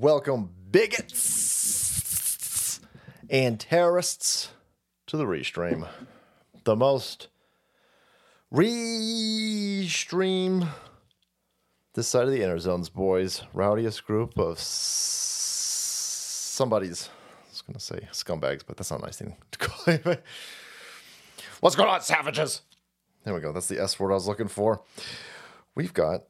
welcome 0.00 0.50
bigots 0.70 1.18
and 3.28 3.58
terrorists 3.58 4.52
to 5.08 5.16
the 5.16 5.24
Restream. 5.24 5.88
The 6.62 6.76
most 6.76 7.26
Restream 8.54 10.68
this 11.94 12.06
side 12.06 12.24
of 12.24 12.30
the 12.30 12.44
inner 12.44 12.60
zones, 12.60 12.88
boys. 12.88 13.42
Rowdiest 13.52 14.06
group 14.06 14.38
of 14.38 14.60
somebody's. 14.60 17.08
I 17.08 17.10
was 17.50 17.62
gonna 17.62 17.80
say 17.80 18.06
scumbags, 18.12 18.62
but 18.64 18.76
that's 18.76 18.92
not 18.92 19.00
a 19.00 19.04
nice 19.04 19.16
thing 19.16 19.36
to 19.50 19.58
call 19.58 19.94
it. 19.94 20.22
What's 21.58 21.74
going 21.74 21.88
on, 21.88 22.02
savages? 22.02 22.62
There 23.24 23.34
we 23.34 23.40
go. 23.40 23.52
That's 23.52 23.66
the 23.66 23.80
S 23.80 23.98
word 23.98 24.12
I 24.12 24.14
was 24.14 24.28
looking 24.28 24.46
for. 24.46 24.80
We've 25.74 25.92
got 25.92 26.22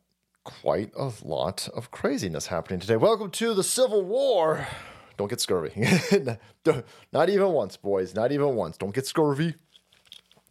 quite 0.48 0.90
a 0.96 1.12
lot 1.22 1.68
of 1.74 1.90
craziness 1.90 2.46
happening 2.46 2.80
today. 2.80 2.96
Welcome 2.96 3.30
to 3.32 3.52
the 3.52 3.62
Civil 3.62 4.02
War. 4.02 4.66
Don't 5.18 5.28
get 5.28 5.42
scurvy. 5.42 5.86
Not 7.12 7.28
even 7.28 7.48
once, 7.48 7.76
boys. 7.76 8.14
Not 8.14 8.32
even 8.32 8.54
once. 8.56 8.78
Don't 8.78 8.94
get 8.94 9.06
scurvy. 9.06 9.56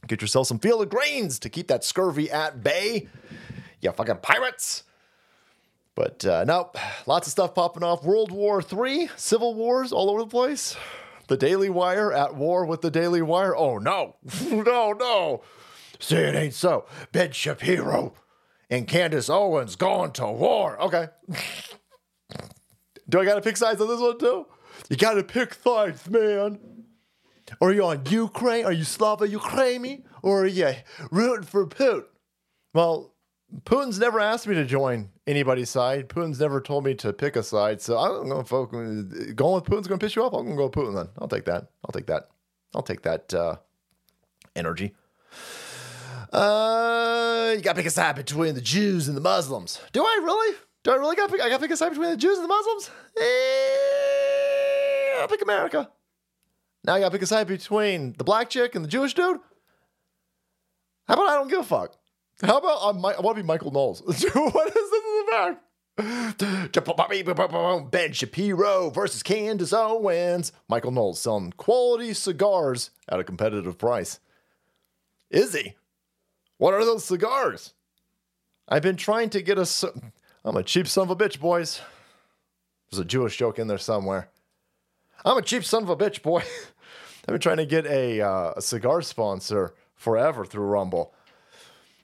Get 0.08 0.22
yourself 0.22 0.46
some 0.46 0.60
field 0.60 0.84
of 0.84 0.90
greens 0.90 1.40
to 1.40 1.50
keep 1.50 1.68
that 1.70 1.84
scurvy 1.84 2.30
at 2.30 2.64
bay. 2.64 3.08
You 3.82 3.92
fucking 3.92 4.18
pirates. 4.18 4.84
But 5.96 6.24
uh, 6.24 6.44
no, 6.44 6.72
lots 7.08 7.26
of 7.26 7.32
stuff 7.32 7.56
popping 7.56 7.82
off. 7.82 8.04
World 8.04 8.32
War 8.32 8.62
III, 8.62 9.10
civil 9.16 9.56
wars 9.56 9.92
all 9.92 10.12
over 10.12 10.20
the 10.20 10.28
place. 10.28 10.78
The 11.28 11.38
Daily 11.38 11.72
Wire 11.72 12.14
at 12.14 12.36
war 12.36 12.68
with 12.68 12.82
the 12.82 12.92
Daily 12.92 13.24
Wire. 13.24 13.56
Oh 13.56 13.80
no, 13.80 14.16
no, 14.46 14.94
no. 14.94 15.42
Say 16.00 16.26
it 16.26 16.36
ain't 16.36 16.54
so. 16.54 16.86
Ben 17.12 17.32
Shapiro 17.32 18.14
and 18.70 18.88
Candace 18.88 19.30
Owens 19.30 19.76
going 19.76 20.12
to 20.14 20.28
war. 20.28 20.82
Okay. 20.82 21.08
Do 23.10 23.20
I 23.20 23.26
got 23.26 23.36
to 23.36 23.42
pick 23.42 23.58
sides 23.58 23.80
on 23.82 23.88
this 23.88 24.00
one 24.00 24.20
too? 24.20 24.46
You 24.90 24.98
got 24.98 25.14
to 25.14 25.24
pick 25.24 25.54
sides, 25.54 26.10
man. 26.10 26.60
Are 27.62 27.72
you 27.72 27.86
on 27.86 28.04
Ukraine? 28.10 28.66
Are 28.66 28.74
you 28.74 28.84
Slava 28.84 29.28
Ukraini? 29.28 30.04
Or 30.22 30.44
are 30.44 30.48
you 30.48 30.74
rooting 31.12 31.46
for 31.46 31.66
Putin? 31.66 32.04
Well, 32.74 33.14
Putin's 33.64 33.98
never 33.98 34.20
asked 34.20 34.46
me 34.48 34.56
to 34.56 34.66
join 34.66 35.10
anybody's 35.26 35.70
side. 35.70 36.10
Putin's 36.10 36.40
never 36.40 36.60
told 36.60 36.84
me 36.84 36.94
to 36.96 37.14
pick 37.14 37.38
a 37.38 37.44
side. 37.44 37.82
So 37.82 37.98
I'm 37.98 38.28
going 38.28 38.44
to 38.44 38.48
focus. 38.48 39.04
Going 39.34 39.56
with 39.56 39.64
Putin's 39.64 39.88
going 39.88 40.00
to 40.00 40.06
piss 40.06 40.16
you 40.16 40.24
off. 40.24 40.34
I'm 40.34 40.46
going 40.46 40.52
to 40.52 40.58
go 40.58 40.66
with 40.66 40.74
Putin 40.74 40.96
then. 40.96 41.08
I'll 41.20 41.30
take 41.30 41.46
that. 41.46 41.68
I'll 41.86 41.94
take 41.94 42.08
that. 42.08 42.28
I'll 42.76 42.84
take 42.84 43.04
that 43.04 43.34
uh, 43.34 43.56
energy. 44.56 44.94
Uh, 46.32 47.54
you 47.56 47.62
got 47.62 47.74
to 47.74 47.78
pick 47.78 47.86
a 47.86 47.90
side 47.90 48.16
between 48.16 48.56
the 48.56 48.62
Jews 48.62 49.08
and 49.08 49.16
the 49.16 49.22
Muslims. 49.22 49.82
Do 49.94 50.04
I 50.04 50.20
really? 50.24 50.58
Do 50.84 50.92
I 50.92 50.96
really 50.96 51.16
got 51.16 51.28
to 51.28 51.32
pick? 51.32 51.42
I 51.42 51.50
got 51.50 51.58
to 51.58 51.62
pick 51.62 51.72
a 51.72 51.78
side 51.78 51.90
between 51.90 52.10
the 52.10 52.18
Jews 52.18 52.38
and 52.38 52.44
the 52.44 52.50
Muslims? 52.50 52.92
Eh, 53.20 53.24
I'll 55.22 55.28
pick 55.28 55.42
America. 55.42 55.90
Now 56.84 56.96
I 56.96 57.00
got 57.00 57.08
to 57.08 57.12
pick 57.12 57.22
a 57.22 57.28
side 57.28 57.48
between 57.48 58.14
the 58.18 58.24
black 58.24 58.50
chick 58.50 58.76
and 58.76 58.84
the 58.84 58.90
Jewish 58.90 59.14
dude. 59.14 59.40
How 61.08 61.14
about 61.14 61.30
I 61.30 61.36
don't 61.36 61.50
give 61.50 61.60
a 61.60 61.64
fuck? 61.64 61.96
How 62.44 62.58
about 62.58 62.80
I'm, 62.84 62.98
I 63.06 63.20
want 63.20 63.38
to 63.38 63.44
be 63.44 63.48
Michael 63.48 63.72
Knowles? 63.72 64.02
what 64.06 64.68
is 64.68 64.92
this 64.92 65.30
back? 65.32 65.62
Ben 67.92 68.14
Shapiro 68.14 68.90
versus 68.92 69.24
Candace 69.24 69.74
Owens. 69.74 70.52
Michael 70.70 70.92
Knowles 70.92 71.20
selling 71.20 71.54
quality 71.54 72.14
cigars 72.14 72.92
at 73.10 73.20
a 73.20 73.24
competitive 73.24 73.80
price. 73.80 74.20
Is 75.32 75.56
he? 75.56 75.74
What 76.58 76.74
are 76.74 76.84
those 76.84 77.06
cigars? 77.06 77.74
I've 78.68 78.82
been 78.82 78.98
trying 78.98 79.30
to 79.32 79.42
get 79.42 79.58
a. 79.58 79.94
I'm 80.44 80.58
a 80.58 80.64
cheap 80.64 80.88
son 80.88 81.04
of 81.04 81.12
a 81.12 81.16
bitch, 81.16 81.40
boys. 81.40 81.82
There's 82.90 83.00
a 83.00 83.06
Jewish 83.06 83.38
joke 83.38 83.60
in 83.60 83.68
there 83.68 83.78
somewhere. 83.78 84.30
I'm 85.26 85.38
a 85.38 85.42
cheap 85.42 85.64
son 85.64 85.84
of 85.84 85.90
a 85.90 85.96
bitch, 85.96 86.22
boy. 86.22 86.40
I've 87.28 87.34
been 87.34 87.40
trying 87.40 87.58
to 87.58 87.66
get 87.66 87.86
a, 87.86 88.22
uh, 88.22 88.54
a 88.56 88.62
cigar 88.62 89.02
sponsor 89.02 89.74
forever 89.96 90.46
through 90.46 90.66
Rumble. 90.66 91.14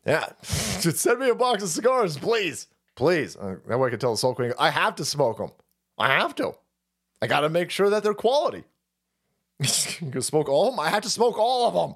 Yeah, 0.06 0.28
just 0.41 0.97
send 0.97 1.20
me 1.20 1.30
a 1.30 1.35
box 1.35 1.64
of 1.64 1.70
cigars, 1.70 2.18
please, 2.18 2.68
please. 2.96 3.38
Uh, 3.38 3.56
that 3.68 3.78
way 3.78 3.88
I 3.88 3.90
can 3.90 4.00
tell 4.00 4.12
the 4.12 4.18
Salt 4.18 4.35
Queen 4.35 4.52
I 4.59 4.70
have 4.70 4.96
to 4.96 5.06
smoke 5.06 5.38
them. 5.38 5.52
I 5.97 6.09
have 6.09 6.35
to. 6.35 6.53
I 7.22 7.28
got 7.28 7.41
to 7.41 7.50
make 7.50 7.70
sure 7.70 7.90
that 7.90 8.03
they're 8.03 8.14
quality. 8.14 8.66
you 9.59 10.12
can 10.12 10.22
smoke 10.22 10.50
all 10.50 10.68
of 10.68 10.74
them. 10.74 10.80
I 10.81 10.90
have 10.90 11.03
to 11.03 11.09
smoke 11.09 11.38
all 11.38 11.68
of 11.68 11.74
them. 11.74 11.96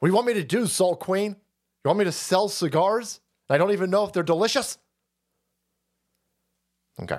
What 0.00 0.08
do 0.08 0.12
you 0.12 0.16
want 0.16 0.26
me 0.26 0.34
to 0.34 0.44
do, 0.44 0.66
Salt 0.66 0.98
Queen? 0.98 1.36
You 1.84 1.88
want 1.88 1.98
me 1.98 2.04
to 2.06 2.12
sell 2.12 2.48
cigars? 2.48 3.20
I 3.48 3.58
don't 3.58 3.72
even 3.72 3.90
know 3.90 4.04
if 4.04 4.12
they're 4.12 4.22
delicious. 4.22 4.78
Okay. 7.02 7.18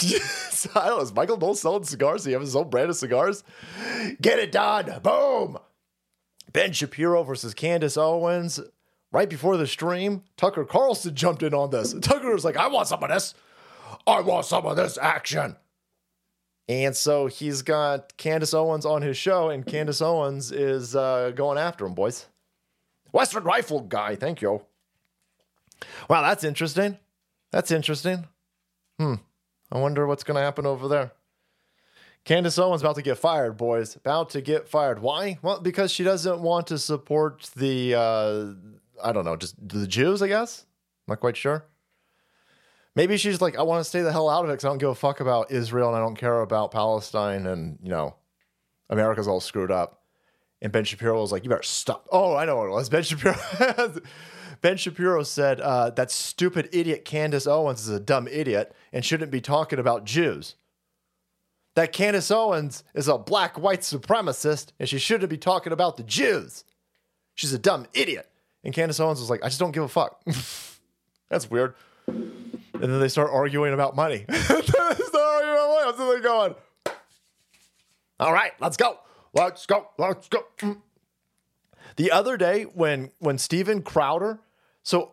so, 0.00 0.70
I 0.74 0.86
don't 0.88 0.98
know. 0.98 1.02
Is 1.02 1.14
Michael 1.14 1.36
Knowles 1.36 1.60
selling 1.60 1.84
cigars? 1.84 2.20
Does 2.22 2.26
he 2.26 2.32
have 2.32 2.40
his 2.40 2.56
own 2.56 2.68
brand 2.68 2.90
of 2.90 2.96
cigars? 2.96 3.44
Get 4.20 4.40
it 4.40 4.50
done. 4.50 5.00
Boom. 5.02 5.58
Ben 6.52 6.72
Shapiro 6.72 7.22
versus 7.22 7.54
Candace 7.54 7.96
Owens. 7.96 8.60
Right 9.12 9.30
before 9.30 9.56
the 9.56 9.66
stream, 9.66 10.24
Tucker 10.36 10.64
Carlson 10.64 11.14
jumped 11.14 11.44
in 11.44 11.54
on 11.54 11.70
this. 11.70 11.94
Tucker 12.02 12.32
was 12.32 12.44
like, 12.44 12.56
I 12.56 12.66
want 12.66 12.88
some 12.88 13.02
of 13.02 13.08
this. 13.08 13.34
I 14.06 14.20
want 14.20 14.46
some 14.46 14.66
of 14.66 14.76
this 14.76 14.98
action. 14.98 15.56
And 16.68 16.96
so 16.96 17.26
he's 17.26 17.62
got 17.62 18.16
Candace 18.16 18.52
Owens 18.52 18.84
on 18.84 19.02
his 19.02 19.16
show, 19.16 19.50
and 19.50 19.64
Candace 19.64 20.02
Owens 20.02 20.50
is 20.50 20.96
uh, 20.96 21.30
going 21.34 21.58
after 21.58 21.86
him, 21.86 21.94
boys. 21.94 22.26
Western 23.12 23.44
Rifle 23.44 23.80
guy, 23.80 24.16
thank 24.16 24.42
you. 24.42 24.62
Wow, 26.08 26.22
that's 26.22 26.42
interesting. 26.44 26.98
That's 27.52 27.70
interesting. 27.70 28.26
Hmm. 28.98 29.14
I 29.70 29.78
wonder 29.78 30.06
what's 30.06 30.24
going 30.24 30.36
to 30.36 30.42
happen 30.42 30.66
over 30.66 30.88
there. 30.88 31.12
Candace 32.24 32.58
Owens 32.58 32.82
about 32.82 32.96
to 32.96 33.02
get 33.02 33.18
fired, 33.18 33.56
boys. 33.56 33.94
About 33.94 34.30
to 34.30 34.40
get 34.40 34.68
fired. 34.68 35.00
Why? 35.00 35.38
Well, 35.42 35.60
because 35.60 35.92
she 35.92 36.02
doesn't 36.02 36.40
want 36.40 36.66
to 36.68 36.78
support 36.78 37.48
the, 37.54 37.94
uh, 37.94 38.46
I 39.02 39.12
don't 39.12 39.24
know, 39.24 39.36
just 39.36 39.54
the 39.68 39.86
Jews, 39.86 40.22
I 40.22 40.28
guess. 40.28 40.66
Not 41.06 41.20
quite 41.20 41.36
sure. 41.36 41.64
Maybe 42.96 43.18
she's 43.18 43.42
like, 43.42 43.58
I 43.58 43.62
want 43.62 43.80
to 43.80 43.84
stay 43.84 44.00
the 44.00 44.10
hell 44.10 44.30
out 44.30 44.44
of 44.44 44.50
it 44.50 44.54
because 44.54 44.64
I 44.64 44.68
don't 44.68 44.78
give 44.78 44.88
a 44.88 44.94
fuck 44.94 45.20
about 45.20 45.50
Israel 45.50 45.88
and 45.88 45.96
I 45.98 46.00
don't 46.00 46.16
care 46.16 46.40
about 46.40 46.70
Palestine 46.70 47.46
and, 47.46 47.78
you 47.82 47.90
know, 47.90 48.16
America's 48.88 49.28
all 49.28 49.40
screwed 49.40 49.70
up. 49.70 50.02
And 50.62 50.72
Ben 50.72 50.84
Shapiro 50.84 51.20
was 51.20 51.30
like, 51.30 51.44
you 51.44 51.50
better 51.50 51.62
stop. 51.62 52.08
Oh, 52.10 52.34
I 52.34 52.46
know 52.46 52.56
what 52.56 52.68
it 52.68 52.70
was. 52.70 52.88
Ben 52.88 53.02
Shapiro. 53.02 53.36
ben 54.62 54.78
Shapiro 54.78 55.22
said, 55.24 55.60
uh, 55.60 55.90
that 55.90 56.10
stupid 56.10 56.70
idiot 56.72 57.04
Candace 57.04 57.46
Owens 57.46 57.82
is 57.82 57.90
a 57.90 58.00
dumb 58.00 58.26
idiot 58.28 58.74
and 58.94 59.04
shouldn't 59.04 59.30
be 59.30 59.42
talking 59.42 59.78
about 59.78 60.04
Jews. 60.04 60.54
That 61.74 61.92
Candace 61.92 62.30
Owens 62.30 62.82
is 62.94 63.08
a 63.08 63.18
black 63.18 63.60
white 63.60 63.82
supremacist 63.82 64.68
and 64.80 64.88
she 64.88 64.98
shouldn't 64.98 65.28
be 65.28 65.36
talking 65.36 65.74
about 65.74 65.98
the 65.98 66.02
Jews. 66.02 66.64
She's 67.34 67.52
a 67.52 67.58
dumb 67.58 67.86
idiot. 67.92 68.30
And 68.64 68.72
Candace 68.72 68.98
Owens 69.00 69.20
was 69.20 69.28
like, 69.28 69.44
I 69.44 69.48
just 69.48 69.60
don't 69.60 69.72
give 69.72 69.82
a 69.82 69.88
fuck. 69.88 70.22
That's 71.28 71.50
weird. 71.50 71.74
And 72.82 72.92
then 72.92 73.00
they 73.00 73.08
start 73.08 73.30
arguing 73.32 73.72
about 73.72 73.96
money. 73.96 74.24
they 74.28 74.38
start 74.38 74.60
arguing 74.60 75.52
about 75.52 75.96
money. 75.98 76.16
I'm 76.16 76.22
going, 76.22 76.54
all 78.18 78.32
right, 78.32 78.52
let's 78.60 78.76
go. 78.76 78.98
Let's 79.34 79.66
go. 79.66 79.88
Let's 79.98 80.28
go. 80.28 80.44
Mm. 80.60 80.80
The 81.96 82.10
other 82.10 82.36
day 82.36 82.64
when 82.64 83.10
when 83.18 83.38
Steven 83.38 83.82
Crowder, 83.82 84.40
so 84.82 85.12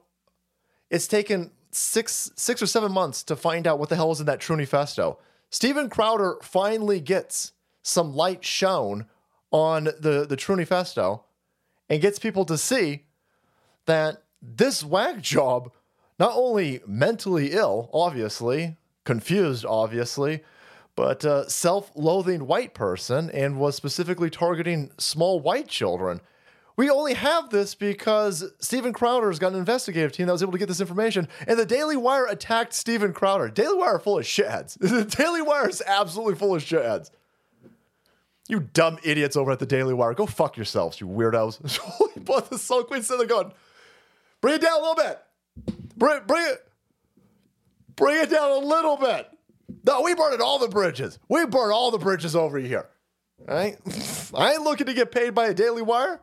it's 0.90 1.08
taken 1.08 1.52
six 1.72 2.32
six 2.36 2.62
or 2.62 2.68
seven 2.68 2.92
months 2.92 3.24
to 3.24 3.36
find 3.36 3.68
out 3.68 3.80
what 3.80 3.90
the 3.90 3.96
hell 3.96 4.12
is 4.12 4.20
in 4.20 4.26
that 4.28 4.40
Trunifesto. 4.40 5.18
Steven 5.50 5.90
Crowder 5.90 6.38
finally 6.42 7.00
gets 7.00 7.52
some 7.82 8.16
light 8.16 8.46
shown 8.46 9.08
on 9.52 9.86
the 9.86 10.26
the 10.28 10.38
Trunifesto 10.38 11.24
and 11.90 12.02
gets 12.02 12.20
people 12.20 12.46
to 12.46 12.58
see 12.58 13.06
that 13.86 14.24
this 14.42 14.84
whack 14.84 15.22
job 15.22 15.72
not 16.20 16.34
only 16.36 16.82
mentally 16.86 17.52
ill, 17.52 17.90
obviously, 17.94 18.78
confused, 19.04 19.66
obviously, 19.66 20.44
but 20.96 21.26
uh, 21.26 21.48
self 21.48 21.92
loathing 21.96 22.46
white 22.46 22.74
person 22.74 23.30
and 23.32 23.60
was 23.60 23.76
specifically 23.76 24.30
targeting 24.30 24.92
small 24.98 25.40
white 25.40 25.68
children. 25.68 26.22
We 26.76 26.90
only 26.90 27.14
have 27.14 27.52
this 27.52 27.76
because 27.76 28.44
Steven 28.60 28.94
Crowder's 28.94 29.38
got 29.38 29.54
an 29.54 29.60
investigative 29.60 30.12
team 30.12 30.26
that 30.26 30.32
was 30.32 30.42
able 30.42 30.54
to 30.54 30.58
get 30.58 30.68
this 30.68 30.82
information, 30.82 31.28
and 31.48 31.58
the 31.60 31.66
Daily 31.66 31.96
Wire 31.96 32.26
attacked 32.26 32.74
Steven 32.74 33.14
Crowder. 33.14 33.50
Daily 33.50 33.78
Wire 33.78 34.00
full 34.00 34.18
of 34.18 34.26
shitheads. 34.26 34.78
The 34.94 35.06
Daily 35.06 35.42
Wire 35.42 35.70
is 35.70 35.84
absolutely 35.86 36.36
full 36.36 36.56
of 36.56 36.64
shitheads. 36.64 37.12
You 38.50 38.60
dumb 38.60 38.98
idiots 39.04 39.38
over 39.38 39.52
at 39.52 39.60
the 39.60 39.66
Daily 39.66 39.94
Wire, 39.94 40.14
go 40.14 40.26
fuck 40.26 40.58
yourselves, 40.58 41.00
you 41.00 41.08
weirdos. 41.08 41.80
but 42.26 42.50
the 42.50 42.58
Salt 42.58 42.88
Queen 42.88 43.04
said 43.04 43.20
they're 43.20 43.28
going, 43.28 43.52
bring 44.42 44.56
it 44.56 44.62
down 44.62 44.78
a 44.78 44.82
little 44.82 44.96
bit. 44.96 45.20
Bring, 45.96 46.22
bring 46.26 46.46
it, 46.46 46.68
bring 47.96 48.22
it 48.22 48.30
down 48.30 48.52
a 48.52 48.58
little 48.58 48.98
bit. 48.98 49.30
No, 49.86 50.02
we 50.02 50.16
burned 50.16 50.42
all 50.42 50.60
the 50.60 50.68
bridges. 50.68 51.20
We 51.30 51.46
burned 51.46 51.74
all 51.74 51.92
the 51.92 51.98
bridges 51.98 52.36
over 52.36 52.58
here. 52.58 52.88
Right? 53.46 53.78
I 54.34 54.54
ain't 54.54 54.64
looking 54.64 54.88
to 54.88 54.94
get 54.94 55.12
paid 55.12 55.36
by 55.36 55.48
a 55.48 55.54
Daily 55.54 55.82
Wire. 55.82 56.22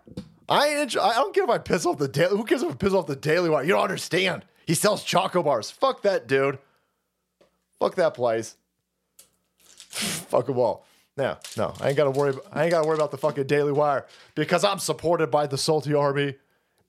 I 0.49 0.69
ain't. 0.69 0.97
I 0.97 1.15
don't 1.15 1.35
care 1.35 1.45
if 1.45 1.51
I 1.51 1.59
piss 1.59 1.87
off 1.87 1.99
the 1.99 2.09
Daily. 2.09 2.37
Who 2.37 2.45
cares 2.45 2.63
if 2.63 2.71
I 2.73 2.75
piss 2.75 2.93
off 2.93 3.07
the 3.07 3.17
Daily 3.17 3.51
Wire? 3.51 3.63
You 3.63 3.73
don't 3.73 3.83
understand. 3.83 4.45
He 4.67 4.75
sells 4.75 5.05
choco 5.05 5.43
bars. 5.43 5.71
Fuck 5.71 6.03
that 6.03 6.27
dude. 6.27 6.59
Fuck 7.79 7.95
that 7.97 8.15
place. 8.15 8.57
Fuck 9.91 10.47
them 10.47 10.59
all. 10.59 10.87
No, 11.17 11.37
no, 11.57 11.75
I 11.81 11.89
ain't 11.89 11.97
gotta 11.97 12.11
worry. 12.11 12.35
I 12.53 12.65
ain't 12.65 12.71
gotta 12.71 12.87
worry 12.87 12.97
about 12.97 13.11
the 13.11 13.19
fucking 13.19 13.47
Daily 13.47 13.73
Wire 13.73 14.07
because 14.35 14.65
I'm 14.65 14.79
supported 14.79 15.31
by 15.31 15.47
the 15.47 15.59
Salty 15.59 15.93
Army, 15.93 16.37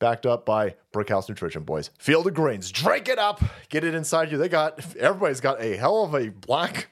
backed 0.01 0.25
up 0.25 0.45
by 0.45 0.75
Brickhouse 0.91 1.29
Nutrition 1.29 1.63
Boys. 1.63 1.91
Field 1.97 2.27
of 2.27 2.33
Greens, 2.33 2.69
drink 2.71 3.07
it 3.07 3.17
up, 3.17 3.41
get 3.69 3.85
it 3.85 3.95
inside 3.95 4.31
you. 4.31 4.37
They 4.37 4.49
got 4.49 4.79
everybody's 4.97 5.39
got 5.39 5.61
a 5.61 5.77
hell 5.77 6.03
of 6.03 6.13
a 6.13 6.29
black, 6.29 6.89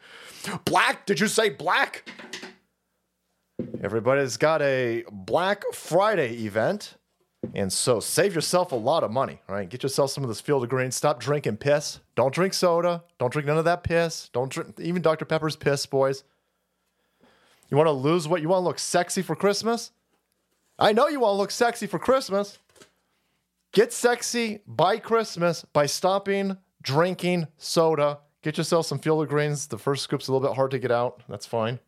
black. 0.64 1.06
Did 1.06 1.20
you 1.20 1.28
say 1.28 1.50
black? 1.50 2.10
Everybody's 3.84 4.38
got 4.38 4.62
a 4.62 5.04
Black 5.12 5.64
Friday 5.74 6.46
event. 6.46 6.96
And 7.54 7.72
so 7.72 8.00
save 8.00 8.36
yourself 8.36 8.74
a 8.74 8.76
lot 8.76 9.04
of 9.04 9.12
money, 9.12 9.42
right? 9.48 9.68
Get 9.68 9.84
yourself 9.84 10.12
some 10.12 10.24
of 10.24 10.28
this 10.28 10.42
field 10.42 10.64
of 10.64 10.70
greens. 10.70 10.96
Stop 10.96 11.20
drinking 11.20 11.58
piss. 11.58 12.00
Don't 12.16 12.34
drink 12.34 12.54
soda. 12.54 13.04
Don't 13.18 13.32
drink 13.32 13.48
none 13.48 13.58
of 13.58 13.66
that 13.66 13.84
piss. 13.84 14.30
Don't 14.34 14.52
drink 14.52 14.78
even 14.80 15.02
Dr. 15.02 15.26
Pepper's 15.26 15.56
piss, 15.56 15.86
boys. 15.86 16.24
You 17.70 17.78
want 17.78 17.88
to 17.88 17.92
lose 17.92 18.28
what 18.28 18.42
you 18.42 18.50
want 18.50 18.62
to 18.62 18.66
look 18.66 18.80
sexy 18.80 19.22
for 19.22 19.36
Christmas? 19.36 19.92
I 20.78 20.92
know 20.92 21.08
you 21.08 21.22
want 21.22 21.34
to 21.34 21.38
look 21.38 21.52
sexy 21.52 21.88
for 21.88 22.00
Christmas. 22.00 22.58
Get 23.72 23.94
sexy 23.94 24.62
by 24.66 24.98
Christmas 24.98 25.64
by 25.74 25.86
stopping 25.86 26.58
drinking 26.82 27.48
soda. 27.58 28.18
Get 28.42 28.58
yourself 28.58 28.88
some 28.88 28.98
field 28.98 29.22
of 29.22 29.30
greens. 29.30 29.68
The 29.68 29.78
first 29.78 30.04
scoop's 30.04 30.28
a 30.28 30.34
little 30.34 30.48
bit 30.48 30.56
hard 30.56 30.72
to 30.72 30.80
get 30.80 30.92
out. 30.92 31.22
That's 31.30 31.46
fine. 31.46 31.80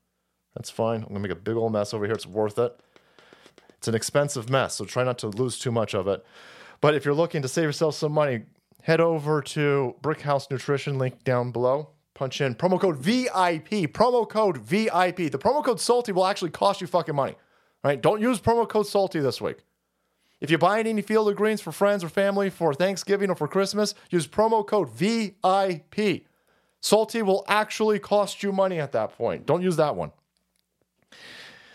That's 0.54 0.70
fine. 0.70 1.02
I'm 1.02 1.16
to 1.16 1.20
make 1.20 1.32
a 1.32 1.36
big 1.36 1.56
old 1.56 1.74
mess 1.74 1.92
over 1.94 2.06
here. 2.06 2.14
It's 2.14 2.28
worth 2.28 2.60
it. 2.60 2.80
It's 3.78 3.88
an 3.88 3.96
expensive 3.96 4.48
mess, 4.48 4.76
so 4.76 4.86
try 4.86 5.04
not 5.04 5.18
to 5.20 5.28
lose 5.28 5.58
too 5.58 5.72
much 5.72 5.96
of 5.96 6.08
it. 6.08 6.24
But 6.82 6.94
if 6.94 7.04
you're 7.04 7.16
looking 7.16 7.42
to 7.42 7.48
save 7.48 7.64
yourself 7.64 7.96
some 7.96 8.12
money, 8.12 8.44
head 8.84 9.02
over 9.02 9.42
to 9.42 9.96
Brickhouse 10.04 10.52
Nutrition, 10.52 11.00
link 11.00 11.24
down 11.24 11.52
below. 11.52 11.90
Punch 12.14 12.42
in 12.42 12.54
promo 12.54 12.80
code 12.80 12.98
VIP. 12.98 13.92
Promo 13.92 14.30
code 14.30 14.58
VIP. 14.58 15.32
The 15.32 15.40
promo 15.40 15.64
code 15.64 15.80
Salty 15.80 16.12
will 16.12 16.28
actually 16.28 16.52
cost 16.52 16.80
you 16.80 16.86
fucking 16.86 17.16
money. 17.16 17.34
Right? 17.84 18.00
Don't 18.00 18.22
use 18.22 18.40
promo 18.40 18.70
code 18.70 18.86
Salty 18.86 19.20
this 19.20 19.42
week. 19.42 19.64
If 20.42 20.50
you're 20.50 20.60
buying 20.60 20.88
any 20.88 21.04
field 21.04 21.30
of 21.30 21.36
greens 21.36 21.62
for 21.62 21.72
friends 21.72 22.04
or 22.04 22.10
family 22.10 22.50
for 22.50 22.74
Thanksgiving 22.74 23.30
or 23.30 23.36
for 23.36 23.48
Christmas, 23.48 23.94
use 24.10 24.28
promo 24.28 24.66
code 24.66 24.90
VIP. 24.90 26.26
Salty 26.82 27.22
will 27.22 27.46
actually 27.48 28.00
cost 28.00 28.42
you 28.42 28.52
money 28.52 28.80
at 28.80 28.92
that 28.92 29.16
point. 29.16 29.46
Don't 29.46 29.62
use 29.62 29.76
that 29.76 29.96
one. 29.96 30.12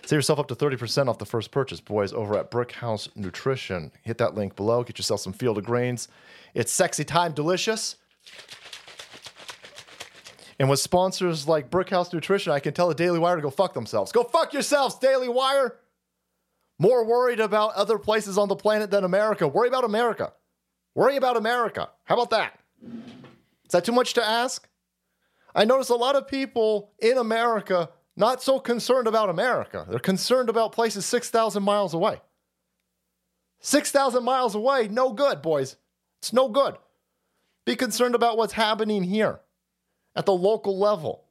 Save 0.05 0.19
yourself 0.19 0.41
up 0.41 0.49
to 0.49 0.57
30% 0.57 1.09
off 1.09 1.19
the 1.19 1.27
first 1.27 1.53
purchase, 1.53 1.81
boys, 1.81 2.13
over 2.13 2.37
at 2.37 2.51
Brickhouse 2.51 3.09
Nutrition. 3.17 3.93
Hit 4.03 4.19
that 4.19 4.35
link 4.35 4.57
below. 4.57 4.83
Get 4.83 4.99
yourself 4.99 5.21
some 5.21 5.33
Field 5.33 5.59
of 5.59 5.65
Greens. 5.65 6.09
It's 6.55 6.73
sexy 6.73 7.05
time 7.05 7.33
delicious. 7.33 7.97
And 10.59 10.71
with 10.71 10.81
sponsors 10.81 11.47
like 11.47 11.71
Brickhouse 11.71 12.13
Nutrition, 12.13 12.53
I 12.53 12.61
can 12.61 12.73
tell 12.73 12.89
the 12.89 12.95
Daily 12.95 13.19
Wire 13.19 13.37
to 13.37 13.43
go 13.43 13.51
fuck 13.51 13.75
themselves. 13.75 14.11
Go 14.11 14.25
fuck 14.25 14.53
yourselves, 14.53 14.97
Daily 14.97 15.29
Wire. 15.29 15.77
More 16.79 17.05
worried 17.05 17.41
about 17.41 17.75
other 17.75 17.99
places 17.99 18.37
on 18.37 18.49
the 18.49 18.57
planet 18.57 18.91
than 18.91 19.05
America. 19.05 19.49
Worry 19.49 19.69
about 19.69 19.85
America. 19.85 20.33
Worry 20.95 21.17
about 21.17 21.37
America. 21.37 21.91
How 22.05 22.15
about 22.15 22.31
that? 22.31 22.59
Is 23.65 23.73
that 23.73 23.85
too 23.85 23.93
much 23.93 24.15
to 24.15 24.25
ask? 24.25 24.69
I 25.55 25.65
notice 25.65 25.89
a 25.89 25.95
lot 25.95 26.17
of 26.17 26.29
people 26.29 26.93
in 26.99 27.17
America 27.17 27.91
not 28.17 28.43
so 28.43 28.59
concerned 28.59 29.07
about 29.07 29.31
America. 29.31 29.87
They're 29.89 29.99
concerned 29.99 30.49
about 30.49 30.73
places 30.73 31.07
6,000 31.07 31.63
miles 31.63 31.95
away. 31.95 32.21
6,000 33.61 34.23
miles 34.23 34.55
away, 34.55 34.89
no 34.89 35.13
good, 35.13 35.43
boys. 35.43 35.77
It's 36.21 36.33
no 36.33 36.49
good. 36.49 36.77
Be 37.65 37.75
concerned 37.75 38.15
about 38.15 38.37
what's 38.37 38.53
happening 38.53 39.03
here 39.03 39.41
at 40.15 40.25
the 40.25 40.33
local 40.33 40.79
level. 40.79 41.25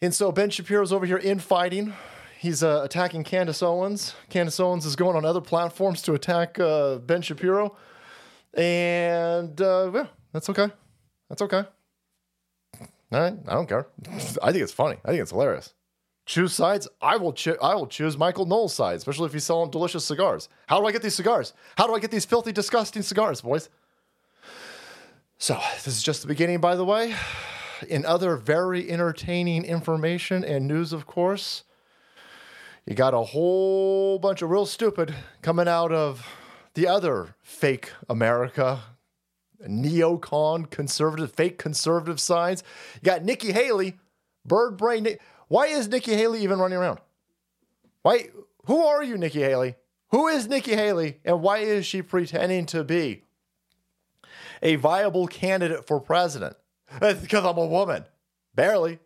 And 0.00 0.12
so 0.14 0.32
Ben 0.32 0.50
Shapiro's 0.50 0.92
over 0.92 1.06
here 1.06 1.18
infighting. 1.18 1.94
He's 2.42 2.64
uh, 2.64 2.80
attacking 2.82 3.22
Candace 3.22 3.62
Owens. 3.62 4.16
Candace 4.28 4.58
Owens 4.58 4.84
is 4.84 4.96
going 4.96 5.14
on 5.14 5.24
other 5.24 5.40
platforms 5.40 6.02
to 6.02 6.14
attack 6.14 6.58
uh, 6.58 6.96
Ben 6.96 7.22
Shapiro. 7.22 7.76
And 8.54 9.60
uh, 9.60 9.92
yeah, 9.94 10.06
that's 10.32 10.50
okay. 10.50 10.66
That's 11.28 11.40
okay. 11.42 11.62
All 13.12 13.20
right, 13.20 13.34
I 13.46 13.54
don't 13.54 13.68
care. 13.68 13.86
I 14.42 14.50
think 14.50 14.64
it's 14.64 14.72
funny. 14.72 14.96
I 15.04 15.10
think 15.10 15.22
it's 15.22 15.30
hilarious. 15.30 15.72
Choose 16.26 16.52
sides. 16.52 16.88
I 17.00 17.16
will. 17.16 17.32
Cho- 17.32 17.58
I 17.62 17.76
will 17.76 17.86
choose 17.86 18.18
Michael 18.18 18.46
Knowles' 18.46 18.74
side, 18.74 18.96
especially 18.96 19.26
if 19.26 19.32
he's 19.32 19.44
selling 19.44 19.70
delicious 19.70 20.04
cigars. 20.04 20.48
How 20.66 20.80
do 20.80 20.86
I 20.86 20.90
get 20.90 21.02
these 21.02 21.14
cigars? 21.14 21.52
How 21.78 21.86
do 21.86 21.94
I 21.94 22.00
get 22.00 22.10
these 22.10 22.24
filthy, 22.24 22.50
disgusting 22.50 23.02
cigars, 23.02 23.40
boys? 23.40 23.68
So 25.38 25.60
this 25.74 25.86
is 25.86 26.02
just 26.02 26.22
the 26.22 26.28
beginning, 26.28 26.60
by 26.60 26.74
the 26.74 26.84
way. 26.84 27.14
In 27.88 28.04
other 28.04 28.36
very 28.36 28.90
entertaining 28.90 29.64
information 29.64 30.42
and 30.42 30.66
news, 30.66 30.92
of 30.92 31.06
course, 31.06 31.62
you 32.86 32.94
got 32.94 33.14
a 33.14 33.22
whole 33.22 34.18
bunch 34.18 34.42
of 34.42 34.50
real 34.50 34.66
stupid 34.66 35.14
coming 35.40 35.68
out 35.68 35.92
of 35.92 36.26
the 36.74 36.86
other 36.86 37.36
fake 37.42 37.92
America 38.08 38.80
neocon 39.66 40.68
conservative, 40.70 41.32
fake 41.32 41.58
conservative 41.58 42.20
sides. 42.20 42.62
You 42.96 43.02
got 43.02 43.24
Nikki 43.24 43.52
Haley, 43.52 43.98
bird 44.44 44.76
brain. 44.76 45.06
Why 45.48 45.66
is 45.66 45.88
Nikki 45.88 46.14
Haley 46.14 46.42
even 46.42 46.58
running 46.58 46.78
around? 46.78 46.98
Why? 48.02 48.28
Who 48.66 48.84
are 48.84 49.02
you, 49.02 49.16
Nikki 49.16 49.40
Haley? 49.40 49.76
Who 50.10 50.28
is 50.28 50.48
Nikki 50.48 50.74
Haley, 50.74 51.20
and 51.24 51.40
why 51.40 51.58
is 51.58 51.86
she 51.86 52.02
pretending 52.02 52.66
to 52.66 52.84
be 52.84 53.22
a 54.62 54.76
viable 54.76 55.26
candidate 55.26 55.86
for 55.86 56.00
president? 56.00 56.56
It's 57.00 57.20
because 57.20 57.44
I'm 57.44 57.56
a 57.56 57.66
woman. 57.66 58.04
Barely. 58.54 58.98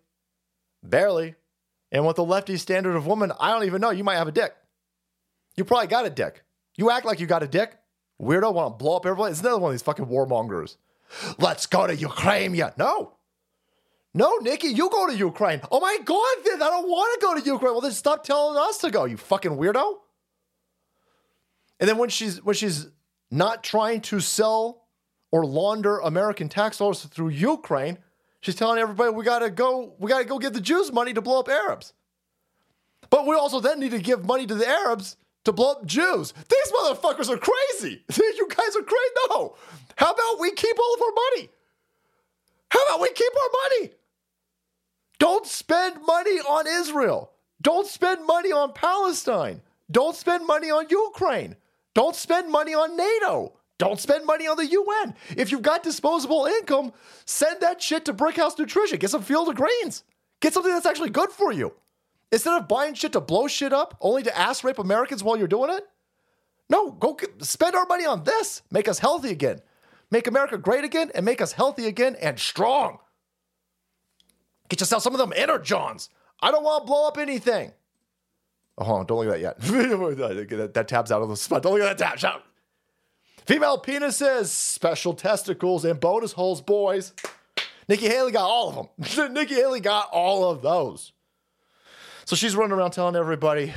Barely. 0.82 1.37
And 1.93 2.06
with 2.06 2.17
the 2.17 2.25
lefty 2.25 2.56
standard 2.56 2.97
of 2.97 3.06
woman, 3.06 3.33
I 3.38 3.53
don't 3.53 3.65
even 3.65 3.81
know. 3.81 3.91
You 3.91 4.05
might 4.05 4.17
have 4.17 4.29
a 4.29 4.33
dick. 4.33 4.55
You 5.56 5.65
probably 5.65 5.87
got 5.87 6.06
a 6.06 6.11
dick. 6.11 6.43
You 6.77 6.91
act 6.91 7.06
like 7.06 7.21
you 7.21 7.27
got 7.27 7.43
a 7.43 7.49
dick. 7.49 7.79
Weirdo 8.21 8.53
want 8.53 8.79
to 8.79 8.85
blow 8.85 8.97
up 8.97 9.06
everybody. 9.06 9.33
It's 9.33 9.41
another 9.41 9.59
one 9.59 9.71
of 9.71 9.75
these 9.75 9.83
fucking 9.83 10.06
warmongers. 10.06 10.77
Let's 11.38 11.67
go 11.67 11.87
to 11.87 11.94
Ukraine. 11.94 12.55
Yeah, 12.55 12.73
no. 12.77 13.12
No, 14.15 14.37
Nikki, 14.38 14.69
you 14.69 14.88
go 14.88 15.06
to 15.06 15.15
Ukraine. 15.15 15.61
Oh 15.71 15.79
my 15.79 15.99
God, 16.03 16.37
Vin, 16.43 16.62
I 16.62 16.71
don't 16.71 16.88
want 16.88 17.21
to 17.21 17.27
go 17.27 17.35
to 17.38 17.44
Ukraine. 17.44 17.73
Well, 17.73 17.83
then 17.83 17.93
stop 17.93 18.25
telling 18.25 18.56
us 18.56 18.79
to 18.79 18.91
go, 18.91 19.05
you 19.05 19.19
fucking 19.19 19.53
weirdo. 19.53 19.97
And 21.79 21.89
then 21.89 21.99
when 21.99 22.09
she's 22.09 22.43
when 22.43 22.55
she's 22.55 22.89
not 23.31 23.62
trying 23.62 24.00
to 24.03 24.21
sell 24.21 24.85
or 25.31 25.44
launder 25.44 25.99
American 25.99 26.49
tax 26.49 26.79
dollars 26.79 27.05
through 27.05 27.29
Ukraine, 27.29 27.99
she's 28.46 28.54
telling 28.54 28.78
everybody 28.78 29.10
we 29.10 29.24
gotta 29.24 29.50
go, 29.50 29.93
we 29.98 30.08
gotta 30.08 30.24
go 30.24 30.38
get 30.38 30.53
the 30.53 30.60
Jews 30.60 30.93
money 30.93 31.12
to 31.12 31.20
blow 31.20 31.41
up 31.41 31.48
Arabs. 31.48 31.93
But 33.10 33.26
we 33.26 33.34
also 33.34 33.58
then 33.58 33.81
need 33.81 33.91
to 33.91 33.98
give 33.98 34.24
money 34.24 34.46
to 34.46 34.55
the 34.55 34.69
Arabs 34.69 35.17
to 35.44 35.53
blow 35.53 35.72
up 35.72 35.84
Jews. 35.84 36.32
These 36.48 36.72
motherfuckers 36.72 37.29
are 37.29 37.38
crazy. 37.38 38.05
you 38.17 38.48
guys 38.48 38.76
are 38.76 38.82
crazy. 38.82 39.10
No. 39.31 39.56
How 39.96 40.12
about 40.12 40.41
we 40.41 40.53
keep 40.53 40.79
all 40.79 40.94
of 40.94 41.03
our 41.03 41.12
money? 41.12 41.50
How 42.70 42.84
about 42.86 43.00
we 43.00 43.08
keep 43.12 43.32
our 43.32 43.50
money? 43.62 43.93
Don't 45.19 45.46
spend 45.46 46.06
money 46.06 46.38
on 46.38 46.67
Israel. 46.69 47.32
Don't 47.60 47.88
spend 47.88 48.24
money 48.26 48.53
on 48.53 48.74
Palestine. 48.74 49.60
Don't 49.91 50.15
spend 50.15 50.46
money 50.46 50.70
on 50.70 50.86
Ukraine. 50.88 51.56
Don't 51.94 52.15
spend 52.15 52.50
money 52.50 52.74
on 52.74 52.96
NATO. 52.96 53.56
Don't 53.79 54.01
spend 54.01 54.25
money 54.25 54.47
on 54.47 54.56
the 54.56 54.67
UN. 54.67 55.15
If 55.37 55.53
you've 55.53 55.63
got 55.63 55.83
disposable 55.83 56.47
income, 56.47 56.93
send 57.27 57.61
that 57.61 57.83
shit 57.83 58.06
to 58.06 58.15
Brickhouse 58.15 58.59
Nutrition. 58.59 58.99
Get 58.99 59.11
some 59.11 59.23
field 59.23 59.49
of 59.49 59.56
greens. 59.56 60.03
Get 60.41 60.55
something 60.55 60.73
that's 60.73 60.87
actually 60.87 61.11
good 61.11 61.31
for 61.31 61.53
you. 61.53 61.75
Instead 62.33 62.61
of 62.61 62.69
buying 62.69 62.95
shit 62.95 63.13
to 63.13 63.21
blow 63.21 63.47
shit 63.49 63.73
up 63.73 63.97
only 64.01 64.23
to 64.23 64.37
ass 64.37 64.65
rape 64.65 64.79
Americans 64.79 65.23
while 65.23 65.37
you're 65.37 65.47
doing 65.47 65.71
it? 65.71 65.85
No, 66.69 66.91
go 66.91 67.17
spend 67.41 67.75
our 67.75 67.87
money 67.87 68.06
on 68.06 68.25
this. 68.25 68.63
Make 68.71 68.89
us 68.89 68.99
healthy 68.99 69.31
again. 69.31 69.61
Make 70.11 70.27
America 70.27 70.59
great 70.59 70.85
again 70.85 71.11
and 71.15 71.25
make 71.25 71.41
us 71.41 71.53
healthy 71.53 71.87
again 71.87 72.17
and 72.17 72.39
strong. 72.39 72.99
Get 74.69 74.81
yourself 74.81 75.03
some 75.03 75.15
of 75.15 75.19
them 75.19 75.33
energons. 75.37 76.09
I 76.41 76.51
don't 76.51 76.65
want 76.65 76.85
to 76.85 76.87
blow 76.87 77.06
up 77.06 77.19
anything. 77.19 77.73
Oh, 78.79 79.05
don't 79.05 79.25
look 79.25 79.35
at 79.35 79.41
that 79.41 80.19
yet. 80.21 80.75
that, 80.75 80.89
tab's 80.89 81.13
out 81.13 81.23
of 81.23 81.29
the 81.29 81.37
spot. 81.37 81.63
Don't 81.63 81.75
look 81.75 81.83
at 81.83 81.99
that 81.99 82.19
tab. 82.19 82.41
Female 83.46 83.79
penises, 83.79 84.46
special 84.46 85.15
testicles, 85.15 85.84
and 85.84 86.00
bonus 86.00 86.32
holes, 86.32 86.60
boys. 86.60 87.12
Nikki 87.88 88.08
Haley 88.08 88.32
got 88.32 88.48
all 88.48 88.69
of 88.69 89.15
them. 89.17 89.32
Nikki 89.34 89.55
Haley 89.55 89.79
got 89.79 90.10
all 90.10 90.50
of 90.50 90.62
those. 90.62 91.12
So 92.24 92.34
she's 92.34 92.56
running 92.56 92.76
around 92.76 92.91
telling 92.91 93.15
everybody, 93.15 93.72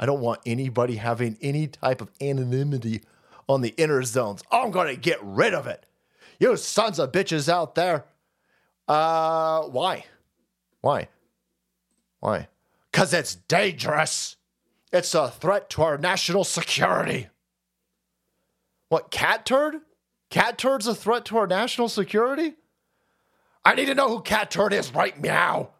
I 0.00 0.06
don't 0.06 0.22
want 0.22 0.40
anybody 0.46 0.96
having 0.96 1.36
any 1.42 1.66
type 1.66 2.00
of 2.00 2.10
anonymity 2.22 3.02
on 3.46 3.60
the 3.60 3.74
inner 3.76 4.02
zones. 4.02 4.42
I'm 4.50 4.70
going 4.70 4.94
to 4.94 4.98
get 4.98 5.18
rid 5.22 5.52
of 5.52 5.66
it. 5.66 5.84
You 6.40 6.56
sons 6.56 6.98
of 6.98 7.12
bitches 7.12 7.50
out 7.50 7.74
there. 7.74 8.06
Uh, 8.88 9.62
why? 9.64 10.06
Why? 10.80 11.08
Why? 12.20 12.48
Because 12.90 13.12
it's 13.12 13.34
dangerous. 13.34 14.36
It's 14.90 15.14
a 15.14 15.28
threat 15.28 15.68
to 15.70 15.82
our 15.82 15.98
national 15.98 16.44
security. 16.44 17.28
What, 18.88 19.10
cat 19.10 19.46
turd? 19.46 19.76
Cat 20.30 20.58
turd's 20.58 20.86
a 20.86 20.94
threat 20.94 21.24
to 21.26 21.38
our 21.38 21.46
national 21.46 21.88
security? 21.88 22.54
I 23.64 23.74
need 23.74 23.86
to 23.86 23.94
know 23.94 24.08
who 24.08 24.20
cat 24.20 24.50
turd 24.50 24.72
is 24.72 24.94
right 24.94 25.18
now. 25.20 25.70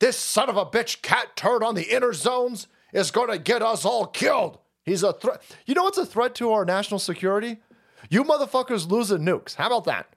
This 0.00 0.16
son 0.16 0.48
of 0.48 0.56
a 0.56 0.66
bitch 0.66 1.02
cat 1.02 1.36
turd 1.36 1.62
on 1.62 1.74
the 1.74 1.94
inner 1.94 2.12
zones 2.12 2.66
is 2.92 3.10
going 3.10 3.30
to 3.30 3.38
get 3.38 3.62
us 3.62 3.84
all 3.84 4.06
killed. 4.06 4.58
He's 4.84 5.02
a 5.02 5.12
threat. 5.12 5.42
You 5.66 5.74
know 5.74 5.84
what's 5.84 5.98
a 5.98 6.06
threat 6.06 6.34
to 6.36 6.52
our 6.52 6.64
national 6.64 6.98
security? 6.98 7.58
You 8.10 8.24
motherfuckers 8.24 8.90
losing 8.90 9.18
nukes. 9.18 9.54
How 9.54 9.66
about 9.66 9.84
that? 9.84 10.14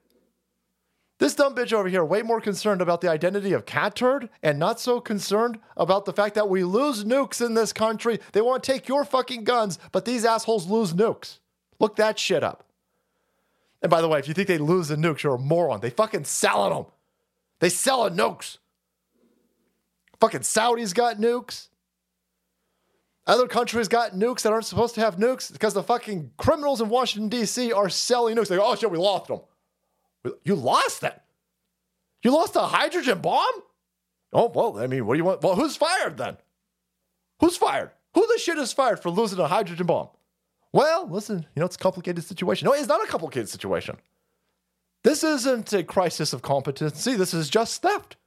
This 1.17 1.35
dumb 1.35 1.55
bitch 1.55 1.71
over 1.71 1.87
here, 1.87 2.03
way 2.03 2.23
more 2.23 2.41
concerned 2.41 2.81
about 2.81 2.99
the 2.99 3.09
identity 3.09 3.53
of 3.53 3.65
cat 3.65 3.95
turd 3.95 4.29
and 4.43 4.59
not 4.59 4.81
so 4.81 4.99
concerned 4.99 5.59
about 5.77 6.03
the 6.05 6.11
fact 6.11 6.35
that 6.35 6.49
we 6.49 6.63
lose 6.65 7.05
nukes 7.05 7.45
in 7.45 7.53
this 7.53 7.71
country. 7.71 8.19
They 8.33 8.41
want 8.41 8.63
to 8.63 8.71
take 8.71 8.87
your 8.87 9.05
fucking 9.05 9.45
guns, 9.45 9.79
but 9.93 10.03
these 10.03 10.25
assholes 10.25 10.67
lose 10.67 10.93
nukes. 10.93 11.39
Look 11.79 11.95
that 11.97 12.17
shit 12.19 12.43
up. 12.43 12.65
And 13.81 13.89
by 13.89 14.01
the 14.01 14.07
way, 14.07 14.19
if 14.19 14.27
you 14.27 14.33
think 14.33 14.47
they 14.47 14.57
lose 14.57 14.87
the 14.87 14.95
nukes, 14.95 15.23
you're 15.23 15.35
a 15.35 15.39
moron. 15.39 15.81
They 15.81 15.89
fucking 15.89 16.23
selling 16.23 16.73
them. 16.73 16.85
They 17.59 17.69
selling 17.69 18.15
nukes. 18.15 18.57
Fucking 20.19 20.41
Saudis 20.41 20.93
got 20.93 21.17
nukes. 21.17 21.67
Other 23.27 23.47
countries 23.47 23.87
got 23.87 24.13
nukes 24.13 24.43
that 24.43 24.53
aren't 24.53 24.65
supposed 24.65 24.95
to 24.95 25.01
have 25.01 25.17
nukes 25.17 25.51
because 25.51 25.73
the 25.73 25.83
fucking 25.83 26.31
criminals 26.37 26.79
in 26.79 26.89
Washington, 26.89 27.29
D.C. 27.29 27.71
are 27.71 27.89
selling 27.89 28.35
nukes. 28.35 28.47
They 28.47 28.55
go, 28.55 28.65
oh 28.65 28.75
shit, 28.75 28.91
we 28.91 28.97
lost 28.97 29.27
them. 29.27 29.41
You 30.43 30.55
lost 30.55 31.01
them. 31.01 31.13
You 32.23 32.31
lost 32.31 32.55
a 32.55 32.61
hydrogen 32.61 33.19
bomb? 33.19 33.61
Oh, 34.33 34.51
well, 34.53 34.79
I 34.79 34.87
mean, 34.87 35.05
what 35.05 35.13
do 35.13 35.17
you 35.19 35.25
want? 35.25 35.41
Well, 35.43 35.55
who's 35.55 35.75
fired 35.75 36.17
then? 36.17 36.37
Who's 37.39 37.57
fired? 37.57 37.91
Who 38.13 38.25
the 38.27 38.39
shit 38.39 38.57
is 38.57 38.73
fired 38.73 38.99
for 38.99 39.09
losing 39.09 39.39
a 39.39 39.47
hydrogen 39.47 39.85
bomb? 39.85 40.09
Well, 40.75 41.07
listen, 41.09 41.45
you 41.55 41.61
know, 41.61 41.67
it's 41.67 41.77
a 41.77 41.79
complicated 41.79 42.25
situation. 42.25 42.65
No, 42.65 42.73
it's 42.73 42.89
not 42.89 43.01
a 43.01 43.07
complicated 43.07 43.47
situation. 43.47 43.95
This 45.05 45.23
isn't 45.23 45.71
a 45.71 45.85
crisis 45.85 46.33
of 46.33 46.41
competency. 46.41 47.15
This 47.15 47.33
is 47.33 47.49
just 47.49 47.81
theft. 47.81 48.17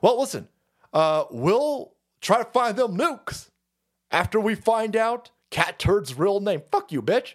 Well, 0.00 0.18
listen, 0.18 0.48
uh, 0.94 1.24
we'll 1.30 1.92
try 2.22 2.38
to 2.38 2.44
find 2.46 2.74
them 2.74 2.96
nukes 2.96 3.50
after 4.10 4.40
we 4.40 4.54
find 4.54 4.96
out 4.96 5.30
Cat 5.50 5.78
Turd's 5.78 6.14
real 6.14 6.40
name. 6.40 6.62
Fuck 6.72 6.90
you, 6.90 7.02
bitch. 7.02 7.34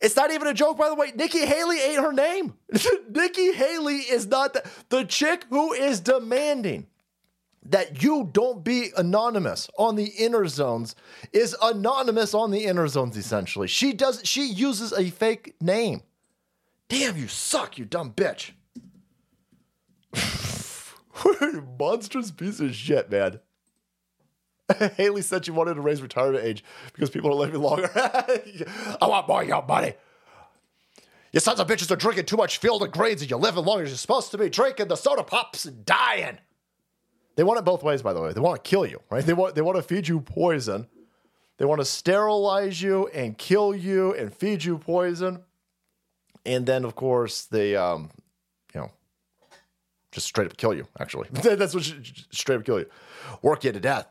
It's 0.00 0.16
not 0.16 0.32
even 0.32 0.48
a 0.48 0.54
joke, 0.54 0.78
by 0.78 0.88
the 0.88 0.94
way. 0.94 1.12
Nikki 1.14 1.44
Haley 1.44 1.78
ain't 1.78 2.00
her 2.00 2.12
name. 2.14 2.54
Nikki 3.10 3.52
Haley 3.52 3.96
is 3.96 4.26
not 4.26 4.54
the, 4.54 4.64
the 4.88 5.04
chick 5.04 5.44
who 5.50 5.74
is 5.74 6.00
demanding 6.00 6.86
that 7.64 8.02
you 8.02 8.28
don't 8.32 8.64
be 8.64 8.90
anonymous 8.96 9.68
on 9.78 9.96
the 9.96 10.06
inner 10.06 10.46
zones 10.46 10.94
is 11.32 11.54
anonymous 11.62 12.32
on 12.34 12.50
the 12.50 12.64
inner 12.64 12.88
zones 12.88 13.16
essentially. 13.16 13.68
She 13.68 13.92
does 13.92 14.22
she 14.24 14.46
uses 14.46 14.92
a 14.92 15.10
fake 15.10 15.54
name. 15.60 16.02
Damn, 16.88 17.16
you 17.16 17.28
suck, 17.28 17.78
you 17.78 17.84
dumb 17.84 18.12
bitch. 18.12 18.52
Monstrous 21.78 22.30
piece 22.30 22.60
of 22.60 22.74
shit, 22.74 23.10
man. 23.10 23.40
Haley 24.96 25.22
said 25.22 25.44
she 25.44 25.50
wanted 25.50 25.74
to 25.74 25.80
raise 25.80 26.02
retirement 26.02 26.44
age 26.44 26.64
because 26.92 27.10
people 27.10 27.30
are 27.30 27.34
living 27.34 27.60
longer. 27.60 27.90
I 27.94 29.06
want 29.06 29.28
more 29.28 29.42
of 29.42 29.48
your 29.48 29.64
money. 29.64 29.94
You 31.32 31.40
sons 31.40 31.60
of 31.60 31.68
bitches 31.68 31.90
are 31.90 31.96
drinking 31.96 32.26
too 32.26 32.36
much 32.36 32.58
field 32.58 32.82
and 32.82 32.92
greens 32.92 33.20
and 33.20 33.30
you're 33.30 33.38
living 33.38 33.64
longer. 33.64 33.84
You're 33.84 33.96
supposed 33.96 34.30
to 34.32 34.38
be 34.38 34.48
drinking 34.48 34.88
the 34.88 34.96
soda 34.96 35.22
pops 35.22 35.64
and 35.64 35.84
dying. 35.84 36.38
They 37.36 37.44
want 37.44 37.58
it 37.58 37.64
both 37.64 37.82
ways, 37.82 38.02
by 38.02 38.12
the 38.12 38.20
way. 38.20 38.32
They 38.32 38.40
want 38.40 38.62
to 38.62 38.68
kill 38.68 38.84
you, 38.84 39.00
right? 39.10 39.24
They 39.24 39.32
want 39.32 39.54
they 39.54 39.62
want 39.62 39.76
to 39.76 39.82
feed 39.82 40.08
you 40.08 40.20
poison. 40.20 40.88
They 41.58 41.64
want 41.64 41.80
to 41.80 41.84
sterilize 41.84 42.80
you 42.80 43.08
and 43.08 43.36
kill 43.36 43.74
you 43.74 44.14
and 44.14 44.32
feed 44.32 44.64
you 44.64 44.78
poison. 44.78 45.42
And 46.46 46.64
then, 46.64 46.84
of 46.84 46.94
course, 46.94 47.44
they 47.44 47.76
um, 47.76 48.10
you 48.74 48.80
know, 48.80 48.90
just 50.10 50.26
straight 50.26 50.46
up 50.46 50.56
kill 50.56 50.74
you. 50.74 50.86
Actually, 50.98 51.28
that's 51.32 51.74
what 51.74 51.84
she, 51.84 52.00
straight 52.30 52.56
up 52.56 52.64
kill 52.64 52.80
you, 52.80 52.86
work 53.42 53.64
you 53.64 53.72
to 53.72 53.80
death. 53.80 54.08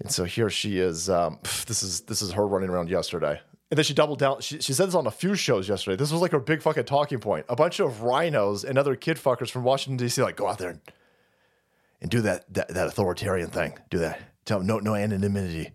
And 0.00 0.10
so 0.10 0.24
here 0.24 0.50
she 0.50 0.78
is. 0.78 1.08
Um, 1.08 1.38
this 1.66 1.82
is 1.82 2.02
this 2.02 2.22
is 2.22 2.32
her 2.32 2.46
running 2.46 2.70
around 2.70 2.88
yesterday. 2.88 3.40
And 3.70 3.78
then 3.78 3.84
she 3.84 3.94
doubled 3.94 4.18
down. 4.18 4.40
She, 4.40 4.60
she 4.60 4.72
said 4.72 4.88
this 4.88 4.94
on 4.94 5.06
a 5.06 5.10
few 5.10 5.34
shows 5.34 5.68
yesterday. 5.68 5.96
This 5.96 6.12
was 6.12 6.20
like 6.20 6.32
her 6.32 6.38
big 6.38 6.62
fucking 6.62 6.84
talking 6.84 7.18
point. 7.18 7.46
A 7.48 7.56
bunch 7.56 7.80
of 7.80 8.02
rhinos 8.02 8.62
and 8.62 8.78
other 8.78 8.94
kid 8.94 9.16
fuckers 9.16 9.50
from 9.50 9.64
Washington 9.64 9.96
D.C. 9.96 10.22
like 10.22 10.36
go 10.36 10.46
out 10.46 10.58
there 10.58 10.70
and, 10.70 10.80
and 12.04 12.10
do 12.10 12.20
that, 12.20 12.44
that 12.52 12.68
that 12.68 12.86
authoritarian 12.86 13.48
thing. 13.48 13.72
Do 13.88 13.98
that. 14.00 14.20
Tell 14.44 14.58
them 14.58 14.66
no 14.66 14.78
no 14.78 14.94
anonymity. 14.94 15.72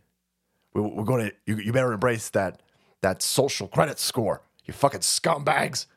We, 0.73 0.81
are 0.81 1.03
going 1.03 1.25
to. 1.27 1.35
You, 1.47 1.57
you 1.57 1.73
better 1.73 1.91
embrace 1.91 2.29
that 2.29 2.61
that 3.01 3.23
social 3.23 3.67
credit 3.67 3.97
score. 3.97 4.43
You 4.65 4.73
fucking 4.73 4.99
scumbags. 4.99 5.87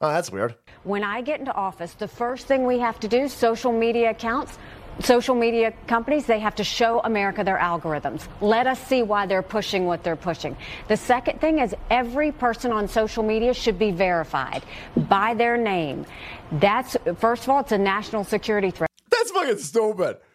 Oh, 0.00 0.08
that's 0.08 0.32
weird. 0.32 0.54
When 0.84 1.04
I 1.04 1.20
get 1.20 1.40
into 1.40 1.52
office, 1.52 1.92
the 1.92 2.08
first 2.08 2.46
thing 2.46 2.64
we 2.64 2.78
have 2.78 2.98
to 3.00 3.08
do, 3.08 3.28
social 3.28 3.70
media 3.70 4.12
accounts, 4.12 4.58
social 5.00 5.34
media 5.34 5.74
companies, 5.86 6.24
they 6.24 6.40
have 6.40 6.54
to 6.54 6.64
show 6.64 7.00
America 7.00 7.44
their 7.44 7.58
algorithms. 7.58 8.28
Let 8.40 8.66
us 8.66 8.80
see 8.86 9.02
why 9.02 9.26
they're 9.26 9.42
pushing 9.42 9.84
what 9.84 10.02
they're 10.02 10.16
pushing. 10.16 10.56
The 10.88 10.96
second 10.96 11.42
thing 11.42 11.58
is 11.58 11.74
every 11.90 12.32
person 12.32 12.72
on 12.72 12.88
social 12.88 13.22
media 13.22 13.52
should 13.52 13.78
be 13.78 13.90
verified 13.90 14.64
by 14.96 15.34
their 15.34 15.58
name. 15.58 16.06
That's, 16.52 16.96
first 17.18 17.42
of 17.42 17.50
all, 17.50 17.60
it's 17.60 17.72
a 17.72 17.78
national 17.78 18.24
security 18.24 18.70
threat. 18.70 18.85
That's 19.18 19.30
fucking 19.30 19.58
stupid. 19.58 20.18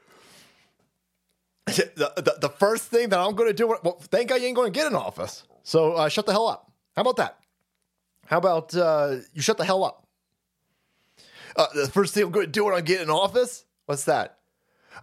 The, 1.72 2.12
the, 2.18 2.36
the 2.42 2.50
first 2.50 2.86
thing 2.86 3.10
that 3.10 3.20
I'm 3.20 3.34
going 3.36 3.48
to 3.48 3.54
do, 3.54 3.68
well, 3.68 3.98
thank 4.02 4.30
God 4.30 4.42
you 4.42 4.48
ain't 4.48 4.56
going 4.58 4.74
to 4.74 4.78
get 4.78 4.88
in 4.88 4.96
office. 4.96 5.44
So 5.64 5.94
uh, 5.94 6.10
shut 6.10 6.26
the 6.26 6.34
hell 6.34 6.48
up. 6.48 6.70
How 6.98 7.02
about 7.02 7.16
that? 7.18 7.38
How 8.26 8.40
about 8.40 8.76
uh, 8.76 9.18
you 9.34 9.42
shut 9.42 9.58
the 9.58 9.64
hell 9.64 9.86
up? 9.86 10.06
Uh, 11.56 11.68
the 11.74 11.88
first 11.88 12.14
thing 12.14 12.24
I'm 12.24 12.32
going 12.32 12.46
to 12.48 12.52
do 12.52 12.66
when 12.66 12.74
I 12.74 12.82
get 12.82 13.00
in 13.00 13.10
office, 13.10 13.66
what's 13.86 14.06
that? 14.06 14.40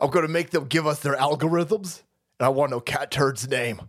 I'm 0.00 0.10
going 0.10 0.26
to 0.26 0.32
make 0.32 0.50
them 0.50 0.66
give 0.66 0.86
us 0.86 1.00
their 1.00 1.16
algorithms, 1.16 2.02
and 2.38 2.46
I 2.46 2.48
want 2.50 2.70
know 2.70 2.80
Cat 2.80 3.10
Turd's 3.10 3.48
name. 3.48 3.88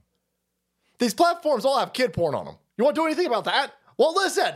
These 1.00 1.14
platforms 1.14 1.66
all 1.66 1.80
have 1.80 1.94
kid 1.94 2.14
porn 2.14 2.36
on 2.36 2.46
them. 2.46 2.56
You 2.78 2.84
want 2.84 2.96
to 2.96 3.02
do 3.02 3.06
anything 3.06 3.28
about 3.28 3.46
that? 3.46 3.74
Well, 3.98 4.14
listen. 4.14 4.56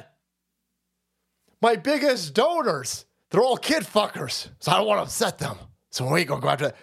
My 1.62 1.76
biggest 1.78 2.34
donors, 2.34 3.06
they're 3.34 3.42
all 3.42 3.58
kid 3.58 3.82
fuckers, 3.82 4.48
so 4.60 4.72
I 4.72 4.78
don't 4.78 4.86
want 4.86 5.00
to 5.00 5.04
upset 5.04 5.40
them. 5.40 5.58
So 5.90 6.08
we 6.08 6.24
gonna 6.24 6.40
go 6.40 6.50
after 6.50 6.66
that. 6.66 6.76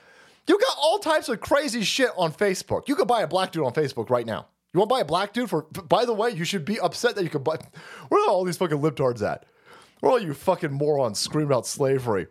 You 0.49 0.59
got 0.59 0.76
all 0.83 0.99
types 0.99 1.28
of 1.28 1.40
crazy 1.40 1.83
shit 1.83 2.11
on 2.16 2.33
Facebook. 2.33 2.88
You 2.88 2.97
could 2.97 3.07
buy 3.07 3.23
a 3.23 3.28
black 3.28 3.52
dude 3.52 3.64
on 3.64 3.73
Facebook 3.73 4.11
right 4.11 4.26
now. 4.26 4.49
You 4.75 4.80
want 4.80 4.90
to 4.90 4.95
buy 4.95 5.00
a 5.00 5.04
black 5.04 5.33
dude 5.33 5.49
for? 5.49 5.62
By 5.62 6.04
the 6.04 6.12
way, 6.12 6.30
you 6.30 6.45
should 6.45 6.64
be 6.64 6.80
upset 6.80 7.14
that 7.14 7.23
you 7.23 7.30
could 7.30 7.45
buy. 7.45 7.57
Where 8.09 8.25
are 8.25 8.30
all 8.30 8.42
these 8.42 8.57
fucking 8.57 8.78
libtards 8.78 9.23
at? 9.23 9.47
Where 10.00 10.11
are 10.11 10.14
all 10.14 10.21
you 10.21 10.35
fucking 10.35 10.73
morons 10.73 11.21
screaming 11.21 11.47
about 11.47 11.69
slavery? 11.69 12.26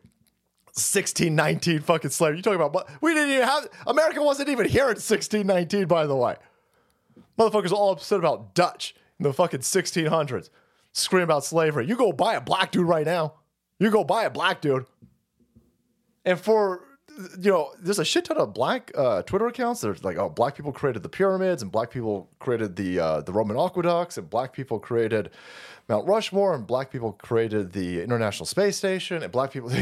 1619 0.73 1.79
fucking 1.79 2.11
slavery. 2.11 2.37
You 2.37 2.43
talking 2.43 2.59
about? 2.59 2.89
We 3.01 3.13
didn't 3.13 3.31
even 3.31 3.47
have. 3.47 3.69
America 3.87 4.21
wasn't 4.21 4.49
even 4.49 4.67
here 4.67 4.83
in 4.83 4.97
1619, 4.97 5.87
by 5.87 6.05
the 6.05 6.15
way. 6.17 6.35
Motherfuckers 7.37 7.71
all 7.71 7.93
upset 7.93 8.19
about 8.19 8.53
Dutch 8.53 8.95
in 9.17 9.23
the 9.23 9.31
fucking 9.31 9.61
1600s. 9.61 10.49
Scream 10.91 11.23
about 11.23 11.45
slavery. 11.45 11.87
You 11.87 11.95
go 11.95 12.11
buy 12.11 12.33
a 12.33 12.41
black 12.41 12.71
dude 12.73 12.85
right 12.85 13.05
now. 13.05 13.35
You 13.79 13.89
go 13.89 14.03
buy 14.03 14.23
a 14.23 14.29
black 14.29 14.61
dude. 14.61 14.85
And 16.25 16.39
for 16.39 16.83
you 17.39 17.51
know, 17.51 17.71
there's 17.79 17.99
a 17.99 18.05
shit 18.05 18.25
ton 18.25 18.37
of 18.37 18.53
black 18.53 18.91
uh, 18.95 19.21
Twitter 19.23 19.47
accounts. 19.47 19.81
There's 19.81 20.03
like, 20.03 20.17
oh, 20.17 20.29
black 20.29 20.55
people 20.55 20.71
created 20.71 21.03
the 21.03 21.09
pyramids, 21.09 21.61
and 21.61 21.71
black 21.71 21.91
people 21.91 22.29
created 22.39 22.75
the 22.75 22.99
uh, 22.99 23.21
the 23.21 23.33
Roman 23.33 23.57
aqueducts, 23.57 24.17
and 24.17 24.29
black 24.29 24.53
people 24.53 24.79
created 24.79 25.31
Mount 25.87 26.07
Rushmore, 26.07 26.53
and 26.53 26.65
black 26.65 26.91
people 26.91 27.13
created 27.13 27.73
the 27.73 28.01
International 28.01 28.45
Space 28.45 28.77
Station, 28.77 29.23
and 29.23 29.31
black 29.31 29.51
people. 29.51 29.71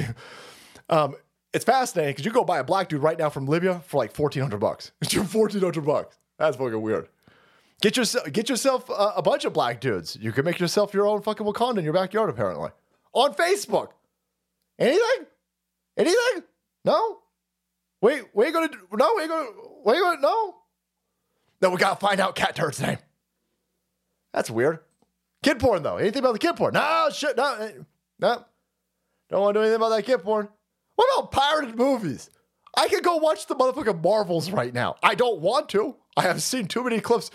Um, 0.90 1.18
it's 1.54 1.66
fascinating 1.66 2.12
because 2.12 2.24
you 2.24 2.32
go 2.32 2.46
buy 2.46 2.60
a 2.60 2.64
black 2.64 2.88
dude 2.88 3.02
right 3.02 3.20
now 3.20 3.30
from 3.30 3.46
Libya 3.46 3.82
for 3.88 3.98
like 3.98 4.14
fourteen 4.14 4.42
hundred 4.42 4.60
bucks. 4.60 4.94
It's 5.02 5.14
your 5.14 5.26
fourteen 5.26 5.60
hundred 5.60 5.86
bucks. 5.86 6.18
That's 6.40 6.56
fucking 6.56 6.82
weird. 6.82 7.10
Get 7.82 7.98
yourself 7.98 8.32
get 8.32 8.48
yourself 8.48 8.90
a, 8.90 9.14
a, 9.18 9.22
bunch 9.22 9.44
of 9.44 9.52
black 9.52 9.82
dudes. 9.82 10.18
You 10.22 10.32
can 10.32 10.46
make 10.46 10.62
yourself 10.62 10.94
your 10.94 11.06
own 11.06 11.22
fucking 11.22 11.46
Wakanda 11.46 11.80
in 11.80 11.84
your 11.84 11.92
backyard, 11.94 12.30
apparently. 12.30 12.70
On 13.18 13.34
Facebook. 13.34 13.94
Anything? 14.78 15.26
Anything? 15.98 16.44
No? 16.86 17.18
Wait, 18.00 18.26
we 18.36 18.46
ain't 18.46 18.54
gonna 18.54 18.70
no, 18.94 19.14
we 19.16 19.24
ain't 19.24 19.32
gonna 19.32 19.50
we 19.84 19.94
ain't 19.94 20.04
gonna 20.04 20.22
no. 20.22 20.56
Then 21.60 21.72
we 21.72 21.78
gotta 21.78 21.96
find 21.96 22.20
out 22.20 22.36
Cat 22.36 22.56
Turd's 22.56 22.80
name. 22.80 23.00
That's 24.34 24.52
weird. 24.52 24.82
Kid 25.42 25.58
porn 25.58 25.82
though. 25.82 25.98
Anything 25.98 26.20
about 26.20 26.34
the 26.34 26.40
kid 26.40 26.58
porn? 26.58 26.76
No, 26.76 27.10
shit, 27.12 27.36
no, 27.36 27.56
eh, 27.56 27.72
no. 28.20 28.46
Don't 29.32 29.42
want 29.42 29.56
to 29.56 29.62
do 29.62 29.64
anything 29.64 29.78
about 29.78 29.90
that 29.90 30.06
kid 30.06 30.20
porn. 30.20 30.48
What 30.96 31.10
about 31.18 31.32
pirated 31.32 31.76
movies? 31.76 32.30
I 32.78 32.88
could 32.88 33.04
go 33.04 33.16
watch 33.16 33.48
the 33.48 33.56
motherfucking 33.56 34.04
Marvels 34.04 34.52
right 34.52 34.76
now. 34.76 34.96
I 35.02 35.16
don't 35.16 35.42
want 35.42 35.70
to. 35.70 35.96
I 36.16 36.22
have 36.22 36.44
seen 36.44 36.68
too 36.68 36.84
many 36.84 37.00
clips. 37.00 37.32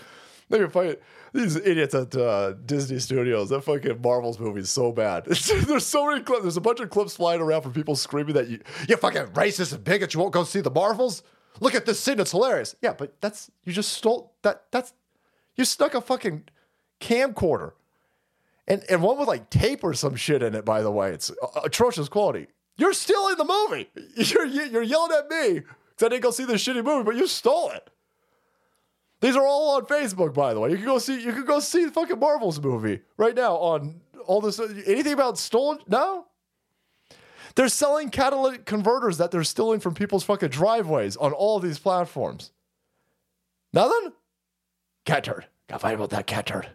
Let 0.49 0.61
me 0.61 0.69
find 0.69 0.95
these 1.33 1.55
idiots 1.55 1.93
at 1.95 2.15
uh, 2.15 2.53
Disney 2.65 2.99
Studios. 2.99 3.49
That 3.49 3.61
fucking 3.61 4.01
Marvels 4.01 4.39
movie 4.39 4.61
is 4.61 4.69
so 4.69 4.91
bad. 4.91 5.25
there's 5.25 5.85
so 5.85 6.07
many 6.07 6.21
clips. 6.21 6.43
There's 6.43 6.57
a 6.57 6.61
bunch 6.61 6.79
of 6.79 6.89
clips 6.89 7.15
flying 7.15 7.41
around 7.41 7.63
from 7.63 7.73
people 7.73 7.95
screaming 7.95 8.35
that 8.35 8.47
you, 8.47 8.59
you 8.87 8.95
fucking 8.97 9.27
racist 9.27 9.73
and 9.73 9.83
bigot. 9.83 10.13
You 10.13 10.19
won't 10.19 10.33
go 10.33 10.43
see 10.43 10.61
the 10.61 10.71
Marvels. 10.71 11.23
Look 11.59 11.75
at 11.75 11.85
this 11.85 11.99
scene. 11.99 12.19
It's 12.19 12.31
hilarious. 12.31 12.75
Yeah, 12.81 12.93
but 12.93 13.19
that's 13.21 13.51
you 13.63 13.73
just 13.73 13.93
stole 13.93 14.33
that. 14.43 14.63
That's 14.71 14.93
you 15.55 15.65
stuck 15.65 15.93
a 15.93 16.01
fucking 16.01 16.43
camcorder 16.99 17.73
and 18.67 18.83
and 18.89 19.01
one 19.01 19.17
with 19.17 19.27
like 19.27 19.49
tape 19.49 19.83
or 19.83 19.93
some 19.93 20.15
shit 20.15 20.41
in 20.41 20.55
it. 20.55 20.65
By 20.65 20.81
the 20.81 20.91
way, 20.91 21.11
it's 21.11 21.31
atrocious 21.63 22.09
quality. 22.09 22.47
You're 22.77 22.93
stealing 22.93 23.37
the 23.37 23.45
movie. 23.45 23.89
You're, 24.15 24.45
you're 24.45 24.81
yelling 24.81 25.15
at 25.15 25.29
me 25.29 25.59
because 25.59 26.05
I 26.05 26.09
didn't 26.09 26.23
go 26.23 26.31
see 26.31 26.45
this 26.45 26.65
shitty 26.65 26.83
movie, 26.83 27.03
but 27.03 27.15
you 27.15 27.27
stole 27.27 27.69
it. 27.69 27.87
These 29.23 29.37
are 29.37 29.47
all 29.47 29.77
on 29.77 29.85
Facebook, 29.85 30.33
by 30.33 30.53
the 30.53 30.59
way. 30.59 30.71
You 30.71 30.75
can 30.75 30.85
go 30.85 30.99
see. 30.99 31.23
You 31.23 31.31
can 31.31 31.45
go 31.45 31.61
see 31.61 31.85
the 31.85 31.91
fucking 31.91 32.19
Marvel's 32.19 32.59
movie 32.59 32.99
right 33.15 33.33
now 33.33 33.55
on 33.55 34.01
all 34.25 34.41
this. 34.41 34.59
Anything 34.59 35.13
about 35.13 35.37
stolen? 35.37 35.79
No. 35.87 36.25
They're 37.55 37.69
selling 37.69 38.09
catalytic 38.09 38.65
converters 38.65 39.19
that 39.19 39.31
they're 39.31 39.45
stealing 39.45 39.79
from 39.79 39.93
people's 39.93 40.25
fucking 40.25 40.49
driveways 40.49 41.15
on 41.15 41.31
all 41.31 41.61
these 41.61 41.79
platforms. 41.79 42.51
Nothing. 43.71 44.11
Cat 45.05 45.23
turd. 45.23 45.45
Gotta 45.69 45.93
about 45.93 46.09
that 46.09 46.27
cat 46.27 46.47
turd. 46.47 46.71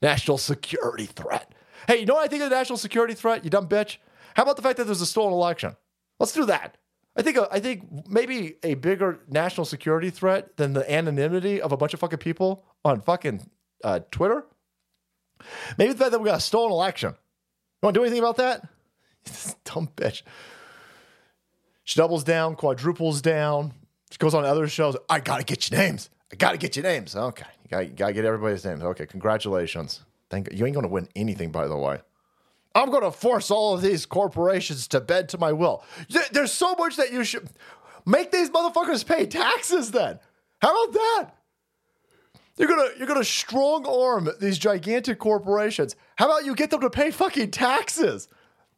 National 0.00 0.38
security 0.38 1.04
threat. 1.04 1.52
Hey, 1.86 1.98
you 1.98 2.06
know 2.06 2.14
what 2.14 2.24
I 2.24 2.28
think 2.28 2.44
of 2.44 2.48
the 2.48 2.56
national 2.56 2.78
security 2.78 3.12
threat? 3.12 3.44
You 3.44 3.50
dumb 3.50 3.68
bitch. 3.68 3.98
How 4.36 4.44
about 4.44 4.56
the 4.56 4.62
fact 4.62 4.78
that 4.78 4.84
there's 4.84 5.02
a 5.02 5.06
stolen 5.06 5.34
election? 5.34 5.76
Let's 6.18 6.32
do 6.32 6.46
that. 6.46 6.78
I 7.16 7.22
think 7.22 7.38
I 7.50 7.60
think 7.60 8.08
maybe 8.08 8.56
a 8.62 8.74
bigger 8.74 9.20
national 9.28 9.64
security 9.64 10.10
threat 10.10 10.56
than 10.56 10.74
the 10.74 10.90
anonymity 10.90 11.60
of 11.62 11.72
a 11.72 11.76
bunch 11.76 11.94
of 11.94 12.00
fucking 12.00 12.18
people 12.18 12.64
on 12.84 13.00
fucking 13.00 13.48
uh, 13.82 14.00
Twitter. 14.10 14.44
Maybe 15.78 15.92
the 15.92 15.98
fact 15.98 16.10
that 16.12 16.20
we 16.20 16.26
got 16.26 16.38
a 16.38 16.42
stolen 16.42 16.72
election. 16.72 17.10
You 17.10 17.78
want 17.82 17.94
to 17.94 18.00
do 18.00 18.04
anything 18.04 18.20
about 18.20 18.36
that? 18.36 18.68
dumb 19.64 19.88
bitch. 19.96 20.22
She 21.84 21.98
doubles 21.98 22.24
down, 22.24 22.56
quadruples 22.56 23.22
down. 23.22 23.72
She 24.10 24.18
goes 24.18 24.34
on 24.34 24.44
other 24.44 24.68
shows. 24.68 24.96
I 25.08 25.20
gotta 25.20 25.44
get 25.44 25.70
your 25.70 25.80
names. 25.80 26.10
I 26.32 26.36
gotta 26.36 26.58
get 26.58 26.76
your 26.76 26.82
names. 26.82 27.16
Okay, 27.16 27.46
you 27.62 27.68
gotta, 27.70 27.84
you 27.86 27.92
gotta 27.92 28.12
get 28.12 28.24
everybody's 28.24 28.64
names. 28.64 28.82
Okay, 28.82 29.06
congratulations. 29.06 30.04
Thank 30.28 30.50
you. 30.50 30.58
You 30.58 30.66
ain't 30.66 30.74
gonna 30.74 30.88
win 30.88 31.08
anything, 31.16 31.50
by 31.50 31.66
the 31.66 31.76
way. 31.76 32.00
I'm 32.76 32.90
going 32.90 33.04
to 33.04 33.10
force 33.10 33.50
all 33.50 33.74
of 33.74 33.80
these 33.80 34.04
corporations 34.04 34.86
to 34.88 35.00
bend 35.00 35.30
to 35.30 35.38
my 35.38 35.50
will. 35.50 35.82
There's 36.30 36.52
so 36.52 36.74
much 36.74 36.96
that 36.96 37.10
you 37.10 37.24
should 37.24 37.48
make 38.04 38.30
these 38.30 38.50
motherfuckers 38.50 39.04
pay 39.04 39.24
taxes 39.24 39.90
then. 39.90 40.20
How 40.60 40.84
about 40.84 40.92
that? 40.92 41.30
You're 42.58 42.68
gonna 42.68 42.88
you're 42.96 43.06
gonna 43.06 43.24
strong 43.24 43.86
arm 43.86 44.30
these 44.40 44.56
gigantic 44.58 45.18
corporations. 45.18 45.94
How 46.16 46.24
about 46.26 46.46
you 46.46 46.54
get 46.54 46.70
them 46.70 46.80
to 46.80 46.88
pay 46.88 47.10
fucking 47.10 47.50
taxes? 47.50 48.28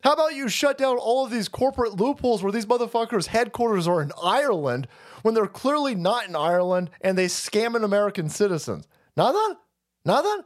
How 0.03 0.15
about 0.15 0.35
you 0.35 0.49
shut 0.49 0.79
down 0.79 0.97
all 0.97 1.25
of 1.25 1.31
these 1.31 1.49
corporate 1.49 1.95
loopholes 1.95 2.43
where 2.43 2.53
these 2.53 2.67
motherfuckers' 2.67 3.27
headquarters 3.27 3.87
are 3.87 4.03
in 4.03 4.13
Ireland 4.21 4.89
when 5.23 5.35
they're 5.35 5.47
clearly 5.47 5.95
not 5.95 6.29
in 6.29 6.35
Ireland 6.37 6.91
and 7.01 7.17
they 7.17 7.27
scamming 7.27 7.85
American 7.85 8.29
citizens? 8.29 8.87
Nothing? 9.17 9.57
Nothing? 10.05 10.43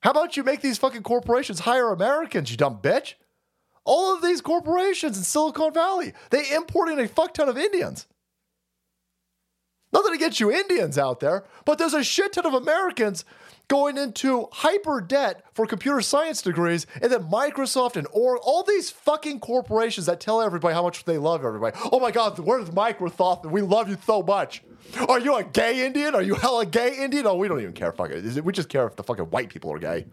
How 0.00 0.10
about 0.10 0.36
you 0.36 0.44
make 0.44 0.60
these 0.60 0.78
fucking 0.78 1.02
corporations 1.02 1.60
hire 1.60 1.90
Americans, 1.90 2.50
you 2.50 2.56
dumb 2.56 2.78
bitch? 2.80 3.14
All 3.84 4.14
of 4.14 4.22
these 4.22 4.40
corporations 4.40 5.16
in 5.16 5.24
Silicon 5.24 5.72
Valley, 5.72 6.12
they 6.30 6.50
import 6.50 6.90
in 6.90 7.00
a 7.00 7.08
fuck 7.08 7.34
ton 7.34 7.48
of 7.48 7.58
Indians. 7.58 8.06
Nothing 9.92 10.14
against 10.14 10.40
you 10.40 10.52
Indians 10.52 10.98
out 10.98 11.20
there, 11.20 11.44
but 11.64 11.78
there's 11.78 11.94
a 11.94 12.04
shit 12.04 12.34
ton 12.34 12.44
of 12.46 12.52
Americans 12.54 13.24
going 13.68 13.96
into 13.98 14.48
hyper 14.52 15.00
debt 15.00 15.44
for 15.52 15.66
computer 15.66 16.00
science 16.00 16.42
degrees, 16.42 16.86
and 17.00 17.10
then 17.10 17.24
Microsoft 17.24 17.96
and 17.96 18.06
all 18.06 18.62
these 18.62 18.90
fucking 18.90 19.40
corporations 19.40 20.06
that 20.06 20.20
tell 20.20 20.40
everybody 20.40 20.74
how 20.74 20.82
much 20.82 21.04
they 21.04 21.18
love 21.18 21.44
everybody. 21.44 21.76
Oh 21.90 22.00
my 22.00 22.10
God, 22.10 22.38
where's 22.38 22.70
Microsoft? 22.70 23.50
We 23.50 23.62
love 23.62 23.88
you 23.88 23.98
so 24.04 24.22
much. 24.22 24.62
Are 25.08 25.20
you 25.20 25.36
a 25.36 25.44
gay 25.44 25.84
Indian? 25.86 26.14
Are 26.14 26.22
you 26.22 26.34
hella 26.34 26.66
gay 26.66 26.96
Indian? 26.98 27.26
Oh, 27.26 27.36
we 27.36 27.48
don't 27.48 27.60
even 27.60 27.72
care. 27.72 27.92
Fuck 27.92 28.10
it. 28.10 28.44
We 28.44 28.52
just 28.52 28.68
care 28.68 28.86
if 28.86 28.96
the 28.96 29.02
fucking 29.02 29.26
white 29.26 29.48
people 29.48 29.72
are 29.72 29.78
gay. 29.78 30.06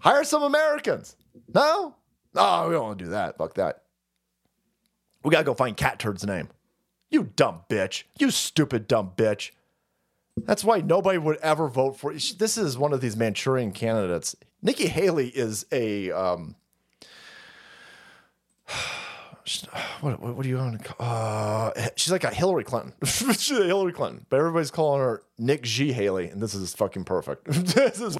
Hire 0.00 0.24
some 0.24 0.42
Americans. 0.42 1.16
No? 1.52 1.94
No, 2.34 2.66
we 2.68 2.74
don't 2.74 2.84
want 2.84 2.98
to 2.98 3.04
do 3.04 3.10
that. 3.12 3.38
Fuck 3.38 3.54
that. 3.54 3.82
We 5.22 5.30
gotta 5.30 5.44
go 5.44 5.54
find 5.54 5.76
Cat 5.76 5.98
Turd's 5.98 6.24
name. 6.24 6.48
You 7.10 7.30
dumb 7.34 7.62
bitch. 7.68 8.04
You 8.18 8.30
stupid 8.30 8.86
dumb 8.86 9.12
bitch. 9.16 9.50
That's 10.44 10.62
why 10.62 10.80
nobody 10.80 11.18
would 11.18 11.38
ever 11.38 11.68
vote 11.68 11.96
for. 11.96 12.12
This 12.12 12.58
is 12.58 12.76
one 12.76 12.92
of 12.92 13.00
these 13.00 13.16
Manchurian 13.16 13.72
candidates. 13.72 14.36
Nikki 14.62 14.86
Haley 14.86 15.28
is 15.28 15.64
a 15.72 16.10
um, 16.10 16.56
what, 20.00 20.20
what, 20.20 20.36
what 20.36 20.42
do 20.42 20.48
you 20.48 20.56
want 20.56 20.80
to 20.80 20.84
call? 20.84 21.06
Uh, 21.06 21.88
she's 21.96 22.12
like 22.12 22.24
a 22.24 22.30
Hillary 22.30 22.64
Clinton. 22.64 22.92
she's 23.04 23.52
a 23.52 23.64
Hillary 23.64 23.92
Clinton, 23.92 24.26
but 24.28 24.38
everybody's 24.38 24.70
calling 24.70 25.00
her 25.00 25.22
Nick 25.38 25.62
G 25.62 25.92
Haley, 25.92 26.28
and 26.28 26.42
this 26.42 26.54
is 26.54 26.74
fucking 26.74 27.04
perfect. 27.04 27.44
this 27.74 28.00
is. 28.00 28.18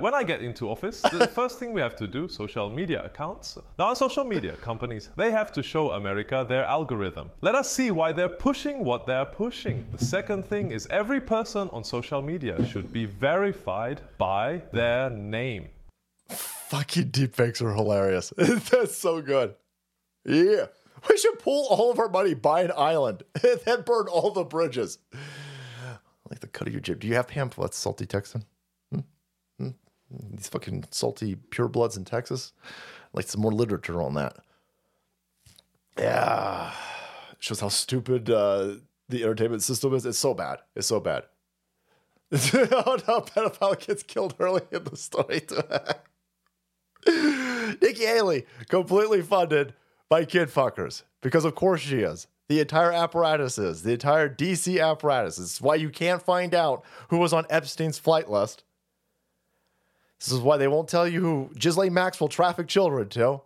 When 0.00 0.14
I 0.14 0.22
get 0.22 0.42
into 0.42 0.70
office, 0.70 1.00
the 1.00 1.26
first 1.34 1.58
thing 1.58 1.72
we 1.72 1.80
have 1.80 1.96
to 1.96 2.06
do, 2.06 2.28
social 2.28 2.70
media 2.70 3.04
accounts. 3.04 3.58
Now, 3.80 3.86
on 3.86 3.96
social 3.96 4.22
media 4.22 4.52
companies, 4.52 5.10
they 5.16 5.32
have 5.32 5.50
to 5.52 5.62
show 5.62 5.90
America 5.90 6.46
their 6.48 6.64
algorithm. 6.64 7.32
Let 7.40 7.56
us 7.56 7.68
see 7.68 7.90
why 7.90 8.12
they're 8.12 8.28
pushing 8.28 8.84
what 8.84 9.06
they're 9.06 9.24
pushing. 9.24 9.84
The 9.90 10.04
second 10.04 10.44
thing 10.44 10.70
is 10.70 10.86
every 10.88 11.20
person 11.20 11.68
on 11.72 11.82
social 11.82 12.22
media 12.22 12.64
should 12.64 12.92
be 12.92 13.06
verified 13.06 14.00
by 14.18 14.62
their 14.72 15.10
name. 15.10 15.68
Fucking 16.28 17.10
deepfakes 17.10 17.60
are 17.60 17.74
hilarious. 17.74 18.32
That's 18.36 18.96
so 18.96 19.20
good. 19.20 19.56
Yeah. 20.28 20.66
We 21.08 21.16
should 21.16 21.38
pull 21.38 21.66
all 21.68 21.90
of 21.90 21.98
our 21.98 22.08
money, 22.08 22.34
buy 22.34 22.62
an 22.62 22.72
island, 22.76 23.22
and 23.42 23.60
then 23.64 23.82
burn 23.82 24.08
all 24.08 24.30
the 24.30 24.44
bridges. 24.44 24.98
I 25.12 25.18
like 26.30 26.40
the 26.40 26.48
cut 26.48 26.68
of 26.68 26.74
your 26.74 26.80
jib. 26.80 27.00
Do 27.00 27.08
you 27.08 27.14
have 27.14 27.28
pamphlets, 27.28 27.78
Salty 27.78 28.04
Texan? 28.04 28.44
Hmm? 28.92 29.00
Hmm? 29.58 29.70
These 30.34 30.48
fucking 30.48 30.84
salty 30.90 31.36
purebloods 31.36 31.96
in 31.96 32.04
Texas? 32.04 32.52
I'd 32.64 33.14
like 33.14 33.28
some 33.28 33.40
more 33.40 33.52
literature 33.52 34.02
on 34.02 34.14
that. 34.14 34.36
Yeah. 35.98 36.72
Shows 37.38 37.60
how 37.60 37.68
stupid 37.68 38.28
uh, 38.28 38.74
the 39.08 39.22
entertainment 39.22 39.62
system 39.62 39.94
is. 39.94 40.04
It's 40.04 40.18
so 40.18 40.34
bad. 40.34 40.58
It's 40.76 40.88
so 40.88 41.00
bad. 41.00 41.24
oh 42.32 42.98
no, 43.08 43.20
pedophile 43.22 43.86
gets 43.86 44.02
killed 44.02 44.34
early 44.38 44.60
in 44.70 44.84
the 44.84 44.96
story. 44.96 45.46
Nikki 47.80 48.04
Haley, 48.04 48.44
completely 48.68 49.22
funded 49.22 49.72
by 50.08 50.24
kid 50.24 50.48
fuckers 50.48 51.02
because 51.20 51.44
of 51.44 51.54
course 51.54 51.80
she 51.80 52.00
is. 52.00 52.26
The 52.48 52.60
entire 52.60 52.92
apparatus 52.92 53.58
is 53.58 53.82
the 53.82 53.92
entire 53.92 54.28
DC 54.28 54.82
apparatus. 54.82 55.38
It's 55.38 55.60
why 55.60 55.74
you 55.74 55.90
can't 55.90 56.22
find 56.22 56.54
out 56.54 56.82
who 57.08 57.18
was 57.18 57.34
on 57.34 57.44
Epstein's 57.50 57.98
flight 57.98 58.30
list. 58.30 58.64
This 60.18 60.32
is 60.32 60.40
why 60.40 60.56
they 60.56 60.66
won't 60.66 60.88
tell 60.88 61.06
you 61.06 61.20
who 61.20 61.50
Ghislaine 61.58 61.92
Maxwell 61.92 62.28
trafficked 62.28 62.70
children 62.70 63.08
to. 63.10 63.42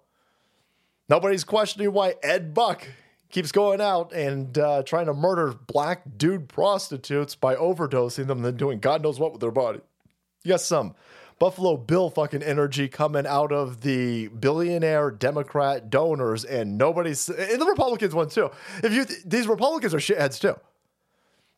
Nobody's 1.08 1.44
questioning 1.44 1.92
why 1.92 2.14
Ed 2.22 2.54
Buck 2.54 2.86
keeps 3.30 3.50
going 3.50 3.80
out 3.80 4.12
and 4.12 4.56
uh, 4.56 4.82
trying 4.84 5.06
to 5.06 5.14
murder 5.14 5.54
black 5.66 6.02
dude 6.16 6.48
prostitutes 6.48 7.34
by 7.34 7.56
overdosing 7.56 8.28
them 8.28 8.38
and 8.38 8.44
then 8.44 8.56
doing 8.56 8.78
God 8.78 9.02
knows 9.02 9.18
what 9.18 9.32
with 9.32 9.40
their 9.40 9.50
body. 9.50 9.80
You 10.44 10.50
got 10.50 10.60
some 10.60 10.94
Buffalo 11.42 11.76
Bill 11.76 12.08
fucking 12.08 12.44
energy 12.44 12.86
coming 12.86 13.26
out 13.26 13.50
of 13.50 13.80
the 13.80 14.28
billionaire 14.28 15.10
Democrat 15.10 15.90
donors, 15.90 16.44
and 16.44 16.78
nobody's 16.78 17.28
and 17.28 17.60
the 17.60 17.66
Republicans 17.66 18.14
one 18.14 18.28
too. 18.28 18.48
If 18.84 18.92
you 18.92 19.04
these 19.26 19.48
Republicans 19.48 19.92
are 19.92 19.98
shitheads 19.98 20.40
too. 20.40 20.54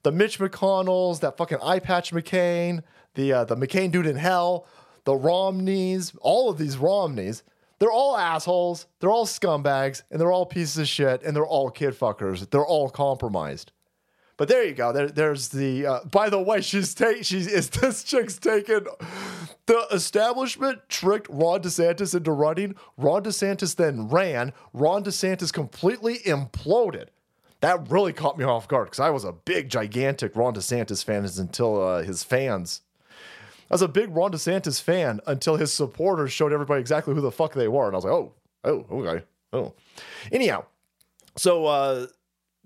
The 0.02 0.10
Mitch 0.10 0.38
McConnells, 0.38 1.20
that 1.20 1.36
fucking 1.36 1.58
eye 1.62 1.80
patch 1.80 2.14
McCain, 2.14 2.82
the 3.12 3.34
uh, 3.34 3.44
the 3.44 3.56
McCain 3.56 3.90
dude 3.90 4.06
in 4.06 4.16
hell, 4.16 4.66
the 5.04 5.14
Romneys, 5.14 6.14
all 6.22 6.48
of 6.48 6.56
these 6.56 6.78
Romneys, 6.78 7.42
they're 7.78 7.92
all 7.92 8.16
assholes, 8.16 8.86
they're 9.00 9.12
all 9.12 9.26
scumbags, 9.26 10.02
and 10.10 10.18
they're 10.18 10.32
all 10.32 10.46
pieces 10.46 10.78
of 10.78 10.88
shit, 10.88 11.22
and 11.22 11.36
they're 11.36 11.44
all 11.44 11.70
kid 11.70 11.92
fuckers. 11.92 12.48
They're 12.48 12.64
all 12.64 12.88
compromised. 12.88 13.70
But 14.36 14.48
there 14.48 14.64
you 14.64 14.72
go. 14.72 14.92
There, 14.92 15.08
there's 15.08 15.48
the. 15.48 15.86
Uh, 15.86 16.04
by 16.04 16.28
the 16.28 16.40
way, 16.40 16.60
she's 16.60 16.94
take. 16.94 17.24
She's 17.24 17.46
is 17.46 17.68
this 17.68 18.02
chick's 18.02 18.38
taken. 18.38 18.86
The 19.66 19.86
establishment 19.92 20.80
tricked 20.88 21.28
Ron 21.30 21.62
DeSantis 21.62 22.14
into 22.14 22.32
running. 22.32 22.74
Ron 22.98 23.22
DeSantis 23.24 23.74
then 23.76 24.08
ran. 24.08 24.52
Ron 24.72 25.04
DeSantis 25.04 25.52
completely 25.52 26.18
imploded. 26.18 27.06
That 27.60 27.90
really 27.90 28.12
caught 28.12 28.36
me 28.36 28.44
off 28.44 28.68
guard 28.68 28.88
because 28.88 29.00
I 29.00 29.08
was 29.08 29.24
a 29.24 29.32
big, 29.32 29.70
gigantic 29.70 30.36
Ron 30.36 30.54
DeSantis 30.54 31.02
fan 31.02 31.24
until 31.24 31.82
uh, 31.82 32.02
his 32.02 32.22
fans. 32.22 32.82
I 33.70 33.74
was 33.74 33.80
a 33.80 33.88
big 33.88 34.14
Ron 34.14 34.32
DeSantis 34.32 34.82
fan 34.82 35.20
until 35.26 35.56
his 35.56 35.72
supporters 35.72 36.30
showed 36.30 36.52
everybody 36.52 36.80
exactly 36.80 37.14
who 37.14 37.22
the 37.22 37.32
fuck 37.32 37.54
they 37.54 37.68
were, 37.68 37.86
and 37.86 37.94
I 37.94 37.96
was 37.96 38.04
like, 38.04 38.12
oh, 38.12 38.32
oh, 38.64 38.86
okay, 38.90 39.24
oh. 39.54 39.72
Anyhow, 40.30 40.66
so 41.36 41.64
uh, 41.64 42.06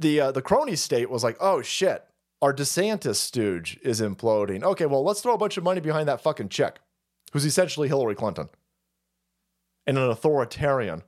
the 0.01 0.21
uh, 0.21 0.33
the 0.33 0.43
crony 0.43 0.75
state 0.75 1.09
was 1.09 1.23
like, 1.23 1.37
oh 1.41 1.63
shit, 1.63 2.05
our 2.43 2.53
DeSantis 2.53 3.17
stooge 3.17 3.79
is 3.83 4.01
imploding. 4.01 4.65
Okay, 4.65 4.87
well, 4.87 5.05
let's 5.05 5.21
throw 5.21 5.35
a 5.35 5.39
bunch 5.39 5.57
of 5.57 5.65
money 5.65 5.81
behind 5.81 6.09
that 6.09 6.21
fucking 6.21 6.49
chick, 6.49 6.81
who's 7.33 7.45
essentially 7.45 7.89
Hillary 7.89 8.15
Clinton, 8.15 8.49
and 9.87 9.99
an 9.99 10.11
authoritarian, 10.11 11.03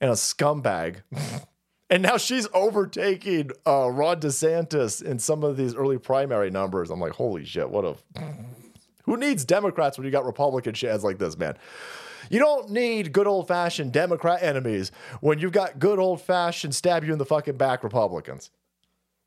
and 0.00 0.10
a 0.10 0.14
scumbag. 0.14 1.02
and 1.90 2.02
now 2.02 2.16
she's 2.16 2.48
overtaking 2.54 3.50
uh, 3.66 3.90
Ron 3.90 4.20
DeSantis 4.20 5.02
in 5.02 5.18
some 5.18 5.44
of 5.44 5.56
these 5.56 5.74
early 5.74 5.98
primary 5.98 6.50
numbers. 6.50 6.90
I'm 6.90 7.00
like, 7.00 7.12
holy 7.12 7.44
shit, 7.44 7.70
what 7.70 7.84
a 7.84 7.96
Who 9.04 9.16
needs 9.16 9.44
Democrats 9.44 9.98
when 9.98 10.04
you 10.04 10.10
got 10.10 10.24
Republican 10.24 10.74
shads 10.74 11.02
like 11.02 11.18
this, 11.18 11.36
man? 11.36 11.56
You 12.28 12.38
don't 12.38 12.70
need 12.70 13.12
good 13.12 13.26
old 13.26 13.48
fashioned 13.48 13.92
Democrat 13.92 14.40
enemies 14.42 14.92
when 15.20 15.40
you've 15.40 15.52
got 15.52 15.80
good 15.80 15.98
old 15.98 16.20
fashioned 16.20 16.74
stab 16.76 17.04
you 17.04 17.12
in 17.12 17.18
the 17.18 17.26
fucking 17.26 17.56
back 17.56 17.82
Republicans. 17.82 18.50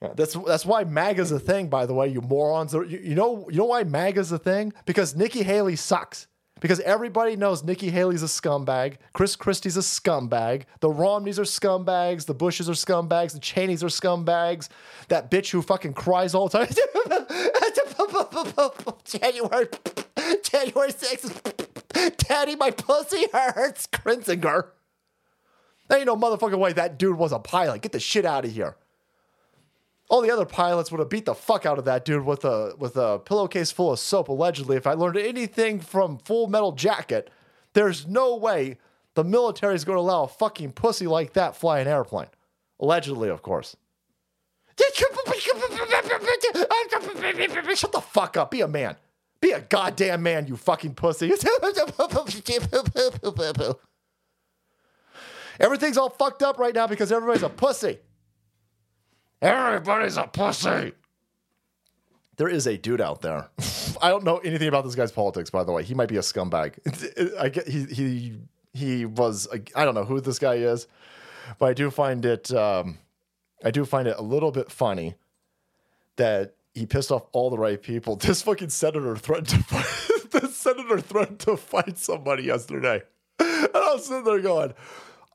Yeah, 0.03 0.11
that's 0.15 0.33
that's 0.33 0.65
why 0.65 0.83
MAGA's 0.83 1.31
a 1.31 1.39
thing, 1.39 1.69
by 1.69 1.85
the 1.85 1.93
way, 1.93 2.09
you 2.09 2.19
morons. 2.19 2.73
You, 2.73 2.83
you 2.83 3.15
know 3.15 3.47
you 3.49 3.57
know 3.57 3.65
why 3.65 3.85
MAGA's 3.85 4.33
a 4.33 4.37
thing? 4.37 4.73
Because 4.85 5.15
Nikki 5.15 5.43
Haley 5.43 5.77
sucks. 5.77 6.27
Because 6.59 6.79
everybody 6.81 7.35
knows 7.35 7.63
Nikki 7.63 7.89
Haley's 7.89 8.23
a 8.23 8.27
scumbag, 8.27 8.95
Chris 9.11 9.35
Christie's 9.35 9.75
a 9.75 9.81
scumbag, 9.81 10.63
the 10.79 10.89
Romneys 10.89 11.37
are 11.37 11.43
scumbags, 11.43 12.25
the 12.25 12.33
Bushes 12.33 12.69
are 12.69 12.73
scumbags, 12.73 13.33
the 13.33 13.39
Cheneys 13.39 13.83
are 13.83 13.87
scumbags, 13.87 14.69
that 15.09 15.29
bitch 15.29 15.51
who 15.51 15.61
fucking 15.61 15.93
cries 15.93 16.33
all 16.33 16.47
the 16.47 16.59
time. 16.59 16.67
January 19.03 19.67
January 20.43 20.91
6th. 20.91 22.17
Daddy, 22.17 22.55
my 22.55 22.71
pussy 22.71 23.25
hurts. 23.33 23.87
Kinzinger. 23.87 24.67
There 25.89 25.97
ain't 25.97 26.07
no 26.07 26.15
motherfucking 26.15 26.57
way 26.57 26.73
that 26.73 26.97
dude 26.97 27.17
was 27.17 27.31
a 27.31 27.39
pilot. 27.39 27.81
Get 27.81 27.91
the 27.91 27.99
shit 27.99 28.25
out 28.25 28.45
of 28.45 28.51
here. 28.51 28.77
All 30.13 30.21
the 30.21 30.30
other 30.30 30.45
pilots 30.45 30.91
would 30.91 30.99
have 30.99 31.10
beat 31.10 31.26
the 31.26 31.34
fuck 31.34 31.65
out 31.65 31.80
of 31.80 31.86
that 31.86 32.06
dude 32.06 32.23
with 32.23 32.45
a 32.45 32.76
with 32.78 32.97
a 32.97 33.19
pillowcase 33.26 33.71
full 33.71 33.91
of 33.91 33.97
soap, 33.97 34.28
allegedly. 34.28 34.78
If 34.78 34.86
I 34.86 34.93
learned 34.93 35.17
anything 35.17 35.80
from 35.80 36.19
Full 36.19 36.45
Metal 36.45 36.71
Jacket, 36.71 37.32
there's 37.73 38.06
no 38.06 38.36
way 38.36 38.78
the 39.15 39.23
military 39.23 39.73
is 39.73 39.84
going 39.84 39.95
to 39.95 40.02
allow 40.02 40.26
a 40.26 40.28
fucking 40.28 40.73
pussy 40.73 41.08
like 41.08 41.34
that 41.34 41.56
fly 41.56 41.80
an 41.80 41.88
airplane. 41.88 42.28
Allegedly, 42.80 43.30
of 43.30 43.41
course. 43.41 43.76
Shut 47.76 47.91
the 47.91 48.02
fuck 48.02 48.38
up. 48.38 48.52
Be 48.52 48.62
a 48.62 48.67
man. 48.67 48.95
Be 49.41 49.49
a 49.49 49.62
goddamn 49.62 50.21
man, 50.21 50.45
you 50.45 50.58
fucking 50.58 50.93
pussy. 50.93 51.28
Everything's 55.60 55.97
all 55.97 56.12
fucked 56.12 56.43
up 56.43 56.60
right 56.60 56.76
now 56.76 56.86
because 56.86 57.12
everybody's 57.12 57.41
a 57.41 57.49
pussy. 57.49 57.97
Everybody's 59.43 60.15
a 60.15 60.23
pussy. 60.23 60.93
There 62.38 62.47
is 62.47 62.65
a 62.65 62.77
dude 62.77 63.01
out 63.01 63.21
there. 63.21 63.49
I 64.01 64.10
don't 64.10 64.23
know 64.23 64.38
anything 64.38 64.69
about 64.69 64.86
this 64.86 64.95
guy's 64.95 65.12
politics, 65.12 65.49
by 65.49 65.63
the 65.63 65.71
way. 65.71 65.84
He 65.84 65.93
might 65.93 66.08
be 66.08 66.15
a 66.15 66.21
scumbag. 66.21 66.79
I 67.39 67.49
get 67.49 67.67
he 67.67 67.84
he 67.86 68.38
he 68.73 69.06
was. 69.06 69.47
I 69.75 69.86
don't 69.86 69.95
know 69.95 70.06
who 70.06 70.21
this 70.21 70.39
guy 70.39 70.56
is, 70.56 70.88
but 71.60 71.65
I 71.65 71.73
do 71.73 71.91
find 71.91 72.25
it. 72.25 72.51
Um, 72.53 72.97
I 73.63 73.71
do 73.71 73.84
find 73.86 74.08
it 74.08 74.15
a 74.17 74.21
little 74.21 74.51
bit 74.51 74.71
funny 74.71 75.15
that 76.15 76.56
he 76.73 76.86
pissed 76.86 77.12
off 77.12 77.25
all 77.34 77.49
the 77.49 77.58
right 77.58 77.82
people. 77.82 78.15
This 78.21 78.41
fucking 78.41 78.69
senator 78.69 79.15
threatened 79.17 79.49
to 79.49 79.60
fight. 79.63 80.32
the 80.32 80.47
senator 80.47 81.01
threatened 81.01 81.39
to 81.41 81.58
fight 81.58 81.97
somebody 81.97 82.43
yesterday, 82.43 83.03
and 83.39 83.69
I 83.75 83.93
was 83.93 84.08
sitting 84.08 84.23
there 84.23 84.39
going. 84.39 84.73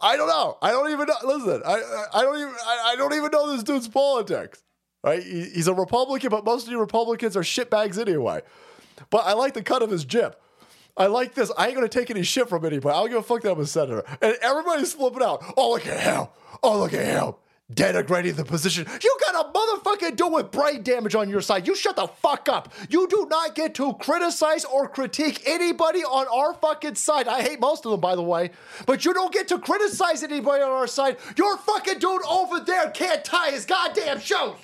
I 0.00 0.16
don't 0.16 0.28
know. 0.28 0.58
I 0.62 0.70
don't 0.70 0.90
even 0.90 1.06
know. 1.06 1.14
Listen, 1.24 1.62
I 1.66 2.06
I 2.14 2.22
don't 2.22 2.36
even 2.36 2.54
I, 2.54 2.90
I 2.92 2.96
don't 2.96 3.14
even 3.14 3.30
know 3.30 3.52
this 3.52 3.62
dude's 3.62 3.88
politics. 3.88 4.62
Right? 5.02 5.22
He, 5.22 5.44
he's 5.44 5.68
a 5.68 5.74
Republican, 5.74 6.30
but 6.30 6.44
most 6.44 6.66
of 6.66 6.72
you 6.72 6.78
Republicans 6.78 7.36
are 7.36 7.42
shitbags 7.42 7.98
anyway. 7.98 8.42
But 9.10 9.24
I 9.26 9.34
like 9.34 9.54
the 9.54 9.62
cut 9.62 9.82
of 9.82 9.90
his 9.90 10.04
jib. 10.04 10.36
I 10.96 11.06
like 11.06 11.34
this. 11.34 11.52
I 11.56 11.66
ain't 11.66 11.74
gonna 11.74 11.88
take 11.88 12.10
any 12.10 12.22
shit 12.22 12.48
from 12.48 12.64
anybody. 12.64 12.94
I 12.94 13.00
don't 13.00 13.08
give 13.08 13.18
a 13.18 13.22
fuck 13.22 13.42
that 13.42 13.52
I'm 13.52 13.60
a 13.60 13.66
senator. 13.66 14.04
And 14.20 14.36
everybody's 14.42 14.92
flipping 14.92 15.22
out. 15.22 15.44
Oh 15.56 15.70
look 15.70 15.86
at 15.86 16.00
him. 16.00 16.26
Oh 16.62 16.78
look 16.78 16.92
at 16.92 17.06
him 17.06 17.34
denigrating 17.72 18.34
the 18.34 18.44
position. 18.44 18.86
You 19.02 19.18
got 19.20 19.46
a 19.46 19.52
motherfucking 19.52 20.16
dude 20.16 20.32
with 20.32 20.50
brain 20.50 20.82
damage 20.82 21.14
on 21.14 21.28
your 21.28 21.40
side. 21.40 21.66
You 21.66 21.74
shut 21.74 21.96
the 21.96 22.06
fuck 22.06 22.48
up. 22.48 22.72
You 22.88 23.06
do 23.08 23.26
not 23.28 23.54
get 23.54 23.74
to 23.76 23.94
criticize 23.94 24.64
or 24.64 24.88
critique 24.88 25.42
anybody 25.46 26.02
on 26.02 26.26
our 26.28 26.54
fucking 26.54 26.94
side. 26.94 27.28
I 27.28 27.42
hate 27.42 27.60
most 27.60 27.84
of 27.84 27.90
them, 27.90 28.00
by 28.00 28.16
the 28.16 28.22
way, 28.22 28.50
but 28.86 29.04
you 29.04 29.12
don't 29.12 29.32
get 29.32 29.48
to 29.48 29.58
criticize 29.58 30.22
anybody 30.22 30.62
on 30.62 30.70
our 30.70 30.86
side. 30.86 31.18
Your 31.36 31.58
fucking 31.58 31.98
dude 31.98 32.22
over 32.28 32.60
there 32.60 32.90
can't 32.90 33.24
tie 33.24 33.50
his 33.50 33.66
goddamn 33.66 34.20
shoes. 34.20 34.56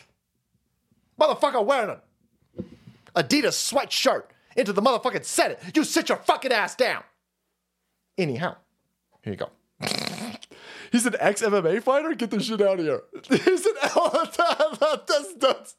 Motherfucker 1.21 1.65
wearing 1.65 1.91
an 1.91 2.67
Adidas 3.15 3.73
sweatshirt 3.73 4.25
into 4.57 4.73
the 4.73 4.83
motherfucking 4.83 5.25
Senate. 5.25 5.61
You 5.75 5.85
sit 5.85 6.09
your 6.09 6.19
fucking 6.19 6.53
ass 6.53 6.75
down. 6.75 7.03
Anyhow, 8.17 8.57
here 9.23 9.33
you 9.33 9.39
go. 9.39 9.51
He's 10.95 11.07
an 11.07 11.17
ex 11.19 11.43
MMA 11.43 11.83
fighter. 11.83 12.15
Get 12.15 12.31
the 12.31 12.41
shit 12.41 12.63
out 12.63 12.79
of 12.79 12.85
here. 12.85 13.03
He's 13.29 13.67
an 13.67 13.75
that's 13.83 15.35
nuts. 15.43 15.75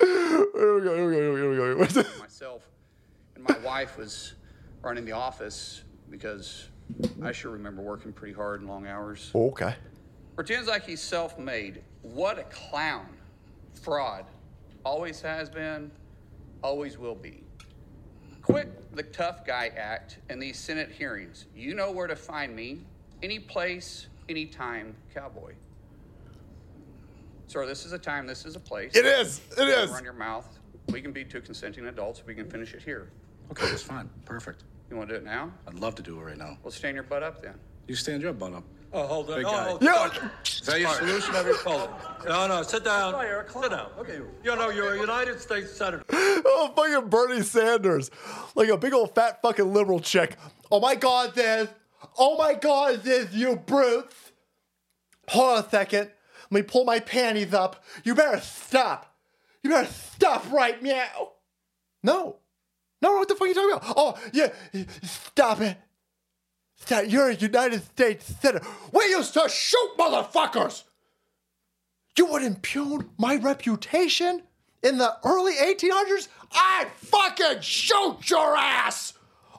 Here 0.00 0.74
we 0.74 0.80
go. 0.82 0.96
Here 0.96 1.06
we 1.06 1.14
go. 1.14 1.36
Here 1.36 1.50
we 1.50 1.56
go. 1.56 1.64
Here 1.64 1.78
we 1.78 1.86
go. 1.86 2.02
Myself 2.18 2.68
and 3.36 3.44
my 3.44 3.56
wife 3.58 3.96
was 3.96 4.34
running 4.82 5.04
the 5.04 5.12
office 5.12 5.84
because 6.10 6.66
I 7.22 7.30
sure 7.30 7.52
remember 7.52 7.80
working 7.80 8.12
pretty 8.12 8.34
hard 8.34 8.62
and 8.62 8.68
long 8.68 8.88
hours. 8.88 9.30
Okay. 9.32 9.76
Pretends 10.34 10.66
like 10.66 10.84
he's 10.84 11.00
self-made. 11.00 11.80
What 12.02 12.40
a 12.40 12.44
clown. 12.50 13.06
Fraud. 13.80 14.24
Always 14.84 15.20
has 15.20 15.48
been, 15.48 15.92
always 16.64 16.98
will 16.98 17.14
be. 17.14 17.44
Quit 18.42 18.92
the 18.96 19.04
tough 19.04 19.46
guy 19.46 19.70
act 19.76 20.18
in 20.30 20.40
these 20.40 20.58
Senate 20.58 20.90
hearings. 20.90 21.46
You 21.54 21.76
know 21.76 21.92
where 21.92 22.08
to 22.08 22.16
find 22.16 22.56
me 22.56 22.80
any 23.22 23.38
place, 23.38 24.06
anytime 24.28 24.94
cowboy. 25.14 25.52
Sir, 27.46 27.66
this 27.66 27.86
is 27.86 27.92
a 27.92 27.98
time, 27.98 28.26
this 28.26 28.44
is 28.44 28.56
a 28.56 28.60
place. 28.60 28.94
It 28.94 29.06
is. 29.06 29.40
It 29.58 29.68
is. 29.68 29.90
Run 29.90 30.04
your 30.04 30.12
mouth. 30.12 30.46
We 30.88 31.00
can 31.00 31.12
be 31.12 31.24
two 31.24 31.40
consenting 31.40 31.86
adults. 31.86 32.22
We 32.26 32.34
can 32.34 32.48
finish 32.50 32.74
it 32.74 32.82
here. 32.82 33.10
Okay, 33.50 33.66
that's 33.66 33.82
fine. 33.82 34.08
Perfect. 34.24 34.64
You 34.90 34.96
want 34.96 35.08
to 35.08 35.14
do 35.16 35.20
it 35.22 35.24
now? 35.24 35.52
I'd 35.66 35.74
love 35.74 35.94
to 35.96 36.02
do 36.02 36.18
it 36.20 36.22
right 36.22 36.36
now. 36.36 36.58
Well, 36.62 36.70
stand 36.70 36.94
your 36.94 37.04
butt 37.04 37.22
up 37.22 37.42
then. 37.42 37.54
You 37.86 37.94
stand 37.94 38.22
your 38.22 38.32
butt 38.32 38.52
up. 38.54 38.64
Oh, 38.92 39.06
hold 39.06 39.30
on. 39.30 39.36
Big 39.36 39.46
Oh, 39.46 39.50
guy. 39.50 39.64
hold 39.64 39.82
Yo, 39.82 39.92
on. 39.94 40.10
Is 40.46 40.60
that 40.62 40.80
your 40.80 40.90
solution? 40.94 41.34
Hold 41.34 41.90
it. 41.90 42.28
No, 42.28 42.46
no, 42.46 42.62
sit 42.62 42.84
down. 42.84 43.14
Sit 43.48 43.70
down. 43.70 43.90
Okay. 43.98 44.20
You 44.44 44.56
know, 44.56 44.70
you're 44.70 44.94
a 44.94 45.00
United 45.00 45.40
States 45.40 45.70
Senator. 45.72 46.04
oh, 46.10 46.72
fucking 46.74 47.08
Bernie 47.10 47.42
Sanders. 47.42 48.10
Like 48.54 48.68
a 48.68 48.78
big 48.78 48.94
old 48.94 49.14
fat 49.14 49.42
fucking 49.42 49.72
liberal 49.72 50.00
chick. 50.00 50.36
Oh 50.70 50.80
my 50.80 50.94
God, 50.94 51.34
this. 51.34 51.68
Oh 52.18 52.36
my 52.36 52.54
God, 52.54 53.02
this, 53.02 53.32
you 53.32 53.56
brutes. 53.56 54.32
Hold 55.28 55.58
on 55.58 55.64
a 55.64 55.68
second. 55.68 56.10
Let 56.50 56.52
me 56.52 56.62
pull 56.62 56.84
my 56.84 57.00
panties 57.00 57.54
up. 57.54 57.84
You 58.04 58.14
better 58.14 58.40
stop. 58.40 59.14
You 59.62 59.70
better 59.70 59.92
stop 59.92 60.50
right 60.50 60.82
now. 60.82 61.32
No. 62.02 62.36
No, 63.00 63.12
what 63.12 63.28
the 63.28 63.34
fuck 63.34 63.42
are 63.42 63.48
you 63.48 63.54
talking 63.54 63.76
about? 63.76 63.94
Oh, 63.96 64.18
yeah. 64.32 64.48
Stop 65.02 65.60
it. 65.60 65.76
Stop. 66.76 67.04
You're 67.06 67.30
a 67.30 67.34
United 67.34 67.84
States 67.84 68.24
Senator. 68.40 68.66
We 68.92 69.04
used 69.06 69.34
to 69.34 69.48
shoot 69.48 69.94
motherfuckers. 69.98 70.84
You 72.16 72.26
would 72.26 72.42
impugn 72.42 73.10
my 73.18 73.36
reputation 73.36 74.42
in 74.82 74.98
the 74.98 75.16
early 75.24 75.54
1800s? 75.54 76.28
I'd 76.50 76.88
fucking 76.96 77.60
shoot 77.60 78.28
your 78.28 78.56
ass 78.56 79.12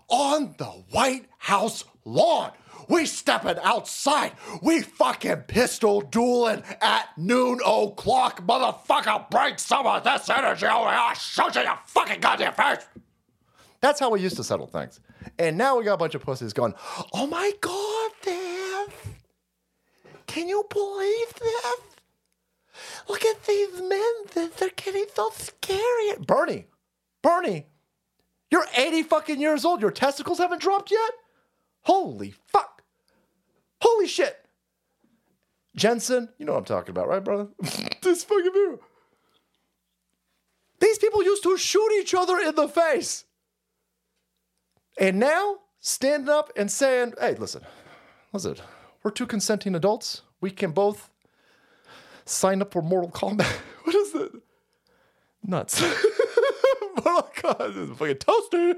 on 0.09 0.55
the 0.57 0.65
White 0.65 1.27
House 1.37 1.83
lawn. 2.05 2.51
We 2.87 3.05
stepping 3.05 3.57
outside. 3.63 4.31
We 4.61 4.81
fucking 4.81 5.43
pistol 5.47 6.01
dueling 6.01 6.63
at 6.81 7.09
noon 7.17 7.59
o'clock. 7.65 8.45
Motherfucker, 8.45 9.29
bring 9.29 9.57
some 9.57 9.85
of 9.85 10.03
this 10.03 10.29
energy 10.29 10.65
over 10.65 10.89
here. 10.89 10.97
I'll 10.99 11.15
shoot 11.15 11.55
you 11.55 11.61
in 11.61 11.67
your 11.67 11.79
fucking 11.85 12.19
goddamn 12.19 12.53
face. 12.53 12.85
That's 13.81 13.99
how 13.99 14.09
we 14.09 14.21
used 14.21 14.37
to 14.37 14.43
settle 14.43 14.67
things. 14.67 14.99
And 15.37 15.57
now 15.57 15.77
we 15.77 15.83
got 15.83 15.93
a 15.93 15.97
bunch 15.97 16.15
of 16.15 16.21
pussies 16.21 16.53
going, 16.53 16.73
oh 17.13 17.27
my 17.27 17.51
God, 17.61 18.11
Viv. 18.23 19.15
Can 20.27 20.47
you 20.47 20.65
believe 20.69 21.33
this? 21.33 21.79
Look 23.07 23.25
at 23.25 23.43
these 23.45 23.81
men. 23.81 24.49
They're 24.57 24.69
getting 24.75 25.05
so 25.13 25.31
scary. 25.33 26.17
Bernie, 26.25 26.67
Bernie, 27.21 27.67
you're 28.51 28.65
80 28.75 29.03
fucking 29.03 29.39
years 29.41 29.65
old. 29.65 29.81
Your 29.81 29.91
testicles 29.91 30.37
haven't 30.39 30.61
dropped 30.61 30.91
yet? 30.91 31.11
Holy 31.83 32.33
fuck. 32.47 32.83
Holy 33.81 34.07
shit. 34.07 34.37
Jensen, 35.75 36.29
you 36.37 36.45
know 36.45 36.53
what 36.53 36.59
I'm 36.59 36.65
talking 36.65 36.91
about, 36.91 37.07
right, 37.07 37.23
brother? 37.23 37.47
this 38.01 38.23
fucking 38.23 38.51
view. 38.51 38.79
These 40.79 40.97
people 40.99 41.23
used 41.23 41.43
to 41.43 41.57
shoot 41.57 41.91
each 41.99 42.13
other 42.13 42.37
in 42.39 42.55
the 42.55 42.67
face. 42.67 43.25
And 44.99 45.19
now, 45.19 45.57
standing 45.79 46.29
up 46.29 46.51
and 46.55 46.69
saying, 46.69 47.13
hey, 47.19 47.35
listen, 47.35 47.61
listen, 48.33 48.55
we're 49.03 49.11
two 49.11 49.25
consenting 49.27 49.75
adults. 49.75 50.23
We 50.41 50.51
can 50.51 50.71
both 50.71 51.09
sign 52.25 52.61
up 52.61 52.73
for 52.73 52.81
Mortal 52.81 53.11
Kombat. 53.11 53.59
What 53.83 53.95
is 53.95 54.13
it? 54.13 54.31
Nuts. 55.41 55.81
Mortal 57.03 57.31
Kombat 57.35 57.75
is 57.75 57.89
a 57.89 57.95
fucking 57.95 58.17
toaster. 58.17 58.75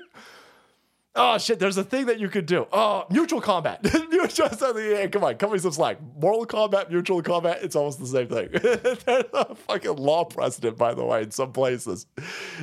Oh 1.13 1.37
shit! 1.37 1.59
There's 1.59 1.77
a 1.77 1.83
thing 1.83 2.05
that 2.05 2.19
you 2.19 2.29
could 2.29 2.45
do. 2.45 2.67
Oh, 2.71 3.05
mutual 3.09 3.41
combat. 3.41 3.83
mutual. 4.09 4.47
Yeah, 4.79 5.07
come 5.07 5.25
on, 5.25 5.35
cut 5.35 5.51
me 5.51 5.57
some 5.57 5.73
slack. 5.73 5.97
Moral 6.17 6.45
combat, 6.45 6.89
mutual 6.89 7.21
combat. 7.21 7.59
It's 7.61 7.75
almost 7.75 7.99
the 7.99 8.07
same 8.07 8.27
thing. 8.29 8.49
There's 9.05 9.25
a 9.33 9.53
fucking 9.55 9.97
law 9.97 10.23
precedent, 10.23 10.77
by 10.77 10.93
the 10.93 11.03
way, 11.03 11.23
in 11.23 11.31
some 11.31 11.51
places. 11.51 12.05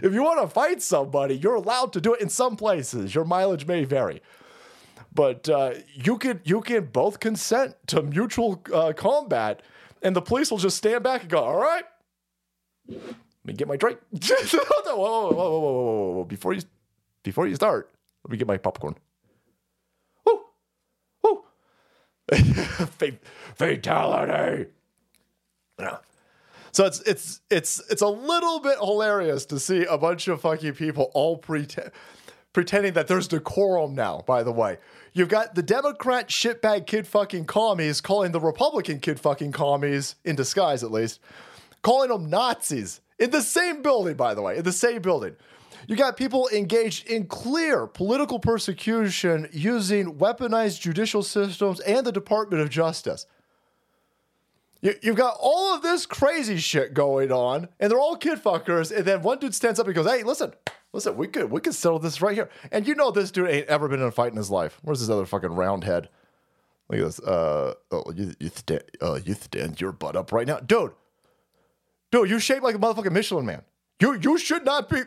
If 0.02 0.14
you 0.14 0.22
want 0.22 0.40
to 0.40 0.48
fight 0.48 0.80
somebody, 0.80 1.36
you're 1.36 1.56
allowed 1.56 1.92
to 1.92 2.00
do 2.00 2.14
it 2.14 2.22
in 2.22 2.30
some 2.30 2.56
places. 2.56 3.14
Your 3.14 3.26
mileage 3.26 3.66
may 3.66 3.84
vary, 3.84 4.22
but 5.14 5.46
uh, 5.50 5.74
you 5.92 6.16
can 6.16 6.40
you 6.44 6.62
can 6.62 6.86
both 6.86 7.20
consent 7.20 7.74
to 7.88 8.00
mutual 8.00 8.64
uh, 8.72 8.94
combat, 8.94 9.60
and 10.00 10.16
the 10.16 10.22
police 10.22 10.50
will 10.50 10.56
just 10.56 10.78
stand 10.78 11.04
back 11.04 11.20
and 11.20 11.30
go, 11.30 11.44
"All 11.44 11.58
right, 11.58 11.84
let 12.88 12.98
me 13.44 13.52
get 13.52 13.68
my 13.68 13.76
drink." 13.76 13.98
whoa, 14.10 14.58
whoa, 14.86 14.96
whoa, 14.96 15.32
whoa, 15.32 15.32
whoa, 15.32 15.60
whoa, 15.60 16.12
whoa! 16.12 16.24
Before 16.24 16.54
you 16.54 16.62
before 17.22 17.46
you 17.46 17.54
start. 17.54 17.90
Let 18.28 18.32
me 18.32 18.36
get 18.36 18.46
my 18.46 18.58
popcorn. 18.58 18.94
Woo! 20.26 20.40
Woo! 21.24 21.44
Fatality! 23.56 24.66
Yeah. 25.80 25.96
So 26.72 26.84
it's 26.84 27.00
it's 27.00 27.40
it's 27.50 27.80
it's 27.90 28.02
a 28.02 28.08
little 28.08 28.60
bit 28.60 28.76
hilarious 28.80 29.46
to 29.46 29.58
see 29.58 29.86
a 29.86 29.96
bunch 29.96 30.28
of 30.28 30.42
fucking 30.42 30.74
people 30.74 31.10
all 31.14 31.38
pretend 31.38 31.90
pretending 32.52 32.92
that 32.92 33.08
there's 33.08 33.28
decorum 33.28 33.94
now, 33.94 34.22
by 34.26 34.42
the 34.42 34.52
way. 34.52 34.76
You've 35.14 35.30
got 35.30 35.54
the 35.54 35.62
Democrat 35.62 36.28
shitbag 36.28 36.86
kid 36.86 37.06
fucking 37.06 37.46
commies 37.46 38.02
calling 38.02 38.32
the 38.32 38.40
Republican 38.40 39.00
kid 39.00 39.18
fucking 39.18 39.52
commies, 39.52 40.16
in 40.22 40.36
disguise 40.36 40.84
at 40.84 40.92
least, 40.92 41.20
calling 41.80 42.10
them 42.10 42.28
Nazis. 42.28 43.00
In 43.18 43.30
the 43.30 43.42
same 43.42 43.80
building, 43.80 44.16
by 44.16 44.34
the 44.34 44.42
way, 44.42 44.58
in 44.58 44.64
the 44.64 44.72
same 44.72 45.00
building. 45.00 45.34
You 45.86 45.96
got 45.96 46.16
people 46.16 46.48
engaged 46.52 47.06
in 47.08 47.26
clear 47.26 47.86
political 47.86 48.38
persecution 48.38 49.48
using 49.52 50.14
weaponized 50.16 50.80
judicial 50.80 51.22
systems 51.22 51.80
and 51.80 52.06
the 52.06 52.12
Department 52.12 52.62
of 52.62 52.70
Justice. 52.70 53.26
You, 54.80 54.94
have 55.02 55.16
got 55.16 55.36
all 55.40 55.74
of 55.74 55.82
this 55.82 56.06
crazy 56.06 56.56
shit 56.58 56.94
going 56.94 57.32
on, 57.32 57.68
and 57.80 57.90
they're 57.90 57.98
all 57.98 58.16
kid 58.16 58.38
fuckers. 58.38 58.96
And 58.96 59.04
then 59.04 59.22
one 59.22 59.38
dude 59.38 59.54
stands 59.54 59.80
up 59.80 59.86
and 59.86 59.94
goes, 59.94 60.06
"Hey, 60.06 60.22
listen, 60.22 60.52
listen, 60.92 61.16
we 61.16 61.26
could 61.26 61.50
we 61.50 61.60
could 61.60 61.74
settle 61.74 61.98
this 61.98 62.22
right 62.22 62.34
here." 62.34 62.48
And 62.70 62.86
you 62.86 62.94
know 62.94 63.10
this 63.10 63.32
dude 63.32 63.50
ain't 63.50 63.66
ever 63.66 63.88
been 63.88 64.00
in 64.00 64.06
a 64.06 64.12
fight 64.12 64.30
in 64.30 64.36
his 64.36 64.50
life. 64.50 64.78
Where's 64.82 65.00
this 65.00 65.10
other 65.10 65.26
fucking 65.26 65.50
round 65.50 65.82
head? 65.82 66.08
Look 66.88 67.00
at 67.00 67.06
this. 67.06 67.20
Uh, 67.20 67.74
oh, 67.90 68.12
you 68.14 68.34
you 68.38 68.50
stand, 68.50 68.82
uh, 69.02 69.18
you 69.24 69.34
stand 69.34 69.80
your 69.80 69.90
butt 69.90 70.14
up 70.14 70.30
right 70.30 70.46
now, 70.46 70.60
dude. 70.60 70.92
Dude, 72.12 72.30
you 72.30 72.38
shaped 72.38 72.62
like 72.62 72.76
a 72.76 72.78
motherfucking 72.78 73.12
Michelin 73.12 73.46
man. 73.46 73.62
You 74.00 74.14
you 74.14 74.38
should 74.38 74.64
not 74.64 74.88
be. 74.88 75.02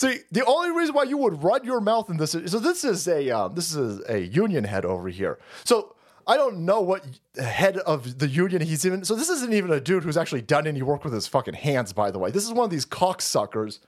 See, 0.00 0.20
the 0.32 0.46
only 0.46 0.70
reason 0.70 0.94
why 0.94 1.02
you 1.02 1.18
would 1.18 1.44
run 1.44 1.62
your 1.62 1.78
mouth 1.78 2.08
in 2.08 2.16
this 2.16 2.34
is 2.34 2.52
so 2.52 2.58
this 2.58 2.84
is 2.84 3.06
a 3.06 3.28
um, 3.28 3.54
this 3.54 3.74
is 3.74 4.02
a 4.08 4.20
union 4.20 4.64
head 4.64 4.86
over 4.86 5.10
here. 5.10 5.38
So 5.64 5.94
I 6.26 6.38
don't 6.38 6.60
know 6.60 6.80
what 6.80 7.04
head 7.36 7.76
of 7.76 8.18
the 8.18 8.26
union 8.26 8.62
he's 8.62 8.86
even. 8.86 9.04
So 9.04 9.14
this 9.14 9.28
isn't 9.28 9.52
even 9.52 9.70
a 9.70 9.78
dude 9.78 10.02
who's 10.02 10.16
actually 10.16 10.40
done 10.40 10.66
any 10.66 10.80
work 10.80 11.04
with 11.04 11.12
his 11.12 11.26
fucking 11.26 11.52
hands. 11.52 11.92
By 11.92 12.10
the 12.10 12.18
way, 12.18 12.30
this 12.30 12.44
is 12.44 12.52
one 12.54 12.64
of 12.64 12.70
these 12.70 12.86
cocksuckers 12.86 13.80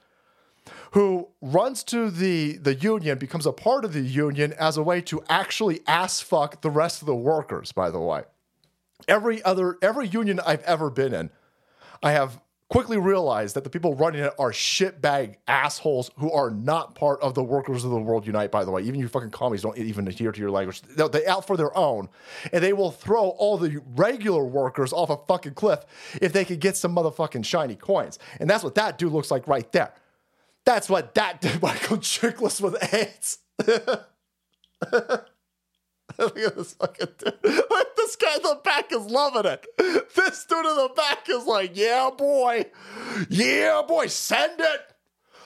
who 0.90 1.28
runs 1.40 1.82
to 1.84 2.10
the 2.10 2.58
the 2.58 2.74
union, 2.74 3.16
becomes 3.16 3.46
a 3.46 3.52
part 3.52 3.82
of 3.86 3.94
the 3.94 4.02
union 4.02 4.52
as 4.58 4.76
a 4.76 4.82
way 4.82 5.00
to 5.00 5.24
actually 5.30 5.80
ass 5.86 6.20
fuck 6.20 6.60
the 6.60 6.68
rest 6.68 7.00
of 7.00 7.06
the 7.06 7.16
workers. 7.16 7.72
By 7.72 7.90
the 7.90 8.00
way, 8.00 8.24
every 9.08 9.42
other 9.44 9.78
every 9.80 10.08
union 10.08 10.40
I've 10.46 10.62
ever 10.64 10.90
been 10.90 11.14
in, 11.14 11.30
I 12.02 12.12
have 12.12 12.38
quickly 12.72 12.96
realized 12.96 13.54
that 13.54 13.64
the 13.64 13.70
people 13.70 13.94
running 13.94 14.22
it 14.22 14.32
are 14.38 14.50
shitbag 14.50 15.34
assholes 15.46 16.10
who 16.16 16.32
are 16.32 16.48
not 16.50 16.94
part 16.94 17.20
of 17.20 17.34
the 17.34 17.44
workers 17.44 17.84
of 17.84 17.90
the 17.90 17.98
world 17.98 18.26
unite, 18.26 18.50
by 18.50 18.64
the 18.64 18.70
way. 18.70 18.80
Even 18.80 18.98
you 18.98 19.08
fucking 19.08 19.30
commies 19.30 19.60
don't 19.60 19.76
even 19.76 20.08
adhere 20.08 20.32
to 20.32 20.40
your 20.40 20.50
language. 20.50 20.80
They're, 20.80 21.06
they 21.06 21.26
out 21.26 21.46
for 21.46 21.58
their 21.58 21.76
own. 21.76 22.08
And 22.50 22.64
they 22.64 22.72
will 22.72 22.90
throw 22.90 23.28
all 23.28 23.58
the 23.58 23.82
regular 23.94 24.42
workers 24.42 24.90
off 24.90 25.10
a 25.10 25.18
fucking 25.28 25.52
cliff 25.52 25.84
if 26.22 26.32
they 26.32 26.46
could 26.46 26.60
get 26.60 26.78
some 26.78 26.96
motherfucking 26.96 27.44
shiny 27.44 27.74
coins. 27.74 28.18
And 28.40 28.48
that's 28.48 28.64
what 28.64 28.74
that 28.76 28.96
dude 28.96 29.12
looks 29.12 29.30
like 29.30 29.46
right 29.46 29.70
there. 29.72 29.92
That's 30.64 30.88
what 30.88 31.14
that 31.14 31.42
dude, 31.42 31.60
Michael 31.62 31.98
Chiklis 31.98 32.58
with 32.62 32.82
AIDS. 32.94 33.36
Look 36.18 36.38
at 36.38 36.56
this 36.56 36.72
fucking 36.72 37.08
dude. 37.18 37.34
This 38.12 38.16
guy 38.16 38.36
in 38.36 38.42
the 38.42 38.60
back 38.62 38.92
is 38.92 39.06
loving 39.06 39.50
it. 39.50 39.66
This 40.14 40.44
dude 40.44 40.66
in 40.66 40.76
the 40.76 40.90
back 40.94 41.30
is 41.30 41.46
like, 41.46 41.70
yeah, 41.74 42.10
boy. 42.14 42.66
Yeah, 43.30 43.80
boy, 43.88 44.08
send 44.08 44.60
it. 44.60 44.80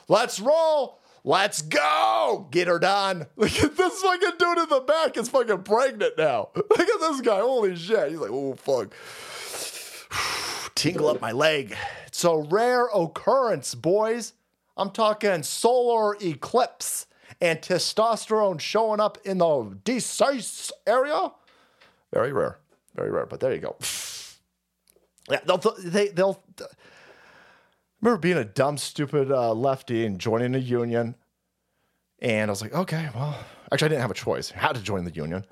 Let's 0.09 0.41
roll. 0.41 1.01
Let's 1.23 1.63
go. 1.63 2.49
Get 2.51 2.67
her 2.67 2.81
done. 2.81 3.27
Look 3.37 3.57
at 3.63 3.77
this 3.77 4.03
fucking 4.03 4.33
dude 4.37 4.59
in 4.59 4.69
the 4.69 4.81
back 4.85 5.17
is 5.17 5.29
fucking 5.29 5.63
pregnant 5.63 6.19
now. 6.19 6.49
Look 6.57 6.81
at 6.81 7.01
this 7.01 7.21
guy. 7.21 7.39
Holy 7.39 7.77
shit. 7.77 8.11
He's 8.11 8.19
like, 8.19 8.33
oh, 8.33 8.55
fuck. 8.55 8.93
Tingle 10.75 11.07
up 11.07 11.21
my 11.21 11.31
leg. 11.31 11.77
It's 12.09 12.25
a 12.25 12.37
rare 12.37 12.87
occurrence, 12.93 13.77
boys. 13.77 14.33
I'm 14.77 14.91
talking 14.91 15.45
solar 15.45 16.17
eclipse 16.21 17.07
and 17.41 17.61
testosterone 17.61 18.59
showing 18.59 18.99
up 18.99 19.19
in 19.25 19.39
the 19.39 19.79
decise 19.85 20.73
area. 20.85 21.31
Very 22.13 22.33
rare, 22.33 22.59
very 22.95 23.11
rare. 23.11 23.27
But 23.27 23.41
there 23.41 23.55
you 23.55 23.61
go. 23.61 23.77
Yeah, 25.29 25.41
they'll 25.45 25.59
they 25.83 26.07
they'll. 26.11 26.41
Remember 28.01 28.21
being 28.21 28.37
a 28.37 28.45
dumb, 28.45 28.79
stupid 28.79 29.33
uh, 29.33 29.53
lefty 29.55 30.07
and 30.07 30.21
joining 30.21 30.55
a 30.55 30.59
union, 30.59 31.17
and 32.21 32.49
I 32.49 32.53
was 32.53 32.63
like, 32.63 32.73
okay, 32.73 33.09
well, 33.13 33.37
actually, 33.73 33.87
I 33.87 33.89
didn't 33.89 34.03
have 34.03 34.13
a 34.13 34.15
choice. 34.15 34.53
I 34.55 34.59
had 34.59 34.77
to 34.77 34.83
join 34.83 35.05
the 35.05 35.11
union, 35.11 35.45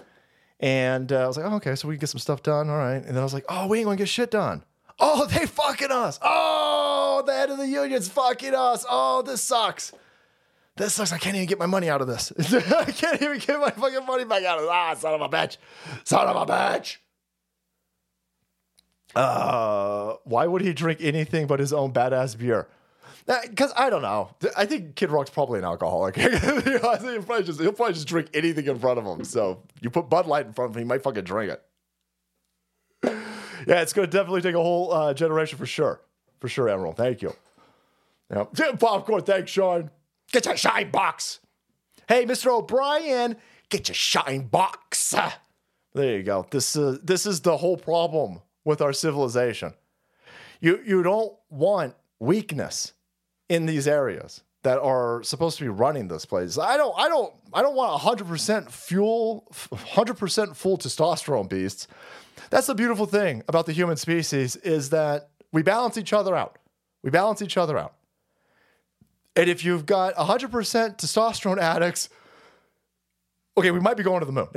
and 0.60 1.12
uh, 1.12 1.24
I 1.24 1.26
was 1.26 1.36
like, 1.36 1.46
oh, 1.50 1.56
okay, 1.56 1.74
so 1.74 1.88
we 1.88 1.96
can 1.96 2.02
get 2.02 2.10
some 2.10 2.20
stuff 2.20 2.44
done, 2.44 2.70
all 2.70 2.76
right. 2.76 3.02
And 3.02 3.08
then 3.08 3.18
I 3.18 3.24
was 3.24 3.34
like, 3.34 3.46
oh, 3.48 3.66
we 3.66 3.78
ain't 3.78 3.86
gonna 3.86 3.96
get 3.96 4.08
shit 4.08 4.30
done. 4.30 4.62
Oh, 5.00 5.26
they 5.26 5.44
fucking 5.44 5.90
us. 5.90 6.20
Oh, 6.22 7.24
the 7.26 7.32
head 7.32 7.50
of 7.50 7.58
the 7.58 7.66
union's 7.66 8.08
fucking 8.08 8.54
us. 8.54 8.86
Oh, 8.88 9.22
this 9.22 9.42
sucks 9.42 9.90
this 10.76 10.94
sucks. 10.94 11.12
I 11.12 11.18
can't 11.18 11.36
even 11.36 11.46
get 11.46 11.58
my 11.58 11.66
money 11.66 11.88
out 11.88 12.00
of 12.00 12.06
this. 12.06 12.32
I 12.38 12.84
can't 12.90 13.20
even 13.22 13.38
get 13.38 13.60
my 13.60 13.70
fucking 13.70 14.06
money 14.06 14.24
back 14.24 14.44
out 14.44 14.58
of 14.58 14.64
this. 14.64 14.70
Ah, 14.72 14.94
son 14.94 15.14
of 15.14 15.20
a 15.20 15.28
bitch. 15.28 15.56
Son 16.04 16.26
of 16.26 16.36
a 16.36 16.52
bitch. 16.52 16.96
Uh, 19.14 20.14
why 20.24 20.46
would 20.46 20.62
he 20.62 20.72
drink 20.72 20.98
anything 21.00 21.46
but 21.46 21.60
his 21.60 21.72
own 21.72 21.92
badass 21.92 22.36
beer? 22.36 22.66
Because 23.26 23.72
I 23.76 23.88
don't 23.88 24.02
know. 24.02 24.30
I 24.56 24.66
think 24.66 24.96
Kid 24.96 25.10
Rock's 25.10 25.30
probably 25.30 25.58
an 25.60 25.64
alcoholic. 25.64 26.18
I 26.18 26.28
think 26.38 26.64
he'll 26.64 27.22
probably, 27.22 27.44
just, 27.44 27.60
he'll 27.60 27.72
probably 27.72 27.94
just 27.94 28.08
drink 28.08 28.28
anything 28.34 28.66
in 28.66 28.78
front 28.78 28.98
of 28.98 29.06
him. 29.06 29.24
So 29.24 29.62
you 29.80 29.88
put 29.88 30.10
Bud 30.10 30.26
Light 30.26 30.46
in 30.46 30.52
front 30.52 30.72
of 30.72 30.76
him, 30.76 30.82
he 30.82 30.88
might 30.88 31.02
fucking 31.02 31.24
drink 31.24 31.52
it. 31.52 31.62
Yeah, 33.66 33.80
it's 33.80 33.92
going 33.92 34.08
to 34.08 34.16
definitely 34.16 34.42
take 34.42 34.54
a 34.54 34.62
whole 34.62 34.92
uh, 34.92 35.14
generation 35.14 35.58
for 35.58 35.66
sure. 35.66 36.00
For 36.40 36.48
sure, 36.48 36.68
Emerald. 36.68 36.96
Thank 36.96 37.22
you. 37.22 37.34
Yep. 38.30 38.78
Popcorn. 38.78 39.22
Thanks, 39.22 39.50
Sean. 39.50 39.90
Get 40.34 40.46
your 40.46 40.56
shine 40.56 40.90
box. 40.90 41.38
Hey, 42.08 42.26
Mr. 42.26 42.48
O'Brien, 42.48 43.36
get 43.68 43.86
your 43.86 43.94
shine 43.94 44.48
box. 44.48 45.14
There 45.94 46.16
you 46.16 46.24
go. 46.24 46.44
This 46.50 46.74
is 46.74 46.98
this 47.02 47.24
is 47.24 47.40
the 47.42 47.56
whole 47.56 47.76
problem 47.76 48.40
with 48.64 48.82
our 48.82 48.92
civilization. 48.92 49.74
You 50.60 50.80
you 50.84 51.04
don't 51.04 51.32
want 51.50 51.94
weakness 52.18 52.94
in 53.48 53.66
these 53.66 53.86
areas 53.86 54.42
that 54.64 54.80
are 54.80 55.22
supposed 55.22 55.56
to 55.58 55.62
be 55.62 55.68
running 55.68 56.08
this 56.08 56.24
place. 56.24 56.58
I 56.58 56.76
don't 56.78 56.98
I 56.98 57.08
don't 57.08 57.32
I 57.52 57.62
don't 57.62 57.76
want 57.76 58.02
100% 58.02 58.72
fuel 58.72 59.46
100% 59.52 60.56
full 60.56 60.78
testosterone 60.78 61.48
beasts. 61.48 61.86
That's 62.50 62.66
the 62.66 62.74
beautiful 62.74 63.06
thing 63.06 63.44
about 63.46 63.66
the 63.66 63.72
human 63.72 63.98
species 63.98 64.56
is 64.56 64.90
that 64.90 65.28
we 65.52 65.62
balance 65.62 65.96
each 65.96 66.12
other 66.12 66.34
out. 66.34 66.58
We 67.04 67.10
balance 67.10 67.40
each 67.40 67.56
other 67.56 67.78
out. 67.78 67.94
And 69.36 69.50
if 69.50 69.64
you've 69.64 69.86
got 69.86 70.14
100% 70.14 70.50
testosterone 70.50 71.58
addicts, 71.58 72.08
okay, 73.56 73.70
we 73.70 73.80
might 73.80 73.96
be 73.96 74.02
going 74.02 74.20
to 74.20 74.26
the 74.26 74.32
moon. 74.32 74.48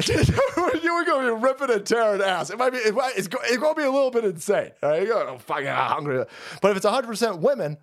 Going 1.07 1.25
to 1.25 1.35
be 1.35 1.41
ripping 1.41 1.71
and 1.71 1.85
tearing 1.85 2.21
ass. 2.21 2.49
It 2.49 2.57
might 2.57 2.71
be, 2.71 2.79
it 2.79 2.93
might, 2.93 3.13
it's, 3.15 3.27
it's 3.27 3.57
going 3.57 3.73
to 3.75 3.81
be 3.81 3.85
a 3.85 3.91
little 3.91 4.11
bit 4.11 4.25
insane. 4.25 4.71
Right, 4.83 5.03
you're 5.03 5.23
going 5.23 5.37
to 5.37 5.43
fucking 5.43 5.67
hungry. 5.67 6.25
But 6.61 6.71
if 6.71 6.77
it's 6.77 6.85
100% 6.85 7.39
women 7.39 7.77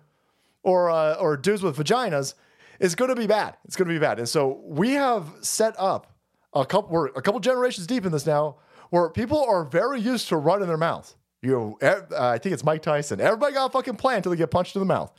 or 0.61 0.91
uh, 0.91 1.15
or 1.15 1.35
dudes 1.35 1.63
with 1.63 1.75
vaginas, 1.75 2.35
it's 2.79 2.93
going 2.93 3.09
to 3.09 3.15
be 3.15 3.25
bad. 3.25 3.57
It's 3.65 3.75
going 3.75 3.87
to 3.87 3.93
be 3.93 3.99
bad. 3.99 4.19
And 4.19 4.29
so 4.29 4.61
we 4.63 4.91
have 4.91 5.27
set 5.41 5.73
up 5.79 6.13
a 6.53 6.65
couple. 6.65 6.91
We're 6.91 7.07
a 7.07 7.21
couple 7.21 7.39
generations 7.39 7.87
deep 7.87 8.05
in 8.05 8.11
this 8.11 8.27
now, 8.27 8.57
where 8.91 9.09
people 9.09 9.43
are 9.43 9.63
very 9.65 9.99
used 9.99 10.29
to 10.29 10.37
running 10.37 10.67
their 10.67 10.77
mouth. 10.77 11.15
You, 11.41 11.77
uh, 11.81 12.01
I 12.17 12.37
think 12.37 12.53
it's 12.53 12.63
Mike 12.63 12.83
Tyson. 12.83 13.19
Everybody 13.19 13.53
got 13.53 13.65
a 13.65 13.71
fucking 13.71 13.95
plan 13.95 14.17
until 14.17 14.31
they 14.31 14.37
get 14.37 14.51
punched 14.51 14.75
in 14.75 14.81
the 14.81 14.85
mouth. 14.85 15.11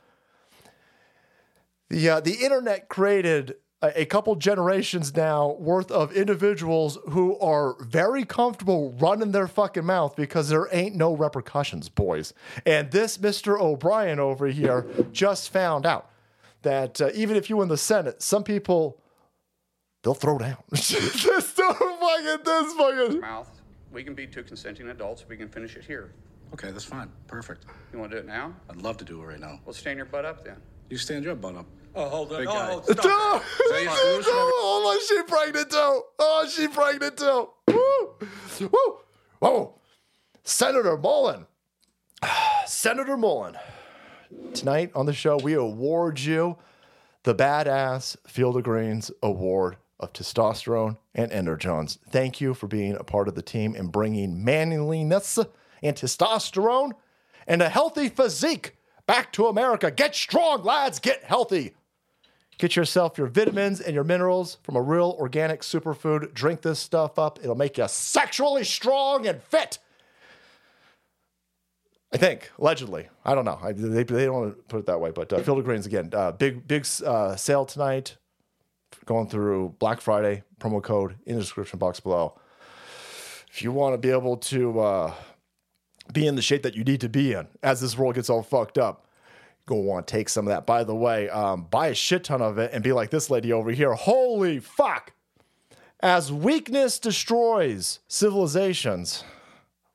The 1.89 2.09
uh, 2.09 2.19
the 2.19 2.33
internet 2.33 2.89
created 2.89 3.55
a, 3.81 4.01
a 4.01 4.05
couple 4.05 4.35
generations 4.35 5.15
now 5.15 5.55
worth 5.59 5.91
of 5.91 6.11
individuals 6.13 6.97
who 7.09 7.37
are 7.39 7.75
very 7.83 8.25
comfortable 8.25 8.93
running 8.99 9.31
their 9.31 9.47
fucking 9.47 9.85
mouth 9.85 10.15
because 10.15 10.49
there 10.49 10.67
ain't 10.71 10.95
no 10.95 11.15
repercussions, 11.15 11.89
boys. 11.89 12.33
And 12.65 12.91
this 12.91 13.17
Mr. 13.17 13.59
O'Brien 13.59 14.19
over 14.19 14.47
here 14.47 14.85
just 15.11 15.51
found 15.51 15.85
out 15.85 16.09
that 16.63 16.99
uh, 16.99 17.09
even 17.13 17.37
if 17.37 17.49
you 17.49 17.57
win 17.57 17.69
the 17.69 17.77
Senate, 17.77 18.21
some 18.21 18.43
people 18.43 19.01
they'll 20.03 20.13
throw 20.13 20.37
down. 20.37 20.57
this 20.71 20.89
dude 20.89 21.43
fucking, 21.43 22.43
this 22.43 22.73
fucking. 22.73 23.19
Mouth. 23.21 23.61
We 23.91 24.03
can 24.03 24.15
be 24.15 24.27
two 24.27 24.43
consenting 24.43 24.89
adults. 24.89 25.25
We 25.27 25.37
can 25.37 25.47
finish 25.47 25.75
it 25.75 25.85
here. 25.85 26.11
Okay, 26.53 26.71
that's 26.71 26.85
fine. 26.85 27.09
Perfect. 27.27 27.65
You 27.91 27.99
want 27.99 28.11
to 28.11 28.17
do 28.17 28.19
it 28.21 28.27
now? 28.27 28.53
I'd 28.69 28.81
love 28.81 28.97
to 28.97 29.05
do 29.05 29.21
it 29.21 29.25
right 29.25 29.39
now. 29.39 29.59
Well, 29.65 29.73
stand 29.73 29.97
your 29.97 30.05
butt 30.05 30.25
up 30.25 30.43
then. 30.43 30.57
You 30.89 30.97
stand 30.97 31.25
your 31.25 31.35
butt 31.35 31.55
up. 31.55 31.65
Oh, 31.95 32.09
hold 32.09 32.31
on. 32.31 32.39
Big 32.39 32.47
Oh, 32.47 32.53
guy. 32.53 32.69
oh, 32.71 32.81
stop. 32.93 33.43
Oh, 33.59 33.69
that 33.73 33.83
your 33.83 33.93
solution? 33.93 34.31
oh, 34.33 34.81
my, 34.85 35.05
she 35.07 35.23
pregnant 35.23 35.69
too. 35.71 36.01
Oh, 36.19 36.47
she 36.49 36.67
pregnant 36.67 37.17
too. 37.17 37.49
Woo, 37.67 38.69
woo, 38.71 38.97
whoa. 39.39 39.79
Senator 40.43 40.95
Mullin. 40.97 41.45
Senator 42.65 43.17
Mullin. 43.17 43.57
Tonight 44.53 44.91
on 44.95 45.05
the 45.05 45.13
show, 45.13 45.37
we 45.37 45.53
award 45.53 46.19
you 46.19 46.57
the 47.23 47.35
Badass 47.35 48.15
Field 48.27 48.55
of 48.57 48.63
Greens 48.63 49.11
Award 49.23 49.77
of 49.99 50.13
Testosterone 50.13 50.97
and 51.15 51.31
Energens. 51.31 51.97
Thank 52.09 52.39
you 52.39 52.53
for 52.53 52.67
being 52.67 52.95
a 52.95 53.03
part 53.03 53.27
of 53.27 53.35
the 53.35 53.41
team 53.41 53.75
and 53.75 53.91
bringing 53.91 54.43
manliness 54.45 55.37
and 55.83 55.95
testosterone 55.95 56.91
and 57.47 57.61
a 57.61 57.69
healthy 57.69 58.07
physique 58.09 58.76
back 59.07 59.31
to 59.33 59.47
America. 59.47 59.89
Get 59.89 60.13
strong, 60.13 60.63
lads. 60.63 60.99
Get 60.99 61.23
healthy. 61.23 61.73
Get 62.57 62.75
yourself 62.75 63.17
your 63.17 63.27
vitamins 63.27 63.81
and 63.81 63.93
your 63.93 64.03
minerals 64.03 64.57
from 64.63 64.75
a 64.75 64.81
real 64.81 65.15
organic 65.19 65.61
superfood. 65.61 66.33
Drink 66.33 66.61
this 66.61 66.79
stuff 66.79 67.17
up. 67.17 67.39
It'll 67.41 67.55
make 67.55 67.77
you 67.77 67.87
sexually 67.87 68.63
strong 68.63 69.27
and 69.27 69.41
fit. 69.41 69.79
I 72.11 72.17
think, 72.17 72.51
allegedly. 72.57 73.09
I 73.25 73.35
don't 73.35 73.45
know. 73.45 73.59
I, 73.61 73.73
they, 73.73 74.03
they 74.03 74.25
don't 74.25 74.33
want 74.33 74.57
to 74.57 74.63
put 74.63 74.79
it 74.79 74.85
that 74.85 74.99
way, 74.99 75.11
but 75.11 75.31
uh, 75.33 75.39
Field 75.39 75.59
of 75.59 75.65
Greens, 75.65 75.85
again, 75.85 76.09
uh, 76.13 76.31
big, 76.31 76.67
big 76.67 76.87
uh, 77.05 77.35
sale 77.35 77.65
tonight. 77.65 78.17
Going 79.05 79.27
through 79.27 79.75
Black 79.79 80.01
Friday, 80.01 80.43
promo 80.59 80.81
code 80.81 81.15
in 81.25 81.35
the 81.35 81.41
description 81.41 81.77
box 81.77 81.99
below. 81.99 82.39
If 83.49 83.61
you 83.61 83.71
want 83.71 83.93
to 83.93 83.97
be 83.97 84.09
able 84.09 84.37
to 84.37 84.79
uh, 84.79 85.13
be 86.13 86.27
in 86.27 86.35
the 86.35 86.41
shape 86.41 86.63
that 86.63 86.75
you 86.75 86.83
need 86.83 87.01
to 87.01 87.09
be 87.09 87.33
in 87.33 87.47
as 87.63 87.81
this 87.81 87.97
world 87.97 88.15
gets 88.15 88.29
all 88.29 88.43
fucked 88.43 88.77
up, 88.77 89.05
gonna 89.65 89.81
want 89.81 90.07
to 90.07 90.11
take 90.11 90.29
some 90.29 90.47
of 90.47 90.51
that. 90.51 90.65
By 90.65 90.83
the 90.83 90.95
way, 90.95 91.29
um, 91.29 91.67
buy 91.69 91.87
a 91.87 91.93
shit 91.93 92.23
ton 92.23 92.41
of 92.41 92.57
it 92.57 92.71
and 92.73 92.83
be 92.83 92.93
like 92.93 93.09
this 93.09 93.29
lady 93.29 93.51
over 93.53 93.71
here. 93.71 93.93
Holy 93.93 94.59
fuck! 94.59 95.13
As 95.99 96.31
weakness 96.31 96.99
destroys 96.99 97.99
civilizations, 98.07 99.23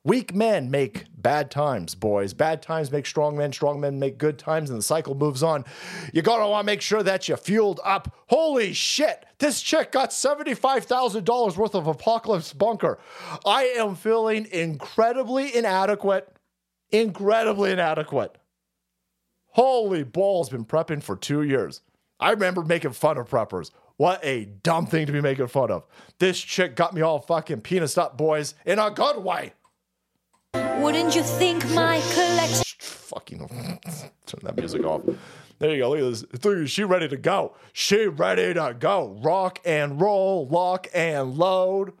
weak 0.03 0.33
men 0.35 0.69
make 0.69 1.05
bad 1.17 1.49
times, 1.49 1.95
boys. 1.95 2.33
Bad 2.33 2.61
times 2.61 2.91
make 2.91 3.05
strong 3.05 3.37
men, 3.37 3.53
strong 3.53 3.79
men 3.79 3.99
make 3.99 4.17
good 4.17 4.37
times, 4.37 4.69
and 4.69 4.79
the 4.79 4.83
cycle 4.83 5.15
moves 5.15 5.41
on. 5.41 5.63
You 6.11 6.21
gotta 6.21 6.47
want 6.47 6.65
to 6.65 6.65
make 6.65 6.81
sure 6.81 7.03
that 7.03 7.27
you're 7.27 7.37
fueled 7.37 7.79
up. 7.83 8.13
Holy 8.27 8.73
shit! 8.73 9.25
This 9.39 9.61
chick 9.61 9.91
got 9.91 10.09
$75,000 10.11 11.57
worth 11.57 11.75
of 11.75 11.87
Apocalypse 11.87 12.53
Bunker. 12.53 12.99
I 13.45 13.63
am 13.77 13.95
feeling 13.95 14.47
incredibly 14.51 15.55
inadequate. 15.55 16.27
Incredibly 16.91 17.71
inadequate. 17.71 18.37
Holy 19.47 20.03
balls, 20.03 20.49
been 20.49 20.65
prepping 20.65 21.03
for 21.03 21.15
two 21.15 21.43
years. 21.43 21.81
I 22.19 22.31
remember 22.31 22.63
making 22.63 22.91
fun 22.91 23.17
of 23.17 23.29
preppers. 23.29 23.71
What 23.97 24.19
a 24.23 24.45
dumb 24.45 24.87
thing 24.87 25.05
to 25.05 25.11
be 25.11 25.21
making 25.21 25.47
fun 25.47 25.69
of. 25.69 25.85
This 26.19 26.39
chick 26.39 26.75
got 26.75 26.93
me 26.93 27.01
all 27.01 27.19
fucking 27.19 27.61
penis 27.61 27.97
up, 27.97 28.17
boys, 28.17 28.55
in 28.65 28.79
a 28.79 28.89
good 28.89 29.23
way. 29.23 29.53
Wouldn't 30.83 31.15
you 31.15 31.23
think 31.23 31.65
my 31.69 32.01
collection? 32.13 32.65
Fucking 32.77 33.39
turn 34.25 34.39
that 34.43 34.57
music 34.57 34.83
off. 34.83 35.01
There 35.59 35.71
you 35.71 35.77
go. 35.77 35.91
Look 35.91 36.23
at 36.33 36.41
this. 36.41 36.69
She 36.69 36.83
ready 36.83 37.07
to 37.07 37.15
go. 37.15 37.55
She 37.71 38.07
ready 38.07 38.53
to 38.53 38.75
go. 38.77 39.17
Rock 39.23 39.61
and 39.63 40.01
roll, 40.01 40.45
lock 40.45 40.87
and 40.93 41.35
load. 41.35 41.93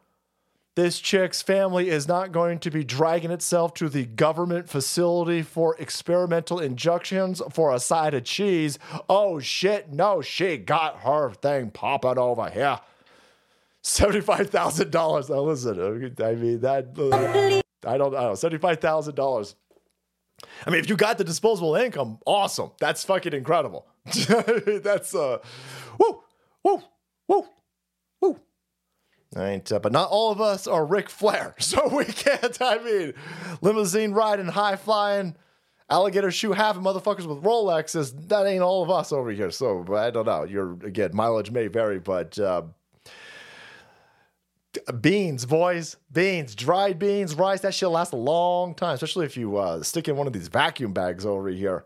This 0.75 0.99
chick's 0.99 1.41
family 1.41 1.89
is 1.89 2.09
not 2.09 2.33
going 2.33 2.59
to 2.59 2.71
be 2.71 2.83
dragging 2.83 3.31
itself 3.31 3.73
to 3.75 3.87
the 3.87 4.05
government 4.05 4.67
facility 4.67 5.43
for 5.43 5.77
experimental 5.77 6.59
injections 6.59 7.41
for 7.51 7.73
a 7.73 7.79
side 7.79 8.13
of 8.13 8.25
cheese. 8.25 8.79
Oh 9.07 9.39
shit, 9.39 9.93
no, 9.93 10.21
she 10.21 10.57
got 10.57 10.97
her 11.03 11.31
thing 11.31 11.71
popping 11.71 12.17
over 12.17 12.49
here. 12.49 12.81
$75,000. 13.83 15.29
Now 15.29 15.39
listen, 15.39 16.15
I 16.21 16.35
mean, 16.35 16.59
that, 16.59 17.61
I 17.85 17.97
don't 17.97 18.13
know, 18.13 18.31
$75,000. 18.31 19.55
I 20.65 20.69
mean, 20.69 20.79
if 20.79 20.89
you 20.89 20.95
got 20.95 21.17
the 21.17 21.23
disposable 21.23 21.75
income, 21.75 22.19
awesome. 22.25 22.71
That's 22.79 23.03
fucking 23.03 23.33
incredible. 23.33 23.87
That's, 24.05 25.15
uh, 25.15 25.37
woo, 25.97 26.23
woo, 26.63 26.81
woo, 27.27 27.45
woo. 28.21 28.39
Right, 29.35 29.71
uh, 29.71 29.79
but 29.79 29.91
not 29.91 30.09
all 30.09 30.31
of 30.31 30.41
us 30.41 30.67
are 30.67 30.85
Ric 30.85 31.09
Flair, 31.09 31.55
so 31.59 31.87
we 31.87 32.05
can't. 32.05 32.57
I 32.61 32.77
mean, 32.79 33.13
limousine 33.61 34.11
riding, 34.11 34.47
high 34.47 34.75
flying, 34.75 35.35
alligator 35.89 36.29
shoe 36.31 36.51
having 36.51 36.83
motherfuckers 36.83 37.25
with 37.25 37.43
Rolexes. 37.43 38.29
That 38.29 38.45
ain't 38.45 38.61
all 38.61 38.83
of 38.83 38.91
us 38.91 39.11
over 39.11 39.31
here. 39.31 39.49
So 39.49 39.85
I 39.95 40.11
don't 40.11 40.25
know. 40.25 40.43
You're 40.43 40.73
again, 40.85 41.11
mileage 41.13 41.51
may 41.51 41.67
vary, 41.67 41.99
but 41.99 42.37
uh, 42.37 42.63
beans, 45.01 45.45
boys, 45.45 45.97
beans, 46.11 46.55
dried 46.55 46.99
beans, 46.99 47.35
rice. 47.35 47.61
That 47.61 47.73
shit 47.73 47.89
lasts 47.89 48.13
a 48.13 48.17
long 48.17 48.75
time, 48.75 48.95
especially 48.95 49.25
if 49.25 49.37
you 49.37 49.57
uh, 49.57 49.83
stick 49.83 50.07
in 50.07 50.15
one 50.15 50.27
of 50.27 50.33
these 50.33 50.47
vacuum 50.47 50.93
bags 50.93 51.25
over 51.25 51.49
here. 51.49 51.85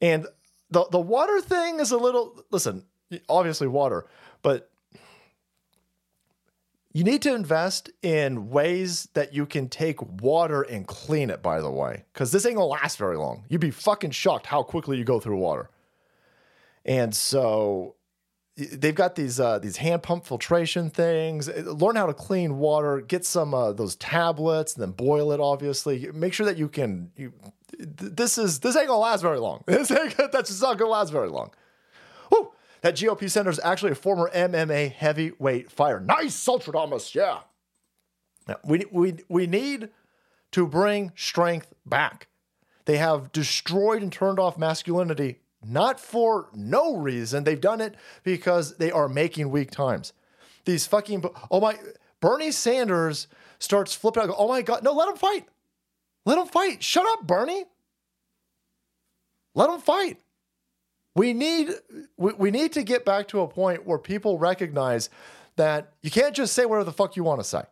And 0.00 0.26
the 0.70 0.86
the 0.90 1.00
water 1.00 1.40
thing 1.40 1.80
is 1.80 1.90
a 1.90 1.96
little. 1.96 2.44
Listen, 2.50 2.84
obviously 3.28 3.68
water, 3.68 4.06
but 4.42 4.70
you 6.92 7.04
need 7.04 7.22
to 7.22 7.34
invest 7.34 7.90
in 8.02 8.50
ways 8.50 9.08
that 9.14 9.32
you 9.32 9.46
can 9.46 9.68
take 9.68 10.02
water 10.20 10.62
and 10.62 10.86
clean 10.86 11.30
it, 11.30 11.40
by 11.42 11.60
the 11.60 11.70
way, 11.70 12.04
because 12.12 12.32
this 12.32 12.44
ain't 12.44 12.56
gonna 12.56 12.66
last 12.66 12.98
very 12.98 13.16
long. 13.16 13.44
You'd 13.48 13.60
be 13.60 13.70
fucking 13.70 14.10
shocked 14.10 14.46
how 14.46 14.62
quickly 14.62 14.98
you 14.98 15.04
go 15.04 15.20
through 15.20 15.36
water. 15.36 15.70
And 16.84 17.14
so 17.14 17.94
they've 18.66 18.94
got 18.94 19.14
these 19.14 19.40
uh, 19.40 19.58
these 19.58 19.78
hand 19.78 20.02
pump 20.02 20.26
filtration 20.26 20.90
things. 20.90 21.48
Uh, 21.48 21.62
Learn 21.66 21.96
how 21.96 22.06
to 22.06 22.14
clean 22.14 22.58
water. 22.58 23.00
Get 23.00 23.24
some 23.24 23.54
uh, 23.54 23.72
those 23.72 23.96
tablets, 23.96 24.74
and 24.74 24.82
then 24.82 24.92
boil 24.92 25.32
it. 25.32 25.40
Obviously, 25.40 26.10
make 26.12 26.32
sure 26.32 26.46
that 26.46 26.56
you 26.56 26.68
can. 26.68 27.10
You, 27.16 27.32
th- 27.78 28.12
this 28.12 28.38
is 28.38 28.60
this 28.60 28.76
ain't 28.76 28.88
gonna 28.88 28.98
last 28.98 29.22
very 29.22 29.38
long. 29.38 29.64
This 29.66 29.90
ain't, 29.90 30.16
that's 30.16 30.50
just 30.50 30.62
not 30.62 30.78
gonna 30.78 30.90
last 30.90 31.10
very 31.10 31.28
long. 31.28 31.50
Woo! 32.30 32.52
That 32.82 32.94
GOP 32.94 33.30
senator 33.30 33.50
is 33.50 33.60
actually 33.62 33.92
a 33.92 33.96
former 33.96 34.30
MMA 34.34 34.92
heavyweight 34.92 35.70
fighter. 35.70 36.00
Nice, 36.00 36.36
Sultradamus. 36.36 37.14
Yeah. 37.14 37.40
We, 38.64 38.84
we, 38.90 39.16
we 39.28 39.46
need 39.46 39.90
to 40.52 40.66
bring 40.66 41.12
strength 41.14 41.72
back. 41.86 42.28
They 42.86 42.96
have 42.96 43.32
destroyed 43.32 44.02
and 44.02 44.12
turned 44.12 44.38
off 44.38 44.58
masculinity, 44.58 45.40
not 45.64 46.00
for 46.00 46.48
no 46.54 46.96
reason. 46.96 47.44
They've 47.44 47.60
done 47.60 47.80
it 47.80 47.94
because 48.22 48.76
they 48.78 48.90
are 48.90 49.08
making 49.08 49.50
weak 49.50 49.70
times. 49.70 50.12
These 50.64 50.86
fucking, 50.86 51.24
oh 51.50 51.60
my, 51.60 51.78
Bernie 52.20 52.52
Sanders 52.52 53.26
starts 53.58 53.94
flipping 53.94 54.24
out. 54.24 54.34
Oh 54.36 54.48
my 54.48 54.62
God. 54.62 54.82
No, 54.82 54.92
let 54.92 55.08
him 55.08 55.16
fight. 55.16 55.46
Let 56.24 56.38
him 56.38 56.46
fight. 56.46 56.82
Shut 56.82 57.06
up, 57.06 57.26
Bernie. 57.26 57.64
Let 59.54 59.70
him 59.70 59.80
fight. 59.80 60.18
We 61.14 61.32
need 61.32 61.70
we, 62.16 62.32
we 62.34 62.50
need 62.50 62.72
to 62.72 62.82
get 62.82 63.04
back 63.04 63.28
to 63.28 63.40
a 63.40 63.48
point 63.48 63.86
where 63.86 63.98
people 63.98 64.38
recognize 64.38 65.10
that 65.56 65.92
you 66.02 66.10
can't 66.10 66.34
just 66.34 66.54
say 66.54 66.64
whatever 66.64 66.84
the 66.84 66.92
fuck 66.92 67.16
you 67.16 67.24
want 67.24 67.40
to 67.40 67.44
say. 67.44 67.62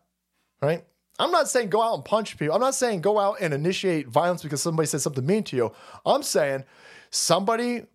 Right? 0.61 0.85
I'm 1.21 1.31
not 1.31 1.49
saying 1.49 1.71
go 1.71 1.83
out 1.83 1.95
and 1.95 2.05
punch 2.05 2.37
people. 2.37 2.55
I'm 2.55 2.61
not 2.61 2.75
saying 2.75 3.01
go 3.01 3.19
out 3.19 3.37
and 3.41 3.53
initiate 3.55 4.09
violence 4.09 4.43
because 4.43 4.63
somebody 4.63 4.87
said 4.87 5.01
something 5.01 5.25
mean 5.25 5.45
to 5.45 5.57
you. 5.57 5.73
I'm 6.05 6.23
saying 6.23 6.65
somebody 7.11 7.87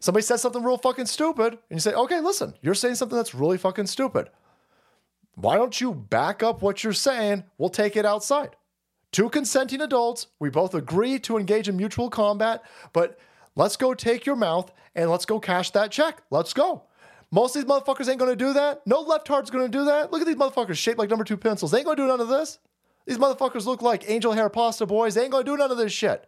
somebody 0.00 0.22
said 0.22 0.36
something 0.36 0.62
real 0.62 0.78
fucking 0.78 1.06
stupid 1.06 1.58
and 1.70 1.76
you 1.76 1.80
say, 1.80 1.94
"Okay, 1.94 2.20
listen, 2.20 2.54
you're 2.60 2.74
saying 2.74 2.96
something 2.96 3.16
that's 3.16 3.34
really 3.34 3.58
fucking 3.58 3.86
stupid. 3.86 4.30
Why 5.34 5.56
don't 5.56 5.80
you 5.80 5.94
back 5.94 6.42
up 6.42 6.62
what 6.62 6.82
you're 6.82 6.92
saying? 6.92 7.44
We'll 7.58 7.68
take 7.68 7.96
it 7.96 8.04
outside." 8.04 8.56
Two 9.10 9.30
consenting 9.30 9.80
adults, 9.80 10.26
we 10.38 10.50
both 10.50 10.74
agree 10.74 11.18
to 11.20 11.38
engage 11.38 11.68
in 11.68 11.76
mutual 11.76 12.10
combat, 12.10 12.62
but 12.92 13.18
let's 13.56 13.76
go 13.76 13.94
take 13.94 14.26
your 14.26 14.36
mouth 14.36 14.70
and 14.94 15.10
let's 15.10 15.24
go 15.24 15.40
cash 15.40 15.70
that 15.70 15.90
check. 15.90 16.22
Let's 16.30 16.52
go. 16.52 16.82
Most 17.30 17.56
of 17.56 17.62
these 17.62 17.70
motherfuckers 17.70 18.08
ain't 18.08 18.18
gonna 18.18 18.36
do 18.36 18.52
that. 18.54 18.86
No 18.86 19.00
left 19.00 19.28
heart's 19.28 19.50
gonna 19.50 19.68
do 19.68 19.84
that. 19.86 20.12
Look 20.12 20.20
at 20.20 20.26
these 20.26 20.36
motherfuckers 20.36 20.76
shaped 20.76 20.98
like 20.98 21.10
number 21.10 21.24
two 21.24 21.36
pencils. 21.36 21.70
They 21.70 21.78
ain't 21.78 21.86
gonna 21.86 21.96
do 21.96 22.06
none 22.06 22.20
of 22.20 22.28
this. 22.28 22.58
These 23.06 23.18
motherfuckers 23.18 23.64
look 23.64 23.80
like 23.80 24.08
angel 24.08 24.32
hair 24.32 24.48
pasta 24.48 24.86
boys. 24.86 25.14
They 25.14 25.22
ain't 25.22 25.32
gonna 25.32 25.44
do 25.44 25.56
none 25.56 25.70
of 25.70 25.78
this 25.78 25.92
shit. 25.92 26.26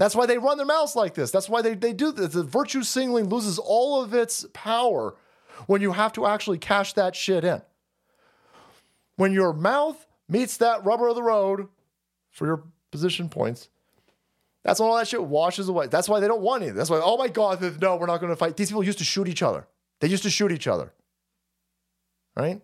That's 0.00 0.16
why 0.16 0.24
they 0.24 0.38
run 0.38 0.56
their 0.56 0.64
mouths 0.64 0.96
like 0.96 1.12
this. 1.12 1.30
That's 1.30 1.46
why 1.46 1.60
they, 1.60 1.74
they 1.74 1.92
do 1.92 2.10
this. 2.10 2.32
The 2.32 2.42
virtue 2.42 2.82
signaling 2.82 3.28
loses 3.28 3.58
all 3.58 4.02
of 4.02 4.14
its 4.14 4.46
power 4.54 5.14
when 5.66 5.82
you 5.82 5.92
have 5.92 6.14
to 6.14 6.24
actually 6.24 6.56
cash 6.56 6.94
that 6.94 7.14
shit 7.14 7.44
in. 7.44 7.60
When 9.16 9.34
your 9.34 9.52
mouth 9.52 10.06
meets 10.26 10.56
that 10.56 10.86
rubber 10.86 11.08
of 11.08 11.16
the 11.16 11.22
road 11.22 11.68
for 12.30 12.46
your 12.46 12.62
position 12.90 13.28
points, 13.28 13.68
that's 14.64 14.80
when 14.80 14.88
all 14.88 14.96
that 14.96 15.06
shit 15.06 15.22
washes 15.22 15.68
away. 15.68 15.88
That's 15.88 16.08
why 16.08 16.18
they 16.20 16.28
don't 16.28 16.40
want 16.40 16.62
it. 16.64 16.74
That's 16.74 16.88
why, 16.88 17.02
oh 17.04 17.18
my 17.18 17.28
God, 17.28 17.60
no, 17.82 17.96
we're 17.96 18.06
not 18.06 18.20
going 18.22 18.32
to 18.32 18.36
fight. 18.36 18.56
These 18.56 18.70
people 18.70 18.82
used 18.82 18.98
to 18.98 19.04
shoot 19.04 19.28
each 19.28 19.42
other. 19.42 19.66
They 20.00 20.08
used 20.08 20.22
to 20.22 20.30
shoot 20.30 20.50
each 20.50 20.66
other. 20.66 20.94
right? 22.34 22.62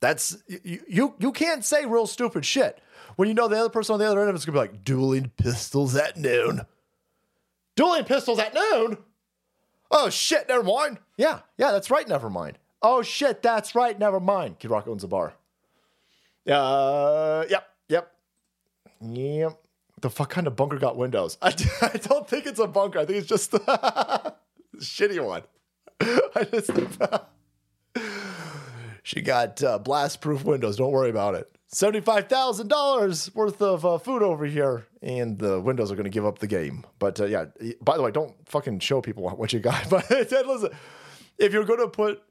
That's 0.00 0.38
you, 0.46 0.80
you 0.88 1.14
you 1.18 1.32
can't 1.32 1.64
say 1.64 1.84
real 1.84 2.06
stupid 2.06 2.46
shit 2.46 2.80
when 3.20 3.28
you 3.28 3.34
know 3.34 3.48
the 3.48 3.58
other 3.58 3.68
person 3.68 3.92
on 3.92 3.98
the 3.98 4.06
other 4.06 4.18
end 4.20 4.30
of 4.30 4.34
it's 4.34 4.46
gonna 4.46 4.56
be 4.56 4.60
like 4.60 4.82
dueling 4.82 5.30
pistols 5.36 5.94
at 5.94 6.16
noon. 6.16 6.62
Dueling 7.76 8.04
pistols 8.04 8.38
at 8.38 8.54
noon? 8.54 8.96
Oh 9.90 10.08
shit, 10.08 10.48
never 10.48 10.62
mind. 10.62 11.00
Yeah, 11.18 11.40
yeah, 11.58 11.70
that's 11.70 11.90
right, 11.90 12.08
never 12.08 12.30
mind. 12.30 12.56
Oh 12.80 13.02
shit, 13.02 13.42
that's 13.42 13.74
right, 13.74 13.98
never 13.98 14.20
mind. 14.20 14.58
Kid 14.58 14.70
Rock 14.70 14.88
owns 14.88 15.04
a 15.04 15.06
bar. 15.06 15.34
Uh 16.46 17.44
yep, 17.50 17.68
yep. 17.90 18.10
Yep. 19.02 19.60
The 20.00 20.08
fuck 20.08 20.30
kind 20.30 20.46
of 20.46 20.56
bunker 20.56 20.78
got 20.78 20.96
windows? 20.96 21.36
I, 21.42 21.48
I 21.82 21.98
don't 21.98 22.26
think 22.26 22.46
it's 22.46 22.58
a 22.58 22.66
bunker. 22.66 23.00
I 23.00 23.04
think 23.04 23.18
it's 23.18 23.28
just 23.28 23.52
a 23.66 24.34
shitty 24.78 25.22
one. 25.22 25.42
I 26.00 26.44
just 26.44 26.70
she 29.02 29.20
got 29.20 29.62
uh, 29.62 29.78
blast 29.78 30.22
proof 30.22 30.42
windows. 30.42 30.78
Don't 30.78 30.90
worry 30.90 31.10
about 31.10 31.34
it. 31.34 31.54
$75,000 31.72 33.34
worth 33.34 33.62
of 33.62 33.86
uh, 33.86 33.98
food 33.98 34.22
over 34.22 34.44
here, 34.44 34.86
and 35.02 35.38
the 35.38 35.60
windows 35.60 35.92
are 35.92 35.94
going 35.94 36.04
to 36.04 36.10
give 36.10 36.26
up 36.26 36.40
the 36.40 36.48
game. 36.48 36.84
But 36.98 37.20
uh, 37.20 37.26
yeah, 37.26 37.44
by 37.80 37.96
the 37.96 38.02
way, 38.02 38.10
don't 38.10 38.34
fucking 38.48 38.80
show 38.80 39.00
people 39.00 39.28
what 39.36 39.52
you 39.52 39.60
got. 39.60 39.88
But 39.90 40.10
listen, 40.10 40.70
if 41.38 41.52
you're 41.52 41.64
going 41.64 41.80
to 41.80 41.88
put 41.88 42.22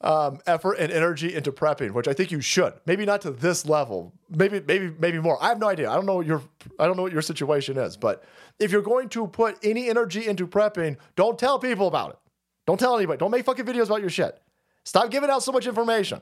um, 0.00 0.38
effort 0.46 0.74
and 0.74 0.92
energy 0.92 1.34
into 1.34 1.50
prepping, 1.50 1.92
which 1.92 2.06
I 2.06 2.12
think 2.12 2.30
you 2.30 2.40
should, 2.40 2.74
maybe 2.86 3.04
not 3.04 3.22
to 3.22 3.30
this 3.30 3.66
level, 3.66 4.12
maybe, 4.30 4.60
maybe, 4.60 4.92
maybe 4.98 5.18
more. 5.18 5.42
I 5.42 5.48
have 5.48 5.58
no 5.58 5.68
idea. 5.68 5.90
I 5.90 5.94
don't 5.94 6.06
know 6.06 6.20
your, 6.20 6.42
I 6.78 6.86
don't 6.86 6.96
know 6.96 7.02
what 7.02 7.12
your 7.12 7.22
situation 7.22 7.76
is. 7.78 7.96
But 7.96 8.22
if 8.60 8.70
you're 8.70 8.82
going 8.82 9.08
to 9.10 9.26
put 9.26 9.58
any 9.64 9.88
energy 9.88 10.26
into 10.26 10.46
prepping, 10.46 10.98
don't 11.16 11.38
tell 11.38 11.58
people 11.58 11.88
about 11.88 12.10
it. 12.10 12.18
Don't 12.66 12.78
tell 12.78 12.96
anybody. 12.96 13.18
Don't 13.18 13.30
make 13.30 13.44
fucking 13.44 13.64
videos 13.64 13.86
about 13.86 14.00
your 14.00 14.10
shit. 14.10 14.40
Stop 14.84 15.10
giving 15.10 15.30
out 15.30 15.42
so 15.42 15.50
much 15.52 15.66
information. 15.66 16.20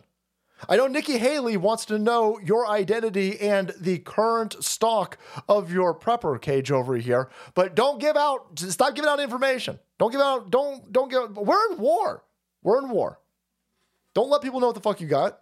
I 0.69 0.77
know 0.77 0.87
Nikki 0.87 1.19
Haley 1.19 1.57
wants 1.57 1.85
to 1.87 1.99
know 1.99 2.39
your 2.39 2.67
identity 2.69 3.41
and 3.41 3.75
the 3.81 3.99
current 3.99 4.63
stock 4.63 5.19
of 5.49 5.73
your 5.73 5.95
prepper 5.99 6.41
cage 6.41 6.71
over 6.71 6.97
here, 6.97 7.31
but 7.55 7.75
don't 7.75 8.01
give 8.01 8.17
out 8.17 8.59
stop 8.59 8.95
giving 8.95 9.09
out 9.11 9.21
information. 9.21 9.79
Don't 9.99 10.13
give 10.13 10.21
out 10.21 10.51
don't 10.51 10.93
don't 10.93 11.11
give 11.11 11.37
we're 11.37 11.73
in 11.73 11.79
war. 11.79 12.25
We're 12.63 12.79
in 12.79 12.91
war. 12.91 13.19
Don't 14.15 14.31
let 14.31 14.43
people 14.43 14.61
know 14.61 14.67
what 14.67 14.75
the 14.75 14.81
fuck 14.81 15.01
you 15.01 15.07
got. 15.07 15.41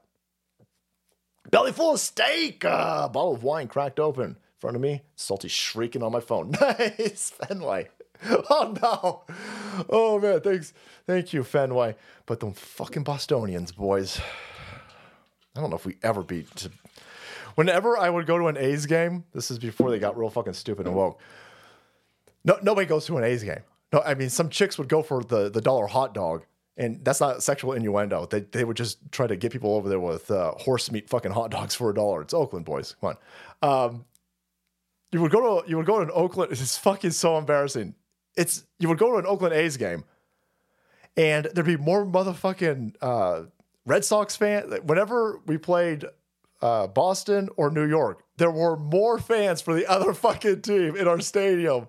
Belly 1.51 1.73
full 1.73 1.95
of 1.95 2.01
steak. 2.01 2.65
Uh, 2.65 3.09
bottle 3.09 3.35
of 3.35 3.43
wine 3.43 3.69
cracked 3.69 3.99
open 3.99 4.25
in 4.31 4.37
front 4.59 4.77
of 4.77 4.83
me. 4.83 5.03
Salty 5.17 5.49
shrieking 5.49 6.03
on 6.03 6.13
my 6.13 6.21
phone. 6.21 6.53
Nice, 6.61 7.31
Fenway. 7.31 7.89
Oh 8.51 8.75
no. 8.83 9.23
Oh 9.89 10.19
man, 10.21 10.43
thanks. 10.43 10.75
Thank 11.07 11.33
you, 11.33 11.43
Fenway. 11.43 11.97
But 12.27 12.41
them 12.41 12.53
fucking 12.53 13.03
Bostonians, 13.03 13.73
boys. 13.73 14.21
I 15.57 15.61
don't 15.61 15.71
know 15.71 15.77
if 15.77 15.87
we 15.87 15.97
ever 16.03 16.23
beat. 16.23 16.69
Whenever 17.57 17.99
I 17.99 18.09
would 18.09 18.27
go 18.27 18.39
to 18.39 18.47
an 18.47 18.57
A's 18.57 18.87
game, 18.87 19.25
this 19.33 19.51
is 19.51 19.59
before 19.59 19.91
they 19.91 19.99
got 19.99 20.17
real 20.17 20.31
fucking 20.31 20.53
stupid 20.53 20.87
and 20.87 20.95
woke. 20.95 21.21
No, 22.45 22.59
nobody 22.63 22.87
goes 22.87 23.07
to 23.07 23.17
an 23.19 23.25
A's 23.25 23.43
game. 23.43 23.61
No, 23.93 24.01
I 24.01 24.15
mean 24.15 24.31
some 24.31 24.49
chicks 24.49 24.79
would 24.79 24.89
go 24.89 25.03
for 25.03 25.23
the 25.23 25.51
the 25.51 25.61
dollar 25.61 25.87
hot 25.87 26.15
dog, 26.15 26.45
and 26.77 27.05
that's 27.05 27.21
not 27.21 27.43
sexual 27.43 27.73
innuendo. 27.73 28.27
They 28.27 28.41
they 28.41 28.65
would 28.65 28.77
just 28.77 28.99
try 29.11 29.27
to 29.27 29.37
get 29.37 29.53
people 29.53 29.75
over 29.75 29.89
there 29.89 30.01
with 30.01 30.31
uh, 30.31 30.53
horse 30.53 30.91
meat 30.93 31.11
fucking 31.11 31.33
hot 31.33 31.51
dogs 31.51 31.75
for 31.75 31.91
a 31.91 31.95
dollar. 31.95 32.23
It's 32.23 32.33
Oakland 32.33 32.65
boys. 32.65 32.95
Come 33.01 33.17
on. 33.63 33.91
Um, 33.91 34.05
you 35.11 35.21
would 35.21 35.33
go 35.33 35.61
to 35.63 35.69
you 35.69 35.77
would 35.77 35.87
go 35.87 35.97
to 35.97 36.05
an 36.05 36.11
Oakland. 36.15 36.53
It's 36.53 36.79
fucking 36.79 37.11
so 37.11 37.37
embarrassing. 37.37 37.95
It's 38.37 38.65
you 38.79 38.89
would 38.89 38.99
go 38.99 39.11
to 39.13 39.19
an 39.19 39.27
Oakland 39.27 39.55
A's 39.55 39.77
game, 39.77 40.05
and 41.17 41.47
there'd 41.53 41.67
be 41.67 41.77
more 41.77 42.07
motherfucking 42.07 42.95
uh, 43.03 43.43
Red 43.91 44.05
Sox 44.05 44.37
fan. 44.37 44.71
Whenever 44.85 45.41
we 45.47 45.59
played 45.59 46.05
uh, 46.63 46.87
Boston 46.87 47.49
or 47.57 47.73
New 47.73 47.89
York, 47.89 48.23
there 48.37 48.51
were 48.53 48.77
more 48.77 49.19
fans 49.19 49.61
for 49.61 49.75
the 49.75 49.85
other 49.91 50.15
fucking 50.25 50.63
team 50.63 50.95
in 50.95 51.09
our 51.09 51.19
stadium. 51.19 51.89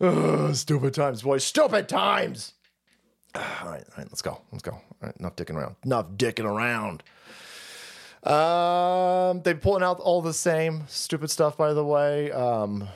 Ugh, 0.00 0.54
stupid 0.54 0.94
times, 0.94 1.20
boys. 1.20 1.44
Stupid 1.44 1.90
times. 1.90 2.54
All 3.34 3.42
right, 3.42 3.84
all 3.84 3.98
right, 3.98 4.06
let's 4.08 4.22
go. 4.22 4.40
Let's 4.50 4.62
go. 4.62 4.72
All 4.72 4.82
right, 5.02 5.14
enough 5.18 5.36
dicking 5.36 5.56
around. 5.56 5.76
Enough 5.84 6.12
dicking 6.16 6.46
around. 6.46 7.02
Um, 8.22 9.42
they're 9.42 9.54
pulling 9.54 9.82
out 9.82 10.00
all 10.00 10.22
the 10.22 10.32
same 10.32 10.84
stupid 10.88 11.30
stuff, 11.30 11.58
by 11.58 11.74
the 11.74 11.84
way. 11.84 12.32
Um, 12.32 12.88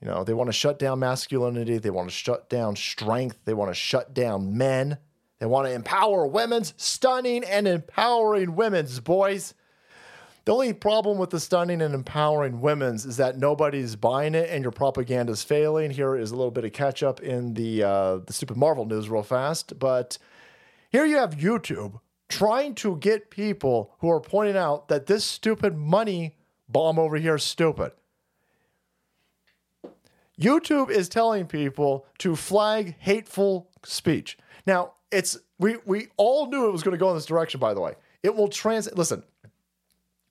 you 0.00 0.08
know, 0.08 0.24
they 0.24 0.34
want 0.34 0.48
to 0.48 0.52
shut 0.52 0.80
down 0.80 0.98
masculinity. 0.98 1.78
They 1.78 1.90
want 1.90 2.08
to 2.08 2.14
shut 2.14 2.50
down 2.50 2.74
strength. 2.74 3.38
They 3.44 3.54
want 3.54 3.70
to 3.70 3.74
shut 3.74 4.12
down 4.12 4.58
men. 4.58 4.98
They 5.38 5.46
want 5.46 5.66
to 5.66 5.72
empower 5.72 6.26
women's, 6.26 6.72
stunning 6.76 7.44
and 7.44 7.68
empowering 7.68 8.56
women's, 8.56 9.00
boys. 9.00 9.54
The 10.46 10.52
only 10.52 10.72
problem 10.72 11.18
with 11.18 11.30
the 11.30 11.40
stunning 11.40 11.82
and 11.82 11.92
empowering 11.92 12.60
women's 12.60 13.04
is 13.04 13.16
that 13.16 13.36
nobody's 13.36 13.96
buying 13.96 14.34
it 14.34 14.48
and 14.48 14.62
your 14.62 14.70
propaganda 14.70 15.32
is 15.32 15.42
failing. 15.42 15.90
Here 15.90 16.16
is 16.16 16.30
a 16.30 16.36
little 16.36 16.52
bit 16.52 16.64
of 16.64 16.72
catch 16.72 17.02
up 17.02 17.20
in 17.20 17.54
the 17.54 17.82
uh, 17.82 18.18
the 18.18 18.32
stupid 18.32 18.56
Marvel 18.56 18.84
news 18.86 19.08
real 19.08 19.24
fast, 19.24 19.78
but 19.78 20.18
here 20.90 21.04
you 21.04 21.16
have 21.16 21.34
YouTube 21.34 22.00
trying 22.28 22.74
to 22.76 22.96
get 22.96 23.30
people 23.30 23.94
who 23.98 24.10
are 24.10 24.20
pointing 24.20 24.56
out 24.56 24.88
that 24.88 25.06
this 25.06 25.24
stupid 25.24 25.76
money 25.76 26.36
bomb 26.68 26.98
over 26.98 27.16
here 27.16 27.36
is 27.36 27.44
stupid. 27.44 27.92
YouTube 30.40 30.90
is 30.90 31.08
telling 31.08 31.46
people 31.46 32.06
to 32.18 32.36
flag 32.36 32.94
hateful 32.98 33.70
speech. 33.84 34.36
Now, 34.66 34.92
it's 35.16 35.38
we 35.58 35.76
we 35.86 36.08
all 36.16 36.48
knew 36.48 36.68
it 36.68 36.72
was 36.72 36.82
going 36.82 36.92
to 36.92 36.98
go 36.98 37.08
in 37.08 37.16
this 37.16 37.26
direction 37.26 37.58
by 37.58 37.74
the 37.74 37.80
way. 37.80 37.94
It 38.22 38.34
will 38.34 38.48
trans 38.48 38.92
listen. 38.94 39.22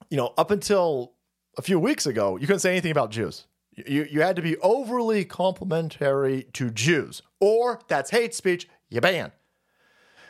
You 0.09 0.17
know, 0.17 0.33
up 0.37 0.51
until 0.51 1.13
a 1.57 1.61
few 1.61 1.79
weeks 1.79 2.05
ago, 2.05 2.37
you 2.37 2.45
couldn't 2.45 2.59
say 2.59 2.71
anything 2.71 2.91
about 2.91 3.09
Jews. 3.09 3.47
You 3.71 4.07
you 4.09 4.21
had 4.21 4.35
to 4.35 4.41
be 4.41 4.57
overly 4.57 5.25
complimentary 5.25 6.43
to 6.53 6.69
Jews 6.69 7.21
or 7.39 7.81
that's 7.87 8.11
hate 8.11 8.35
speech, 8.35 8.67
you 8.89 9.01
ban. 9.01 9.31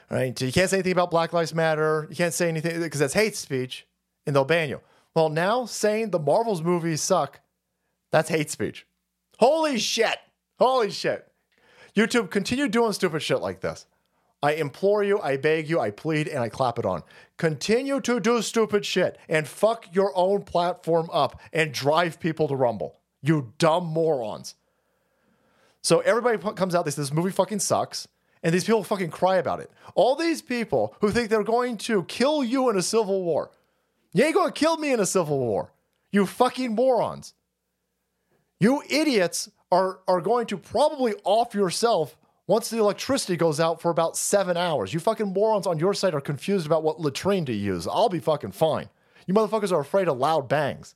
Right? 0.09 0.39
You 0.39 0.51
can't 0.51 0.69
say 0.69 0.77
anything 0.77 0.93
about 0.93 1.11
Black 1.11 1.33
Lives 1.33 1.53
Matter. 1.53 2.07
You 2.09 2.15
can't 2.15 2.33
say 2.33 2.47
anything 2.47 2.79
because 2.79 2.99
that's 2.99 3.13
hate 3.13 3.35
speech 3.35 3.87
and 4.25 4.35
they'll 4.35 4.45
ban 4.45 4.69
you. 4.69 4.81
Well, 5.15 5.29
now 5.29 5.65
saying 5.65 6.11
the 6.11 6.19
Marvels 6.19 6.61
movies 6.61 7.01
suck, 7.01 7.39
that's 8.11 8.29
hate 8.29 8.51
speech. 8.51 8.85
Holy 9.39 9.79
shit. 9.79 10.17
Holy 10.59 10.91
shit. 10.91 11.27
YouTube, 11.95 12.29
continue 12.29 12.67
doing 12.67 12.93
stupid 12.93 13.21
shit 13.21 13.39
like 13.39 13.61
this. 13.61 13.85
I 14.43 14.53
implore 14.53 15.03
you, 15.03 15.19
I 15.19 15.37
beg 15.37 15.69
you, 15.69 15.79
I 15.79 15.91
plead, 15.91 16.27
and 16.27 16.39
I 16.39 16.49
clap 16.49 16.77
it 16.77 16.85
on. 16.85 17.03
Continue 17.37 17.99
to 18.01 18.19
do 18.19 18.41
stupid 18.41 18.85
shit 18.85 19.17
and 19.27 19.47
fuck 19.47 19.87
your 19.93 20.11
own 20.15 20.43
platform 20.43 21.09
up 21.11 21.41
and 21.51 21.73
drive 21.73 22.19
people 22.19 22.47
to 22.47 22.55
Rumble. 22.55 22.99
You 23.21 23.53
dumb 23.57 23.85
morons. 23.85 24.55
So 25.81 25.99
everybody 25.99 26.37
comes 26.55 26.75
out, 26.75 26.85
they 26.85 26.91
say 26.91 27.01
this 27.01 27.13
movie 27.13 27.31
fucking 27.31 27.59
sucks, 27.59 28.07
and 28.43 28.53
these 28.53 28.63
people 28.63 28.83
fucking 28.83 29.09
cry 29.09 29.37
about 29.37 29.59
it. 29.59 29.71
All 29.95 30.15
these 30.15 30.41
people 30.41 30.95
who 31.01 31.11
think 31.11 31.29
they're 31.29 31.43
going 31.43 31.77
to 31.77 32.03
kill 32.03 32.43
you 32.43 32.69
in 32.69 32.77
a 32.77 32.81
civil 32.81 33.23
war. 33.23 33.51
You 34.13 34.23
ain't 34.25 34.35
gonna 34.35 34.51
kill 34.51 34.77
me 34.77 34.93
in 34.93 34.99
a 34.99 35.05
civil 35.05 35.39
war. 35.39 35.73
You 36.11 36.25
fucking 36.25 36.73
morons. 36.73 37.33
You 38.59 38.83
idiots 38.89 39.49
are, 39.71 39.99
are 40.07 40.21
going 40.21 40.47
to 40.47 40.57
probably 40.57 41.15
off 41.23 41.53
yourself 41.53 42.15
once 42.47 42.69
the 42.69 42.77
electricity 42.77 43.35
goes 43.35 43.59
out 43.59 43.81
for 43.81 43.89
about 43.89 44.15
seven 44.17 44.55
hours. 44.57 44.93
You 44.93 44.99
fucking 44.99 45.33
morons 45.33 45.65
on 45.65 45.79
your 45.79 45.93
side 45.93 46.13
are 46.13 46.21
confused 46.21 46.65
about 46.65 46.83
what 46.83 46.99
latrine 46.99 47.45
to 47.45 47.53
use. 47.53 47.87
I'll 47.87 48.09
be 48.09 48.19
fucking 48.19 48.51
fine. 48.51 48.89
You 49.25 49.33
motherfuckers 49.33 49.71
are 49.71 49.79
afraid 49.79 50.07
of 50.07 50.17
loud 50.17 50.47
bangs. 50.47 50.95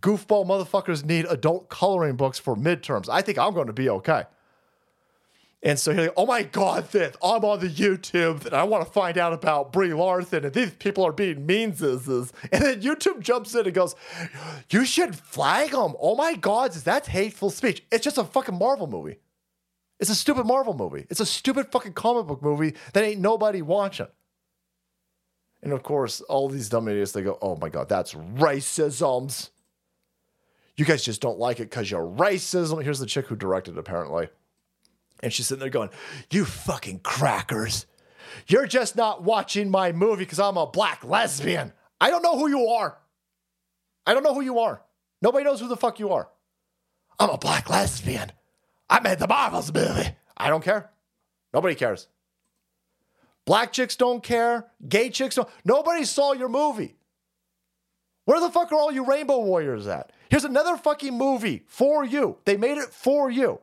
Goofball 0.00 0.46
motherfuckers 0.46 1.04
need 1.04 1.26
adult 1.28 1.68
coloring 1.68 2.16
books 2.16 2.38
for 2.38 2.54
midterms. 2.54 3.08
I 3.08 3.22
think 3.22 3.38
I'm 3.38 3.54
going 3.54 3.66
to 3.66 3.72
be 3.72 3.88
okay. 3.88 4.24
And 5.60 5.76
so 5.76 5.90
you're 5.90 6.02
like, 6.02 6.12
oh 6.16 6.26
my 6.26 6.44
God, 6.44 6.88
this, 6.92 7.16
I'm 7.20 7.44
on 7.44 7.58
the 7.58 7.68
YouTube 7.68 8.44
and 8.44 8.54
I 8.54 8.62
want 8.62 8.86
to 8.86 8.92
find 8.92 9.18
out 9.18 9.32
about 9.32 9.72
Brie 9.72 9.92
Larson 9.92 10.44
and 10.44 10.54
these 10.54 10.70
people 10.70 11.04
are 11.04 11.10
being 11.10 11.46
means. 11.46 11.82
And 11.82 11.98
then 11.98 12.80
YouTube 12.80 13.18
jumps 13.20 13.56
in 13.56 13.66
and 13.66 13.74
goes, 13.74 13.96
you 14.70 14.84
should 14.84 15.16
flag 15.16 15.72
them. 15.72 15.94
Oh 16.00 16.14
my 16.14 16.34
God, 16.34 16.72
that's 16.74 17.08
hateful 17.08 17.50
speech. 17.50 17.82
It's 17.90 18.04
just 18.04 18.18
a 18.18 18.24
fucking 18.24 18.56
Marvel 18.56 18.86
movie. 18.86 19.16
It's 20.00 20.10
a 20.10 20.14
stupid 20.14 20.46
Marvel 20.46 20.74
movie. 20.74 21.06
It's 21.10 21.20
a 21.20 21.26
stupid 21.26 21.72
fucking 21.72 21.94
comic 21.94 22.26
book 22.26 22.42
movie 22.42 22.74
that 22.92 23.04
ain't 23.04 23.20
nobody 23.20 23.62
watching. 23.62 24.06
And 25.62 25.72
of 25.72 25.82
course, 25.82 26.20
all 26.22 26.48
these 26.48 26.68
dumb 26.68 26.88
idiots, 26.88 27.12
they 27.12 27.22
go, 27.22 27.38
oh 27.42 27.56
my 27.56 27.68
God, 27.68 27.88
that's 27.88 28.14
racisms. 28.14 29.50
You 30.76 30.84
guys 30.84 31.02
just 31.02 31.20
don't 31.20 31.38
like 31.38 31.58
it 31.58 31.64
because 31.64 31.90
you're 31.90 32.06
racism. 32.06 32.82
Here's 32.82 33.00
the 33.00 33.06
chick 33.06 33.26
who 33.26 33.34
directed 33.34 33.76
apparently. 33.76 34.28
And 35.20 35.32
she's 35.32 35.48
sitting 35.48 35.60
there 35.60 35.70
going, 35.70 35.90
You 36.30 36.44
fucking 36.44 37.00
crackers. 37.00 37.86
You're 38.46 38.66
just 38.66 38.94
not 38.94 39.24
watching 39.24 39.68
my 39.70 39.90
movie 39.90 40.22
because 40.22 40.38
I'm 40.38 40.56
a 40.56 40.66
black 40.66 41.02
lesbian. 41.02 41.72
I 42.00 42.10
don't 42.10 42.22
know 42.22 42.38
who 42.38 42.48
you 42.48 42.68
are. 42.68 42.96
I 44.06 44.14
don't 44.14 44.22
know 44.22 44.34
who 44.34 44.42
you 44.42 44.60
are. 44.60 44.80
Nobody 45.20 45.44
knows 45.44 45.58
who 45.58 45.66
the 45.66 45.76
fuck 45.76 45.98
you 45.98 46.10
are. 46.10 46.28
I'm 47.18 47.30
a 47.30 47.38
black 47.38 47.68
lesbian. 47.68 48.30
I 48.90 49.00
made 49.00 49.18
the 49.18 49.28
Marvels 49.28 49.72
movie. 49.72 50.16
I 50.36 50.48
don't 50.48 50.64
care. 50.64 50.90
Nobody 51.52 51.74
cares. 51.74 52.08
Black 53.44 53.72
chicks 53.72 53.96
don't 53.96 54.22
care. 54.22 54.66
Gay 54.88 55.10
chicks 55.10 55.34
don't. 55.34 55.48
Nobody 55.64 56.04
saw 56.04 56.32
your 56.32 56.48
movie. 56.48 56.96
Where 58.24 58.40
the 58.40 58.50
fuck 58.50 58.70
are 58.72 58.74
all 58.78 58.92
you 58.92 59.06
Rainbow 59.06 59.40
Warriors 59.40 59.86
at? 59.86 60.12
Here's 60.28 60.44
another 60.44 60.76
fucking 60.76 61.16
movie 61.16 61.64
for 61.66 62.04
you. 62.04 62.36
They 62.44 62.58
made 62.58 62.76
it 62.76 62.92
for 62.92 63.30
you. 63.30 63.60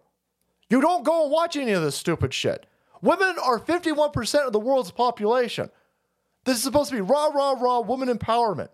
You 0.70 0.82
don't 0.82 1.06
go 1.06 1.24
and 1.24 1.32
watch 1.32 1.56
any 1.56 1.72
of 1.74 1.84
this 1.84 1.96
stupid 1.96 2.34
shit. 2.34 2.66
Women 3.02 3.36
are 3.44 3.60
51% 3.60 4.48
of 4.48 4.54
the 4.54 4.60
world's 4.60 4.90
population. 4.90 5.70
This 6.46 6.58
is 6.58 6.64
supposed 6.64 6.90
to 6.90 6.96
be 6.96 7.02
rah, 7.02 7.28
rah, 7.28 7.52
rah 7.52 7.82
woman 7.82 8.10
empowerment. 8.10 8.70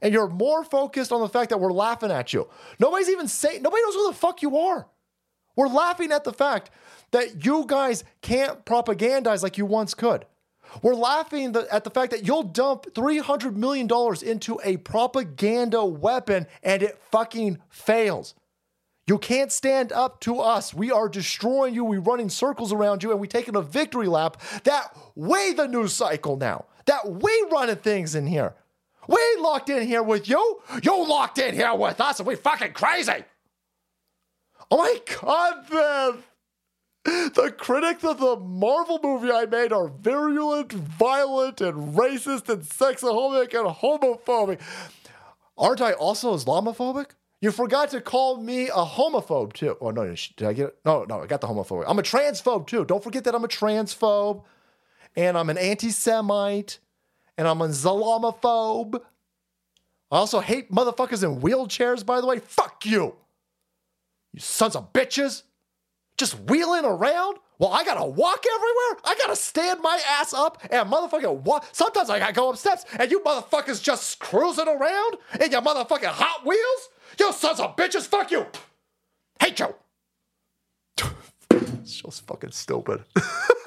And 0.00 0.14
you're 0.14 0.28
more 0.28 0.64
focused 0.64 1.12
on 1.12 1.20
the 1.20 1.28
fact 1.28 1.50
that 1.50 1.60
we're 1.60 1.72
laughing 1.72 2.10
at 2.10 2.32
you. 2.32 2.48
Nobody's 2.78 3.10
even 3.10 3.28
saying, 3.28 3.60
nobody 3.62 3.82
knows 3.82 3.94
who 3.94 4.08
the 4.08 4.16
fuck 4.16 4.40
you 4.40 4.56
are. 4.56 4.86
We're 5.56 5.68
laughing 5.68 6.12
at 6.12 6.24
the 6.24 6.32
fact 6.32 6.70
that 7.12 7.44
you 7.44 7.64
guys 7.66 8.04
can't 8.22 8.64
propagandize 8.64 9.42
like 9.42 9.58
you 9.58 9.66
once 9.66 9.94
could. 9.94 10.26
We're 10.82 10.94
laughing 10.94 11.54
at 11.70 11.84
the 11.84 11.90
fact 11.90 12.10
that 12.10 12.26
you'll 12.26 12.42
dump 12.42 12.86
$300 12.94 13.54
million 13.54 13.88
into 14.22 14.60
a 14.64 14.78
propaganda 14.78 15.84
weapon 15.84 16.46
and 16.62 16.82
it 16.82 16.98
fucking 17.10 17.58
fails. 17.68 18.34
You 19.06 19.18
can't 19.18 19.52
stand 19.52 19.92
up 19.92 20.20
to 20.20 20.40
us. 20.40 20.72
We 20.72 20.90
are 20.90 21.08
destroying 21.08 21.74
you. 21.74 21.84
We're 21.84 22.00
running 22.00 22.30
circles 22.30 22.72
around 22.72 23.02
you 23.02 23.10
and 23.10 23.20
we're 23.20 23.26
taking 23.26 23.54
a 23.54 23.62
victory 23.62 24.06
lap 24.06 24.40
that 24.64 24.96
way 25.14 25.52
the 25.52 25.68
news 25.68 25.92
cycle 25.92 26.36
now. 26.36 26.64
That 26.86 27.08
we 27.08 27.46
running 27.52 27.76
things 27.76 28.14
in 28.14 28.26
here. 28.26 28.54
We 29.06 29.36
locked 29.38 29.68
in 29.68 29.86
here 29.86 30.02
with 30.02 30.28
you. 30.28 30.60
You 30.82 31.06
locked 31.06 31.38
in 31.38 31.54
here 31.54 31.74
with 31.74 32.00
us 32.00 32.18
and 32.18 32.26
we 32.26 32.36
fucking 32.36 32.72
crazy. 32.72 33.24
Oh 34.70 34.78
my 34.78 35.00
God. 35.20 36.22
The 37.04 37.54
critics 37.58 38.02
of 38.02 38.18
the 38.18 38.36
Marvel 38.36 38.98
movie 39.02 39.30
I 39.30 39.44
made 39.44 39.72
are 39.72 39.88
virulent, 39.88 40.72
violent, 40.72 41.60
and 41.60 41.94
racist, 41.94 42.48
and 42.48 42.62
sexophobic, 42.62 43.52
and 43.52 43.68
homophobic. 43.68 44.60
Aren't 45.58 45.82
I 45.82 45.92
also 45.92 46.34
Islamophobic? 46.34 47.10
You 47.40 47.50
forgot 47.50 47.90
to 47.90 48.00
call 48.00 48.40
me 48.40 48.68
a 48.68 48.86
homophobe 48.86 49.52
too. 49.52 49.76
Oh 49.82 49.90
no, 49.90 50.06
did 50.06 50.48
I 50.48 50.54
get 50.54 50.68
it? 50.68 50.78
No, 50.86 51.04
no, 51.04 51.22
I 51.22 51.26
got 51.26 51.42
the 51.42 51.46
homophobic. 51.46 51.84
I'm 51.86 51.98
a 51.98 52.02
transphobe 52.02 52.66
too. 52.66 52.86
Don't 52.86 53.04
forget 53.04 53.24
that 53.24 53.34
I'm 53.34 53.44
a 53.44 53.48
transphobe, 53.48 54.42
and 55.14 55.36
I'm 55.36 55.50
an 55.50 55.58
anti-Semite, 55.58 56.78
and 57.36 57.46
I'm 57.46 57.60
a 57.60 57.68
Islamophobe. 57.68 58.98
I 60.10 60.16
also 60.16 60.40
hate 60.40 60.72
motherfuckers 60.72 61.22
in 61.22 61.42
wheelchairs. 61.42 62.06
By 62.06 62.22
the 62.22 62.26
way, 62.26 62.38
fuck 62.38 62.86
you, 62.86 63.14
you 64.34 64.40
sons 64.40 64.74
of 64.74 64.92
bitches 64.92 65.44
just 66.18 66.34
wheeling 66.50 66.84
around? 66.84 67.38
Well, 67.60 67.70
I 67.72 67.84
gotta 67.84 68.04
walk 68.04 68.44
everywhere. 68.52 69.00
I 69.04 69.14
gotta 69.16 69.36
stand 69.36 69.80
my 69.80 70.00
ass 70.18 70.34
up 70.34 70.60
and 70.70 70.90
motherfucking 70.90 71.42
walk. 71.42 71.68
Sometimes 71.70 72.10
I 72.10 72.18
gotta 72.18 72.32
go 72.32 72.50
up 72.50 72.56
steps, 72.56 72.84
and 72.98 73.08
you 73.12 73.20
motherfuckers 73.20 73.80
just 73.80 74.18
cruising 74.18 74.66
around 74.66 75.16
in 75.40 75.52
your 75.52 75.62
motherfucking 75.62 76.06
Hot 76.06 76.44
Wheels. 76.44 76.88
You 77.20 77.32
sons 77.32 77.60
of 77.60 77.76
bitches, 77.76 78.08
fuck 78.08 78.32
you. 78.32 78.44
Hate 79.38 79.60
you. 79.60 79.72
it's 81.50 82.02
just 82.02 82.26
fucking 82.26 82.50
stupid. 82.50 83.04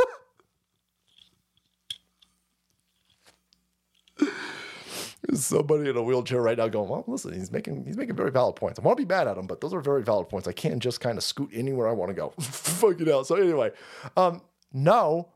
somebody 5.34 5.90
in 5.90 5.98
a 5.98 6.02
wheelchair 6.02 6.42
right 6.42 6.58
now 6.58 6.68
going, 6.68 6.90
well, 6.90 7.04
listen, 7.08 7.34
he's 7.34 7.52
making 7.52 7.86
he's 7.86 7.98
making 7.98 8.16
very 8.16 8.32
valid 8.32 8.56
points. 8.56 8.80
I 8.80 8.84
want 8.84 8.98
to 8.98 9.06
be 9.06 9.08
mad 9.08 9.28
at 9.28 9.38
him, 9.38 9.48
but 9.48 9.62
those 9.62 9.74
are 9.74 9.82
very 9.82 10.04
valid 10.04 10.30
points. 10.30 10.48
I 10.48 10.52
can't 10.54 10.80
just 10.80 11.02
kind 11.02 11.18
of 11.18 11.24
scoot 11.24 11.50
anywhere 11.54 11.88
I 11.88 11.92
want 11.92 12.10
to 12.10 12.14
go. 12.14 12.30
Fuck 12.40 13.02
it 13.02 13.10
out. 13.10 13.28
So 13.28 13.36
anyway, 13.36 13.72
um, 14.16 14.42
no, 14.74 15.30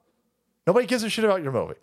nobody 0.66 0.88
gives 0.88 1.04
a 1.04 1.10
shit 1.10 1.26
about 1.26 1.44
your 1.44 1.52
movie. 1.52 1.76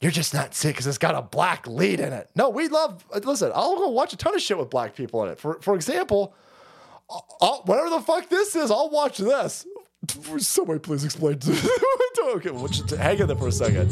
You're 0.00 0.10
just 0.10 0.34
not 0.34 0.54
sick 0.54 0.74
because 0.74 0.86
it's 0.88 0.98
got 0.98 1.14
a 1.14 1.22
black 1.22 1.66
lead 1.68 2.00
in 2.00 2.12
it. 2.12 2.28
No, 2.34 2.50
we 2.50 2.68
love. 2.68 3.04
Listen, 3.24 3.52
I'll 3.54 3.76
go 3.76 3.88
watch 3.88 4.12
a 4.12 4.16
ton 4.16 4.34
of 4.34 4.40
shit 4.40 4.58
with 4.58 4.68
black 4.70 4.96
people 4.96 5.22
in 5.24 5.30
it. 5.30 5.38
For 5.38 5.60
for 5.60 5.74
example, 5.74 6.34
I'll, 7.40 7.62
whatever 7.66 7.90
the 7.90 8.00
fuck 8.00 8.28
this 8.28 8.56
is, 8.56 8.70
I'll 8.70 8.90
watch 8.90 9.18
this. 9.18 9.66
Somebody 10.38 10.80
please 10.80 11.04
explain 11.04 11.38
to 11.38 11.50
me. 11.52 11.58
okay, 12.34 12.50
well, 12.50 12.66
just 12.66 12.90
hang 12.90 13.18
in 13.18 13.26
there 13.28 13.36
for 13.36 13.48
a 13.48 13.52
second. 13.52 13.90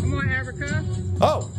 Come 0.00 0.14
on, 0.14 0.28
Africa. 0.28 0.84
Oh. 1.20 1.50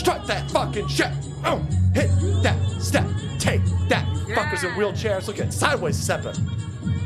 Strut 0.00 0.26
that 0.26 0.50
fucking 0.50 0.88
shit. 0.88 1.10
Oh, 1.44 1.58
hit 1.92 2.08
that 2.42 2.56
step, 2.80 3.06
take 3.38 3.60
that. 3.90 4.08
you 4.26 4.34
Fuckers 4.34 4.64
in 4.64 4.70
wheelchairs, 4.70 5.26
look 5.26 5.38
at 5.38 5.52
sideways 5.52 5.94
stepping. 5.94 6.32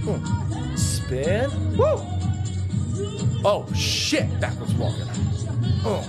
Mm. 0.06 0.78
Spin. 0.78 1.50
Woo! 1.76 1.98
Oh 3.44 3.66
shit, 3.74 4.28
backwards 4.40 4.74
walking. 4.74 5.08
Oh, 5.84 6.08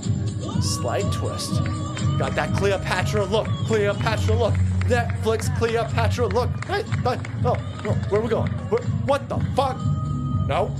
slide 0.61 1.11
twist. 1.11 1.55
Got 2.19 2.35
that 2.35 2.53
Cleopatra 2.55 3.25
look. 3.25 3.47
Cleopatra 3.65 4.35
look. 4.35 4.53
Netflix 4.85 5.57
Cleopatra 5.57 6.27
look. 6.27 6.51
Hey, 6.65 6.83
hey, 6.83 7.17
no, 7.41 7.55
no. 7.83 7.93
Where 8.09 8.21
are 8.21 8.23
we 8.23 8.29
going? 8.29 8.51
Where, 8.69 8.83
what 9.07 9.27
the 9.27 9.39
fuck? 9.55 9.77
No. 10.47 10.71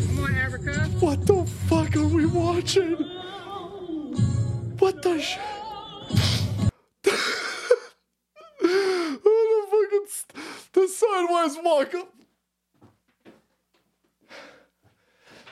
Come 0.07 0.19
on, 0.19 0.35
Africa. 0.35 0.71
What 0.99 1.25
the 1.25 1.45
fuck 1.67 1.95
are 1.95 2.07
we 2.07 2.25
watching? 2.25 2.95
What 4.79 5.01
the 5.01 5.19
sh? 5.19 5.37
oh, 8.63 9.87
the 9.91 10.07
the 10.73 10.87
sideways 10.87 11.57
walk 11.63 11.95
up. 11.95 12.16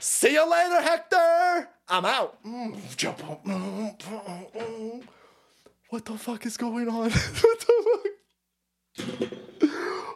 See 0.06 0.34
you 0.34 0.48
later, 0.48 0.84
Hector. 0.84 1.68
I'm 1.90 2.06
out. 2.06 2.38
Mm. 2.46 2.76
Mm, 2.76 3.98
mm. 3.98 5.04
What 5.90 6.06
the 6.06 6.16
fuck 6.16 6.46
is 6.46 6.58
going 6.58 6.88
on? 6.88 7.10
what 7.10 7.60
the 7.60 8.12
fuck? 9.00 9.70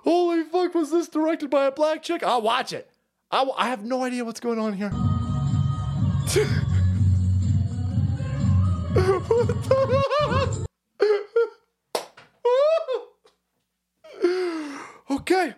Holy 0.03 0.43
fuck! 0.43 0.75
Was 0.75 0.91
this 0.91 1.09
directed 1.09 1.49
by 1.49 1.65
a 1.65 1.71
black 1.71 2.03
chick? 2.03 2.21
I'll 2.21 2.43
watch 2.43 2.71
it. 2.71 2.87
I, 3.31 3.49
I 3.57 3.69
have 3.69 3.83
no 3.83 4.03
idea 4.03 4.23
what's 4.23 4.39
going 4.39 4.59
on 4.59 4.73
here. 4.73 4.91
okay. 15.09 15.55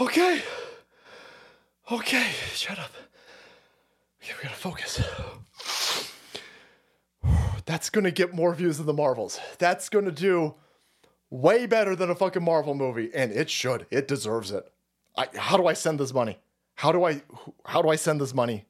Okay. 0.00 0.42
Okay. 1.90 2.30
Shut 2.52 2.78
up. 2.78 2.90
Okay, 4.22 4.34
we 4.36 4.42
gotta 4.42 4.56
focus. 4.56 5.02
That's 7.64 7.90
gonna 7.90 8.10
get 8.10 8.34
more 8.34 8.54
views 8.54 8.78
than 8.78 8.86
the 8.86 8.92
Marvels. 8.92 9.38
That's 9.58 9.88
gonna 9.88 10.10
do 10.10 10.54
way 11.30 11.66
better 11.66 11.94
than 11.94 12.10
a 12.10 12.14
fucking 12.14 12.42
Marvel 12.42 12.74
movie, 12.74 13.10
and 13.14 13.30
it 13.32 13.50
should. 13.50 13.86
It 13.90 14.08
deserves 14.08 14.50
it. 14.50 14.70
I, 15.16 15.28
how 15.36 15.56
do 15.56 15.66
I 15.66 15.72
send 15.74 16.00
this 16.00 16.12
money? 16.12 16.38
How 16.74 16.92
do 16.92 17.04
I 17.04 17.22
how 17.64 17.82
do 17.82 17.88
I 17.88 17.96
send 17.96 18.20
this 18.20 18.34
money? 18.34 18.64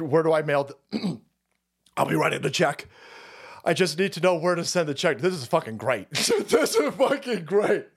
Where 0.00 0.22
do 0.22 0.32
I 0.32 0.42
mail? 0.42 0.64
The, 0.64 1.20
I'll 1.96 2.06
be 2.06 2.14
writing 2.14 2.42
the 2.42 2.50
check. 2.50 2.86
I 3.64 3.72
just 3.72 3.98
need 3.98 4.12
to 4.12 4.20
know 4.20 4.36
where 4.36 4.54
to 4.54 4.64
send 4.64 4.88
the 4.88 4.94
check. 4.94 5.18
This 5.18 5.34
is 5.34 5.46
fucking 5.46 5.76
great. 5.76 6.08
this 6.10 6.76
is 6.76 6.94
fucking 6.94 7.44
great. 7.44 7.86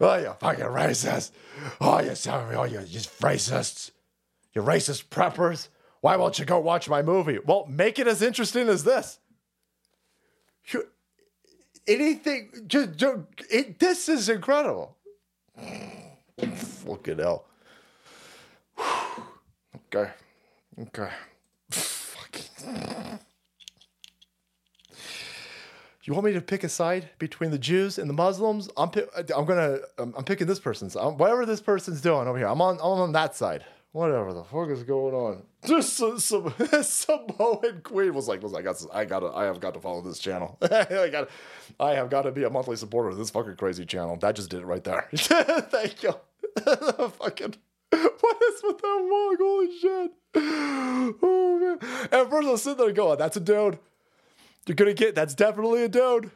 oh, 0.00 0.16
you 0.16 0.34
fucking 0.38 0.64
racist. 0.64 1.32
Oh, 1.80 2.00
you 2.00 2.14
sorry. 2.14 2.56
Oh, 2.56 2.64
you 2.64 2.80
just 2.82 3.18
racists. 3.20 3.90
You 4.54 4.62
racist 4.62 5.04
preppers. 5.06 5.68
Why 6.00 6.16
won't 6.16 6.38
you 6.38 6.44
go 6.44 6.58
watch 6.58 6.88
my 6.88 7.02
movie? 7.02 7.38
Well, 7.44 7.66
make 7.68 7.98
it 7.98 8.06
as 8.06 8.22
interesting 8.22 8.68
as 8.68 8.84
this. 8.84 9.18
Anything, 11.86 12.50
just, 12.66 12.96
just 12.96 13.18
it, 13.50 13.78
this 13.78 14.08
is 14.08 14.28
incredible. 14.28 14.96
Fucking 16.38 17.18
hell. 17.18 17.46
Okay. 19.92 20.10
Okay. 20.78 21.10
Fucking. 21.70 23.18
You 26.10 26.14
want 26.14 26.26
me 26.26 26.32
to 26.32 26.40
pick 26.40 26.64
a 26.64 26.68
side 26.68 27.08
between 27.20 27.52
the 27.52 27.58
Jews 27.58 27.96
and 27.96 28.10
the 28.10 28.14
Muslims? 28.14 28.68
I'm 28.76 28.90
I'm 29.16 29.44
gonna 29.44 29.78
I'm, 29.96 30.24
picking 30.24 30.48
this 30.48 30.58
person's. 30.58 30.96
I'm, 30.96 31.16
whatever 31.16 31.46
this 31.46 31.60
person's 31.60 32.00
doing 32.00 32.26
over 32.26 32.36
here, 32.36 32.48
I'm 32.48 32.60
on 32.60 32.78
I'm 32.78 33.00
on 33.00 33.12
that 33.12 33.36
side. 33.36 33.64
whatever 33.92 34.32
the 34.32 34.42
fuck 34.42 34.70
is 34.70 34.82
going 34.82 35.14
on? 35.14 35.44
Just 35.64 35.92
some, 35.92 36.18
some 36.18 36.52
Samoan 36.82 37.82
Queen 37.84 38.12
was 38.12 38.26
like, 38.26 38.42
"Listen, 38.42 38.58
I 38.58 38.62
got, 38.62 38.84
I 38.92 39.04
got, 39.04 39.36
I 39.36 39.44
have 39.44 39.60
got 39.60 39.74
to 39.74 39.80
follow 39.80 40.00
this 40.00 40.18
channel. 40.18 40.58
I 40.62 41.10
got, 41.12 41.30
I 41.78 41.92
have 41.92 42.10
got 42.10 42.22
to 42.22 42.32
be 42.32 42.42
a 42.42 42.50
monthly 42.50 42.74
supporter 42.74 43.10
of 43.10 43.16
this 43.16 43.30
fucking 43.30 43.54
crazy 43.54 43.86
channel. 43.86 44.16
That 44.16 44.34
just 44.34 44.50
did 44.50 44.62
it 44.62 44.66
right 44.66 44.82
there. 44.82 45.08
Thank 45.12 46.02
you. 46.02 46.14
fucking, 46.64 47.54
what 47.92 48.42
is 48.48 48.62
with 48.64 48.78
that 48.78 49.06
mug? 49.08 49.38
Holy 49.38 49.78
shit! 49.78 50.12
Oh 51.22 51.58
man! 51.60 51.78
At 52.10 52.28
first, 52.28 52.48
I 52.48 52.50
was 52.50 52.62
sitting 52.64 52.84
there 52.84 52.92
going, 52.92 53.16
"That's 53.16 53.36
a 53.36 53.40
dude. 53.40 53.78
You're 54.66 54.74
gonna 54.76 54.94
get. 54.94 55.14
That's 55.14 55.34
definitely 55.34 55.84
a 55.84 55.88
dude." 55.88 56.30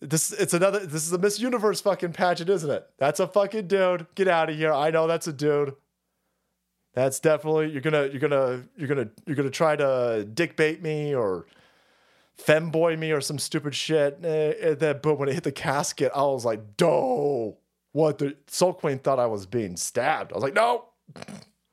This 0.00 0.32
it's 0.32 0.52
another 0.52 0.80
this 0.80 1.06
is 1.06 1.12
a 1.12 1.18
Miss 1.18 1.38
Universe 1.40 1.80
fucking 1.80 2.12
pageant, 2.12 2.50
isn't 2.50 2.70
it? 2.70 2.86
That's 2.98 3.20
a 3.20 3.26
fucking 3.26 3.68
dude. 3.68 4.06
Get 4.14 4.28
out 4.28 4.50
of 4.50 4.56
here. 4.56 4.72
I 4.72 4.90
know 4.90 5.06
that's 5.06 5.26
a 5.26 5.32
dude. 5.32 5.74
That's 6.94 7.20
definitely 7.20 7.70
you're 7.70 7.80
gonna 7.80 8.06
you're 8.08 8.20
gonna 8.20 8.62
you're 8.76 8.88
gonna 8.88 9.08
you're 9.26 9.36
gonna 9.36 9.50
try 9.50 9.76
to 9.76 10.26
dick 10.32 10.56
bait 10.56 10.82
me 10.82 11.14
or 11.14 11.46
femboy 12.38 12.98
me 12.98 13.12
or 13.12 13.20
some 13.20 13.38
stupid 13.38 13.74
shit. 13.74 14.18
Eh, 14.22 14.52
And 14.62 14.78
then 14.78 15.00
but 15.02 15.14
when 15.18 15.28
it 15.28 15.34
hit 15.34 15.44
the 15.44 15.52
casket, 15.52 16.12
I 16.14 16.22
was 16.22 16.44
like, 16.44 16.76
"Doh." 16.76 17.56
What 17.92 18.18
the 18.18 18.36
Salt 18.48 18.80
Queen 18.80 18.98
thought 18.98 19.20
I 19.20 19.26
was 19.26 19.46
being 19.46 19.76
stabbed. 19.76 20.32
I 20.32 20.34
was 20.34 20.42
like, 20.42 20.52
no, 20.54 20.86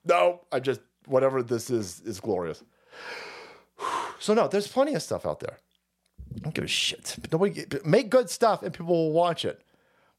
no. 0.05 0.41
I 0.51 0.59
just 0.59 0.79
whatever 1.07 1.41
this 1.41 1.71
is 1.71 1.99
is 2.01 2.19
glorious. 2.19 2.63
So 4.19 4.35
no, 4.35 4.47
there's 4.47 4.67
plenty 4.67 4.93
of 4.93 5.01
stuff 5.01 5.25
out 5.25 5.39
there. 5.39 5.57
Don't 6.39 6.53
give 6.53 6.63
a 6.63 6.67
shit. 6.67 7.17
Nobody 7.31 7.65
make 7.83 8.09
good 8.09 8.29
stuff 8.29 8.63
and 8.63 8.73
people 8.73 8.87
will 8.87 9.11
watch 9.11 9.45
it. 9.45 9.61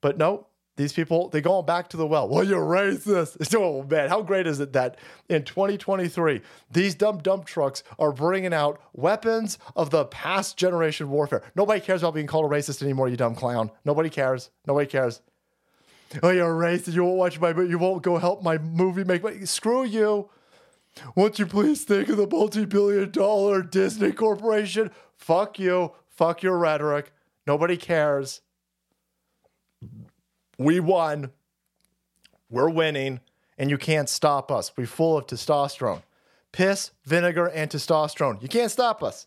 But 0.01 0.19
no, 0.19 0.47
these 0.77 0.93
people 0.93 1.29
they're 1.29 1.41
going 1.41 1.67
back 1.67 1.89
to 1.91 1.97
the 1.97 2.07
well. 2.07 2.29
Well, 2.29 2.45
you're 2.45 2.65
racist. 2.65 3.37
Oh 3.63 3.83
man, 3.85 4.09
how 4.09 4.23
great 4.23 4.47
is 4.47 4.61
it 4.61 4.73
that 4.73 4.97
in 5.29 5.45
2023 5.45 6.41
these 6.71 6.95
dumb 6.95 7.19
dump 7.19 7.45
trucks 7.45 7.83
are 7.99 8.13
bringing 8.13 8.55
out 8.55 8.81
weapons 8.93 9.59
of 9.77 9.91
the 9.91 10.07
past 10.07 10.57
generation 10.57 11.11
warfare? 11.11 11.43
Nobody 11.55 11.81
cares 11.81 12.03
about 12.03 12.15
being 12.15 12.27
called 12.27 12.51
a 12.51 12.55
racist 12.55 12.83
anymore. 12.83 13.09
You 13.09 13.17
dumb 13.17 13.35
clown. 13.35 13.71
Nobody 13.85 14.11
cares. 14.11 14.51
Nobody 14.67 14.87
cares. 14.87 15.21
Oh, 16.23 16.31
you're 16.31 16.55
racist. 16.55 16.95
You 16.95 17.05
won't 17.05 17.17
watch 17.19 17.41
my. 17.41 17.51
You 17.51 17.79
won't 17.79 18.03
go 18.03 18.19
help 18.19 18.43
my 18.43 18.59
movie 18.59 19.05
make. 19.05 19.23
Screw 19.47 19.85
you. 19.85 20.29
Won't 21.15 21.39
you 21.39 21.47
please 21.47 21.85
think 21.85 22.09
of 22.11 22.19
the 22.19 22.27
multi-billion 22.27 23.11
dollar 23.11 23.63
Disney 23.63 24.13
Corporation? 24.13 24.91
Fuck 25.17 25.59
you. 25.59 25.93
Fuck 26.23 26.45
your 26.45 26.57
rhetoric. 26.57 27.13
Nobody 27.49 27.77
cares. 27.77 28.43
We 30.57 30.79
won. 30.79 31.33
We're 32.49 32.71
winning, 32.71 33.19
and 33.59 33.69
you 33.69 33.77
can't 33.77 34.09
stop 34.09 34.53
us. 34.53 34.71
We're 34.77 34.87
full 34.87 35.19
of 35.19 35.27
testosterone. 35.27 36.03
Piss, 36.53 36.93
vinegar, 37.05 37.49
and 37.49 37.69
testosterone. 37.69 38.41
You 38.41 38.47
can't 38.47 38.71
stop 38.71 39.03
us. 39.03 39.27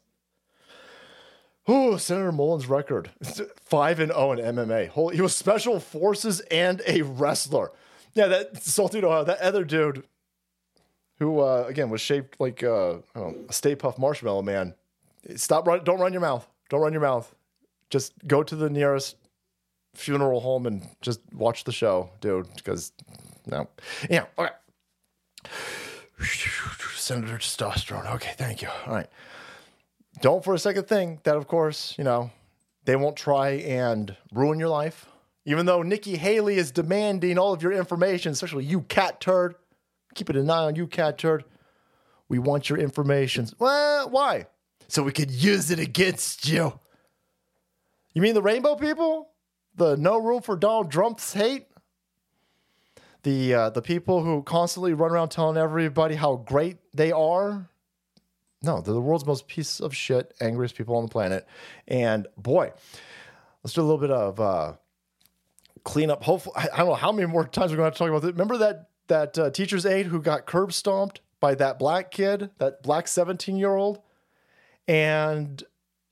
Ooh, 1.69 1.97
Senator 1.97 2.31
Mullin's 2.31 2.67
record 2.67 3.09
5 3.59 3.99
and 3.99 4.13
0 4.13 4.31
in 4.31 4.55
MMA. 4.55 4.87
Holy, 4.87 5.17
he 5.17 5.21
was 5.21 5.35
special 5.35 5.81
forces 5.81 6.39
and 6.49 6.81
a 6.87 7.01
wrestler. 7.01 7.73
Yeah, 8.13 8.27
that 8.27 8.63
Salty 8.63 9.03
Ohio, 9.03 9.25
that 9.25 9.41
other 9.41 9.65
dude 9.65 10.05
who 11.19 11.41
uh, 11.41 11.65
again 11.67 11.89
was 11.89 11.99
shaped 11.99 12.39
like 12.39 12.63
uh, 12.63 12.99
know, 13.13 13.35
a 13.49 13.51
Stay 13.51 13.75
Puft 13.75 13.99
Marshmallow 13.99 14.43
Man. 14.43 14.75
Stop! 15.35 15.67
Run, 15.67 15.83
don't 15.83 15.99
run 15.99 16.13
your 16.13 16.21
mouth. 16.21 16.47
Don't 16.69 16.81
run 16.81 16.93
your 16.93 17.01
mouth. 17.01 17.33
Just 17.89 18.13
go 18.27 18.43
to 18.43 18.55
the 18.55 18.69
nearest 18.69 19.17
funeral 19.93 20.41
home 20.41 20.65
and 20.65 20.87
just 21.01 21.21
watch 21.33 21.63
the 21.63 21.71
show, 21.71 22.09
dude. 22.21 22.47
Because 22.55 22.91
no, 23.45 23.67
yeah, 24.09 24.25
okay. 24.37 24.51
Senator 26.95 27.37
Testosterone. 27.37 28.15
Okay, 28.15 28.33
thank 28.35 28.61
you. 28.61 28.69
All 28.87 28.93
right. 28.93 29.07
Don't 30.21 30.43
for 30.43 30.53
a 30.53 30.59
second 30.59 30.87
think 30.87 31.23
that, 31.23 31.35
of 31.35 31.47
course, 31.47 31.93
you 31.97 32.03
know, 32.03 32.31
they 32.85 32.95
won't 32.95 33.15
try 33.15 33.49
and 33.49 34.15
ruin 34.33 34.59
your 34.59 34.69
life. 34.69 35.07
Even 35.45 35.67
though 35.67 35.83
Nikki 35.83 36.17
Haley 36.17 36.57
is 36.57 36.71
demanding 36.71 37.37
all 37.37 37.53
of 37.53 37.61
your 37.61 37.71
information, 37.71 38.31
especially 38.31 38.65
you 38.65 38.81
Catturd, 38.81 39.53
keeping 40.15 40.35
an 40.35 40.49
eye 40.49 40.63
on 40.63 40.75
you, 40.75 40.87
Catturd. 40.87 41.43
We 42.27 42.39
want 42.39 42.69
your 42.69 42.79
information. 42.79 43.47
Well, 43.59 44.09
why? 44.09 44.47
So 44.87 45.03
we 45.03 45.11
could 45.11 45.31
use 45.31 45.71
it 45.71 45.79
against 45.79 46.47
you. 46.47 46.79
You 48.13 48.21
mean 48.21 48.33
the 48.33 48.41
rainbow 48.41 48.75
people? 48.75 49.29
The 49.75 49.97
no 49.97 50.17
room 50.17 50.41
for 50.41 50.55
Donald 50.55 50.91
Trump's 50.91 51.33
hate? 51.33 51.67
The 53.23 53.53
uh, 53.53 53.69
the 53.71 53.81
people 53.81 54.23
who 54.23 54.43
constantly 54.43 54.93
run 54.93 55.11
around 55.11 55.29
telling 55.29 55.57
everybody 55.57 56.15
how 56.15 56.35
great 56.37 56.77
they 56.93 57.11
are? 57.11 57.69
No, 58.61 58.81
they're 58.81 58.93
the 58.93 59.01
world's 59.01 59.25
most 59.25 59.47
piece 59.47 59.79
of 59.79 59.95
shit, 59.95 60.33
angriest 60.39 60.75
people 60.75 60.95
on 60.95 61.03
the 61.03 61.11
planet. 61.11 61.45
And 61.87 62.27
boy, 62.37 62.71
let's 63.63 63.73
do 63.73 63.81
a 63.81 63.83
little 63.83 63.99
bit 63.99 64.11
of 64.11 64.39
uh, 64.39 64.73
cleanup. 65.83 66.23
Hopefully, 66.23 66.55
I 66.57 66.77
don't 66.77 66.87
know 66.87 66.93
how 66.95 67.11
many 67.11 67.27
more 67.27 67.45
times 67.45 67.71
we're 67.71 67.77
going 67.77 67.91
to 67.91 67.95
to 67.95 67.99
talk 67.99 68.09
about 68.09 68.21
this. 68.21 68.31
Remember 68.31 68.57
that 68.57 68.89
that 69.07 69.37
uh, 69.37 69.49
teacher's 69.51 69.85
aide 69.85 70.07
who 70.07 70.21
got 70.21 70.45
curb 70.45 70.73
stomped 70.73 71.21
by 71.39 71.55
that 71.55 71.77
black 71.77 72.11
kid, 72.11 72.49
that 72.57 72.81
black 72.81 73.07
17 73.07 73.55
year 73.55 73.75
old? 73.75 74.01
And 74.87 75.63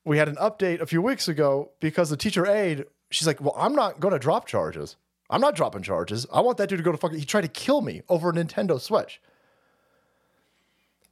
we 0.05 0.17
had 0.17 0.27
an 0.27 0.35
update 0.35 0.81
a 0.81 0.85
few 0.85 1.01
weeks 1.01 1.27
ago 1.27 1.71
because 1.79 2.09
the 2.09 2.17
teacher 2.17 2.45
aide, 2.45 2.85
she's 3.11 3.27
like, 3.27 3.41
Well, 3.41 3.55
I'm 3.57 3.75
not 3.75 3.99
going 3.99 4.13
to 4.13 4.19
drop 4.19 4.47
charges. 4.47 4.95
I'm 5.29 5.41
not 5.41 5.55
dropping 5.55 5.83
charges. 5.83 6.27
I 6.31 6.41
want 6.41 6.57
that 6.57 6.69
dude 6.69 6.79
to 6.79 6.83
go 6.83 6.91
to 6.91 6.97
fucking. 6.97 7.17
He 7.17 7.25
tried 7.25 7.41
to 7.41 7.47
kill 7.47 7.81
me 7.81 8.01
over 8.09 8.29
a 8.29 8.33
Nintendo 8.33 8.79
Switch. 8.79 9.21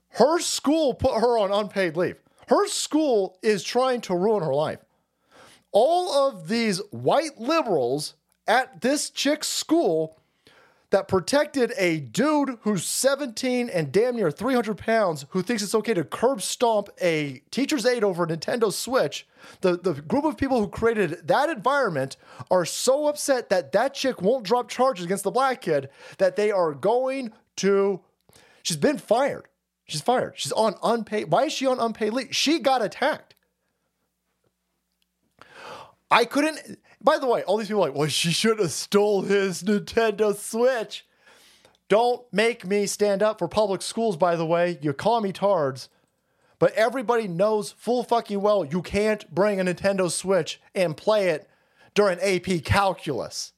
Her 0.10 0.40
school 0.40 0.94
put 0.94 1.20
her 1.20 1.38
on 1.38 1.52
unpaid 1.52 1.96
leave. 1.96 2.18
Her 2.48 2.68
school 2.68 3.38
is 3.42 3.64
trying 3.64 4.02
to 4.02 4.16
ruin 4.16 4.44
her 4.44 4.54
life. 4.54 4.80
All 5.72 6.28
of 6.28 6.50
these 6.50 6.82
white 6.92 7.40
liberals 7.40 8.16
at 8.46 8.82
this 8.82 9.10
chick's 9.10 9.48
school 9.48 10.18
that 10.92 11.08
protected 11.08 11.74
a 11.78 12.00
dude 12.00 12.58
who's 12.62 12.86
17 12.86 13.70
and 13.70 13.92
damn 13.92 14.16
near 14.16 14.30
300 14.30 14.78
pounds 14.78 15.26
who 15.30 15.42
thinks 15.42 15.64
it's 15.64 15.74
okay 15.74 15.94
to 15.94 16.04
curb 16.04 16.42
stomp 16.42 16.90
a 17.02 17.42
teacher's 17.50 17.86
aide 17.86 18.04
over 18.04 18.26
a 18.26 18.28
Nintendo 18.28 18.72
Switch. 18.72 19.26
The, 19.62 19.78
the 19.78 19.94
group 19.94 20.26
of 20.26 20.38
people 20.38 20.60
who 20.60 20.68
created 20.68 21.28
that 21.28 21.50
environment 21.50 22.18
are 22.52 22.66
so 22.66 23.08
upset 23.08 23.50
that 23.50 23.72
that 23.72 23.94
chick 23.94 24.22
won't 24.22 24.44
drop 24.44 24.70
charges 24.70 25.06
against 25.06 25.24
the 25.24 25.32
black 25.32 25.62
kid 25.62 25.90
that 26.18 26.36
they 26.36 26.52
are 26.52 26.74
going 26.74 27.32
to. 27.58 28.02
She's 28.62 28.78
been 28.78 28.98
fired. 28.98 29.48
She's 29.86 30.02
fired. 30.02 30.34
She's 30.36 30.52
on 30.52 30.76
unpaid. 30.84 31.32
Why 31.32 31.46
is 31.46 31.54
she 31.54 31.66
on 31.66 31.80
unpaid 31.80 32.14
leave? 32.14 32.36
She 32.36 32.60
got 32.60 32.82
attacked. 32.82 33.36
I 36.12 36.26
couldn't. 36.26 36.80
By 37.04 37.18
the 37.18 37.28
way, 37.28 37.44
all 37.44 37.58
these 37.58 37.68
people 37.68 37.84
are 37.84 37.90
like, 37.90 37.98
well, 37.98 38.08
she 38.08 38.32
should 38.32 38.60
have 38.60 38.72
stole 38.72 39.24
his 39.24 39.64
Nintendo 39.64 40.36
Switch. 40.36 41.06
Don't 41.90 42.22
make 42.32 42.66
me 42.66 42.86
stand 42.86 43.24
up 43.24 43.40
for 43.40 43.48
public 43.48 43.82
schools, 43.82 44.16
by 44.18 44.36
the 44.36 44.46
way. 44.46 44.78
You 44.82 44.94
call 44.94 45.20
me 45.20 45.32
tards. 45.32 45.90
But 46.60 46.74
everybody 46.74 47.28
knows 47.28 47.72
full 47.72 48.04
fucking 48.04 48.40
well 48.40 48.64
you 48.64 48.84
can't 48.84 49.30
bring 49.34 49.60
a 49.60 49.64
Nintendo 49.64 50.12
Switch 50.12 50.62
and 50.76 50.96
play 50.96 51.30
it 51.30 51.50
during 51.96 52.20
AP 52.20 52.64
calculus. 52.64 53.54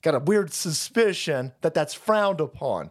Got 0.00 0.14
a 0.14 0.18
weird 0.18 0.52
suspicion 0.52 1.52
that 1.60 1.74
that's 1.74 1.94
frowned 1.94 2.40
upon. 2.40 2.90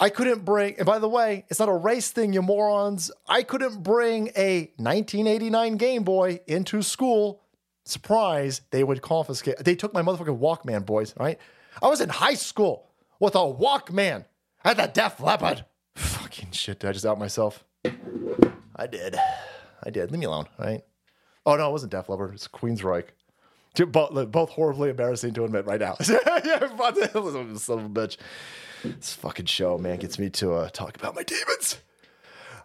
I 0.00 0.10
couldn't 0.10 0.44
bring, 0.44 0.76
and 0.76 0.86
by 0.86 1.00
the 1.00 1.08
way, 1.08 1.44
it's 1.48 1.58
not 1.58 1.68
a 1.68 1.74
race 1.74 2.12
thing, 2.12 2.32
you 2.32 2.40
morons. 2.40 3.10
I 3.26 3.42
couldn't 3.42 3.82
bring 3.82 4.28
a 4.36 4.70
1989 4.76 5.76
Game 5.76 6.04
Boy 6.04 6.40
into 6.46 6.82
school. 6.82 7.42
Surprise, 7.84 8.60
they 8.70 8.84
would 8.84 9.02
confiscate. 9.02 9.58
They 9.58 9.74
took 9.74 9.92
my 9.92 10.02
motherfucking 10.02 10.38
Walkman, 10.38 10.86
boys, 10.86 11.14
right? 11.18 11.38
I 11.82 11.88
was 11.88 12.00
in 12.00 12.10
high 12.10 12.34
school 12.34 12.88
with 13.18 13.34
a 13.34 13.38
Walkman. 13.38 14.24
Had 14.58 14.76
the 14.76 14.86
Def 14.86 15.18
Leppard. 15.20 15.64
Fucking 15.96 16.52
shit, 16.52 16.78
did 16.78 16.90
I 16.90 16.92
just 16.92 17.06
out 17.06 17.18
myself? 17.18 17.64
I 17.84 18.86
did. 18.86 19.16
I 19.82 19.90
did. 19.90 20.12
Leave 20.12 20.20
me 20.20 20.26
alone, 20.26 20.46
right? 20.58 20.84
Oh, 21.44 21.56
no, 21.56 21.68
it 21.70 21.72
wasn't 21.72 21.90
Def 21.92 22.08
Leppard. 22.08 22.34
It's 22.34 22.46
Queensryche. 22.46 23.08
Both, 23.86 24.30
both 24.32 24.50
horribly 24.50 24.90
embarrassing 24.90 25.34
to 25.34 25.44
admit 25.44 25.66
right 25.66 25.80
now. 25.80 25.96
yeah, 26.08 26.58
son 27.56 27.78
of 27.78 27.84
a 27.84 27.88
bitch. 27.88 28.16
This 28.82 29.14
fucking 29.14 29.46
show, 29.46 29.78
man, 29.78 29.98
gets 29.98 30.18
me 30.18 30.30
to 30.30 30.52
uh, 30.52 30.68
talk 30.70 30.96
about 30.96 31.14
my 31.14 31.22
demons. 31.22 31.78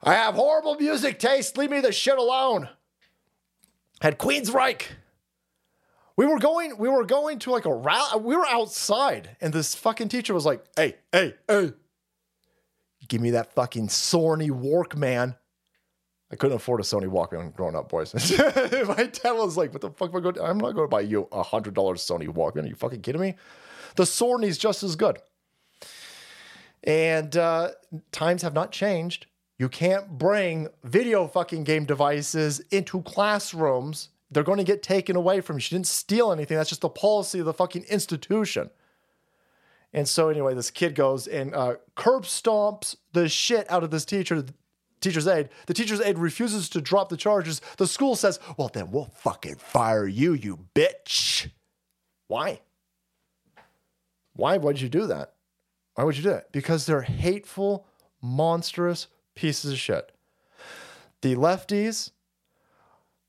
I 0.04 0.14
have 0.14 0.36
horrible 0.36 0.76
music 0.76 1.18
taste. 1.20 1.58
Leave 1.58 1.72
me 1.72 1.80
the 1.80 1.92
shit 1.92 2.18
alone. 2.18 2.70
Had 4.02 4.20
Queensryche. 4.20 4.84
We 6.16 6.26
were 6.26 6.38
going, 6.38 6.78
we 6.78 6.90
were 6.90 7.06
going 7.06 7.40
to 7.40 7.52
like 7.52 7.66
a 7.66 7.74
rally. 7.74 8.22
We 8.22 8.36
were 8.36 8.46
outside, 8.48 9.36
and 9.42 9.52
this 9.52 9.74
fucking 9.74 10.10
teacher 10.10 10.34
was 10.34 10.46
like, 10.46 10.64
"Hey, 10.76 10.98
hey, 11.12 11.34
hey, 11.48 11.74
give 13.08 13.20
me 13.20 13.32
that 13.32 13.54
fucking 13.54 13.88
Sony 13.88 14.52
Walkman." 14.52 15.38
I 16.34 16.36
couldn't 16.36 16.56
afford 16.56 16.80
a 16.80 16.84
Sony 16.84 17.06
Walkman 17.06 17.54
growing 17.54 17.76
up, 17.76 17.90
boys. 17.90 18.12
my 18.40 19.04
dad 19.06 19.34
was 19.34 19.56
like, 19.56 19.72
"What 19.72 19.82
the 19.82 19.92
fuck 19.92 20.10
am 20.10 20.18
I 20.18 20.20
going? 20.20 20.36
To, 20.36 20.44
I'm 20.44 20.58
not 20.58 20.74
going 20.74 20.86
to 20.86 20.90
buy 20.90 21.02
you 21.02 21.28
a 21.32 21.44
hundred 21.44 21.76
dollars 21.76 22.02
Sony 22.02 22.28
Walkman. 22.28 22.64
Are 22.64 22.68
you 22.68 22.76
fucking 22.76 23.02
kidding 23.02 23.22
me? 23.22 23.36
The 23.98 24.04
Sony's 24.04 24.58
just 24.58 24.82
as 24.82 24.96
good." 24.96 25.20
And 26.84 27.38
uh, 27.38 27.70
times 28.12 28.42
have 28.42 28.56
not 28.56 28.72
changed. 28.72 29.28
You 29.60 29.70
can't 29.70 30.18
bring 30.18 30.70
video 30.84 31.28
fucking 31.28 31.66
game 31.66 31.86
devices 31.86 32.62
into 32.72 33.04
classrooms. 33.04 34.10
They're 34.32 34.42
going 34.42 34.58
to 34.58 34.64
get 34.64 34.82
taken 34.82 35.16
away 35.16 35.40
from 35.40 35.58
you. 35.58 35.62
She 35.62 35.76
didn't 35.76 35.88
steal 35.88 36.32
anything. 36.32 36.58
That's 36.58 36.70
just 36.70 36.82
the 36.82 36.90
policy 36.90 37.40
of 37.40 37.46
the 37.46 37.54
fucking 37.54 37.84
institution. 37.84 38.72
And 39.94 40.10
so, 40.10 40.30
anyway, 40.30 40.56
this 40.56 40.72
kid 40.72 40.96
goes 40.96 41.28
and 41.28 41.54
uh, 41.54 41.76
curb 41.94 42.24
stomps 42.24 42.96
the 43.14 43.30
shit 43.30 43.70
out 43.70 43.84
of 43.84 43.92
this 43.92 44.04
teacher, 44.04 44.44
teacher's 45.04 45.28
aide. 45.28 45.50
The 45.68 45.74
teacher's 45.74 46.02
aide 46.02 46.18
refuses 46.18 46.70
to 46.70 46.82
drop 46.82 47.10
the 47.10 47.18
charges. 47.18 47.62
The 47.78 47.88
school 47.88 48.16
says, 48.16 48.40
Well, 48.58 48.70
then 48.74 48.92
we'll 48.92 49.06
fucking 49.06 49.58
fire 49.58 50.08
you, 50.08 50.34
you 50.34 50.60
bitch. 50.74 51.50
Why? 52.28 52.62
Why 54.36 54.58
would 54.58 54.82
you 54.82 54.90
do 54.90 55.08
that? 55.08 55.34
Why 55.96 56.04
would 56.04 56.18
you 56.18 56.24
do 56.24 56.30
that? 56.30 56.52
Because 56.52 56.86
they're 56.86 57.02
hateful, 57.02 57.86
monstrous 58.22 59.08
pieces 59.36 59.74
of 59.74 59.78
shit. 59.78 60.12
The 61.22 61.36
lefties, 61.36 62.12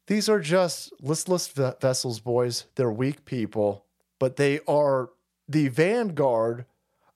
these 0.07 0.29
are 0.29 0.41
just 0.41 0.93
listless 1.01 1.49
ve- 1.49 1.73
vessels, 1.81 2.21
boys. 2.21 2.65
They're 2.75 2.91
weak 2.91 3.25
people, 3.25 3.85
but 4.19 4.37
they 4.37 4.61
are 4.67 5.11
the 5.49 5.69
vanguard 5.69 6.65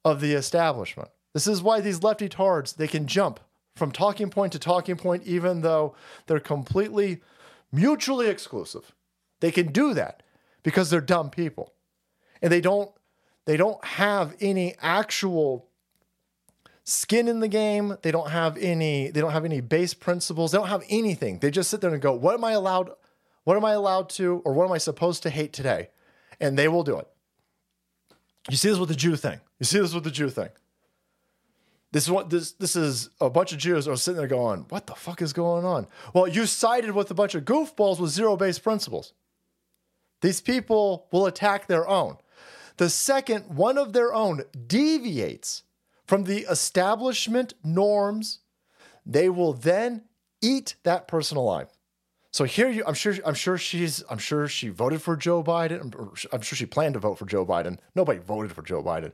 of 0.05 0.21
the 0.21 0.35
establishment. 0.35 1.09
This 1.35 1.47
is 1.47 1.63
why 1.63 1.81
these 1.81 2.03
lefty 2.03 2.29
tards, 2.29 2.75
they 2.75 2.89
can 2.89 3.07
jump 3.07 3.41
from 3.79 3.93
talking 3.93 4.29
point 4.29 4.53
to 4.53 4.59
talking 4.59 4.97
point, 4.97 5.22
even 5.24 5.62
though 5.62 5.95
they're 6.26 6.41
completely 6.41 7.20
mutually 7.72 8.29
exclusive. 8.29 8.93
They 9.41 9.51
can 9.51 9.72
do 9.72 9.95
that 9.95 10.22
because 10.62 10.91
they're 10.91 11.01
dumb 11.01 11.31
people. 11.31 11.72
And 12.43 12.53
they 12.53 12.61
don't 12.61 12.91
they 13.47 13.57
don't 13.57 13.83
have 13.85 14.37
any 14.41 14.74
actual 14.83 15.68
skin 16.85 17.29
in 17.29 17.41
the 17.41 17.49
game. 17.49 17.97
They 18.03 18.11
don't 18.11 18.31
have 18.31 18.59
any 18.59 19.11
they 19.11 19.20
don't 19.20 19.33
have 19.33 19.45
any 19.45 19.61
base 19.61 19.95
principles. 19.95 20.53
They 20.53 20.59
don't 20.59 20.68
have 20.68 20.85
anything. 20.89 21.39
They 21.39 21.51
just 21.51 21.70
sit 21.70 21.81
there 21.81 21.93
and 21.93 22.03
go, 22.03 22.12
"What 22.12 22.35
am 22.35 22.45
I 22.45 22.53
allowed 22.53 22.91
what 23.45 23.57
am 23.57 23.64
I 23.64 23.72
allowed 23.72 24.11
to 24.11 24.43
or 24.45 24.53
what 24.53 24.66
am 24.66 24.72
I 24.72 24.79
supposed 24.79 25.22
to 25.22 25.31
hate 25.31 25.53
today?" 25.53 25.91
And 26.41 26.59
they 26.59 26.68
will 26.68 26.85
do 26.85 26.99
it. 26.99 27.09
You 28.51 28.57
see 28.57 28.68
this 28.68 28.79
with 28.79 28.89
the 28.89 28.95
Jew 28.95 29.16
thing. 29.16 29.41
You 29.59 29.66
see 29.66 29.79
this 29.79 29.95
with 29.95 30.05
the 30.05 30.11
Jew 30.11 30.31
thing. 30.31 30.51
This 31.93 32.05
is 32.05 32.11
what 32.11 32.28
this 32.28 32.53
this 32.53 32.76
is 32.76 33.09
a 33.20 33.30
bunch 33.30 33.53
of 33.53 33.59
Jews 33.59 33.89
are 33.89 33.97
sitting 33.97 34.18
there 34.18 34.28
going, 34.28 34.66
"What 34.68 34.86
the 34.86 34.95
fuck 34.95 35.22
is 35.22 35.32
going 35.32 35.64
on?" 35.64 35.86
Well, 36.12 36.28
you 36.28 36.45
sided 36.47 36.93
with 36.93 37.11
a 37.11 37.14
bunch 37.14 37.34
of 37.34 37.45
goofballs 37.45 37.99
with 37.99 38.11
zero 38.11 38.36
base 38.36 38.59
principles. 38.59 39.14
These 40.20 40.41
people 40.41 41.07
will 41.12 41.26
attack 41.26 41.66
their 41.66 41.89
own. 41.89 42.18
The 42.76 42.91
second 42.91 43.57
one 43.57 43.78
of 43.78 43.93
their 43.93 44.12
own 44.12 44.43
deviates 44.66 45.62
from 46.07 46.24
the 46.24 46.41
establishment 46.51 47.55
norms, 47.64 48.41
they 49.05 49.28
will 49.28 49.53
then 49.53 50.05
eat 50.41 50.76
that 50.82 51.09
person 51.09 51.36
alive. 51.36 51.68
So 52.30 52.45
here 52.45 52.68
you, 52.68 52.84
I'm 52.86 52.95
sure, 52.95 53.14
I'm 53.24 53.34
sure 53.34 53.59
she's, 53.59 54.05
I'm 54.11 54.18
sure 54.18 54.47
she 54.49 54.68
voted 54.68 55.03
for 55.03 55.16
Joe 55.16 55.43
Biden. 55.43 55.80
I'm, 55.80 56.12
I'm 56.32 56.41
sure 56.41 56.57
she 56.57 56.66
planned 56.66 56.95
to 56.95 57.01
vote 57.01 57.18
for 57.18 57.26
Joe 57.26 57.45
Biden. 57.45 57.78
Nobody 57.95 58.18
voted 58.20 58.53
for 58.53 58.62
Joe 58.62 58.82
Biden, 58.82 59.12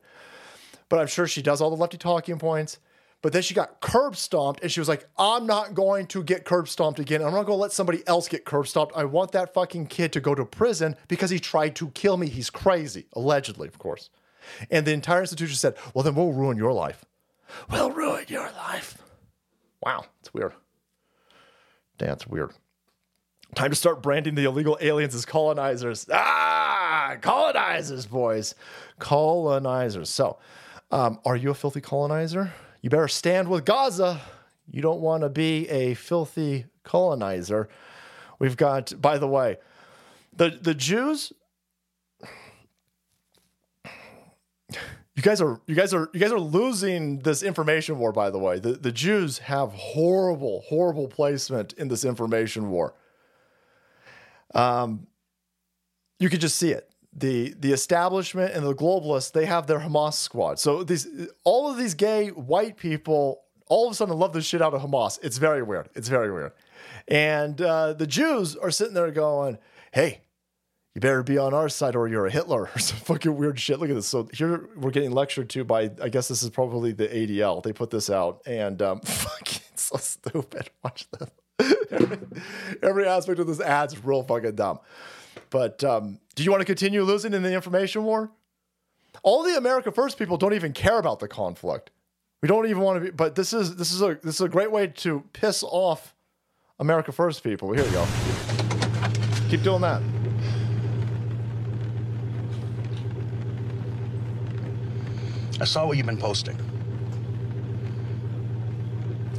but 0.95 1.01
I'm 1.01 1.09
sure 1.09 1.27
she 1.27 1.43
does 1.43 1.61
all 1.61 1.71
the 1.71 1.77
lefty 1.77 1.99
talking 1.99 2.39
points. 2.39 2.79
But 3.21 3.33
then 3.33 3.43
she 3.43 3.53
got 3.53 3.81
curb 3.81 4.15
stomped 4.15 4.63
and 4.63 4.71
she 4.71 4.79
was 4.79 4.89
like, 4.89 5.09
I'm 5.19 5.45
not 5.45 5.75
going 5.75 6.07
to 6.07 6.23
get 6.23 6.45
curb 6.45 6.69
stomped 6.69 7.01
again. 7.01 7.21
I'm 7.21 7.33
not 7.33 7.47
going 7.47 7.57
to 7.57 7.63
let 7.63 7.73
somebody 7.73 8.07
else 8.07 8.29
get 8.29 8.45
curb 8.45 8.69
stomped. 8.69 8.97
I 8.97 9.05
want 9.05 9.33
that 9.33 9.53
fucking 9.53 9.89
kid 9.89 10.13
to 10.13 10.21
go 10.21 10.37
to 10.37 10.45
prison 10.45 10.95
because 11.09 11.31
he 11.31 11.41
tried 11.41 11.75
to 11.75 11.89
kill 11.89 12.17
me. 12.17 12.29
He's 12.29 12.49
crazy, 12.49 13.07
allegedly, 13.15 13.67
of 13.67 13.77
course. 13.77 14.09
And 14.71 14.87
the 14.87 14.93
entire 14.93 15.23
institution 15.23 15.57
said, 15.57 15.75
Well, 15.95 16.05
then 16.05 16.15
we'll 16.15 16.33
ruin 16.33 16.57
your 16.57 16.73
life. 16.73 17.05
We'll 17.69 17.91
ruin 17.91 18.27
your 18.29 18.49
life. 18.53 18.97
Wow, 19.83 20.05
it's 20.21 20.33
weird. 20.33 20.53
That's 21.99 22.25
weird. 22.25 22.53
Time 23.57 23.71
to 23.71 23.77
start 23.77 24.01
branding 24.01 24.37
the 24.37 24.45
illegal 24.45 24.79
aliens 24.81 25.13
as 25.13 25.25
colonizers. 25.25 26.07
Ah, 26.13 27.17
colonizers, 27.21 28.07
boys. 28.07 28.55
Colonizers. 29.01 30.09
So, 30.09 30.39
um, 30.91 31.19
are 31.25 31.37
you 31.37 31.51
a 31.51 31.55
filthy 31.55 31.81
colonizer? 31.81 32.53
You 32.83 32.91
better 32.91 33.09
stand 33.09 33.49
with 33.49 33.65
Gaza. 33.65 34.21
You 34.71 34.83
don't 34.83 35.01
want 35.01 35.23
to 35.23 35.29
be 35.29 35.69
a 35.69 35.95
filthy 35.95 36.67
colonizer. 36.83 37.69
We've 38.39 38.57
got, 38.57 38.93
by 39.01 39.19
the 39.19 39.29
way, 39.29 39.59
the, 40.37 40.51
the 40.51 40.75
Jews. 40.75 41.33
You 45.17 45.23
guys 45.23 45.41
are 45.41 45.61
you 45.67 45.77
guys 45.77 45.95
are 45.95 46.11
you 46.13 46.19
guys 46.19 46.33
are 46.33 46.41
losing 46.41 47.21
this 47.21 47.45
information 47.45 47.99
war, 47.99 48.11
by 48.11 48.31
the 48.31 48.39
way. 48.39 48.59
The 48.59 48.73
the 48.73 48.91
Jews 48.91 49.39
have 49.39 49.73
horrible, 49.73 50.63
horrible 50.67 51.07
placement 51.07 51.73
in 51.75 51.87
this 51.87 52.05
information 52.05 52.69
war. 52.71 52.95
Um 54.55 55.07
you 56.19 56.29
could 56.29 56.41
just 56.41 56.57
see 56.57 56.71
it 56.73 56.91
the 57.17 57.55
the 57.59 57.73
establishment 57.73 58.53
and 58.55 58.67
the 58.67 58.75
globalists 58.75 59.33
they 59.33 59.47
have 59.47 59.67
their 59.67 59.81
Hamas 59.81 60.15
squad. 60.15 60.59
So 60.59 60.83
these 60.83 61.07
all 61.45 61.71
of 61.71 61.77
these 61.79 61.95
gay 61.95 62.29
white 62.29 62.77
people 62.77 63.43
all 63.67 63.87
of 63.87 63.93
a 63.93 63.95
sudden 63.95 64.17
love 64.19 64.33
the 64.33 64.43
shit 64.43 64.61
out 64.61 64.75
of 64.75 64.83
Hamas. 64.83 65.19
It's 65.23 65.39
very 65.39 65.63
weird. 65.63 65.89
It's 65.95 66.09
very 66.09 66.33
weird. 66.33 66.53
And 67.09 67.61
uh, 67.61 67.93
the 67.93 68.07
Jews 68.07 68.57
are 68.57 68.71
sitting 68.71 68.95
there 68.95 69.11
going, 69.11 69.59
"Hey, 69.93 70.23
you 70.95 71.01
better 71.01 71.23
be 71.23 71.39
on 71.39 71.55
our 71.55 71.69
side 71.69 71.95
or 71.97 72.09
you're 72.09 72.27
a 72.27 72.31
Hitler 72.31 72.69
or 72.75 72.79
some 72.79 72.99
fucking 72.99 73.37
weird 73.37 73.61
shit." 73.61 73.79
Look 73.79 73.91
at 73.91 73.95
this. 73.95 74.09
So 74.09 74.29
here 74.33 74.69
we're 74.77 74.91
getting 74.91 75.13
lectured 75.13 75.51
to 75.51 75.65
by 75.65 75.91
I 76.03 76.09
guess 76.09 76.29
this 76.29 76.43
is 76.43 76.51
probably 76.51 76.93
the 76.93 77.09
ADL. 77.09 77.63
They 77.63 77.73
put 77.73 77.91
this 77.91 78.11
out 78.11 78.43
and 78.47 78.81
um, 78.83 79.01
fucking 79.05 79.63
so 79.77 79.97
stupid. 79.99 80.71
Watch 80.83 81.07
this. 81.13 81.31
Every 82.83 83.07
aspect 83.07 83.39
of 83.39 83.47
this 83.47 83.61
ad's 83.61 84.03
real 84.05 84.25
fucking 84.25 84.57
dumb. 84.57 84.81
But 85.51 85.83
um, 85.85 86.21
do 86.35 86.43
you 86.43 86.51
want 86.51 86.61
to 86.61 86.65
continue 86.65 87.03
losing 87.03 87.35
in 87.35 87.43
the 87.43 87.53
information 87.53 88.05
war? 88.05 88.31
All 89.23 89.43
the 89.43 89.57
America 89.57 89.93
First 89.93 90.19
people 90.19 90.37
don't 90.37 90.55
even 90.55 90.73
care 90.73 90.99
about 90.99 91.21
the 91.21 91.29
conflict. 91.29 91.91
We 92.43 92.49
don't 92.49 92.67
even 92.67 92.83
want 92.83 92.99
to 92.99 93.05
be. 93.07 93.11
But 93.11 93.37
this 93.37 93.53
is 93.53 93.77
this 93.77 93.93
is 93.93 94.03
a 94.03 94.19
this 94.23 94.35
is 94.35 94.41
a 94.41 94.49
great 94.49 94.71
way 94.71 94.89
to 94.89 95.25
piss 95.33 95.63
off 95.63 96.15
America 96.79 97.13
First 97.13 97.43
people. 97.43 97.73
Here 97.73 97.85
we 97.85 97.91
go. 97.91 98.07
Keep 99.49 99.63
doing 99.63 99.81
that. 99.83 100.03
I 105.61 105.65
saw 105.65 105.87
what 105.87 105.97
you've 105.97 106.07
been 106.07 106.19
posting. 106.19 106.59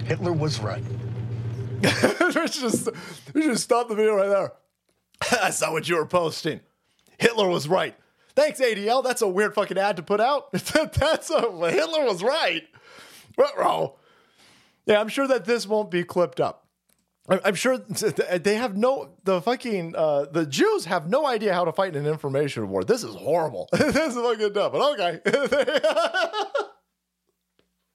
Hitler 0.06 0.34
was 0.34 0.60
right. 0.60 0.84
let's 1.82 2.60
just 2.60 2.88
let's 2.88 3.48
just 3.48 3.64
stop 3.64 3.90
the 3.90 3.96
video 3.96 4.16
right 4.16 4.30
there. 4.30 4.54
I 5.42 5.50
saw 5.50 5.72
what 5.72 5.88
you 5.88 5.96
were 5.98 6.06
posting. 6.06 6.62
Hitler 7.18 7.48
was 7.48 7.68
right. 7.68 7.96
Thanks, 8.36 8.60
ADL. 8.60 9.04
That's 9.04 9.22
a 9.22 9.28
weird 9.28 9.54
fucking 9.56 9.78
ad 9.78 9.96
to 9.98 10.04
put 10.04 10.20
out. 10.20 10.52
That's 10.52 11.30
a 11.30 11.42
Hitler 11.72 12.04
was 12.04 12.22
right. 12.22 12.64
Bro. 13.36 13.96
Yeah, 14.86 15.00
I'm 15.00 15.08
sure 15.08 15.28
that 15.28 15.46
this 15.46 15.66
won't 15.68 15.90
be 15.90 16.04
clipped 16.04 16.40
up. 16.40 16.68
I'm 17.28 17.56
sure 17.56 17.78
they 17.80 18.56
have 18.56 18.78
no 18.78 19.16
the 19.24 19.42
fucking 19.42 19.96
uh, 19.96 20.26
the 20.26 20.46
Jews 20.46 20.86
have 20.86 21.10
no 21.10 21.26
idea 21.26 21.54
how 21.54 21.66
to 21.66 21.72
fight 21.72 21.96
in 21.96 22.06
an 22.06 22.12
information 22.12 22.70
war. 22.70 22.84
This 22.84 23.04
is 23.04 23.16
horrible. 23.16 23.68
this 23.72 23.96
is 23.96 24.16
fucking 24.16 24.54
dumb. 24.54 24.72
But 24.72 24.94
okay, 24.94 25.20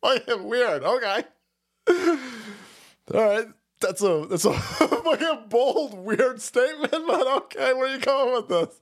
fucking 0.03 0.45
weird. 0.49 0.83
Okay, 0.83 1.25
all 3.15 3.25
right. 3.25 3.47
That's 3.81 4.03
a 4.03 4.27
that's 4.29 4.45
a 4.45 4.53
fucking 4.53 5.45
bold, 5.49 5.95
weird 5.95 6.41
statement. 6.41 6.93
But 7.07 7.27
okay, 7.27 7.73
where 7.73 7.87
are 7.87 7.95
you 7.95 7.99
going 7.99 8.35
with 8.35 8.49
this? 8.49 8.81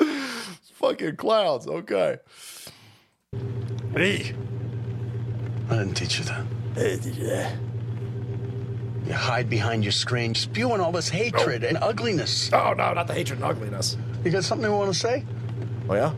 It's 0.00 0.70
fucking 0.74 1.16
clowns. 1.16 1.66
Okay. 1.66 2.18
Hey. 3.92 4.34
I 5.70 5.76
didn't 5.78 5.94
teach 5.94 6.18
you 6.18 6.24
that. 6.24 6.44
Yeah. 7.16 7.56
You 9.06 9.12
hide 9.14 9.48
behind 9.48 9.84
your 9.84 9.92
screen, 9.92 10.34
spewing 10.34 10.80
all 10.80 10.92
this 10.92 11.08
hatred 11.08 11.64
and 11.64 11.78
ugliness. 11.78 12.52
Oh 12.52 12.74
no, 12.76 12.92
not 12.92 13.06
the 13.06 13.14
hatred 13.14 13.38
and 13.38 13.48
ugliness. 13.48 13.96
You 14.24 14.30
got 14.30 14.44
something 14.44 14.68
you 14.70 14.76
want 14.76 14.92
to 14.92 14.98
say? 14.98 15.24
Oh 15.88 15.94
yeah. 15.94 16.12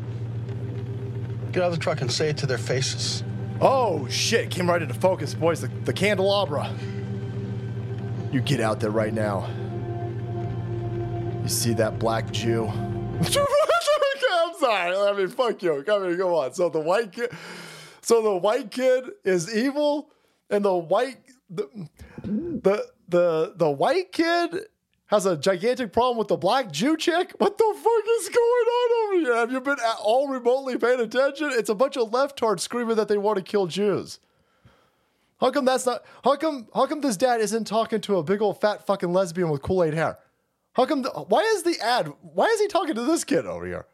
Get 1.53 1.63
out 1.63 1.67
of 1.67 1.73
the 1.73 1.79
truck 1.79 2.01
and 2.01 2.11
say 2.11 2.31
it 2.31 2.39
to 2.39 2.47
their 2.47 2.59
faces. 2.59 3.23
Oh 3.61 4.09
shit! 4.09 4.51
Came 4.51 4.69
right 4.69 4.81
into 4.81 4.95
focus, 4.95 5.35
boys. 5.35 5.61
The, 5.61 5.69
the 5.85 5.93
candelabra. 5.93 6.73
You 8.31 8.41
get 8.41 8.61
out 8.61 8.79
there 8.79 8.91
right 8.91 9.13
now. 9.13 9.49
You 11.43 11.49
see 11.49 11.73
that 11.75 11.99
black 11.99 12.31
Jew? 12.31 12.67
I'm 14.33 14.55
sorry. 14.59 14.97
I 14.97 15.13
mean, 15.17 15.29
fuck 15.29 15.63
you. 15.63 15.83
Come 15.85 16.05
here, 16.05 16.17
go 16.17 16.37
on. 16.37 16.55
So 16.55 16.69
the 16.69 16.79
white 16.81 17.13
kid, 17.13 17.31
so 18.03 18.23
the 18.23 18.37
white 18.37 18.71
kid 18.71 19.05
is 19.25 19.53
evil, 19.55 20.11
and 20.49 20.65
the 20.65 20.75
white 20.75 21.19
the 21.49 21.69
the 22.23 22.87
the, 23.09 23.55
the 23.57 23.71
white 23.71 24.13
kid 24.13 24.61
has 25.07 25.27
a 25.27 25.37
gigantic 25.37 25.93
problem 25.93 26.17
with 26.17 26.29
the 26.29 26.37
black 26.37 26.71
Jew 26.71 26.97
chick. 26.97 27.33
What 27.39 27.59
the 27.59 27.75
fuck 27.77 28.05
is 28.21 28.29
going 28.29 28.39
on 28.39 29.05
over 29.05 29.21
here? 29.25 29.35
Have 29.35 29.51
you 29.51 29.61
been 29.61 29.81
at 29.81 29.97
all 30.01 30.29
remotely 30.29 30.79
paying 30.79 31.01
attention? 31.01 31.51
It's 31.53 31.69
a 31.69 31.75
bunch 31.75 31.97
of 31.97 32.13
left 32.13 32.39
leftards 32.39 32.61
screaming 32.61 32.95
that 32.95 33.09
they 33.09 33.19
want 33.19 33.39
to 33.39 33.43
kill 33.43 33.67
Jews. 33.67 34.21
How 35.41 35.51
come 35.51 35.65
that's 35.65 35.87
not? 35.87 36.05
How 36.23 36.37
come? 36.37 36.69
How 36.75 36.87
come 36.87 37.01
this 37.01 37.17
dad 37.17 37.41
isn't 37.41 37.67
talking 37.67 38.01
to 38.03 38.19
a 38.19 38.23
big 38.23 38.43
old 38.43 38.61
fat 38.61 38.87
fucking 38.87 39.13
lesbian 39.13 39.49
with 39.49 39.63
Kool 39.63 39.83
Aid 39.85 39.95
hair? 39.95 40.19
How 40.75 40.85
come? 40.85 41.03
The, 41.03 41.11
why 41.11 41.41
is 41.41 41.63
the 41.63 41.81
ad? 41.81 42.13
Why 42.21 42.47
is 42.47 42.61
he 42.61 42.69
talking 42.69 42.95
to 42.95 43.03
this 43.03 43.25
kid 43.25 43.47
over 43.47 43.67
here? 43.67 43.87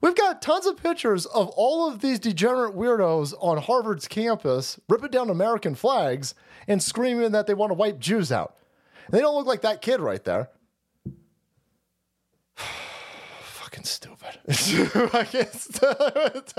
We've 0.00 0.16
got 0.16 0.40
tons 0.40 0.64
of 0.64 0.78
pictures 0.78 1.26
of 1.26 1.50
all 1.50 1.86
of 1.86 2.00
these 2.00 2.18
degenerate 2.18 2.74
weirdos 2.74 3.34
on 3.38 3.58
Harvard's 3.58 4.08
campus 4.08 4.80
ripping 4.88 5.10
down 5.10 5.28
American 5.28 5.74
flags 5.74 6.34
and 6.66 6.82
screaming 6.82 7.32
that 7.32 7.46
they 7.46 7.52
want 7.52 7.68
to 7.68 7.74
wipe 7.74 7.98
Jews 7.98 8.32
out. 8.32 8.56
They 9.10 9.20
don't 9.20 9.34
look 9.34 9.46
like 9.46 9.60
that 9.60 9.82
kid 9.82 10.00
right 10.00 10.24
there. 10.24 10.48
Fucking 13.42 13.84
stupid. 13.84 14.38
Fucking 14.50 15.46
stupid. 15.52 16.52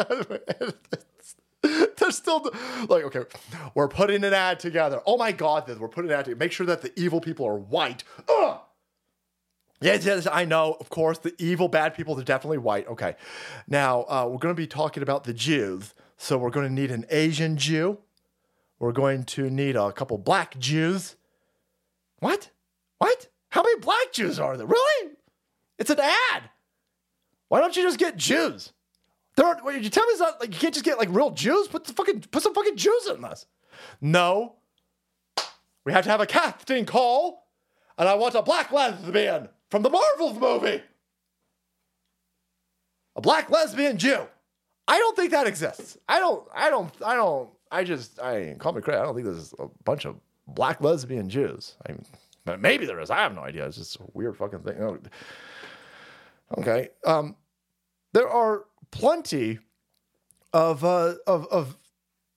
They're 1.97 2.11
still 2.11 2.49
like, 2.89 3.03
okay, 3.05 3.21
we're 3.75 3.87
putting 3.87 4.23
an 4.23 4.33
ad 4.33 4.59
together. 4.59 5.01
Oh 5.05 5.17
my 5.17 5.31
God, 5.31 5.67
we're 5.79 5.87
putting 5.87 6.11
an 6.11 6.17
ad 6.17 6.25
together. 6.25 6.39
Make 6.39 6.51
sure 6.51 6.65
that 6.65 6.81
the 6.81 6.91
evil 6.99 7.21
people 7.21 7.45
are 7.45 7.57
white. 7.57 8.03
Ugh! 8.27 8.59
Yes, 9.81 10.05
yes, 10.05 10.27
I 10.31 10.45
know. 10.45 10.77
Of 10.79 10.89
course, 10.89 11.17
the 11.17 11.33
evil, 11.39 11.67
bad 11.67 11.95
people, 11.95 12.13
they're 12.13 12.23
definitely 12.23 12.59
white. 12.59 12.87
Okay. 12.87 13.15
Now, 13.67 14.03
uh, 14.03 14.27
we're 14.29 14.37
going 14.37 14.55
to 14.55 14.59
be 14.61 14.67
talking 14.67 15.01
about 15.01 15.23
the 15.23 15.33
Jews. 15.33 15.95
So, 16.17 16.37
we're 16.37 16.51
going 16.51 16.67
to 16.67 16.73
need 16.73 16.91
an 16.91 17.05
Asian 17.09 17.57
Jew. 17.57 17.97
We're 18.77 18.91
going 18.91 19.23
to 19.25 19.49
need 19.49 19.75
a 19.75 19.91
couple 19.91 20.19
black 20.19 20.57
Jews. 20.59 21.15
What? 22.19 22.51
What? 22.99 23.27
How 23.49 23.63
many 23.63 23.79
black 23.79 24.13
Jews 24.13 24.39
are 24.39 24.55
there? 24.55 24.67
Really? 24.67 25.11
It's 25.79 25.89
an 25.89 25.99
ad. 25.99 26.43
Why 27.47 27.59
don't 27.59 27.75
you 27.75 27.83
just 27.83 27.97
get 27.97 28.17
Jews? 28.17 28.71
There 29.37 29.45
are, 29.45 29.57
wait, 29.63 29.81
you 29.81 29.89
tell 29.89 30.05
me 30.05 30.11
it's 30.11 30.19
not 30.19 30.39
like 30.39 30.53
you 30.53 30.59
can't 30.59 30.73
just 30.73 30.85
get 30.85 30.97
like 30.97 31.09
real 31.11 31.31
Jews? 31.31 31.67
Put 31.67 31.85
the 31.85 31.93
fucking 31.93 32.21
put 32.31 32.43
some 32.43 32.53
fucking 32.53 32.75
Jews 32.75 33.07
in 33.07 33.21
this. 33.21 33.45
No. 34.01 34.55
We 35.85 35.93
have 35.93 36.03
to 36.03 36.11
have 36.11 36.21
a 36.21 36.27
casting 36.27 36.85
call, 36.85 37.47
and 37.97 38.07
I 38.07 38.13
want 38.13 38.35
a 38.35 38.41
black 38.43 38.71
lesbian 38.71 39.49
from 39.69 39.81
the 39.81 39.89
Marvel 39.89 40.33
movie. 40.35 40.83
A 43.15 43.21
black 43.21 43.49
lesbian 43.49 43.97
Jew. 43.97 44.19
I 44.87 44.97
don't 44.97 45.15
think 45.15 45.31
that 45.31 45.47
exists. 45.47 45.97
I 46.07 46.19
don't. 46.19 46.47
I 46.53 46.69
don't. 46.69 46.91
I 47.03 47.15
don't. 47.15 47.49
I 47.71 47.83
just. 47.83 48.19
I 48.19 48.55
call 48.59 48.73
me 48.73 48.81
crazy. 48.81 48.99
I 48.99 49.03
don't 49.03 49.15
think 49.15 49.25
there's 49.25 49.53
a 49.59 49.67
bunch 49.83 50.05
of 50.05 50.17
black 50.47 50.81
lesbian 50.81 51.29
Jews. 51.29 51.75
I 51.87 51.93
mean, 51.93 52.05
but 52.45 52.59
maybe 52.59 52.85
there 52.85 52.99
is. 52.99 53.09
I 53.09 53.17
have 53.17 53.33
no 53.33 53.41
idea. 53.41 53.65
It's 53.65 53.77
just 53.77 53.95
a 53.95 54.03
weird 54.13 54.35
fucking 54.37 54.59
thing. 54.59 54.77
Oh, 54.81 54.97
Okay. 56.57 56.89
Um, 57.05 57.35
there 58.13 58.27
are 58.29 58.65
plenty 58.91 59.59
of 60.53 60.83
uh, 60.83 61.15
of 61.25 61.47
of 61.47 61.77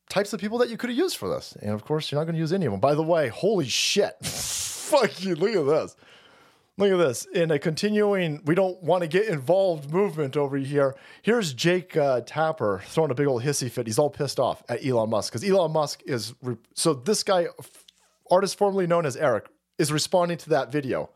types 0.09 0.33
of 0.33 0.41
people 0.41 0.59
that 0.59 0.69
you 0.69 0.77
could 0.77 0.91
have 0.91 0.99
used 0.99 1.17
for 1.17 1.29
this, 1.29 1.57
and 1.61 1.73
of 1.73 1.85
course, 1.85 2.11
you're 2.11 2.21
not 2.21 2.25
going 2.25 2.35
to 2.35 2.41
use 2.41 2.53
any 2.53 2.67
of 2.67 2.73
them. 2.73 2.81
By 2.81 2.95
the 2.95 3.03
way, 3.03 3.29
holy 3.29 3.67
shit! 3.67 4.15
Fuck 4.25 5.23
you! 5.23 5.35
Look 5.35 5.55
at 5.55 5.65
this. 5.65 5.97
Look 6.77 6.91
at 6.91 6.97
this. 6.97 7.25
In 7.27 7.53
a 7.53 7.59
continuing, 7.59 8.43
we 8.47 8.57
don't 8.57 8.83
want 8.83 9.03
to 9.03 9.09
get 9.09 9.29
involved 9.29 9.93
movement 9.93 10.37
over 10.37 10.57
here. 10.57 10.97
Here's 11.23 11.55
Jake 11.55 11.97
uh, 11.97 12.23
Tapper 12.23 12.83
throwing 12.87 13.13
a 13.13 13.15
big 13.15 13.29
old 13.29 13.45
hissy 13.45 13.71
fit. 13.71 13.87
He's 13.87 13.99
all 13.99 14.11
pissed 14.11 14.41
off 14.41 14.63
at 14.69 14.85
Elon 14.85 15.11
Musk 15.11 15.33
because 15.33 15.49
Elon 15.49 15.73
Musk 15.73 16.03
is. 16.05 16.35
Re- 16.43 16.57
so 16.75 16.95
this 16.95 17.23
guy, 17.23 17.47
artist 18.31 18.59
formerly 18.59 18.89
known 18.89 19.07
as 19.07 19.17
Eric, 19.17 19.47
is 19.79 19.93
responding 19.93 20.37
to 20.39 20.51
that 20.51 20.73
video 20.73 21.11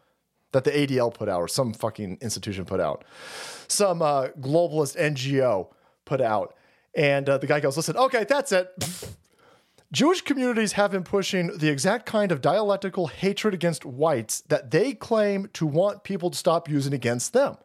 that 0.53 0.65
the 0.65 0.71
ADL 0.71 1.13
put 1.13 1.29
out 1.29 1.41
or 1.41 1.49
some 1.49 1.73
fucking 1.73 2.19
institution 2.21 2.65
put 2.65 2.81
out, 2.81 3.05
some 3.69 4.03
uh, 4.03 4.29
globalist 4.41 4.97
NGO 4.97 5.69
put 6.05 6.21
out. 6.21 6.55
And 6.95 7.29
uh, 7.29 7.39
the 7.39 7.47
guy 7.47 7.61
goes, 7.61 7.77
listen, 7.77 7.97
okay, 7.97 8.25
that's 8.25 8.53
it. 8.53 8.69
Jewish 9.93 10.21
communities 10.21 10.73
have 10.73 10.91
been 10.91 11.05
pushing 11.05 11.57
the 11.57 11.71
exact 11.71 12.05
kind 12.05 12.31
of 12.31 12.43
dialectical 12.43 13.07
hatred 13.07 13.55
against 13.55 13.87
whites 13.87 14.43
that 14.49 14.71
they 14.71 14.93
claim 14.93 15.49
to 15.55 15.67
want 15.67 16.05
people 16.05 16.31
to 16.31 16.37
stop 16.37 16.69
using 16.69 16.93
against 16.93 17.33
them. 17.33 17.57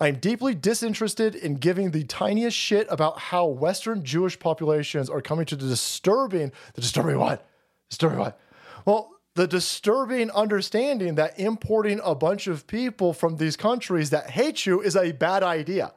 I'm 0.00 0.20
deeply 0.20 0.54
disinterested 0.54 1.34
in 1.34 1.54
giving 1.54 1.90
the 1.90 2.04
tiniest 2.04 2.56
shit 2.56 2.86
about 2.88 3.18
how 3.18 3.46
Western 3.46 4.04
Jewish 4.04 4.38
populations 4.38 5.10
are 5.10 5.20
coming 5.20 5.44
to 5.46 5.56
the 5.56 5.66
disturbing, 5.66 6.52
the 6.74 6.80
disturbing 6.80 7.18
what? 7.18 7.44
Disturbing 7.90 8.20
what? 8.20 8.38
Well, 8.84 9.17
the 9.38 9.46
disturbing 9.46 10.32
understanding 10.32 11.14
that 11.14 11.38
importing 11.38 12.00
a 12.02 12.12
bunch 12.12 12.48
of 12.48 12.66
people 12.66 13.12
from 13.12 13.36
these 13.36 13.56
countries 13.56 14.10
that 14.10 14.30
hate 14.30 14.66
you 14.66 14.80
is 14.80 14.96
a 14.96 15.12
bad 15.12 15.44
idea. 15.44 15.92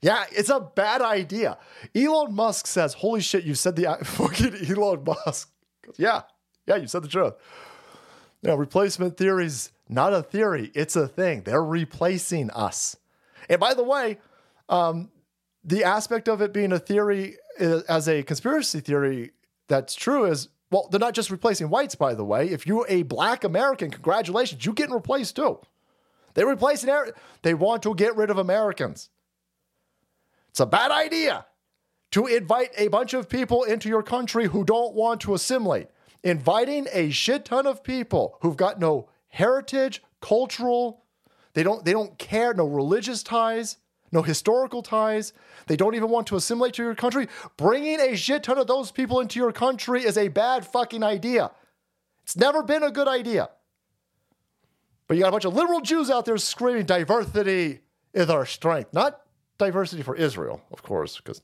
Yeah, 0.00 0.24
it's 0.32 0.50
a 0.50 0.58
bad 0.58 1.00
idea. 1.00 1.58
Elon 1.94 2.34
Musk 2.34 2.66
says, 2.66 2.94
Holy 2.94 3.20
shit, 3.20 3.44
you 3.44 3.54
said 3.54 3.76
the 3.76 3.98
fucking 4.04 4.68
Elon 4.68 5.04
Musk. 5.04 5.48
Yeah, 5.96 6.22
yeah, 6.66 6.74
you 6.74 6.88
said 6.88 7.04
the 7.04 7.08
truth. 7.08 7.34
Now, 8.42 8.56
replacement 8.56 9.16
theory's 9.16 9.70
not 9.88 10.12
a 10.12 10.20
theory, 10.20 10.72
it's 10.74 10.96
a 10.96 11.06
thing. 11.06 11.42
They're 11.42 11.62
replacing 11.62 12.50
us. 12.50 12.96
And 13.48 13.60
by 13.60 13.74
the 13.74 13.84
way, 13.84 14.18
um, 14.68 15.12
the 15.62 15.84
aspect 15.84 16.28
of 16.28 16.42
it 16.42 16.52
being 16.52 16.72
a 16.72 16.80
theory 16.80 17.36
as 17.60 18.08
a 18.08 18.24
conspiracy 18.24 18.80
theory 18.80 19.30
that's 19.68 19.94
true 19.94 20.24
is 20.24 20.48
well, 20.72 20.88
they're 20.90 20.98
not 20.98 21.14
just 21.14 21.30
replacing 21.30 21.68
whites, 21.68 21.94
by 21.94 22.14
the 22.14 22.24
way. 22.24 22.48
If 22.48 22.66
you're 22.66 22.86
a 22.88 23.02
black 23.02 23.44
American, 23.44 23.90
congratulations, 23.90 24.64
you're 24.64 24.74
getting 24.74 24.94
replaced 24.94 25.36
too. 25.36 25.58
They're 26.34 26.46
replacing, 26.46 26.90
they 27.42 27.52
want 27.54 27.82
to 27.82 27.94
get 27.94 28.16
rid 28.16 28.30
of 28.30 28.38
Americans. 28.38 29.10
It's 30.48 30.60
a 30.60 30.66
bad 30.66 30.90
idea 30.90 31.46
to 32.12 32.26
invite 32.26 32.70
a 32.76 32.88
bunch 32.88 33.12
of 33.14 33.28
people 33.28 33.64
into 33.64 33.88
your 33.88 34.02
country 34.02 34.46
who 34.46 34.64
don't 34.64 34.94
want 34.94 35.20
to 35.22 35.34
assimilate. 35.34 35.88
Inviting 36.24 36.86
a 36.92 37.10
shit 37.10 37.44
ton 37.44 37.66
of 37.66 37.82
people 37.82 38.38
who've 38.40 38.56
got 38.56 38.80
no 38.80 39.08
heritage, 39.28 40.02
cultural, 40.20 41.04
they 41.54 41.62
don't 41.62 41.84
they 41.84 41.92
don't 41.92 42.16
care, 42.16 42.54
no 42.54 42.66
religious 42.66 43.22
ties, 43.22 43.78
no 44.12 44.22
historical 44.22 44.82
ties. 44.82 45.32
They 45.66 45.76
don't 45.76 45.94
even 45.94 46.10
want 46.10 46.26
to 46.28 46.36
assimilate 46.36 46.74
to 46.74 46.82
your 46.82 46.94
country. 46.94 47.28
Bringing 47.56 47.98
a 47.98 48.14
shit 48.14 48.44
ton 48.44 48.58
of 48.58 48.66
those 48.66 48.92
people 48.92 49.20
into 49.20 49.40
your 49.40 49.52
country 49.52 50.04
is 50.04 50.18
a 50.18 50.28
bad 50.28 50.66
fucking 50.66 51.02
idea. 51.02 51.50
It's 52.22 52.36
never 52.36 52.62
been 52.62 52.82
a 52.82 52.90
good 52.90 53.08
idea. 53.08 53.48
But 55.08 55.16
you 55.16 55.22
got 55.22 55.28
a 55.28 55.32
bunch 55.32 55.46
of 55.46 55.54
liberal 55.54 55.80
Jews 55.80 56.10
out 56.10 56.24
there 56.24 56.38
screaming 56.38 56.84
diversity 56.84 57.80
is 58.12 58.30
our 58.30 58.46
strength. 58.46 58.92
Not 58.92 59.20
diversity 59.58 60.02
for 60.02 60.14
Israel, 60.14 60.62
of 60.70 60.82
course, 60.82 61.16
because 61.16 61.42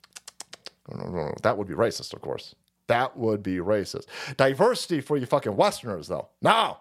that 1.43 1.59
would 1.59 1.67
be 1.67 1.75
racist, 1.75 2.13
of 2.13 2.21
course. 2.21 2.55
That 2.87 3.17
would 3.17 3.43
be 3.43 3.57
racist. 3.57 4.07
Diversity 4.37 5.01
for 5.01 5.17
you 5.17 5.27
fucking 5.27 5.57
Westerners, 5.57 6.09
though. 6.09 6.29
No. 6.41 6.79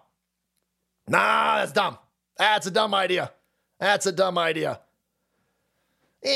Nah, 1.06 1.58
that's 1.58 1.72
dumb. 1.72 1.98
That's 2.36 2.66
a 2.66 2.70
dumb 2.70 2.94
idea. 2.94 3.32
That's 3.78 4.06
a 4.06 4.12
dumb 4.12 4.38
idea. 4.38 4.80
Eh, 6.22 6.30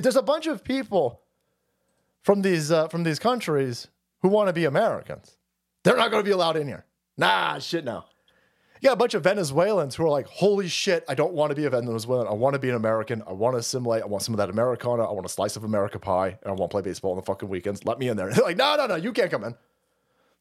there's 0.00 0.16
a 0.16 0.22
bunch 0.22 0.46
of 0.46 0.62
people 0.62 1.20
from 2.22 2.42
these 2.42 2.70
uh, 2.70 2.88
from 2.88 3.04
these 3.04 3.18
countries 3.18 3.88
who 4.20 4.28
want 4.28 4.48
to 4.48 4.52
be 4.52 4.64
Americans. 4.66 5.36
They're 5.82 5.96
not 5.96 6.10
going 6.10 6.22
to 6.22 6.28
be 6.28 6.32
allowed 6.32 6.56
in 6.56 6.66
here. 6.68 6.84
Nah, 7.16 7.58
shit, 7.58 7.84
no. 7.84 8.04
You 8.80 8.88
got 8.88 8.92
a 8.92 8.96
bunch 8.96 9.14
of 9.14 9.24
Venezuelans 9.24 9.96
who 9.96 10.04
are 10.04 10.08
like, 10.08 10.26
holy 10.26 10.68
shit, 10.68 11.04
I 11.08 11.14
don't 11.14 11.32
want 11.32 11.50
to 11.50 11.56
be 11.56 11.64
a 11.64 11.70
Venezuelan. 11.70 12.28
I 12.28 12.32
want 12.32 12.54
to 12.54 12.60
be 12.60 12.68
an 12.68 12.76
American. 12.76 13.24
I 13.26 13.32
want 13.32 13.54
to 13.54 13.58
assimilate. 13.58 14.02
I 14.02 14.06
want 14.06 14.22
some 14.22 14.34
of 14.34 14.38
that 14.38 14.50
Americana. 14.50 15.02
I 15.04 15.10
want 15.10 15.26
a 15.26 15.28
slice 15.28 15.56
of 15.56 15.64
America 15.64 15.98
pie. 15.98 16.28
And 16.28 16.46
I 16.46 16.50
want 16.50 16.70
to 16.70 16.74
play 16.74 16.82
baseball 16.82 17.10
on 17.12 17.16
the 17.16 17.24
fucking 17.24 17.48
weekends. 17.48 17.84
Let 17.84 17.98
me 17.98 18.08
in 18.08 18.16
there. 18.16 18.30
They're 18.30 18.44
like, 18.44 18.56
no, 18.56 18.76
no, 18.76 18.86
no, 18.86 18.94
you 18.94 19.12
can't 19.12 19.30
come 19.32 19.42
in. 19.42 19.56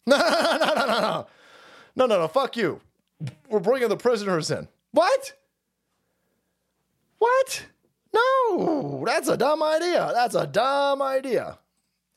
No, 0.05 0.17
no, 0.19 0.57
no, 0.57 0.73
no, 0.75 0.85
no, 0.85 0.99
no. 1.01 1.27
No, 1.95 2.05
no, 2.05 2.19
no, 2.19 2.27
fuck 2.27 2.55
you. 2.55 2.79
We're 3.49 3.59
bringing 3.59 3.89
the 3.89 3.97
prisoners 3.97 4.51
in. 4.51 4.67
What? 4.91 5.33
What? 7.19 7.65
No, 8.13 9.03
that's 9.05 9.27
a 9.27 9.37
dumb 9.37 9.61
idea. 9.63 10.11
That's 10.13 10.35
a 10.35 10.47
dumb 10.47 11.01
idea. 11.01 11.59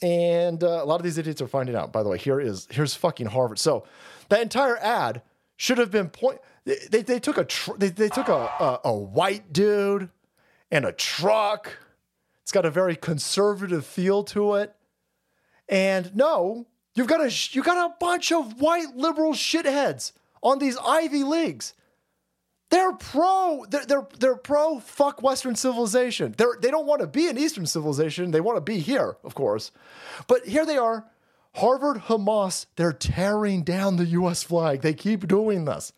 And 0.03 0.62
uh, 0.64 0.80
a 0.82 0.84
lot 0.84 0.96
of 0.96 1.03
these 1.03 1.18
idiots 1.18 1.42
are 1.42 1.48
finding 1.48 1.76
out. 1.76 1.92
By 1.92 2.03
the 2.03 2.09
way, 2.09 2.18
here 2.18 2.40
is 2.40 2.66
here's 2.70 2.94
fucking 2.94 3.26
Harvard. 3.26 3.59
So 3.59 3.84
that 4.28 4.40
entire 4.40 4.78
ad 4.78 5.22
should 5.57 5.78
have 5.78 5.90
been 5.90 6.09
point. 6.09 6.40
They, 6.64 7.03
they, 7.03 7.18
took 7.18 7.36
a 7.36 7.44
tr- 7.44 7.76
they, 7.76 7.88
they 7.88 8.09
took 8.09 8.28
a, 8.28 8.32
a 8.32 8.80
a 8.84 8.94
white 8.94 9.53
dude 9.53 10.09
and 10.70 10.84
a 10.84 10.92
truck. 10.92 11.76
It's 12.42 12.53
got 12.53 12.64
a 12.64 12.70
very 12.70 12.96
conservative 12.96 13.84
feel 13.84 14.24
to 14.24 14.55
it. 14.55 14.74
And 15.68 16.14
no, 16.16 16.66
you've 16.94 17.07
got 17.07 17.20
a 17.20 17.30
you 17.53 17.62
got 17.62 17.90
a 17.90 17.94
bunch 18.01 18.32
of 18.32 18.61
white 18.61 18.96
liberal 18.96 19.32
shitheads 19.32 20.12
on 20.42 20.59
these 20.59 20.78
Ivy 20.78 21.24
leagues. 21.24 21.74
They're 22.70 22.92
pro. 22.92 23.66
They're 23.68 23.84
they're, 23.84 24.06
they're 24.18 24.36
pro. 24.36 24.78
Fuck 24.78 25.22
Western 25.22 25.56
civilization. 25.56 26.34
They're 26.36 26.56
they 26.60 26.70
don't 26.70 26.86
want 26.86 27.00
to 27.00 27.06
be 27.06 27.28
an 27.28 27.36
Eastern 27.36 27.66
civilization. 27.66 28.30
They 28.30 28.40
want 28.40 28.56
to 28.56 28.60
be 28.60 28.78
here, 28.78 29.16
of 29.24 29.34
course. 29.34 29.72
But 30.28 30.46
here 30.46 30.64
they 30.64 30.78
are, 30.78 31.04
Harvard, 31.54 32.02
Hamas, 32.02 32.66
they're 32.76 32.92
tearing 32.92 33.62
down 33.64 33.96
the 33.96 34.06
US 34.06 34.42
flag. 34.42 34.82
They 34.82 34.94
keep 34.94 35.26
doing 35.26 35.64
this. 35.64 35.92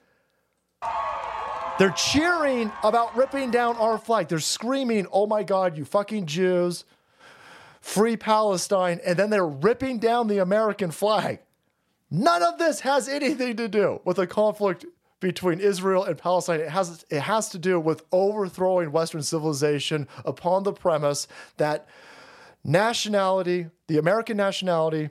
They're 1.79 1.91
cheering 1.91 2.71
about 2.83 3.17
ripping 3.17 3.51
down 3.51 3.77
our 3.77 3.99
flag. 3.99 4.29
They're 4.29 4.39
screaming, 4.39 5.07
oh 5.11 5.27
my 5.27 5.43
God, 5.43 5.77
you 5.77 5.85
fucking 5.85 6.27
Jews, 6.27 6.85
free 7.81 8.17
Palestine. 8.17 9.01
And 9.05 9.19
then 9.19 9.31
they're 9.31 9.47
ripping 9.47 9.99
down 9.99 10.29
the 10.29 10.39
American 10.39 10.91
flag. 10.91 11.41
None 12.11 12.43
of 12.43 12.59
this 12.59 12.81
has 12.81 13.09
anything 13.09 13.57
to 13.57 13.69
do 13.69 14.01
with 14.05 14.19
the 14.19 14.27
conflict 14.27 14.85
between 15.23 15.61
Israel 15.61 16.05
and 16.05 16.19
Palestine. 16.19 16.61
It 16.61 16.69
has, 16.69 17.07
it 17.09 17.21
has 17.21 17.49
to 17.51 17.59
do 17.59 17.81
with 17.81 18.05
overthrowing 18.13 18.93
Western 18.93 19.23
civilization 19.23 20.07
upon 20.25 20.65
the 20.65 20.73
premise 20.73 21.27
that 21.57 21.89
nationality, 22.65 23.69
the 23.87 23.99
American 23.99 24.37
nationality, 24.37 25.09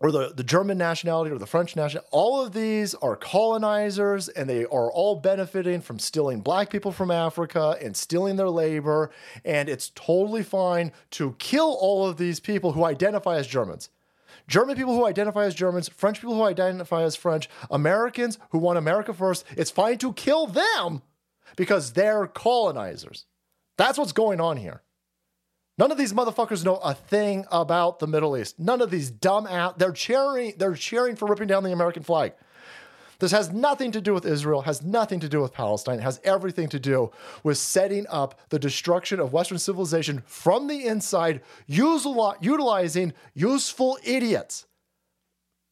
or 0.00 0.12
the, 0.12 0.32
the 0.34 0.44
German 0.44 0.78
nationality 0.78 1.30
or 1.30 1.38
the 1.38 1.46
French 1.46 1.74
nationality, 1.74 2.08
all 2.12 2.44
of 2.44 2.52
these 2.52 2.94
are 2.94 3.16
colonizers 3.16 4.28
and 4.28 4.48
they 4.48 4.64
are 4.64 4.92
all 4.92 5.16
benefiting 5.16 5.80
from 5.80 5.98
stealing 5.98 6.40
black 6.40 6.70
people 6.70 6.92
from 6.92 7.10
Africa 7.10 7.76
and 7.82 7.96
stealing 7.96 8.36
their 8.36 8.50
labor. 8.50 9.10
And 9.44 9.68
it's 9.68 9.90
totally 9.94 10.44
fine 10.44 10.92
to 11.12 11.34
kill 11.38 11.76
all 11.80 12.06
of 12.06 12.16
these 12.16 12.38
people 12.38 12.72
who 12.72 12.84
identify 12.84 13.38
as 13.38 13.46
Germans. 13.46 13.90
German 14.48 14.76
people 14.76 14.94
who 14.94 15.06
identify 15.06 15.44
as 15.44 15.54
Germans, 15.54 15.88
French 15.88 16.20
people 16.20 16.34
who 16.34 16.42
identify 16.42 17.02
as 17.02 17.14
French, 17.14 17.48
Americans 17.70 18.38
who 18.50 18.58
want 18.58 18.78
America 18.78 19.12
first, 19.12 19.44
it's 19.56 19.70
fine 19.70 19.98
to 19.98 20.12
kill 20.14 20.46
them 20.46 21.02
because 21.56 21.92
they're 21.92 22.26
colonizers. 22.26 23.26
That's 23.76 23.98
what's 23.98 24.12
going 24.12 24.40
on 24.40 24.56
here. 24.56 24.82
None 25.76 25.92
of 25.92 25.98
these 25.98 26.12
motherfuckers 26.12 26.64
know 26.64 26.76
a 26.76 26.92
thing 26.92 27.46
about 27.52 28.00
the 28.00 28.08
Middle 28.08 28.36
East. 28.36 28.58
None 28.58 28.80
of 28.80 28.90
these 28.90 29.10
dumb 29.10 29.46
ass. 29.46 29.74
They're 29.76 29.92
cheering. 29.92 30.54
They're 30.56 30.74
cheering 30.74 31.14
for 31.14 31.28
ripping 31.28 31.46
down 31.46 31.62
the 31.62 31.72
American 31.72 32.02
flag. 32.02 32.32
This 33.20 33.32
has 33.32 33.50
nothing 33.52 33.90
to 33.92 34.00
do 34.00 34.14
with 34.14 34.24
Israel. 34.24 34.62
Has 34.62 34.82
nothing 34.82 35.18
to 35.20 35.28
do 35.28 35.40
with 35.40 35.52
Palestine. 35.52 35.98
Has 35.98 36.20
everything 36.22 36.68
to 36.68 36.78
do 36.78 37.10
with 37.42 37.58
setting 37.58 38.06
up 38.08 38.38
the 38.50 38.58
destruction 38.58 39.18
of 39.18 39.32
Western 39.32 39.58
civilization 39.58 40.22
from 40.24 40.68
the 40.68 40.86
inside, 40.86 41.42
utilizing 41.66 43.12
useful 43.34 43.98
idiots, 44.04 44.66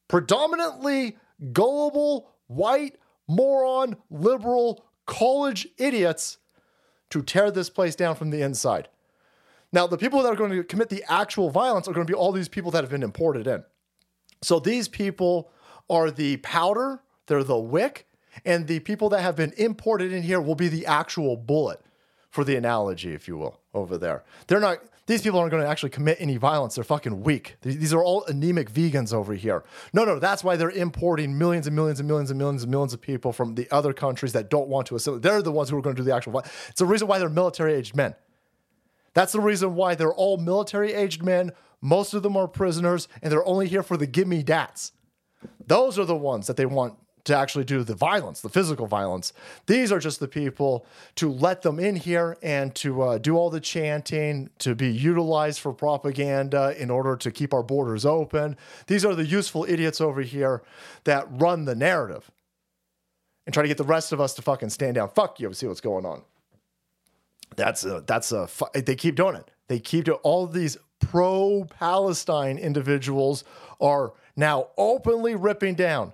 predominantly 0.09 1.17
gullible, 1.53 2.31
white, 2.47 2.97
moron, 3.27 3.95
liberal, 4.09 4.85
college 5.05 5.67
idiots, 5.77 6.39
to 7.09 7.21
tear 7.21 7.49
this 7.49 7.69
place 7.69 7.95
down 7.95 8.15
from 8.15 8.29
the 8.29 8.41
inside. 8.41 8.89
Now, 9.71 9.87
the 9.87 9.97
people 9.97 10.21
that 10.21 10.33
are 10.33 10.35
going 10.35 10.51
to 10.51 10.63
commit 10.63 10.89
the 10.89 11.05
actual 11.07 11.49
violence 11.49 11.87
are 11.87 11.93
going 11.93 12.05
to 12.05 12.11
be 12.11 12.17
all 12.17 12.33
these 12.33 12.49
people 12.49 12.71
that 12.71 12.83
have 12.83 12.91
been 12.91 13.03
imported 13.03 13.47
in. 13.47 13.63
So 14.41 14.59
these 14.59 14.89
people 14.89 15.49
are 15.89 16.11
the 16.11 16.37
powder, 16.37 17.01
they're 17.27 17.43
the 17.43 17.57
wick, 17.57 18.07
and 18.45 18.67
the 18.67 18.79
people 18.79 19.09
that 19.09 19.21
have 19.21 19.35
been 19.35 19.53
imported 19.57 20.11
in 20.11 20.23
here 20.23 20.41
will 20.41 20.55
be 20.55 20.67
the 20.67 20.85
actual 20.85 21.37
bullet 21.37 21.81
for 22.29 22.43
the 22.43 22.55
analogy, 22.55 23.13
if 23.13 23.27
you 23.27 23.37
will, 23.37 23.59
over 23.73 23.97
there. 23.97 24.23
They're 24.47 24.59
not, 24.59 24.79
these 25.07 25.21
people 25.21 25.39
aren't 25.39 25.51
going 25.51 25.63
to 25.63 25.69
actually 25.69 25.89
commit 25.89 26.17
any 26.19 26.37
violence. 26.37 26.75
They're 26.75 26.83
fucking 26.83 27.23
weak. 27.23 27.55
These 27.61 27.93
are 27.93 28.03
all 28.03 28.25
anemic 28.25 28.71
vegans 28.71 29.13
over 29.13 29.33
here. 29.33 29.63
No, 29.93 30.05
no, 30.05 30.19
that's 30.19 30.43
why 30.43 30.55
they're 30.55 30.69
importing 30.69 31.37
millions 31.37 31.67
and 31.67 31.75
millions 31.75 31.99
and 31.99 32.07
millions 32.07 32.29
and 32.29 32.37
millions 32.37 32.63
and 32.63 32.71
millions 32.71 32.93
of 32.93 33.01
people 33.01 33.31
from 33.31 33.55
the 33.55 33.67
other 33.71 33.93
countries 33.93 34.33
that 34.33 34.49
don't 34.49 34.67
want 34.67 34.87
to 34.87 34.95
assimilate. 34.95 35.23
They're 35.23 35.41
the 35.41 35.51
ones 35.51 35.69
who 35.69 35.77
are 35.77 35.81
going 35.81 35.95
to 35.95 36.01
do 36.01 36.05
the 36.05 36.15
actual 36.15 36.33
violence. 36.33 36.51
It's 36.69 36.79
the 36.79 36.85
reason 36.85 37.07
why 37.07 37.19
they're 37.19 37.29
military 37.29 37.73
aged 37.73 37.95
men. 37.95 38.15
That's 39.13 39.31
the 39.31 39.41
reason 39.41 39.73
why 39.73 39.95
they're 39.95 40.13
all 40.13 40.37
military 40.37 40.93
aged 40.93 41.23
men. 41.23 41.51
Most 41.81 42.13
of 42.13 42.21
them 42.21 42.37
are 42.37 42.47
prisoners, 42.47 43.07
and 43.21 43.31
they're 43.31 43.47
only 43.47 43.67
here 43.67 43.83
for 43.83 43.97
the 43.97 44.05
gimme 44.05 44.43
dats. 44.43 44.91
Those 45.65 45.97
are 45.97 46.05
the 46.05 46.15
ones 46.15 46.47
that 46.47 46.57
they 46.57 46.65
want 46.65 46.95
to 47.27 47.37
actually 47.37 47.63
do 47.63 47.83
the 47.83 47.93
violence, 47.93 48.41
the 48.41 48.49
physical 48.49 48.87
violence. 48.87 49.33
These 49.65 49.91
are 49.91 49.99
just 49.99 50.19
the 50.19 50.27
people 50.27 50.85
to 51.15 51.31
let 51.31 51.61
them 51.61 51.79
in 51.79 51.95
here 51.95 52.37
and 52.41 52.73
to 52.75 53.01
uh, 53.01 53.17
do 53.17 53.37
all 53.37 53.49
the 53.49 53.59
chanting, 53.59 54.49
to 54.59 54.75
be 54.75 54.89
utilized 54.89 55.59
for 55.59 55.73
propaganda 55.73 56.73
in 56.81 56.89
order 56.89 57.15
to 57.17 57.31
keep 57.31 57.53
our 57.53 57.63
borders 57.63 58.05
open. 58.05 58.57
These 58.87 59.05
are 59.05 59.13
the 59.13 59.25
useful 59.25 59.65
idiots 59.67 60.01
over 60.01 60.21
here 60.21 60.63
that 61.03 61.27
run 61.29 61.65
the 61.65 61.75
narrative 61.75 62.31
and 63.45 63.53
try 63.53 63.61
to 63.61 63.67
get 63.67 63.77
the 63.77 63.83
rest 63.83 64.11
of 64.11 64.19
us 64.19 64.33
to 64.35 64.41
fucking 64.41 64.69
stand 64.69 64.95
down. 64.95 65.09
Fuck 65.09 65.39
you 65.39 65.53
see 65.53 65.67
what's 65.67 65.81
going 65.81 66.05
on. 66.05 66.23
That's 67.55 67.85
a, 67.85 68.03
that's 68.05 68.31
a, 68.31 68.49
they 68.73 68.95
keep 68.95 69.15
doing 69.15 69.35
it. 69.35 69.51
They 69.67 69.79
keep 69.79 70.05
doing 70.05 70.19
all 70.23 70.47
these 70.47 70.77
pro 70.99 71.65
Palestine 71.65 72.57
individuals 72.57 73.43
are 73.79 74.13
now 74.35 74.67
openly 74.77 75.35
ripping 75.35 75.75
down 75.75 76.13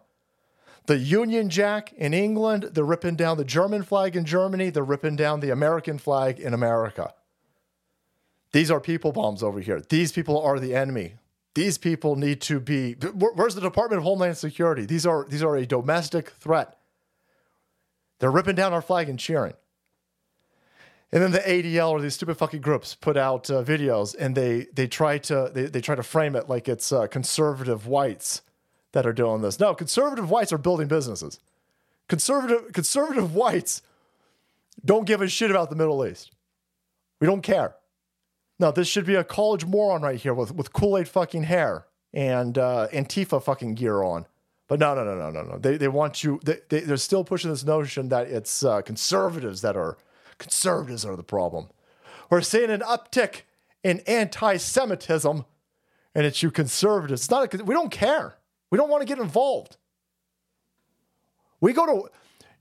the 0.86 0.98
Union 0.98 1.50
Jack 1.50 1.94
in 1.94 2.14
England. 2.14 2.72
They're 2.74 2.84
ripping 2.84 3.16
down 3.16 3.38
the 3.38 3.46
German 3.46 3.84
flag 3.84 4.16
in 4.16 4.26
Germany. 4.26 4.70
They're 4.70 4.84
ripping 4.84 5.16
down 5.16 5.40
the 5.40 5.50
American 5.50 5.98
flag 5.98 6.40
in 6.40 6.54
America. 6.54 7.14
These 8.52 8.70
are 8.70 8.80
people 8.80 9.12
bombs 9.12 9.42
over 9.42 9.60
here. 9.60 9.82
These 9.82 10.12
people 10.12 10.40
are 10.42 10.60
the 10.60 10.76
enemy. 10.76 11.16
These 11.56 11.78
people 11.78 12.16
need 12.16 12.42
to 12.42 12.60
be. 12.60 12.94
Where's 12.94 13.56
the 13.56 13.62
Department 13.62 14.00
of 14.00 14.04
Homeland 14.04 14.38
Security? 14.38 14.86
These 14.86 15.06
are 15.06 15.26
these 15.28 15.44
are 15.44 15.56
a 15.56 15.66
domestic 15.66 16.30
threat. 16.32 16.78
They're 18.20 18.32
ripping 18.32 18.56
down 18.56 18.74
our 18.74 18.82
flag 18.82 19.10
and 19.10 19.20
cheering. 19.20 19.54
And 21.12 21.22
then 21.22 21.32
the 21.32 21.40
ADL 21.40 21.92
or 21.92 22.02
these 22.02 22.16
stupid 22.16 22.38
fucking 22.38 22.62
groups 22.62 22.96
put 22.96 23.18
out 23.18 23.50
uh, 23.52 23.64
videos 23.64 24.16
and 24.18 24.36
they 24.36 24.68
they 24.74 24.88
try 24.88 25.20
to 25.20 25.52
they, 25.54 25.66
they 25.66 25.82
try 25.82 25.94
to 25.94 26.02
frame 26.02 26.36
it 26.36 26.50
like 26.50 26.68
it's 26.68 26.92
uh, 26.92 27.06
conservative 27.06 27.86
whites 27.86 28.42
that 28.94 29.06
are 29.06 29.14
doing 29.14 29.42
this. 29.42 29.60
No, 29.60 29.76
conservative 29.76 30.30
whites 30.30 30.52
are 30.54 30.58
building 30.58 30.88
businesses. 30.88 31.40
Conservative 32.08 32.74
conservative 32.74 33.36
whites 33.36 33.82
don't 34.84 35.06
give 35.06 35.22
a 35.22 35.28
shit 35.28 35.52
about 35.52 35.70
the 35.70 35.76
Middle 35.76 36.06
East. 36.06 36.32
We 37.20 37.28
don't 37.28 37.42
care. 37.42 37.76
No, 38.60 38.72
this 38.72 38.88
should 38.88 39.06
be 39.06 39.16
a 39.16 39.24
college 39.24 39.66
moron 39.66 40.02
right 40.02 40.20
here 40.20 40.34
with 40.34 40.54
with 40.54 40.74
Kool 40.74 40.98
Aid 40.98 41.08
fucking 41.08 41.44
hair 41.44 41.86
and 42.14 42.58
uh, 42.58 42.88
Antifa 42.92 43.44
fucking 43.44 43.76
gear 43.76 44.02
on. 44.02 44.26
But 44.68 44.80
no, 44.80 44.96
no, 44.96 45.04
no, 45.04 45.16
no, 45.16 45.30
no, 45.30 45.44
no. 45.44 45.58
They 45.58 45.78
they 45.78 45.88
want 45.88 46.24
you. 46.24 46.40
They, 46.44 46.60
they 46.70 46.80
they're 46.82 46.98
still 46.98 47.24
pushing 47.24 47.52
this 47.52 47.64
notion 47.64 48.10
that 48.10 48.28
it's 48.28 48.64
uh, 48.64 48.82
conservatives 48.82 49.62
that 49.62 49.76
are 49.76 49.98
Conservatives 50.38 51.06
are 51.06 51.16
the 51.16 51.24
problem. 51.24 51.70
We're 52.30 52.42
seeing 52.42 52.70
an 52.70 52.82
uptick 52.82 53.42
in 53.84 54.02
anti 54.02 54.58
Semitism, 54.58 55.46
and 56.16 56.26
it's 56.26 56.44
you 56.44 56.52
conservatives. 56.52 57.22
It's 57.22 57.32
not 57.32 57.54
a, 57.54 57.64
we 57.64 57.74
don't 57.74 57.92
care. 57.92 58.36
We 58.74 58.78
don't 58.78 58.90
want 58.90 59.02
to 59.02 59.06
get 59.06 59.20
involved. 59.20 59.78
We 61.62 61.74
go 61.74 61.86
to 61.86 62.10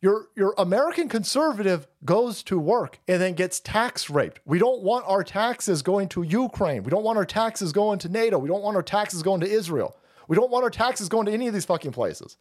your 0.03 0.27
your 0.37 0.55
American 0.59 1.09
conservative 1.09 1.89
goes 2.05 2.43
to 2.43 2.59
work 2.59 2.99
and 3.09 3.19
then 3.19 3.33
gets 3.33 3.61
tax 3.61 4.11
raped. 4.11 4.39
We 4.45 4.59
don't 4.59 4.83
want 4.83 5.07
our 5.09 5.25
taxes 5.25 5.81
going 5.81 6.11
to 6.11 6.23
Ukraine. 6.23 6.83
We 6.83 6.91
don't 6.91 7.03
want 7.03 7.17
our 7.17 7.25
taxes 7.25 7.73
going 7.73 7.99
to 8.01 8.11
NATO. 8.11 8.37
We 8.37 8.47
don't 8.47 8.63
want 8.63 8.77
our 8.77 8.83
taxes 8.83 9.23
going 9.23 9.41
to 9.41 9.49
Israel. 9.49 9.97
We 10.29 10.37
don't 10.37 10.51
want 10.51 10.65
our 10.65 10.71
taxes 10.71 11.09
going 11.09 11.25
to 11.25 11.33
any 11.33 11.49
of 11.49 11.55
these 11.55 11.65
fucking 11.65 11.93
places. 11.93 12.37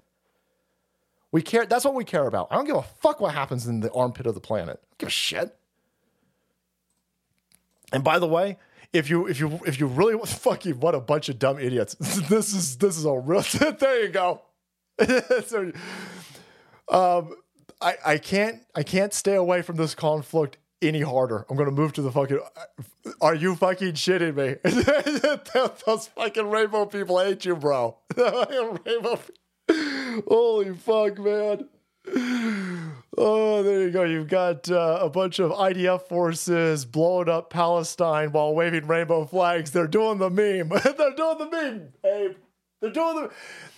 We 1.32 1.42
care. 1.42 1.66
That's 1.66 1.86
what 1.86 1.96
we 1.96 2.04
care 2.04 2.28
about. 2.28 2.50
I 2.52 2.56
don't 2.56 2.66
give 2.66 2.76
a 2.76 2.84
fuck 2.84 3.22
what 3.22 3.34
happens 3.34 3.68
in 3.68 3.80
the 3.80 3.92
armpit 3.94 4.28
of 4.28 4.34
the 4.34 4.42
planet. 4.42 4.82
I 4.84 4.88
don't 4.90 4.98
give 4.98 5.08
a 5.08 5.12
shit. 5.12 5.58
And 7.94 8.04
by 8.04 8.20
the 8.20 8.28
way, 8.28 8.58
if 8.94 9.10
you 9.10 9.28
if 9.28 9.40
you 9.40 9.60
if 9.66 9.80
you 9.80 9.88
really 9.88 10.18
fuck 10.26 10.66
you, 10.66 10.76
what 10.76 10.96
a 10.96 11.00
bunch 11.00 11.30
of 11.30 11.40
dumb 11.40 11.60
idiots. 11.60 11.96
this 12.30 12.54
is 12.54 12.78
this 12.78 12.98
is 12.98 13.06
a 13.06 13.14
real. 13.14 13.42
there 13.80 14.04
you 14.04 14.10
go. 14.10 14.42
so, 15.46 15.72
um, 16.90 17.36
I 17.82 17.96
I 18.06 18.18
can't 18.18 18.62
I 18.76 18.84
can't 18.84 19.14
stay 19.14 19.36
away 19.36 19.62
from 19.62 19.78
this 19.78 19.96
conflict 19.96 20.58
any 20.82 21.02
harder. 21.02 21.46
I'm 21.50 21.58
gonna 21.58 21.72
move 21.72 21.94
to 21.94 22.02
the 22.02 22.12
fucking. 22.12 22.40
Are 23.20 23.36
you 23.36 23.56
fucking 23.56 23.94
shitting 23.94 24.36
me? 24.36 24.58
Those 25.86 26.08
fucking 26.08 26.50
rainbow 26.50 26.86
people 26.86 27.20
hate 27.20 27.46
you, 27.46 27.56
bro. 27.56 27.98
rainbow. 28.16 29.20
Holy 30.28 30.76
fuck, 30.76 31.18
man. 31.20 31.68
Oh, 33.18 33.62
there 33.62 33.82
you 33.82 33.92
go. 33.92 34.04
You've 34.04 34.30
got 34.30 34.70
uh, 34.72 35.00
a 35.02 35.10
bunch 35.10 35.40
of 35.40 35.52
IDF 35.52 36.04
forces 36.04 36.86
blowing 36.86 37.28
up 37.28 37.50
Palestine 37.50 38.32
while 38.32 38.56
waving 38.56 38.88
rainbow 38.88 39.26
flags. 39.26 39.72
They're 39.72 39.88
doing 39.88 40.18
the 40.18 40.30
meme. 40.30 40.70
They're 40.98 41.16
doing 41.16 41.38
the 41.38 41.50
meme, 41.52 41.90
Abe. 42.06 42.36
They're 42.80 42.92
doing 42.92 43.30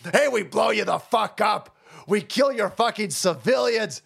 the. 0.03 0.09
Hey, 0.11 0.27
we 0.27 0.43
blow 0.43 0.69
you 0.69 0.85
the 0.85 0.99
fuck 0.99 1.41
up. 1.41 1.75
We 2.07 2.21
kill 2.21 2.51
your 2.51 2.69
fucking 2.69 3.09
civilians. 3.09 4.01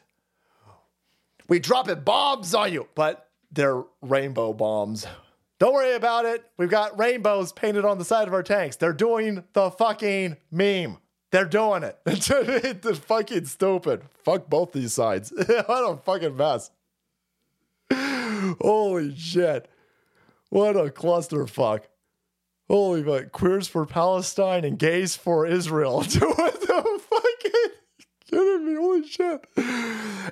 We 1.50 1.60
dropping 1.60 2.02
bombs 2.02 2.54
on 2.54 2.72
you, 2.72 2.88
but 2.96 3.30
they're 3.52 3.84
rainbow 4.02 4.54
bombs. 4.54 5.08
Don't 5.60 5.74
worry 5.74 5.96
about 5.96 6.26
it. 6.26 6.46
We've 6.58 6.70
got 6.70 7.00
rainbows 7.00 7.52
painted 7.52 7.86
on 7.86 7.98
the 7.98 8.06
side 8.06 8.28
of 8.28 8.34
our 8.34 8.44
tanks. 8.44 8.76
They're 8.76 8.94
doing 8.94 9.44
the 9.54 9.72
fucking 9.72 10.38
meme. 10.52 10.98
They're 11.32 11.46
doing 11.46 11.84
it. 11.84 12.00
It's 12.06 13.00
fucking 13.00 13.46
stupid. 13.46 14.04
Fuck 14.24 14.50
both 14.50 14.72
these 14.72 14.94
sides. 14.94 15.34
what 15.36 15.70
a 15.70 15.98
fucking 15.98 16.38
mess. 16.38 16.72
Holy 17.92 19.16
shit. 19.16 19.70
What 20.50 20.76
a 20.76 20.86
clusterfuck. 20.90 21.82
Holy 22.70 23.04
fuck. 23.04 23.32
Queers 23.32 23.68
for 23.68 23.86
Palestine 23.86 24.64
and 24.64 24.80
gays 24.80 25.16
for 25.16 25.46
Israel. 25.46 25.98
what 26.04 26.10
the 26.10 27.02
fucking 27.10 27.72
kidding 28.30 28.66
me? 28.66 28.76
Holy 28.76 29.08
shit. 29.08 29.46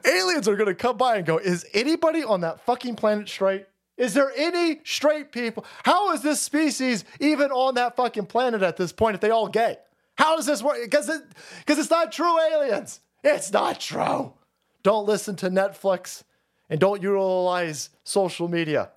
Aliens 0.06 0.48
are 0.48 0.56
gonna 0.56 0.76
come 0.76 0.98
by 0.98 1.18
and 1.18 1.26
go, 1.26 1.38
is 1.38 1.66
anybody 1.74 2.24
on 2.24 2.42
that 2.42 2.66
fucking 2.66 2.96
planet 2.96 3.28
straight? 3.28 3.66
Is 3.98 4.14
there 4.14 4.32
any 4.36 4.82
straight 4.84 5.32
people? 5.32 5.66
How 5.84 6.12
is 6.12 6.22
this 6.22 6.42
species 6.42 7.06
even 7.22 7.52
on 7.52 7.76
that 7.76 7.96
fucking 7.96 8.26
planet 8.26 8.62
at 8.62 8.76
this 8.76 8.92
point 8.92 9.16
if 9.16 9.22
they 9.22 9.30
all 9.30 9.48
gay? 9.48 9.78
How 10.16 10.36
does 10.36 10.46
this 10.46 10.64
work? 10.64 10.78
Because 10.82 11.10
it, 11.10 11.22
because 11.60 11.78
it's 11.78 11.90
not 11.90 12.12
true 12.12 12.40
aliens. 12.52 13.02
It's 13.24 13.52
not 13.52 13.80
true. 13.80 14.34
Don't 14.84 15.06
listen 15.06 15.36
to 15.38 15.50
Netflix 15.50 16.24
and 16.70 16.80
don't 16.80 17.02
utilize 17.02 17.90
social 18.04 18.48
media. 18.48 18.92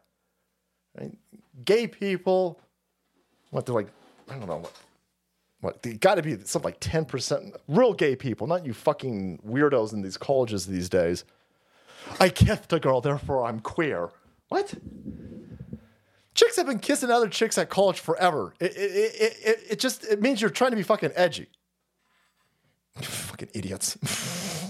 Gay 1.64 1.86
people, 1.86 2.60
what 3.50 3.66
they're 3.66 3.74
like, 3.74 3.88
I 4.28 4.38
don't 4.38 4.46
know 4.46 4.58
what. 4.58 4.72
What 5.60 5.82
they 5.82 5.94
got 5.94 6.14
to 6.14 6.22
be 6.22 6.36
something 6.44 6.68
like 6.68 6.78
ten 6.78 7.04
percent 7.04 7.56
real 7.66 7.92
gay 7.92 8.14
people, 8.14 8.46
not 8.46 8.64
you 8.64 8.72
fucking 8.72 9.40
weirdos 9.44 9.92
in 9.92 10.02
these 10.02 10.16
colleges 10.16 10.66
these 10.66 10.88
days. 10.88 11.24
I 12.20 12.28
kissed 12.28 12.72
a 12.72 12.78
girl, 12.78 13.00
therefore 13.00 13.44
I'm 13.44 13.58
queer. 13.58 14.10
What? 14.50 14.72
Chicks 16.38 16.54
have 16.54 16.66
been 16.66 16.78
kissing 16.78 17.10
other 17.10 17.28
chicks 17.28 17.58
at 17.58 17.68
college 17.68 17.98
forever. 17.98 18.54
It, 18.60 18.76
it, 18.76 18.76
it, 18.76 19.36
it, 19.44 19.58
it 19.70 19.78
just 19.80 20.04
it 20.04 20.22
means 20.22 20.40
you're 20.40 20.50
trying 20.50 20.70
to 20.70 20.76
be 20.76 20.84
fucking 20.84 21.10
edgy. 21.16 21.48
fucking 22.94 23.48
idiots. 23.54 23.94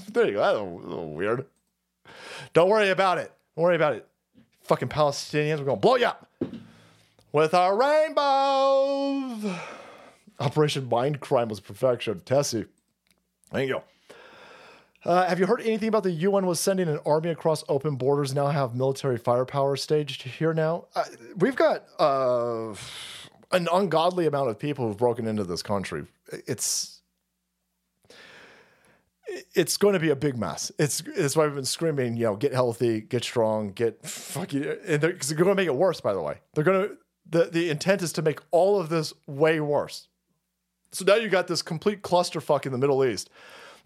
there 0.11 0.25
you 0.25 0.33
go. 0.33 0.41
That's 0.41 0.59
a 0.59 0.63
little 0.63 1.13
weird. 1.13 1.45
Don't 2.55 2.71
worry 2.71 2.89
about 2.89 3.19
it. 3.19 3.31
Don't 3.55 3.65
worry 3.65 3.77
about 3.77 3.93
it. 3.93 4.09
Fucking 4.63 4.89
Palestinians, 4.89 5.59
we're 5.59 5.67
gonna 5.67 5.77
blow 5.77 5.97
you 5.97 6.07
up 6.07 6.27
with 7.33 7.53
our 7.53 7.77
rainbows. 7.77 9.55
Operation 10.41 10.89
Mind 10.89 11.21
Crime 11.21 11.49
was 11.49 11.61
perfection. 11.61 12.21
Tessie. 12.21 12.65
There 13.53 13.63
you 13.63 13.75
go. 13.75 13.85
Uh, 15.09 15.27
have 15.27 15.41
you 15.41 15.47
heard 15.47 15.63
anything 15.63 15.89
about 15.89 16.03
the 16.03 16.11
UN 16.11 16.45
was 16.45 16.61
sending 16.61 16.87
an 16.87 16.99
army 17.07 17.31
across 17.31 17.65
open 17.67 17.97
borders 17.97 18.35
now 18.35 18.49
have 18.49 18.75
military 18.75 19.17
firepower 19.17 19.75
staged 19.75 20.21
here 20.21 20.53
now? 20.53 20.85
Uh, 20.95 21.05
we've 21.39 21.57
got 21.57 21.85
uh, 21.99 22.75
an 23.51 23.69
ungodly 23.73 24.27
amount 24.27 24.51
of 24.51 24.59
people 24.59 24.87
who've 24.87 24.99
broken 24.99 25.27
into 25.27 25.45
this 25.45 25.63
country. 25.63 26.05
It's 26.47 27.01
it's 29.55 29.79
going 29.79 29.95
to 29.95 29.99
be 29.99 30.11
a 30.11 30.17
big 30.17 30.37
mess. 30.37 30.71
It's 30.79 31.03
it's 31.17 31.35
why 31.35 31.47
we've 31.47 31.55
been 31.55 31.65
screaming, 31.65 32.19
you 32.19 32.25
know, 32.25 32.37
get 32.37 32.53
healthy, 32.53 33.01
get 33.01 33.25
strong, 33.25 33.73
get 33.73 34.05
fucking, 34.05 34.63
and 34.87 35.01
they're, 35.01 35.15
cause 35.15 35.29
they're 35.29 35.39
going 35.39 35.49
to 35.49 35.55
make 35.55 35.69
it 35.69 35.75
worse. 35.75 36.03
By 36.03 36.13
the 36.13 36.21
way, 36.21 36.37
they're 36.53 36.65
going 36.65 36.87
to 36.87 36.99
the 37.27 37.45
the 37.47 37.71
intent 37.71 38.03
is 38.03 38.13
to 38.13 38.21
make 38.21 38.41
all 38.51 38.79
of 38.79 38.91
this 38.91 39.15
way 39.27 39.59
worse. 39.59 40.09
So 40.93 41.07
now 41.07 41.15
you 41.15 41.31
got 41.31 41.47
this 41.47 41.63
complete 41.63 42.03
clusterfuck 42.03 42.67
in 42.67 42.73
the 42.73 42.79
Middle 42.79 43.03
East 43.07 43.31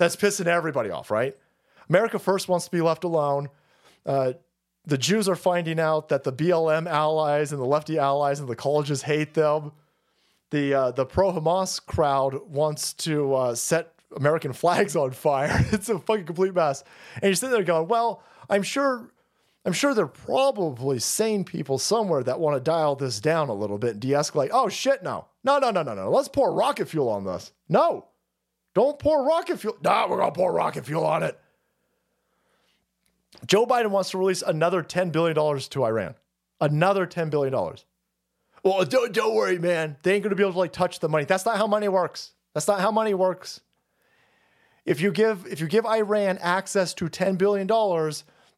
that's 0.03 0.17
pissing 0.17 0.47
everybody 0.47 0.91
off, 0.91 1.11
right? 1.11 1.37
America 1.89 2.19
first 2.19 2.49
wants 2.49 2.65
to 2.65 2.71
be 2.73 2.81
left 2.81 3.05
alone. 3.05 3.49
Uh, 4.05 4.33
the 4.85 4.99
Jews 4.99 5.29
are 5.29 5.37
finding 5.37 5.79
out 5.79 6.09
that 6.09 6.25
the 6.25 6.33
BLM 6.33 6.89
allies 6.89 7.53
and 7.53 7.61
the 7.61 7.67
lefty 7.67 7.99
allies 7.99 8.41
and 8.41 8.49
the 8.49 8.57
colleges 8.57 9.03
hate 9.03 9.35
them. 9.35 9.71
The 10.51 10.75
uh, 10.75 10.91
the 10.91 11.07
pro 11.07 11.33
Hamas 11.33 11.85
crowd 11.85 12.35
wants 12.49 12.93
to 12.95 13.35
uh, 13.35 13.55
set 13.55 13.95
American 14.17 14.53
flags 14.63 14.97
on 14.97 15.13
fire. 15.13 15.65
it's 15.73 15.89
a 15.89 16.01
fucking 16.01 16.27
complete 16.27 16.55
mess. 16.55 16.83
And 17.15 17.25
you're 17.25 17.35
sitting 17.35 17.55
there 17.55 17.63
going, 17.63 17.89
well, 17.89 18.23
I'm 18.51 18.63
sure. 18.63 19.09
I'm 19.65 19.73
sure 19.73 19.95
there 19.95 20.07
are 20.07 20.09
probably 20.09 20.99
sane 20.99 21.45
people 21.45 21.79
somewhere 21.79 22.25
that 22.25 22.41
want 22.41 22.57
to 22.57 22.61
dial 22.61 22.97
this 22.97 23.21
down 23.21 23.49
a 23.49 23.55
little 23.55 23.79
bit 23.79 23.93
and 23.93 24.01
de-escalate. 24.01 24.49
Oh 24.53 24.69
shit, 24.69 25.05
no. 25.05 25.27
No, 25.45 25.61
no, 25.61 25.71
no, 25.71 25.85
no, 25.85 25.95
no. 25.95 26.11
Let's 26.11 26.27
pour 26.27 26.53
rocket 26.53 26.89
fuel 26.89 27.09
on 27.09 27.25
this. 27.25 27.53
No. 27.69 28.07
Don't 28.75 28.99
pour 28.99 29.25
rocket 29.27 29.59
fuel. 29.59 29.77
Nah, 29.83 30.09
we're 30.09 30.19
gonna 30.19 30.33
pour 30.33 30.53
rocket 30.53 30.87
fuel 30.87 31.05
on 31.05 31.23
it. 31.23 31.39
Joe 33.47 33.67
Biden 33.67 33.91
wants 33.91 34.11
to 34.11 34.19
release 34.19 34.43
another 34.43 34.83
$10 34.83 35.11
billion 35.11 35.35
to 35.35 35.85
Iran. 35.85 36.15
Another 36.61 37.07
$10 37.07 37.31
billion. 37.31 37.53
Well, 38.63 38.85
don't, 38.85 39.13
don't 39.13 39.35
worry, 39.35 39.59
man. 39.59 39.97
They 40.03 40.15
ain't 40.15 40.23
gonna 40.23 40.37
be 40.37 40.43
able 40.43 40.53
to 40.53 40.59
like 40.59 40.73
touch 40.73 41.01
the 41.01 41.09
money. 41.09 41.25
That's 41.25 41.45
not 41.45 41.57
how 41.57 41.67
money 41.67 41.89
works. 41.89 42.33
That's 42.55 42.69
not 42.69 42.81
how 42.81 42.91
money 42.91 43.15
works. 43.15 43.61
If 44.85 45.01
you 45.01 45.13
give 45.13 45.47
if 45.47 45.61
you 45.61 45.67
give 45.67 45.87
Iran 45.87 46.39
access 46.39 46.95
to 46.95 47.07
$10 47.07 47.39
billion, 47.39 47.67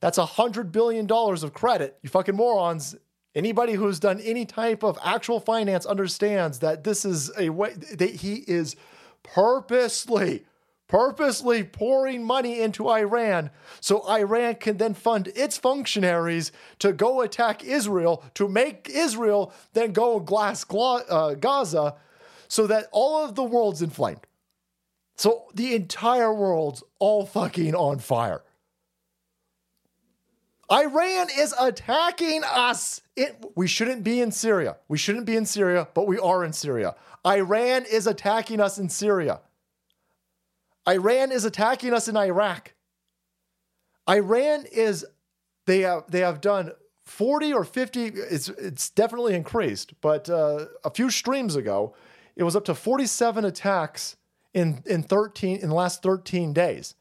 that's 0.01 0.19
$100 0.19 0.73
billion 0.73 1.11
of 1.11 1.53
credit. 1.55 1.99
You 2.03 2.09
fucking 2.09 2.37
morons. 2.37 2.97
Anybody 3.35 3.73
who's 3.73 3.99
done 3.99 4.21
any 4.21 4.47
type 4.47 4.85
of 4.85 4.99
actual 5.05 5.41
finance 5.41 5.87
understands 5.87 6.61
that 6.61 6.85
this 6.85 7.05
is 7.05 7.33
a 7.37 7.51
way 7.51 7.73
that 7.73 8.11
he 8.11 8.45
is 8.47 8.77
purposely, 9.25 10.45
purposely 10.87 11.65
pouring 11.65 12.23
money 12.23 12.61
into 12.61 12.89
Iran 12.89 13.51
so 13.81 14.09
Iran 14.09 14.55
can 14.57 14.77
then 14.77 14.95
fund 14.95 15.33
its 15.35 15.59
functionaries 15.59 16.53
to 16.79 16.93
go 16.93 17.23
attack 17.23 17.65
Israel, 17.65 18.23
to 18.35 18.47
make 18.47 18.89
Israel 18.89 19.53
then 19.73 19.93
go 19.93 20.21
glass 20.21 20.65
uh, 20.71 21.35
Gaza 21.35 21.97
so 22.47 22.69
that 22.69 22.87
all 22.93 23.25
of 23.25 23.35
the 23.35 23.43
world's 23.43 23.83
inflamed. 23.83 24.27
So 25.17 25.47
the 25.55 25.75
entire 25.75 26.33
world's 26.33 26.85
all 26.99 27.27
fucking 27.27 27.75
on 27.75 27.99
fire. 27.99 28.43
Iran 30.71 31.29
is 31.37 31.55
attacking 31.61 32.43
us. 32.45 33.01
It, 33.17 33.45
we 33.55 33.67
shouldn't 33.67 34.03
be 34.03 34.21
in 34.21 34.33
Syria. 34.33 34.77
We 34.89 34.99
shouldn't 34.99 35.27
be 35.27 35.37
in 35.37 35.47
Syria, 35.47 35.89
but 35.95 36.07
we 36.07 36.19
are 36.19 36.45
in 36.45 36.53
Syria. 36.53 36.95
Iran 37.27 37.85
is 37.91 38.07
attacking 38.07 38.61
us 38.61 38.79
in 38.79 38.89
Syria. 38.89 39.41
Iran 40.89 41.33
is 41.33 41.45
attacking 41.45 41.95
us 41.95 42.09
in 42.09 42.17
Iraq. 42.17 42.75
Iran 44.09 44.67
is 44.71 45.07
they 45.67 45.81
have 45.81 46.05
they 46.11 46.21
have 46.21 46.41
done 46.41 46.73
40 47.05 47.53
or 47.53 47.65
50 47.65 48.05
it's 48.05 48.49
it's 48.51 48.91
definitely 48.91 49.35
increased, 49.35 49.95
but 50.01 50.29
uh, 50.29 50.67
a 50.85 50.91
few 50.91 51.11
streams 51.11 51.57
ago 51.57 51.95
it 52.37 52.43
was 52.43 52.57
up 52.57 52.65
to 52.67 52.75
47 52.75 53.45
attacks 53.45 54.17
in 54.53 54.83
in 54.87 55.03
13 55.03 55.59
in 55.59 55.69
the 55.69 55.75
last 55.75 56.03
13 56.03 56.53
days. 56.53 56.95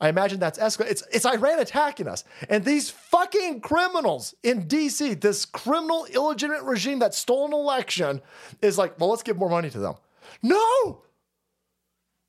I 0.00 0.08
imagine 0.08 0.38
that's 0.38 0.58
escalated. 0.58 0.90
It's, 0.90 1.02
it's 1.12 1.26
Iran 1.26 1.58
attacking 1.58 2.06
us. 2.06 2.24
And 2.48 2.64
these 2.64 2.88
fucking 2.88 3.60
criminals 3.60 4.34
in 4.42 4.66
DC, 4.66 5.20
this 5.20 5.44
criminal 5.44 6.06
illegitimate 6.06 6.62
regime 6.62 7.00
that 7.00 7.14
stole 7.14 7.46
an 7.46 7.52
election, 7.52 8.22
is 8.62 8.78
like, 8.78 8.98
well, 9.00 9.10
let's 9.10 9.24
give 9.24 9.36
more 9.36 9.50
money 9.50 9.70
to 9.70 9.78
them. 9.78 9.94
No! 10.42 11.02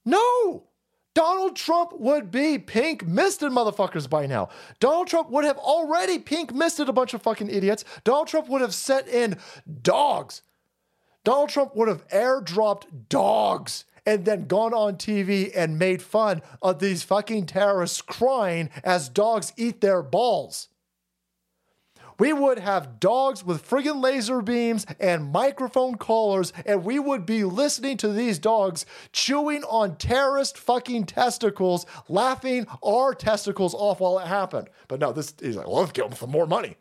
No! 0.05 0.63
Donald 1.13 1.55
Trump 1.55 1.91
would 1.99 2.31
be 2.31 2.57
pink 2.57 3.05
misted 3.05 3.51
motherfuckers 3.51 4.09
by 4.09 4.25
now. 4.25 4.49
Donald 4.79 5.07
Trump 5.07 5.29
would 5.29 5.43
have 5.43 5.57
already 5.57 6.17
pink 6.17 6.53
misted 6.53 6.87
a 6.87 6.93
bunch 6.93 7.13
of 7.13 7.21
fucking 7.21 7.49
idiots. 7.49 7.83
Donald 8.03 8.27
Trump 8.27 8.47
would 8.47 8.61
have 8.61 8.73
set 8.73 9.07
in 9.07 9.37
dogs. 9.81 10.43
Donald 11.23 11.49
Trump 11.49 11.75
would 11.75 11.87
have 11.87 12.07
airdropped 12.07 12.85
dogs 13.09 13.85
and 14.05 14.25
then 14.25 14.47
gone 14.47 14.73
on 14.73 14.95
TV 14.95 15.51
and 15.55 15.79
made 15.79 16.01
fun 16.01 16.41
of 16.61 16.79
these 16.79 17.03
fucking 17.03 17.45
terrorists 17.45 18.01
crying 18.01 18.69
as 18.83 19.09
dogs 19.09 19.53
eat 19.57 19.81
their 19.81 20.01
balls. 20.01 20.69
We 22.19 22.33
would 22.33 22.59
have 22.59 22.99
dogs 22.99 23.45
with 23.45 23.67
friggin' 23.67 24.03
laser 24.03 24.41
beams 24.41 24.85
and 24.99 25.31
microphone 25.31 25.95
collars, 25.95 26.51
and 26.65 26.83
we 26.83 26.99
would 26.99 27.25
be 27.25 27.45
listening 27.45 27.95
to 27.97 28.09
these 28.09 28.37
dogs 28.37 28.85
chewing 29.13 29.63
on 29.63 29.95
terrorist 29.95 30.57
fucking 30.57 31.05
testicles, 31.05 31.85
laughing 32.09 32.67
our 32.83 33.15
testicles 33.15 33.73
off 33.73 34.01
while 34.01 34.19
it 34.19 34.27
happened. 34.27 34.69
But 34.89 34.99
no, 34.99 35.13
this 35.13 35.33
is 35.39 35.55
like, 35.55 35.67
well, 35.67 35.77
let's 35.77 35.93
give 35.93 36.09
them 36.09 36.17
some 36.17 36.29
more 36.29 36.45
money. 36.45 36.75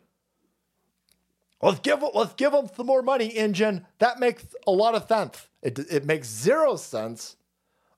Let's 1.61 1.79
give 1.79 2.03
let's 2.13 2.33
give 2.33 2.51
them 2.51 2.69
some 2.75 2.85
more 2.85 3.01
money, 3.01 3.27
engine. 3.27 3.85
That 3.99 4.19
makes 4.19 4.45
a 4.65 4.71
lot 4.71 4.95
of 4.95 5.07
sense. 5.07 5.48
It, 5.61 5.79
it 5.79 6.05
makes 6.05 6.27
zero 6.27 6.75
sense, 6.75 7.35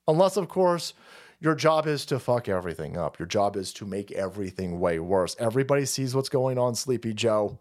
unless 0.07 0.37
of 0.37 0.47
course 0.47 0.93
your 1.39 1.55
job 1.55 1.87
is 1.87 2.05
to 2.07 2.19
fuck 2.19 2.47
everything 2.47 2.97
up. 2.97 3.19
Your 3.19 3.27
job 3.27 3.55
is 3.55 3.73
to 3.73 3.85
make 3.85 4.11
everything 4.11 4.79
way 4.79 4.99
worse. 4.99 5.35
Everybody 5.39 5.85
sees 5.85 6.15
what's 6.15 6.29
going 6.29 6.57
on, 6.57 6.75
Sleepy 6.75 7.13
Joe. 7.13 7.59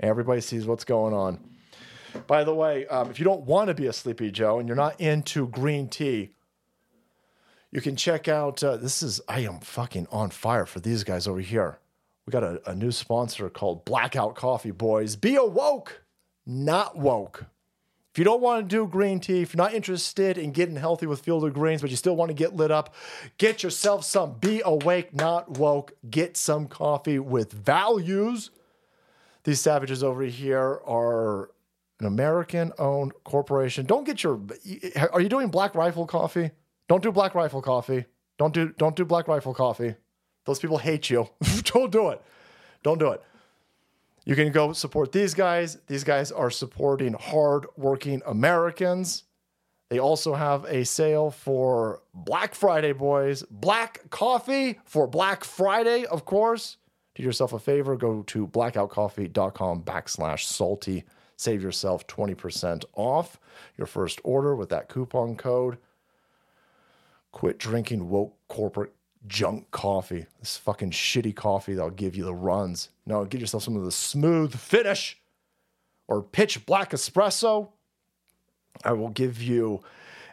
Everybody 0.00 0.40
sees 0.40 0.66
what's 0.66 0.84
going 0.84 1.12
on. 1.12 1.38
By 2.26 2.44
the 2.44 2.54
way, 2.54 2.86
um, 2.86 3.10
if 3.10 3.18
you 3.18 3.24
don't 3.24 3.42
want 3.42 3.68
to 3.68 3.74
be 3.74 3.86
a 3.86 3.92
Sleepy 3.92 4.30
Joe 4.30 4.58
and 4.58 4.68
you're 4.68 4.76
not 4.76 5.00
into 5.00 5.48
green 5.48 5.88
tea, 5.88 6.30
you 7.70 7.80
can 7.80 7.96
check 7.96 8.28
out. 8.28 8.62
Uh, 8.64 8.76
this 8.76 9.02
is 9.02 9.20
I 9.28 9.40
am 9.40 9.60
fucking 9.60 10.06
on 10.10 10.30
fire 10.30 10.64
for 10.64 10.80
these 10.80 11.04
guys 11.04 11.26
over 11.28 11.40
here. 11.40 11.78
We 12.26 12.30
got 12.30 12.44
a, 12.44 12.70
a 12.70 12.74
new 12.74 12.90
sponsor 12.90 13.50
called 13.50 13.84
Blackout 13.84 14.34
Coffee 14.34 14.70
Boys. 14.70 15.16
Be 15.16 15.36
awoke, 15.36 16.02
not 16.46 16.96
woke. 16.96 17.46
If 18.12 18.18
you 18.18 18.24
don't 18.24 18.40
want 18.40 18.68
to 18.68 18.76
do 18.76 18.86
green 18.86 19.20
tea, 19.20 19.42
if 19.42 19.54
you're 19.54 19.62
not 19.62 19.74
interested 19.74 20.38
in 20.38 20.52
getting 20.52 20.76
healthy 20.76 21.06
with 21.06 21.20
Field 21.20 21.44
of 21.44 21.52
Greens, 21.54 21.82
but 21.82 21.90
you 21.90 21.96
still 21.96 22.16
want 22.16 22.30
to 22.30 22.34
get 22.34 22.56
lit 22.56 22.70
up, 22.70 22.94
get 23.36 23.62
yourself 23.62 24.04
some 24.04 24.34
Be 24.38 24.62
Awake, 24.64 25.14
Not 25.14 25.58
Woke. 25.58 25.92
Get 26.08 26.36
some 26.36 26.66
coffee 26.66 27.18
with 27.18 27.52
values. 27.52 28.50
These 29.44 29.60
savages 29.60 30.02
over 30.02 30.24
here 30.24 30.80
are 30.86 31.50
an 32.00 32.06
American 32.06 32.72
owned 32.78 33.12
corporation. 33.24 33.86
Don't 33.86 34.04
get 34.04 34.22
your 34.22 34.40
Are 35.12 35.20
you 35.20 35.28
doing 35.28 35.48
Black 35.48 35.74
Rifle 35.74 36.06
coffee? 36.06 36.50
Don't 36.88 37.02
do 37.02 37.12
Black 37.12 37.34
Rifle 37.34 37.62
coffee. 37.62 38.06
Don't 38.38 38.54
do 38.54 38.70
don't 38.78 38.96
do 38.96 39.04
Black 39.04 39.28
Rifle 39.28 39.54
coffee. 39.54 39.94
Those 40.44 40.58
people 40.58 40.78
hate 40.78 41.10
you. 41.10 41.28
don't 41.64 41.90
do 41.90 42.08
it. 42.08 42.22
Don't 42.82 42.98
do 42.98 43.12
it. 43.12 43.22
You 44.28 44.36
can 44.36 44.52
go 44.52 44.74
support 44.74 45.10
these 45.10 45.32
guys. 45.32 45.78
These 45.86 46.04
guys 46.04 46.30
are 46.30 46.50
supporting 46.50 47.14
hard-working 47.14 48.20
Americans. 48.26 49.24
They 49.88 49.98
also 50.00 50.34
have 50.34 50.66
a 50.66 50.84
sale 50.84 51.30
for 51.30 52.02
Black 52.12 52.54
Friday, 52.54 52.92
boys. 52.92 53.42
Black 53.50 54.10
coffee 54.10 54.80
for 54.84 55.06
Black 55.06 55.44
Friday, 55.44 56.04
of 56.04 56.26
course. 56.26 56.76
Do 57.14 57.22
yourself 57.22 57.54
a 57.54 57.58
favor, 57.58 57.96
go 57.96 58.22
to 58.24 58.46
blackoutcoffee.com 58.46 59.84
backslash 59.84 60.42
salty. 60.42 61.04
Save 61.36 61.62
yourself 61.62 62.06
20% 62.06 62.84
off 62.92 63.40
your 63.78 63.86
first 63.86 64.20
order 64.24 64.54
with 64.54 64.68
that 64.68 64.90
coupon 64.90 65.36
code. 65.36 65.78
Quit 67.32 67.56
drinking 67.56 68.10
woke 68.10 68.36
corporate 68.46 68.92
junk 69.26 69.70
coffee. 69.70 70.26
This 70.38 70.56
fucking 70.56 70.90
shitty 70.90 71.34
coffee 71.34 71.74
that'll 71.74 71.90
give 71.90 72.16
you 72.16 72.24
the 72.24 72.34
runs. 72.34 72.90
No, 73.06 73.24
get 73.24 73.40
yourself 73.40 73.62
some 73.62 73.76
of 73.76 73.84
the 73.84 73.92
smooth 73.92 74.54
finish 74.54 75.18
or 76.06 76.22
pitch 76.22 76.64
black 76.66 76.90
espresso. 76.90 77.68
I 78.84 78.92
will 78.92 79.08
give 79.08 79.42
you 79.42 79.82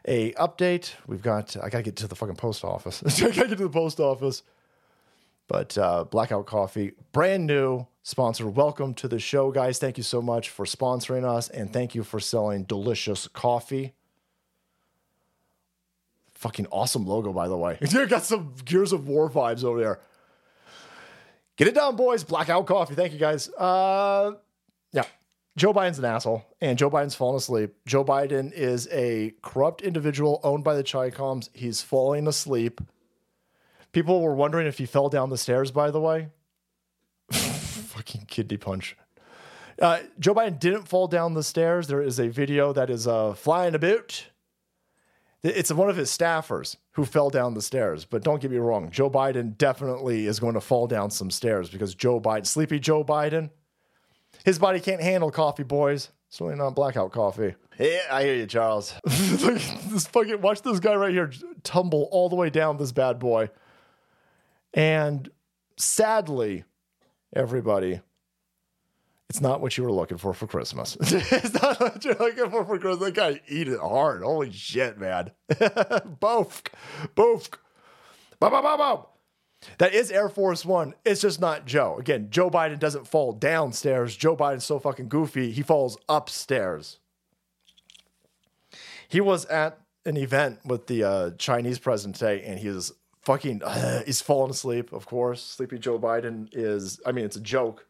a 0.07 0.33
update. 0.33 0.91
We've 1.07 1.21
got 1.21 1.57
I 1.57 1.69
gotta 1.69 1.83
get 1.83 1.95
to 1.97 2.07
the 2.07 2.15
fucking 2.15 2.35
post 2.35 2.63
office. 2.63 3.03
I 3.21 3.31
gotta 3.31 3.49
get 3.49 3.57
to 3.57 3.63
the 3.63 3.69
post 3.69 3.99
office. 3.99 4.43
But 5.47 5.77
uh, 5.77 6.05
Blackout 6.05 6.47
Coffee, 6.47 6.93
brand 7.11 7.45
new 7.45 7.85
sponsor. 8.01 8.47
Welcome 8.47 8.95
to 8.95 9.07
the 9.07 9.19
show, 9.19 9.51
guys. 9.51 9.77
Thank 9.77 9.97
you 9.97 10.03
so 10.03 10.19
much 10.19 10.49
for 10.49 10.65
sponsoring 10.65 11.23
us, 11.23 11.49
and 11.49 11.71
thank 11.71 11.93
you 11.93 12.03
for 12.03 12.19
selling 12.19 12.63
delicious 12.63 13.27
coffee. 13.27 13.93
Fucking 16.45 16.67
awesome 16.67 17.07
logo, 17.07 17.33
by 17.33 17.47
the 17.47 17.57
way. 17.57 17.79
You 17.89 18.05
got 18.05 18.23
some 18.23 18.53
Gears 18.63 18.93
of 18.93 19.07
War 19.07 19.31
vibes 19.31 19.63
over 19.63 19.79
there. 19.79 19.99
Get 21.57 21.67
it 21.67 21.73
done, 21.73 21.95
boys. 21.95 22.23
Blackout 22.23 22.67
Coffee. 22.67 22.93
Thank 22.93 23.13
you, 23.13 23.17
guys. 23.17 23.49
Uh, 23.49 24.33
yeah. 24.91 25.05
Joe 25.57 25.73
Biden's 25.73 25.97
an 25.97 26.05
asshole, 26.05 26.45
and 26.61 26.77
Joe 26.77 26.91
Biden's 26.91 27.15
fallen 27.15 27.37
asleep. 27.37 27.73
Joe 27.87 28.05
Biden 28.05 28.53
is 28.53 28.87
a 28.91 29.33
corrupt 29.41 29.81
individual 29.81 30.39
owned 30.43 30.63
by 30.63 30.75
the 30.75 30.83
Chicoms. 30.83 31.49
He's 31.51 31.81
falling 31.81 32.27
asleep. 32.27 32.79
People 33.91 34.21
were 34.21 34.35
wondering 34.35 34.67
if 34.67 34.77
he 34.77 34.85
fell 34.85 35.09
down 35.09 35.31
the 35.31 35.39
stairs, 35.39 35.71
by 35.71 35.89
the 35.89 35.99
way. 35.99 36.27
Fucking 37.31 38.25
kidney 38.27 38.57
punch. 38.57 38.95
Uh, 39.81 40.01
Joe 40.19 40.35
Biden 40.35 40.59
didn't 40.59 40.87
fall 40.87 41.07
down 41.07 41.33
the 41.33 41.41
stairs. 41.41 41.87
There 41.87 42.03
is 42.03 42.19
a 42.19 42.27
video 42.27 42.71
that 42.71 42.91
is 42.91 43.07
uh, 43.07 43.33
flying 43.33 43.73
about. 43.73 44.27
It's 45.45 45.71
one 45.71 45.89
of 45.89 45.95
his 45.95 46.09
staffers 46.09 46.75
who 46.93 47.05
fell 47.05 47.29
down 47.29 47.53
the 47.53 47.61
stairs. 47.61 48.03
But 48.03 48.23
don't 48.23 48.41
get 48.41 48.49
me 48.49 48.57
wrong, 48.57 48.89
Joe 48.89 49.09
Biden 49.09 49.57
definitely 49.57 50.25
is 50.25 50.39
going 50.39 50.55
to 50.55 50.61
fall 50.61 50.87
down 50.87 51.11
some 51.11 51.29
stairs 51.29 51.69
because 51.69 51.93
Joe 51.93 52.19
Biden, 52.19 52.47
sleepy 52.47 52.79
Joe 52.79 53.03
Biden, 53.03 53.51
his 54.43 54.57
body 54.59 54.79
can't 54.79 55.01
handle 55.01 55.31
coffee, 55.31 55.63
boys. 55.63 56.09
Certainly 56.29 56.55
not 56.57 56.75
blackout 56.75 57.11
coffee. 57.11 57.55
Yeah, 57.79 57.99
I 58.11 58.23
hear 58.23 58.35
you, 58.35 58.47
Charles. 58.47 58.93
This 59.05 60.07
fucking 60.07 60.41
watch 60.41 60.61
this 60.61 60.81
guy 60.81 60.95
right 60.95 61.13
here 61.13 61.31
tumble 61.63 62.09
all 62.11 62.27
the 62.27 62.35
way 62.35 62.49
down 62.49 62.75
this 62.75 62.91
bad 62.91 63.17
boy. 63.19 63.49
And 64.73 65.29
sadly, 65.77 66.65
everybody, 67.33 68.01
it's 69.29 69.41
not 69.41 69.61
what 69.61 69.77
you 69.77 69.83
were 69.83 69.91
looking 69.91 70.17
for 70.17 70.33
for 70.33 70.47
Christmas. 70.47 70.97
it's 71.01 71.53
not 71.61 71.79
what 71.79 72.03
you're 72.05 72.15
looking 72.15 72.49
for 72.49 72.63
for 72.63 72.77
Christmas. 72.77 73.07
That 73.07 73.15
guy 73.15 73.41
eat 73.47 73.67
it 73.67 73.79
hard. 73.79 74.23
Holy 74.23 74.51
shit, 74.51 74.99
man. 74.99 75.31
Boof. 76.19 76.63
Boof. 77.15 77.49
Boom, 78.39 78.51
boom, 78.51 78.61
boom, 78.61 78.77
boom. 78.77 78.99
That 79.79 79.93
is 79.93 80.11
Air 80.11 80.29
Force 80.29 80.63
One. 80.63 80.93
It's 81.03 81.21
just 81.21 81.41
not 81.41 81.65
Joe. 81.65 81.97
Again, 81.97 82.27
Joe 82.29 82.49
Biden 82.49 82.79
doesn't 82.79 83.07
fall 83.07 83.33
downstairs. 83.33 84.15
Joe 84.15 84.35
Biden's 84.35 84.65
so 84.65 84.79
fucking 84.79 85.09
goofy, 85.09 85.51
he 85.51 85.63
falls 85.63 85.97
upstairs. 86.07 86.99
He 89.07 89.21
was 89.21 89.45
at 89.45 89.79
an 90.05 90.17
event 90.17 90.59
with 90.65 90.87
the 90.87 91.03
uh, 91.03 91.31
Chinese 91.37 91.79
president 91.79 92.15
today, 92.17 92.43
and 92.43 92.59
he 92.59 92.67
is 92.67 92.91
fucking, 93.21 93.63
uh, 93.63 94.03
he's 94.05 94.21
falling 94.21 94.51
asleep, 94.51 94.93
of 94.93 95.05
course. 95.05 95.43
Sleepy 95.43 95.79
Joe 95.79 95.99
Biden 95.99 96.49
is, 96.51 96.99
I 97.05 97.11
mean, 97.11 97.25
it's 97.25 97.35
a 97.35 97.41
joke. 97.41 97.87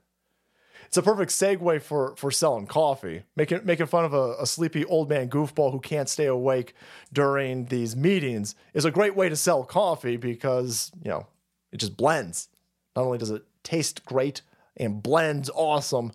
It's 0.87 0.97
a 0.97 1.01
perfect 1.01 1.31
segue 1.31 1.81
for 1.81 2.15
for 2.15 2.31
selling 2.31 2.67
coffee, 2.67 3.23
making 3.35 3.61
making 3.65 3.87
fun 3.87 4.05
of 4.05 4.13
a, 4.13 4.35
a 4.39 4.45
sleepy 4.45 4.85
old 4.85 5.09
man 5.09 5.29
goofball 5.29 5.71
who 5.71 5.79
can't 5.79 6.09
stay 6.09 6.25
awake 6.25 6.73
during 7.11 7.65
these 7.65 7.95
meetings 7.95 8.55
is 8.73 8.85
a 8.85 8.91
great 8.91 9.15
way 9.15 9.29
to 9.29 9.35
sell 9.35 9.63
coffee 9.63 10.17
because 10.17 10.91
you 11.03 11.09
know 11.09 11.27
it 11.71 11.77
just 11.77 11.97
blends. 11.97 12.49
Not 12.95 13.03
only 13.03 13.17
does 13.17 13.31
it 13.31 13.43
taste 13.63 14.05
great 14.05 14.41
and 14.77 15.01
blends 15.01 15.49
awesome, 15.53 16.11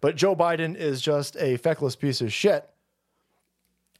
but 0.00 0.16
Joe 0.16 0.36
Biden 0.36 0.76
is 0.76 1.00
just 1.00 1.36
a 1.36 1.56
feckless 1.56 1.96
piece 1.96 2.20
of 2.20 2.32
shit 2.32 2.68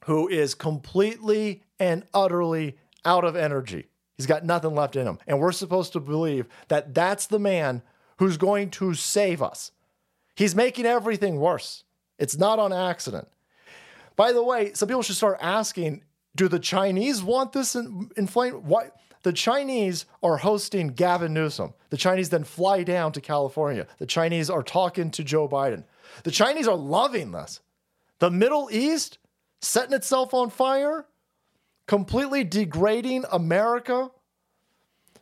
who 0.05 0.29
is 0.29 0.55
completely 0.55 1.63
and 1.79 2.05
utterly 2.15 2.77
out 3.05 3.25
of 3.25 3.37
energy. 3.37 3.87
He's 4.17 4.27
got 4.27 4.45
nothing 4.45 4.75
left 4.75 4.97
in 4.97 5.07
him. 5.07 5.19
And 5.27 5.41
we're 5.41 5.53
supposed 5.53 5.93
to 5.95 6.01
believe 6.01 6.47
that 6.69 6.95
that's 6.95 7.27
the 7.27 7.39
man 7.39 7.83
who's 8.19 8.37
going 8.37 8.71
to 8.71 8.95
save 8.95 9.43
us. 9.43 9.73
He's 10.35 10.55
making 10.55 10.87
everything 10.87 11.39
worse. 11.39 11.85
It's 12.19 12.37
not 12.37 12.59
on 12.59 12.73
accident. 12.73 13.29
By 14.17 14.33
the 14.33 14.43
way, 14.43 14.73
some 14.75 14.89
people 14.89 15.03
should 15.03 15.17
start 15.17 15.39
asking 15.41 16.03
do 16.37 16.49
the 16.49 16.59
Chinese 16.59 17.23
want 17.23 17.53
this 17.53 17.75
in, 17.75 18.11
inflame? 18.17 18.55
Why? 18.55 18.91
The 19.23 19.33
Chinese 19.33 20.07
are 20.23 20.39
hosting 20.39 20.89
Gavin 20.89 21.35
Newsom. 21.35 21.75
The 21.91 21.97
Chinese 21.97 22.31
then 22.31 22.45
fly 22.45 22.85
down 22.85 23.13
to 23.13 23.21
California. 23.21 23.87
The 23.99 24.07
Chinese 24.07 24.49
are 24.49 24.63
talking 24.63 25.11
to 25.11 25.25
Joe 25.25 25.49
Biden. 25.49 25.85
The 26.23 26.31
Chinese 26.31 26.67
are 26.67 26.77
loving 26.77 27.33
this. 27.33 27.61
The 28.19 28.31
Middle 28.31 28.69
East 28.73 29.19
setting 29.61 29.93
itself 29.93 30.33
on 30.33 30.49
fire, 30.51 31.07
completely 31.87 32.45
degrading 32.45 33.25
America 33.31 34.11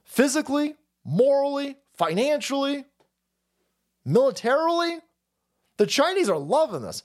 physically, 0.04 0.76
morally, 1.04 1.76
financially, 1.94 2.84
militarily. 4.04 4.98
The 5.76 5.86
Chinese 5.86 6.28
are 6.28 6.38
loving 6.38 6.82
this. 6.82 7.02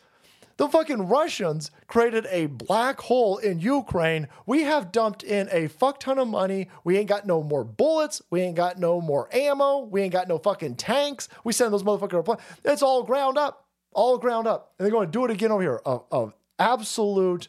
The 0.57 0.69
fucking 0.69 1.07
Russians 1.07 1.71
created 1.87 2.27
a 2.29 2.45
black 2.45 2.99
hole 3.01 3.37
in 3.37 3.59
Ukraine. 3.59 4.27
We 4.45 4.63
have 4.63 4.91
dumped 4.91 5.23
in 5.23 5.49
a 5.51 5.67
fuck 5.67 5.99
ton 5.99 6.19
of 6.19 6.27
money. 6.27 6.69
We 6.83 6.97
ain't 6.97 7.09
got 7.09 7.25
no 7.25 7.41
more 7.41 7.63
bullets. 7.63 8.21
We 8.29 8.41
ain't 8.41 8.55
got 8.55 8.77
no 8.77 9.01
more 9.01 9.29
ammo. 9.31 9.79
We 9.79 10.03
ain't 10.03 10.13
got 10.13 10.27
no 10.27 10.37
fucking 10.37 10.75
tanks. 10.75 11.27
We 11.43 11.53
send 11.53 11.73
those 11.73 11.83
motherfuckers. 11.83 12.39
It's 12.63 12.83
all 12.83 13.03
ground 13.03 13.37
up, 13.37 13.65
all 13.93 14.17
ground 14.19 14.47
up, 14.47 14.73
and 14.77 14.85
they're 14.85 14.91
going 14.91 15.07
to 15.07 15.11
do 15.11 15.25
it 15.25 15.31
again 15.31 15.51
over 15.51 15.61
here. 15.61 15.81
Of, 15.85 16.03
of 16.11 16.33
absolute 16.59 17.47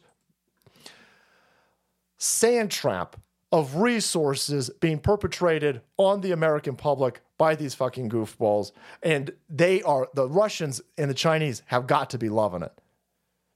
sand 2.16 2.70
trap 2.70 3.16
of 3.52 3.76
resources 3.76 4.70
being 4.80 4.98
perpetrated 4.98 5.82
on 5.98 6.22
the 6.22 6.32
American 6.32 6.74
public 6.74 7.20
by 7.44 7.54
these 7.54 7.74
fucking 7.74 8.08
goofballs. 8.08 8.72
And 9.02 9.30
they 9.50 9.82
are, 9.82 10.08
the 10.14 10.26
Russians 10.26 10.80
and 10.96 11.10
the 11.10 11.14
Chinese 11.14 11.60
have 11.66 11.86
got 11.86 12.08
to 12.10 12.18
be 12.18 12.30
loving 12.30 12.62
it. 12.62 12.72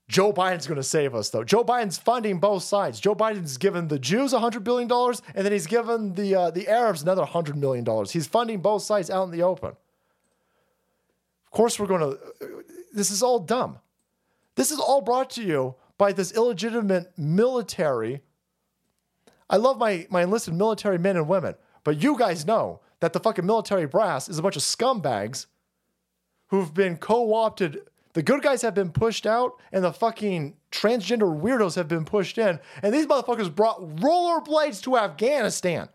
Joe 0.07 0.31
Biden's 0.31 0.67
going 0.67 0.75
to 0.75 0.83
save 0.83 1.15
us, 1.15 1.31
though. 1.31 1.43
Joe 1.43 1.63
Biden's 1.63 1.97
funding 1.97 2.37
both 2.39 2.61
sides. 2.61 2.99
Joe 2.99 3.15
Biden's 3.15 3.57
given 3.57 3.87
the 3.87 3.97
Jews 3.97 4.31
$100 4.31 4.63
billion, 4.63 4.91
and 4.91 5.43
then 5.43 5.51
he's 5.51 5.65
given 5.65 6.13
the, 6.13 6.35
uh, 6.35 6.51
the 6.51 6.67
Arabs 6.67 7.01
another 7.01 7.23
$100 7.23 7.55
million. 7.55 7.83
He's 8.05 8.27
funding 8.27 8.61
both 8.61 8.83
sides 8.83 9.09
out 9.09 9.23
in 9.23 9.31
the 9.31 9.41
open. 9.41 9.69
Of 9.69 11.51
course, 11.51 11.79
we're 11.79 11.87
going 11.87 12.01
to, 12.01 12.19
this 12.93 13.09
is 13.09 13.23
all 13.23 13.39
dumb. 13.39 13.79
This 14.53 14.69
is 14.69 14.79
all 14.79 15.01
brought 15.01 15.31
to 15.31 15.41
you 15.41 15.73
by 15.97 16.11
this 16.13 16.31
illegitimate 16.33 17.11
military. 17.17 18.21
I 19.49 19.57
love 19.57 19.79
my, 19.79 20.05
my 20.11 20.21
enlisted 20.21 20.53
military 20.53 20.99
men 20.99 21.17
and 21.17 21.27
women, 21.27 21.55
but 21.83 22.03
you 22.03 22.19
guys 22.19 22.45
know 22.45 22.81
that 22.99 23.13
the 23.13 23.19
fucking 23.19 23.45
military 23.45 23.85
brass 23.85 24.29
is 24.29 24.37
a 24.37 24.41
bunch 24.41 24.55
of 24.55 24.61
scumbags 24.61 25.45
who've 26.47 26.73
been 26.73 26.97
co 26.97 27.33
opted. 27.33 27.81
The 28.13 28.23
good 28.23 28.41
guys 28.41 28.61
have 28.63 28.73
been 28.73 28.91
pushed 28.91 29.25
out, 29.25 29.53
and 29.71 29.83
the 29.83 29.93
fucking 29.93 30.55
transgender 30.71 31.39
weirdos 31.39 31.75
have 31.75 31.87
been 31.87 32.05
pushed 32.05 32.37
in. 32.37 32.59
And 32.81 32.93
these 32.93 33.05
motherfuckers 33.05 33.53
brought 33.53 33.81
rollerblades 33.97 34.81
to 34.83 34.97
Afghanistan. 34.97 35.89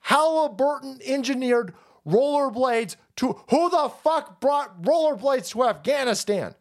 Halliburton 0.00 1.00
engineered 1.04 1.74
rollerblades 2.06 2.96
to 3.16 3.40
who 3.50 3.70
the 3.70 3.90
fuck 4.02 4.40
brought 4.40 4.82
rollerblades 4.82 5.50
to 5.50 5.64
Afghanistan? 5.64 6.54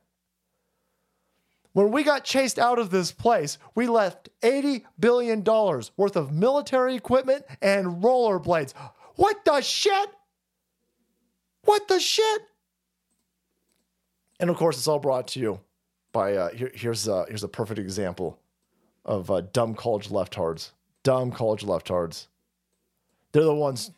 When 1.74 1.92
we 1.92 2.04
got 2.04 2.24
chased 2.24 2.58
out 2.58 2.80
of 2.80 2.90
this 2.90 3.12
place, 3.12 3.58
we 3.76 3.88
left 3.88 4.30
$80 4.42 4.86
billion 4.98 5.44
worth 5.44 6.16
of 6.16 6.32
military 6.32 6.96
equipment 6.96 7.44
and 7.62 8.02
rollerblades. 8.02 8.74
What 9.16 9.46
the 9.46 9.62
shit? 9.62 10.10
What 11.64 11.88
the 11.88 12.00
shit? 12.00 12.42
And 14.40 14.50
of 14.50 14.58
course, 14.58 14.78
it's 14.78 14.88
all 14.88 15.00
brought 15.00 15.28
to 15.30 15.40
you 15.40 15.60
by 16.12 16.34
uh, 16.34 16.50
here, 16.52 16.72
here's 16.74 17.08
uh, 17.08 17.26
here's 17.28 17.44
a 17.44 17.48
perfect 17.48 17.80
example 17.80 18.40
of 19.04 19.32
uh, 19.32 19.42
dumb 19.54 19.76
college 19.76 20.10
leftards. 20.10 20.72
Dumb 21.04 21.32
college 21.32 21.64
leftards. 21.64 22.28
They're 23.32 23.44
the 23.44 23.54
ones. 23.54 23.92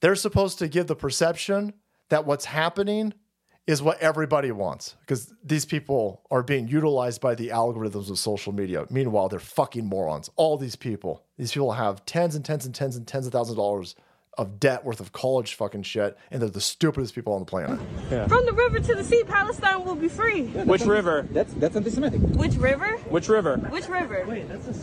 They're 0.00 0.14
supposed 0.14 0.58
to 0.60 0.68
give 0.68 0.86
the 0.86 0.96
perception 0.96 1.74
that 2.08 2.26
what's 2.26 2.46
happening 2.46 3.12
is 3.66 3.82
what 3.82 3.98
everybody 4.00 4.50
wants 4.50 4.96
because 5.00 5.32
these 5.44 5.64
people 5.64 6.22
are 6.30 6.42
being 6.42 6.66
utilized 6.66 7.20
by 7.20 7.34
the 7.34 7.48
algorithms 7.48 8.10
of 8.10 8.18
social 8.18 8.52
media. 8.52 8.84
Meanwhile, 8.90 9.28
they're 9.28 9.38
fucking 9.38 9.86
morons. 9.86 10.30
All 10.36 10.56
these 10.56 10.76
people, 10.76 11.24
these 11.38 11.52
people 11.52 11.72
have 11.72 12.04
tens 12.06 12.34
and 12.34 12.44
tens 12.44 12.66
and 12.66 12.74
tens 12.74 12.96
and 12.96 13.06
tens 13.06 13.26
of 13.26 13.32
thousands 13.32 13.52
of 13.52 13.56
dollars 13.58 13.94
of 14.40 14.58
debt 14.58 14.84
worth 14.86 15.00
of 15.00 15.12
college 15.12 15.54
fucking 15.54 15.82
shit, 15.82 16.16
and 16.30 16.40
they're 16.40 16.48
the 16.48 16.60
stupidest 16.62 17.14
people 17.14 17.34
on 17.34 17.40
the 17.40 17.46
planet. 17.46 17.78
From 18.26 18.46
the 18.46 18.52
river 18.54 18.80
to 18.80 18.94
the 18.94 19.04
sea, 19.04 19.22
Palestine 19.24 19.84
will 19.84 19.94
be 19.94 20.08
free. 20.08 20.44
Which 20.46 20.82
river? 20.86 21.26
That's 21.30 21.52
that's 21.54 21.76
anti-Semitic. 21.76 22.20
Which 22.22 22.54
river? 22.56 22.88
Which 23.10 23.28
river? 23.28 23.58
Which 23.58 23.86
river? 23.88 24.26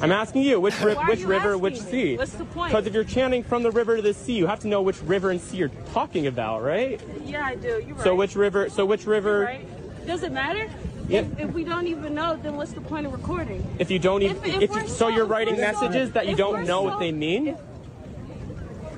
I'm 0.01 0.11
asking 0.11 0.43
you, 0.43 0.59
which, 0.59 0.79
ri- 0.81 0.93
which 0.93 1.21
you 1.21 1.27
river, 1.27 1.57
which 1.57 1.73
me? 1.73 1.79
sea? 1.91 2.17
What's 2.17 2.33
the 2.33 2.45
point? 2.45 2.71
Because 2.71 2.85
if 2.85 2.93
you're 2.93 3.03
chanting 3.03 3.43
from 3.43 3.63
the 3.63 3.71
river 3.71 3.95
to 3.95 4.01
the 4.03 4.13
sea, 4.13 4.33
you 4.37 4.45
have 4.45 4.59
to 4.59 4.67
know 4.67 4.83
which 4.83 5.01
river 5.01 5.31
and 5.31 5.41
sea 5.41 5.57
you're 5.57 5.71
talking 5.91 6.27
about, 6.27 6.61
right? 6.61 7.01
Yeah, 7.25 7.43
I 7.43 7.55
do. 7.55 7.81
You're 7.85 7.95
right. 7.95 8.03
So 8.03 8.13
which 8.15 8.35
river? 8.35 8.69
So 8.69 8.85
which 8.85 9.07
river? 9.07 9.41
right. 9.41 10.05
Does 10.05 10.21
it 10.23 10.31
matter? 10.31 10.69
Yeah. 11.09 11.21
If, 11.21 11.39
if 11.39 11.49
we 11.53 11.63
don't 11.63 11.87
even 11.87 12.13
know, 12.13 12.37
then 12.37 12.55
what's 12.57 12.73
the 12.73 12.81
point 12.81 13.07
of 13.07 13.11
recording? 13.13 13.65
If 13.79 13.89
you 13.89 13.97
don't 13.97 14.21
even, 14.21 14.37
If- 14.37 14.45
if 14.45 14.61
if, 14.63 14.69
you, 14.75 14.81
so 14.81 14.95
so- 14.95 15.07
you're 15.07 15.25
writing 15.25 15.55
we're 15.55 15.73
so- 15.73 15.81
messages 15.81 16.11
that 16.11 16.27
you 16.27 16.35
don't 16.35 16.61
know 16.67 16.81
so- 16.81 16.83
what 16.83 16.99
they 16.99 17.11
mean, 17.11 17.47
if- 17.47 17.57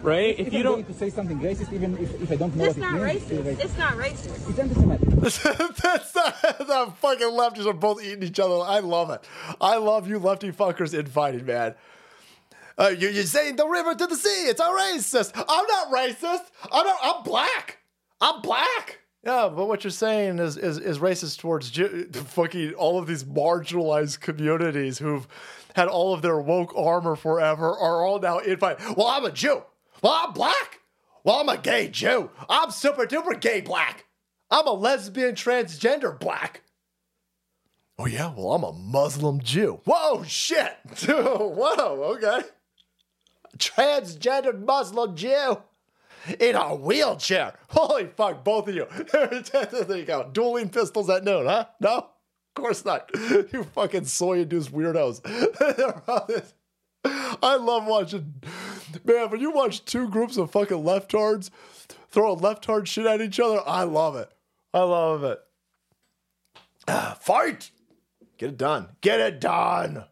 right? 0.03 0.37
If 0.39 0.47
If 0.47 0.53
you 0.53 0.59
I'm 0.59 0.65
don't, 0.65 0.87
to 0.87 0.93
say 0.93 1.09
something 1.09 1.39
racist, 1.39 1.71
even 1.73 1.97
if, 1.97 2.21
if 2.21 2.31
I 2.31 2.35
don't 2.35 2.55
know 2.55 2.65
It's 2.65 2.77
what 2.77 2.87
it 2.87 2.91
not 2.91 3.01
means, 3.01 3.31
it's, 3.31 3.41
racist. 3.41 3.65
It's 3.65 3.77
not 3.77 3.93
racist. 3.93 4.49
it's 4.49 4.59
anti-Semitic. 4.59 5.09
That's 5.83 6.15
not, 6.15 6.41
the 6.59 6.93
fucking 6.97 7.27
lefties 7.27 7.65
are 7.65 7.73
both 7.73 8.03
eating 8.03 8.23
each 8.23 8.39
other. 8.39 8.55
I 8.55 8.79
love 8.79 9.09
it. 9.09 9.21
I 9.59 9.77
love 9.77 10.07
you 10.07 10.19
lefty 10.19 10.51
fuckers 10.51 10.93
infighting, 10.97 11.45
man. 11.45 11.75
Uh, 12.77 12.89
you, 12.97 13.09
you're 13.09 13.23
saying 13.23 13.57
the 13.57 13.67
river 13.67 13.93
to 13.93 14.07
the 14.07 14.15
sea. 14.15 14.45
It's 14.47 14.61
a 14.61 14.63
racist. 14.63 15.31
I'm 15.35 15.67
not 15.67 15.91
racist. 15.91 16.45
I'm 16.71 16.85
not. 16.85 16.97
I'm 17.03 17.23
black. 17.23 17.79
I'm 18.21 18.41
black. 18.41 18.99
Yeah, 19.25 19.49
but 19.53 19.67
what 19.67 19.83
you're 19.83 19.91
saying 19.91 20.39
is 20.39 20.55
is, 20.55 20.77
is 20.77 20.99
racist 20.99 21.39
towards 21.39 21.69
Jew, 21.71 22.07
fucking 22.13 22.73
all 22.75 22.97
of 22.97 23.05
these 23.05 23.25
marginalized 23.25 24.21
communities 24.21 24.97
who've 24.99 25.27
had 25.75 25.89
all 25.89 26.13
of 26.13 26.21
their 26.21 26.39
woke 26.39 26.73
armor 26.77 27.17
forever 27.17 27.67
are 27.67 28.05
all 28.05 28.19
now 28.19 28.39
infighting. 28.39 28.95
Well, 28.95 29.07
I'm 29.07 29.25
a 29.25 29.31
Jew. 29.31 29.61
Well, 30.01 30.21
I'm 30.25 30.33
black. 30.33 30.79
Well, 31.23 31.41
I'm 31.41 31.49
a 31.49 31.57
gay 31.57 31.89
Jew. 31.89 32.29
I'm 32.49 32.71
super 32.71 33.05
duper 33.05 33.39
gay 33.39 33.61
black. 33.61 34.05
I'm 34.51 34.67
a 34.67 34.71
lesbian 34.71 35.35
transgender 35.35 36.17
black. 36.17 36.63
Oh 37.97 38.05
yeah, 38.05 38.33
well 38.35 38.53
I'm 38.53 38.63
a 38.63 38.71
Muslim 38.71 39.41
Jew. 39.41 39.81
Whoa, 39.83 40.23
shit. 40.23 40.77
Whoa, 41.05 42.15
okay. 42.15 42.47
Transgendered 43.57 44.65
Muslim 44.65 45.15
Jew 45.15 45.57
in 46.39 46.55
a 46.55 46.75
wheelchair. 46.75 47.53
Holy 47.69 48.07
fuck, 48.07 48.43
both 48.43 48.69
of 48.69 48.75
you. 48.75 48.87
there 49.11 49.97
you 49.97 50.05
go. 50.05 50.29
Dueling 50.31 50.69
pistols 50.69 51.09
at 51.09 51.23
noon, 51.25 51.45
huh? 51.45 51.65
No? 51.81 51.97
Of 51.97 52.13
course 52.55 52.85
not. 52.85 53.09
You 53.51 53.63
fucking 53.63 54.05
soy-induced 54.05 54.71
weirdos. 54.71 55.21
I 57.05 57.55
love 57.55 57.85
watching. 57.85 58.33
Man, 59.03 59.29
when 59.29 59.39
you 59.39 59.51
watch 59.51 59.85
two 59.85 60.07
groups 60.09 60.37
of 60.37 60.51
fucking 60.51 60.77
leftards 60.77 61.49
throw 62.09 62.31
a 62.31 62.33
leftard 62.33 62.87
shit 62.87 63.05
at 63.05 63.21
each 63.21 63.39
other, 63.39 63.61
I 63.65 63.83
love 63.83 64.15
it. 64.15 64.31
I 64.73 64.81
love 64.81 65.23
it. 65.23 65.39
Ah, 66.87 67.17
fight! 67.19 67.71
Get 68.37 68.49
it 68.49 68.57
done. 68.57 68.89
Get 69.01 69.19
it 69.19 69.39
done. 69.39 70.05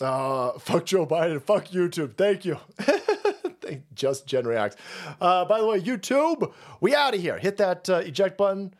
Uh, 0.00 0.58
fuck 0.58 0.84
Joe 0.84 1.06
Biden. 1.06 1.40
Fuck 1.40 1.68
YouTube. 1.68 2.16
Thank 2.16 2.44
you. 2.44 2.58
Just 3.94 4.26
Gen 4.26 4.46
Reacts. 4.46 4.76
Uh, 5.20 5.44
by 5.44 5.60
the 5.60 5.66
way, 5.66 5.80
YouTube, 5.80 6.52
we 6.80 6.94
out 6.94 7.14
of 7.14 7.20
here. 7.20 7.38
Hit 7.38 7.56
that 7.58 7.88
uh, 7.88 7.98
eject 7.98 8.36
button. 8.36 8.74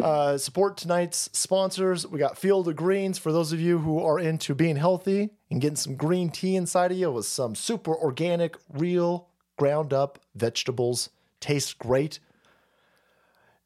Uh, 0.00 0.38
support 0.38 0.76
tonight's 0.76 1.30
sponsors. 1.32 2.06
We 2.06 2.18
got 2.18 2.38
Field 2.38 2.68
of 2.68 2.76
Greens 2.76 3.18
for 3.18 3.32
those 3.32 3.52
of 3.52 3.60
you 3.60 3.78
who 3.78 4.00
are 4.00 4.18
into 4.18 4.54
being 4.54 4.76
healthy 4.76 5.30
and 5.50 5.60
getting 5.60 5.76
some 5.76 5.96
green 5.96 6.30
tea 6.30 6.56
inside 6.56 6.92
of 6.92 6.98
you 6.98 7.10
with 7.10 7.26
some 7.26 7.54
super 7.54 7.94
organic, 7.94 8.56
real, 8.72 9.28
ground 9.56 9.92
up 9.92 10.18
vegetables. 10.34 11.10
Tastes 11.40 11.74
great. 11.74 12.18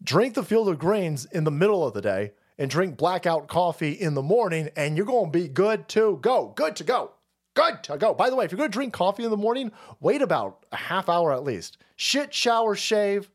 Drink 0.03 0.35
the 0.35 0.43
Field 0.43 0.69
of 0.69 0.79
Greens 0.79 1.27
in 1.27 1.45
the 1.45 1.51
middle 1.51 1.87
of 1.87 1.95
the 1.95 2.01
day 2.01 2.33
and 2.59 2.71
drink 2.71 2.97
blackout 2.97 3.49
coffee 3.49 3.93
in 3.93 4.15
the 4.15 4.23
morning, 4.23 4.69
and 4.77 4.97
you're 4.97 5.07
going 5.07 5.33
to 5.33 5.39
be 5.39 5.49
good 5.49 5.89
to 5.89 6.19
go. 6.21 6.53
Good 6.57 6.77
to 6.77 6.85
go. 6.85 7.13
Good 7.55 7.83
to 7.85 7.97
go. 7.97 8.15
By 8.15 8.31
the 8.31 8.37
way, 8.37 8.45
if 8.45 8.53
you're 8.53 8.59
going 8.59 8.71
to 8.71 8.77
drink 8.77 8.93
coffee 8.93 9.25
in 9.25 9.31
the 9.31 9.37
morning, 9.37 9.73
wait 9.99 10.23
about 10.23 10.65
a 10.71 10.77
half 10.77 11.09
hour 11.09 11.33
at 11.33 11.43
least. 11.43 11.79
Shit, 11.97 12.33
shower, 12.33 12.75
shave, 12.75 13.31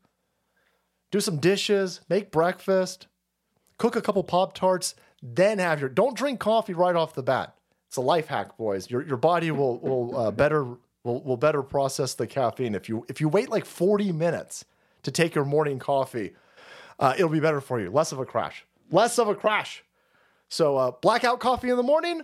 do 1.10 1.20
some 1.20 1.38
dishes, 1.38 2.00
make 2.08 2.30
breakfast, 2.30 3.08
cook 3.78 3.96
a 3.96 4.02
couple 4.02 4.22
Pop 4.24 4.54
Tarts, 4.54 4.94
then 5.22 5.58
have 5.58 5.80
your. 5.80 5.88
Don't 5.88 6.16
drink 6.16 6.40
coffee 6.40 6.72
right 6.72 6.96
off 6.96 7.14
the 7.14 7.22
bat. 7.22 7.54
It's 7.88 7.96
a 7.96 8.00
life 8.00 8.26
hack, 8.26 8.56
boys. 8.56 8.90
Your, 8.90 9.02
your 9.02 9.16
body 9.16 9.50
will, 9.50 9.78
will 9.78 10.16
uh, 10.16 10.30
better 10.30 10.64
will, 11.04 11.22
will 11.22 11.36
better 11.36 11.62
process 11.62 12.14
the 12.14 12.26
caffeine 12.26 12.74
if 12.74 12.88
you 12.88 13.06
if 13.08 13.20
you 13.20 13.28
wait 13.28 13.48
like 13.48 13.64
40 13.64 14.12
minutes 14.12 14.64
to 15.04 15.10
take 15.10 15.34
your 15.34 15.44
morning 15.44 15.78
coffee. 15.78 16.34
Uh, 16.98 17.14
it'll 17.16 17.30
be 17.30 17.40
better 17.40 17.60
for 17.60 17.80
you. 17.80 17.90
Less 17.90 18.12
of 18.12 18.18
a 18.18 18.26
crash. 18.26 18.64
Less 18.90 19.18
of 19.18 19.28
a 19.28 19.34
crash. 19.34 19.84
So 20.48 20.76
uh, 20.76 20.90
blackout 21.00 21.40
coffee 21.40 21.70
in 21.70 21.76
the 21.76 21.82
morning, 21.82 22.22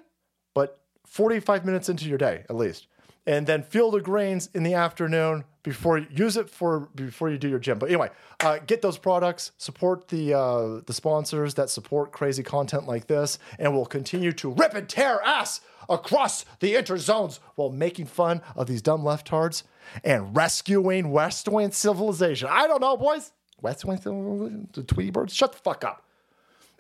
but 0.55 0.81
45 1.07 1.65
minutes 1.65 1.89
into 1.89 2.09
your 2.09 2.19
day 2.19 2.45
at 2.49 2.57
least, 2.57 2.87
and 3.27 3.47
then 3.47 3.63
field 3.63 3.95
of 3.95 4.03
greens 4.03 4.49
in 4.55 4.63
the 4.63 4.75
afternoon 4.75 5.45
before 5.63 5.99
use 5.99 6.37
it 6.37 6.51
for 6.51 6.89
before 6.95 7.31
you 7.31 7.39
do 7.39 7.49
your 7.49 7.59
gym. 7.59 7.79
But 7.79 7.89
anyway, 7.89 8.11
uh, 8.41 8.59
get 8.67 8.83
those 8.83 8.99
products. 8.99 9.53
Support 9.59 10.09
the 10.09 10.35
uh, 10.35 10.81
the 10.87 10.93
sponsors 10.93 11.55
that 11.55 11.71
support 11.71 12.13
crazy 12.13 12.43
content 12.43 12.87
like 12.87 13.07
this, 13.07 13.39
and 13.59 13.75
we'll 13.75 13.87
continue 13.87 14.33
to 14.33 14.51
rip 14.51 14.75
and 14.75 14.89
tear 14.89 15.21
ass 15.23 15.61
across 15.89 16.45
the 16.61 16.75
interzones 16.75 17.39
while 17.55 17.71
making 17.71 18.07
fun 18.07 18.41
of 18.57 18.67
these 18.67 18.83
dumb 18.83 19.03
leftards 19.03 19.63
and 20.05 20.35
rescuing 20.37 21.11
West 21.11 21.49
Wing 21.49 21.71
civilization. 21.71 22.49
I 22.51 22.67
don't 22.67 22.81
know, 22.81 22.97
boys. 22.97 23.33
West 23.61 23.85
Wing 23.85 24.01
civilization, 24.01 24.69
the 24.73 24.83
Tweety 24.83 25.11
birds. 25.11 25.35
Shut 25.35 25.53
the 25.53 25.59
fuck 25.59 25.85
up. 25.85 26.05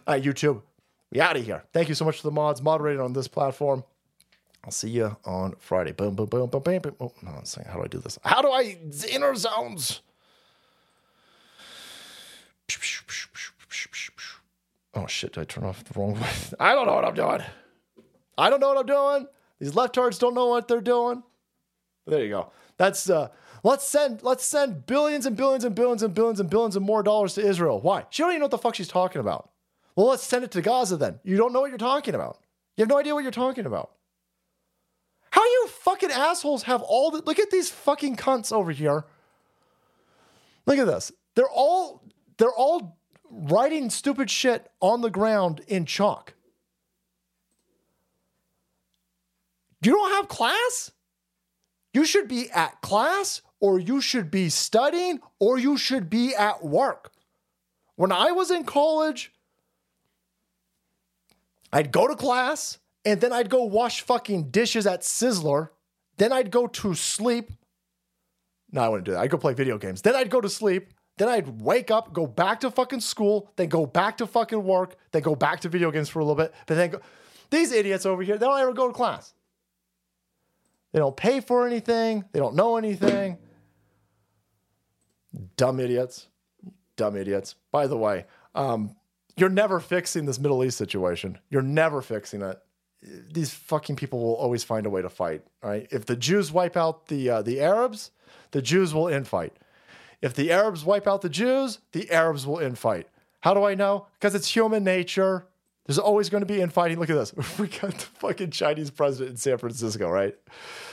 All 0.07 0.15
right, 0.15 0.23
YouTube, 0.23 0.63
we 1.11 1.21
out 1.21 1.37
of 1.37 1.45
here. 1.45 1.65
Thank 1.73 1.89
you 1.89 1.95
so 1.95 2.05
much 2.05 2.17
for 2.17 2.25
the 2.25 2.33
mods 2.33 2.61
moderated 2.61 3.01
on 3.01 3.13
this 3.13 3.29
platform. 3.29 3.85
I'll 4.65 4.71
see 4.71 4.91
you 4.91 5.17
on 5.25 5.55
Friday. 5.59 5.93
Boom, 5.93 6.15
boom, 6.15 6.27
boom, 6.27 6.49
boom, 6.49 6.63
boom, 6.63 6.79
boom. 6.79 6.97
Oh, 7.01 7.13
no, 7.23 7.31
I'm 7.31 7.45
saying, 7.45 7.67
how 7.69 7.79
do 7.79 7.85
I 7.85 7.89
do 7.89 7.99
this? 7.99 8.19
How 8.23 8.43
do 8.43 8.51
I 8.51 8.79
inner 9.11 9.35
zones? 9.35 10.03
Oh 14.95 15.07
shit! 15.07 15.33
Did 15.33 15.41
I 15.41 15.45
turn 15.45 15.65
off 15.65 15.85
the 15.85 15.99
wrong 15.99 16.15
way? 16.15 16.29
I 16.61 16.75
don't 16.75 16.87
know 16.87 16.95
what 16.95 17.05
I'm 17.05 17.15
doing. 17.15 17.41
I 18.37 18.51
don't 18.51 18.61
know 18.61 18.69
what 18.69 18.79
I'm 18.79 18.87
doing. 18.87 19.29
These 19.59 19.73
leftards 19.73 20.19
don't 20.19 20.35
know 20.35 20.47
what 20.47 20.69
they're 20.69 20.81
doing. 20.81 21.23
There 22.07 22.23
you 22.23 22.29
go. 22.31 22.51
That's 22.77 23.09
uh 23.09 23.29
let's 23.63 23.87
send 23.87 24.23
let's 24.23 24.45
send 24.45 24.87
billions 24.87 25.25
and 25.25 25.37
billions 25.37 25.65
and 25.65 25.75
billions 25.75 26.03
and 26.03 26.15
billions 26.15 26.41
and 26.41 26.51
billions 26.51 26.77
and 26.77 26.85
more 26.85 27.03
dollars 27.03 27.35
to 27.35 27.47
Israel. 27.47 27.81
Why? 27.81 28.05
She 28.11 28.23
don't 28.23 28.31
even 28.33 28.41
know 28.41 28.45
what 28.45 28.51
the 28.51 28.59
fuck 28.59 28.75
she's 28.75 28.89
talking 28.89 29.21
about. 29.21 29.51
Well, 29.97 30.09
let's 30.09 30.23
send 30.25 30.45
it 30.45 30.51
to 30.53 30.63
Gaza 30.63 30.97
then. 30.97 31.21
You 31.23 31.37
don't 31.37 31.53
know 31.53 31.61
what 31.61 31.71
you're 31.71 31.79
talking 31.79 32.15
about. 32.15 32.39
You 32.77 32.83
have 32.83 32.89
no 32.89 32.99
idea 32.99 33.15
what 33.15 33.23
you're 33.23 33.31
talking 33.31 33.67
about. 33.67 33.93
How 35.33 35.43
you 35.43 35.69
fucking 35.69 36.11
assholes 36.11 36.65
have 36.65 36.83
all 36.83 37.11
the 37.11 37.23
look 37.23 37.39
at 37.39 37.51
these 37.51 37.71
fucking 37.71 38.17
cunts 38.17 38.53
over 38.53 38.71
here. 38.71 39.05
Look 40.67 40.79
at 40.79 40.87
this. 40.87 41.11
They're 41.35 41.49
all 41.49 42.03
they're 42.37 42.53
all 42.53 42.99
writing 43.31 43.89
stupid 43.89 44.31
shit 44.31 44.71
on 44.81 45.01
the 45.01 45.09
ground 45.09 45.63
in 45.67 45.87
chalk. 45.87 46.35
You 49.83 49.93
don't 49.93 50.13
have 50.13 50.29
class? 50.29 50.93
You 51.95 52.05
should 52.05 52.29
be 52.29 52.51
at 52.51 52.83
class 52.83 53.41
or 53.59 53.79
you 53.79 54.03
should 54.03 54.31
be 54.31 54.51
studying 54.51 55.21
or 55.39 55.59
you 55.59 55.79
should 55.79 56.11
be 56.11 56.35
at 56.35 56.63
work. 56.63 57.11
When 57.97 58.13
I 58.13 58.33
was 58.33 58.51
in 58.51 58.65
college, 58.65 59.33
I'd 61.73 61.91
go 61.91 62.07
to 62.07 62.17
class 62.17 62.79
and 63.05 63.21
then 63.21 63.33
I'd 63.33 63.51
go 63.51 63.65
wash 63.65 64.03
fucking 64.03 64.51
dishes 64.51 64.87
at 64.87 65.01
Sizzler. 65.03 65.71
Then 66.19 66.33
I'd 66.33 66.51
go 66.51 66.67
to 66.67 66.95
sleep. 66.95 67.53
No, 68.71 68.83
I 68.83 68.89
wouldn't 68.89 69.07
do 69.07 69.13
that. 69.13 69.21
I'd 69.21 69.31
go 69.31 69.39
play 69.39 69.55
video 69.55 69.79
games. 69.79 70.03
Then 70.03 70.15
I'd 70.17 70.31
go 70.31 70.41
to 70.41 70.49
sleep. 70.49 70.93
Then 71.19 71.29
I'd 71.29 71.61
wake 71.61 71.91
up, 71.91 72.15
go 72.15 72.27
back 72.27 72.61
to 72.61 72.71
fucking 72.71 73.01
school, 73.01 73.53
then 73.57 73.69
go 73.69 73.85
back 73.85 74.17
to 74.17 74.27
fucking 74.27 74.65
work, 74.65 74.97
then 75.11 75.21
go 75.21 75.35
back 75.35 75.61
to 75.61 75.69
video 75.69 75.91
games 75.91 76.09
for 76.09 76.21
a 76.21 76.25
little 76.25 76.37
bit. 76.37 76.55
But 76.67 76.77
then 76.77 76.91
go. 76.91 77.01
These 77.51 77.71
idiots 77.71 78.07
over 78.07 78.23
here, 78.23 78.39
they 78.39 78.47
don't 78.47 78.59
ever 78.59 78.73
go 78.73 78.87
to 78.87 78.95
class. 78.95 79.35
They 80.93 80.99
don't 81.01 81.17
pay 81.17 81.41
for 81.41 81.67
anything. 81.67 82.25
They 82.33 82.39
don't 82.41 82.55
know 82.55 82.77
anything. 82.79 83.37
Dumb 85.57 85.81
idiots. 85.81 86.29
Dumb 86.97 87.15
idiots. 87.17 87.57
By 87.71 87.87
the 87.87 87.97
way, 87.99 88.25
um, 88.55 88.97
You're 89.37 89.49
never 89.49 89.81
fixing 89.81 90.27
this 90.27 90.39
Middle 90.39 90.63
East 90.65 90.77
situation. 90.79 91.39
You're 91.51 91.63
never 91.63 92.03
fixing 92.03 92.43
it. 92.43 92.59
These 93.03 93.53
fucking 93.53 93.97
people 93.97 94.21
will 94.21 94.35
always 94.35 94.63
find 94.65 94.87
a 94.87 94.91
way 94.91 95.03
to 95.03 95.09
fight. 95.09 95.43
Right? 95.63 95.87
If 95.91 96.07
the 96.07 96.17
Jews 96.17 96.53
wipe 96.53 96.77
out 96.77 97.09
the 97.09 97.29
uh, 97.31 97.43
the 97.43 97.61
Arabs, 97.61 98.11
the 98.53 98.63
Jews 98.63 98.95
will 98.95 99.05
infight. 99.07 99.51
If 100.21 100.35
the 100.35 100.53
Arabs 100.53 100.85
wipe 100.85 101.09
out 101.09 101.23
the 101.23 101.29
Jews, 101.29 101.81
the 101.93 102.11
Arabs 102.11 102.47
will 102.47 102.59
infight. 102.59 103.05
How 103.41 103.55
do 103.55 103.65
I 103.65 103.75
know? 103.75 104.07
Because 104.15 104.37
it's 104.37 104.47
human 104.47 104.85
nature. 104.85 105.47
There's 105.87 105.99
always 105.99 106.31
going 106.31 106.43
to 106.43 106.47
be 106.47 106.61
infighting. 106.61 107.01
Look 107.01 107.11
at 107.11 107.17
this. 107.17 107.35
We 107.59 107.67
got 107.67 107.91
the 107.91 108.07
fucking 108.21 108.53
Chinese 108.53 108.91
president 108.91 109.31
in 109.33 109.37
San 109.37 109.59
Francisco, 109.59 110.09
right? 110.09 110.37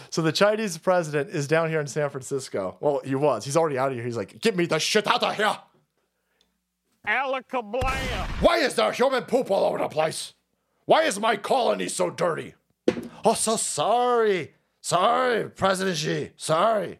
So 0.09 0.23
the 0.23 0.31
Chinese 0.31 0.79
president 0.79 1.29
is 1.29 1.47
down 1.47 1.69
here 1.69 1.79
in 1.79 1.85
San 1.85 2.09
Francisco. 2.09 2.75
Well, 2.79 3.01
he 3.05 3.13
was. 3.13 3.45
He's 3.45 3.55
already 3.55 3.77
out 3.77 3.89
of 3.89 3.95
here. 3.95 4.03
He's 4.03 4.17
like, 4.17 4.41
get 4.41 4.55
me 4.55 4.65
the 4.65 4.79
shit 4.79 5.05
out 5.05 5.21
of 5.21 5.35
here. 5.35 5.55
Alakablam! 7.07 8.27
Why 8.41 8.57
is 8.57 8.73
there 8.73 8.91
human 8.91 9.23
poop 9.23 9.51
all 9.51 9.65
over 9.65 9.77
the 9.77 9.87
place? 9.87 10.33
Why 10.89 11.03
is 11.03 11.19
my 11.19 11.35
colony 11.35 11.87
so 11.87 12.09
dirty? 12.09 12.55
Oh, 13.23 13.35
so 13.35 13.57
sorry. 13.57 14.55
Sorry, 14.81 15.47
President 15.47 15.97
Xi. 15.97 16.31
Sorry. 16.35 16.97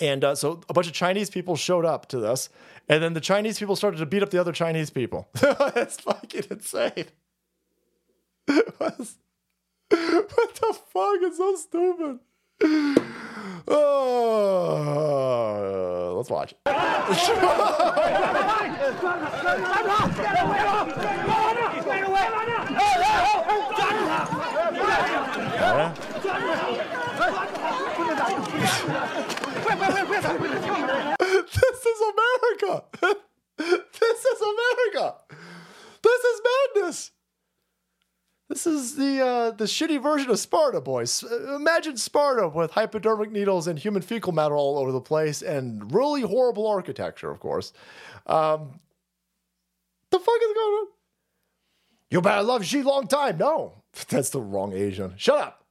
And 0.00 0.24
uh, 0.24 0.34
so 0.34 0.62
a 0.70 0.72
bunch 0.72 0.86
of 0.86 0.94
Chinese 0.94 1.28
people 1.28 1.56
showed 1.56 1.84
up 1.84 2.08
to 2.08 2.18
this. 2.18 2.48
And 2.88 3.02
then 3.02 3.12
the 3.12 3.20
Chinese 3.20 3.58
people 3.58 3.76
started 3.76 3.98
to 3.98 4.06
beat 4.06 4.22
up 4.22 4.30
the 4.30 4.40
other 4.40 4.52
Chinese 4.52 4.88
people. 4.88 5.28
That's 5.34 6.00
fucking 6.00 6.44
insane. 6.50 7.04
What 8.78 8.96
the 10.54 10.72
fuck? 10.72 11.18
It's 11.20 11.36
so 11.36 11.56
stupid. 11.56 12.20
Oh, 13.68 14.94
let's 16.16 16.30
watch. 16.30 16.54
This 31.54 31.86
is 31.86 32.00
America. 32.12 32.84
this 33.58 34.24
is 34.24 34.40
America. 34.40 35.14
This 36.02 36.24
is 36.24 36.40
madness. 36.44 37.10
This 38.48 38.66
is 38.66 38.96
the 38.96 39.20
uh, 39.24 39.50
the 39.52 39.64
shitty 39.64 40.02
version 40.02 40.30
of 40.30 40.38
Sparta, 40.38 40.80
boys. 40.80 41.22
Imagine 41.22 41.96
Sparta 41.96 42.48
with 42.48 42.72
hypodermic 42.72 43.30
needles 43.32 43.66
and 43.66 43.78
human 43.78 44.02
fecal 44.02 44.32
matter 44.32 44.54
all 44.54 44.76
over 44.78 44.92
the 44.92 45.00
place, 45.00 45.40
and 45.40 45.92
really 45.94 46.20
horrible 46.20 46.66
architecture, 46.66 47.30
of 47.30 47.40
course. 47.40 47.72
Um, 48.26 48.80
the 50.10 50.18
fuck 50.18 50.36
is 50.42 50.54
going 50.54 50.74
on? 50.74 50.86
You 52.14 52.20
better 52.20 52.44
love 52.44 52.64
Xi 52.64 52.84
long 52.84 53.08
time. 53.08 53.38
No, 53.38 53.82
that's 54.08 54.30
the 54.30 54.40
wrong 54.40 54.72
Asian. 54.72 55.14
Shut 55.16 55.36
up. 55.36 55.64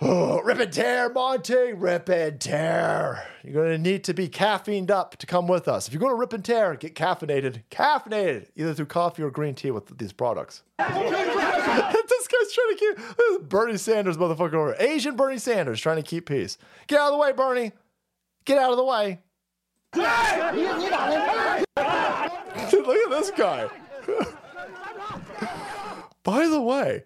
Oh, 0.00 0.40
rip 0.44 0.58
and 0.58 0.72
tear, 0.72 1.08
Monty. 1.08 1.74
Rip 1.74 2.08
and 2.08 2.40
tear. 2.40 3.24
You're 3.44 3.54
going 3.54 3.70
to 3.70 3.78
need 3.78 4.02
to 4.02 4.14
be 4.14 4.28
caffeined 4.28 4.90
up 4.90 5.16
to 5.18 5.26
come 5.26 5.46
with 5.46 5.68
us. 5.68 5.86
If 5.86 5.92
you're 5.92 6.00
going 6.00 6.10
to 6.10 6.18
rip 6.18 6.32
and 6.32 6.44
tear, 6.44 6.74
get 6.74 6.96
caffeinated. 6.96 7.62
Caffeinated, 7.70 8.48
either 8.56 8.74
through 8.74 8.86
coffee 8.86 9.22
or 9.22 9.30
green 9.30 9.54
tea 9.54 9.70
with 9.70 9.96
these 9.96 10.12
products. 10.12 10.64
this 10.78 10.88
guy's 10.88 12.52
trying 12.52 12.76
to 12.76 12.78
keep 12.80 13.48
Bernie 13.48 13.76
Sanders, 13.76 14.16
motherfucker, 14.16 14.54
over. 14.54 14.74
Asian 14.80 15.14
Bernie 15.14 15.38
Sanders 15.38 15.80
trying 15.80 15.98
to 15.98 16.02
keep 16.02 16.26
peace. 16.26 16.58
Get 16.88 16.98
out 16.98 17.12
of 17.12 17.12
the 17.12 17.18
way, 17.18 17.30
Bernie. 17.30 17.70
Get 18.44 18.58
out 18.58 18.72
of 18.72 18.76
the 18.76 18.84
way. 18.84 19.20
Look 22.72 22.96
at 22.96 23.10
this 23.10 23.30
guy. 23.30 23.70
By 26.28 26.46
the 26.46 26.60
way, 26.60 27.04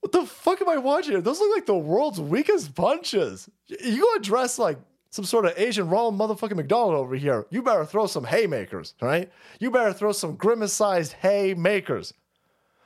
what 0.00 0.12
the 0.12 0.26
fuck 0.26 0.60
am 0.60 0.68
I 0.68 0.76
watching 0.76 1.12
here? 1.12 1.22
Those 1.22 1.40
look 1.40 1.56
like 1.56 1.64
the 1.64 1.74
world's 1.74 2.20
weakest 2.20 2.74
punches. 2.74 3.48
You 3.66 4.02
go 4.02 4.18
dress 4.18 4.58
like 4.58 4.78
some 5.08 5.24
sort 5.24 5.46
of 5.46 5.54
Asian 5.56 5.88
Ronald 5.88 6.18
motherfucking 6.18 6.54
McDonald 6.54 6.96
over 6.96 7.14
here. 7.14 7.46
You 7.48 7.62
better 7.62 7.86
throw 7.86 8.06
some 8.06 8.24
haymakers, 8.24 8.92
right? 9.00 9.32
You 9.58 9.70
better 9.70 9.94
throw 9.94 10.12
some 10.12 10.36
grimace 10.36 10.74
sized 10.74 11.14
haymakers. 11.14 12.12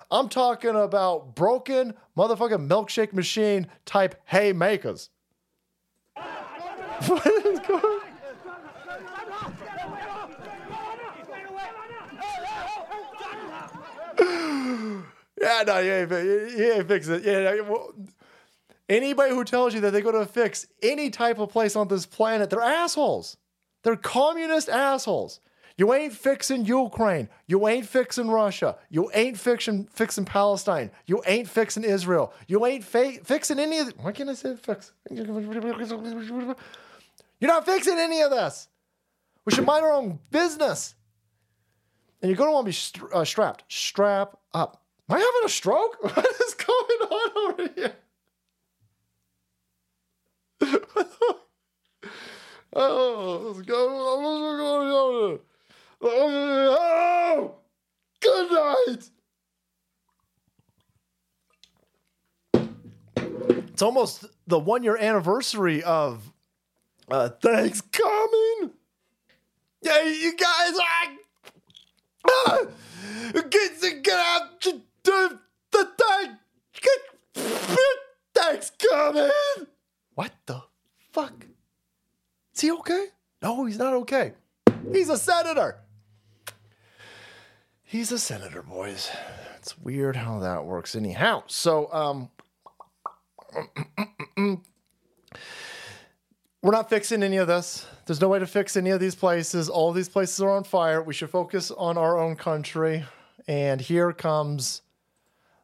I'm 0.08 0.28
talking 0.28 0.76
about 0.76 1.34
broken 1.34 1.94
motherfucking 2.16 2.68
milkshake 2.68 3.12
machine 3.12 3.66
type 3.86 4.14
haymakers. 4.26 5.10
What 7.08 7.26
is 7.26 7.58
going 7.58 8.04
Yeah, 15.44 15.62
no, 15.66 15.78
you 15.78 15.92
ain't, 15.92 16.10
you 16.10 16.72
ain't 16.72 16.88
fix 16.88 17.08
it. 17.08 17.22
Yeah, 17.24 17.60
well, 17.60 17.94
anybody 18.88 19.34
who 19.34 19.44
tells 19.44 19.74
you 19.74 19.80
that 19.82 19.92
they're 19.92 20.02
going 20.02 20.14
to 20.14 20.26
fix 20.26 20.66
any 20.82 21.10
type 21.10 21.38
of 21.38 21.50
place 21.50 21.76
on 21.76 21.88
this 21.88 22.06
planet, 22.06 22.50
they're 22.50 22.60
assholes. 22.60 23.36
They're 23.82 23.96
communist 23.96 24.68
assholes. 24.68 25.40
You 25.76 25.92
ain't 25.92 26.12
fixing 26.12 26.64
Ukraine. 26.64 27.28
You 27.46 27.66
ain't 27.66 27.86
fixing 27.86 28.30
Russia. 28.30 28.76
You 28.90 29.10
ain't 29.12 29.36
fixing 29.36 29.84
fixing 29.86 30.24
Palestine. 30.24 30.90
You 31.06 31.22
ain't 31.26 31.48
fixing 31.48 31.82
Israel. 31.82 32.32
You 32.46 32.64
ain't 32.64 32.84
fa- 32.84 33.18
fixing 33.24 33.58
any 33.58 33.80
of. 33.80 33.88
Why 34.00 34.12
can't 34.12 34.30
I 34.30 34.34
say 34.34 34.54
fix? 34.54 34.92
You're 35.10 35.26
not 37.50 37.66
fixing 37.66 37.98
any 37.98 38.22
of 38.22 38.30
this. 38.30 38.68
We 39.44 39.52
should 39.52 39.66
mind 39.66 39.84
our 39.84 39.92
own 39.92 40.20
business. 40.30 40.94
And 42.22 42.30
you're 42.30 42.38
going 42.38 42.48
to 42.48 42.54
want 42.54 42.64
to 42.64 42.68
be 42.68 42.72
stra- 42.72 43.12
uh, 43.12 43.24
strapped. 43.24 43.64
Strap 43.68 44.38
up. 44.54 44.83
Am 45.08 45.16
I 45.16 45.18
having 45.18 45.44
a 45.44 45.48
stroke? 45.48 45.98
What 46.02 46.26
is 46.46 46.54
going 46.54 47.00
on 47.10 47.30
over 47.52 47.68
here? 47.74 47.94
oh, 52.74 53.52
let's 53.54 53.66
go. 53.66 55.40
Oh, 56.00 57.54
good 58.20 58.50
night. 58.50 59.10
It's 63.74 63.82
almost 63.82 64.24
the 64.46 64.58
one 64.58 64.82
year 64.84 64.96
anniversary 64.96 65.82
of 65.82 66.32
uh, 67.10 67.28
Thanksgiving. 67.28 68.70
Yeah, 69.82 70.02
you 70.04 70.36
guys 70.36 70.72
are. 70.78 71.12
Ah, 72.26 72.58
get, 73.50 74.02
get 74.02 74.18
out 74.18 74.64
the, 75.04 75.38
thing. 75.72 76.38
Get, 76.80 77.00
What 80.14 80.32
the 80.46 80.62
fuck? 81.12 81.46
Is 82.54 82.60
he 82.60 82.70
okay? 82.72 83.06
No, 83.42 83.64
he's 83.64 83.78
not 83.78 83.94
okay. 83.94 84.32
He's 84.92 85.08
a 85.08 85.18
senator. 85.18 85.78
He's 87.82 88.10
a 88.12 88.18
senator, 88.18 88.62
boys. 88.62 89.10
It's 89.58 89.78
weird 89.78 90.16
how 90.16 90.40
that 90.40 90.64
works, 90.64 90.96
anyhow. 90.96 91.44
So, 91.46 91.92
um, 91.92 92.30
we're 96.62 96.72
not 96.72 96.88
fixing 96.88 97.22
any 97.22 97.36
of 97.36 97.46
this. 97.46 97.86
There's 98.06 98.20
no 98.20 98.28
way 98.28 98.38
to 98.38 98.46
fix 98.46 98.76
any 98.76 98.90
of 98.90 99.00
these 99.00 99.14
places. 99.14 99.68
All 99.68 99.92
these 99.92 100.08
places 100.08 100.40
are 100.40 100.50
on 100.50 100.64
fire. 100.64 101.02
We 101.02 101.14
should 101.14 101.30
focus 101.30 101.70
on 101.70 101.96
our 101.98 102.18
own 102.18 102.36
country. 102.36 103.04
And 103.46 103.80
here 103.80 104.12
comes 104.12 104.82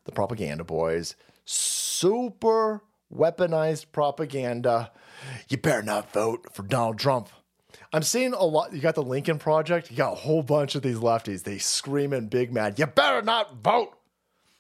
the 0.05 0.13
propaganda 0.13 0.65
boys. 0.65 1.17
Super 1.45 2.83
weaponized 3.13 3.87
propaganda. 3.93 4.93
You 5.49 5.59
better 5.59 5.83
not 5.83 6.13
vote 6.13 6.47
for 6.53 6.63
Donald 6.63 6.99
Trump. 6.99 7.29
I'm 7.93 8.03
seeing 8.03 8.33
a 8.33 8.45
lot. 8.45 8.73
You 8.73 8.81
got 8.81 8.95
the 8.95 9.03
Lincoln 9.03 9.39
Project. 9.39 9.91
You 9.91 9.97
got 9.97 10.13
a 10.13 10.17
whole 10.17 10.43
bunch 10.43 10.75
of 10.75 10.83
these 10.83 10.99
lefties. 10.99 11.43
They 11.43 11.59
screaming 11.59 12.29
big 12.29 12.53
mad. 12.53 12.79
You 12.79 12.87
better 12.87 13.23
not 13.23 13.57
vote 13.63 13.97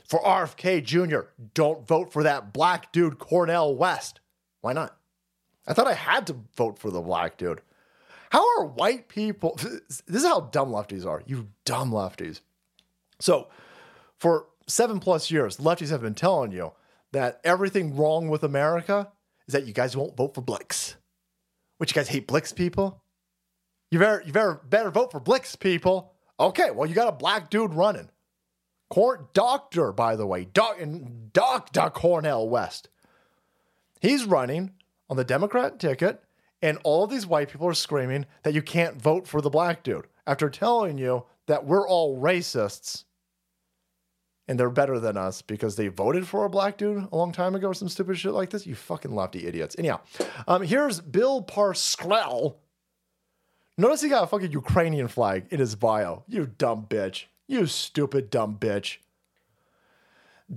for 0.09 0.21
RFK 0.21 0.83
Jr. 0.83 1.31
Don't 1.55 1.87
vote 1.87 2.13
for 2.13 2.25
that 2.25 2.53
black 2.53 2.93
dude, 2.93 3.19
Cornel 3.19 3.77
West. 3.77 4.21
Why 4.61 4.73
not? 4.73 4.97
I 5.67 5.73
thought 5.73 5.87
I 5.87 5.95
had 5.95 6.27
to 6.27 6.37
vote 6.57 6.79
for 6.79 6.91
the 6.91 7.01
black 7.01 7.37
dude. 7.37 7.63
How 8.31 8.45
are 8.59 8.67
white 8.67 9.09
people? 9.09 9.59
This 10.07 10.23
is 10.23 10.25
how 10.25 10.41
dumb 10.41 10.71
lefties 10.71 11.07
are. 11.07 11.23
You 11.27 11.49
dumb 11.65 11.93
lefties. 11.93 12.41
So, 13.21 13.49
for 14.19 14.47
seven 14.71 15.01
plus 15.01 15.31
years, 15.31 15.59
lefties 15.59 15.91
have 15.91 16.03
been 16.03 16.15
telling 16.15 16.53
you 16.53 16.73
that 17.13 17.41
everything 17.45 17.97
wrong 17.97 18.29
with 18.29 18.43
America 18.43 19.11
is 19.47 19.53
that 19.53 19.67
you 19.67 19.73
guys 19.73 19.97
won't 19.97 20.17
vote 20.17 20.35
for 20.35 20.41
Blix. 20.41 20.97
Which 21.79 21.91
you 21.91 21.95
guys 21.95 22.09
hate 22.09 22.27
Blix 22.27 22.53
people? 22.53 23.03
You 23.91 23.99
better, 23.99 24.23
you 24.25 24.33
better, 24.33 24.61
better 24.69 24.91
vote 24.91 25.11
for 25.11 25.21
Blix 25.21 25.57
people. 25.57 26.13
Okay, 26.39 26.71
well, 26.71 26.89
you 26.89 26.95
got 26.95 27.09
a 27.09 27.13
black 27.13 27.51
dude 27.51 27.75
running. 27.75 28.09
Court 28.89 29.35
doctor, 29.35 29.93
by 29.93 30.17
the 30.17 30.27
way, 30.27 30.45
doc, 30.45 30.79
Dr. 31.33 31.91
Cornel 31.91 32.49
West. 32.49 32.89
He's 34.01 34.25
running 34.25 34.73
on 35.09 35.17
the 35.17 35.25
Democrat 35.25 35.79
ticket, 35.79 36.23
and 36.63 36.79
all 36.83 37.07
these 37.07 37.27
white 37.27 37.51
people 37.51 37.67
are 37.69 37.75
screaming 37.75 38.27
that 38.43 38.55
you 38.55 38.63
can't 38.63 39.01
vote 39.01 39.27
for 39.27 39.41
the 39.41 39.51
black 39.51 39.83
dude 39.83 40.07
after 40.27 40.49
telling 40.49 40.99
you 40.99 41.25
that 41.47 41.67
we're 41.67 41.89
all 41.89 42.21
racists 42.21 43.05
and 44.51 44.59
they're 44.59 44.69
better 44.69 44.99
than 44.99 45.17
us 45.17 45.43
because 45.43 45.77
they 45.77 45.87
voted 45.87 46.27
for 46.27 46.45
a 46.45 46.51
black 46.51 46.77
dude 46.77 47.07
a 47.13 47.17
long 47.17 47.31
time 47.31 47.55
ago 47.55 47.69
or 47.69 47.75
some 47.75 47.89
stupid 47.89 48.19
shit 48.19 48.33
like 48.33 48.51
this. 48.51 48.67
You 48.67 48.75
fucking 48.75 49.15
lefty 49.15 49.47
idiots. 49.47 49.77
Anyhow, 49.79 50.01
um, 50.49 50.63
here's 50.63 51.01
Bill 51.01 51.41
Parscale. 51.41 52.57
Notice 53.79 54.03
he 54.03 54.09
got 54.09 54.25
a 54.25 54.27
fucking 54.27 54.51
Ukrainian 54.51 55.07
flag 55.07 55.47
in 55.51 55.61
his 55.61 55.77
bio. 55.77 56.25
You 56.27 56.47
dumb 56.47 56.87
bitch. 56.91 57.27
You 57.47 57.67
stupid 57.67 58.29
dumb 58.29 58.57
bitch. 58.59 58.97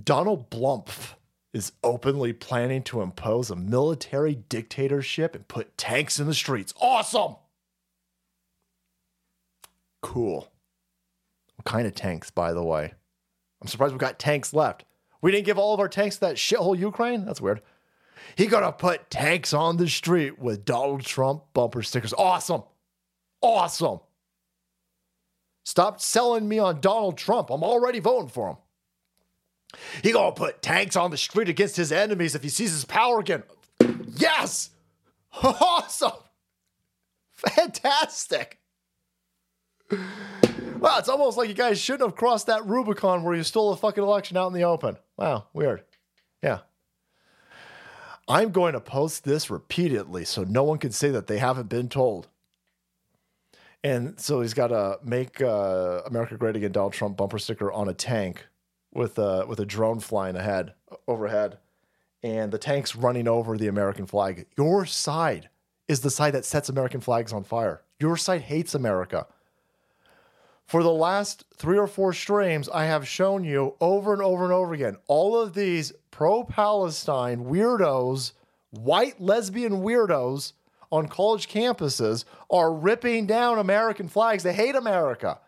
Donald 0.02 0.50
Blumpf 0.50 1.14
is 1.52 1.70
openly 1.84 2.32
planning 2.32 2.82
to 2.82 3.00
impose 3.00 3.48
a 3.48 3.54
military 3.54 4.34
dictatorship 4.34 5.36
and 5.36 5.46
put 5.46 5.78
tanks 5.78 6.18
in 6.18 6.26
the 6.26 6.34
streets. 6.34 6.74
Awesome. 6.80 7.36
Cool. 10.02 10.48
What 11.54 11.64
kind 11.64 11.86
of 11.86 11.94
tanks, 11.94 12.32
by 12.32 12.52
the 12.52 12.64
way? 12.64 12.94
I'm 13.64 13.68
surprised 13.68 13.94
we've 13.94 13.98
got 13.98 14.18
tanks 14.18 14.52
left. 14.52 14.84
We 15.22 15.32
didn't 15.32 15.46
give 15.46 15.56
all 15.58 15.72
of 15.72 15.80
our 15.80 15.88
tanks 15.88 16.16
to 16.16 16.20
that 16.20 16.36
shithole 16.36 16.78
Ukraine? 16.78 17.24
That's 17.24 17.40
weird. 17.40 17.62
He 18.36 18.44
gonna 18.44 18.72
put 18.72 19.08
tanks 19.08 19.54
on 19.54 19.78
the 19.78 19.88
street 19.88 20.38
with 20.38 20.66
Donald 20.66 21.02
Trump 21.02 21.44
bumper 21.54 21.82
stickers. 21.82 22.12
Awesome. 22.12 22.62
Awesome. 23.40 24.00
Stop 25.64 26.02
selling 26.02 26.46
me 26.46 26.58
on 26.58 26.82
Donald 26.82 27.16
Trump. 27.16 27.48
I'm 27.48 27.64
already 27.64 28.00
voting 28.00 28.28
for 28.28 28.50
him. 28.50 28.56
He 30.02 30.12
gonna 30.12 30.32
put 30.32 30.60
tanks 30.60 30.94
on 30.94 31.10
the 31.10 31.16
street 31.16 31.48
against 31.48 31.78
his 31.78 31.90
enemies 31.90 32.34
if 32.34 32.42
he 32.42 32.50
sees 32.50 32.72
his 32.72 32.84
power 32.84 33.18
again. 33.18 33.44
Yes! 34.14 34.70
Awesome! 35.42 36.12
Fantastic! 37.32 38.60
Wow, 40.84 40.98
it's 40.98 41.08
almost 41.08 41.38
like 41.38 41.48
you 41.48 41.54
guys 41.54 41.80
shouldn't 41.80 42.06
have 42.06 42.14
crossed 42.14 42.46
that 42.46 42.66
Rubicon 42.66 43.22
where 43.22 43.34
you 43.34 43.42
stole 43.42 43.72
a 43.72 43.76
fucking 43.76 44.04
election 44.04 44.36
out 44.36 44.48
in 44.48 44.52
the 44.52 44.64
open. 44.64 44.98
Wow, 45.16 45.46
weird. 45.54 45.82
Yeah. 46.42 46.58
I'm 48.28 48.50
going 48.50 48.74
to 48.74 48.80
post 48.80 49.24
this 49.24 49.48
repeatedly 49.48 50.26
so 50.26 50.44
no 50.44 50.62
one 50.62 50.76
can 50.76 50.92
say 50.92 51.08
that 51.08 51.26
they 51.26 51.38
haven't 51.38 51.70
been 51.70 51.88
told. 51.88 52.28
And 53.82 54.20
so 54.20 54.42
he's 54.42 54.52
got 54.52 54.72
a 54.72 54.98
make 55.02 55.40
uh, 55.40 56.02
America 56.04 56.36
Great 56.36 56.54
Again 56.54 56.72
Donald 56.72 56.92
Trump 56.92 57.16
bumper 57.16 57.38
sticker 57.38 57.72
on 57.72 57.88
a 57.88 57.94
tank 57.94 58.46
with 58.92 59.18
a 59.18 59.46
with 59.46 59.60
a 59.60 59.66
drone 59.66 60.00
flying 60.00 60.36
ahead 60.36 60.74
overhead, 61.08 61.56
and 62.22 62.52
the 62.52 62.58
tank's 62.58 62.94
running 62.94 63.26
over 63.26 63.56
the 63.56 63.68
American 63.68 64.04
flag. 64.04 64.44
Your 64.58 64.84
side 64.84 65.48
is 65.88 66.00
the 66.00 66.10
side 66.10 66.34
that 66.34 66.44
sets 66.44 66.68
American 66.68 67.00
flags 67.00 67.32
on 67.32 67.42
fire. 67.42 67.80
Your 67.98 68.18
side 68.18 68.42
hates 68.42 68.74
America. 68.74 69.26
For 70.66 70.82
the 70.82 70.92
last 70.92 71.44
three 71.56 71.78
or 71.78 71.86
four 71.86 72.12
streams, 72.12 72.68
I 72.68 72.86
have 72.86 73.06
shown 73.06 73.44
you 73.44 73.74
over 73.80 74.12
and 74.12 74.22
over 74.22 74.44
and 74.44 74.52
over 74.52 74.72
again 74.72 74.96
all 75.06 75.38
of 75.40 75.54
these 75.54 75.92
pro 76.10 76.44
Palestine 76.44 77.44
weirdos, 77.44 78.32
white 78.70 79.20
lesbian 79.20 79.82
weirdos 79.82 80.52
on 80.90 81.08
college 81.08 81.48
campuses 81.48 82.24
are 82.50 82.72
ripping 82.72 83.26
down 83.26 83.58
American 83.58 84.08
flags. 84.08 84.42
They 84.42 84.52
hate 84.52 84.74
America. 84.74 85.40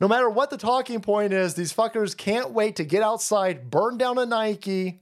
No 0.00 0.08
matter 0.08 0.28
what 0.28 0.50
the 0.50 0.56
talking 0.56 1.00
point 1.00 1.32
is, 1.32 1.54
these 1.54 1.72
fuckers 1.72 2.16
can't 2.16 2.50
wait 2.50 2.76
to 2.76 2.84
get 2.84 3.02
outside, 3.02 3.70
burn 3.70 3.98
down 3.98 4.18
a 4.18 4.26
Nike 4.26 5.00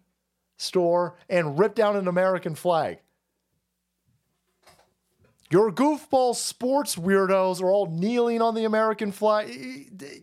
store, 0.56 1.16
and 1.28 1.58
rip 1.58 1.74
down 1.74 1.96
an 1.96 2.06
American 2.06 2.54
flag. 2.54 2.98
Your 5.50 5.72
goofball 5.72 6.36
sports 6.36 6.94
weirdos 6.94 7.60
are 7.60 7.70
all 7.70 7.86
kneeling 7.86 8.40
on 8.40 8.54
the 8.54 8.64
American 8.64 9.10
flag. 9.10 9.48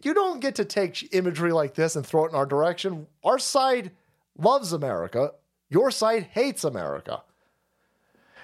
You 0.02 0.14
don't 0.14 0.40
get 0.40 0.56
to 0.56 0.66
take 0.66 1.14
imagery 1.14 1.52
like 1.52 1.74
this 1.74 1.98
and 1.98 2.06
throw 2.06 2.26
it 2.26 2.30
in 2.30 2.36
our 2.36 2.46
direction. 2.46 3.08
Our 3.26 3.38
side 3.38 3.92
loves 4.38 4.72
America. 4.72 5.34
Your 5.70 5.92
side 5.92 6.30
hates 6.32 6.64
America. 6.64 7.24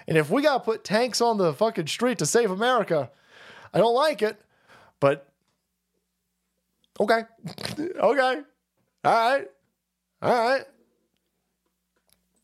And 0.10 0.18
if 0.18 0.30
we 0.30 0.42
got 0.42 0.58
to 0.58 0.60
put 0.60 0.84
tanks 0.84 1.22
on 1.22 1.38
the 1.38 1.54
fucking 1.54 1.88
street 1.88 2.18
to 2.18 2.26
save 2.26 2.52
America, 2.52 3.10
I 3.74 3.78
don't 3.78 3.96
like 3.96 4.22
it. 4.22 4.42
But 5.00 5.32
okay. 7.00 7.22
okay. 7.80 7.94
All 8.02 8.16
right. 8.16 9.48
All 10.22 10.50
right. 10.50 10.66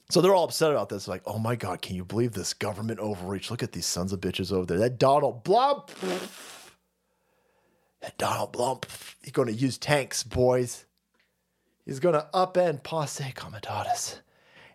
So 0.10 0.22
they're 0.22 0.34
all 0.34 0.46
upset 0.46 0.72
about 0.72 0.90
this. 0.90 1.08
Like, 1.08 1.22
oh 1.26 1.38
my 1.38 1.56
God, 1.56 1.82
can 1.82 1.96
you 1.96 2.04
believe 2.04 2.32
this 2.32 2.54
government 2.54 3.00
overreach? 3.00 3.52
Look 3.52 3.62
at 3.62 3.74
these 3.74 3.86
sons 3.86 4.12
of 4.12 4.20
bitches 4.20 4.52
over 4.52 4.66
there. 4.66 4.80
That 4.80 4.98
Donald 4.98 5.44
Blump. 5.44 5.90
That 8.02 8.18
Donald 8.18 8.52
Blump. 8.52 8.86
He's 9.22 9.34
going 9.34 9.48
to 9.50 9.54
use 9.54 9.78
tanks, 9.78 10.24
boys. 10.24 10.86
He's 11.86 12.00
going 12.00 12.16
to 12.16 12.28
upend 12.34 12.84
Posse 12.84 13.32
Comitatus. 13.36 14.22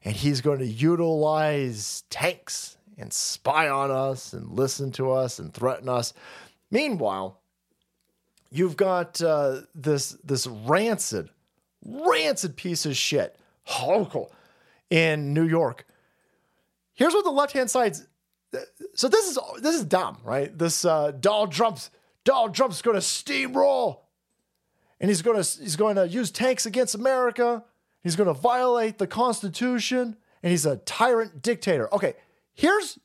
And 0.05 0.15
he's 0.15 0.41
going 0.41 0.61
to 0.61 0.67
utilize 0.67 2.05
tanks 2.11 2.77
and 2.97 3.13
spy 3.13 3.69
on 3.69 3.91
us 3.91 4.35
and 4.35 4.53
listen 4.53 4.93
to 4.93 5.11
us 5.11 5.41
and 5.41 5.53
threaten 5.53 5.89
us. 5.89 6.13
Meanwhile, 6.71 7.41
you've 8.51 8.77
got 8.77 9.21
uh, 9.21 9.63
this 9.75 10.11
this 10.23 10.47
rancid, 10.47 11.31
rancid 11.85 12.57
piece 12.57 12.87
of 12.87 12.97
shit, 12.97 13.37
Hochul, 13.67 14.31
in 14.91 15.35
New 15.35 15.47
York. 15.47 15.87
Here's 16.95 17.15
what 17.15 17.25
the 17.25 17.31
left 17.31 17.53
hand 17.53 17.71
side's. 17.71 18.07
So 18.95 19.09
this 19.09 19.29
is 19.29 19.39
this 19.61 19.75
is 19.75 19.85
dumb, 19.85 20.19
right? 20.23 20.57
This 20.57 20.85
uh, 20.85 21.11
Donald 21.11 21.53
Trump's 21.53 21.91
Donald 22.25 22.55
Trump's 22.55 22.83
going 22.83 22.95
to 22.95 23.01
steamroll, 23.01 24.01
and 25.01 25.11
he's 25.11 25.23
going 25.23 25.43
to 25.43 25.61
he's 25.61 25.77
going 25.77 25.97
to 25.97 26.07
use 26.07 26.31
tanks 26.31 26.65
against 26.65 26.95
America. 26.95 27.65
He's 28.03 28.17
going 28.17 28.29
to 28.29 28.35
violate 28.35 28.99
the 28.99 29.07
Constitution, 29.07 30.17
and 30.43 30.51
he's 30.51 30.67
a 30.67 30.77
tyrant 30.77 31.43
dictator. 31.43 31.93
Okay, 31.93 32.15
here's 32.53 32.99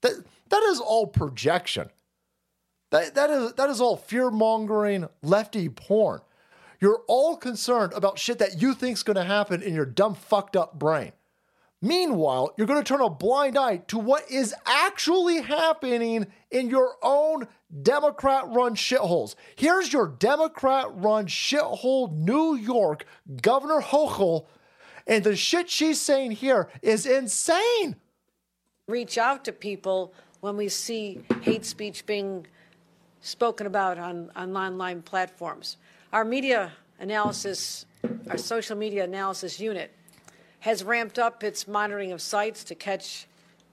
that 0.00 0.12
that 0.48 0.62
is 0.64 0.80
all 0.80 1.06
projection. 1.06 1.90
That, 2.90 3.14
that 3.14 3.30
is 3.30 3.52
that 3.54 3.70
is 3.70 3.80
all 3.80 3.96
fear 3.96 4.30
mongering 4.30 5.08
lefty 5.22 5.68
porn. 5.68 6.20
You're 6.80 7.02
all 7.06 7.36
concerned 7.36 7.92
about 7.94 8.18
shit 8.18 8.38
that 8.38 8.60
you 8.60 8.74
think's 8.74 9.02
going 9.02 9.16
to 9.16 9.24
happen 9.24 9.62
in 9.62 9.74
your 9.74 9.86
dumb 9.86 10.14
fucked 10.14 10.56
up 10.56 10.78
brain. 10.78 11.12
Meanwhile, 11.82 12.54
you're 12.56 12.66
going 12.66 12.82
to 12.82 12.88
turn 12.88 13.02
a 13.02 13.10
blind 13.10 13.58
eye 13.58 13.78
to 13.88 13.98
what 13.98 14.30
is 14.30 14.54
actually 14.64 15.42
happening 15.42 16.26
in 16.50 16.70
your 16.70 16.96
own 17.02 17.46
Democrat 17.82 18.44
run 18.48 18.74
shitholes. 18.74 19.34
Here's 19.56 19.92
your 19.92 20.08
Democrat 20.08 20.86
run 20.94 21.26
shithole 21.26 22.12
New 22.12 22.54
York 22.54 23.04
Governor 23.42 23.80
Hochul, 23.80 24.46
and 25.06 25.22
the 25.22 25.36
shit 25.36 25.68
she's 25.68 26.00
saying 26.00 26.32
here 26.32 26.70
is 26.80 27.04
insane. 27.04 27.96
Reach 28.88 29.18
out 29.18 29.44
to 29.44 29.52
people 29.52 30.14
when 30.40 30.56
we 30.56 30.68
see 30.68 31.20
hate 31.42 31.64
speech 31.64 32.06
being 32.06 32.46
spoken 33.20 33.66
about 33.66 33.98
on, 33.98 34.30
on 34.34 34.56
online 34.56 35.02
platforms. 35.02 35.76
Our 36.12 36.24
media 36.24 36.72
analysis, 37.00 37.84
our 38.30 38.38
social 38.38 38.76
media 38.76 39.04
analysis 39.04 39.60
unit, 39.60 39.92
has 40.60 40.82
ramped 40.82 41.18
up 41.18 41.44
its 41.44 41.68
monitoring 41.68 42.12
of 42.12 42.20
sites 42.20 42.64
to 42.64 42.74
catch 42.74 43.26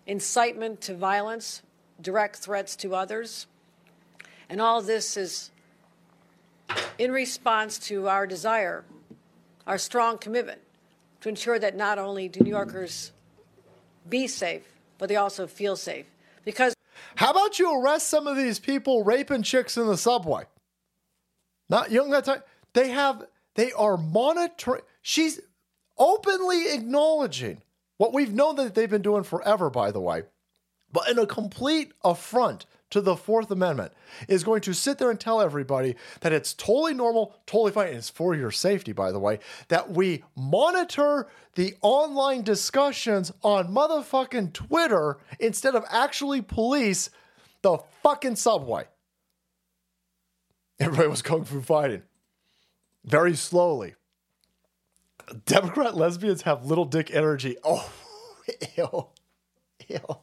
incitement 0.05 0.81
to 0.81 0.95
violence, 0.95 1.61
direct 2.01 2.37
threats 2.37 2.75
to 2.77 2.95
others. 2.95 3.47
And 4.49 4.61
all 4.61 4.81
this 4.81 5.17
is 5.17 5.51
in 6.97 7.11
response 7.11 7.79
to 7.79 8.07
our 8.07 8.27
desire, 8.27 8.83
our 9.65 9.77
strong 9.77 10.17
commitment 10.17 10.61
to 11.21 11.29
ensure 11.29 11.57
that 11.57 11.75
not 11.75 11.97
only 11.97 12.27
do 12.27 12.41
New 12.41 12.49
Yorkers 12.49 13.11
be 14.09 14.27
safe, 14.27 14.63
but 14.97 15.09
they 15.09 15.15
also 15.15 15.47
feel 15.47 15.75
safe. 15.75 16.05
Because 16.45 16.75
How 17.15 17.31
about 17.31 17.59
you 17.59 17.81
arrest 17.81 18.09
some 18.09 18.27
of 18.27 18.35
these 18.35 18.59
people 18.59 19.03
raping 19.03 19.43
chicks 19.43 19.77
in 19.77 19.87
the 19.87 19.97
subway? 19.97 20.43
Not 21.69 21.91
young 21.91 22.11
don't 22.11 22.25
time. 22.25 22.43
They 22.73 22.89
have 22.89 23.25
they 23.55 23.71
are 23.71 23.97
monitoring. 23.97 24.81
She's 25.01 25.39
openly 25.97 26.73
acknowledging 26.73 27.61
what 27.97 28.13
we've 28.13 28.33
known 28.33 28.55
that 28.57 28.75
they've 28.75 28.89
been 28.89 29.01
doing 29.01 29.23
forever, 29.23 29.69
by 29.69 29.91
the 29.91 30.01
way, 30.01 30.23
but 30.91 31.09
in 31.09 31.17
a 31.17 31.25
complete 31.25 31.91
affront 32.03 32.65
to 32.91 33.01
the 33.01 33.15
Fourth 33.15 33.49
Amendment, 33.49 33.91
is 34.27 34.43
going 34.43 34.61
to 34.61 34.73
sit 34.73 34.99
there 34.99 35.09
and 35.09 35.19
tell 35.19 35.41
everybody 35.41 35.95
that 36.21 36.31
it's 36.31 36.53
totally 36.53 36.93
normal, 36.93 37.35
totally 37.47 37.71
fine, 37.71 37.87
and 37.87 37.97
it's 37.97 38.09
for 38.09 38.35
your 38.35 38.51
safety, 38.51 38.91
by 38.91 39.11
the 39.11 39.17
way, 39.17 39.39
that 39.69 39.89
we 39.89 40.23
monitor 40.35 41.27
the 41.55 41.75
online 41.81 42.43
discussions 42.43 43.31
on 43.41 43.73
motherfucking 43.73 44.53
Twitter 44.53 45.17
instead 45.39 45.73
of 45.73 45.83
actually 45.89 46.43
police 46.43 47.09
the 47.63 47.79
fucking 48.03 48.35
subway. 48.35 48.83
Everybody 50.79 51.07
was 51.07 51.23
kung 51.23 51.45
fu 51.45 51.61
fighting 51.61 52.03
very 53.05 53.35
slowly. 53.35 53.95
Democrat 55.45 55.95
lesbians 55.95 56.43
have 56.43 56.65
little 56.65 56.85
dick 56.85 57.13
energy. 57.13 57.57
Oh, 57.65 57.89
ew. 58.75 59.07
Ew. 59.87 60.17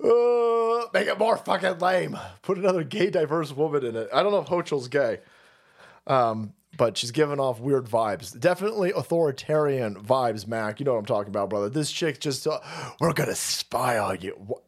Uh, 0.00 0.86
make 0.92 1.08
it 1.08 1.18
more 1.18 1.36
fucking 1.36 1.78
lame. 1.78 2.16
Put 2.42 2.58
another 2.58 2.84
gay, 2.84 3.10
diverse 3.10 3.50
woman 3.54 3.84
in 3.84 3.96
it. 3.96 4.08
I 4.14 4.22
don't 4.22 4.30
know 4.30 4.38
if 4.38 4.46
Hochul's 4.46 4.86
gay, 4.88 5.18
um, 6.06 6.52
but 6.76 6.96
she's 6.96 7.10
giving 7.10 7.40
off 7.40 7.58
weird 7.60 7.86
vibes. 7.86 8.38
Definitely 8.38 8.92
authoritarian 8.94 9.96
vibes, 9.96 10.46
Mac. 10.46 10.78
You 10.78 10.86
know 10.86 10.92
what 10.92 11.00
I'm 11.00 11.06
talking 11.06 11.30
about, 11.30 11.50
brother. 11.50 11.68
This 11.68 11.90
chick 11.90 12.20
just, 12.20 12.46
uh, 12.46 12.60
we're 13.00 13.12
gonna 13.12 13.34
spy 13.34 13.98
on 13.98 14.20
you. 14.20 14.34
What? 14.38 14.62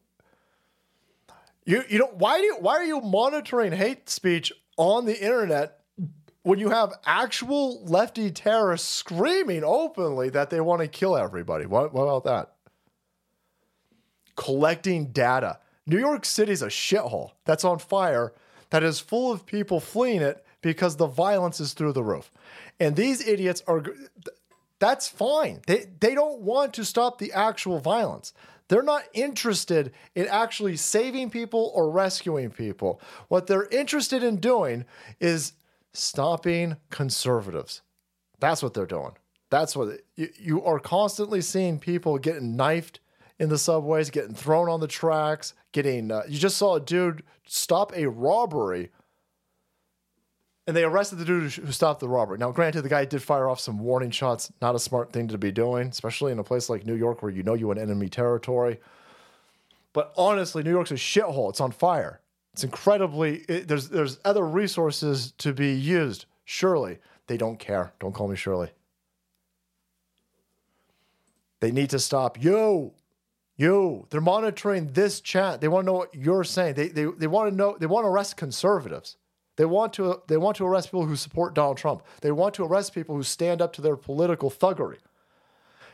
You, 1.64 1.84
you 1.88 1.98
know 2.00 2.10
why 2.14 2.38
do 2.38 2.44
you, 2.44 2.56
why 2.58 2.74
are 2.74 2.84
you 2.84 3.00
monitoring 3.00 3.70
hate 3.72 4.10
speech 4.10 4.52
on 4.76 5.04
the 5.04 5.16
internet 5.22 5.79
when 6.42 6.58
you 6.58 6.70
have 6.70 6.92
actual 7.04 7.84
lefty 7.84 8.30
terrorists 8.30 8.88
screaming 8.88 9.62
openly 9.64 10.30
that 10.30 10.50
they 10.50 10.60
want 10.60 10.80
to 10.82 10.88
kill 10.88 11.16
everybody? 11.16 11.66
What, 11.66 11.92
what 11.92 12.02
about 12.02 12.24
that? 12.24 12.52
collecting 14.40 15.04
data. 15.06 15.58
New 15.86 15.98
York 15.98 16.24
City's 16.24 16.62
a 16.62 16.68
shithole 16.68 17.32
that's 17.44 17.62
on 17.62 17.78
fire 17.78 18.32
that 18.70 18.82
is 18.82 18.98
full 18.98 19.30
of 19.30 19.44
people 19.44 19.80
fleeing 19.80 20.22
it 20.22 20.44
because 20.62 20.96
the 20.96 21.06
violence 21.06 21.60
is 21.60 21.74
through 21.74 21.92
the 21.92 22.02
roof. 22.02 22.30
And 22.78 22.96
these 22.96 23.26
idiots 23.26 23.62
are 23.66 23.84
that's 24.78 25.08
fine. 25.08 25.60
They 25.66 25.86
they 26.00 26.14
don't 26.14 26.40
want 26.40 26.72
to 26.74 26.86
stop 26.86 27.18
the 27.18 27.34
actual 27.34 27.80
violence. 27.80 28.32
They're 28.68 28.82
not 28.82 29.02
interested 29.12 29.92
in 30.14 30.26
actually 30.28 30.76
saving 30.76 31.28
people 31.28 31.70
or 31.74 31.90
rescuing 31.90 32.50
people. 32.50 32.98
What 33.28 33.46
they're 33.46 33.66
interested 33.66 34.22
in 34.22 34.36
doing 34.36 34.86
is 35.18 35.52
stopping 35.92 36.76
conservatives. 36.90 37.82
That's 38.38 38.62
what 38.62 38.74
they're 38.74 38.86
doing. 38.86 39.12
That's 39.50 39.74
what 39.74 40.00
you, 40.14 40.28
you 40.38 40.64
are 40.64 40.78
constantly 40.78 41.40
seeing 41.40 41.78
people 41.78 42.18
getting 42.18 42.56
knifed 42.56 43.00
in 43.38 43.48
the 43.48 43.58
subways, 43.58 44.10
getting 44.10 44.34
thrown 44.34 44.68
on 44.68 44.80
the 44.80 44.86
tracks, 44.86 45.54
getting. 45.72 46.10
Uh, 46.10 46.22
you 46.28 46.38
just 46.38 46.56
saw 46.56 46.76
a 46.76 46.80
dude 46.80 47.22
stop 47.46 47.92
a 47.96 48.08
robbery, 48.08 48.90
and 50.66 50.76
they 50.76 50.84
arrested 50.84 51.16
the 51.16 51.24
dude 51.24 51.52
who 51.52 51.72
stopped 51.72 52.00
the 52.00 52.08
robbery. 52.08 52.38
Now, 52.38 52.52
granted, 52.52 52.82
the 52.82 52.88
guy 52.88 53.04
did 53.04 53.22
fire 53.22 53.48
off 53.48 53.58
some 53.58 53.80
warning 53.80 54.12
shots. 54.12 54.52
Not 54.62 54.76
a 54.76 54.78
smart 54.78 55.12
thing 55.12 55.26
to 55.28 55.38
be 55.38 55.50
doing, 55.50 55.88
especially 55.88 56.30
in 56.30 56.38
a 56.38 56.44
place 56.44 56.70
like 56.70 56.86
New 56.86 56.94
York 56.94 57.22
where 57.22 57.32
you 57.32 57.42
know 57.42 57.54
you're 57.54 57.72
in 57.72 57.78
enemy 57.78 58.08
territory. 58.08 58.78
But 59.92 60.12
honestly, 60.16 60.62
New 60.62 60.70
York's 60.70 60.92
a 60.92 60.94
shithole. 60.94 61.50
It's 61.50 61.60
on 61.60 61.72
fire. 61.72 62.20
It's 62.52 62.64
incredibly. 62.64 63.38
It, 63.48 63.68
there's 63.68 63.88
there's 63.88 64.18
other 64.24 64.46
resources 64.46 65.32
to 65.38 65.52
be 65.52 65.72
used. 65.72 66.26
Surely 66.44 66.98
they 67.26 67.36
don't 67.36 67.58
care. 67.58 67.92
Don't 68.00 68.12
call 68.12 68.28
me 68.28 68.36
Shirley. 68.36 68.70
They 71.60 71.70
need 71.70 71.90
to 71.90 71.98
stop. 71.98 72.42
You, 72.42 72.92
you. 73.56 74.06
They're 74.10 74.20
monitoring 74.20 74.92
this 74.92 75.20
chat. 75.20 75.60
They 75.60 75.68
want 75.68 75.84
to 75.84 75.86
know 75.86 75.98
what 75.98 76.14
you're 76.14 76.44
saying. 76.44 76.74
They, 76.74 76.88
they, 76.88 77.04
they 77.04 77.26
want 77.26 77.50
to 77.50 77.54
know. 77.54 77.76
They 77.78 77.86
want 77.86 78.04
to 78.04 78.08
arrest 78.08 78.36
conservatives. 78.36 79.16
They 79.56 79.66
want 79.66 79.92
to. 79.94 80.22
They 80.26 80.38
want 80.38 80.56
to 80.56 80.66
arrest 80.66 80.88
people 80.88 81.04
who 81.04 81.16
support 81.16 81.54
Donald 81.54 81.76
Trump. 81.76 82.02
They 82.22 82.32
want 82.32 82.54
to 82.54 82.64
arrest 82.64 82.94
people 82.94 83.14
who 83.14 83.22
stand 83.22 83.62
up 83.62 83.72
to 83.74 83.82
their 83.82 83.96
political 83.96 84.50
thuggery. 84.50 84.96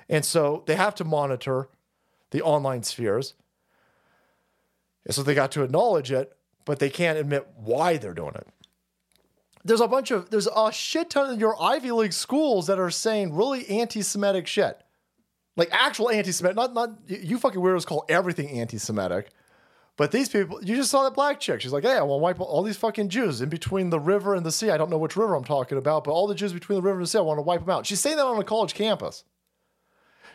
And 0.09 0.25
so 0.25 0.63
they 0.67 0.77
have 0.77 0.95
to 0.97 1.05
monitor 1.05 1.69
the 2.31 2.43
online 2.43 2.85
spheres. 2.85 3.35
And 5.05 5.15
so 5.15 5.23
they 5.23 5.35
got 5.35 5.53
to 5.53 5.63
acknowledge 5.63 6.13
it, 6.13 6.37
but 6.67 6.79
they 6.79 6.91
can't 6.91 7.17
admit 7.17 7.49
why 7.57 7.97
they're 7.97 8.13
doing 8.13 8.35
it. 8.35 8.47
There's 9.65 9.81
a 9.81 9.89
bunch 9.89 10.11
of 10.11 10.29
there's 10.31 10.49
a 10.55 10.71
shit 10.71 11.09
ton 11.09 11.31
of 11.31 11.41
your 11.41 11.61
Ivy 11.61 11.91
League 11.93 12.13
schools 12.13 12.67
that 12.67 12.79
are 12.79 12.91
saying 12.91 13.35
really 13.35 13.67
anti-Semitic 13.69 14.47
shit. 14.47 14.81
Like 15.57 15.71
actual 15.73 16.11
anti-Semitic, 16.11 16.57
not 16.57 16.75
not 16.75 16.91
you 17.07 17.39
fucking 17.39 17.61
weirdos 17.61 17.87
call 17.87 18.05
everything 18.11 18.51
anti-Semitic. 18.51 19.31
But 19.97 20.13
these 20.13 20.29
people, 20.29 20.63
you 20.63 20.77
just 20.77 20.91
saw 20.91 21.05
that 21.05 21.15
black 21.15 21.41
chick. 21.41 21.63
She's 21.63 21.73
like, 21.73 21.85
"Hey, 21.85 21.95
I 21.95 22.03
want 22.03 22.21
to 22.21 22.23
wipe 22.23 22.41
all 22.41 22.63
these 22.63 22.77
fucking 22.77 23.09
Jews 23.09 23.41
in 23.41 23.49
between 23.49 23.89
the 23.89 23.99
river 23.99 24.35
and 24.35 24.45
the 24.45 24.53
sea. 24.53 24.71
I 24.71 24.77
don't 24.77 24.91
know 24.91 24.99
which 24.99 25.17
river 25.17 25.35
I'm 25.35 25.43
talking 25.43 25.79
about, 25.79 26.05
but 26.05 26.13
all 26.13 26.27
the 26.27 26.35
Jews 26.35 26.53
between 26.53 26.77
the 26.77 26.83
river 26.83 26.99
and 26.99 27.05
the 27.05 27.09
sea, 27.09 27.19
I 27.19 27.23
want 27.23 27.39
to 27.39 27.43
wipe 27.43 27.61
them 27.61 27.71
out." 27.71 27.87
She's 27.87 28.01
saying 28.01 28.19
that 28.19 28.27
on 28.27 28.39
a 28.39 28.45
college 28.45 28.75
campus. 28.75 29.25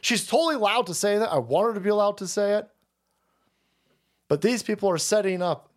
She's 0.01 0.25
totally 0.25 0.55
allowed 0.55 0.87
to 0.87 0.95
say 0.95 1.19
that. 1.19 1.31
I 1.31 1.37
want 1.37 1.67
her 1.67 1.73
to 1.75 1.79
be 1.79 1.89
allowed 1.89 2.17
to 2.17 2.27
say 2.27 2.55
it. 2.57 2.67
But 4.27 4.41
these 4.41 4.63
people 4.63 4.89
are 4.89 4.97
setting 4.97 5.43
up 5.43 5.70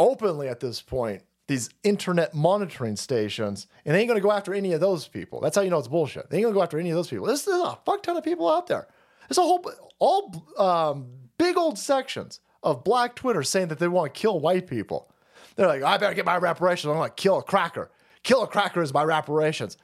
openly 0.00 0.48
at 0.48 0.60
this 0.60 0.80
point 0.80 1.22
these 1.50 1.68
internet 1.82 2.32
monitoring 2.32 2.94
stations, 2.94 3.66
and 3.84 3.92
they 3.92 3.98
ain't 3.98 4.08
gonna 4.08 4.20
go 4.20 4.30
after 4.30 4.54
any 4.54 4.72
of 4.72 4.80
those 4.80 5.08
people. 5.08 5.40
That's 5.40 5.56
how 5.56 5.62
you 5.62 5.70
know 5.70 5.80
it's 5.80 5.88
bullshit. 5.88 6.30
They 6.30 6.36
ain't 6.36 6.44
gonna 6.44 6.54
go 6.54 6.62
after 6.62 6.78
any 6.78 6.90
of 6.90 6.96
those 6.96 7.08
people. 7.08 7.26
There's, 7.26 7.44
there's 7.44 7.60
a 7.60 7.76
fuck 7.84 8.04
ton 8.04 8.16
of 8.16 8.22
people 8.22 8.48
out 8.48 8.68
there. 8.68 8.86
There's 9.28 9.38
a 9.38 9.42
whole 9.42 9.68
all 9.98 10.46
um, 10.58 11.08
big 11.38 11.56
old 11.56 11.76
sections 11.76 12.38
of 12.62 12.84
black 12.84 13.16
Twitter 13.16 13.42
saying 13.42 13.66
that 13.68 13.80
they 13.80 13.88
want 13.88 14.14
to 14.14 14.20
kill 14.20 14.38
white 14.38 14.68
people. 14.68 15.12
They're 15.56 15.66
like, 15.66 15.82
I 15.82 15.98
better 15.98 16.14
get 16.14 16.24
my 16.24 16.36
reparations. 16.36 16.88
I'm 16.88 16.96
gonna 16.96 17.10
kill 17.10 17.38
a 17.38 17.42
cracker. 17.42 17.90
Kill 18.22 18.44
a 18.44 18.46
cracker 18.46 18.80
is 18.80 18.94
my 18.94 19.02
reparations. 19.02 19.76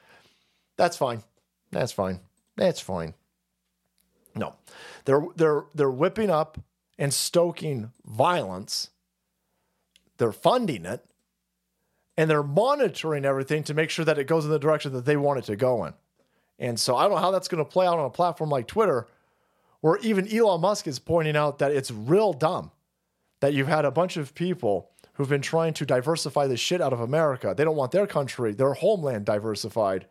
That's 0.76 0.96
fine. 0.96 1.24
That's 1.72 1.90
fine. 1.90 2.20
That's 2.56 2.80
fine. 2.80 3.14
No, 4.36 4.54
they're 5.04 5.26
they're 5.34 5.64
they're 5.74 5.90
whipping 5.90 6.30
up 6.30 6.60
and 6.96 7.12
stoking 7.12 7.90
violence. 8.04 8.90
They're 10.18 10.32
funding 10.32 10.84
it, 10.84 11.04
and 12.16 12.30
they're 12.30 12.42
monitoring 12.42 13.24
everything 13.24 13.62
to 13.64 13.74
make 13.74 13.90
sure 13.90 14.04
that 14.04 14.18
it 14.18 14.26
goes 14.26 14.44
in 14.44 14.50
the 14.50 14.58
direction 14.58 14.92
that 14.92 15.04
they 15.04 15.16
want 15.16 15.38
it 15.38 15.44
to 15.46 15.56
go 15.56 15.84
in. 15.84 15.94
And 16.58 16.80
so 16.80 16.96
I 16.96 17.02
don't 17.02 17.12
know 17.12 17.16
how 17.18 17.30
that's 17.30 17.48
going 17.48 17.64
to 17.64 17.70
play 17.70 17.86
out 17.86 17.98
on 17.98 18.06
a 18.06 18.10
platform 18.10 18.50
like 18.50 18.66
Twitter, 18.66 19.06
where 19.80 19.98
even 19.98 20.32
Elon 20.32 20.60
Musk 20.60 20.86
is 20.86 20.98
pointing 20.98 21.36
out 21.36 21.58
that 21.58 21.72
it's 21.72 21.90
real 21.90 22.32
dumb 22.32 22.70
that 23.40 23.52
you've 23.52 23.68
had 23.68 23.84
a 23.84 23.90
bunch 23.90 24.16
of 24.16 24.34
people 24.34 24.90
who've 25.14 25.28
been 25.28 25.42
trying 25.42 25.74
to 25.74 25.86
diversify 25.86 26.46
the 26.46 26.56
shit 26.56 26.80
out 26.80 26.92
of 26.92 27.00
America. 27.00 27.54
They 27.56 27.64
don't 27.64 27.76
want 27.76 27.92
their 27.92 28.06
country, 28.06 28.52
their 28.52 28.74
homeland 28.74 29.26
diversified. 29.26 30.06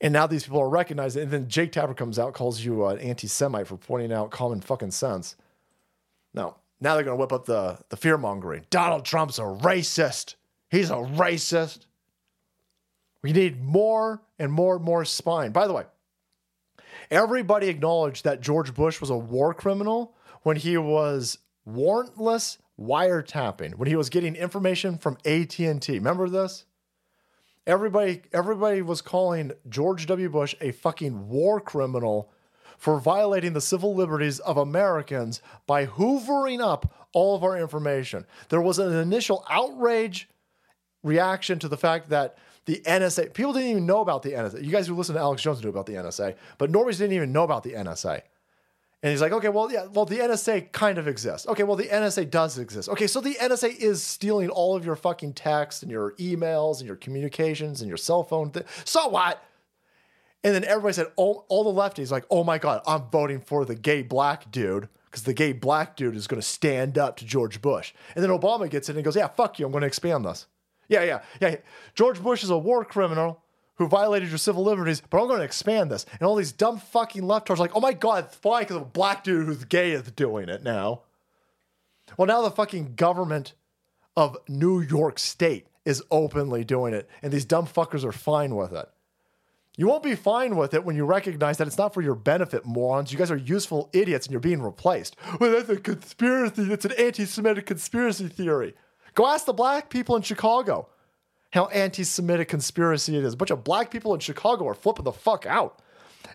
And 0.00 0.12
now 0.12 0.26
these 0.26 0.44
people 0.44 0.60
are 0.60 0.68
recognizing. 0.68 1.22
And 1.24 1.30
then 1.30 1.48
Jake 1.48 1.72
Tapper 1.72 1.94
comes 1.94 2.18
out, 2.18 2.34
calls 2.34 2.60
you 2.60 2.84
an 2.86 2.98
anti 2.98 3.26
Semite 3.26 3.66
for 3.66 3.76
pointing 3.76 4.12
out 4.12 4.30
common 4.30 4.60
fucking 4.60 4.90
sense. 4.90 5.36
No, 6.34 6.56
now 6.80 6.94
they're 6.94 7.04
going 7.04 7.16
to 7.16 7.20
whip 7.20 7.32
up 7.32 7.46
the, 7.46 7.78
the 7.88 7.96
fear 7.96 8.18
mongering. 8.18 8.66
Donald 8.70 9.04
Trump's 9.04 9.38
a 9.38 9.42
racist. 9.42 10.34
He's 10.70 10.90
a 10.90 10.94
racist. 10.94 11.86
We 13.22 13.32
need 13.32 13.62
more 13.62 14.22
and 14.38 14.52
more 14.52 14.76
and 14.76 14.84
more 14.84 15.04
spine. 15.04 15.52
By 15.52 15.66
the 15.66 15.72
way, 15.72 15.84
everybody 17.10 17.68
acknowledged 17.68 18.24
that 18.24 18.40
George 18.40 18.74
Bush 18.74 19.00
was 19.00 19.10
a 19.10 19.16
war 19.16 19.54
criminal 19.54 20.14
when 20.42 20.56
he 20.56 20.76
was 20.76 21.38
warrantless 21.68 22.58
wiretapping, 22.78 23.74
when 23.74 23.88
he 23.88 23.96
was 23.96 24.10
getting 24.10 24.36
information 24.36 24.98
from 24.98 25.16
AT&T. 25.24 25.92
Remember 25.92 26.28
this? 26.28 26.66
Everybody 27.66 28.22
everybody 28.32 28.80
was 28.80 29.02
calling 29.02 29.50
George 29.68 30.06
W. 30.06 30.28
Bush 30.28 30.54
a 30.60 30.70
fucking 30.70 31.28
war 31.28 31.60
criminal 31.60 32.30
for 32.78 33.00
violating 33.00 33.52
the 33.52 33.60
civil 33.60 33.94
liberties 33.94 34.38
of 34.40 34.56
Americans 34.56 35.40
by 35.66 35.86
hoovering 35.86 36.60
up 36.60 37.08
all 37.12 37.34
of 37.34 37.42
our 37.42 37.56
information. 37.56 38.26
There 38.48 38.60
was 38.60 38.78
an 38.78 38.92
initial 38.94 39.44
outrage 39.48 40.28
reaction 41.02 41.58
to 41.60 41.68
the 41.68 41.76
fact 41.76 42.10
that 42.10 42.36
the 42.66 42.82
NSA, 42.84 43.32
people 43.32 43.52
didn't 43.52 43.70
even 43.70 43.86
know 43.86 44.00
about 44.00 44.22
the 44.22 44.32
NSA. 44.32 44.62
You 44.62 44.72
guys 44.72 44.88
who 44.88 44.94
listen 44.94 45.14
to 45.14 45.20
Alex 45.20 45.42
Jones 45.42 45.62
knew 45.62 45.68
about 45.68 45.86
the 45.86 45.94
NSA, 45.94 46.34
but 46.58 46.70
normies 46.70 46.98
didn't 46.98 47.12
even 47.12 47.32
know 47.32 47.44
about 47.44 47.62
the 47.62 47.72
NSA. 47.72 48.22
And 49.02 49.12
he's 49.12 49.20
like, 49.20 49.32
okay, 49.32 49.50
well, 49.50 49.70
yeah, 49.70 49.86
well, 49.86 50.04
the 50.04 50.18
NSA 50.18 50.72
kind 50.72 50.98
of 50.98 51.06
exists. 51.06 51.46
Okay, 51.46 51.62
well, 51.62 51.76
the 51.76 51.84
NSA 51.84 52.28
does 52.28 52.58
exist. 52.58 52.88
Okay, 52.88 53.06
so 53.06 53.20
the 53.20 53.34
NSA 53.34 53.76
is 53.76 54.02
stealing 54.02 54.48
all 54.48 54.74
of 54.74 54.84
your 54.84 54.96
fucking 54.96 55.34
texts 55.34 55.82
and 55.82 55.92
your 55.92 56.12
emails 56.14 56.78
and 56.78 56.86
your 56.86 56.96
communications 56.96 57.82
and 57.82 57.88
your 57.88 57.98
cell 57.98 58.24
phone. 58.24 58.50
Th- 58.50 58.66
so 58.84 59.06
what? 59.08 59.44
And 60.46 60.54
then 60.54 60.62
everybody 60.62 60.92
said, 60.92 61.08
oh, 61.18 61.44
all 61.48 61.64
the 61.64 61.80
lefties, 61.80 62.12
like, 62.12 62.24
oh 62.30 62.44
my 62.44 62.58
God, 62.58 62.80
I'm 62.86 63.10
voting 63.10 63.40
for 63.40 63.64
the 63.64 63.74
gay 63.74 64.02
black 64.02 64.48
dude 64.52 64.88
because 65.06 65.24
the 65.24 65.34
gay 65.34 65.52
black 65.52 65.96
dude 65.96 66.14
is 66.14 66.28
going 66.28 66.40
to 66.40 66.46
stand 66.46 66.96
up 66.96 67.16
to 67.16 67.24
George 67.24 67.60
Bush. 67.60 67.92
And 68.14 68.22
then 68.22 68.30
Obama 68.30 68.70
gets 68.70 68.88
in 68.88 68.94
and 68.94 69.04
goes, 69.04 69.16
yeah, 69.16 69.26
fuck 69.26 69.58
you, 69.58 69.66
I'm 69.66 69.72
going 69.72 69.80
to 69.80 69.88
expand 69.88 70.24
this. 70.24 70.46
Yeah, 70.88 71.02
yeah, 71.02 71.22
yeah. 71.40 71.56
George 71.96 72.22
Bush 72.22 72.44
is 72.44 72.50
a 72.50 72.56
war 72.56 72.84
criminal 72.84 73.42
who 73.74 73.88
violated 73.88 74.28
your 74.28 74.38
civil 74.38 74.62
liberties, 74.62 75.02
but 75.10 75.20
I'm 75.20 75.26
going 75.26 75.40
to 75.40 75.44
expand 75.44 75.90
this. 75.90 76.06
And 76.12 76.22
all 76.22 76.36
these 76.36 76.52
dumb 76.52 76.78
fucking 76.78 77.22
leftards 77.22 77.56
are 77.56 77.56
like, 77.56 77.74
oh 77.74 77.80
my 77.80 77.92
God, 77.92 78.26
it's 78.26 78.36
fine 78.36 78.62
because 78.62 78.76
a 78.76 78.84
black 78.84 79.24
dude 79.24 79.46
who's 79.46 79.64
gay 79.64 79.90
is 79.90 80.12
doing 80.12 80.48
it 80.48 80.62
now. 80.62 81.02
Well, 82.16 82.28
now 82.28 82.42
the 82.42 82.52
fucking 82.52 82.94
government 82.94 83.54
of 84.16 84.36
New 84.46 84.80
York 84.80 85.18
State 85.18 85.66
is 85.84 86.04
openly 86.08 86.62
doing 86.62 86.94
it, 86.94 87.10
and 87.20 87.32
these 87.32 87.44
dumb 87.44 87.66
fuckers 87.66 88.04
are 88.04 88.12
fine 88.12 88.54
with 88.54 88.72
it. 88.72 88.88
You 89.76 89.86
won't 89.86 90.02
be 90.02 90.14
fine 90.14 90.56
with 90.56 90.72
it 90.72 90.84
when 90.84 90.96
you 90.96 91.04
recognize 91.04 91.58
that 91.58 91.66
it's 91.66 91.76
not 91.76 91.92
for 91.92 92.00
your 92.00 92.14
benefit, 92.14 92.64
morons. 92.64 93.12
You 93.12 93.18
guys 93.18 93.30
are 93.30 93.36
useful 93.36 93.90
idiots 93.92 94.26
and 94.26 94.32
you're 94.32 94.40
being 94.40 94.62
replaced. 94.62 95.16
Well, 95.38 95.52
that's 95.52 95.68
a 95.68 95.76
conspiracy. 95.76 96.64
That's 96.64 96.86
an 96.86 96.92
anti 96.92 97.26
Semitic 97.26 97.66
conspiracy 97.66 98.28
theory. 98.28 98.74
Go 99.14 99.26
ask 99.26 99.44
the 99.44 99.52
black 99.52 99.90
people 99.90 100.16
in 100.16 100.22
Chicago 100.22 100.88
how 101.50 101.66
anti 101.66 102.04
Semitic 102.04 102.48
conspiracy 102.48 103.18
it 103.18 103.24
is. 103.24 103.34
A 103.34 103.36
bunch 103.36 103.50
of 103.50 103.64
black 103.64 103.90
people 103.90 104.14
in 104.14 104.20
Chicago 104.20 104.66
are 104.66 104.74
flipping 104.74 105.04
the 105.04 105.12
fuck 105.12 105.44
out. 105.44 105.82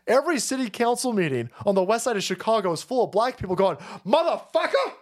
Every 0.07 0.39
city 0.39 0.69
council 0.69 1.11
meeting 1.11 1.49
on 1.65 1.76
the 1.76 1.84
west 1.84 2.03
side 2.03 2.15
of 2.15 2.23
Chicago 2.23 2.72
is 2.72 2.84
full 2.84 3.05
of 3.05 3.11
black 3.11 3.38
people 3.38 3.55
going, 3.55 3.77
motherfucker, 4.05 4.93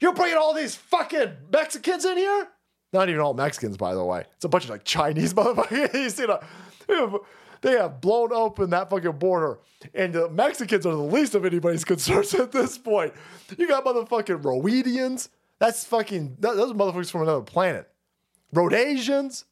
you're 0.00 0.14
bringing 0.14 0.38
all 0.38 0.54
these 0.54 0.76
fucking 0.76 1.32
Mexicans 1.52 2.04
in 2.04 2.16
here? 2.16 2.48
Not 2.92 3.08
even 3.08 3.20
all 3.20 3.34
Mexicans, 3.34 3.76
by 3.76 3.94
the 3.94 4.04
way. 4.04 4.24
It's 4.36 4.44
a 4.44 4.48
bunch 4.48 4.64
of 4.64 4.70
like 4.70 4.84
Chinese 4.84 5.34
motherfuckers. 5.34 5.92
you 5.94 6.10
see 6.10 6.26
the, 6.26 6.40
they 6.88 6.94
have- 6.94 7.16
they 7.62 7.72
have 7.72 8.00
blown 8.00 8.32
open 8.32 8.70
that 8.70 8.90
fucking 8.90 9.12
border, 9.12 9.58
and 9.94 10.12
the 10.12 10.28
Mexicans 10.28 10.84
are 10.86 10.94
the 10.94 11.02
least 11.02 11.34
of 11.34 11.44
anybody's 11.46 11.84
concerns 11.84 12.34
at 12.34 12.52
this 12.52 12.76
point. 12.78 13.12
You 13.56 13.66
got 13.66 13.84
motherfucking 13.84 14.42
Rhoedians. 14.42 15.28
That's 15.58 15.84
fucking 15.86 16.36
those 16.38 16.74
motherfuckers 16.74 17.10
from 17.10 17.22
another 17.22 17.40
planet. 17.42 17.88
Rhodesians. 18.52 19.46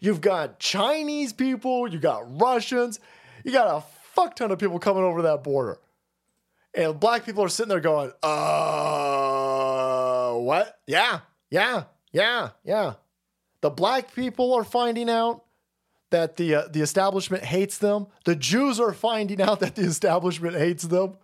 You've 0.00 0.20
got 0.20 0.60
Chinese 0.60 1.32
people. 1.32 1.88
You 1.88 1.98
got 1.98 2.40
Russians. 2.40 3.00
You 3.42 3.50
got 3.52 3.76
a 3.76 3.80
fuck 4.14 4.36
ton 4.36 4.50
of 4.52 4.58
people 4.58 4.78
coming 4.78 5.02
over 5.02 5.22
that 5.22 5.42
border. 5.42 5.78
And 6.74 6.98
black 7.00 7.24
people 7.26 7.42
are 7.44 7.48
sitting 7.48 7.68
there 7.70 7.80
going, 7.80 8.12
uh, 8.22 10.32
what? 10.34 10.78
Yeah, 10.86 11.20
yeah, 11.50 11.84
yeah, 12.12 12.50
yeah. 12.64 12.94
The 13.60 13.70
black 13.70 14.14
people 14.14 14.52
are 14.54 14.64
finding 14.64 15.08
out 15.08 15.43
that 16.14 16.36
the 16.36 16.54
uh, 16.54 16.68
the 16.70 16.80
establishment 16.80 17.42
hates 17.42 17.76
them. 17.78 18.06
The 18.24 18.36
Jews 18.36 18.78
are 18.78 18.92
finding 18.92 19.42
out 19.42 19.58
that 19.60 19.74
the 19.74 19.82
establishment 19.82 20.54
hates 20.54 20.84
them. 20.84 21.16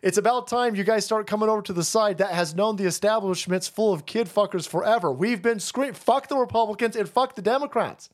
It's 0.00 0.16
about 0.16 0.46
time 0.46 0.76
you 0.76 0.84
guys 0.84 1.04
start 1.04 1.26
coming 1.26 1.48
over 1.48 1.62
to 1.62 1.72
the 1.72 1.82
side 1.82 2.18
that 2.18 2.30
has 2.30 2.54
known 2.54 2.76
the 2.76 2.86
establishment's 2.86 3.66
full 3.66 3.92
of 3.92 4.06
kid 4.06 4.28
fuckers 4.28 4.68
forever. 4.68 5.10
We've 5.10 5.42
been 5.42 5.58
screaming, 5.58 5.94
fuck 5.94 6.28
the 6.28 6.36
Republicans 6.36 6.94
and 6.94 7.08
fuck 7.08 7.34
the 7.34 7.42
Democrats. 7.42 8.10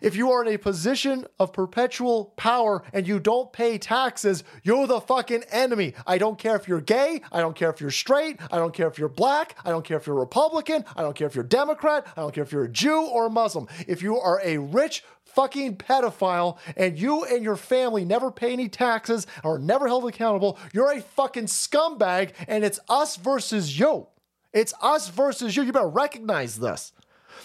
If 0.00 0.16
you 0.16 0.30
are 0.30 0.42
in 0.44 0.54
a 0.54 0.58
position 0.58 1.26
of 1.38 1.52
perpetual 1.52 2.32
power 2.36 2.82
and 2.92 3.06
you 3.06 3.18
don't 3.18 3.52
pay 3.52 3.78
taxes, 3.78 4.44
you're 4.62 4.86
the 4.86 5.00
fucking 5.00 5.44
enemy. 5.50 5.94
I 6.06 6.18
don't 6.18 6.38
care 6.38 6.56
if 6.56 6.68
you're 6.68 6.80
gay. 6.80 7.22
I 7.32 7.40
don't 7.40 7.56
care 7.56 7.70
if 7.70 7.80
you're 7.80 7.90
straight. 7.90 8.38
I 8.50 8.58
don't 8.58 8.74
care 8.74 8.88
if 8.88 8.98
you're 8.98 9.08
black. 9.08 9.56
I 9.64 9.70
don't 9.70 9.84
care 9.84 9.96
if 9.96 10.06
you're 10.06 10.16
Republican. 10.16 10.84
I 10.96 11.02
don't 11.02 11.16
care 11.16 11.26
if 11.26 11.34
you're 11.34 11.44
Democrat. 11.44 12.06
I 12.16 12.20
don't 12.20 12.34
care 12.34 12.44
if 12.44 12.52
you're 12.52 12.64
a 12.64 12.68
Jew 12.68 13.02
or 13.02 13.26
a 13.26 13.30
Muslim. 13.30 13.68
If 13.86 14.02
you 14.02 14.18
are 14.18 14.40
a 14.44 14.58
rich 14.58 15.04
fucking 15.24 15.76
pedophile 15.76 16.56
and 16.76 16.98
you 16.98 17.24
and 17.24 17.44
your 17.44 17.56
family 17.56 18.04
never 18.04 18.30
pay 18.30 18.52
any 18.52 18.68
taxes 18.68 19.26
or 19.44 19.58
never 19.58 19.86
held 19.86 20.08
accountable, 20.08 20.58
you're 20.72 20.92
a 20.92 21.00
fucking 21.00 21.44
scumbag 21.44 22.32
and 22.48 22.64
it's 22.64 22.80
us 22.88 23.16
versus 23.16 23.78
you. 23.78 24.06
It's 24.52 24.72
us 24.80 25.10
versus 25.10 25.54
you. 25.54 25.62
You 25.62 25.72
better 25.72 25.88
recognize 25.88 26.58
this. 26.58 26.92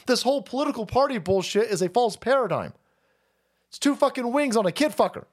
This 0.06 0.22
whole 0.23 0.41
political 0.41 0.86
party 0.86 1.18
bullshit 1.18 1.69
is 1.69 1.82
a 1.82 1.90
false 1.90 2.15
paradigm. 2.15 2.73
It's 3.69 3.80
two 3.80 3.95
fucking 3.95 4.32
wings 4.32 4.57
on 4.57 4.65
a 4.65 4.72
kid 4.72 4.91
fucker. 4.91 5.26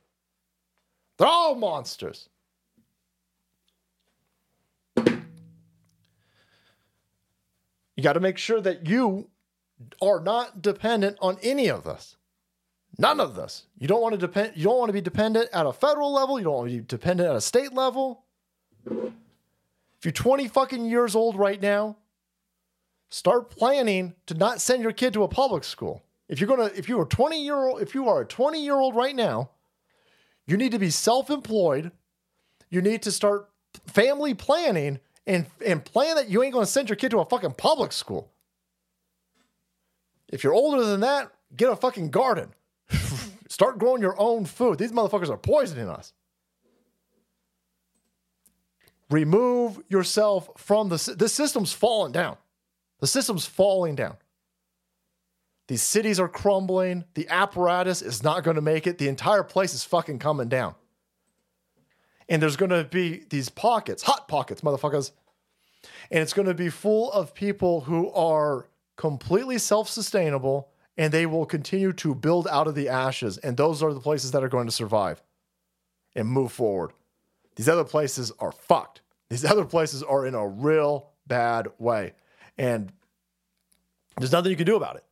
They're 1.17 1.27
all 1.27 1.55
monsters. 1.55 2.29
You 7.97 8.03
got 8.03 8.13
to 8.13 8.21
make 8.21 8.39
sure 8.39 8.61
that 8.61 8.87
you 8.87 9.29
are 10.01 10.21
not 10.21 10.63
dependent 10.63 11.17
on 11.21 11.37
any 11.43 11.69
of 11.69 11.83
this. 11.83 12.17
None 12.97 13.19
of 13.19 13.35
this. 13.35 13.65
You 13.79 13.89
don't 13.89 14.01
want 14.01 14.13
to 14.13 14.19
depend 14.19 14.53
you 14.57 14.65
don't 14.65 14.79
want 14.79 14.89
to 14.89 14.93
be 14.93 15.01
dependent 15.01 15.51
at 15.53 15.67
a 15.67 15.73
federal 15.73 16.13
level, 16.13 16.39
you 16.39 16.45
don't 16.45 16.55
want 16.55 16.71
to 16.71 16.77
be 16.77 16.85
dependent 16.85 17.29
at 17.29 17.37
a 17.37 17.41
state 17.41 17.73
level. 17.73 18.25
If 18.87 20.05
you're 20.05 20.13
20 20.13 20.47
fucking 20.47 20.85
years 20.85 21.17
old 21.17 21.37
right 21.37 21.61
now, 21.61 21.97
start 23.11 23.51
planning 23.51 24.15
to 24.27 24.35
not 24.35 24.61
send 24.61 24.83
your 24.83 24.93
kid 24.93 25.13
to 25.15 25.23
a 25.23 25.29
public 25.29 25.65
school. 25.65 26.03
If 26.29 26.41
you're 26.41 26.49
gonna, 26.49 26.71
if 26.75 26.89
you 26.89 27.01
are 27.01 27.07
20 27.07 27.43
year 27.43 27.57
old, 27.57 27.81
if 27.81 27.95
you 27.95 28.09
are 28.09 28.21
a 28.21 28.27
20 28.27 28.63
year 28.63 28.75
old 28.75 28.95
right 28.95 29.17
now, 29.17 29.51
you 30.47 30.57
need 30.57 30.73
to 30.73 30.79
be 30.79 30.91
self-employed. 30.91 31.91
You 32.71 32.83
need 32.83 33.03
to 33.03 33.13
start 33.13 33.49
family 33.87 34.35
planning 34.35 35.01
and 35.27 35.47
and 35.65 35.85
plan 35.85 36.17
that 36.17 36.29
you 36.29 36.43
ain't 36.43 36.53
gonna 36.53 36.67
send 36.67 36.89
your 36.89 36.97
kid 36.97 37.11
to 37.11 37.21
a 37.21 37.25
fucking 37.25 37.55
public 37.55 37.93
school. 37.93 38.31
If 40.31 40.45
you're 40.45 40.55
older 40.55 40.85
than 40.85 41.01
that, 41.01 41.31
get 41.57 41.71
a 41.71 41.77
fucking 41.77 42.11
garden. 42.11 42.55
start 43.49 43.79
growing 43.79 44.03
your 44.03 44.19
own 44.21 44.45
food. 44.45 44.79
These 44.79 44.93
motherfuckers 44.93 45.31
are 45.31 45.39
poisoning 45.39 45.89
us. 45.89 46.13
Remove 49.11 49.81
yourself 49.89 50.51
from 50.59 50.91
the 50.91 51.15
this 51.19 51.33
system's 51.33 51.73
falling 51.73 52.13
down. 52.13 52.37
The 53.01 53.07
system's 53.07 53.47
falling 53.47 53.95
down. 53.95 54.17
These 55.69 55.83
cities 55.83 56.19
are 56.19 56.29
crumbling. 56.29 57.05
The 57.15 57.29
apparatus 57.29 58.03
is 58.03 58.23
not 58.23 58.43
going 58.43 58.57
to 58.57 58.63
make 58.63 58.87
it. 58.87 58.99
The 58.99 59.09
entire 59.09 59.43
place 59.43 59.75
is 59.75 59.85
fucking 59.85 60.19
coming 60.19 60.49
down. 60.49 60.75
And 62.29 62.43
there's 62.43 62.57
going 62.57 62.71
to 62.71 62.85
be 62.85 63.25
these 63.31 63.49
pockets, 63.49 64.03
hot 64.03 64.29
pockets, 64.29 64.63
motherfuckers. 64.63 65.13
And 66.11 66.23
it's 66.23 66.33
going 66.33 66.49
to 66.49 66.55
be 66.55 66.71
full 66.71 67.13
of 67.13 67.35
people 67.35 67.83
who 67.83 68.11
are 68.13 68.69
completely 68.97 69.59
self 69.59 69.89
sustainable 69.89 70.71
and 70.97 71.13
they 71.13 71.27
will 71.27 71.47
continue 71.47 71.93
to 71.93 72.15
build 72.15 72.49
out 72.49 72.67
of 72.67 72.75
the 72.75 72.89
ashes. 72.89 73.39
And 73.39 73.57
those 73.57 73.83
are 73.83 73.95
the 73.95 74.01
places 74.01 74.33
that 74.33 74.43
are 74.43 74.49
going 74.49 74.67
to 74.67 74.73
survive 74.73 75.23
and 76.17 76.29
move 76.29 76.51
forward. 76.51 76.91
These 77.55 77.69
other 77.69 77.85
places 77.85 78.33
are 78.41 78.53
fucked. 78.53 79.03
These 79.31 79.45
other 79.51 79.65
places 79.65 80.03
are 80.03 80.27
in 80.27 80.35
a 80.35 80.47
real 80.47 81.11
bad 81.27 81.69
way. 81.79 82.15
And 82.59 82.93
there's 84.19 84.33
nothing 84.33 84.51
you 84.51 84.57
can 84.57 84.67
do 84.67 84.77
about 84.77 84.97
it. 84.97 85.05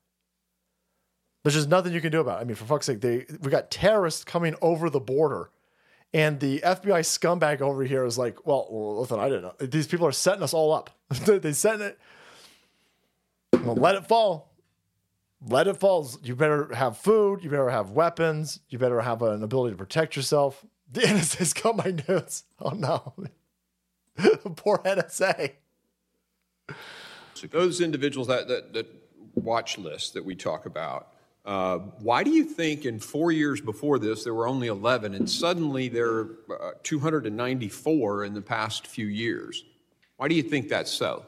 There's 1.43 1.55
just 1.55 1.69
nothing 1.69 1.93
you 1.93 2.01
can 2.01 2.11
do 2.11 2.21
about 2.21 2.39
it. 2.39 2.43
I 2.43 2.45
mean, 2.45 2.57
for 2.57 2.65
fuck's 2.65 2.87
sake, 2.87 3.01
they 3.01 3.25
we 3.41 3.51
got 3.53 3.71
terrorists 3.71 4.25
coming 4.25 4.57
over 4.61 4.91
the 4.91 4.99
border, 4.99 5.51
and 6.13 6.41
the 6.41 6.61
FBI 6.61 7.01
scumbag 7.01 7.61
over 7.61 7.85
here 7.85 8.05
is 8.05 8.19
like, 8.19 8.45
well, 8.47 8.99
listen, 8.99 9.21
I 9.21 9.29
didn't 9.29 9.43
know. 9.43 9.67
These 9.67 9.87
people 9.87 10.09
are 10.09 10.13
setting 10.13 10.43
us 10.43 10.53
all 10.53 10.73
up. 10.73 10.91
they 11.11 11.53
set 11.53 11.81
it. 11.81 12.01
Well, 13.53 13.77
let 13.77 13.95
it 13.95 14.07
fall. 14.07 14.51
Let 15.47 15.69
it 15.69 15.77
fall. 15.77 16.11
You 16.23 16.35
better 16.35 16.75
have 16.75 16.99
food. 16.99 17.45
You 17.45 17.51
better 17.51 17.71
have 17.71 17.91
weapons. 17.91 18.61
You 18.69 18.79
better 18.79 19.01
have 19.01 19.23
an 19.23 19.43
ability 19.43 19.75
to 19.75 19.79
protect 19.79 20.17
yourself. 20.17 20.65
The 20.93 21.01
NSA's 21.01 21.53
got 21.53 21.77
my 21.77 21.97
notes. 22.09 22.45
Oh 22.61 22.71
no. 22.71 23.13
Poor 24.57 24.79
NSA. 24.79 25.55
Those 27.43 27.81
individuals 27.81 28.29
that, 28.29 28.49
that, 28.49 28.73
that 28.73 28.87
watch 29.35 29.79
list 29.79 30.15
that 30.15 30.25
we 30.25 30.35
talk 30.35 30.67
about, 30.67 31.09
uh, 31.45 31.79
why 32.01 32.25
do 32.25 32.31
you 32.31 32.45
think 32.45 32.85
in 32.85 32.99
four 32.99 33.31
years 33.31 33.61
before 33.61 33.99
this 33.99 34.25
there 34.25 34.35
were 34.35 34.49
only 34.49 34.67
11 34.67 35.15
and 35.15 35.31
suddenly 35.31 35.89
there 35.89 36.11
are 36.11 36.29
uh, 36.51 36.71
294 36.83 38.25
in 38.25 38.35
the 38.35 38.43
past 38.43 38.87
few 38.87 39.07
years? 39.07 39.63
Why 40.17 40.29
do 40.29 40.35
you 40.35 40.43
think 40.43 40.69
that's 40.69 40.91
so? 40.91 41.25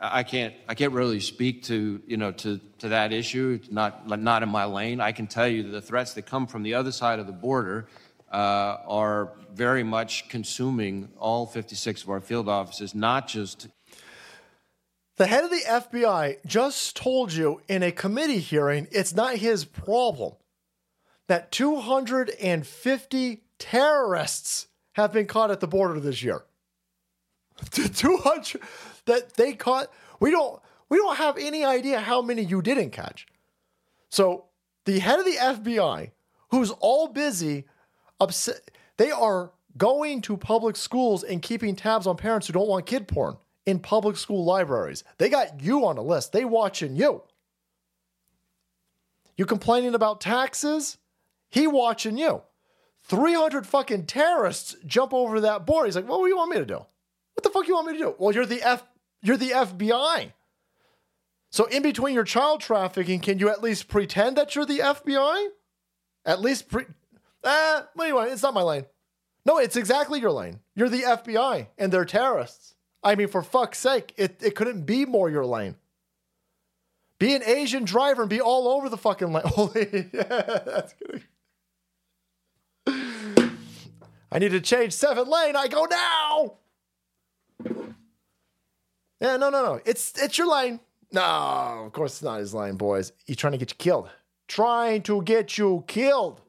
I 0.00 0.24
can't, 0.24 0.54
I 0.68 0.74
can't 0.74 0.92
really 0.92 1.20
speak 1.20 1.62
to, 1.64 2.02
you 2.06 2.16
know, 2.16 2.32
to, 2.32 2.60
to 2.78 2.88
that 2.88 3.12
issue. 3.12 3.60
Not, 3.70 4.08
not 4.20 4.42
in 4.42 4.48
my 4.48 4.64
lane. 4.64 5.00
I 5.00 5.12
can 5.12 5.28
tell 5.28 5.46
you 5.46 5.62
that 5.64 5.70
the 5.70 5.82
threats 5.82 6.14
that 6.14 6.22
come 6.22 6.46
from 6.46 6.64
the 6.64 6.74
other 6.74 6.90
side 6.90 7.20
of 7.20 7.26
the 7.26 7.32
border 7.32 7.86
uh, 8.32 8.78
are 8.88 9.34
very 9.52 9.84
much 9.84 10.28
consuming 10.28 11.08
all 11.18 11.46
56 11.46 12.02
of 12.02 12.10
our 12.10 12.20
field 12.20 12.48
offices, 12.48 12.94
not 12.94 13.28
just 13.28 13.68
The 15.16 15.26
head 15.26 15.44
of 15.44 15.50
the 15.50 15.62
FBI 15.66 16.38
just 16.46 16.96
told 16.96 17.32
you 17.32 17.60
in 17.68 17.82
a 17.82 17.92
committee 17.92 18.38
hearing 18.38 18.88
it's 18.90 19.14
not 19.14 19.36
his 19.36 19.64
problem 19.64 20.34
that 21.28 21.52
250 21.52 23.42
terrorists 23.58 24.68
have 24.92 25.12
been 25.12 25.26
caught 25.26 25.50
at 25.50 25.60
the 25.60 25.68
border 25.68 26.00
this 26.00 26.22
year. 26.22 26.42
200 27.70 28.60
that 29.06 29.34
they 29.34 29.52
caught. 29.52 29.90
We 30.20 30.30
don't 30.30 30.60
we 30.88 30.96
don't 30.96 31.16
have 31.16 31.36
any 31.38 31.64
idea 31.64 32.00
how 32.00 32.22
many 32.22 32.42
you 32.42 32.62
didn't 32.62 32.90
catch. 32.90 33.26
So 34.08 34.46
the 34.84 34.98
head 34.98 35.18
of 35.18 35.24
the 35.24 35.36
FBI, 35.36 36.10
who's 36.50 36.70
all 36.80 37.08
busy, 37.08 37.64
upset, 38.20 38.70
they 38.96 39.10
are 39.10 39.52
going 39.76 40.20
to 40.22 40.36
public 40.36 40.76
schools 40.76 41.22
and 41.22 41.40
keeping 41.40 41.76
tabs 41.76 42.06
on 42.06 42.16
parents 42.16 42.46
who 42.46 42.52
don't 42.52 42.68
want 42.68 42.84
kid 42.86 43.08
porn 43.08 43.36
in 43.66 43.78
public 43.78 44.16
school 44.16 44.44
libraries. 44.44 45.04
They 45.18 45.28
got 45.28 45.62
you 45.62 45.86
on 45.86 45.98
a 45.98 46.02
list. 46.02 46.32
They 46.32 46.44
watching 46.44 46.96
you. 46.96 47.22
You 49.36 49.46
complaining 49.46 49.94
about 49.94 50.20
taxes? 50.20 50.98
He 51.50 51.66
watching 51.66 52.18
you. 52.18 52.42
300 53.04 53.66
fucking 53.66 54.06
terrorists 54.06 54.76
jump 54.86 55.12
over 55.12 55.40
that 55.40 55.66
border. 55.66 55.86
He's 55.86 55.96
like, 55.96 56.08
what 56.08 56.18
do 56.18 56.28
you 56.28 56.36
want 56.36 56.50
me 56.50 56.58
to 56.58 56.66
do? 56.66 56.74
What 57.34 57.42
the 57.42 57.50
fuck 57.50 57.66
you 57.66 57.74
want 57.74 57.88
me 57.88 57.94
to 57.94 57.98
do?" 57.98 58.14
Well, 58.18 58.34
you're 58.34 58.46
the 58.46 58.62
F 58.62 58.84
you're 59.22 59.36
the 59.36 59.50
FBI. 59.50 60.32
So 61.50 61.64
in 61.66 61.82
between 61.82 62.14
your 62.14 62.24
child 62.24 62.60
trafficking, 62.60 63.20
can 63.20 63.38
you 63.38 63.48
at 63.48 63.62
least 63.62 63.88
pretend 63.88 64.36
that 64.36 64.54
you're 64.54 64.64
the 64.64 64.78
FBI? 64.78 65.48
At 66.24 66.40
least 66.40 66.68
pre 66.68 66.86
Ah, 67.44 67.88
want? 67.96 68.30
It's 68.30 68.42
not 68.42 68.54
my 68.54 68.62
lane. 68.62 68.86
No, 69.44 69.58
it's 69.58 69.76
exactly 69.76 70.20
your 70.20 70.30
lane. 70.30 70.60
You're 70.74 70.88
the 70.88 71.02
FBI 71.02 71.68
and 71.76 71.92
they're 71.92 72.04
terrorists. 72.04 72.71
I 73.02 73.14
mean, 73.14 73.28
for 73.28 73.42
fuck's 73.42 73.78
sake, 73.78 74.14
it, 74.16 74.36
it 74.42 74.54
couldn't 74.54 74.82
be 74.82 75.04
more 75.04 75.28
your 75.28 75.44
lane. 75.46 75.76
Be 77.18 77.34
an 77.34 77.42
Asian 77.44 77.84
driver 77.84 78.22
and 78.22 78.30
be 78.30 78.40
all 78.40 78.68
over 78.68 78.88
the 78.88 78.96
fucking 78.96 79.32
lane. 79.32 79.42
Holy, 79.46 80.10
yeah, 80.12 80.22
that's 80.66 80.94
gonna. 80.94 81.20
I 84.32 84.38
need 84.38 84.50
to 84.50 84.60
change 84.60 84.92
seven 84.92 85.28
lane. 85.28 85.54
I 85.56 85.68
go 85.68 85.84
now. 85.84 86.54
Yeah, 89.20 89.36
no, 89.36 89.50
no, 89.50 89.62
no. 89.62 89.80
It's 89.84 90.20
it's 90.20 90.36
your 90.36 90.50
lane. 90.50 90.80
No, 91.12 91.22
of 91.86 91.92
course 91.92 92.14
it's 92.14 92.22
not 92.22 92.40
his 92.40 92.54
lane, 92.54 92.74
boys. 92.76 93.12
He's 93.24 93.36
trying 93.36 93.52
to 93.52 93.58
get 93.58 93.70
you 93.70 93.76
killed. 93.76 94.10
Trying 94.48 95.02
to 95.02 95.22
get 95.22 95.56
you 95.56 95.84
killed. 95.86 96.40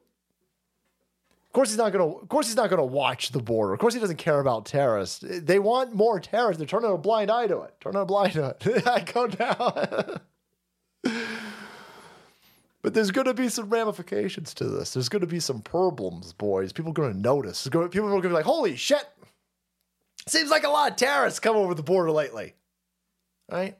Of 1.54 1.56
course 1.56 1.68
he's 1.68 1.78
not 1.78 1.92
gonna. 1.92 2.08
Of 2.08 2.28
course 2.28 2.48
he's 2.48 2.56
not 2.56 2.68
gonna 2.68 2.84
watch 2.84 3.30
the 3.30 3.38
border. 3.38 3.74
Of 3.74 3.78
course 3.78 3.94
he 3.94 4.00
doesn't 4.00 4.16
care 4.16 4.40
about 4.40 4.66
terrorists. 4.66 5.22
They 5.24 5.60
want 5.60 5.94
more 5.94 6.18
terrorists. 6.18 6.58
They're 6.58 6.66
turning 6.66 6.90
a 6.90 6.98
blind 6.98 7.30
eye 7.30 7.46
to 7.46 7.60
it. 7.60 7.74
Turning 7.80 8.02
a 8.02 8.04
blind 8.04 8.36
eye. 8.36 8.54
I 8.84 8.98
go 9.02 9.28
down. 9.28 10.20
but 12.82 12.92
there's 12.92 13.12
to 13.12 13.34
be 13.34 13.48
some 13.48 13.70
ramifications 13.70 14.52
to 14.54 14.64
this. 14.64 14.94
There's 14.94 15.08
to 15.08 15.20
be 15.28 15.38
some 15.38 15.62
problems, 15.62 16.32
boys. 16.32 16.72
People 16.72 16.90
are 16.90 17.12
to 17.12 17.16
notice. 17.16 17.68
Gonna- 17.68 17.88
people 17.88 18.12
are 18.12 18.20
to 18.20 18.28
be 18.28 18.34
like, 18.34 18.46
"Holy 18.46 18.74
shit! 18.74 19.08
Seems 20.26 20.50
like 20.50 20.64
a 20.64 20.68
lot 20.68 20.90
of 20.90 20.96
terrorists 20.96 21.38
come 21.38 21.54
over 21.54 21.72
the 21.72 21.84
border 21.84 22.10
lately." 22.10 22.54
Right? 23.48 23.78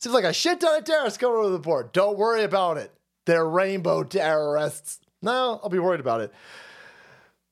Seems 0.00 0.14
like 0.14 0.24
a 0.24 0.32
shit 0.32 0.60
ton 0.60 0.78
of 0.78 0.84
terrorists 0.84 1.18
come 1.18 1.32
over 1.32 1.50
the 1.50 1.58
border. 1.58 1.90
Don't 1.92 2.16
worry 2.16 2.42
about 2.42 2.78
it. 2.78 2.90
They're 3.26 3.46
rainbow 3.46 4.02
terrorists. 4.02 5.03
No, 5.24 5.58
I'll 5.62 5.70
be 5.70 5.78
worried 5.78 6.00
about 6.00 6.20
it. 6.20 6.32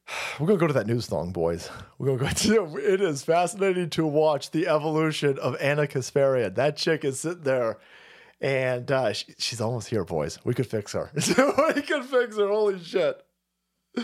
We're 0.39 0.47
gonna 0.47 0.59
go 0.59 0.67
to 0.67 0.75
that 0.75 0.87
news 0.87 1.07
thong, 1.07 1.33
boys. 1.33 1.71
We're 1.99 2.17
gonna 2.17 2.19
go 2.19 2.29
to 2.69 2.77
it 2.77 3.01
is 3.01 3.23
fascinating 3.25 3.91
to 3.91 4.07
watch 4.07 4.51
the 4.51 4.69
evolution 4.69 5.39
of 5.39 5.57
Ana 5.61 5.87
Kasparian. 5.87 6.55
That 6.55 6.77
chick 6.77 7.05
is 7.05 7.21
sitting 7.21 7.43
there 7.43 7.79
and 8.43 8.91
uh, 8.91 9.13
she, 9.13 9.35
she's 9.39 9.61
almost 9.61 9.89
here, 9.89 10.05
boys. 10.05 10.39
We 10.45 10.53
could 10.53 10.67
fix 10.67 10.93
her. 10.93 11.11
we 11.15 11.83
could 11.83 12.05
fix 12.05 12.37
her. 12.37 12.49
Holy 12.49 12.79
shit. 12.83 13.25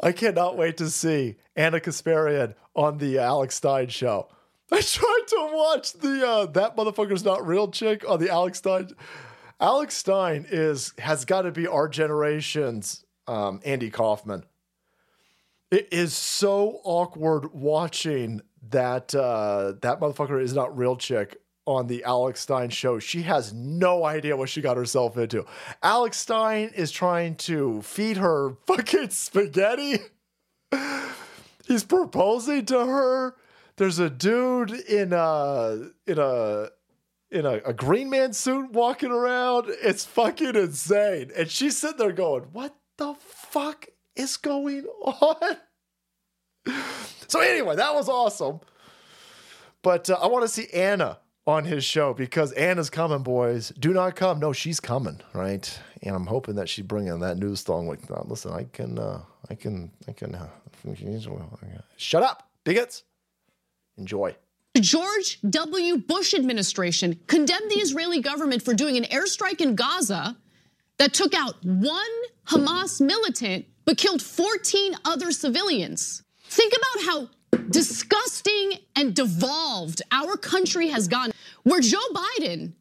I 0.00 0.12
cannot 0.12 0.56
wait 0.56 0.76
to 0.76 0.90
see 0.90 1.36
Ana 1.56 1.80
Kasparian 1.80 2.54
on 2.76 2.98
the 2.98 3.18
Alex 3.18 3.56
Stein 3.56 3.88
show. 3.88 4.28
I 4.72 4.80
tried 4.80 5.24
to 5.28 5.50
watch 5.52 5.92
the 5.94 6.26
uh, 6.26 6.46
that 6.46 6.76
motherfucker's 6.76 7.24
not 7.24 7.46
real 7.46 7.68
chick 7.68 8.08
on 8.08 8.20
the 8.20 8.30
Alex 8.30 8.58
Stein. 8.58 8.90
Alex 9.62 9.94
Stein 9.94 10.44
is 10.50 10.92
has 10.98 11.24
got 11.24 11.42
to 11.42 11.52
be 11.52 11.68
our 11.68 11.88
generation's 11.88 13.04
um, 13.28 13.60
Andy 13.64 13.90
Kaufman. 13.90 14.44
It 15.70 15.88
is 15.92 16.14
so 16.14 16.80
awkward 16.82 17.54
watching 17.54 18.42
that 18.70 19.14
uh, 19.14 19.74
that 19.80 20.00
motherfucker 20.00 20.42
is 20.42 20.52
not 20.52 20.76
real 20.76 20.96
chick 20.96 21.36
on 21.64 21.86
the 21.86 22.02
Alex 22.02 22.40
Stein 22.40 22.70
show. 22.70 22.98
She 22.98 23.22
has 23.22 23.52
no 23.52 24.04
idea 24.04 24.36
what 24.36 24.48
she 24.48 24.60
got 24.60 24.76
herself 24.76 25.16
into. 25.16 25.46
Alex 25.80 26.18
Stein 26.18 26.72
is 26.74 26.90
trying 26.90 27.36
to 27.36 27.82
feed 27.82 28.16
her 28.16 28.56
fucking 28.66 29.10
spaghetti. 29.10 30.00
He's 31.68 31.84
proposing 31.84 32.66
to 32.66 32.84
her. 32.84 33.36
There's 33.76 34.00
a 34.00 34.10
dude 34.10 34.72
in 34.72 35.12
a 35.12 35.90
in 36.08 36.18
a 36.18 36.70
in 37.32 37.46
a, 37.46 37.60
a 37.64 37.72
green 37.72 38.10
man 38.10 38.32
suit 38.32 38.70
walking 38.72 39.10
around. 39.10 39.66
It's 39.82 40.04
fucking 40.04 40.54
insane. 40.54 41.30
And 41.36 41.50
she's 41.50 41.76
sitting 41.78 41.98
there 41.98 42.12
going, 42.12 42.42
What 42.52 42.76
the 42.98 43.14
fuck 43.18 43.86
is 44.14 44.36
going 44.36 44.84
on? 45.02 45.56
So, 47.28 47.40
anyway, 47.40 47.76
that 47.76 47.94
was 47.94 48.08
awesome. 48.10 48.60
But 49.82 50.10
uh, 50.10 50.18
I 50.22 50.26
want 50.26 50.42
to 50.44 50.48
see 50.48 50.68
Anna 50.72 51.18
on 51.46 51.64
his 51.64 51.84
show 51.84 52.14
because 52.14 52.52
Anna's 52.52 52.90
coming, 52.90 53.22
boys. 53.22 53.72
Do 53.78 53.92
not 53.92 54.16
come. 54.16 54.38
No, 54.38 54.52
she's 54.52 54.78
coming, 54.80 55.20
right? 55.32 55.80
And 56.02 56.14
I'm 56.14 56.26
hoping 56.26 56.56
that 56.56 56.68
she's 56.68 56.84
bringing 56.84 57.18
that 57.20 57.38
news 57.38 57.62
thong. 57.62 57.88
Like, 57.88 58.08
"No, 58.10 58.24
listen, 58.28 58.52
I 58.52 58.64
can, 58.64 58.98
uh, 58.98 59.22
I 59.50 59.54
can, 59.54 59.90
I 60.06 60.12
can. 60.12 60.34
Uh, 60.34 60.48
shut 61.96 62.22
up, 62.22 62.48
bigots. 62.64 63.04
Enjoy. 63.96 64.36
The 64.74 64.80
George 64.80 65.38
W. 65.48 65.98
Bush 65.98 66.32
administration 66.32 67.20
condemned 67.26 67.70
the 67.70 67.80
Israeli 67.80 68.20
government 68.20 68.62
for 68.62 68.72
doing 68.72 68.96
an 68.96 69.04
airstrike 69.04 69.60
in 69.60 69.74
Gaza 69.74 70.36
that 70.98 71.12
took 71.12 71.34
out 71.34 71.56
one 71.62 72.00
Hamas 72.46 73.00
militant 73.00 73.66
but 73.84 73.98
killed 73.98 74.22
14 74.22 74.94
other 75.04 75.30
civilians. 75.30 76.22
Think 76.44 76.72
about 76.72 77.04
how 77.04 77.28
disgusting 77.68 78.78
and 78.96 79.14
devolved 79.14 80.00
our 80.10 80.36
country 80.36 80.88
has 80.88 81.08
gone, 81.08 81.32
where 81.64 81.80
Joe 81.80 81.98
Biden 82.14 82.72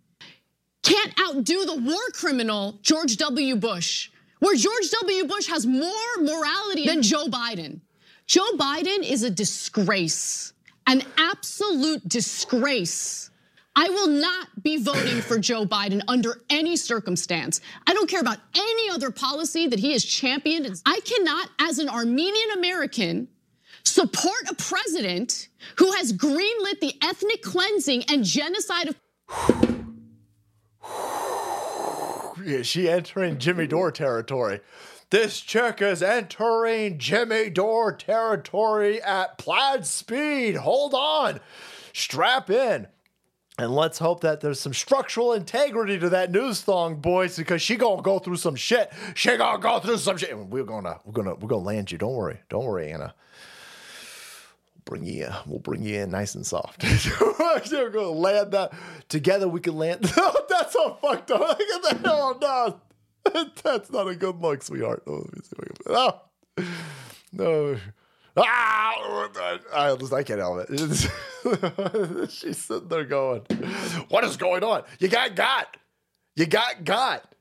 can't 0.83 1.13
outdo 1.19 1.65
the 1.65 1.75
war 1.75 2.01
criminal 2.13 2.79
George 2.81 3.17
W. 3.17 3.55
Bush, 3.55 4.09
where 4.39 4.55
George 4.55 4.89
W. 5.01 5.25
Bush 5.25 5.47
has 5.47 5.65
more 5.65 5.91
morality 6.19 6.85
than 6.85 7.01
Joe 7.01 7.27
Biden. 7.27 7.81
Joe 8.27 8.51
Biden 8.57 9.03
is 9.03 9.23
a 9.23 9.29
disgrace, 9.29 10.53
an 10.87 11.03
absolute 11.17 12.07
disgrace. 12.07 13.29
I 13.75 13.89
will 13.89 14.07
not 14.07 14.61
be 14.61 14.77
voting 14.83 15.21
for 15.21 15.39
Joe 15.39 15.65
Biden 15.65 16.01
under 16.07 16.41
any 16.49 16.75
circumstance. 16.75 17.61
I 17.87 17.93
don't 17.93 18.09
care 18.09 18.19
about 18.19 18.39
any 18.55 18.89
other 18.89 19.11
policy 19.11 19.67
that 19.67 19.79
he 19.79 19.93
has 19.93 20.03
championed. 20.03 20.69
I 20.85 20.99
cannot, 21.05 21.49
as 21.59 21.79
an 21.79 21.87
Armenian 21.87 22.51
American, 22.57 23.29
support 23.83 24.49
a 24.49 24.55
president 24.55 25.47
who 25.77 25.91
has 25.93 26.11
greenlit 26.11 26.81
the 26.81 26.95
ethnic 27.01 27.41
cleansing 27.41 28.03
and 28.09 28.25
genocide 28.25 28.89
of 28.89 28.95
Yeah, 32.43 32.63
she 32.63 32.89
entering 32.89 33.37
Jimmy 33.37 33.67
Dore 33.67 33.91
territory. 33.91 34.59
This 35.11 35.41
chick 35.41 35.81
is 35.81 36.01
entering 36.01 36.97
Jimmy 36.97 37.49
Dore 37.49 37.91
territory 37.91 39.01
at 39.01 39.37
plaid 39.37 39.85
speed. 39.85 40.55
Hold 40.55 40.93
on. 40.93 41.41
Strap 41.91 42.49
in. 42.49 42.87
And 43.59 43.75
let's 43.75 43.99
hope 43.99 44.21
that 44.21 44.39
there's 44.39 44.61
some 44.61 44.73
structural 44.73 45.33
integrity 45.33 45.99
to 45.99 46.07
that 46.09 46.31
news 46.31 46.61
thong, 46.61 46.95
boys, 46.95 47.35
because 47.35 47.61
she 47.61 47.75
gonna 47.75 48.01
go 48.01 48.19
through 48.19 48.37
some 48.37 48.55
shit. 48.55 48.89
She 49.13 49.35
gonna 49.35 49.61
go 49.61 49.79
through 49.79 49.97
some 49.97 50.15
shit. 50.15 50.31
And 50.31 50.49
We're 50.49 50.63
gonna, 50.63 51.01
we're 51.03 51.11
gonna, 51.11 51.35
we're 51.35 51.49
gonna 51.49 51.61
land 51.61 51.91
you. 51.91 51.97
Don't 51.97 52.15
worry. 52.15 52.39
Don't 52.47 52.63
worry, 52.63 52.89
Anna. 52.93 53.13
We'll 54.89 54.97
Bring 54.99 55.03
you 55.03 55.25
in. 55.25 55.33
We'll 55.45 55.59
bring 55.59 55.83
you 55.83 55.99
in 55.99 56.11
nice 56.11 56.35
and 56.35 56.45
soft. 56.45 56.83
We're 57.71 57.89
gonna 57.89 58.09
land 58.09 58.53
that 58.53 58.71
together. 59.09 59.49
We 59.49 59.59
can 59.59 59.75
land. 59.77 60.03
That's 60.49 60.71
so 60.71 60.97
fucked 61.01 61.31
up. 61.31 61.41
Look 61.41 61.61
at 61.61 61.83
that. 61.83 62.01
Oh 62.05 62.37
no, 62.41 62.81
that's 63.63 63.91
not 63.91 64.07
a 64.07 64.15
good 64.15 64.37
look, 64.41 64.63
sweetheart. 64.63 65.03
Oh, 65.07 65.17
let 65.17 65.35
me 65.35 65.41
see 65.43 65.55
can- 65.85 66.21
no, 67.33 67.77
no. 68.35 68.43
Ah, 68.45 69.29
I, 69.73 69.91
I 70.13 70.23
can't 70.23 70.39
help 70.39 70.65
it. 70.69 72.29
She's 72.31 72.57
sitting 72.57 72.87
there 72.87 73.03
going, 73.03 73.41
"What 74.09 74.23
is 74.23 74.37
going 74.37 74.63
on? 74.63 74.83
You 74.99 75.07
got 75.07 75.35
got. 75.35 75.77
You 76.35 76.45
got 76.45 76.83
got. 76.83 77.35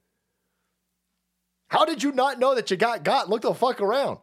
How 1.68 1.84
did 1.84 2.02
you 2.02 2.10
not 2.12 2.38
know 2.40 2.54
that 2.56 2.70
you 2.70 2.76
got 2.76 3.04
got? 3.04 3.28
Look 3.30 3.42
the 3.42 3.54
fuck 3.54 3.80
around. 3.80 4.18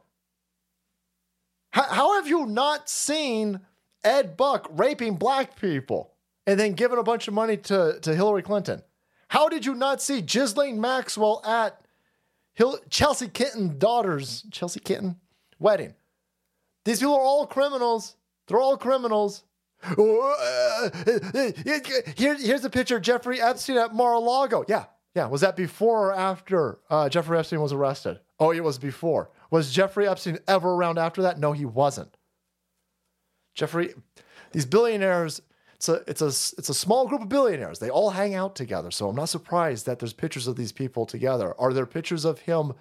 How, 1.72 1.84
how 1.84 2.16
have 2.16 2.28
you 2.28 2.46
not 2.46 2.90
seen 2.90 3.62
Ed 4.04 4.36
Buck 4.36 4.68
raping 4.72 5.16
black 5.16 5.60
people 5.60 6.14
and 6.46 6.60
then 6.60 6.74
giving 6.74 6.98
a 6.98 7.04
bunch 7.04 7.28
of 7.28 7.34
money 7.34 7.56
to, 7.58 8.00
to 8.02 8.16
Hillary 8.16 8.42
Clinton? 8.42 8.82
How 9.30 9.49
did 9.49 9.66
you 9.66 9.76
not 9.76 10.02
see 10.02 10.22
Ghislaine 10.22 10.80
Maxwell 10.80 11.41
at 11.45 11.82
Hill, 12.54 12.80
Chelsea 12.90 13.28
Kitten 13.28 13.78
daughter's 13.78 14.44
Chelsea 14.52 14.80
Kitten 14.80 15.18
wedding? 15.60 15.94
These 16.86 16.99
people 16.99 17.16
are 17.16 17.22
all 17.22 17.45
criminals. 17.45 18.16
They're 18.48 18.62
all 18.62 18.78
criminals. 18.78 19.44
Here, 19.95 21.54
here's 22.16 22.66
a 22.66 22.70
picture 22.72 22.95
of 22.95 23.02
Jeffrey 23.04 23.41
Epstein 23.41 23.78
at 23.78 23.94
Mar-a-Lago. 23.94 24.64
Yeah, 24.68 24.86
yeah. 25.14 25.28
Was 25.28 25.41
that 25.41 25.56
before 25.56 26.08
or 26.08 26.16
after 26.16 26.80
uh, 26.90 27.10
Jeffrey 27.10 27.38
Epstein 27.38 27.62
was 27.62 27.74
arrested? 27.74 28.20
Oh, 28.40 28.52
it 28.52 28.64
was 28.64 28.80
before. 28.80 29.30
Was 29.52 29.72
Jeffrey 29.72 30.08
Epstein 30.08 30.40
ever 30.48 30.72
around 30.72 30.98
after 30.98 31.22
that? 31.24 31.40
No, 31.40 31.52
he 31.52 31.66
wasn't. 31.66 32.16
Jeffrey, 33.54 33.94
these 34.52 34.66
billionaires, 34.66 35.41
it's 35.78 35.90
a, 35.90 36.02
it's 36.08 36.22
a, 36.22 36.28
it's 36.58 36.70
a 36.70 36.74
small 36.74 37.08
group 37.08 37.22
of 37.22 37.30
billionaires. 37.30 37.78
They 37.78 37.91
all 37.91 38.10
hang 38.10 38.34
out 38.34 38.56
together. 38.56 38.90
So 38.90 39.10
I'm 39.10 39.16
not 39.16 39.30
surprised 39.30 39.86
that 39.86 39.99
there's 39.99 40.14
pictures 40.14 40.48
of 40.48 40.56
these 40.56 40.72
people 40.72 41.06
together. 41.06 41.54
Are 41.60 41.72
there 41.72 41.86
pictures 41.86 42.26
of 42.26 42.40
him 42.40 42.74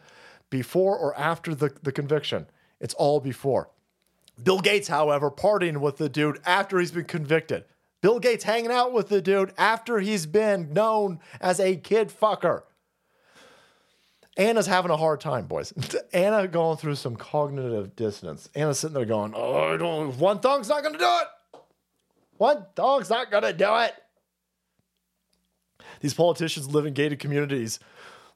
before 0.49 0.97
or 0.97 1.17
after 1.19 1.55
the, 1.55 1.71
the 1.83 1.93
conviction? 1.93 2.47
It's 2.81 2.95
all 2.95 3.21
before. 3.21 3.69
Bill 4.43 4.61
Gates, 4.61 4.89
however, 4.89 5.31
partying 5.31 5.79
with 5.79 5.99
the 5.99 6.09
dude 6.09 6.41
after 6.47 6.79
he's 6.79 6.91
been 6.91 7.05
convicted. 7.05 7.65
Bill 8.01 8.19
Gates 8.19 8.45
hanging 8.45 8.71
out 8.71 8.93
with 8.93 9.09
the 9.09 9.21
dude 9.21 9.53
after 9.59 9.99
he's 9.99 10.25
been 10.25 10.73
known 10.73 11.21
as 11.41 11.61
a 11.61 11.77
kid 11.77 12.09
fucker. 12.09 12.63
Anna's 14.39 14.67
having 14.67 14.91
a 14.91 14.97
hard 14.97 15.21
time, 15.21 15.47
boys. 15.47 15.73
Anna 16.13 16.49
going 16.49 16.77
through 16.77 16.97
some 16.97 17.17
cognitive 17.17 17.97
dissonance. 17.97 18.49
Anna's 18.55 18.79
sitting 18.79 18.95
there 18.95 19.07
going, 19.07 19.33
"Oh, 19.35 19.73
I 19.73 19.77
don't. 19.79 20.17
One 20.19 20.41
thong's 20.41 20.69
not 20.69 20.83
gonna 20.83 20.99
do 20.99 21.05
it. 21.05 21.29
One 22.39 22.67
dog's 22.75 23.11
not 23.11 23.31
gonna 23.31 23.53
do 23.53 23.77
it." 23.77 23.95
These 26.01 26.15
politicians 26.15 26.69
live 26.69 26.87
in 26.87 26.95
gated 26.95 27.19
communities. 27.19 27.79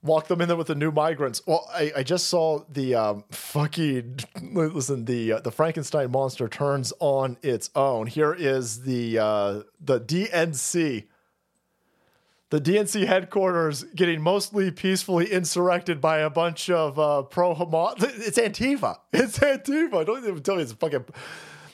walk 0.03 0.29
them 0.29 0.41
in 0.41 0.49
there 0.49 0.57
with 0.57 0.69
the 0.69 0.75
new 0.75 0.91
migrants. 0.91 1.43
Well, 1.47 1.69
I, 1.75 1.93
I 1.97 2.03
just 2.03 2.29
saw 2.29 2.65
the 2.71 2.95
um, 2.95 3.25
fucking 3.31 4.21
listen. 4.53 5.05
The 5.05 5.35
uh, 5.35 5.41
the 5.41 5.51
Frankenstein 5.53 6.11
monster 6.11 6.49
turns 6.49 6.93
on 7.01 7.37
its 7.43 7.69
own. 7.75 8.07
Here 8.07 8.33
is 8.33 8.83
the 8.83 9.19
uh, 9.19 9.63
the 9.81 10.01
DNC. 10.01 11.05
The 12.49 12.61
DNC 12.61 13.07
headquarters 13.07 13.85
getting 13.95 14.21
mostly 14.21 14.73
peacefully 14.73 15.31
insurrected 15.33 16.01
by 16.01 16.19
a 16.19 16.31
bunch 16.31 16.69
of 16.69 16.99
uh, 16.99 17.23
pro 17.23 17.55
Hamas. 17.55 18.03
It's 18.27 18.39
Antifa. 18.39 18.97
It's 19.13 19.39
Antifa. 19.39 20.05
Don't 20.05 20.25
even 20.25 20.43
tell 20.43 20.57
me 20.57 20.63
it's 20.63 20.73
fucking. 20.73 21.05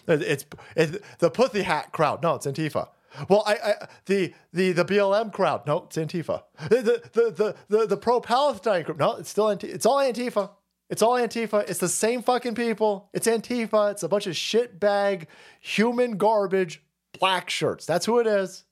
It's, 0.09 0.45
it's 0.77 0.99
the 1.19 1.31
pussy 1.31 1.63
hat 1.63 1.93
crowd. 1.93 2.23
No, 2.23 2.35
it's 2.35 2.47
Antifa. 2.47 2.89
Well, 3.29 3.43
I, 3.47 3.55
I 3.55 3.87
the 4.07 4.35
the 4.53 4.73
the 4.73 4.85
BLM 4.85 5.33
crowd. 5.33 5.67
No, 5.67 5.85
it's 5.85 5.97
Antifa. 5.97 6.43
The 6.69 7.03
the 7.13 7.31
the 7.31 7.57
the, 7.69 7.87
the 7.87 7.97
pro 7.97 8.21
Palestine 8.21 8.83
group. 8.83 8.99
No, 8.99 9.17
it's 9.17 9.31
still 9.31 9.47
Antifa. 9.47 9.75
It's 9.75 9.87
all 9.87 9.99
Antifa. 9.99 10.51
It's 10.89 11.03
all 11.03 11.15
Antifa. 11.15 11.69
It's 11.69 11.81
the 11.81 11.89
same 11.89 12.23
fucking 12.23 12.55
people. 12.55 13.11
It's 13.13 13.27
Antifa. 13.27 13.91
It's 13.93 14.03
a 14.03 14.09
bunch 14.09 14.27
of 14.27 14.35
shitbag 14.35 15.27
human 15.61 16.17
garbage 16.17 16.83
black 17.19 17.51
shirts. 17.51 17.87
That's 17.87 18.07
who 18.07 18.19
it 18.21 18.27
is. 18.27 18.65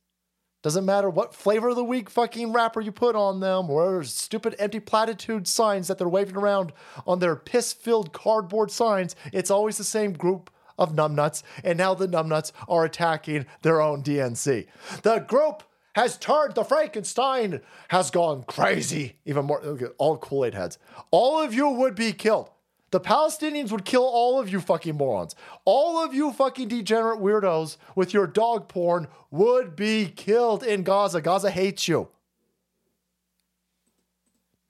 Doesn't 0.63 0.87
matter 0.87 1.11
what 1.11 1.35
flavor 1.35 1.69
of 1.69 1.77
the 1.77 1.85
week 1.85 2.09
fucking 2.09 2.53
wrapper 2.53 2.81
you 2.81 2.91
put 2.91 3.15
on 3.15 3.41
them 3.41 3.69
or 3.69 4.03
stupid 4.03 4.55
empty 4.59 4.81
platitude 4.81 5.47
signs 5.47 5.89
that 5.89 5.99
they're 5.99 6.09
waving 6.09 6.37
around 6.37 6.73
on 7.07 7.19
their 7.19 7.37
piss 7.37 7.75
filled 7.75 8.15
cardboard 8.15 8.71
signs. 8.71 9.15
It's 9.31 9.51
always 9.51 9.77
the 9.77 9.85
same 9.85 10.15
group 10.15 10.51
of 10.79 10.95
numbnuts. 10.95 11.43
And 11.63 11.79
now 11.79 11.95
the 11.95 12.09
numbnuts 12.09 12.53
are 12.69 12.85
attacking 12.85 13.47
their 13.63 13.81
own 13.81 14.03
DNC. 14.03 14.67
The 15.03 15.19
group 15.21 15.63
has 15.95 16.19
turned 16.19 16.55
the 16.55 16.65
Frankenstein 16.65 17.61
has 17.89 18.11
gone 18.11 18.43
crazy. 18.45 19.17
Even 19.25 19.47
more, 19.47 19.63
all 19.99 20.19
Kool 20.19 20.45
Aid 20.45 20.55
heads. 20.55 20.79
All 21.11 21.41
of 21.41 21.55
you 21.55 21.69
would 21.69 21.95
be 21.95 22.13
killed. 22.13 22.51
The 22.91 23.01
Palestinians 23.01 23.73
would 23.73 23.85
kill 23.85 24.05
all 24.05 24.39
of 24.39 24.49
you 24.49 24.61
fucking 24.61 24.97
morons. 24.97 25.35
All 25.65 26.05
of 26.05 26.15
you 26.15 26.33
fucking 26.33 26.69
degenerate 26.69 27.19
weirdos 27.19 27.77
with 27.97 28.15
your 28.15 28.27
dog 28.29 28.69
porn 28.69 29.09
would 29.33 29.75
be 29.75 30.07
killed 30.07 30.63
in 30.63 30.85
Gaza. 30.85 31.21
Gaza 31.21 31.51
hates 31.51 31.89
you. 31.89 32.09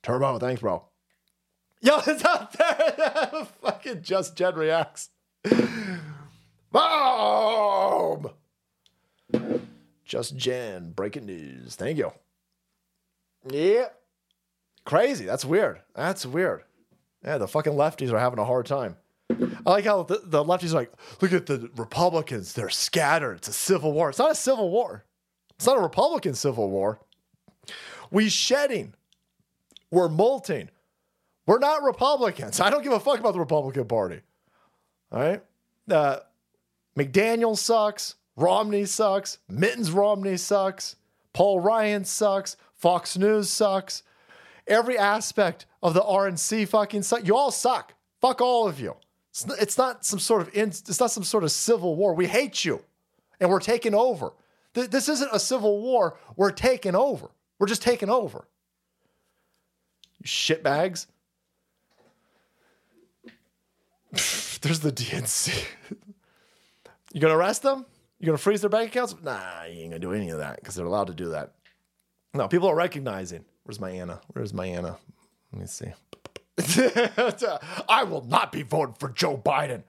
Turbo, 0.02 0.38
thanks, 0.38 0.62
bro. 0.62 0.84
Yo, 1.82 1.98
it's 2.06 2.24
out 2.24 2.52
there. 2.52 3.46
fucking 3.62 4.00
Just 4.02 4.36
Jed 4.36 4.56
reacts. 4.56 5.10
Boom! 6.72 8.30
Just 10.04 10.36
Jen, 10.36 10.92
breaking 10.92 11.26
news. 11.26 11.76
Thank 11.76 11.98
you. 11.98 12.12
Yeah. 13.48 13.86
Crazy. 14.84 15.24
That's 15.24 15.44
weird. 15.44 15.80
That's 15.94 16.26
weird. 16.26 16.62
Yeah, 17.24 17.38
the 17.38 17.48
fucking 17.48 17.72
lefties 17.72 18.12
are 18.12 18.18
having 18.18 18.38
a 18.38 18.44
hard 18.44 18.66
time. 18.66 18.96
I 19.66 19.70
like 19.70 19.84
how 19.86 20.02
the, 20.02 20.20
the 20.22 20.44
lefties 20.44 20.72
are 20.72 20.76
like, 20.76 20.92
look 21.20 21.32
at 21.32 21.46
the 21.46 21.70
Republicans. 21.76 22.52
They're 22.52 22.68
scattered. 22.68 23.38
It's 23.38 23.48
a 23.48 23.52
civil 23.52 23.92
war. 23.92 24.10
It's 24.10 24.18
not 24.18 24.30
a 24.32 24.34
civil 24.34 24.70
war. 24.70 25.04
It's 25.56 25.66
not 25.66 25.78
a 25.78 25.80
Republican 25.80 26.34
civil 26.34 26.70
war. 26.70 27.00
We 28.10 28.28
shedding. 28.28 28.94
We're 29.90 30.08
molting. 30.08 30.68
We're 31.46 31.58
not 31.58 31.82
Republicans. 31.82 32.60
I 32.60 32.70
don't 32.70 32.82
give 32.82 32.92
a 32.92 33.00
fuck 33.00 33.18
about 33.18 33.32
the 33.32 33.40
Republican 33.40 33.86
Party. 33.86 34.20
All 35.14 35.20
right. 35.20 35.42
Uh, 35.88 36.18
McDaniel 36.98 37.56
sucks. 37.56 38.16
Romney 38.36 38.84
sucks. 38.84 39.38
Mittens 39.48 39.92
Romney 39.92 40.36
sucks. 40.36 40.96
Paul 41.32 41.60
Ryan 41.60 42.04
sucks. 42.04 42.56
Fox 42.74 43.16
News 43.16 43.48
sucks. 43.48 44.02
Every 44.66 44.98
aspect 44.98 45.66
of 45.82 45.94
the 45.94 46.00
RNC 46.02 46.66
fucking 46.66 47.02
suck. 47.02 47.26
You 47.26 47.36
all 47.36 47.52
suck. 47.52 47.94
Fuck 48.20 48.40
all 48.40 48.66
of 48.66 48.80
you. 48.80 48.96
It's 49.30 49.46
not, 49.46 49.58
it's 49.60 49.78
not 49.78 50.04
some 50.04 50.18
sort 50.18 50.42
of 50.42 50.54
in, 50.54 50.68
it's 50.68 50.98
not 50.98 51.10
some 51.10 51.24
sort 51.24 51.44
of 51.44 51.52
civil 51.52 51.94
war. 51.94 52.14
We 52.14 52.26
hate 52.26 52.64
you, 52.64 52.82
and 53.40 53.50
we're 53.50 53.60
taking 53.60 53.94
over. 53.94 54.32
Th- 54.74 54.88
this 54.88 55.08
isn't 55.08 55.30
a 55.32 55.38
civil 55.38 55.80
war. 55.80 56.16
We're 56.36 56.50
taking 56.50 56.94
over. 56.94 57.30
We're 57.58 57.66
just 57.66 57.82
taking 57.82 58.10
over. 58.10 58.46
You 60.20 60.26
shitbags. 60.26 61.06
There's 64.64 64.80
the 64.80 64.92
DNC. 64.92 65.62
you 67.12 67.20
gonna 67.20 67.36
arrest 67.36 67.62
them? 67.62 67.84
You 68.18 68.24
gonna 68.24 68.38
freeze 68.38 68.62
their 68.62 68.70
bank 68.70 68.88
accounts? 68.88 69.14
Nah, 69.22 69.64
you 69.64 69.82
ain't 69.82 69.90
gonna 69.90 69.98
do 69.98 70.14
any 70.14 70.30
of 70.30 70.38
that 70.38 70.56
because 70.56 70.74
they're 70.74 70.86
allowed 70.86 71.08
to 71.08 71.14
do 71.14 71.28
that. 71.30 71.52
No, 72.32 72.48
people 72.48 72.70
are 72.70 72.74
recognizing. 72.74 73.44
Where's 73.64 73.78
my 73.78 73.90
Anna? 73.90 74.22
Where's 74.32 74.54
my 74.54 74.64
Anna? 74.64 74.96
Let 75.52 75.60
me 75.60 75.66
see. 75.66 75.92
I 77.90 78.04
will 78.04 78.24
not 78.24 78.52
be 78.52 78.62
voting 78.62 78.94
for 78.98 79.10
Joe 79.10 79.36
Biden. 79.36 79.82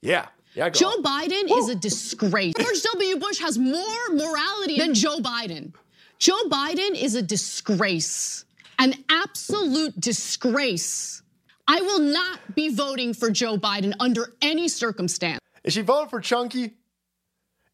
Yeah. 0.00 0.28
Yeah, 0.54 0.70
go. 0.70 0.78
Joe 0.78 1.02
Biden 1.02 1.50
is 1.58 1.68
a 1.68 1.74
disgrace. 1.74 2.54
George 2.56 2.82
W. 2.92 3.16
Bush 3.16 3.40
has 3.40 3.58
more 3.58 4.08
morality 4.10 4.78
than 4.78 4.94
Joe 4.94 5.18
Biden. 5.18 5.72
Joe 6.20 6.44
Biden 6.48 6.94
is 6.94 7.16
a 7.16 7.22
disgrace, 7.22 8.44
an 8.78 8.94
absolute 9.08 10.00
disgrace. 10.00 11.21
I 11.68 11.80
will 11.80 12.00
not 12.00 12.54
be 12.54 12.74
voting 12.74 13.14
for 13.14 13.30
Joe 13.30 13.56
Biden 13.56 13.94
under 14.00 14.32
any 14.42 14.68
circumstance. 14.68 15.40
Is 15.64 15.74
she 15.74 15.82
voting 15.82 16.08
for 16.08 16.20
Chunky? 16.20 16.74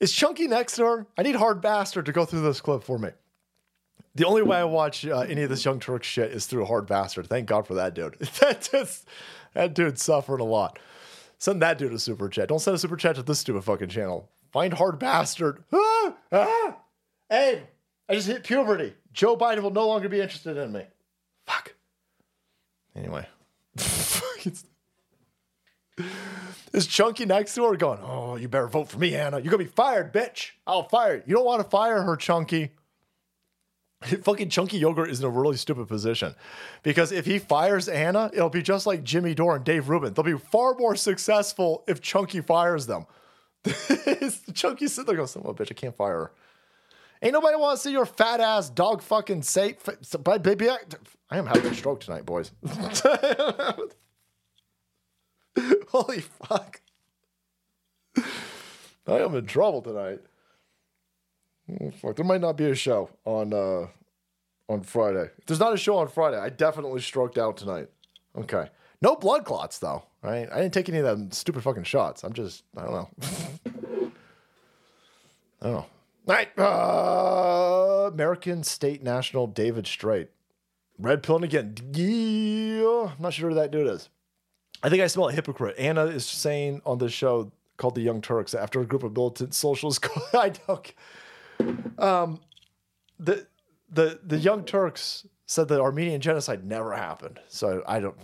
Is 0.01 0.13
Chunky 0.13 0.47
next 0.47 0.77
to 0.77 0.85
her? 0.85 1.07
I 1.17 1.23
need 1.23 1.37
Hard 1.37 1.61
Bastard 1.61 2.07
to 2.07 2.13
go 2.13 2.25
through 2.25 2.43
this 2.43 2.61
clip 2.61 2.85
for 2.85 2.99
me. 2.99 3.11
The 4.15 4.27
only 4.27 4.43
way 4.43 4.59
I 4.59 4.65
watch 4.65 5.07
uh, 5.07 5.21
any 5.21 5.43
of 5.43 5.51
this 5.51 5.65
Young 5.65 5.81
Turk 5.81 6.03
shit 6.03 6.33
is 6.33 6.47
through 6.47 6.65
Hard 6.67 6.87
Bastard. 6.87 7.29
Thank 7.29 7.47
God 7.47 7.67
for 7.67 7.75
that 7.75 7.95
dude. 7.95 8.19
that 8.41 8.69
just 8.71 9.07
that 9.55 9.75
dude's 9.75 10.03
suffering 10.03 10.41
a 10.41 10.45
lot. 10.45 10.79
Send 11.39 11.63
that 11.63 11.79
dude 11.79 11.93
a 11.93 11.99
super 11.99 12.29
chat. 12.29 12.49
Don't 12.49 12.59
send 12.59 12.75
a 12.75 12.79
super 12.79 12.97
chat 12.97 13.17
to 13.17 13.23
this 13.23 13.39
stupid 13.39 13.63
fucking 13.65 13.89
channel. 13.89 14.29
Find 14.53 14.75
Hard 14.75 14.99
Bastard. 14.99 15.63
Ah, 15.73 16.15
ah. 16.33 16.77
Hey, 17.31 17.63
I 18.09 18.15
just 18.15 18.27
hit 18.27 18.45
puberty. 18.45 18.95
Joe 19.13 19.37
Biden 19.37 19.63
will 19.63 19.71
no 19.71 19.87
longer 19.87 20.09
be 20.09 20.21
interested 20.21 20.57
in 20.57 20.73
me. 20.73 20.83
Fuck. 21.47 21.75
Anyway. 22.97 23.27
Is 26.73 26.87
Chunky 26.87 27.25
next 27.25 27.57
her 27.57 27.77
going, 27.77 27.99
Oh, 28.03 28.37
you 28.37 28.49
better 28.49 28.69
vote 28.69 28.89
for 28.89 28.99
me, 28.99 29.15
Anna. 29.15 29.39
You're 29.39 29.51
going 29.51 29.65
to 29.65 29.71
be 29.71 29.77
fired, 29.77 30.13
bitch. 30.13 30.51
I'll 30.67 30.89
fire 30.89 31.17
you. 31.17 31.23
You 31.27 31.35
don't 31.37 31.45
want 31.47 31.63
to 31.63 31.69
fire 31.69 32.03
her, 32.03 32.17
Chunky. 32.17 32.71
Fucking 34.23 34.49
Chunky 34.51 34.79
Yogurt 34.79 35.11
is 35.11 35.21
in 35.21 35.27
a 35.27 35.31
really 35.31 35.57
stupid 35.57 35.89
position 35.89 36.35
because 36.83 37.11
if 37.11 37.27
he 37.27 37.39
fires 37.39 37.89
Anna, 37.89 38.31
it'll 38.33 38.49
be 38.49 38.63
just 38.63 38.87
like 38.87 39.03
Jimmy 39.03 39.35
Dore 39.35 39.57
and 39.57 39.65
Dave 39.65 39.89
Rubin. 39.89 40.15
They'll 40.15 40.25
be 40.25 40.39
far 40.39 40.75
more 40.75 40.95
successful 40.95 41.85
if 41.89 42.01
Chunky 42.01 42.41
fires 42.41 42.87
them. 42.87 43.07
Chunky 44.55 44.87
sitting 44.87 45.17
there 45.17 45.27
Son 45.27 45.43
of 45.45 45.57
bitch, 45.57 45.73
I 45.73 45.75
can't 45.75 45.97
fire 45.97 46.13
her. 46.13 46.33
Ain't 47.21 47.33
nobody 47.33 47.57
want 47.57 47.77
to 47.77 47.83
see 47.83 47.91
your 47.91 48.07
fat 48.07 48.41
ass 48.41 48.71
dog 48.71 49.03
fucking 49.03 49.43
say, 49.43 49.77
but 50.23 50.43
baby, 50.45 50.71
I 50.71 51.37
am 51.37 51.47
having 51.47 51.67
a 51.67 51.75
stroke 51.75 51.99
tonight, 51.99 52.25
boys. 52.25 52.53
Holy 55.89 56.21
fuck. 56.21 56.81
I 58.17 59.19
am 59.21 59.35
in 59.35 59.47
trouble 59.47 59.83
tonight. 59.83 60.21
Oh, 61.81 61.91
fuck, 61.91 62.17
there 62.17 62.25
might 62.25 62.41
not 62.41 62.57
be 62.57 62.71
a 62.71 62.75
show 62.75 63.11
on 63.25 63.53
uh 63.53 63.87
on 64.69 64.83
Friday. 64.83 65.31
If 65.39 65.47
there's 65.47 65.61
not 65.61 65.73
a 65.73 65.79
show 65.79 65.97
on 65.99 66.09
Friday, 66.09 66.39
I 66.39 66.51
definitely 66.51 67.01
stroked 67.01 67.39
out 67.39 67.57
tonight. 67.57 67.89
Okay. 68.37 68.69
No 69.01 69.17
blood 69.17 69.45
clots 69.45 69.79
though, 69.79 70.05
right? 70.23 70.49
I 70.51 70.61
didn't 70.61 70.75
take 70.75 70.89
any 70.89 70.99
of 70.99 71.05
them 71.05 71.31
stupid 71.31 71.63
fucking 71.63 71.85
shots. 71.85 72.25
I'm 72.25 72.33
just 72.33 72.65
I 72.77 72.83
don't 72.83 72.93
know. 72.93 73.09
I 75.61 75.65
don't 75.65 75.73
know. 75.73 75.87
All 76.29 76.35
right. 76.35 76.49
Uh, 76.59 78.11
American 78.13 78.63
State 78.63 79.03
National 79.03 79.47
David 79.47 79.87
Strait. 79.87 80.29
Red 80.99 81.23
pilling 81.23 81.45
again. 81.45 81.75
Yeah. 81.93 83.13
I'm 83.17 83.23
not 83.23 83.33
sure 83.33 83.49
who 83.49 83.55
that 83.55 83.71
dude 83.71 83.87
is. 83.89 84.09
I 84.83 84.89
think 84.89 85.03
I 85.03 85.07
smell 85.07 85.29
a 85.29 85.33
hypocrite. 85.33 85.77
Anna 85.79 86.07
is 86.07 86.25
saying 86.27 86.83
on 86.87 86.99
this 86.99 87.13
show 87.13 87.51
called 87.77 87.95
the 87.95 88.01
Young 88.01 88.21
Turks 88.21 88.55
after 88.55 88.81
a 88.81 88.87
group 88.87 89.03
of 89.03 89.13
militant 89.13 89.55
socialists. 89.55 90.07
I 90.35 90.51
don't. 90.51 90.95
Um, 91.99 92.41
the 93.19 93.47
the 93.91 94.21
the 94.25 94.39
Young 94.39 94.65
Turks 94.65 95.27
said 95.47 95.69
the 95.69 95.81
Armenian 95.81 96.21
genocide 96.21 96.65
never 96.65 96.95
happened. 96.95 97.41
So 97.49 97.83
I 97.87 98.01
don't. 98.01 98.17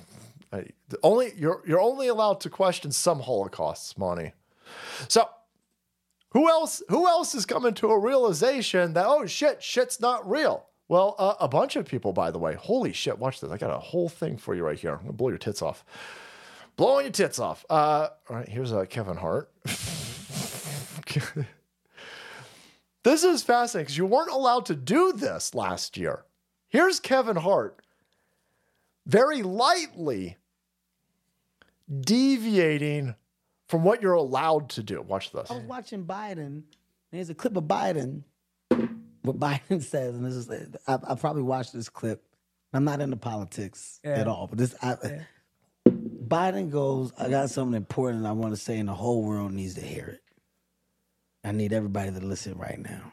I, 0.52 0.66
the 0.88 0.98
only 1.02 1.32
you're 1.36 1.62
you're 1.66 1.80
only 1.80 2.08
allowed 2.08 2.40
to 2.42 2.50
question 2.50 2.92
some 2.92 3.20
holocausts, 3.20 3.98
Monty. 3.98 4.32
So 5.08 5.28
who 6.30 6.48
else 6.48 6.82
who 6.88 7.08
else 7.08 7.34
is 7.34 7.46
coming 7.46 7.74
to 7.74 7.88
a 7.88 7.98
realization 7.98 8.92
that 8.92 9.06
oh 9.06 9.26
shit 9.26 9.62
shit's 9.62 10.00
not 10.00 10.28
real? 10.28 10.66
Well, 10.86 11.14
uh, 11.18 11.34
a 11.40 11.48
bunch 11.48 11.76
of 11.76 11.86
people, 11.86 12.12
by 12.12 12.30
the 12.30 12.38
way. 12.38 12.54
Holy 12.54 12.92
shit! 12.92 13.18
Watch 13.18 13.40
this. 13.40 13.50
I 13.50 13.56
got 13.56 13.70
a 13.70 13.78
whole 13.78 14.08
thing 14.08 14.36
for 14.36 14.54
you 14.54 14.64
right 14.64 14.78
here. 14.78 14.92
I'm 14.92 14.98
gonna 14.98 15.12
blow 15.12 15.30
your 15.30 15.38
tits 15.38 15.62
off. 15.62 15.84
Blowing 16.76 17.04
your 17.04 17.12
tits 17.12 17.38
off. 17.38 17.64
Uh, 17.70 18.08
all 18.28 18.36
right, 18.36 18.48
here's 18.48 18.72
uh, 18.72 18.84
Kevin 18.88 19.16
Hart. 19.16 19.50
this 23.04 23.22
is 23.24 23.42
fascinating 23.42 23.84
because 23.84 23.96
you 23.98 24.06
weren't 24.06 24.30
allowed 24.30 24.66
to 24.66 24.74
do 24.74 25.12
this 25.12 25.54
last 25.54 25.96
year. 25.96 26.24
Here's 26.68 26.98
Kevin 27.00 27.36
Hart 27.36 27.80
very 29.06 29.42
lightly 29.42 30.36
deviating 32.00 33.14
from 33.68 33.84
what 33.84 34.02
you're 34.02 34.14
allowed 34.14 34.70
to 34.70 34.82
do. 34.82 35.00
Watch 35.02 35.30
this. 35.32 35.50
I 35.50 35.54
was 35.56 35.64
watching 35.64 36.04
Biden. 36.04 36.38
and 36.38 36.64
There's 37.12 37.30
a 37.30 37.34
clip 37.34 37.56
of 37.56 37.64
Biden. 37.64 38.22
What 39.22 39.38
Biden 39.40 39.82
says, 39.82 40.14
and 40.14 40.24
this 40.24 40.34
is 40.34 40.50
I, 40.86 40.94
I 41.06 41.14
probably 41.14 41.42
watched 41.42 41.72
this 41.72 41.88
clip. 41.88 42.24
I'm 42.72 42.84
not 42.84 43.00
into 43.00 43.16
politics 43.16 44.00
Yeah. 44.02 44.12
at 44.18 44.26
all, 44.26 44.48
but 44.48 44.58
this 44.58 44.74
I, 44.82 44.96
Biden 46.34 46.68
goes. 46.68 47.12
I 47.16 47.28
got 47.28 47.50
something 47.50 47.76
important 47.76 48.26
I 48.26 48.32
want 48.32 48.52
to 48.54 48.60
say, 48.60 48.78
and 48.78 48.88
the 48.88 48.94
whole 48.94 49.22
world 49.22 49.52
needs 49.52 49.74
to 49.74 49.80
hear 49.80 50.06
it. 50.06 50.20
I 51.44 51.52
need 51.52 51.72
everybody 51.72 52.10
to 52.10 52.18
listen 52.18 52.58
right 52.58 52.78
now. 52.78 53.12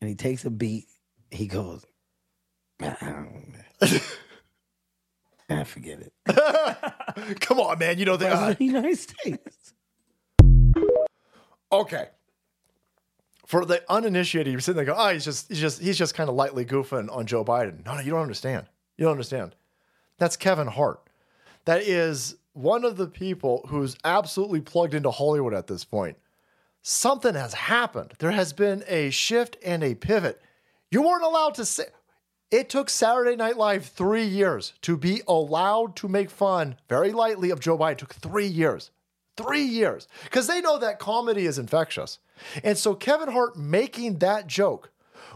And 0.00 0.08
he 0.08 0.14
takes 0.14 0.46
a 0.46 0.50
beat. 0.50 0.86
He 1.30 1.46
goes, 1.46 1.84
I 2.80 3.18
forget 5.64 6.00
it. 6.00 6.12
Come 7.40 7.60
on, 7.60 7.78
man. 7.78 7.98
You 7.98 8.06
know 8.06 8.16
the 8.16 8.26
President 8.26 8.52
of 8.52 8.58
the 8.58 8.64
United 8.64 8.96
States. 8.96 9.74
Okay. 11.70 12.06
For 13.44 13.66
the 13.66 13.82
uninitiated, 13.90 14.50
you're 14.50 14.60
sitting 14.60 14.76
there 14.76 14.86
going, 14.86 14.98
oh, 14.98 15.12
he's 15.12 15.26
just 15.26 15.48
he's 15.48 15.60
just 15.60 15.82
he's 15.82 15.98
just 15.98 16.14
kind 16.14 16.30
of 16.30 16.36
lightly 16.36 16.64
goofing 16.64 17.14
on 17.14 17.26
Joe 17.26 17.44
Biden. 17.44 17.84
No, 17.84 17.96
no, 17.96 18.00
you 18.00 18.12
don't 18.12 18.22
understand. 18.22 18.66
You 18.96 19.04
don't 19.04 19.12
understand. 19.12 19.56
That's 20.16 20.38
Kevin 20.38 20.68
Hart. 20.68 21.07
That 21.68 21.82
is 21.82 22.36
one 22.54 22.82
of 22.86 22.96
the 22.96 23.06
people 23.06 23.66
who's 23.68 23.94
absolutely 24.02 24.62
plugged 24.62 24.94
into 24.94 25.10
Hollywood 25.10 25.52
at 25.52 25.66
this 25.66 25.84
point. 25.84 26.16
Something 26.80 27.34
has 27.34 27.52
happened. 27.52 28.14
There 28.20 28.30
has 28.30 28.54
been 28.54 28.84
a 28.88 29.10
shift 29.10 29.58
and 29.62 29.84
a 29.84 29.94
pivot. 29.94 30.40
You 30.90 31.02
weren't 31.02 31.24
allowed 31.24 31.56
to 31.56 31.66
say 31.66 31.84
it 32.50 32.70
took 32.70 32.88
Saturday 32.88 33.36
Night 33.36 33.58
Live 33.58 33.84
three 33.84 34.24
years 34.24 34.72
to 34.80 34.96
be 34.96 35.20
allowed 35.28 35.94
to 35.96 36.08
make 36.08 36.30
fun 36.30 36.76
very 36.88 37.12
lightly 37.12 37.50
of 37.50 37.60
Joe 37.60 37.76
Biden. 37.76 37.92
It 37.92 37.98
took 37.98 38.14
three 38.14 38.46
years. 38.46 38.90
Three 39.36 39.64
years. 39.64 40.08
Because 40.24 40.46
they 40.46 40.62
know 40.62 40.78
that 40.78 40.98
comedy 40.98 41.44
is 41.44 41.58
infectious. 41.58 42.18
And 42.64 42.78
so 42.78 42.94
Kevin 42.94 43.30
Hart 43.30 43.58
making 43.58 44.20
that 44.20 44.46
joke, 44.46 44.90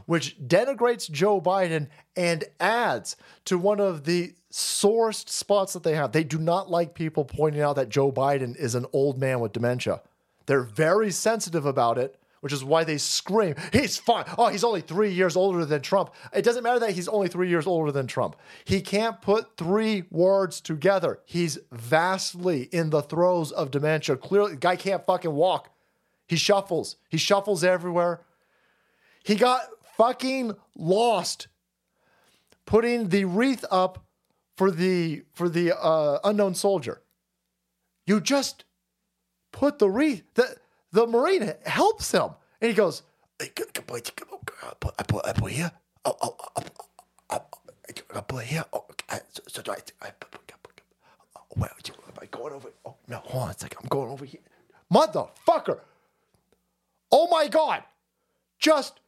which 0.07 0.39
denigrates 0.41 1.11
Joe 1.11 1.43
Biden 1.43 1.89
and 2.17 2.45
adds 2.59 3.17
to 3.45 3.59
one 3.59 3.81
of 3.81 4.05
the 4.05 4.33
sorest 4.55 5.31
spots 5.31 5.73
that 5.73 5.83
they 5.83 5.95
have. 5.95 6.13
They 6.13 6.25
do 6.25 6.39
not 6.39 6.71
like 6.71 6.95
people 6.95 7.25
pointing 7.25 7.63
out 7.63 7.77
that 7.77 7.89
Joe 7.89 8.13
Biden 8.13 8.57
is 8.57 8.75
an 8.75 8.87
old 8.93 9.19
man 9.19 9.41
with 9.41 9.53
dementia. 9.53 10.03
They're 10.47 10.63
very 10.63 11.11
sensitive 11.11 11.67
about 11.67 11.99
it, 11.99 12.19
which 12.41 12.53
is 12.53 12.65
why 12.65 12.85
they 12.85 12.99
scream, 12.99 13.55
he's 13.73 13.97
fine. 13.97 14.25
Oh, 14.37 14.49
he's 14.49 14.65
only 14.65 14.81
three 14.81 15.13
years 15.13 15.37
older 15.37 15.65
than 15.65 15.81
Trump. 15.81 16.13
It 16.35 16.43
doesn't 16.43 16.65
matter 16.65 16.81
that 16.81 16.91
he's 16.91 17.09
only 17.09 17.29
three 17.29 17.49
years 17.49 17.67
older 17.67 17.93
than 17.93 18.07
Trump. 18.07 18.37
He 18.65 18.81
can't 18.81 19.23
put 19.23 19.57
three 19.57 20.05
words 20.11 20.61
together. 20.61 21.21
He's 21.25 21.59
vastly 21.71 22.63
in 22.73 22.91
the 22.91 23.03
throes 23.03 23.53
of 23.53 23.71
dementia. 23.71 24.17
Clearly, 24.17 24.53
the 24.53 24.57
guy 24.57 24.77
can't 24.77 25.07
fucking 25.07 25.33
walk. 25.33 25.71
He 26.27 26.37
shuffles. 26.37 26.97
He 27.09 27.17
shuffles 27.17 27.63
everywhere. 27.63 28.23
He 29.23 29.37
got 29.37 29.63
fucking 29.97 30.57
lost 30.77 31.47
putting 32.67 33.09
the 33.11 33.25
wreath 33.25 33.65
up 33.71 34.05
for 34.63 34.71
the 34.71 35.25
for 35.33 35.49
the 35.49 35.77
uh, 35.77 36.21
unknown 36.23 36.55
soldier. 36.55 37.03
You 38.07 38.21
just 38.21 38.65
put 39.51 39.81
the 39.81 39.91
wreath. 39.91 40.23
The 40.35 40.55
the 40.93 41.05
marine 41.05 41.53
helps 41.67 42.13
him, 42.13 42.29
and 42.61 42.69
he 42.69 42.73
goes, 42.73 43.03
"I 43.41 45.33
put 45.33 45.51
here. 45.51 45.73
Oh, 46.05 46.17
oh, 46.23 46.37
oh, 47.29 47.41
I 48.15 48.21
put 48.21 48.45
here. 48.45 48.65
So, 49.49 49.63
you? 51.89 51.95
Am 52.07 52.15
I 52.21 52.27
going 52.27 52.53
over? 52.53 52.69
Oh 52.85 52.95
no, 53.09 53.17
hold 53.17 53.43
on 53.43 53.51
a 53.51 53.59
second. 53.59 53.79
I'm 53.83 53.89
going 53.89 54.11
over 54.13 54.25
here. 54.25 54.43
Motherfucker! 54.95 55.81
Oh 57.11 57.27
my 57.33 57.49
god! 57.49 57.83
Just 58.61 59.01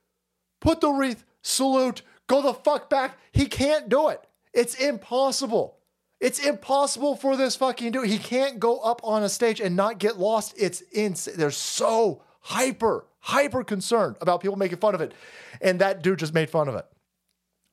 put 0.61 0.81
the 0.81 0.91
wreath, 0.91 1.23
salute, 1.43 2.03
go 2.27 2.43
the 2.43 2.55
fuck 2.55 2.91
back. 2.91 3.19
He 3.31 3.47
can't 3.47 3.89
do 3.89 4.09
it. 4.09 4.27
It's 4.55 4.75
impossible. 4.75 5.79
It's 6.21 6.39
impossible 6.39 7.17
for 7.17 7.37
this 7.37 7.57
fucking 7.57 7.93
dude. 7.93 8.09
He 8.09 8.19
can't 8.19 8.59
go 8.59 8.79
up 8.79 9.01
on 9.05 9.23
a 9.23 9.29
stage 9.29 9.61
and 9.61 9.77
not 9.77 9.99
get 9.99 10.19
lost. 10.19 10.55
It's 10.57 10.81
insane. 10.93 11.35
They're 11.37 11.51
so 11.51 12.23
hyper, 12.41 13.05
hyper 13.19 13.65
concerned 13.65 14.17
about 14.21 14.41
people 14.41 14.57
making 14.57 14.79
fun 14.79 14.95
of 14.95 15.01
it. 15.01 15.13
And 15.61 15.81
that 15.81 16.03
dude 16.03 16.21
just 16.21 16.33
made 16.33 16.49
fun 16.49 16.69
of 16.69 16.77
it. 16.77 16.87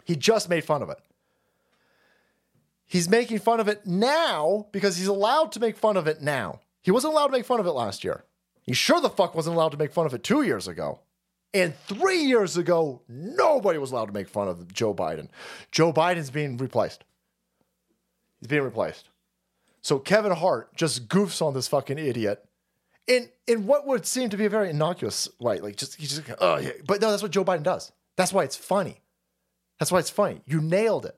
He 0.03 0.15
just 0.15 0.49
made 0.49 0.65
fun 0.65 0.81
of 0.81 0.89
it. 0.89 0.97
He's 2.85 3.07
making 3.07 3.39
fun 3.39 3.61
of 3.61 3.69
it 3.69 3.85
now 3.85 4.67
because 4.73 4.97
he's 4.97 5.07
allowed 5.07 5.53
to 5.53 5.61
make 5.61 5.77
fun 5.77 5.95
of 5.95 6.07
it 6.07 6.21
now. 6.21 6.59
He 6.81 6.91
wasn't 6.91 7.13
allowed 7.13 7.27
to 7.27 7.31
make 7.31 7.45
fun 7.45 7.59
of 7.59 7.65
it 7.67 7.71
last 7.71 8.03
year. 8.03 8.25
He 8.63 8.73
sure 8.73 8.99
the 8.99 9.09
fuck 9.09 9.33
wasn't 9.33 9.55
allowed 9.55 9.71
to 9.71 9.77
make 9.77 9.93
fun 9.93 10.05
of 10.05 10.13
it 10.13 10.23
two 10.23 10.41
years 10.41 10.67
ago. 10.67 10.99
And 11.53 11.75
three 11.75 12.23
years 12.23 12.55
ago, 12.55 13.01
nobody 13.09 13.77
was 13.77 13.91
allowed 13.91 14.05
to 14.05 14.13
make 14.13 14.29
fun 14.29 14.47
of 14.47 14.73
Joe 14.73 14.93
Biden. 14.93 15.27
Joe 15.71 15.91
Biden's 15.91 16.29
being 16.29 16.57
replaced. 16.57 17.03
He's 18.39 18.47
being 18.47 18.63
replaced. 18.63 19.09
So 19.81 19.99
Kevin 19.99 20.31
Hart 20.31 20.75
just 20.75 21.07
goofs 21.07 21.41
on 21.41 21.53
this 21.53 21.67
fucking 21.67 21.97
idiot 21.97 22.45
in 23.07 23.29
in 23.47 23.65
what 23.65 23.87
would 23.87 24.05
seem 24.05 24.29
to 24.29 24.37
be 24.37 24.45
a 24.45 24.49
very 24.49 24.69
innocuous 24.69 25.27
way. 25.39 25.59
Like 25.59 25.75
just 25.75 25.95
he's 25.95 26.17
just 26.17 26.37
oh 26.39 26.57
yeah. 26.57 26.71
But 26.85 27.01
no, 27.01 27.09
that's 27.09 27.23
what 27.23 27.31
Joe 27.31 27.43
Biden 27.43 27.63
does. 27.63 27.91
That's 28.15 28.31
why 28.31 28.43
it's 28.43 28.55
funny. 28.55 29.01
That's 29.79 29.91
why 29.91 29.99
it's 29.99 30.09
funny. 30.09 30.41
You 30.45 30.61
nailed 30.61 31.05
it. 31.05 31.17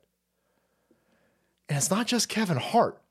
And 1.70 1.78
it's 1.78 1.92
not 1.92 2.08
just 2.08 2.30
Kevin 2.30 2.58
Hart. 2.58 3.02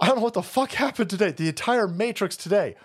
I 0.00 0.06
don't 0.06 0.16
know 0.16 0.22
what 0.22 0.34
the 0.34 0.42
fuck 0.42 0.72
happened 0.72 1.10
today. 1.10 1.32
The 1.32 1.48
entire 1.48 1.88
Matrix 1.88 2.36
today 2.36 2.76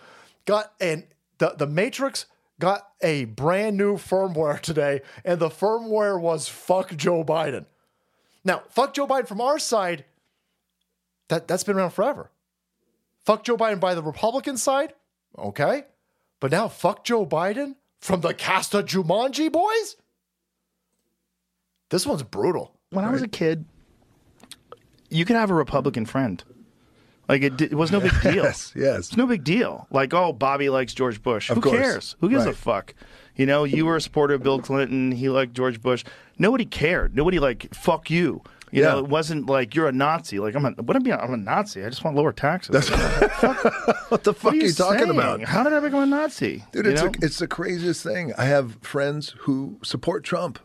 got 0.45 0.73
and 0.81 1.05
the, 1.37 1.55
the 1.57 1.67
Matrix 1.67 2.25
got 2.59 2.87
a 3.01 3.25
brand 3.25 3.77
new 3.77 3.95
firmware 3.95 4.59
today, 4.59 5.01
and 5.23 5.39
the 5.39 5.49
firmware 5.49 6.19
was 6.19 6.47
fuck 6.47 6.95
Joe 6.95 7.23
Biden. 7.23 7.65
Now, 8.43 8.63
fuck 8.69 8.93
Joe 8.93 9.07
Biden 9.07 9.27
from 9.27 9.41
our 9.41 9.59
side, 9.59 10.05
that, 11.29 11.47
that's 11.47 11.63
been 11.63 11.77
around 11.77 11.91
forever. 11.91 12.31
Fuck 13.25 13.43
Joe 13.43 13.57
Biden 13.57 13.79
by 13.79 13.95
the 13.95 14.03
Republican 14.03 14.57
side, 14.57 14.93
okay. 15.37 15.83
But 16.39 16.51
now 16.51 16.67
fuck 16.67 17.03
Joe 17.03 17.25
Biden 17.25 17.75
from 17.99 18.21
the 18.21 18.33
cast 18.33 18.73
of 18.73 18.85
Jumanji 18.85 19.51
boys? 19.51 19.95
This 21.89 22.05
one's 22.05 22.23
brutal. 22.23 22.75
When 22.91 23.05
I 23.05 23.11
was 23.11 23.21
a 23.21 23.27
kid, 23.27 23.65
you 25.09 25.25
could 25.25 25.35
have 25.35 25.49
a 25.49 25.55
Republican 25.55 26.05
friend. 26.05 26.43
Like 27.29 27.43
it, 27.43 27.61
it 27.61 27.73
was 27.75 27.91
no 27.91 27.99
big 28.01 28.11
deal. 28.23 28.43
Yes, 28.43 28.73
yes. 28.75 28.97
It's 29.09 29.15
no 29.17 29.27
big 29.27 29.43
deal. 29.43 29.87
Like, 29.91 30.13
oh, 30.13 30.33
Bobby 30.33 30.69
likes 30.69 30.93
George 30.95 31.21
Bush. 31.21 31.49
Of 31.51 31.57
Who 31.57 31.61
course. 31.61 31.77
cares? 31.77 32.15
Who 32.21 32.29
gives 32.29 32.45
a 32.45 32.53
fuck? 32.53 32.95
You 33.35 33.45
know, 33.45 33.63
you 33.63 33.85
were 33.85 33.95
a 33.95 34.01
supporter 34.01 34.33
of 34.33 34.43
Bill 34.43 34.59
Clinton. 34.59 35.11
He 35.11 35.29
liked 35.29 35.53
George 35.53 35.79
Bush. 35.81 36.03
Nobody 36.37 36.65
cared. 36.65 37.15
Nobody 37.15 37.39
like 37.39 37.73
fuck 37.73 38.09
you. 38.09 38.41
You 38.71 38.83
know, 38.83 38.95
Yeah. 38.95 38.99
it 38.99 39.07
wasn't 39.07 39.45
like 39.47 39.73
you're 39.75 39.87
a 39.87 39.91
Nazi. 39.91 40.39
Like 40.39 40.55
I'm 40.55 40.65
a 40.65 40.71
what 40.81 40.95
am 40.95 41.05
I? 41.07 41.17
I'm 41.23 41.33
a 41.33 41.37
Nazi. 41.37 41.83
I 41.85 41.89
just 41.89 42.03
want 42.03 42.17
lower 42.17 42.31
taxes. 42.33 42.89
what 42.89 44.23
the 44.23 44.33
fuck 44.33 44.53
are 44.53 44.55
are 44.55 44.59
you 44.59 44.71
talking 44.73 44.99
saying? 44.99 45.09
about? 45.11 45.41
How 45.43 45.63
did 45.63 45.73
I 45.73 45.79
become 45.79 46.03
a 46.03 46.05
Nazi? 46.05 46.63
Dude, 46.71 46.85
You 46.85 46.91
it's, 46.91 47.01
a, 47.01 47.11
it's 47.21 47.37
the 47.39 47.47
craziest 47.47 48.03
thing. 48.03 48.33
I 48.37 48.45
have 48.45 48.77
friends 48.81 49.35
who 49.39 49.77
support 49.83 50.23
Trump. 50.23 50.59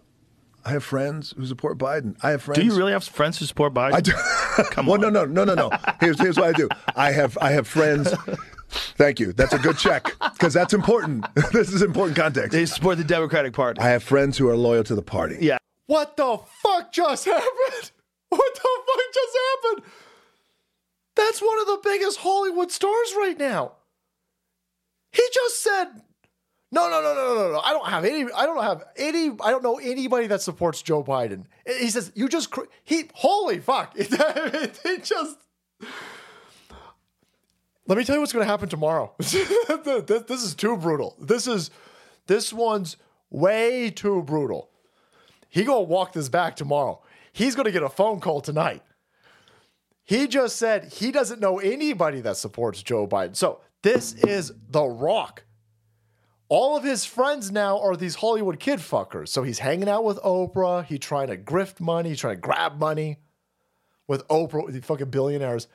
I 0.65 0.71
have 0.71 0.85
friends 0.85 1.35
who 1.37 1.45
support 1.47 1.79
Biden. 1.79 2.17
I 2.23 2.31
have 2.31 2.43
friends. 2.43 2.59
Do 2.59 2.65
you 2.65 2.75
really 2.75 2.93
have 2.93 3.05
friends 3.05 3.39
who 3.39 3.45
support 3.45 3.75
Biden? 3.75 3.93
I 3.93 4.01
do. 4.01 4.13
Come 4.71 4.89
on. 4.89 5.01
well, 5.01 5.07
on. 5.07 5.13
no, 5.13 5.25
no, 5.25 5.45
no, 5.45 5.55
no, 5.55 5.69
no. 5.69 5.79
Here's 6.01 6.19
here's 6.19 6.37
what 6.37 6.49
I 6.49 6.53
do. 6.53 6.69
I 6.97 7.13
have 7.13 7.37
I 7.41 7.51
have 7.51 7.67
friends. 7.67 8.13
Thank 8.97 9.21
you. 9.21 9.33
That's 9.33 9.53
a 9.53 9.59
good 9.59 9.79
check 9.79 10.13
because 10.33 10.53
that's 10.53 10.75
important. 10.75 11.27
this 11.53 11.73
is 11.73 11.83
important 11.83 12.17
context. 12.17 12.53
They 12.53 12.67
support 12.67 12.99
the 12.99 13.05
Democratic 13.05 13.53
Party. 13.53 13.81
I 13.81 13.89
have 13.89 14.03
friends 14.03 14.39
who 14.39 14.49
are 14.49 14.57
loyal 14.57 14.85
to 14.85 14.95
the 14.95 15.03
party. 15.03 15.37
Yeah. 15.41 15.59
What 15.87 16.17
the 16.17 16.39
fuck 16.63 16.93
just 16.93 17.27
happened? 17.27 17.91
What 18.31 18.55
the 18.55 18.61
fuck 18.61 19.15
just 19.15 19.39
happened? 19.63 19.93
That's 21.15 21.41
one 21.41 21.61
of 21.61 21.67
the 21.67 21.81
biggest 21.85 22.19
Hollywood 22.19 22.73
stars 22.73 23.15
right 23.17 23.39
now. 23.39 23.73
He 25.13 25.23
just 25.33 25.63
said, 25.63 26.03
"No, 26.75 26.89
no, 26.91 27.01
no, 27.01 27.15
no, 27.15 27.35
no, 27.35 27.53
no. 27.53 27.61
I 27.61 27.73
don't 27.73 27.87
have 27.87 28.05
any. 28.05 28.31
I 28.33 28.47
don't 28.47 28.63
have 28.63 28.85
any. 28.97 29.31
I 29.41 29.51
don't 29.51 29.63
know 29.63 29.79
anybody 29.79 30.27
that 30.27 30.43
supports 30.43 30.83
Joe 30.83 31.03
Biden." 31.03 31.45
He 31.67 31.91
says, 31.91 32.13
"You 32.15 32.29
just 32.29 32.51
cr- 32.51 32.69
he. 32.83 33.09
Holy 33.15 33.61
fuck! 33.61 33.95
It, 33.97 34.81
it 34.85 35.05
just." 35.05 35.39
Let 37.87 37.99
me 37.99 38.05
tell 38.05 38.17
you 38.17 38.21
what's 38.21 38.33
going 38.33 38.47
to 38.47 38.51
happen 38.51 38.69
tomorrow. 38.69 39.13
this, 39.19 40.23
this 40.23 40.43
is 40.43 40.55
too 40.55 40.77
brutal. 40.79 41.17
This 41.21 41.47
is 41.47 41.71
this 42.27 42.53
one's 42.53 42.97
way 43.31 43.91
too 43.91 44.23
brutal. 44.23 44.71
He 45.49 45.65
gonna 45.65 45.83
walk 45.83 46.13
this 46.13 46.29
back 46.29 46.57
tomorrow. 46.57 47.03
He's 47.33 47.55
gonna 47.55 47.71
get 47.71 47.83
a 47.83 47.89
phone 47.89 48.21
call 48.21 48.41
tonight. 48.41 48.83
He 50.05 50.27
just 50.27 50.57
said 50.57 50.93
he 50.93 51.11
doesn't 51.13 51.41
know 51.41 51.59
anybody 51.59 52.21
that 52.23 52.37
supports 52.37 52.83
Joe 52.83 53.07
Biden. 53.07 53.37
So 53.37 53.61
this 53.83 54.15
is 54.15 54.53
The 54.71 54.85
Rock. 54.85 55.45
All 56.55 56.77
of 56.77 56.85
his 56.85 57.05
friends 57.05 57.51
now 57.51 57.81
are 57.81 57.97
these 57.97 58.15
Hollywood 58.15 58.61
kid 58.61 58.79
fuckers. 58.79 59.27
So 59.27 59.43
he's 59.43 59.59
hanging 59.59 59.89
out 59.89 60.05
with 60.05 60.19
Oprah. 60.19 60.85
He's 60.85 61.01
trying 61.01 61.27
to 61.27 61.37
grift 61.37 61.81
money. 61.81 62.11
He's 62.11 62.21
trying 62.21 62.37
to 62.37 62.41
grab 62.41 62.79
money. 62.79 63.17
with 64.07 64.25
Oprah, 64.29 64.65
with 64.65 64.75
the 64.77 64.81
fucking 64.81 65.11
billionaires. 65.11 65.67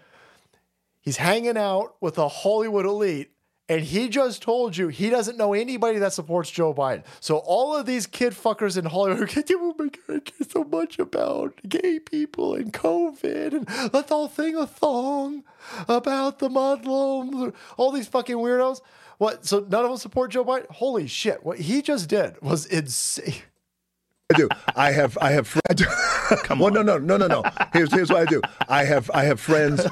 He's 1.02 1.18
hanging 1.18 1.58
out 1.58 1.96
with 2.00 2.16
the 2.16 2.30
Hollywood 2.30 2.86
elite, 2.86 3.32
and 3.68 3.84
he 3.84 4.08
just 4.08 4.42
told 4.42 4.78
you 4.78 4.88
he 4.88 5.10
doesn't 5.10 5.38
know 5.38 5.54
anybody 5.54 6.00
that 6.00 6.14
supports 6.14 6.50
Joe 6.50 6.74
Biden. 6.74 7.04
So 7.20 7.40
all 7.40 7.76
of 7.76 7.86
these 7.86 8.08
kid 8.08 8.32
fuckers 8.32 8.78
in 8.78 8.86
Hollywood, 8.86 9.30
oh 9.38 9.76
I 9.80 9.90
care 10.20 10.22
so 10.50 10.64
much 10.64 10.98
about 10.98 11.60
gay 11.68 12.00
people 12.00 12.56
and 12.56 12.72
COVID 12.72 13.54
and 13.54 13.68
the 13.92 14.06
whole 14.08 14.30
thing 14.30 14.56
a 14.56 14.66
thong 14.66 15.44
about 15.90 16.40
the 16.40 16.50
Muslims, 16.50 17.54
all 17.76 17.92
these 17.92 18.08
fucking 18.08 18.38
weirdos. 18.38 18.80
What? 19.20 19.46
So 19.46 19.60
none 19.60 19.84
of 19.84 19.92
them 19.92 19.98
support 19.98 20.32
Joe 20.32 20.46
Biden? 20.46 20.66
Holy 20.72 21.06
shit! 21.06 21.44
What 21.44 21.60
he 21.60 21.82
just 21.82 22.08
did 22.10 22.42
was 22.42 22.66
insane. 22.66 23.44
I 24.32 24.38
do. 24.38 24.48
I 24.76 24.92
have. 24.92 25.18
I 25.22 25.32
have. 25.32 25.46
Fr- 25.46 25.60
I 25.70 25.74
do. 25.74 25.86
Come 26.44 26.62
on. 26.62 26.74
No, 26.74 26.82
no, 26.82 26.98
no, 26.98 27.18
no, 27.18 27.28
no. 27.28 27.44
Here's 27.74 27.92
here's 27.92 28.10
what 28.10 28.22
I 28.22 28.26
do. 28.26 28.42
I 28.70 28.86
have. 28.86 29.12
I 29.14 29.26
have 29.26 29.42
friends. 29.42 29.86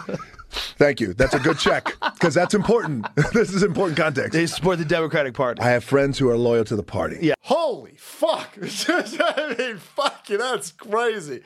Thank 0.49 1.01
you. 1.01 1.13
That's 1.13 1.33
a 1.33 1.39
good 1.39 1.59
check 1.59 1.93
because 2.13 2.33
that's 2.33 2.53
important. 2.53 3.05
this 3.33 3.53
is 3.53 3.63
important 3.63 3.97
context. 3.97 4.31
They 4.31 4.45
support 4.45 4.77
the 4.77 4.85
Democratic 4.85 5.33
Party. 5.33 5.61
I 5.61 5.71
have 5.71 5.83
friends 5.83 6.17
who 6.17 6.29
are 6.29 6.37
loyal 6.37 6.63
to 6.63 6.77
the 6.77 6.83
party. 6.83 7.17
Yeah. 7.21 7.33
Holy 7.41 7.95
fuck! 7.97 8.57
I 8.61 9.55
mean, 9.59 9.77
fuck 9.77 10.29
you. 10.29 10.37
That's 10.37 10.71
crazy. 10.71 11.41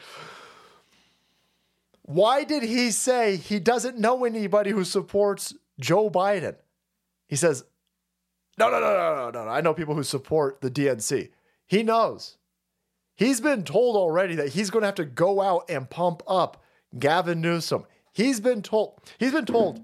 Why 2.04 2.44
did 2.44 2.62
he 2.62 2.92
say 2.92 3.38
he 3.38 3.60
doesn't 3.60 3.98
know 3.98 4.24
anybody 4.24 4.70
who 4.70 4.84
supports 4.84 5.56
Joe 5.80 6.12
Biden? 6.12 6.58
He 7.28 7.38
says, 7.38 7.64
no, 8.70 8.80
no, 8.80 8.94
no, 8.94 9.16
no, 9.16 9.30
no, 9.32 9.46
no. 9.46 9.50
I 9.50 9.62
know 9.62 9.74
people 9.74 9.96
who 9.96 10.04
support 10.04 10.62
the 10.62 10.70
DNC. 10.70 11.30
He 11.68 11.84
knows. 11.84 12.38
He's 13.16 13.40
been 13.42 13.64
told 13.64 13.96
already 13.96 14.36
that 14.36 14.50
he's 14.50 14.70
going 14.70 14.82
to 14.82 14.88
have 14.88 14.96
to 14.96 15.06
go 15.06 15.42
out 15.42 15.70
and 15.70 15.90
pump 15.90 16.24
up 16.28 16.64
Gavin 16.98 17.42
Newsom. 17.42 17.86
He's 18.14 18.40
been 18.40 18.62
told. 18.62 19.00
He's 19.20 19.32
been 19.32 19.46
told 19.46 19.84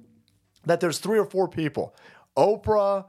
that 0.66 0.80
there's 0.80 0.99
three 0.99 1.20
or 1.20 1.26
four 1.26 1.48
people: 1.48 1.95
Oprah, 2.36 3.06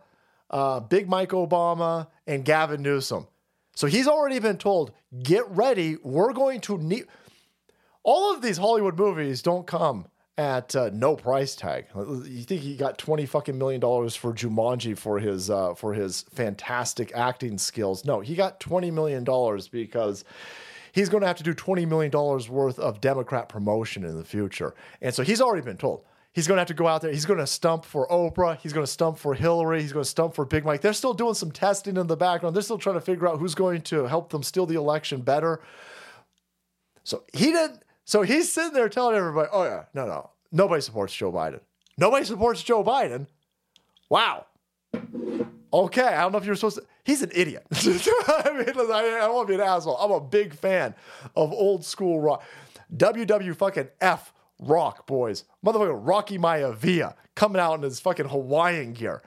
uh, 0.51 0.81
Big 0.81 1.09
Mike 1.09 1.31
Obama, 1.31 2.09
and 2.27 2.45
Gavin 2.45 2.83
Newsom. 2.83 3.27
So 3.75 3.87
he's 3.87 4.09
already 4.09 4.39
been 4.39 4.59
told, 4.59 4.93
get 5.23 5.49
ready. 5.51 5.97
We're 6.03 6.33
going 6.33 6.61
to 6.63 6.79
need. 6.79 7.07
All 8.03 8.35
of 8.35 8.43
these 8.43 8.59
Hollywood 8.59 8.99
movies 8.99 9.43
don't 9.43 9.67
come 9.67 10.07
at 10.39 10.77
uh, 10.77 10.89
no 10.93 11.17
price 11.17 11.57
tag. 11.57 11.87
You 11.95 12.43
think 12.45 12.63
he 12.63 12.77
got 12.77 12.97
twenty 12.97 13.27
fucking 13.27 13.59
million 13.59 13.81
dollars 13.81 14.15
for 14.15 14.33
Jumanji 14.33 14.97
for 14.97 15.19
his 15.19 15.51
uh, 15.51 15.75
for 15.75 15.93
his 15.93 16.23
fantastic 16.33 17.13
acting 17.15 17.59
skills? 17.59 18.05
No, 18.05 18.21
he 18.21 18.37
got 18.37 18.61
twenty 18.61 18.91
million 18.93 19.25
dollars 19.25 19.69
because 19.69 20.25
he's 20.93 21.09
going 21.09 21.23
to 21.23 21.27
have 21.27 21.37
to 21.39 21.43
do 21.43 21.53
twenty 21.53 21.85
million 21.85 22.13
dollars 22.13 22.49
worth 22.49 22.79
of 22.79 23.01
Democrat 23.01 23.49
promotion 23.49 24.05
in 24.05 24.17
the 24.17 24.25
future, 24.25 24.75
and 25.03 25.13
so 25.13 25.23
he's 25.23 25.41
already 25.43 25.65
been 25.65 25.77
told. 25.77 26.05
He's 26.33 26.47
going 26.47 26.57
to 26.57 26.61
have 26.61 26.69
to 26.69 26.75
go 26.75 26.87
out 26.87 27.03
there. 27.03 27.11
He's 27.11 27.25
going 27.25 27.41
to 27.41 27.47
stump 27.49 27.85
for 27.85 28.07
Oprah. 28.07 28.59
He's 28.59 28.73
going 28.73 28.87
to 28.87 28.93
stump 28.93 29.19
for 29.19 29.35
Hillary. 29.35 29.83
He's 29.83 29.93
going 29.93 30.05
to 30.05 30.09
stump 30.09 30.35
for 30.35 30.45
Big 30.45 30.65
Mike. 30.65 30.83
They're 30.83 30.93
still 30.93 31.15
doing 31.15 31.35
some 31.35 31.51
testing 31.51 31.97
in 31.97 32.07
the 32.07 32.17
background. 32.17 32.55
They're 32.55 32.63
still 32.63 32.79
trying 32.79 32.95
to 32.95 33.01
figure 33.01 33.27
out 33.27 33.41
who's 33.41 33.57
going 33.57 33.81
to 33.83 34.05
help 34.05 34.31
them 34.31 34.45
steal 34.45 34.65
the 34.65 34.77
election 34.77 35.23
better. 35.23 35.61
So 37.03 37.25
he 37.33 37.47
didn't. 37.47 37.83
So 38.09 38.23
he's 38.23 38.51
sitting 38.51 38.73
there 38.73 38.89
telling 38.89 39.17
everybody, 39.17 39.51
"Oh 39.53 39.65
yeah, 39.65 39.85
no, 39.93 40.07
no, 40.07 40.31
nobody 40.51 40.81
supports 40.81 41.15
Joe 41.15 41.31
Biden. 41.31 41.61
Nobody 41.99 42.25
supports 42.25 42.63
Joe 42.63 42.83
Biden." 42.83 43.27
Wow. 44.09 44.47
Okay, 45.71 46.03
I 46.03 46.23
don't 46.23 46.33
know 46.33 46.39
if 46.39 46.47
you're 46.47 46.55
supposed 46.55 46.77
to. 46.77 46.87
He's 47.05 47.21
an 47.21 47.31
idiot. 47.35 47.67
I 47.71 48.51
mean, 48.55 48.65
listen, 48.65 48.91
I, 48.91 49.01
I 49.01 49.27
don't 49.27 49.35
want 49.35 49.49
to 49.49 49.53
be 49.53 49.61
an 49.63 49.69
asshole. 49.69 49.99
I'm 49.99 50.11
a 50.11 50.21
big 50.23 50.55
fan 50.55 50.95
of 51.37 51.53
old 51.53 51.85
school 51.85 52.19
rock. 52.19 52.43
WW 52.97 53.55
fucking 53.55 53.89
F 54.01 54.33
rock, 54.59 55.07
boys. 55.07 55.45
Motherfucking 55.63 56.01
Rocky 56.07 56.39
Maivia 56.39 57.15
coming 57.35 57.61
out 57.61 57.75
in 57.75 57.83
his 57.83 58.01
fucking 58.01 58.31
Hawaiian 58.31 58.95
gear. 58.95 59.23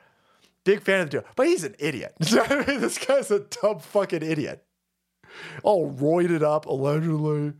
Big 0.63 0.81
fan 0.81 1.01
of 1.01 1.11
the 1.11 1.17
dude. 1.19 1.27
But 1.35 1.45
he's 1.45 1.63
an 1.63 1.75
idiot. 1.77 2.15
I 2.31 2.65
mean, 2.67 2.81
this 2.81 2.97
guy's 2.97 3.29
a 3.29 3.41
dumb 3.41 3.77
fucking 3.77 4.23
idiot. 4.23 4.65
All 5.61 5.93
roided 5.93 6.41
up, 6.41 6.65
allegedly. 6.65 7.53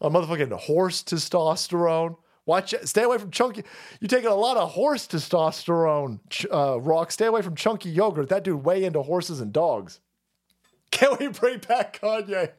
A 0.00 0.10
motherfucking 0.10 0.52
horse 0.52 1.02
testosterone. 1.02 2.16
Watch. 2.46 2.74
Stay 2.84 3.02
away 3.02 3.18
from 3.18 3.30
chunky. 3.30 3.62
You're 4.00 4.08
taking 4.08 4.30
a 4.30 4.34
lot 4.34 4.56
of 4.56 4.70
horse 4.70 5.06
testosterone, 5.06 6.20
uh, 6.50 6.80
Rock. 6.80 7.12
Stay 7.12 7.26
away 7.26 7.42
from 7.42 7.54
chunky 7.54 7.90
yogurt. 7.90 8.30
That 8.30 8.44
dude 8.44 8.64
way 8.64 8.84
into 8.84 9.02
horses 9.02 9.40
and 9.40 9.52
dogs. 9.52 10.00
Can 10.90 11.16
we 11.20 11.28
bring 11.28 11.58
back 11.58 12.00
Kanye? 12.00 12.52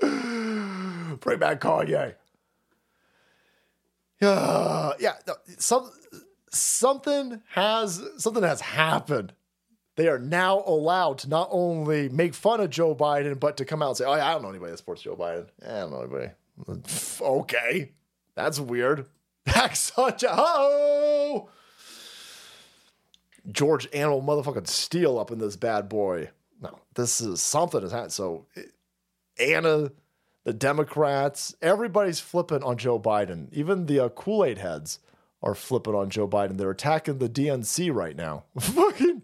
bring 1.20 1.38
back 1.38 1.60
Kanye. 1.60 2.14
Yeah, 4.18 4.92
yeah. 4.98 5.12
Some 5.58 5.90
something 6.50 7.42
has 7.50 8.02
something 8.16 8.42
has 8.42 8.62
happened. 8.62 9.34
They 9.96 10.08
are 10.08 10.18
now 10.18 10.62
allowed 10.66 11.18
to 11.18 11.28
not 11.28 11.48
only 11.50 12.08
make 12.08 12.34
fun 12.34 12.60
of 12.60 12.70
Joe 12.70 12.94
Biden, 12.94 13.40
but 13.40 13.56
to 13.56 13.64
come 13.64 13.82
out 13.82 13.88
and 13.88 13.96
say, 13.96 14.04
"Oh, 14.04 14.12
I 14.12 14.32
don't 14.32 14.42
know 14.42 14.50
anybody 14.50 14.70
that 14.70 14.78
supports 14.78 15.02
Joe 15.02 15.16
Biden. 15.16 15.46
I 15.64 15.80
don't 15.80 15.90
know 15.90 16.00
anybody." 16.00 16.30
Okay, 17.20 17.92
that's 18.34 18.58
weird. 18.58 19.06
That's 19.44 19.78
such 19.78 20.22
a 20.24 20.30
ho! 20.30 21.50
George 23.50 23.86
Animal 23.92 24.22
motherfucking 24.22 24.66
Steele 24.66 25.18
up 25.18 25.30
in 25.30 25.38
this 25.38 25.54
bad 25.54 25.88
boy. 25.88 26.30
No, 26.60 26.80
this 26.94 27.20
is 27.20 27.40
something 27.40 27.80
has 27.82 27.92
happened. 27.92 28.12
So 28.12 28.46
Anna, 29.38 29.92
the 30.44 30.52
Democrats, 30.52 31.54
everybody's 31.62 32.20
flipping 32.20 32.62
on 32.62 32.76
Joe 32.76 32.98
Biden. 32.98 33.48
Even 33.52 33.86
the 33.86 34.00
uh, 34.00 34.08
Kool 34.08 34.44
Aid 34.44 34.58
heads 34.58 34.98
are 35.42 35.54
flipping 35.54 35.94
on 35.94 36.10
Joe 36.10 36.26
Biden. 36.26 36.56
They're 36.56 36.70
attacking 36.70 37.18
the 37.18 37.28
DNC 37.28 37.94
right 37.94 38.16
now. 38.16 38.44
Fucking, 38.58 39.22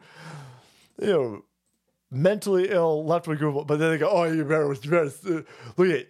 you 1.02 1.12
know, 1.12 1.44
mentally 2.10 2.68
ill 2.70 3.04
left 3.04 3.26
wing 3.26 3.38
group. 3.38 3.66
But 3.66 3.78
then 3.78 3.90
they 3.90 3.98
go, 3.98 4.08
"Oh, 4.10 4.24
you 4.24 4.44
better, 4.44 4.72
you 4.72 4.90
better 4.90 5.12
uh, 5.26 5.42
look 5.76 5.88
at." 5.90 6.06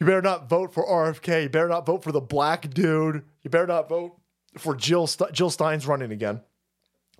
You 0.00 0.06
better 0.06 0.22
not 0.22 0.48
vote 0.48 0.72
for 0.72 0.86
RFK. 0.86 1.42
You 1.42 1.48
better 1.48 1.68
not 1.68 1.84
vote 1.84 2.04
for 2.04 2.12
the 2.12 2.20
black 2.20 2.70
dude. 2.70 3.24
You 3.42 3.50
better 3.50 3.66
not 3.66 3.88
vote 3.88 4.16
for 4.56 4.76
Jill. 4.76 5.08
St- 5.08 5.32
Jill 5.32 5.50
Stein's 5.50 5.86
running 5.88 6.12
again. 6.12 6.40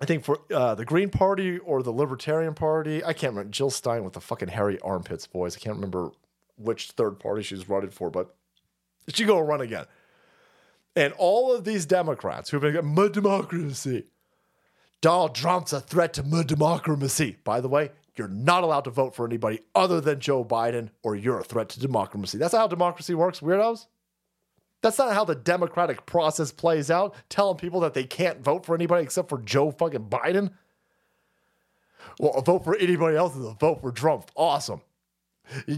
I 0.01 0.05
think 0.05 0.23
for 0.23 0.39
uh, 0.53 0.75
the 0.75 0.85
Green 0.85 1.09
Party 1.09 1.57
or 1.57 1.83
the 1.83 1.91
Libertarian 1.91 2.53
Party. 2.53 3.03
I 3.03 3.11
can't 3.11 3.33
remember. 3.33 3.51
Jill 3.51 3.69
Stein 3.69 4.03
with 4.05 4.13
the 4.13 4.21
fucking 4.21 4.47
hairy 4.47 4.79
armpits, 4.79 5.27
boys. 5.27 5.57
I 5.57 5.59
can't 5.59 5.75
remember 5.75 6.11
which 6.57 6.91
third 6.91 7.19
party 7.19 7.43
she's 7.43 7.67
running 7.67 7.89
for, 7.89 8.09
but 8.09 8.33
she 9.13 9.25
going 9.25 9.39
to 9.39 9.43
run 9.43 9.61
again. 9.61 9.85
And 10.95 11.13
all 11.17 11.53
of 11.53 11.65
these 11.65 11.85
Democrats 11.85 12.49
who've 12.49 12.61
been 12.61 12.85
mud 12.85 13.13
democracy. 13.13 14.05
Donald 15.01 15.35
Trump's 15.35 15.73
a 15.73 15.79
threat 15.79 16.13
to 16.13 16.43
democracy. 16.43 17.37
By 17.43 17.61
the 17.61 17.69
way, 17.69 17.91
you're 18.15 18.27
not 18.27 18.63
allowed 18.63 18.83
to 18.85 18.89
vote 18.89 19.15
for 19.15 19.25
anybody 19.25 19.61
other 19.73 20.01
than 20.01 20.19
Joe 20.19 20.43
Biden, 20.43 20.89
or 21.03 21.15
you're 21.15 21.39
a 21.39 21.43
threat 21.43 21.69
to 21.69 21.79
democracy. 21.79 22.37
That's 22.37 22.53
how 22.53 22.67
democracy 22.67 23.13
works, 23.13 23.39
weirdos. 23.39 23.87
That's 24.81 24.97
not 24.97 25.13
how 25.13 25.25
the 25.25 25.35
democratic 25.35 26.05
process 26.05 26.51
plays 26.51 26.91
out, 26.91 27.15
telling 27.29 27.57
people 27.57 27.81
that 27.81 27.93
they 27.93 28.03
can't 28.03 28.41
vote 28.41 28.65
for 28.65 28.75
anybody 28.75 29.03
except 29.03 29.29
for 29.29 29.39
Joe 29.39 29.71
fucking 29.71 30.09
Biden. 30.09 30.51
Well, 32.19 32.33
a 32.33 32.41
vote 32.41 32.63
for 32.63 32.75
anybody 32.75 33.15
else 33.15 33.35
is 33.35 33.45
a 33.45 33.53
vote 33.53 33.81
for 33.81 33.91
Trump. 33.91 34.31
Awesome. 34.35 34.81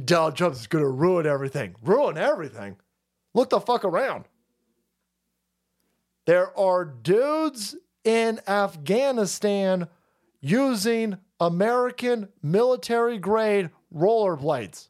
Donald 0.05 0.35
Trump's 0.35 0.67
going 0.67 0.83
to 0.83 0.89
ruin 0.89 1.25
everything. 1.25 1.75
Ruin 1.83 2.17
everything. 2.17 2.77
Look 3.33 3.49
the 3.49 3.59
fuck 3.59 3.85
around. 3.85 4.25
There 6.25 6.57
are 6.57 6.85
dudes 6.85 7.75
in 8.03 8.39
Afghanistan 8.47 9.87
using 10.39 11.17
American 11.39 12.29
military 12.41 13.17
grade 13.17 13.69
rollerblades. 13.93 14.87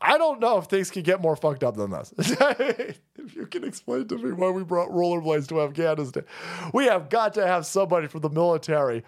I 0.00 0.16
don't 0.16 0.40
know 0.40 0.58
if 0.58 0.66
things 0.66 0.90
can 0.90 1.02
get 1.02 1.20
more 1.20 1.34
fucked 1.34 1.64
up 1.64 1.76
than 1.76 1.90
this. 1.90 2.12
if 2.18 3.34
you 3.34 3.46
can 3.46 3.64
explain 3.64 4.06
to 4.08 4.16
me 4.16 4.32
why 4.32 4.50
we 4.50 4.62
brought 4.62 4.90
rollerblades 4.90 5.48
to 5.48 5.60
Afghanistan, 5.60 6.24
we 6.72 6.84
have 6.84 7.08
got 7.08 7.34
to 7.34 7.46
have 7.46 7.66
somebody 7.66 8.06
from 8.06 8.20
the 8.20 8.30
military 8.30 9.02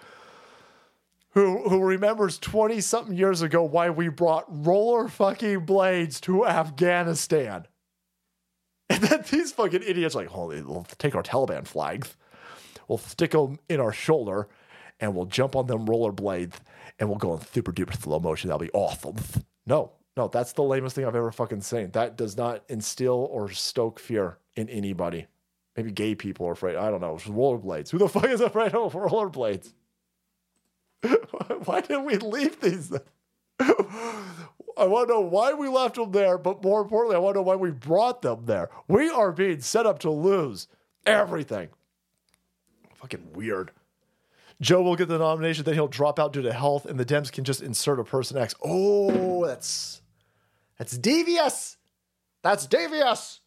who 1.32 1.68
who 1.68 1.80
remembers 1.80 2.38
20 2.38 2.80
something 2.80 3.16
years 3.16 3.42
ago 3.42 3.62
why 3.62 3.90
we 3.90 4.08
brought 4.08 4.44
roller 4.48 5.08
fucking 5.08 5.60
blades 5.60 6.20
to 6.22 6.46
Afghanistan. 6.46 7.66
And 8.90 9.04
then 9.04 9.22
these 9.30 9.52
fucking 9.52 9.84
idiots 9.86 10.16
like, 10.16 10.26
holy, 10.26 10.64
take 10.98 11.14
our 11.14 11.22
Taliban 11.22 11.64
flags, 11.64 12.16
we'll 12.90 12.98
stick 12.98 13.30
them 13.30 13.58
in 13.68 13.78
our 13.78 13.92
shoulder, 13.92 14.48
and 14.98 15.14
we'll 15.14 15.26
jump 15.26 15.54
on 15.54 15.66
them 15.68 15.86
rollerblades 15.86 16.54
and 16.98 17.08
we'll 17.08 17.18
go 17.18 17.34
in 17.34 17.40
super 17.40 17.72
duper 17.72 17.98
slow 17.98 18.18
motion. 18.18 18.48
That'll 18.48 18.58
be 18.58 18.70
awesome. 18.72 19.14
No, 19.64 19.92
no, 20.16 20.28
that's 20.28 20.52
the 20.52 20.62
lamest 20.62 20.96
thing 20.96 21.06
I've 21.06 21.14
ever 21.14 21.30
fucking 21.30 21.62
seen. 21.62 21.92
That 21.92 22.16
does 22.16 22.36
not 22.36 22.64
instill 22.68 23.28
or 23.30 23.48
stoke 23.50 24.00
fear 24.00 24.38
in 24.56 24.68
anybody. 24.68 25.26
Maybe 25.76 25.92
gay 25.92 26.16
people 26.16 26.46
are 26.48 26.52
afraid. 26.52 26.76
I 26.76 26.90
don't 26.90 27.00
know. 27.00 27.14
Rollerblades. 27.14 27.90
Who 27.90 27.98
the 27.98 28.08
fuck 28.08 28.28
is 28.28 28.40
afraid 28.40 28.74
of 28.74 28.92
rollerblades? 28.92 29.72
Why 31.64 31.80
didn't 31.80 32.04
we 32.04 32.16
leave 32.16 32.60
these? 32.60 32.92
I 33.60 34.86
want 34.86 35.08
to 35.08 35.14
know 35.14 35.20
why 35.20 35.52
we 35.52 35.68
left 35.68 35.96
them 35.96 36.10
there, 36.12 36.38
but 36.38 36.64
more 36.64 36.80
importantly, 36.80 37.16
I 37.16 37.18
want 37.18 37.34
to 37.34 37.40
know 37.40 37.44
why 37.44 37.56
we 37.56 37.70
brought 37.70 38.22
them 38.22 38.46
there. 38.46 38.70
We 38.88 39.10
are 39.10 39.30
being 39.30 39.60
set 39.60 39.84
up 39.84 39.98
to 40.00 40.10
lose 40.10 40.68
everything. 41.04 41.68
Fucking 43.00 43.32
weird. 43.32 43.70
Joe 44.60 44.82
will 44.82 44.96
get 44.96 45.08
the 45.08 45.18
nomination, 45.18 45.64
then 45.64 45.74
he'll 45.74 45.88
drop 45.88 46.18
out 46.18 46.34
due 46.34 46.42
to 46.42 46.52
health, 46.52 46.84
and 46.84 47.00
the 47.00 47.04
Dems 47.04 47.32
can 47.32 47.44
just 47.44 47.62
insert 47.62 47.98
a 47.98 48.04
person 48.04 48.36
X. 48.36 48.54
Oh, 48.62 49.46
that's 49.46 50.02
that's 50.78 50.96
devious. 50.98 51.78
That's 52.42 52.66
devious. 52.66 53.40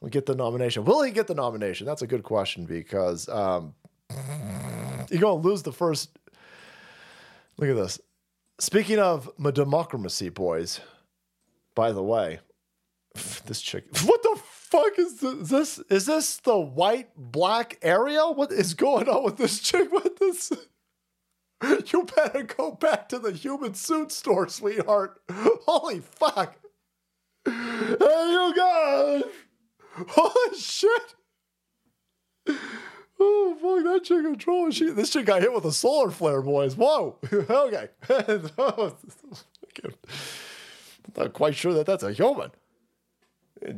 We 0.00 0.10
get 0.10 0.26
the 0.26 0.34
nomination. 0.34 0.84
Will 0.84 1.02
he 1.02 1.10
get 1.10 1.26
the 1.26 1.34
nomination? 1.34 1.86
That's 1.86 2.02
a 2.02 2.06
good 2.06 2.22
question 2.22 2.64
because 2.64 3.28
um, 3.28 3.74
you're 5.10 5.20
to 5.20 5.32
lose 5.32 5.62
the 5.62 5.72
first. 5.72 6.18
Look 7.58 7.68
at 7.68 7.76
this. 7.76 8.00
Speaking 8.60 8.98
of 8.98 9.30
my 9.36 9.50
democracy, 9.50 10.28
boys. 10.28 10.80
By 11.74 11.92
the 11.92 12.02
way, 12.02 12.40
this 13.46 13.60
chick. 13.60 13.84
What 14.04 14.22
the 14.22 14.40
fuck 14.68 14.98
is 14.98 15.20
this? 15.20 15.78
Is 15.90 16.06
this 16.06 16.36
the 16.38 16.58
white 16.58 17.10
black 17.16 17.78
Ariel? 17.82 18.34
What 18.34 18.52
is 18.52 18.74
going 18.74 19.08
on 19.08 19.24
with 19.24 19.36
this 19.36 19.60
chick? 19.60 19.88
What 19.92 20.18
this? 20.18 20.52
You 21.92 22.06
better 22.14 22.44
go 22.44 22.70
back 22.70 23.08
to 23.08 23.18
the 23.18 23.32
human 23.32 23.74
suit 23.74 24.12
store, 24.12 24.48
sweetheart. 24.48 25.20
Holy 25.30 26.00
fuck! 26.00 26.56
Hey, 27.44 27.52
you 27.52 28.54
guys! 28.56 29.22
Holy 30.08 30.56
shit! 30.56 31.14
Oh 33.20 33.56
fuck, 33.60 33.84
that 33.92 34.04
chick 34.04 34.22
control. 34.22 34.70
She, 34.70 34.90
this 34.90 35.10
chick 35.10 35.26
got 35.26 35.42
hit 35.42 35.52
with 35.52 35.64
a 35.64 35.72
solar 35.72 36.10
flare, 36.10 36.42
boys. 36.42 36.76
Whoa. 36.76 37.18
okay. 37.32 37.88
I'm 38.08 38.92
not 41.16 41.32
quite 41.32 41.56
sure 41.56 41.74
that 41.74 41.86
that's 41.86 42.04
a 42.04 42.12
human. 42.12 42.50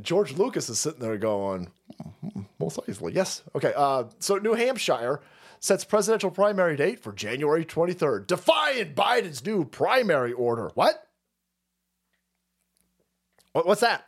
George 0.03 0.33
Lucas 0.33 0.69
is 0.69 0.79
sitting 0.79 1.01
there 1.01 1.17
going, 1.19 1.71
"Hmm, 2.21 2.43
most 2.59 2.79
likely, 2.79 3.13
yes. 3.13 3.43
Okay. 3.55 3.73
Uh, 3.77 4.05
so 4.19 4.37
New 4.37 4.55
Hampshire 4.55 5.21
sets 5.59 5.85
presidential 5.85 6.31
primary 6.31 6.77
date 6.77 7.01
for 7.03 7.13
January 7.13 7.65
23rd, 7.65 8.27
defying 8.27 8.95
Biden's 8.95 9.45
new 9.45 9.65
primary 9.65 10.33
order. 10.33 10.71
What? 10.75 11.07
What- 13.53 13.67
What's 13.67 13.81
that? 13.81 14.05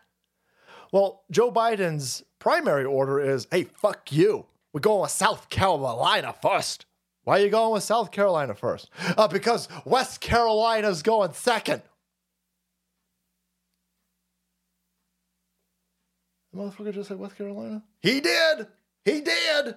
Well, 0.92 1.24
Joe 1.30 1.50
Biden's 1.50 2.22
primary 2.38 2.84
order 2.84 3.18
is 3.20 3.46
hey, 3.50 3.64
fuck 3.64 4.12
you. 4.12 4.46
We're 4.72 4.80
going 4.80 5.02
with 5.02 5.10
South 5.10 5.48
Carolina 5.50 6.34
first. 6.40 6.86
Why 7.24 7.38
are 7.38 7.44
you 7.44 7.50
going 7.50 7.72
with 7.72 7.82
South 7.84 8.10
Carolina 8.10 8.54
first? 8.54 8.90
Uh, 9.16 9.28
because 9.28 9.68
West 9.84 10.20
Carolina's 10.20 11.02
going 11.02 11.32
second. 11.34 11.82
The 16.52 16.58
motherfucker 16.60 16.92
just 16.92 17.08
said 17.08 17.18
West 17.18 17.36
Carolina? 17.36 17.82
He 18.00 18.20
did. 18.20 18.66
He 19.04 19.20
did. 19.20 19.74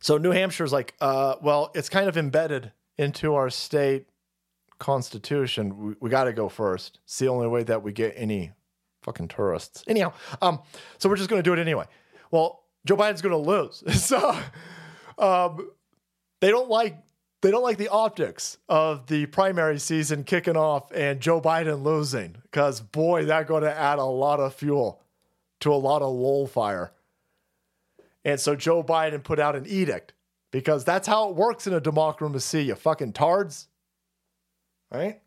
So 0.00 0.18
New 0.18 0.30
Hampshire's 0.30 0.72
like, 0.72 0.94
uh, 1.00 1.36
well, 1.42 1.70
it's 1.74 1.88
kind 1.88 2.08
of 2.08 2.16
embedded 2.16 2.72
into 2.98 3.34
our 3.34 3.50
state 3.50 4.06
constitution. 4.78 5.76
We, 5.78 5.94
we 6.00 6.10
got 6.10 6.24
to 6.24 6.32
go 6.32 6.48
first. 6.48 7.00
It's 7.04 7.18
the 7.18 7.28
only 7.28 7.48
way 7.48 7.62
that 7.64 7.82
we 7.82 7.92
get 7.92 8.14
any 8.16 8.52
fucking 9.02 9.28
tourists. 9.28 9.82
Anyhow, 9.86 10.12
um, 10.42 10.60
so 10.98 11.08
we're 11.08 11.16
just 11.16 11.30
going 11.30 11.42
to 11.42 11.48
do 11.48 11.52
it 11.52 11.58
anyway. 11.58 11.86
Well, 12.30 12.64
Joe 12.84 12.96
Biden's 12.96 13.22
going 13.22 13.32
to 13.32 13.50
lose. 13.50 13.82
So, 13.96 14.38
um, 15.18 15.70
they 16.40 16.50
don't 16.50 16.68
like 16.68 16.98
they 17.46 17.52
don't 17.52 17.62
like 17.62 17.78
the 17.78 17.86
optics 17.86 18.58
of 18.68 19.06
the 19.06 19.24
primary 19.26 19.78
season 19.78 20.24
kicking 20.24 20.56
off 20.56 20.90
and 20.92 21.20
Joe 21.20 21.40
Biden 21.40 21.84
losing 21.84 22.34
because 22.42 22.80
boy, 22.80 23.24
that's 23.24 23.46
going 23.46 23.62
to 23.62 23.72
add 23.72 24.00
a 24.00 24.04
lot 24.04 24.40
of 24.40 24.52
fuel 24.52 25.00
to 25.60 25.72
a 25.72 25.76
lot 25.76 26.02
of 26.02 26.12
lol 26.12 26.48
fire. 26.48 26.90
And 28.24 28.40
so 28.40 28.56
Joe 28.56 28.82
Biden 28.82 29.22
put 29.22 29.38
out 29.38 29.54
an 29.54 29.64
edict 29.64 30.12
because 30.50 30.84
that's 30.84 31.06
how 31.06 31.28
it 31.28 31.36
works 31.36 31.68
in 31.68 31.72
a 31.72 31.78
democracy, 31.78 32.64
you 32.64 32.74
fucking 32.74 33.12
tards. 33.12 33.68
Right? 34.90 35.20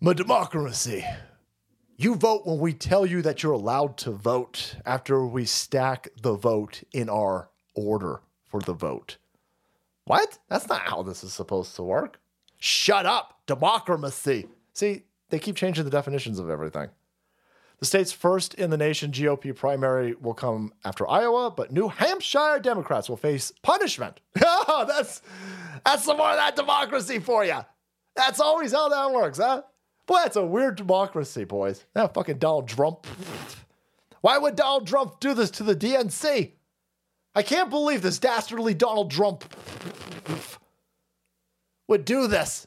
My 0.00 0.12
democracy. 0.12 1.04
You 1.96 2.14
vote 2.14 2.46
when 2.46 2.60
we 2.60 2.74
tell 2.74 3.06
you 3.06 3.22
that 3.22 3.42
you're 3.42 3.50
allowed 3.50 3.96
to 3.98 4.12
vote 4.12 4.76
after 4.86 5.26
we 5.26 5.46
stack 5.46 6.10
the 6.22 6.36
vote 6.36 6.84
in 6.92 7.08
our 7.08 7.48
order 7.74 8.20
for 8.44 8.60
the 8.60 8.72
vote. 8.72 9.16
What? 10.06 10.38
That's 10.48 10.68
not 10.68 10.82
how 10.82 11.02
this 11.02 11.22
is 11.24 11.32
supposed 11.32 11.74
to 11.76 11.82
work. 11.82 12.20
Shut 12.58 13.06
up. 13.06 13.40
Democracy. 13.46 14.46
See, 14.72 15.02
they 15.30 15.38
keep 15.38 15.56
changing 15.56 15.84
the 15.84 15.90
definitions 15.90 16.38
of 16.38 16.48
everything. 16.48 16.88
The 17.80 17.86
state's 17.86 18.12
first 18.12 18.54
in 18.54 18.70
the 18.70 18.76
nation 18.76 19.10
GOP 19.10 19.54
primary 19.54 20.14
will 20.14 20.32
come 20.32 20.72
after 20.84 21.08
Iowa, 21.08 21.50
but 21.50 21.72
New 21.72 21.88
Hampshire 21.88 22.58
Democrats 22.62 23.08
will 23.08 23.16
face 23.16 23.52
punishment. 23.62 24.20
Oh, 24.68 24.84
that's 24.84 25.22
that's 25.84 26.04
some 26.04 26.16
more 26.16 26.30
of 26.30 26.36
that 26.36 26.56
democracy 26.56 27.20
for 27.20 27.44
you. 27.44 27.58
That's 28.16 28.40
always 28.40 28.72
how 28.72 28.88
that 28.88 29.12
works, 29.12 29.38
huh? 29.38 29.62
Boy, 30.06 30.16
that's 30.22 30.36
a 30.36 30.44
weird 30.44 30.76
democracy, 30.76 31.44
boys. 31.44 31.84
That 31.94 32.14
fucking 32.14 32.38
Donald 32.38 32.68
Trump. 32.68 33.06
Why 34.22 34.38
would 34.38 34.56
Donald 34.56 34.88
Trump 34.88 35.20
do 35.20 35.34
this 35.34 35.50
to 35.52 35.62
the 35.62 35.76
DNC? 35.76 36.52
I 37.36 37.42
can't 37.42 37.68
believe 37.68 38.00
this 38.00 38.18
dastardly 38.18 38.72
Donald 38.72 39.10
Trump 39.10 39.44
would 41.86 42.06
do 42.06 42.26
this. 42.26 42.66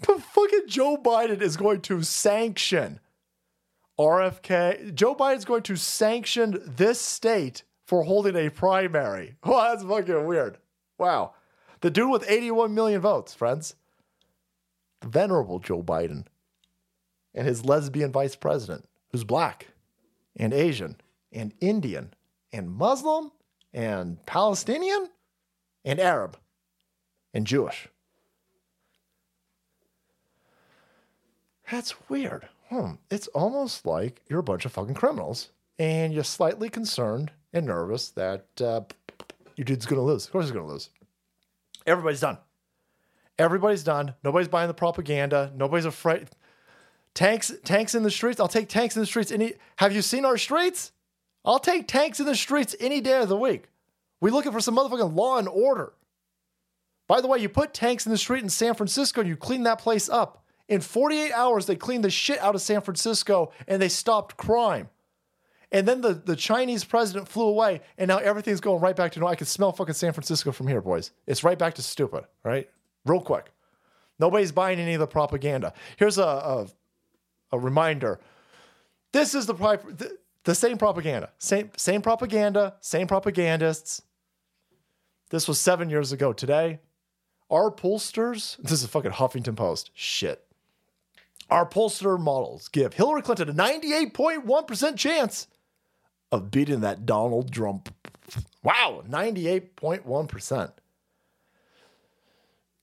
Fucking 0.00 0.62
Joe 0.68 0.96
Biden 0.96 1.42
is 1.42 1.56
going 1.56 1.80
to 1.82 2.04
sanction 2.04 3.00
RFK. 3.98 4.94
Joe 4.94 5.16
Biden's 5.16 5.44
going 5.44 5.64
to 5.64 5.76
sanction 5.76 6.62
this 6.64 7.00
state 7.00 7.64
for 7.84 8.04
holding 8.04 8.36
a 8.36 8.48
primary. 8.48 9.34
Well, 9.44 9.62
that's 9.62 9.82
fucking 9.82 10.24
weird. 10.24 10.58
Wow. 10.98 11.34
The 11.80 11.90
dude 11.90 12.10
with 12.10 12.30
81 12.30 12.72
million 12.72 13.00
votes, 13.00 13.34
friends. 13.34 13.74
The 15.00 15.08
venerable 15.08 15.58
Joe 15.58 15.82
Biden 15.82 16.26
and 17.34 17.48
his 17.48 17.64
lesbian 17.64 18.12
vice 18.12 18.36
president, 18.36 18.88
who's 19.10 19.24
black 19.24 19.66
and 20.36 20.54
Asian 20.54 20.96
and 21.32 21.52
Indian 21.60 22.14
and 22.52 22.70
Muslim 22.70 23.32
and 23.72 24.24
Palestinian 24.26 25.08
and 25.84 26.00
Arab 26.00 26.36
and 27.32 27.46
Jewish. 27.46 27.88
That's 31.70 31.94
weird. 32.08 32.48
Hmm. 32.68 32.92
It's 33.10 33.28
almost 33.28 33.86
like 33.86 34.22
you're 34.28 34.40
a 34.40 34.44
bunch 34.44 34.64
of 34.64 34.72
fucking 34.72 34.94
criminals 34.94 35.50
and 35.78 36.12
you're 36.12 36.24
slightly 36.24 36.68
concerned 36.68 37.30
and 37.52 37.66
nervous 37.66 38.10
that 38.10 38.46
uh, 38.60 38.82
your 39.56 39.64
dude's 39.64 39.86
going 39.86 40.00
to 40.00 40.04
lose. 40.04 40.26
Of 40.26 40.32
course, 40.32 40.46
he's 40.46 40.52
going 40.52 40.66
to 40.66 40.72
lose. 40.72 40.90
Everybody's 41.86 42.20
done. 42.20 42.38
Everybody's 43.38 43.82
done. 43.84 44.14
Nobody's 44.22 44.48
buying 44.48 44.68
the 44.68 44.74
propaganda. 44.74 45.52
Nobody's 45.56 45.86
afraid. 45.86 46.28
Tanks, 47.14 47.52
tanks 47.64 47.94
in 47.94 48.02
the 48.02 48.10
streets. 48.10 48.38
I'll 48.38 48.48
take 48.48 48.68
tanks 48.68 48.96
in 48.96 49.00
the 49.00 49.06
streets. 49.06 49.32
Any? 49.32 49.54
Have 49.76 49.92
you 49.92 50.02
seen 50.02 50.24
our 50.24 50.36
streets? 50.36 50.92
I'll 51.44 51.58
take 51.58 51.88
tanks 51.88 52.20
in 52.20 52.26
the 52.26 52.34
streets 52.34 52.74
any 52.80 53.00
day 53.00 53.20
of 53.20 53.28
the 53.28 53.36
week. 53.36 53.64
We 54.20 54.30
looking 54.30 54.52
for 54.52 54.60
some 54.60 54.76
motherfucking 54.76 55.14
law 55.14 55.38
and 55.38 55.48
order. 55.48 55.94
By 57.08 57.20
the 57.20 57.26
way, 57.26 57.38
you 57.38 57.48
put 57.48 57.74
tanks 57.74 58.06
in 58.06 58.12
the 58.12 58.18
street 58.18 58.42
in 58.42 58.50
San 58.50 58.74
Francisco 58.74 59.20
and 59.20 59.28
you 59.28 59.36
clean 59.36 59.64
that 59.64 59.80
place 59.80 60.08
up. 60.08 60.44
In 60.68 60.80
48 60.80 61.32
hours, 61.32 61.66
they 61.66 61.74
cleaned 61.74 62.04
the 62.04 62.10
shit 62.10 62.38
out 62.38 62.54
of 62.54 62.60
San 62.60 62.80
Francisco 62.80 63.52
and 63.66 63.82
they 63.82 63.88
stopped 63.88 64.36
crime. 64.36 64.88
And 65.72 65.86
then 65.86 66.00
the, 66.00 66.14
the 66.14 66.36
Chinese 66.36 66.84
president 66.84 67.28
flew 67.28 67.46
away, 67.46 67.80
and 67.96 68.08
now 68.08 68.18
everything's 68.18 68.60
going 68.60 68.80
right 68.80 68.96
back 68.96 69.12
to 69.12 69.20
normal. 69.20 69.32
I 69.32 69.36
can 69.36 69.46
smell 69.46 69.70
fucking 69.70 69.94
San 69.94 70.12
Francisco 70.12 70.50
from 70.50 70.66
here, 70.66 70.80
boys. 70.80 71.12
It's 71.28 71.44
right 71.44 71.58
back 71.58 71.74
to 71.74 71.82
stupid, 71.82 72.24
right? 72.42 72.68
Real 73.04 73.20
quick. 73.20 73.52
Nobody's 74.18 74.50
buying 74.50 74.80
any 74.80 74.94
of 74.94 75.00
the 75.00 75.06
propaganda. 75.06 75.72
Here's 75.96 76.18
a, 76.18 76.24
a, 76.24 76.66
a 77.52 77.58
reminder. 77.58 78.18
This 79.12 79.34
is 79.34 79.46
the, 79.46 80.18
the 80.44 80.54
same 80.54 80.78
propaganda. 80.78 81.30
Same 81.38 81.70
same 81.76 82.02
propaganda, 82.02 82.74
same 82.80 83.06
propagandists. 83.06 84.02
This 85.30 85.46
was 85.46 85.60
seven 85.60 85.90
years 85.90 86.12
ago 86.12 86.32
today. 86.32 86.80
Our 87.50 87.70
pollsters, 87.70 88.56
this 88.58 88.72
is 88.72 88.84
a 88.84 88.88
fucking 88.88 89.12
Huffington 89.12 89.56
Post. 89.56 89.90
Shit. 89.94 90.44
Our 91.50 91.66
pollster 91.66 92.18
models 92.18 92.68
give 92.68 92.94
Hillary 92.94 93.22
Clinton 93.22 93.48
a 93.48 93.52
98.1% 93.52 94.96
chance 94.96 95.48
of 96.30 96.50
beating 96.50 96.80
that 96.80 97.06
Donald 97.06 97.52
Trump. 97.52 97.92
Wow, 98.62 99.02
98.1%. 99.08 100.72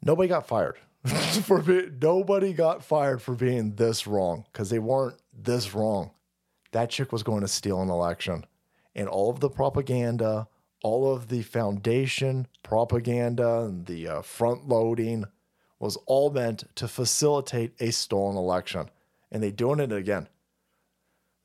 Nobody 0.04 0.28
got 0.28 0.48
fired. 0.48 0.76
for 1.44 1.62
be- 1.62 1.90
nobody 2.02 2.52
got 2.52 2.84
fired 2.84 3.22
for 3.22 3.36
being 3.36 3.76
this 3.76 4.06
wrong 4.06 4.46
because 4.52 4.70
they 4.70 4.80
weren't 4.80 5.16
this 5.34 5.74
wrong. 5.74 6.12
That 6.78 6.92
chick 6.92 7.12
was 7.12 7.24
going 7.24 7.42
to 7.42 7.48
steal 7.48 7.82
an 7.82 7.90
election. 7.90 8.46
And 8.94 9.10
all 9.10 9.32
of 9.32 9.40
the 9.40 9.50
propaganda, 9.50 10.48
all 10.84 11.12
of 11.12 11.28
the 11.28 11.42
foundation 11.42 12.46
propaganda 12.62 13.62
and 13.62 13.88
the 13.88 14.08
uh, 14.08 14.22
front 14.22 14.68
loading 14.68 15.26
was 15.80 15.98
all 16.06 16.30
meant 16.30 16.66
to 16.76 16.88
facilitate 16.88 17.74
a 17.80 17.90
stolen 17.90 18.38
election. 18.38 18.92
And 19.32 19.42
they're 19.42 19.50
doing 19.50 19.80
it 19.80 19.92
again. 19.92 20.28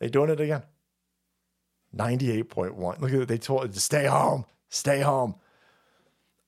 They're 0.01 0.11
doing 0.11 0.29
it 0.29 0.39
again. 0.39 0.65
98.1. 1.97 3.01
Look 3.01 3.11
at 3.13 3.21
it. 3.21 3.29
They 3.29 3.39
told 3.39 3.73
to 3.73 3.81
stay 3.81 4.05
home, 4.05 4.45
stay 4.69 5.01
home. 5.01 5.37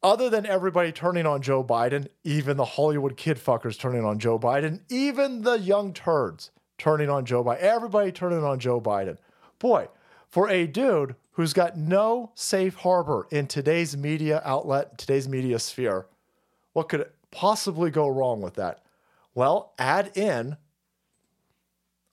Other 0.02 0.28
than 0.28 0.44
everybody 0.44 0.92
turning 0.92 1.24
on 1.24 1.40
Joe 1.40 1.64
Biden, 1.64 2.08
even 2.22 2.58
the 2.58 2.66
Hollywood 2.66 3.16
kid 3.16 3.38
fuckers 3.38 3.78
turning 3.78 4.04
on 4.04 4.18
Joe 4.18 4.38
Biden, 4.38 4.82
even 4.90 5.40
the 5.40 5.58
young 5.58 5.94
turds 5.94 6.50
turning 6.84 7.08
on 7.08 7.24
Joe 7.24 7.42
Biden, 7.42 7.60
everybody 7.60 8.12
turning 8.12 8.44
on 8.44 8.58
Joe 8.58 8.78
Biden. 8.78 9.16
Boy, 9.58 9.88
for 10.28 10.50
a 10.50 10.66
dude 10.66 11.14
who's 11.32 11.54
got 11.54 11.78
no 11.78 12.30
safe 12.34 12.74
harbor 12.74 13.26
in 13.30 13.46
today's 13.46 13.96
media 13.96 14.42
outlet, 14.44 14.98
today's 14.98 15.26
media 15.26 15.58
sphere, 15.58 16.04
what 16.74 16.90
could 16.90 17.08
possibly 17.30 17.90
go 17.90 18.06
wrong 18.06 18.42
with 18.42 18.56
that? 18.56 18.84
Well, 19.34 19.72
add 19.78 20.14
in. 20.14 20.58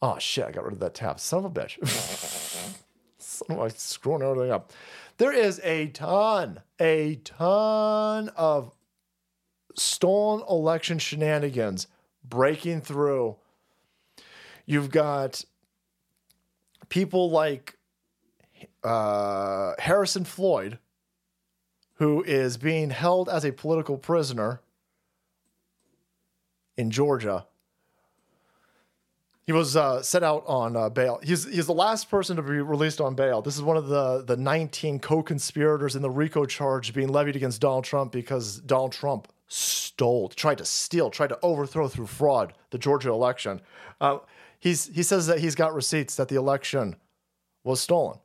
Oh 0.02 0.18
shit, 0.20 0.46
I 0.46 0.52
got 0.52 0.64
rid 0.64 0.72
of 0.72 0.80
that 0.80 0.94
tab. 0.94 1.20
Son 1.20 1.44
of 1.44 1.46
a 1.46 1.50
bitch. 1.50 1.78
Son 3.18 3.58
of 3.58 3.66
a, 3.66 3.70
screwing 3.72 4.22
everything 4.22 4.54
up. 4.54 4.72
There 5.18 5.34
is 5.34 5.60
a 5.66 5.88
ton, 5.88 6.62
a 6.80 7.16
ton 7.26 8.30
of 8.38 8.72
stolen 9.76 10.46
election 10.50 10.98
shenanigans 10.98 11.88
breaking 12.24 12.80
through. 12.80 13.36
You've 14.66 14.92
got 14.92 15.44
people 16.90 17.30
like 17.30 17.78
uh, 18.84 19.74
Harrison 19.80 20.24
Floyd, 20.26 20.80
who 21.96 22.24
is 22.24 22.58
being 22.58 22.90
held 22.90 23.30
as 23.30 23.46
a 23.46 23.52
political 23.52 23.98
prisoner 23.98 24.62
in 26.78 26.92
Georgia. 26.92 27.46
He 29.46 29.52
was 29.52 29.76
uh, 29.76 30.02
set 30.02 30.24
out 30.24 30.44
on 30.48 30.78
uh, 30.78 30.90
bail. 30.90 31.20
He's 31.24 31.46
he's 31.46 31.66
the 31.66 31.74
last 31.74 32.10
person 32.10 32.38
to 32.38 32.42
be 32.42 32.62
released 32.62 33.02
on 33.02 33.16
bail. 33.16 33.42
This 33.42 33.56
is 33.56 33.62
one 33.62 33.76
of 33.76 33.88
the 33.88 34.24
the 34.24 34.38
19 34.38 35.00
co-conspirators 35.00 35.96
in 35.96 36.02
the 36.02 36.10
RICO 36.10 36.46
charge 36.46 36.94
being 36.94 37.10
levied 37.10 37.36
against 37.36 37.60
Donald 37.60 37.84
Trump 37.84 38.12
because 38.12 38.60
Donald 38.62 38.94
Trump 38.94 39.28
stole, 39.48 40.30
tried 40.30 40.60
to 40.60 40.66
steal, 40.66 41.10
tried 41.10 41.30
to 41.30 41.40
overthrow 41.42 41.88
through 41.88 42.08
fraud 42.08 42.54
the 42.70 42.78
Georgia 42.78 43.10
election. 43.10 43.60
Uh, 44.00 44.20
he's 44.62 44.88
he 44.88 45.04
says 45.04 45.28
that 45.28 45.40
he's 45.40 45.56
got 45.56 45.74
receipts 45.74 46.16
that 46.16 46.30
the 46.30 46.38
election 46.38 46.96
was 47.66 47.82
stolen. 47.82 48.20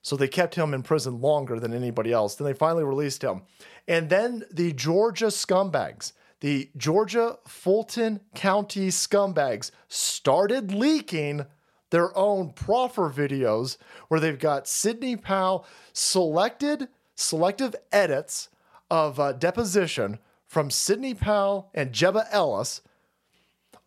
So 0.00 0.16
they 0.16 0.28
kept 0.28 0.54
him 0.54 0.72
in 0.74 0.82
prison 0.82 1.20
longer 1.20 1.60
than 1.60 1.74
anybody 1.74 2.12
else. 2.12 2.34
Then 2.34 2.46
they 2.46 2.54
finally 2.54 2.82
released 2.82 3.22
him. 3.22 3.42
And 3.86 4.08
then 4.08 4.44
the 4.50 4.72
Georgia 4.72 5.26
scumbags, 5.26 6.12
the 6.40 6.70
Georgia 6.76 7.38
Fulton 7.46 8.20
County 8.34 8.88
scumbags, 8.88 9.70
started 9.88 10.72
leaking 10.72 11.46
their 11.90 12.16
own 12.16 12.52
proffer 12.52 13.10
videos 13.10 13.76
where 14.08 14.18
they've 14.18 14.38
got 14.38 14.66
Sidney 14.66 15.14
Powell 15.14 15.66
selected 15.92 16.88
selective 17.14 17.76
edits 17.92 18.48
of 18.90 19.20
uh, 19.20 19.32
deposition 19.32 20.18
from 20.48 20.70
Sidney 20.70 21.14
Powell 21.14 21.70
and 21.74 21.92
Jenna 21.92 22.26
Ellis 22.30 22.80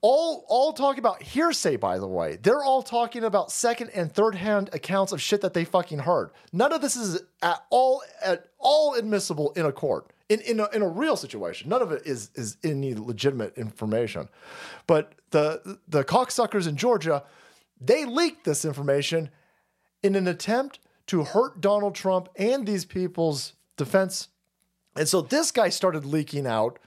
all 0.08 0.46
all 0.48 0.72
talking 0.72 1.00
about 1.00 1.24
hearsay 1.24 1.78
by 1.78 1.98
the 1.98 2.08
way. 2.08 2.36
They're 2.36 2.64
all 2.64 2.84
talking 2.84 3.24
about 3.24 3.52
second 3.52 3.90
and 3.90 4.14
third 4.14 4.36
hand 4.36 4.70
accounts 4.72 5.12
of 5.12 5.20
shit 5.20 5.42
that 5.42 5.56
they 5.56 5.66
fucking 5.66 5.98
heard. 5.98 6.30
None 6.54 6.72
of 6.72 6.82
this 6.82 6.96
is 6.96 7.24
at 7.42 7.66
all 7.72 8.04
at 8.24 8.46
all 8.60 8.94
admissible 8.94 9.52
in 9.54 9.66
a 9.66 9.72
court 9.72 10.14
in 10.30 10.42
in 10.42 10.60
a, 10.60 10.70
in 10.76 10.84
a 10.84 10.88
real 10.88 11.18
situation. 11.18 11.70
None 11.70 11.82
of 11.82 11.92
it 11.92 12.04
is 12.06 12.30
is 12.36 12.58
any 12.64 12.94
legitimate 12.94 13.58
information. 13.58 14.30
But 14.86 15.14
the 15.32 15.80
the 15.88 16.04
cocksuckers 16.04 16.68
in 16.68 16.78
georgia 16.78 17.24
they 17.82 18.06
leaked 18.06 18.46
this 18.46 18.64
information 18.64 19.30
in 20.04 20.16
an 20.16 20.28
attempt 20.28 20.78
to 21.08 21.24
hurt 21.24 21.62
donald 21.62 21.96
trump 21.96 22.30
and 22.36 22.68
these 22.68 22.86
people's 22.86 23.54
defense. 23.76 24.28
And 24.96 25.08
so 25.08 25.22
this 25.22 25.50
guy 25.50 25.70
started 25.70 26.06
leaking 26.06 26.46
out 26.46 26.78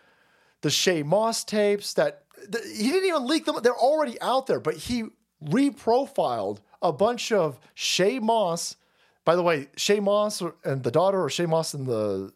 the 0.61 0.69
Shaye 0.69 1.05
Moss 1.05 1.45
tapes 1.45 1.93
that 1.95 2.13
th- 2.13 2.28
he 2.75 2.91
didn't 2.91 3.09
even 3.09 3.27
leak 3.27 3.45
them. 3.45 3.57
They're 3.63 3.75
already 3.75 4.21
out 4.21 4.47
there, 4.47 4.61
but 4.61 4.75
he 4.75 5.05
reprofiled 5.45 6.59
a 6.83 6.93
bunch 6.93 7.33
of 7.33 7.59
Shaye 7.77 8.21
Moss. 8.21 8.77
By 9.25 9.37
the 9.37 9.43
way, 9.43 9.69
Shaye 9.77 10.03
Moss 10.03 10.43
and 10.65 10.83
the 10.83 10.91
daughter, 10.91 11.23
or 11.23 11.29
Shaye 11.29 11.49
Moss 11.49 11.75
and 11.75 11.87
the, 11.87 12.33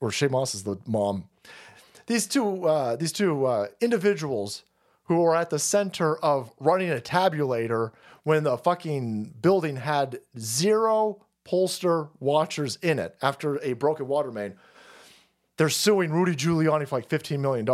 or 0.00 0.10
Shaye 0.10 0.30
Moss 0.30 0.54
is 0.54 0.62
the 0.64 0.76
mom. 0.86 1.24
These 2.06 2.26
two, 2.26 2.66
uh, 2.66 2.96
these 2.96 3.12
two 3.12 3.46
uh, 3.46 3.66
individuals 3.80 4.64
who 5.04 5.22
were 5.22 5.36
at 5.36 5.50
the 5.50 5.58
center 5.58 6.16
of 6.18 6.52
running 6.60 6.90
a 6.90 6.96
tabulator 6.96 7.92
when 8.22 8.44
the 8.44 8.56
fucking 8.56 9.34
building 9.40 9.76
had 9.76 10.20
zero 10.38 11.24
pollster 11.44 12.08
watchers 12.20 12.78
in 12.82 12.98
it 12.98 13.16
after 13.22 13.62
a 13.62 13.72
broken 13.72 14.06
water 14.06 14.30
main. 14.30 14.54
They're 15.56 15.68
suing 15.68 16.12
Rudy 16.12 16.34
Giuliani 16.34 16.86
for 16.86 16.96
like 16.96 17.08
$15 17.08 17.40
million. 17.40 17.66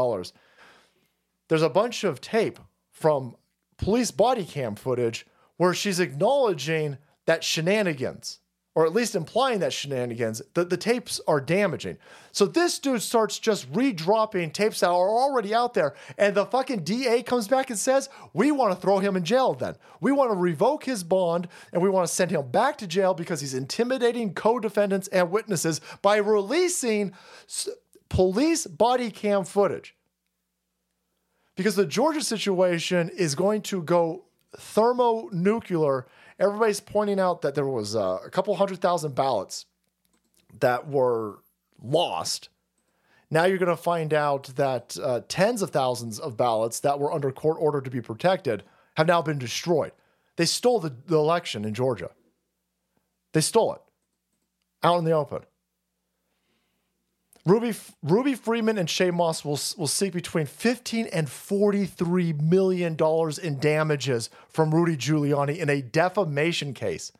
There's 1.48 1.62
a 1.62 1.70
bunch 1.70 2.05
of 2.05 2.20
tape 2.20 2.59
from 2.90 3.36
police 3.78 4.10
body 4.10 4.44
cam 4.44 4.74
footage 4.74 5.27
where 5.56 5.74
she's 5.74 6.01
acknowledging 6.01 6.98
that 7.27 7.43
shenanigans, 7.43 8.40
or 8.74 8.85
at 8.85 8.93
least 8.93 9.14
implying 9.14 9.60
that 9.60 9.73
shenanigans, 9.73 10.43
that 10.55 10.70
the 10.70 10.77
tapes 10.77 11.20
are 11.27 11.40
damaging. 11.40 11.97
So 12.32 12.47
this 12.47 12.78
dude 12.78 13.02
starts 13.02 13.39
just 13.39 13.70
redropping 13.73 14.52
tapes 14.52 14.81
that 14.81 14.90
are 14.90 15.09
already 15.09 15.55
out 15.55 15.74
there, 15.74 15.94
and 16.18 16.35
the 16.35 16.47
fucking 16.47 16.85
DA 16.85 17.23
comes 17.23 17.48
back 17.48 17.70
and 17.70 17.78
says, 17.78 18.09
We 18.35 18.52
want 18.52 18.74
to 18.74 18.81
throw 18.81 18.98
him 18.98 19.16
in 19.16 19.24
jail 19.24 19.55
then. 19.55 19.77
We 20.01 20.12
want 20.12 20.31
to 20.31 20.36
revoke 20.36 20.85
his 20.85 21.02
bond, 21.02 21.48
and 21.73 21.82
we 21.82 21.89
want 21.89 22.06
to 22.06 22.14
send 22.14 22.31
him 22.31 22.51
back 22.51 22.77
to 22.78 22.86
jail 22.86 23.14
because 23.14 23.40
he's 23.40 23.55
intimidating 23.55 24.35
co 24.35 24.59
defendants 24.60 25.09
and 25.09 25.31
witnesses 25.31 25.81
by 26.02 26.16
releasing 26.16 27.12
s- 27.48 27.68
police 28.09 28.66
body 28.66 29.10
cam 29.10 29.44
footage 29.44 29.95
because 31.57 31.74
the 31.74 31.87
Georgia 31.87 32.23
situation 32.23 33.09
is 33.09 33.35
going 33.35 33.62
to 33.62 33.83
go 33.83 34.24
thermonuclear. 34.57 36.07
Everybody's 36.39 36.81
pointing 36.81 37.19
out 37.19 37.43
that 37.43 37.55
there 37.55 37.66
was 37.66 37.97
uh, 37.97 38.19
a 38.24 38.31
couple 38.31 38.55
hundred 38.55 38.81
thousand 38.81 39.15
ballots 39.15 39.66
that 40.61 40.87
were 40.89 41.39
lost. 41.83 42.51
Now 43.31 43.45
you're 43.45 43.59
going 43.59 43.74
to 43.74 43.83
find 43.83 44.15
out 44.15 44.45
that 44.57 44.97
uh, 45.03 45.23
tens 45.28 45.62
of 45.62 45.70
thousands 45.70 46.20
of 46.20 46.37
ballots 46.37 46.81
that 46.81 46.99
were 46.99 47.12
under 47.12 47.33
court 47.33 47.57
order 47.59 47.81
to 47.81 47.91
be 47.91 48.01
protected 48.01 48.62
have 48.97 49.07
now 49.07 49.20
been 49.23 49.39
destroyed. 49.39 49.93
They 50.37 50.47
stole 50.47 50.81
the, 50.81 50.95
the 51.07 51.16
election 51.16 51.65
in 51.65 51.74
Georgia. 51.74 52.11
They 53.33 53.41
stole 53.41 53.74
it 53.74 53.81
out 54.83 54.99
in 54.99 55.05
the 55.05 55.12
open. 55.12 55.43
Ruby 57.47 57.74
Ruby 58.02 58.35
Freeman 58.35 58.77
and 58.77 58.89
Shaye 58.89 59.14
Moss 59.14 59.44
will 59.44 59.60
will 59.78 59.86
seek 59.86 60.12
between 60.12 60.47
15 60.47 61.06
and 61.12 61.31
43 61.31 62.32
million 62.32 62.97
dollars 62.97 63.39
in 63.39 63.60
damages 63.60 64.31
from 64.48 64.74
Rudy 64.74 64.97
Giuliani 64.97 65.56
in 65.56 65.70
a 65.70 65.81
defamation 65.81 66.74
case. 66.74 67.12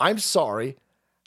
I'm 0.00 0.18
sorry, 0.18 0.76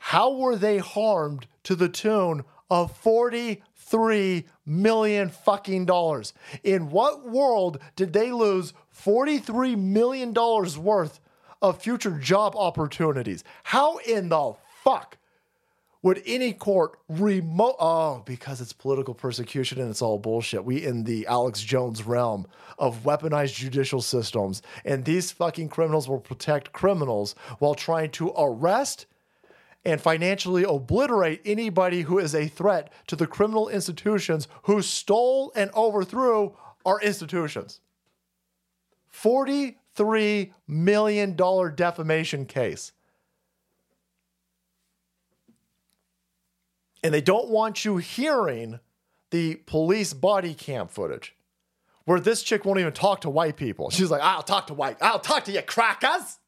how 0.02 0.36
were 0.36 0.58
they 0.58 0.78
harmed 0.80 1.48
to 1.64 1.74
the 1.74 1.88
tune 1.88 2.44
of 2.70 2.96
43 2.98 4.46
million 4.66 5.30
fucking 5.30 5.86
dollars? 5.86 6.34
In 6.64 6.92
what 6.92 7.26
world 7.26 7.80
did 7.96 8.12
they 8.12 8.30
lose 8.30 8.74
43 8.90 9.78
million 9.78 10.34
dollars 10.34 10.78
worth 10.78 11.22
of 11.62 11.82
future 11.82 12.20
job 12.20 12.58
opportunities? 12.58 13.46
How 13.64 13.98
in 14.00 14.28
the 14.28 14.56
fuck 14.84 15.18
would 16.06 16.22
any 16.28 16.54
court 16.54 17.00
remote 17.10 17.76
oh 17.80 18.22
because 18.28 18.62
it's 18.62 18.72
political 18.72 19.16
persecution 19.16 19.82
and 19.82 19.90
it's 19.90 20.04
all 20.04 20.20
bullshit. 20.20 20.64
We 20.64 20.86
in 20.86 21.04
the 21.04 21.26
alex 21.26 21.64
jones 21.64 22.04
realm 22.04 22.46
of 22.78 23.02
weaponized 23.02 23.56
judicial 23.56 24.04
systems 24.04 24.62
and 24.86 25.04
these 25.04 25.32
fucking 25.32 25.70
criminals 25.70 26.08
will 26.08 26.20
protect 26.20 26.72
criminals 26.72 27.34
while 27.58 27.74
trying 27.74 28.12
to 28.12 28.32
arrest 28.38 29.08
and 29.84 30.00
financially 30.00 30.64
obliterate 30.64 31.42
anybody 31.44 32.04
who 32.04 32.20
is 32.20 32.36
a 32.36 32.50
threat 32.50 32.94
to 33.08 33.16
the 33.16 33.26
criminal 33.26 33.68
institutions 33.68 34.48
who 34.64 34.84
stole 34.84 35.52
and 35.56 35.72
overthrew 35.72 36.56
our 36.86 37.02
institutions. 37.02 37.82
43 39.08 40.54
million 40.68 41.36
dollar 41.36 41.72
defamation 41.72 42.46
case 42.46 42.92
and 47.06 47.14
they 47.14 47.22
don't 47.22 47.50
want 47.50 47.86
you 47.86 47.98
hearing 47.98 48.80
the 49.30 49.54
police 49.68 50.12
body 50.12 50.56
cam 50.56 50.88
footage 50.88 51.36
where 52.06 52.20
this 52.20 52.42
chick 52.42 52.66
won't 52.66 52.80
even 52.80 52.94
talk 52.94 53.22
to 53.22 53.30
white 53.30 53.58
people. 53.58 53.92
She's 53.92 54.10
like, 54.10 54.24
I'll 54.24 54.42
talk 54.42 54.66
to 54.68 54.74
white, 54.74 54.98
I'll 55.02 55.20
talk 55.20 55.44
to 55.44 55.52
you 55.52 55.62
crackers. 55.62 56.40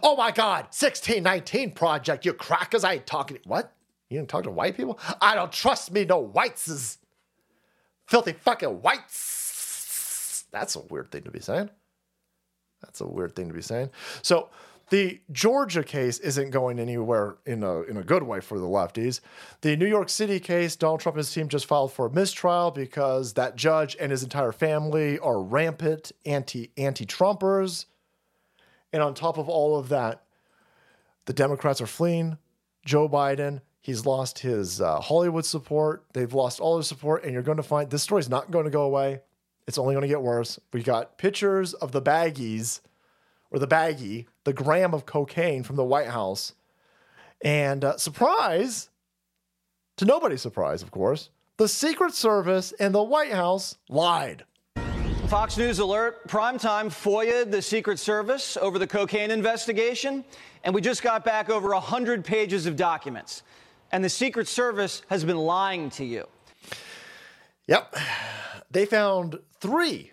Oh 0.00 0.14
my 0.14 0.30
God, 0.30 0.66
1619 0.66 1.72
Project, 1.72 2.24
you 2.24 2.34
crackers. 2.34 2.84
I 2.84 2.94
ain't 2.94 3.06
talking. 3.06 3.38
What? 3.46 3.74
You 4.10 4.18
didn't 4.18 4.28
talk 4.28 4.44
to 4.44 4.50
white 4.50 4.76
people? 4.76 5.00
I 5.20 5.34
don't 5.34 5.50
trust 5.50 5.90
me, 5.90 6.04
no 6.04 6.24
whiteses. 6.24 6.98
Filthy 8.06 8.32
fucking 8.32 8.80
whites. 8.80 10.44
That's 10.52 10.76
a 10.76 10.82
weird 10.82 11.10
thing 11.10 11.24
to 11.24 11.32
be 11.32 11.40
saying. 11.40 11.68
That's 12.80 13.00
a 13.00 13.06
weird 13.08 13.34
thing 13.34 13.48
to 13.48 13.54
be 13.54 13.62
saying. 13.62 13.90
So 14.22 14.50
the 14.90 15.20
Georgia 15.32 15.82
case 15.82 16.18
isn't 16.18 16.50
going 16.50 16.78
anywhere 16.78 17.36
in 17.46 17.62
a 17.62 17.82
in 17.82 17.96
a 17.96 18.02
good 18.02 18.22
way 18.22 18.40
for 18.40 18.58
the 18.58 18.66
lefties. 18.66 19.20
The 19.62 19.76
New 19.76 19.86
York 19.86 20.08
City 20.08 20.38
case, 20.40 20.76
Donald 20.76 21.00
Trump 21.00 21.16
and 21.16 21.20
his 21.20 21.32
team 21.32 21.48
just 21.48 21.66
filed 21.66 21.92
for 21.92 22.06
a 22.06 22.10
mistrial 22.10 22.70
because 22.70 23.34
that 23.34 23.56
judge 23.56 23.96
and 23.98 24.10
his 24.10 24.22
entire 24.22 24.52
family 24.52 25.18
are 25.18 25.42
rampant 25.42 26.12
anti 26.26 26.70
anti 26.76 27.06
Trumpers. 27.06 27.86
And 28.92 29.02
on 29.02 29.14
top 29.14 29.38
of 29.38 29.48
all 29.48 29.76
of 29.78 29.88
that, 29.88 30.22
the 31.24 31.32
Democrats 31.32 31.80
are 31.80 31.86
fleeing 31.86 32.38
Joe 32.84 33.08
Biden. 33.08 33.60
He's 33.80 34.06
lost 34.06 34.38
his 34.38 34.80
uh, 34.80 35.00
Hollywood 35.00 35.44
support. 35.44 36.04
They've 36.12 36.32
lost 36.32 36.60
all 36.60 36.76
their 36.76 36.84
support, 36.84 37.24
and 37.24 37.32
you're 37.32 37.42
going 37.42 37.56
to 37.56 37.62
find 37.62 37.90
this 37.90 38.02
story's 38.02 38.28
not 38.28 38.50
going 38.50 38.64
to 38.64 38.70
go 38.70 38.82
away. 38.82 39.20
It's 39.66 39.78
only 39.78 39.94
going 39.94 40.02
to 40.02 40.08
get 40.08 40.22
worse. 40.22 40.58
We 40.72 40.82
got 40.82 41.18
pictures 41.18 41.74
of 41.74 41.92
the 41.92 42.02
baggies 42.02 42.80
or 43.50 43.58
the 43.58 43.66
baggie, 43.66 44.26
the 44.44 44.52
gram 44.52 44.94
of 44.94 45.06
cocaine 45.06 45.62
from 45.62 45.76
the 45.76 45.84
White 45.84 46.08
House. 46.08 46.54
And 47.42 47.84
uh, 47.84 47.96
surprise, 47.96 48.90
to 49.96 50.04
nobody's 50.04 50.42
surprise, 50.42 50.82
of 50.82 50.90
course, 50.90 51.30
the 51.56 51.68
Secret 51.68 52.14
Service 52.14 52.72
and 52.78 52.94
the 52.94 53.02
White 53.02 53.32
House 53.32 53.76
lied. 53.88 54.44
Fox 55.28 55.56
News 55.56 55.78
alert, 55.78 56.28
primetime 56.28 56.86
FOIA 56.86 57.50
the 57.50 57.62
Secret 57.62 57.98
Service 57.98 58.56
over 58.58 58.78
the 58.78 58.86
cocaine 58.86 59.30
investigation, 59.30 60.24
and 60.62 60.74
we 60.74 60.80
just 60.80 61.02
got 61.02 61.24
back 61.24 61.48
over 61.48 61.70
100 61.70 62.24
pages 62.24 62.66
of 62.66 62.76
documents. 62.76 63.42
And 63.92 64.04
the 64.04 64.08
Secret 64.08 64.48
Service 64.48 65.02
has 65.08 65.24
been 65.24 65.38
lying 65.38 65.90
to 65.90 66.04
you. 66.04 66.26
Yep. 67.68 67.96
They 68.70 68.86
found 68.86 69.38
three, 69.60 70.12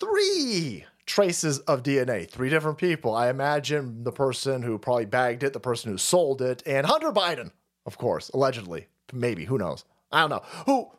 three 0.00 0.84
traces 1.06 1.58
of 1.60 1.82
DNA, 1.82 2.28
three 2.28 2.48
different 2.48 2.78
people. 2.78 3.14
I 3.14 3.28
imagine 3.28 4.04
the 4.04 4.12
person 4.12 4.62
who 4.62 4.78
probably 4.78 5.06
bagged 5.06 5.42
it, 5.42 5.52
the 5.52 5.60
person 5.60 5.90
who 5.90 5.98
sold 5.98 6.40
it, 6.40 6.62
and 6.66 6.86
Hunter 6.86 7.12
Biden, 7.12 7.50
of 7.86 7.98
course, 7.98 8.30
allegedly. 8.30 8.86
Maybe, 9.12 9.44
who 9.44 9.58
knows? 9.58 9.84
I 10.10 10.20
don't 10.20 10.30
know. 10.30 10.42
Who 10.66 10.90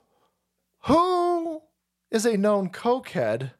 who 0.81 1.61
is 2.11 2.25
a 2.25 2.37
known 2.37 2.69
cokehead 2.69 3.51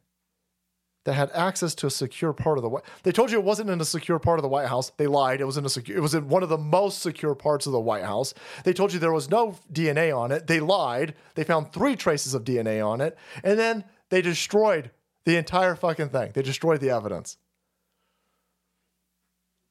that 1.04 1.14
had 1.14 1.30
access 1.32 1.74
to 1.76 1.86
a 1.86 1.90
secure 1.90 2.32
part 2.32 2.58
of 2.58 2.62
the 2.62 2.68
White 2.68 2.84
They 3.04 3.12
told 3.12 3.30
you 3.30 3.38
it 3.38 3.44
wasn't 3.44 3.70
in 3.70 3.80
a 3.80 3.84
secure 3.84 4.18
part 4.18 4.38
of 4.38 4.42
the 4.42 4.48
White 4.48 4.68
House. 4.68 4.92
They 4.96 5.06
lied. 5.06 5.40
It 5.40 5.44
was 5.44 5.56
in 5.56 5.64
a 5.64 5.68
secure 5.68 5.96
it 5.96 6.00
was 6.00 6.14
in 6.14 6.28
one 6.28 6.42
of 6.42 6.48
the 6.48 6.58
most 6.58 7.00
secure 7.00 7.34
parts 7.34 7.66
of 7.66 7.72
the 7.72 7.80
White 7.80 8.04
House. 8.04 8.34
They 8.64 8.72
told 8.72 8.92
you 8.92 8.98
there 8.98 9.12
was 9.12 9.30
no 9.30 9.56
DNA 9.72 10.16
on 10.16 10.30
it. 10.32 10.46
They 10.46 10.60
lied. 10.60 11.14
They 11.34 11.44
found 11.44 11.72
three 11.72 11.96
traces 11.96 12.34
of 12.34 12.44
DNA 12.44 12.84
on 12.84 13.00
it. 13.00 13.16
And 13.42 13.58
then 13.58 13.84
they 14.10 14.20
destroyed 14.20 14.90
the 15.26 15.36
entire 15.36 15.74
fucking 15.74 16.08
thing. 16.08 16.30
They 16.32 16.40
destroyed 16.40 16.80
the 16.80 16.90
evidence. 16.90 17.36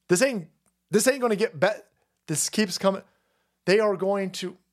This 0.08 0.22
ain't 0.22 0.48
this 0.90 1.08
ain't 1.08 1.28
to 1.28 1.34
get 1.34 1.58
bet. 1.58 1.88
This 2.28 2.48
keeps 2.48 2.78
coming. 2.78 3.02
They 3.64 3.80
are 3.80 3.96
going 3.96 4.30
to. 4.32 4.56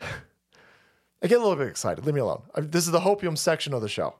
I 0.00 1.28
get 1.28 1.38
a 1.38 1.42
little 1.42 1.56
bit 1.56 1.68
excited. 1.68 2.04
Leave 2.04 2.14
me 2.14 2.20
alone. 2.20 2.42
This 2.56 2.84
is 2.84 2.92
the 2.92 3.00
hopium 3.00 3.38
section 3.38 3.72
of 3.72 3.80
the 3.80 3.88
show. 3.88 4.16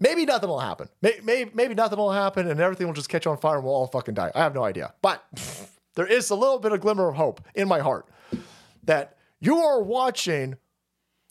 Maybe 0.00 0.24
nothing 0.24 0.48
will 0.48 0.58
happen. 0.58 0.88
Maybe, 1.02 1.20
maybe, 1.22 1.50
maybe 1.52 1.74
nothing 1.74 1.98
will 1.98 2.12
happen 2.12 2.48
and 2.48 2.58
everything 2.60 2.86
will 2.86 2.94
just 2.94 3.10
catch 3.10 3.26
on 3.26 3.36
fire 3.36 3.56
and 3.56 3.64
we'll 3.64 3.74
all 3.74 3.86
fucking 3.86 4.14
die. 4.14 4.32
I 4.34 4.40
have 4.40 4.54
no 4.54 4.64
idea. 4.64 4.94
But 5.02 5.22
there 5.96 6.06
is 6.06 6.30
a 6.30 6.34
little 6.34 6.58
bit 6.58 6.72
of 6.72 6.80
glimmer 6.80 7.08
of 7.08 7.16
hope 7.16 7.42
in 7.54 7.68
my 7.68 7.80
heart 7.80 8.08
that 8.84 9.18
you 9.38 9.58
are 9.58 9.82
watching 9.82 10.56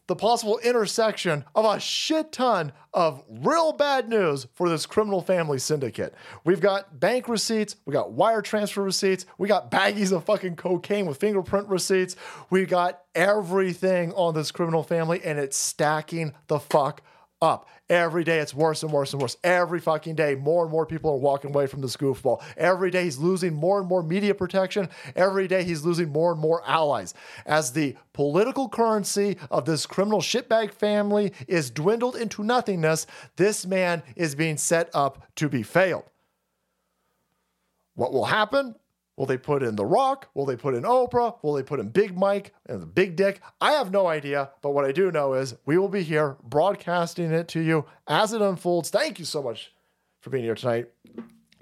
the 0.10 0.16
possible 0.16 0.58
intersection 0.64 1.46
of 1.54 1.66
a 1.66 1.80
shit 1.80 2.32
ton 2.32 2.72
of 2.96 3.24
real 3.30 3.72
bad 3.72 4.10
news 4.10 4.48
for 4.56 4.68
this 4.68 4.88
criminal 4.88 5.22
family 5.22 5.60
syndicate. 5.60 6.16
We've 6.44 6.60
got 6.60 7.00
bank 7.00 7.30
receipts, 7.30 7.76
we 7.86 7.94
got 7.94 8.12
wire 8.14 8.42
transfer 8.42 8.82
receipts, 8.82 9.28
we 9.38 9.48
got 9.48 9.70
baggies 9.70 10.12
of 10.12 10.24
fucking 10.24 10.56
cocaine 10.56 11.06
with 11.06 11.20
fingerprint 11.20 11.68
receipts. 11.70 12.16
We 12.50 12.66
got 12.66 13.04
everything 13.14 14.12
on 14.14 14.34
this 14.34 14.52
criminal 14.52 14.82
family 14.82 15.22
and 15.24 15.38
it's 15.38 15.56
stacking 15.56 16.34
the 16.48 16.60
fuck 16.60 17.04
up. 17.42 17.70
Every 17.90 18.24
day 18.24 18.40
it's 18.40 18.54
worse 18.54 18.84
and 18.84 18.92
worse 18.92 19.14
and 19.14 19.22
worse. 19.22 19.38
Every 19.44 19.80
fucking 19.80 20.16
day, 20.16 20.36
more 20.36 20.64
and 20.64 20.72
more 20.72 20.86
people 20.86 21.12
are 21.12 21.18
walking 21.18 21.52
away 21.52 21.68
from 21.68 21.82
this 21.82 21.98
goofball. 21.98 22.44
Every 22.58 22.92
day 22.92 23.06
he's 23.06 23.18
losing 23.18 23.54
more 23.54 23.80
and 23.80 23.88
more 23.88 24.04
media 24.04 24.36
protection. 24.36 24.90
Every 25.16 25.48
day 25.48 25.64
he's 25.64 25.84
losing 25.84 26.10
more 26.10 26.32
and 26.32 26.40
more 26.40 26.62
allies. 26.68 27.14
As 27.46 27.72
the 27.72 27.96
political 28.14 28.70
currency 28.70 29.38
of 29.50 29.66
this 29.66 29.86
criminal 29.86 30.22
shitbag 30.22 30.74
family 30.74 31.34
is 31.48 31.72
dwindled 31.72 32.16
into 32.16 32.44
nothingness, 32.44 33.08
this 33.38 33.66
man 33.66 34.04
is 34.16 34.36
being 34.36 34.58
set 34.58 34.90
up 34.94 35.26
to 35.36 35.50
be 35.50 35.64
failed. 35.64 36.06
What 37.96 38.14
will 38.14 38.26
happen? 38.26 38.76
Will 39.20 39.26
they 39.26 39.38
put 39.38 39.64
in 39.64 39.76
The 39.76 39.86
Rock? 39.86 40.30
Will 40.34 40.46
they 40.46 40.56
put 40.56 40.74
in 40.74 40.84
Oprah? 40.84 41.36
Will 41.44 41.54
they 41.54 41.62
put 41.62 41.82
in 41.82 41.90
Big 41.90 42.18
Mike 42.18 42.54
and 42.68 42.82
the 42.82 42.86
Big 42.86 43.18
Dick? 43.18 43.42
I 43.60 43.74
have 43.74 43.92
no 43.92 44.08
idea, 44.08 44.52
but 44.62 44.70
what 44.70 44.86
I 44.86 44.94
do 44.94 45.12
know 45.12 45.34
is 45.34 45.58
we 45.66 45.78
will 45.78 45.90
be 45.90 46.04
here 46.04 46.38
broadcasting 46.42 47.34
it 47.34 47.50
to 47.50 47.60
you 47.60 47.84
as 48.08 48.32
it 48.32 48.42
unfolds. 48.42 48.90
Thank 48.90 49.20
you 49.20 49.26
so 49.26 49.44
much 49.44 49.74
for 50.22 50.30
being 50.30 50.46
here 50.46 50.56
tonight. 50.56 50.88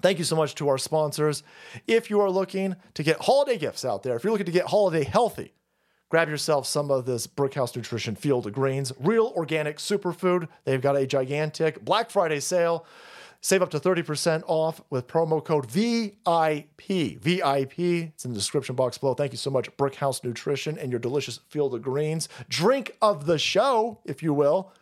Thank 0.00 0.18
you 0.18 0.24
so 0.24 0.36
much 0.36 0.54
to 0.54 0.68
our 0.68 0.78
sponsors. 0.78 1.42
If 1.88 2.10
you 2.10 2.20
are 2.20 2.30
looking 2.30 2.76
to 2.94 3.02
get 3.02 3.20
holiday 3.22 3.58
gifts 3.58 3.84
out 3.84 4.04
there, 4.04 4.14
if 4.14 4.22
you're 4.22 4.30
looking 4.30 4.46
to 4.46 4.52
get 4.52 4.66
holiday 4.66 5.02
healthy, 5.02 5.52
grab 6.10 6.28
yourself 6.28 6.64
some 6.64 6.92
of 6.92 7.06
this 7.06 7.26
Brickhouse 7.26 7.74
Nutrition 7.74 8.14
Field 8.14 8.46
of 8.46 8.52
Greens, 8.52 8.92
real 9.00 9.32
organic 9.34 9.78
superfood. 9.78 10.46
They've 10.62 10.80
got 10.80 10.94
a 10.94 11.08
gigantic 11.08 11.84
Black 11.84 12.08
Friday 12.08 12.38
sale. 12.38 12.86
Save 13.40 13.62
up 13.62 13.70
to 13.70 13.78
30% 13.78 14.42
off 14.46 14.80
with 14.90 15.06
promo 15.06 15.44
code 15.44 15.70
VIP. 15.70 17.20
VIP. 17.20 17.78
It's 17.78 18.24
in 18.24 18.32
the 18.32 18.38
description 18.38 18.74
box 18.74 18.98
below. 18.98 19.14
Thank 19.14 19.32
you 19.32 19.38
so 19.38 19.50
much, 19.50 19.74
Brickhouse 19.76 20.24
Nutrition, 20.24 20.76
and 20.76 20.90
your 20.90 20.98
delicious 20.98 21.38
Field 21.48 21.74
of 21.74 21.82
Greens. 21.82 22.28
Drink 22.48 22.96
of 23.00 23.26
the 23.26 23.38
show, 23.38 24.00
if 24.04 24.22
you 24.22 24.34
will. 24.34 24.72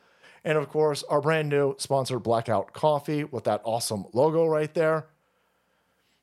And 0.43 0.57
of 0.57 0.71
course, 0.71 1.03
our 1.11 1.21
brand 1.21 1.51
new 1.51 1.75
sponsor, 1.79 2.19
Blackout 2.19 2.73
Coffee, 2.73 3.25
with 3.25 3.45
that 3.45 3.61
awesome 3.65 4.07
logo 4.15 4.47
right 4.47 4.73
there. 4.73 5.07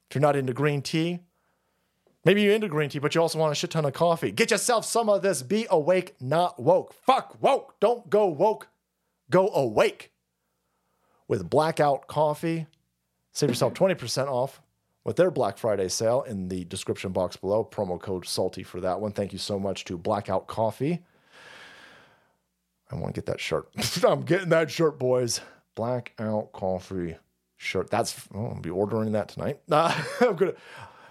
If 0.10 0.16
you're 0.16 0.22
not 0.22 0.36
into 0.36 0.54
green 0.54 0.82
tea, 0.82 1.20
maybe 2.26 2.42
you're 2.42 2.54
into 2.54 2.68
green 2.68 2.90
tea, 2.90 3.00
but 3.00 3.14
you 3.14 3.22
also 3.22 3.38
want 3.38 3.52
a 3.52 3.56
shit 3.56 3.70
ton 3.70 3.86
of 3.86 3.94
coffee. 3.94 4.32
Get 4.32 4.50
yourself 4.50 4.86
some 4.86 5.08
of 5.08 5.22
this. 5.22 5.44
Be 5.44 5.68
awake, 5.70 6.16
not 6.20 6.60
woke. 6.60 6.94
Fuck 6.94 7.38
woke. 7.42 7.80
Don't 7.80 8.10
go 8.10 8.26
woke. 8.28 8.70
Go 9.30 9.50
awake 9.50 10.13
with 11.28 11.50
Blackout 11.50 12.08
Coffee. 12.08 12.68
Save 13.32 13.50
yourself 13.50 13.74
20% 13.76 14.28
off 14.28 14.62
with 15.04 15.16
their 15.16 15.32
Black 15.32 15.58
Friday 15.58 15.90
sale 15.90 16.24
in 16.24 16.48
the 16.48 16.66
description 16.66 17.12
box 17.12 17.36
below. 17.36 17.64
Promo 17.64 18.00
code 18.00 18.26
SALTY 18.26 18.64
for 18.64 18.80
that 18.82 19.00
one. 19.00 19.12
Thank 19.12 19.34
you 19.34 19.40
so 19.40 19.60
much 19.60 19.86
to 19.86 19.98
Blackout 19.98 20.48
Coffee. 20.48 21.04
I 22.92 22.96
want 22.96 23.16
to 23.16 23.22
get 23.22 23.26
that 23.26 23.40
shirt. 23.40 23.68
I'm 24.08 24.22
getting 24.22 24.50
that 24.50 24.70
shirt, 24.70 25.00
boys. 25.00 25.42
Blackout 25.76 26.52
Coffee 26.52 27.18
shirt. 27.58 27.90
That's, 27.90 28.28
oh, 28.34 28.48
I'll 28.48 28.62
be 28.62 28.70
ordering 28.70 29.14
that 29.14 29.30
tonight. 29.30 29.60
Uh, 29.70 30.00
I'm 30.22 30.36
going 30.36 30.52
to 30.52 30.58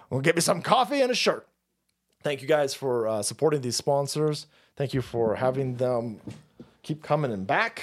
well, 0.09 0.21
get 0.21 0.35
me 0.35 0.41
some 0.41 0.61
coffee 0.61 1.01
and 1.01 1.11
a 1.11 1.15
shirt. 1.15 1.47
Thank 2.21 2.41
you 2.41 2.47
guys 2.47 2.73
for 2.73 3.07
uh, 3.07 3.21
supporting 3.21 3.61
these 3.61 3.75
sponsors. 3.75 4.47
Thank 4.77 4.93
you 4.93 5.01
for 5.01 5.35
having 5.35 5.75
them 5.75 6.21
keep 6.83 7.03
coming 7.03 7.31
and 7.31 7.45
back. 7.45 7.81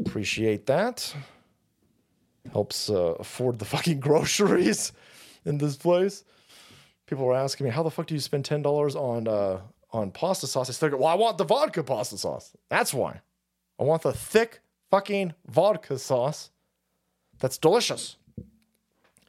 Appreciate 0.00 0.66
that. 0.66 1.14
Helps 2.52 2.90
uh, 2.90 3.14
afford 3.18 3.58
the 3.58 3.64
fucking 3.64 4.00
groceries 4.08 4.92
in 5.44 5.58
this 5.58 5.76
place. 5.76 6.24
People 7.06 7.26
are 7.26 7.34
asking 7.34 7.66
me, 7.66 7.72
how 7.72 7.82
the 7.82 7.90
fuck 7.90 8.06
do 8.06 8.14
you 8.14 8.20
spend 8.20 8.44
ten 8.44 8.62
dollars 8.62 8.94
on 8.96 9.28
uh, 9.28 9.60
on 9.92 10.10
pasta 10.10 10.46
sauce? 10.46 10.68
I 10.68 10.72
said, 10.72 10.94
well, 10.94 11.08
I 11.08 11.14
want 11.14 11.38
the 11.38 11.44
vodka 11.44 11.82
pasta 11.82 12.18
sauce. 12.18 12.52
That's 12.68 12.94
why. 12.94 13.20
I 13.78 13.84
want 13.84 14.02
the 14.02 14.12
thick 14.12 14.60
fucking 14.90 15.34
vodka 15.46 15.98
sauce. 15.98 16.50
That's 17.38 17.58
delicious. 17.58 18.16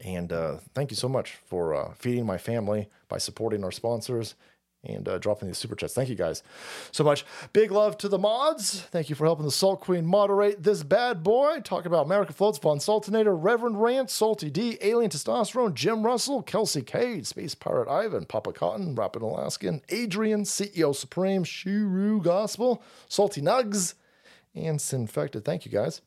And 0.04 0.34
uh, 0.34 0.58
thank 0.74 0.92
you 0.92 0.98
so 0.98 1.08
much 1.08 1.38
for 1.46 1.76
uh, 1.76 1.94
feeding 1.94 2.26
my 2.26 2.38
family 2.38 2.90
by 3.08 3.18
supporting 3.20 3.64
our 3.64 3.72
sponsors 3.72 4.36
and 4.84 5.08
uh, 5.08 5.18
dropping 5.20 5.48
these 5.48 5.58
super 5.58 5.76
chats. 5.76 5.94
Thank 5.94 6.10
you 6.10 6.16
guys 6.16 6.44
so 6.92 7.04
much. 7.04 7.26
Big 7.54 7.72
love 7.72 7.98
to 8.00 8.10
the 8.10 8.18
mods. 8.18 8.82
Thank 8.82 9.10
you 9.10 9.16
for 9.16 9.26
helping 9.26 9.46
the 9.46 9.52
Salt 9.52 9.82
Queen 9.82 10.06
moderate 10.06 10.64
this 10.64 10.84
bad 10.84 11.24
boy. 11.24 11.60
Talking 11.64 11.88
about 11.88 12.06
America 12.06 12.34
Floats, 12.34 12.58
Von 12.58 12.80
Sultanator, 12.80 13.36
Reverend 13.38 13.82
Rant, 13.82 14.10
Salty 14.10 14.50
D, 14.50 14.78
Alien 14.82 15.12
Testosterone, 15.12 15.74
Jim 15.74 16.04
Russell, 16.04 16.42
Kelsey 16.42 16.82
Cade, 16.82 17.28
Space 17.28 17.56
Pirate 17.56 17.90
Ivan, 17.90 18.26
Papa 18.26 18.54
Cotton, 18.54 18.96
Rapid 18.96 19.22
Alaskan, 19.22 19.82
Adrian, 19.90 20.44
CEO 20.44 20.96
Supreme, 20.96 21.44
Shiru 21.44 22.22
Gospel, 22.22 22.84
Salty 23.08 23.42
Nugs, 23.42 23.94
and 24.56 24.82
Sinfected. 24.82 25.46
Thank 25.46 25.66
you 25.66 25.72
guys. 25.72 26.02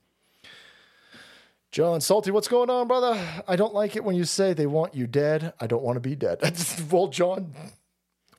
John 1.71 2.01
Salty, 2.01 2.31
what's 2.31 2.47
going 2.47 2.71
on, 2.71 2.87
brother? 2.87 3.21
I 3.49 3.57
don't 3.57 3.75
like 3.75 3.97
it 3.97 4.05
when 4.05 4.15
you 4.15 4.25
say 4.25 4.53
they 4.53 4.67
want 4.67 4.95
you 4.95 5.09
dead. 5.09 5.55
I 5.59 5.67
don't 5.67 5.83
want 5.83 5.97
to 5.97 6.01
be 6.01 6.15
dead. 6.15 6.39
well, 6.91 7.09
John, 7.09 7.53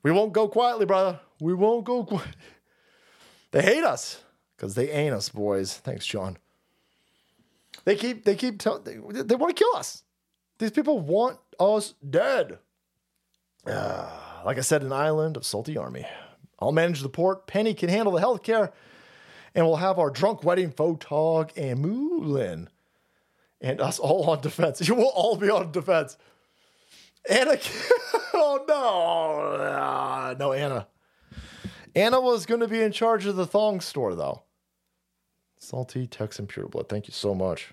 we 0.06 0.12
won't 0.12 0.32
go 0.32 0.46
quietly, 0.46 0.86
brother. 0.86 1.18
We 1.40 1.52
won't 1.52 1.84
go. 1.84 2.22
They 3.52 3.62
hate 3.62 3.84
us 3.84 4.22
because 4.54 4.74
they 4.74 4.90
ain't 4.90 5.14
us, 5.14 5.30
boys. 5.30 5.78
Thanks, 5.78 6.04
John. 6.04 6.36
They 7.84 7.96
keep 7.96 8.24
they 8.24 8.34
keep 8.36 8.58
telling 8.60 8.84
they, 8.84 9.22
they 9.22 9.34
want 9.34 9.56
to 9.56 9.64
kill 9.64 9.74
us. 9.76 10.02
These 10.58 10.72
people 10.72 11.00
want 11.00 11.38
us 11.58 11.94
dead. 12.08 12.58
Ah, 13.66 14.42
like 14.44 14.58
I 14.58 14.60
said, 14.60 14.82
an 14.82 14.92
island 14.92 15.36
of 15.36 15.46
salty 15.46 15.76
army. 15.76 16.06
I'll 16.60 16.72
manage 16.72 17.00
the 17.00 17.08
port. 17.08 17.46
Penny 17.46 17.72
can 17.74 17.88
handle 17.88 18.12
the 18.12 18.20
healthcare, 18.20 18.72
and 19.54 19.66
we'll 19.66 19.76
have 19.76 19.98
our 19.98 20.10
drunk 20.10 20.44
wedding 20.44 20.70
photog 20.70 21.50
and 21.56 21.80
Mullin, 21.80 22.68
and 23.60 23.80
us 23.80 23.98
all 23.98 24.30
on 24.30 24.40
defense. 24.40 24.80
You 24.86 24.94
will 24.94 25.12
all 25.14 25.36
be 25.36 25.50
on 25.50 25.72
defense. 25.72 26.16
Anna, 27.28 27.58
oh 28.34 28.64
no, 28.68 29.66
Ah, 29.68 30.34
no 30.38 30.52
Anna. 30.52 30.86
Anna 31.94 32.20
was 32.20 32.46
going 32.46 32.60
to 32.60 32.68
be 32.68 32.82
in 32.82 32.92
charge 32.92 33.26
of 33.26 33.36
the 33.36 33.46
thong 33.46 33.80
store 33.80 34.14
though. 34.14 34.42
Salty 35.58 36.06
Texan 36.06 36.46
Pure 36.46 36.68
Blood. 36.68 36.88
Thank 36.88 37.08
you 37.08 37.12
so 37.12 37.34
much. 37.34 37.72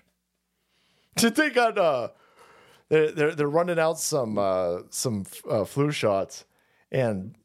Did 1.16 1.36
they 1.36 1.50
got 1.50 1.78
uh 1.78 2.08
they're 2.88 3.12
they're, 3.12 3.34
they're 3.34 3.48
running 3.48 3.78
out 3.78 3.98
some 3.98 4.38
uh 4.38 4.78
some 4.90 5.24
uh, 5.48 5.64
flu 5.64 5.90
shots 5.92 6.44
and 6.90 7.36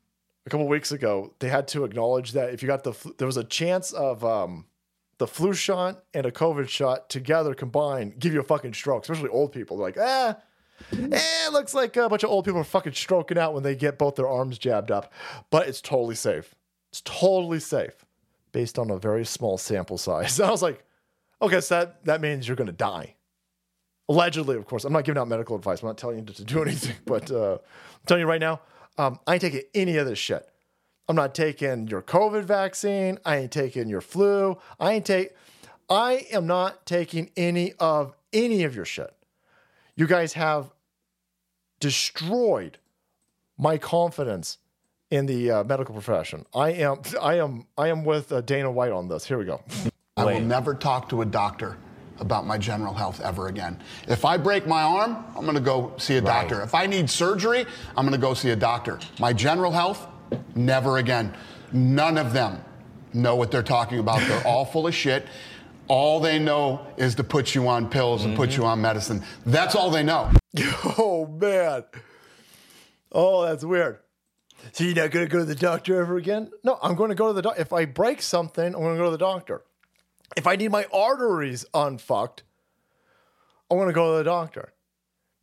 a 0.45 0.49
couple 0.49 0.68
weeks 0.68 0.91
ago 0.91 1.34
they 1.40 1.49
had 1.49 1.68
to 1.69 1.84
acknowledge 1.84 2.31
that 2.31 2.52
if 2.53 2.64
you 2.64 2.68
got 2.68 2.84
the 2.84 2.94
there 3.18 3.27
was 3.27 3.38
a 3.38 3.44
chance 3.44 3.91
of 3.91 4.26
um 4.26 4.65
the 5.19 5.27
flu 5.27 5.53
shot 5.53 6.03
and 6.14 6.26
a 6.26 6.31
covid 6.31 6.68
shot 6.68 7.10
together 7.10 7.53
combined 7.53 8.18
give 8.19 8.34
you 8.34 8.40
a 8.40 8.44
fucking 8.44 8.73
stroke 8.73 9.03
especially 9.03 9.30
old 9.30 9.52
people 9.52 9.77
they're 9.77 9.86
like 9.86 9.98
ah 9.99 10.36
it 10.91 11.53
looks 11.53 11.73
like 11.73 11.95
a 11.97 12.10
bunch 12.10 12.23
of 12.23 12.30
old 12.30 12.45
people 12.45 12.60
are 12.60 12.64
fucking 12.64 12.93
stroking 12.93 13.38
out 13.38 13.53
when 13.53 13.64
they 13.64 13.76
get 13.76 13.97
both 13.97 14.15
their 14.15 14.27
arms 14.27 14.57
jabbed 14.57 14.91
up 14.91 15.11
but 15.49 15.68
it's 15.68 15.81
totally 15.81 16.15
safe 16.15 16.56
it's 16.91 17.01
totally 17.01 17.60
safe 17.60 18.06
based 18.51 18.80
on 18.80 18.89
a 18.89 18.97
very 18.97 19.26
small 19.26 19.57
sample 19.57 19.97
size 19.97 20.39
i 20.39 20.49
was 20.49 20.61
like 20.61 20.84
okay 21.41 21.61
so 21.61 21.80
that 21.80 22.06
that 22.06 22.22
means 22.22 22.47
you're 22.47 22.57
gonna 22.57 22.72
die 22.72 23.15
allegedly, 24.10 24.57
of 24.57 24.65
course. 24.65 24.84
I'm 24.84 24.91
not 24.91 25.06
giving 25.06 25.22
out 25.22 25.27
medical 25.27 25.56
advice. 25.56 25.81
I'm 25.81 25.88
not 25.88 25.97
telling 25.97 26.19
you 26.19 26.26
to, 26.26 26.34
to 26.34 26.43
do 26.43 26.61
anything, 26.64 26.95
but 27.06 27.31
uh, 27.31 27.53
I'm 27.53 28.06
telling 28.06 28.22
you 28.22 28.27
right 28.27 28.41
now, 28.41 28.60
um, 28.97 29.19
I 29.26 29.34
ain't 29.34 29.41
taking 29.41 29.61
any 29.73 29.95
of 29.97 30.07
this 30.07 30.19
shit. 30.19 30.45
I'm 31.07 31.15
not 31.15 31.34
taking 31.34 31.88
your 31.88 32.01
COVID 32.01 32.43
vaccine. 32.43 33.18
I 33.26 33.38
ain't 33.38 33.51
taking 33.51 33.88
your 33.88 34.01
flu. 34.01 34.57
I 34.80 34.93
ain't 34.93 35.06
take. 35.06 35.31
I 35.89 36.27
am 36.31 36.45
not 36.45 36.85
taking 36.85 37.31
any 37.38 37.73
of 37.80 38.14
any 38.31 38.64
of 38.64 38.76
your 38.76 38.85
shit. 38.85 39.11
You 39.99 40.07
guys 40.07 40.31
have 40.31 40.71
destroyed 41.81 42.77
my 43.57 43.77
confidence 43.77 44.57
in 45.11 45.26
the 45.26 45.51
uh, 45.51 45.63
medical 45.65 45.93
profession. 45.93 46.45
I 46.55 46.69
am. 46.69 47.01
I 47.21 47.34
am. 47.39 47.67
I 47.77 47.89
am 47.89 48.05
with 48.05 48.31
uh, 48.31 48.39
Dana 48.39 48.71
White 48.71 48.93
on 48.93 49.09
this. 49.09 49.26
Here 49.26 49.38
we 49.38 49.43
go. 49.43 49.61
I 50.15 50.23
will 50.23 50.39
never 50.39 50.73
talk 50.73 51.09
to 51.09 51.21
a 51.21 51.26
doctor 51.26 51.76
about 52.21 52.47
my 52.47 52.57
general 52.57 52.93
health 52.93 53.19
ever 53.19 53.49
again. 53.49 53.77
If 54.07 54.23
I 54.23 54.38
break 54.38 54.65
my 54.65 54.84
arm, 54.84 55.21
I'm 55.35 55.43
going 55.43 55.55
to 55.55 55.59
go 55.59 55.91
see 55.97 56.15
a 56.15 56.21
doctor. 56.21 56.61
If 56.61 56.73
I 56.73 56.85
need 56.85 57.09
surgery, 57.09 57.65
I'm 57.97 58.05
going 58.05 58.13
to 58.13 58.26
go 58.26 58.34
see 58.34 58.51
a 58.51 58.55
doctor. 58.55 59.01
My 59.19 59.34
general 59.34 59.73
health, 59.73 60.07
never 60.55 60.99
again. 60.99 61.35
None 61.73 62.17
of 62.17 62.31
them 62.31 62.63
know 63.11 63.35
what 63.35 63.51
they're 63.51 63.63
talking 63.63 63.99
about. 63.99 64.21
They're 64.21 64.47
all 64.47 64.63
full 64.63 64.88
of 64.88 64.95
shit. 64.95 65.26
All 65.89 66.19
they 66.19 66.39
know 66.39 66.85
is 66.97 67.15
to 67.15 67.23
put 67.23 67.53
you 67.53 67.67
on 67.67 67.89
pills 67.89 68.23
and 68.23 68.37
put 68.37 68.55
you 68.55 68.63
on 68.63 68.79
medicine. 68.79 69.23
That's 69.45 69.75
all 69.75 69.89
they 69.91 70.03
know. 70.03 70.31
Oh 70.97 71.27
man. 71.27 71.83
Oh, 73.11 73.45
that's 73.45 73.63
weird. 73.65 73.99
So 74.71 74.83
you're 74.83 74.95
not 74.95 75.11
going 75.11 75.25
to 75.25 75.31
go 75.31 75.39
to 75.39 75.45
the 75.45 75.55
doctor 75.55 75.99
ever 75.99 76.17
again? 76.17 76.51
No, 76.63 76.77
I'm 76.81 76.95
going 76.95 77.09
to 77.09 77.15
go 77.15 77.27
to 77.27 77.33
the 77.33 77.41
doctor. 77.41 77.61
If 77.61 77.73
I 77.73 77.85
break 77.85 78.21
something, 78.21 78.65
I'm 78.65 78.71
going 78.71 78.95
to 78.95 78.99
go 78.99 79.05
to 79.05 79.11
the 79.11 79.17
doctor. 79.17 79.63
If 80.37 80.47
I 80.47 80.55
need 80.55 80.71
my 80.71 80.85
arteries 80.93 81.65
unfucked, 81.73 82.43
I'm 83.69 83.77
going 83.77 83.87
to 83.89 83.93
go 83.93 84.11
to 84.13 84.17
the 84.19 84.23
doctor. 84.23 84.73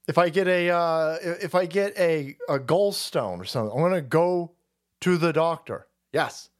If 0.08 0.18
I 0.18 0.28
get 0.28 0.46
a 0.46 0.70
uh, 0.70 1.16
if 1.22 1.54
I 1.56 1.66
get 1.66 1.98
a 1.98 2.36
a 2.48 2.58
gallstone 2.60 3.38
or 3.40 3.44
something, 3.44 3.72
I'm 3.72 3.80
going 3.80 3.94
to 3.94 4.08
go 4.08 4.52
to 5.00 5.16
the 5.16 5.32
doctor. 5.32 5.88
Yes. 6.12 6.50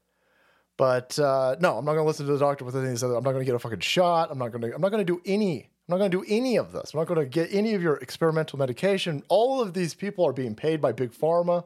But 0.77 1.19
uh, 1.19 1.57
no, 1.61 1.78
I'm 1.78 1.85
not 1.85 1.93
going 1.93 2.05
to 2.05 2.09
listen 2.09 2.27
to 2.27 2.32
the 2.32 2.39
doctor 2.39 2.65
with 2.65 2.77
anything. 2.77 3.03
I'm 3.09 3.15
not 3.15 3.32
going 3.32 3.39
to 3.39 3.44
get 3.44 3.55
a 3.55 3.59
fucking 3.59 3.81
shot. 3.81 4.31
I'm 4.31 4.39
not 4.39 4.53
going 4.53 4.62
to. 4.62 4.74
I'm 4.74 4.81
not 4.81 4.90
going 4.90 5.05
to 5.05 5.12
do 5.12 5.23
any. 5.24 5.70
I'm 5.89 5.93
not 5.93 5.98
going 5.98 6.11
to 6.11 6.23
do 6.23 6.24
any 6.28 6.57
of 6.57 6.73
this. 6.73 6.93
I'm 6.93 7.01
not 7.01 7.07
going 7.07 7.20
to 7.20 7.27
get 7.27 7.49
any 7.52 7.75
of 7.75 7.83
your 7.83 7.97
experimental 7.97 8.59
medication. 8.59 9.23
All 9.28 9.62
of 9.62 9.73
these 9.73 9.94
people 9.94 10.26
are 10.26 10.33
being 10.33 10.55
paid 10.55 10.81
by 10.81 10.92
big 10.92 11.12
pharma. 11.12 11.65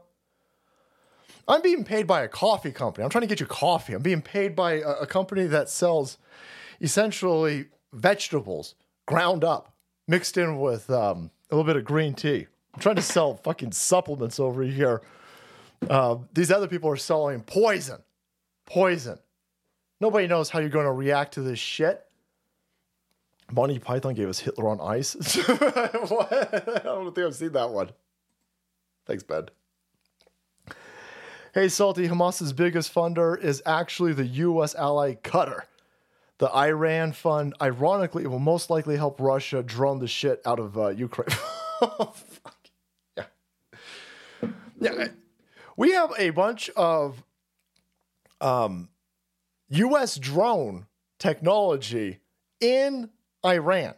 I'm 1.49 1.62
being 1.62 1.84
paid 1.84 2.07
by 2.07 2.23
a 2.23 2.28
coffee 2.28 2.70
company. 2.70 3.02
I'm 3.02 3.10
trying 3.10 3.23
to 3.23 3.26
get 3.26 3.41
you 3.41 3.47
coffee. 3.47 3.94
I'm 3.94 4.02
being 4.02 4.23
paid 4.23 4.55
by 4.55 4.75
a, 4.75 4.91
a 5.01 5.07
company 5.07 5.47
that 5.47 5.68
sells 5.68 6.18
essentially 6.81 7.67
vegetables 7.93 8.75
ground 9.07 9.43
up, 9.43 9.75
mixed 10.07 10.36
in 10.36 10.60
with 10.60 10.89
um, 10.91 11.31
a 11.51 11.57
little 11.57 11.67
bit 11.67 11.76
of 11.76 11.84
green 11.84 12.15
tea. 12.15 12.47
I'm 12.75 12.81
trying 12.81 12.97
to 12.97 13.02
sell 13.02 13.34
fucking 13.34 13.73
supplements 13.73 14.39
over 14.39 14.62
here. 14.62 15.02
Uh, 15.89 16.18
these 16.33 16.52
other 16.52 16.68
people 16.68 16.89
are 16.91 16.97
selling 16.97 17.41
poison. 17.41 18.02
Poison. 18.70 19.18
Nobody 20.00 20.28
knows 20.28 20.49
how 20.49 20.60
you're 20.60 20.68
going 20.68 20.86
to 20.86 20.92
react 20.92 21.34
to 21.34 21.42
this 21.42 21.58
shit. 21.58 22.07
Monty 23.50 23.81
Python 23.81 24.15
gave 24.15 24.28
us 24.28 24.39
Hitler 24.39 24.68
on 24.68 24.81
ice. 24.81 25.16
I 25.49 26.81
don't 26.84 27.12
think 27.12 27.26
I've 27.26 27.34
seen 27.34 27.50
that 27.52 27.70
one. 27.70 27.90
Thanks, 29.07 29.24
Ben. 29.24 29.49
Hey, 31.52 31.68
Salty, 31.68 32.07
Hamas's 32.07 32.52
biggest 32.52 32.94
funder 32.94 33.36
is 33.36 33.60
actually 33.66 34.12
the 34.12 34.26
U.S. 34.26 34.76
ally 34.76 35.15
Qatar. 35.15 35.62
The 36.39 36.49
Iran 36.55 37.10
fund, 37.10 37.55
ironically, 37.60 38.24
will 38.28 38.39
most 38.39 38.70
likely 38.70 38.97
help 38.97 39.20
Russia 39.20 39.65
drone 39.65 39.99
the 39.99 40.07
shit 40.07 40.40
out 40.47 40.60
of 40.60 40.78
uh, 40.78 40.90
Ukraine. 40.90 41.36
oh. 41.82 42.15
Yeah. 43.16 43.24
Yeah. 44.78 45.08
We 45.76 45.90
have 45.90 46.12
a 46.16 46.31
bunch 46.31 46.70
of 46.76 47.24
um, 48.41 48.89
U.S. 49.69 50.17
drone 50.17 50.86
technology 51.19 52.20
in 52.60 53.10
Iran. 53.44 53.94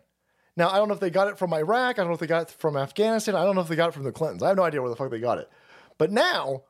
Now, 0.57 0.69
I 0.69 0.77
don't 0.77 0.89
know 0.89 0.95
if 0.95 1.01
they 1.01 1.11
got 1.11 1.29
it 1.29 1.39
from 1.39 1.55
Iraq. 1.55 1.99
I 1.99 2.03
don't 2.03 2.09
know 2.09 2.15
if 2.15 2.21
they 2.21 2.27
got 2.27 2.43
it 2.43 2.51
from 2.51 2.77
Afghanistan. 2.77 3.35
I 3.35 3.45
don't 3.45 3.55
know 3.55 3.62
if 3.62 3.69
they 3.69 3.77
got 3.77 3.89
it 3.89 3.95
from 3.95 4.05
the 4.05 4.12
Clintons. 4.12 4.43
I 4.43 4.49
have 4.49 4.57
no 4.57 4.65
idea 4.65 4.83
where 4.83 4.91
the 4.91 4.97
fuck 4.97 5.11
they 5.11 5.19
got 5.19 5.39
it. 5.39 5.51
But 5.97 6.12
now, 6.12 6.65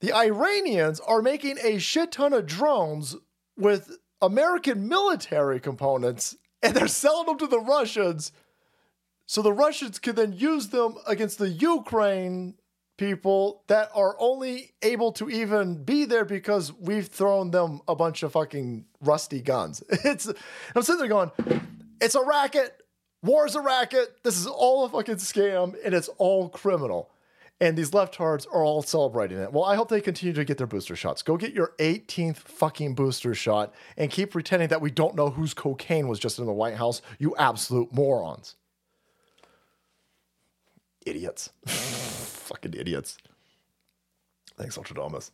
the 0.00 0.12
Iranians 0.12 1.00
are 1.00 1.20
making 1.20 1.58
a 1.62 1.78
shit 1.78 2.12
ton 2.12 2.32
of 2.32 2.46
drones 2.46 3.16
with 3.56 3.98
American 4.22 4.88
military 4.88 5.60
components 5.60 6.36
and 6.62 6.74
they're 6.74 6.88
selling 6.88 7.26
them 7.26 7.38
to 7.38 7.46
the 7.46 7.60
Russians 7.60 8.32
so 9.26 9.42
the 9.42 9.52
Russians 9.52 9.98
can 9.98 10.14
then 10.14 10.32
use 10.32 10.68
them 10.68 10.96
against 11.06 11.38
the 11.38 11.48
Ukraine 11.48 12.54
people 12.96 13.62
that 13.66 13.90
are 13.94 14.16
only 14.18 14.72
able 14.82 15.12
to 15.12 15.28
even 15.28 15.82
be 15.82 16.04
there 16.04 16.24
because 16.24 16.72
we've 16.72 17.06
thrown 17.06 17.50
them 17.50 17.80
a 17.88 17.94
bunch 17.94 18.22
of 18.22 18.32
fucking 18.32 18.84
rusty 19.00 19.40
guns. 19.40 19.82
It's 20.04 20.30
I'm 20.74 20.82
sitting 20.82 21.00
there 21.00 21.08
going, 21.08 21.30
it's 22.00 22.14
a 22.14 22.22
racket. 22.24 22.80
War's 23.22 23.56
a 23.56 23.60
racket. 23.60 24.22
This 24.22 24.36
is 24.36 24.46
all 24.46 24.84
a 24.84 24.88
fucking 24.88 25.16
scam 25.16 25.74
and 25.84 25.94
it's 25.94 26.08
all 26.18 26.48
criminal. 26.48 27.10
And 27.60 27.76
these 27.76 27.92
leftards 27.92 28.46
are 28.52 28.64
all 28.64 28.82
celebrating 28.82 29.38
it. 29.38 29.52
Well, 29.52 29.64
I 29.64 29.76
hope 29.76 29.88
they 29.88 30.00
continue 30.00 30.34
to 30.34 30.44
get 30.44 30.58
their 30.58 30.66
booster 30.66 30.96
shots. 30.96 31.22
Go 31.22 31.36
get 31.36 31.54
your 31.54 31.72
18th 31.78 32.36
fucking 32.36 32.94
booster 32.94 33.34
shot 33.34 33.72
and 33.96 34.10
keep 34.10 34.32
pretending 34.32 34.68
that 34.68 34.80
we 34.80 34.90
don't 34.90 35.14
know 35.14 35.30
whose 35.30 35.54
cocaine 35.54 36.08
was 36.08 36.18
just 36.18 36.38
in 36.38 36.46
the 36.46 36.52
White 36.52 36.74
House, 36.74 37.00
you 37.18 37.34
absolute 37.38 37.92
morons. 37.92 38.56
Idiots. 41.04 41.50
fucking 41.66 42.74
idiots. 42.74 43.18
Thanks, 44.56 44.76
Ultradamus. 44.76 45.30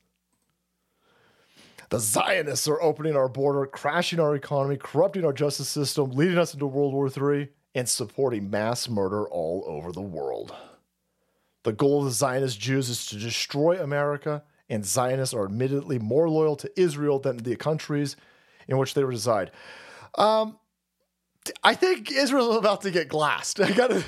The 1.90 1.98
Zionists 1.98 2.68
are 2.68 2.80
opening 2.80 3.16
our 3.16 3.28
border, 3.28 3.66
crashing 3.66 4.20
our 4.20 4.36
economy, 4.36 4.76
corrupting 4.76 5.24
our 5.24 5.32
justice 5.32 5.68
system, 5.68 6.10
leading 6.12 6.38
us 6.38 6.54
into 6.54 6.66
World 6.66 6.94
War 6.94 7.08
III, 7.08 7.48
and 7.74 7.88
supporting 7.88 8.48
mass 8.48 8.88
murder 8.88 9.28
all 9.28 9.64
over 9.66 9.90
the 9.90 10.00
world. 10.00 10.54
The 11.64 11.72
goal 11.72 12.00
of 12.00 12.04
the 12.06 12.10
Zionist 12.12 12.58
Jews 12.60 12.88
is 12.88 13.06
to 13.06 13.16
destroy 13.16 13.82
America, 13.82 14.44
and 14.68 14.86
Zionists 14.86 15.34
are 15.34 15.44
admittedly 15.44 15.98
more 15.98 16.30
loyal 16.30 16.56
to 16.56 16.80
Israel 16.80 17.18
than 17.18 17.38
the 17.38 17.56
countries 17.56 18.16
in 18.68 18.78
which 18.78 18.94
they 18.94 19.04
reside. 19.04 19.50
Um, 20.14 20.58
I 21.64 21.74
think 21.74 22.10
Israel's 22.12 22.56
about 22.56 22.82
to 22.82 22.90
get 22.90 23.08
glassed. 23.08 23.60
I 23.60 23.72
gotta. 23.72 24.04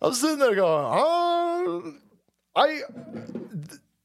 I'm 0.00 0.12
sitting 0.12 0.38
there 0.38 0.54
going, 0.54 1.98
I, 2.54 2.80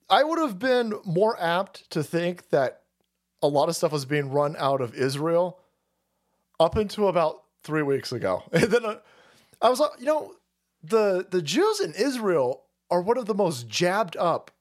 I 0.09 0.23
would 0.23 0.39
have 0.39 0.59
been 0.59 0.93
more 1.05 1.39
apt 1.39 1.89
to 1.91 2.03
think 2.03 2.49
that 2.49 2.81
a 3.41 3.47
lot 3.47 3.69
of 3.69 3.75
stuff 3.75 3.91
was 3.91 4.05
being 4.05 4.29
run 4.29 4.55
out 4.57 4.81
of 4.81 4.93
Israel 4.93 5.59
up 6.59 6.75
until 6.75 7.07
about 7.07 7.43
three 7.63 7.81
weeks 7.81 8.11
ago, 8.11 8.43
and 8.51 8.63
then 8.63 8.85
uh, 8.85 8.97
I 9.61 9.69
was 9.69 9.79
like, 9.79 9.91
you 9.99 10.05
know, 10.05 10.33
the 10.83 11.25
the 11.29 11.41
Jews 11.41 11.79
in 11.79 11.93
Israel 11.93 12.63
are 12.89 13.01
one 13.01 13.17
of 13.17 13.25
the 13.25 13.33
most 13.33 13.67
jabbed 13.67 14.17
up 14.17 14.51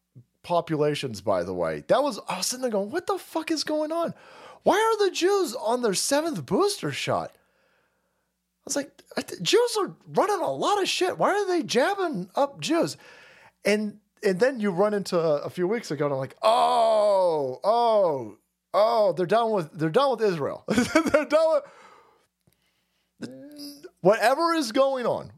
populations. 0.43 1.21
By 1.21 1.45
the 1.45 1.55
way, 1.55 1.85
that 1.89 2.03
was 2.03 2.19
I 2.29 2.39
was 2.39 2.47
sitting 2.47 2.63
there 2.63 2.71
going, 2.71 2.91
what 2.91 3.07
the 3.07 3.19
fuck 3.19 3.51
is 3.51 3.65
going 3.65 3.93
on? 3.93 4.15
Why 4.63 4.75
are 4.75 5.07
the 5.07 5.15
Jews 5.15 5.55
on 5.55 5.83
their 5.83 5.95
seventh 5.95 6.45
booster 6.45 6.93
shot? 6.93 7.35
I 8.61 8.67
was 8.67 8.77
like, 8.77 9.03
Jews 9.43 9.77
are 9.81 9.95
running 10.07 10.41
a 10.41 10.53
lot 10.53 10.83
of 10.83 10.89
shit. 10.89 11.19
Why 11.19 11.31
are 11.31 11.47
they 11.47 11.63
jabbing 11.63 12.31
up 12.35 12.61
Jews? 12.61 12.97
And 13.65 13.99
and 14.23 14.39
then 14.39 14.61
you 14.61 14.71
run 14.71 14.93
into 14.93 15.19
a, 15.19 15.39
a 15.39 15.51
few 15.51 15.67
weeks 15.67 15.91
ago, 15.91 16.05
and 16.05 16.13
I'm 16.13 16.21
like, 16.21 16.37
oh, 16.43 17.59
oh, 17.65 18.37
oh, 18.75 19.13
they're 19.15 19.27
done 19.27 19.51
with 19.51 19.73
they're 19.73 19.89
done 19.89 20.11
with 20.11 20.23
Israel. 20.23 20.65
they're 20.69 21.25
done 21.25 21.61
with 23.21 23.31
whatever 24.01 24.53
is 24.55 24.73
going 24.73 25.07
on. 25.07 25.33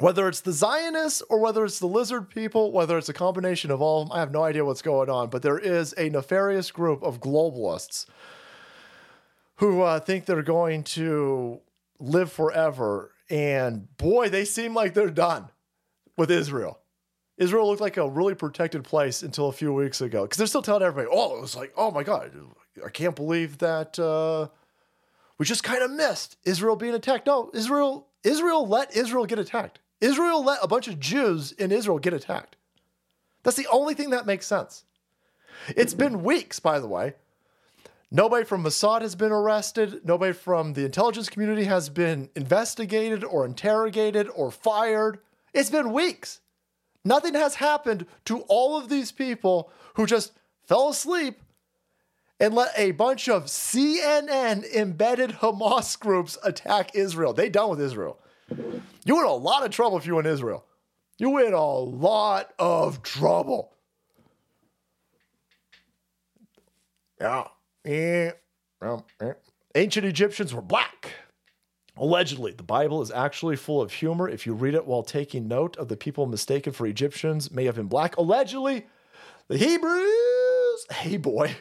Whether 0.00 0.28
it's 0.28 0.42
the 0.42 0.52
Zionists 0.52 1.22
or 1.28 1.40
whether 1.40 1.64
it's 1.64 1.80
the 1.80 1.88
lizard 1.88 2.30
people, 2.30 2.70
whether 2.70 2.96
it's 2.98 3.08
a 3.08 3.12
combination 3.12 3.72
of 3.72 3.82
all 3.82 4.02
of 4.02 4.08
them, 4.08 4.16
I 4.16 4.20
have 4.20 4.30
no 4.30 4.44
idea 4.44 4.64
what's 4.64 4.82
going 4.82 5.10
on. 5.10 5.28
But 5.28 5.42
there 5.42 5.58
is 5.58 5.92
a 5.98 6.08
nefarious 6.08 6.70
group 6.70 7.02
of 7.02 7.20
globalists 7.20 8.06
who 9.56 9.82
uh, 9.82 9.98
think 9.98 10.24
they're 10.24 10.42
going 10.42 10.84
to 10.84 11.60
live 11.98 12.32
forever. 12.32 13.12
And 13.30 13.94
boy, 13.96 14.28
they 14.28 14.44
seem 14.44 14.74
like 14.74 14.94
they're 14.94 15.10
done 15.10 15.48
with 16.16 16.30
Israel. 16.30 16.80
Israel 17.36 17.68
looked 17.68 17.80
like 17.80 17.96
a 17.96 18.08
really 18.08 18.34
protected 18.34 18.82
place 18.84 19.22
until 19.22 19.48
a 19.48 19.52
few 19.52 19.72
weeks 19.72 20.00
ago 20.00 20.22
because 20.22 20.38
they're 20.38 20.46
still 20.46 20.62
telling 20.62 20.82
everybody, 20.82 21.08
oh, 21.10 21.36
it 21.36 21.40
was 21.40 21.54
like, 21.54 21.72
oh 21.76 21.90
my 21.90 22.02
God, 22.02 22.32
I 22.84 22.90
can't 22.90 23.14
believe 23.14 23.58
that 23.58 23.98
uh, 23.98 24.48
we 25.38 25.46
just 25.46 25.62
kind 25.62 25.82
of 25.82 25.90
missed 25.92 26.36
Israel 26.44 26.74
being 26.74 26.94
attacked. 26.94 27.26
No, 27.26 27.50
Israel, 27.54 28.08
Israel 28.24 28.66
let 28.66 28.96
Israel 28.96 29.24
get 29.24 29.38
attacked. 29.38 29.78
Israel 30.00 30.44
let 30.44 30.58
a 30.62 30.68
bunch 30.68 30.88
of 30.88 30.98
Jews 30.98 31.52
in 31.52 31.70
Israel 31.70 31.98
get 31.98 32.12
attacked. 32.12 32.56
That's 33.44 33.56
the 33.56 33.68
only 33.70 33.94
thing 33.94 34.10
that 34.10 34.26
makes 34.26 34.46
sense. 34.46 34.84
It's 35.68 35.94
been 35.94 36.22
weeks, 36.22 36.58
by 36.60 36.80
the 36.80 36.88
way. 36.88 37.14
Nobody 38.10 38.44
from 38.44 38.64
Mossad 38.64 39.02
has 39.02 39.14
been 39.14 39.32
arrested. 39.32 40.00
Nobody 40.04 40.32
from 40.32 40.72
the 40.72 40.84
intelligence 40.84 41.28
community 41.28 41.64
has 41.64 41.90
been 41.90 42.30
investigated 42.34 43.22
or 43.22 43.44
interrogated 43.44 44.28
or 44.34 44.50
fired. 44.50 45.18
It's 45.52 45.70
been 45.70 45.92
weeks. 45.92 46.40
Nothing 47.04 47.34
has 47.34 47.56
happened 47.56 48.06
to 48.24 48.40
all 48.48 48.78
of 48.78 48.88
these 48.88 49.12
people 49.12 49.70
who 49.94 50.06
just 50.06 50.32
fell 50.66 50.88
asleep 50.88 51.42
and 52.40 52.54
let 52.54 52.72
a 52.76 52.92
bunch 52.92 53.28
of 53.28 53.46
CNN 53.46 54.64
embedded 54.74 55.30
Hamas 55.30 55.98
groups 55.98 56.38
attack 56.42 56.94
Israel. 56.94 57.32
They 57.34 57.50
done 57.50 57.70
with 57.70 57.80
Israel. 57.80 58.18
You 59.04 59.18
in 59.20 59.26
a 59.26 59.34
lot 59.34 59.64
of 59.64 59.70
trouble 59.70 59.98
if 59.98 60.06
you 60.06 60.18
in 60.18 60.26
Israel. 60.26 60.64
You 61.18 61.44
in 61.44 61.52
a 61.52 61.66
lot 61.66 62.52
of 62.58 63.02
trouble. 63.02 63.74
Yeah. 67.20 67.48
Eh. 67.88 68.32
Ancient 69.74 70.04
Egyptians 70.04 70.52
were 70.52 70.60
black. 70.62 71.14
Allegedly, 71.96 72.52
the 72.52 72.62
Bible 72.62 73.02
is 73.02 73.10
actually 73.10 73.56
full 73.56 73.80
of 73.80 73.92
humor 73.92 74.28
if 74.28 74.46
you 74.46 74.52
read 74.52 74.74
it 74.74 74.86
while 74.86 75.02
taking 75.02 75.48
note 75.48 75.76
of 75.78 75.88
the 75.88 75.96
people 75.96 76.26
mistaken 76.26 76.72
for 76.72 76.86
Egyptians 76.86 77.50
may 77.50 77.64
have 77.64 77.74
been 77.76 77.86
black. 77.86 78.16
Allegedly, 78.18 78.86
the 79.48 79.56
Hebrews. 79.58 80.04
Hey, 80.90 81.16
boy. 81.16 81.56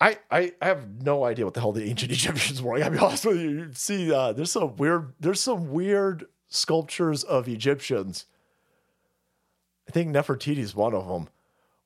I, 0.00 0.18
I 0.30 0.52
I 0.60 0.66
have 0.66 1.02
no 1.02 1.24
idea 1.24 1.44
what 1.44 1.54
the 1.54 1.60
hell 1.60 1.72
the 1.72 1.88
ancient 1.88 2.12
Egyptians 2.18 2.60
were. 2.60 2.74
I 2.74 2.80
gotta 2.80 2.90
be 2.90 2.98
honest 2.98 3.24
with 3.24 3.40
you. 3.40 3.48
You 3.48 3.70
see, 3.72 4.12
uh, 4.12 4.32
there's 4.32 4.52
some 4.52 4.76
weird 4.76 5.14
there's 5.18 5.40
some 5.40 5.70
weird 5.72 6.26
sculptures 6.48 7.24
of 7.24 7.48
Egyptians. 7.48 8.26
I 9.88 9.90
think 9.90 10.14
Nefertiti 10.14 10.58
is 10.58 10.74
one 10.74 10.94
of 10.94 11.08
them, 11.08 11.28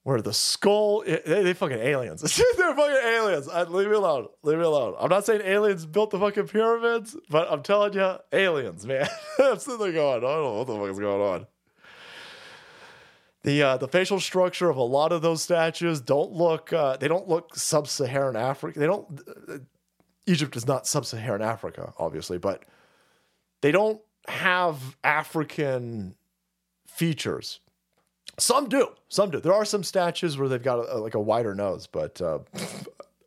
where 0.03 0.21
the 0.21 0.33
skull 0.33 1.05
they, 1.07 1.21
they 1.25 1.55
fucking 1.55 1.79
aliens. 1.79 2.21
They're 2.57 2.75
fucking 2.75 3.07
aliens. 3.07 3.49
I, 3.49 3.63
leave 3.63 3.89
me 3.89 3.95
alone. 3.95 4.27
Leave 4.43 4.59
me 4.59 4.65
alone. 4.65 4.95
I'm 4.99 5.09
not 5.09 5.25
saying 5.25 5.43
aliens 5.43 5.87
built 5.87 6.11
the 6.11 6.19
fucking 6.19 6.49
pyramids, 6.49 7.17
but 7.31 7.51
I'm 7.51 7.63
telling 7.63 7.93
you, 7.95 8.17
aliens, 8.33 8.85
man. 8.85 9.09
That's 9.39 9.67
what 9.69 9.79
they're 9.79 9.93
going. 9.93 10.19
I 10.19 10.21
don't 10.21 10.43
know 10.43 10.59
what 10.59 10.67
the 10.67 10.77
fuck 10.77 10.91
is 10.91 10.99
going 10.99 11.23
on. 11.23 11.47
The 13.45 13.63
uh, 13.63 13.77
the 13.77 13.89
facial 13.89 14.21
structure 14.21 14.69
of 14.69 14.77
a 14.77 14.83
lot 14.83 15.13
of 15.13 15.23
those 15.23 15.43
statues 15.43 16.01
don't 16.01 16.33
look 16.33 16.73
uh, 16.73 16.97
they 16.97 17.09
don't 17.09 17.29
look 17.29 17.57
sub-Saharan 17.57 18.37
Africa. 18.37 18.79
They 18.79 18.87
don't 18.87 19.21
uh, 19.49 19.59
Egypt 20.27 20.57
is 20.57 20.67
not 20.67 20.87
sub-Saharan 20.87 21.43
Africa, 21.43 21.93
obviously, 21.99 22.39
but 22.39 22.65
they 23.61 23.73
don't 23.73 24.01
have 24.29 24.97
African 25.03 26.15
features. 26.87 27.59
Some 28.39 28.69
do, 28.69 28.89
some 29.09 29.31
do. 29.31 29.41
There 29.41 29.53
are 29.53 29.65
some 29.65 29.83
statues 29.83 30.39
where 30.39 30.49
they've 30.49 30.63
got 30.63 30.89
a, 30.89 30.99
like 30.99 31.15
a 31.15 31.21
wider 31.21 31.55
nose, 31.55 31.87
but 31.87 32.21
uh, 32.21 32.39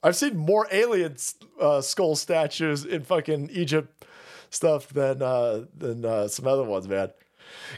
I've 0.03 0.16
seen 0.16 0.35
more 0.35 0.67
alien 0.72 1.16
uh, 1.59 1.82
skull 1.82 2.16
statues 2.16 2.85
in 2.85 3.03
fucking 3.03 3.50
Egypt 3.51 4.06
stuff 4.50 4.90
than 4.90 5.22
uh, 5.22 5.66
than 5.77 6.03
uh, 6.06 6.27
some 6.27 6.48
other 6.48 6.64
ones, 6.64 6.88
man. 6.88 7.11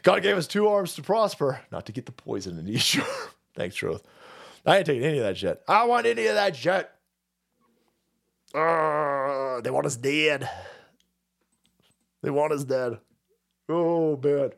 God 0.04 0.24
gave 0.24 0.38
us 0.38 0.48
two 0.48 0.68
arms 0.68 0.96
to 0.96 1.02
prosper, 1.02 1.62
not 1.72 1.86
to 1.88 1.92
get 1.92 2.06
the 2.06 2.12
poison 2.12 2.58
in 2.58 2.68
each. 2.68 3.00
Thanks, 3.56 3.76
truth. 3.76 4.04
I 4.66 4.78
ain't 4.78 4.86
taking 4.86 5.04
any 5.04 5.18
of 5.18 5.24
that 5.24 5.38
shit. 5.38 5.62
I 5.68 5.86
want 5.86 6.06
any 6.06 6.28
of 6.28 6.36
that 6.36 6.56
shit. 6.56 6.90
Uh, 8.54 9.62
they 9.62 9.70
want 9.70 9.86
us 9.86 9.96
dead. 9.96 10.50
They 12.22 12.30
want 12.30 12.54
us 12.54 12.64
dead. 12.64 13.00
Oh, 13.70 14.18
man. 14.18 14.52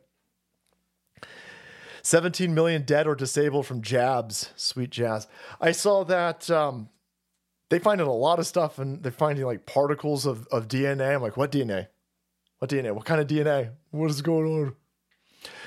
17 2.02 2.54
million 2.54 2.84
dead 2.84 3.08
or 3.08 3.16
disabled 3.16 3.66
from 3.66 3.82
jabs. 3.82 4.52
Sweet 4.56 4.90
jazz. 4.90 5.28
I 5.60 5.72
saw 5.72 6.04
that 6.06 6.50
um, 6.50 6.90
they 7.70 7.80
finding 7.80 8.08
a 8.08 8.14
lot 8.14 8.40
of 8.40 8.48
stuff 8.48 8.80
and 8.80 9.02
they're 9.04 9.12
finding 9.12 9.46
like 9.46 9.66
particles 9.66 10.26
of, 10.26 10.48
of 10.48 10.68
DNA. 10.68 11.16
I'm 11.16 11.22
like, 11.22 11.38
what 11.38 11.52
DNA? 11.52 11.88
What 12.60 12.72
DNA? 12.72 12.94
What 12.94 13.06
kind 13.06 13.22
of 13.22 13.28
DNA? 13.28 13.72
What 13.92 14.10
is 14.10 14.22
going 14.22 14.46
on? 14.46 14.76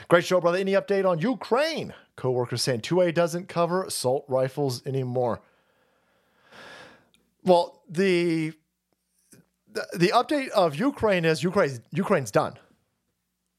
Great 0.09 0.25
show, 0.25 0.41
brother. 0.41 0.59
Any 0.59 0.73
update 0.73 1.09
on 1.09 1.19
Ukraine? 1.19 1.95
Co-worker 2.17 2.57
saying 2.57 2.83
2A 2.83 3.15
doesn't 3.15 3.49
cover 3.49 3.85
assault 3.85 4.25
rifles 4.29 4.87
anymore. 4.87 5.41
Well, 7.45 7.83
the 7.89 8.53
the, 9.95 10.09
update 10.09 10.51
of 10.51 10.77
Ukraine 10.77 11.25
is 11.25 11.43
Ukraine 11.43 11.83
Ukraine's 11.93 12.31
done. 12.31 12.59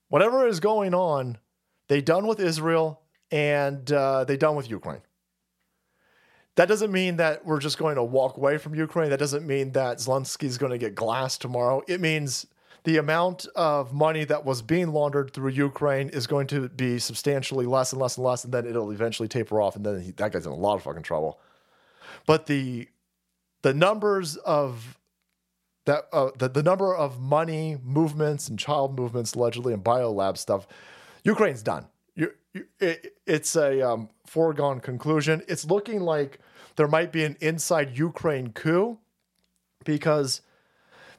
Whatever 0.10 0.48
is 0.48 0.60
going 0.60 0.94
on, 0.94 1.40
they 1.88 2.02
done 2.02 2.28
with 2.28 2.40
Israel 2.40 3.02
and 3.32 3.92
uh, 3.92 4.24
they 4.24 4.38
done 4.38 4.56
with 4.56 4.70
Ukraine. 4.70 5.02
That 6.56 6.68
doesn't 6.68 6.92
mean 6.92 7.18
that 7.18 7.46
we're 7.46 7.60
just 7.60 7.80
going 7.80 7.96
to 7.96 8.04
walk 8.04 8.38
away 8.38 8.58
from 8.58 8.76
Ukraine. 8.76 9.10
That 9.10 9.20
doesn't 9.20 9.46
mean 9.46 9.72
that 9.72 9.98
Zelensky 9.98 10.44
is 10.44 10.58
going 10.58 10.72
to 10.72 10.78
get 10.78 10.94
glass 10.94 11.38
tomorrow. 11.38 11.82
It 11.88 12.00
means 12.00 12.46
the 12.84 12.98
amount 12.98 13.48
of 13.56 13.94
money 13.94 14.26
that 14.26 14.46
was 14.46 14.62
being 14.62 14.92
laundered 14.92 15.34
through 15.34 15.52
Ukraine 15.52 16.10
is 16.10 16.28
going 16.28 16.48
to 16.48 16.70
be 16.70 17.00
substantially 17.00 17.66
less 17.66 17.94
and 17.94 18.02
less 18.02 18.18
and 18.18 18.26
less, 18.26 18.44
and 18.44 18.54
then 18.54 18.68
it'll 18.68 18.92
eventually 18.92 19.28
taper 19.28 19.62
off, 19.62 19.76
and 19.76 19.86
then 19.86 20.02
he, 20.02 20.12
that 20.12 20.32
guy's 20.32 20.46
in 20.46 20.52
a 20.52 20.56
lot 20.56 20.76
of 20.76 20.84
fucking 20.84 21.04
trouble. 21.04 21.40
But 22.26 22.46
the 22.46 22.88
the 23.62 23.74
numbers 23.74 24.36
of 24.38 25.00
that 25.86 26.06
uh, 26.12 26.32
the, 26.38 26.50
the 26.50 26.64
number 26.64 26.94
of 26.94 27.20
money 27.20 27.78
movements 27.84 28.50
and 28.50 28.60
child 28.60 28.98
movements 28.98 29.34
allegedly 29.34 29.74
and 29.74 29.84
biolab 29.84 30.38
stuff, 30.38 30.68
Ukraine's 31.24 31.64
done. 31.64 31.88
You, 32.16 32.32
you, 32.54 32.66
it, 32.80 33.18
it's 33.26 33.56
a 33.56 33.82
um, 33.82 34.10
foregone 34.26 34.80
conclusion. 34.80 35.42
It's 35.48 35.66
looking 35.66 36.02
like 36.02 36.40
there 36.76 36.88
might 36.88 37.12
be 37.12 37.24
an 37.24 37.38
inside 37.40 37.98
Ukraine 37.98 38.52
coup 38.52 38.98
because 39.86 40.42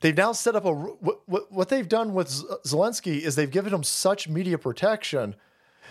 they've 0.01 0.17
now 0.17 0.33
set 0.33 0.57
up 0.57 0.65
a 0.65 0.73
what, 0.73 1.53
what 1.53 1.69
they've 1.69 1.89
done 1.89 2.15
with 2.15 2.29
Zelensky 2.65 3.21
is 3.21 3.37
they've 3.37 3.51
given 3.51 3.73
him 3.73 3.83
such 3.83 4.29
media 4.29 4.59
protection 4.59 5.35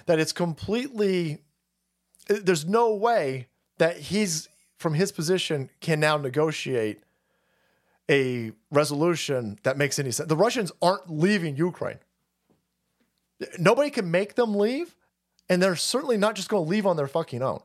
that 0.05 0.19
it's 0.19 0.31
completely 0.31 1.39
there's 2.27 2.65
no 2.65 2.93
way 2.93 3.47
that 3.77 3.97
he's 3.97 4.49
from 4.77 4.93
his 4.93 5.11
position 5.11 5.69
can 5.81 5.99
now 5.99 6.17
negotiate 6.17 7.03
a 8.09 8.51
resolution 8.71 9.57
that 9.63 9.77
makes 9.77 9.97
any 9.97 10.11
sense. 10.11 10.27
The 10.27 10.35
Russians 10.35 10.71
aren't 10.81 11.09
leaving 11.09 11.55
Ukraine. 11.55 11.99
Nobody 13.57 13.89
can 13.89 14.09
make 14.11 14.35
them 14.35 14.55
leave, 14.55 14.95
and 15.49 15.61
they're 15.61 15.75
certainly 15.75 16.17
not 16.17 16.35
just 16.35 16.49
going 16.49 16.63
to 16.63 16.69
leave 16.69 16.85
on 16.85 16.97
their 16.97 17.07
fucking 17.07 17.41
own. 17.41 17.59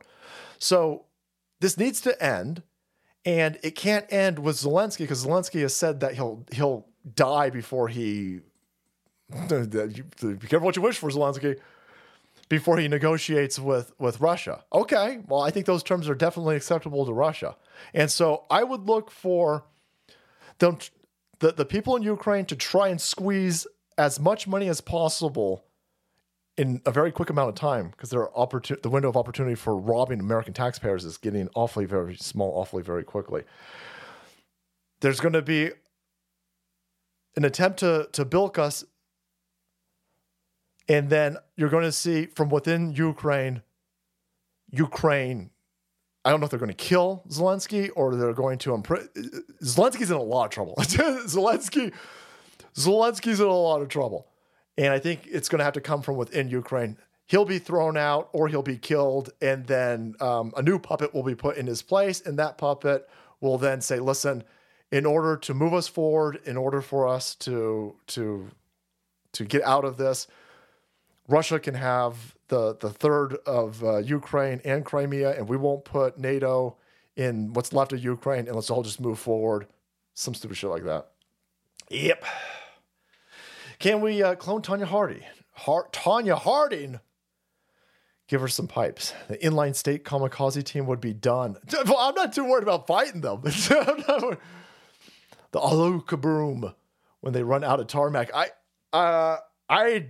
So 0.57 1.05
this 1.59 1.77
needs 1.77 2.01
to 2.01 2.23
end, 2.23 2.63
and 3.25 3.57
it 3.63 3.75
can't 3.75 4.05
end 4.09 4.39
with 4.39 4.57
Zelensky 4.57 4.99
because 4.99 5.25
Zelensky 5.25 5.61
has 5.61 5.75
said 5.75 5.99
that 6.01 6.15
he'll 6.15 6.45
he'll 6.51 6.85
die 7.15 7.49
before 7.49 7.87
he. 7.87 8.41
Be 9.49 10.37
careful 10.47 10.61
what 10.61 10.75
you 10.75 10.81
wish 10.81 10.97
for, 10.97 11.09
Zelensky. 11.09 11.59
before 12.49 12.77
he 12.77 12.87
negotiates 12.87 13.59
with 13.59 13.93
with 13.99 14.19
Russia. 14.19 14.63
Okay, 14.73 15.19
well, 15.27 15.41
I 15.41 15.51
think 15.51 15.65
those 15.65 15.83
terms 15.83 16.09
are 16.09 16.15
definitely 16.15 16.55
acceptable 16.55 17.05
to 17.05 17.13
Russia, 17.13 17.55
and 17.93 18.09
so 18.09 18.45
I 18.49 18.63
would 18.63 18.87
look 18.87 19.11
for 19.11 19.65
the 20.57 20.89
the 21.39 21.65
people 21.65 21.95
in 21.95 22.03
Ukraine 22.03 22.45
to 22.45 22.55
try 22.55 22.89
and 22.89 22.99
squeeze 22.99 23.67
as 23.97 24.19
much 24.19 24.47
money 24.47 24.67
as 24.69 24.81
possible 24.81 25.65
in 26.59 26.81
a 26.85 26.91
very 26.91 27.09
quick 27.09 27.29
amount 27.29 27.47
of 27.47 27.55
time 27.55 27.89
because 27.89 28.09
their 28.09 28.27
opportu- 28.27 28.81
the 28.81 28.89
window 28.89 29.07
of 29.07 29.15
opportunity 29.15 29.55
for 29.55 29.77
robbing 29.77 30.19
American 30.19 30.53
taxpayers 30.53 31.05
is 31.05 31.17
getting 31.17 31.47
awfully 31.55 31.85
very 31.85 32.17
small, 32.17 32.51
awfully 32.59 32.83
very 32.83 33.05
quickly. 33.05 33.43
There's 34.99 35.21
going 35.21 35.33
to 35.33 35.41
be 35.41 35.71
an 37.37 37.45
attempt 37.45 37.79
to 37.79 38.09
to 38.11 38.25
bilk 38.25 38.59
us 38.59 38.83
and 40.89 41.09
then 41.09 41.37
you're 41.55 41.69
going 41.69 41.85
to 41.85 41.93
see 41.93 42.25
from 42.25 42.49
within 42.49 42.91
Ukraine, 42.91 43.61
Ukraine. 44.69 45.51
I 46.25 46.31
don't 46.31 46.41
know 46.41 46.45
if 46.45 46.49
they're 46.49 46.59
going 46.59 46.67
to 46.67 46.73
kill 46.73 47.23
Zelensky 47.29 47.89
or 47.95 48.15
they're 48.15 48.33
going 48.33 48.57
to 48.59 48.73
imprison. 48.73 49.07
Zelensky's 49.63 50.11
in 50.11 50.17
a 50.17 50.21
lot 50.21 50.45
of 50.45 50.51
trouble. 50.51 50.75
Zelensky, 50.79 51.93
Zelensky's 52.75 53.39
in 53.39 53.45
a 53.45 53.53
lot 53.53 53.81
of 53.81 53.87
trouble, 53.87 54.28
and 54.79 54.93
I 54.93 54.99
think 54.99 55.27
it's 55.27 55.49
going 55.49 55.59
to 55.59 55.65
have 55.65 55.73
to 55.73 55.81
come 55.81 56.01
from 56.01 56.15
within 56.15 56.49
Ukraine. 56.49 56.97
He'll 57.27 57.45
be 57.45 57.59
thrown 57.59 57.97
out 57.97 58.29
or 58.31 58.47
he'll 58.47 58.63
be 58.63 58.77
killed, 58.77 59.29
and 59.41 59.67
then 59.67 60.15
um, 60.21 60.53
a 60.55 60.61
new 60.61 60.79
puppet 60.79 61.13
will 61.13 61.21
be 61.21 61.35
put 61.35 61.57
in 61.57 61.67
his 61.67 61.81
place, 61.81 62.21
and 62.21 62.39
that 62.39 62.57
puppet 62.57 63.07
will 63.41 63.57
then 63.57 63.81
say, 63.81 63.99
"Listen, 63.99 64.43
in 64.91 65.05
order 65.05 65.35
to 65.35 65.53
move 65.53 65.73
us 65.73 65.87
forward, 65.87 66.39
in 66.45 66.55
order 66.55 66.81
for 66.81 67.07
us 67.07 67.35
to 67.35 67.95
to 68.07 68.47
to 69.33 69.45
get 69.45 69.61
out 69.63 69.83
of 69.83 69.97
this." 69.97 70.27
Russia 71.27 71.59
can 71.59 71.75
have 71.75 72.35
the 72.47 72.75
the 72.77 72.89
third 72.89 73.35
of 73.45 73.83
uh, 73.83 73.97
Ukraine 73.97 74.61
and 74.63 74.85
Crimea, 74.85 75.37
and 75.37 75.47
we 75.49 75.57
won't 75.57 75.83
put 75.83 76.17
NATO 76.17 76.77
in 77.17 77.51
what's 77.53 77.73
left 77.73 77.91
of 77.91 78.01
Ukraine, 78.03 78.47
and 78.47 78.55
let's 78.55 78.69
all 78.69 78.81
just 78.81 79.01
move 79.01 79.19
forward. 79.19 79.67
Some 80.13 80.33
stupid 80.33 80.55
shit 80.55 80.69
like 80.69 80.85
that. 80.85 81.09
Yep. 81.89 82.23
Can 83.79 84.01
we 84.01 84.21
uh, 84.21 84.35
clone 84.35 84.61
Tonya 84.61 84.85
Hardy? 84.85 85.25
Har- 85.53 85.89
Tonya 85.91 86.37
Harding. 86.37 86.99
Give 88.27 88.41
her 88.41 88.47
some 88.47 88.67
pipes. 88.67 89.13
The 89.27 89.37
inline 89.37 89.75
state 89.75 90.03
kamikaze 90.03 90.63
team 90.63 90.85
would 90.85 91.01
be 91.01 91.13
done. 91.13 91.57
Well, 91.85 91.97
I'm 91.97 92.13
not 92.13 92.33
too 92.33 92.45
worried 92.45 92.63
about 92.63 92.85
fighting 92.85 93.21
them. 93.21 93.41
the 93.43 94.37
alu 95.55 96.03
kaboom 96.03 96.75
when 97.21 97.33
they 97.33 97.41
run 97.41 97.63
out 97.63 97.79
of 97.79 97.87
tarmac. 97.87 98.29
I 98.35 98.49
uh, 98.93 99.37
I 99.67 100.07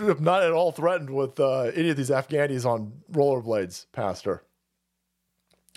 I'm 0.00 0.22
not 0.22 0.42
at 0.42 0.52
all 0.52 0.70
threatened 0.72 1.10
with 1.10 1.40
uh, 1.40 1.62
any 1.74 1.90
of 1.90 1.96
these 1.96 2.10
Afghanis 2.10 2.64
on 2.64 2.92
rollerblades, 3.10 3.86
Pastor. 3.92 4.42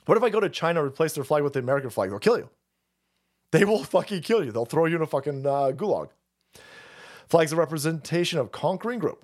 What 0.06 0.18
if 0.18 0.24
I 0.24 0.30
go 0.30 0.40
to 0.40 0.50
China 0.50 0.82
and 0.82 0.88
replace 0.90 1.14
their 1.14 1.24
flag 1.24 1.44
with 1.44 1.54
the 1.54 1.60
American 1.60 1.90
flag? 1.90 2.10
They'll 2.10 2.20
kill 2.20 2.38
you. 2.38 2.50
They 3.52 3.66
will 3.66 3.84
fucking 3.84 4.22
kill 4.22 4.44
you. 4.44 4.52
They'll 4.52 4.66
throw 4.66 4.86
you 4.86 4.96
in 4.96 5.02
a 5.02 5.08
fucking 5.08 5.46
uh, 5.46 5.72
gulag. 5.76 6.10
Flag's 7.30 7.54
a 7.54 7.56
representation 7.56 8.40
of 8.40 8.52
conquering 8.52 9.00
group. 9.00 9.24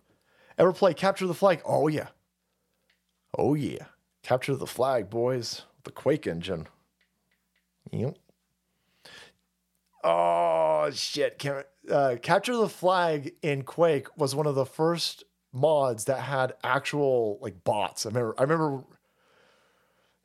Ever 0.58 0.72
play 0.72 0.94
Capture 0.94 1.28
the 1.28 1.34
Flag? 1.34 1.62
Oh, 1.66 1.88
yeah. 1.88 2.10
Oh, 3.38 3.56
yeah. 3.56 3.86
Capture 4.24 4.56
the 4.56 4.68
Flag, 4.68 5.10
boys. 5.10 5.64
The 5.84 5.92
Quake 5.92 6.28
engine. 6.28 6.68
Yep. 7.92 8.18
Oh, 10.04 10.92
shit. 10.92 11.44
Uh, 11.90 12.16
Capture 12.22 12.56
the 12.56 12.70
Flag 12.70 13.34
in 13.42 13.64
Quake 13.64 14.08
was 14.18 14.36
one 14.36 14.48
of 14.48 14.56
the 14.56 14.66
first 14.66 15.24
mods 15.52 16.06
that 16.06 16.20
had 16.20 16.54
actual 16.64 17.40
like 17.42 17.64
bots. 17.64 18.06
I 18.06 18.10
remember, 18.10 18.36
I 18.38 18.42
remember 18.44 18.84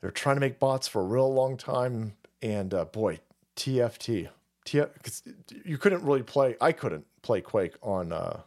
they 0.00 0.08
were 0.08 0.12
trying 0.12 0.36
to 0.36 0.40
make 0.40 0.58
bots 0.58 0.86
for 0.86 1.00
a 1.00 1.04
real 1.04 1.32
long 1.32 1.56
time, 1.56 2.14
and 2.42 2.74
uh, 2.74 2.84
boy, 2.84 3.20
TFT, 3.56 4.28
TF, 4.66 5.22
you 5.64 5.78
couldn't 5.78 6.02
really 6.02 6.22
play. 6.22 6.56
I 6.60 6.72
couldn't 6.72 7.06
play 7.22 7.40
Quake 7.40 7.74
on 7.82 8.12
uh, 8.12 8.40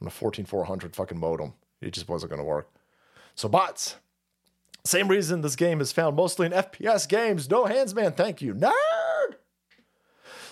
on 0.00 0.06
a 0.06 0.10
14400 0.10 0.94
fucking 0.94 1.18
modem. 1.18 1.54
It 1.80 1.92
just 1.92 2.08
wasn't 2.08 2.30
going 2.30 2.40
to 2.40 2.44
work. 2.44 2.68
So 3.34 3.48
bots. 3.48 3.96
Same 4.84 5.08
reason 5.08 5.42
this 5.42 5.56
game 5.56 5.80
is 5.80 5.92
found 5.92 6.16
mostly 6.16 6.46
in 6.46 6.52
FPS 6.52 7.08
games. 7.08 7.48
No 7.48 7.66
hands, 7.66 7.94
man. 7.94 8.12
Thank 8.12 8.42
you. 8.42 8.52
Nerd. 8.54 9.36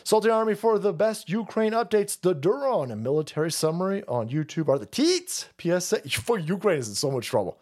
Salty 0.05 0.31
Army 0.31 0.55
for 0.55 0.79
the 0.79 0.93
best 0.93 1.29
Ukraine 1.29 1.73
updates. 1.73 2.21
The 2.21 2.35
Duran 2.35 2.91
and 2.91 3.03
military 3.03 3.51
summary 3.51 4.03
on 4.07 4.29
YouTube 4.29 4.69
are 4.69 4.79
the 4.79 4.87
teats. 4.87 5.49
PSA. 5.61 6.03
Ukraine 6.45 6.79
is 6.79 6.89
in 6.89 6.95
so 6.95 7.11
much 7.11 7.27
trouble. 7.27 7.59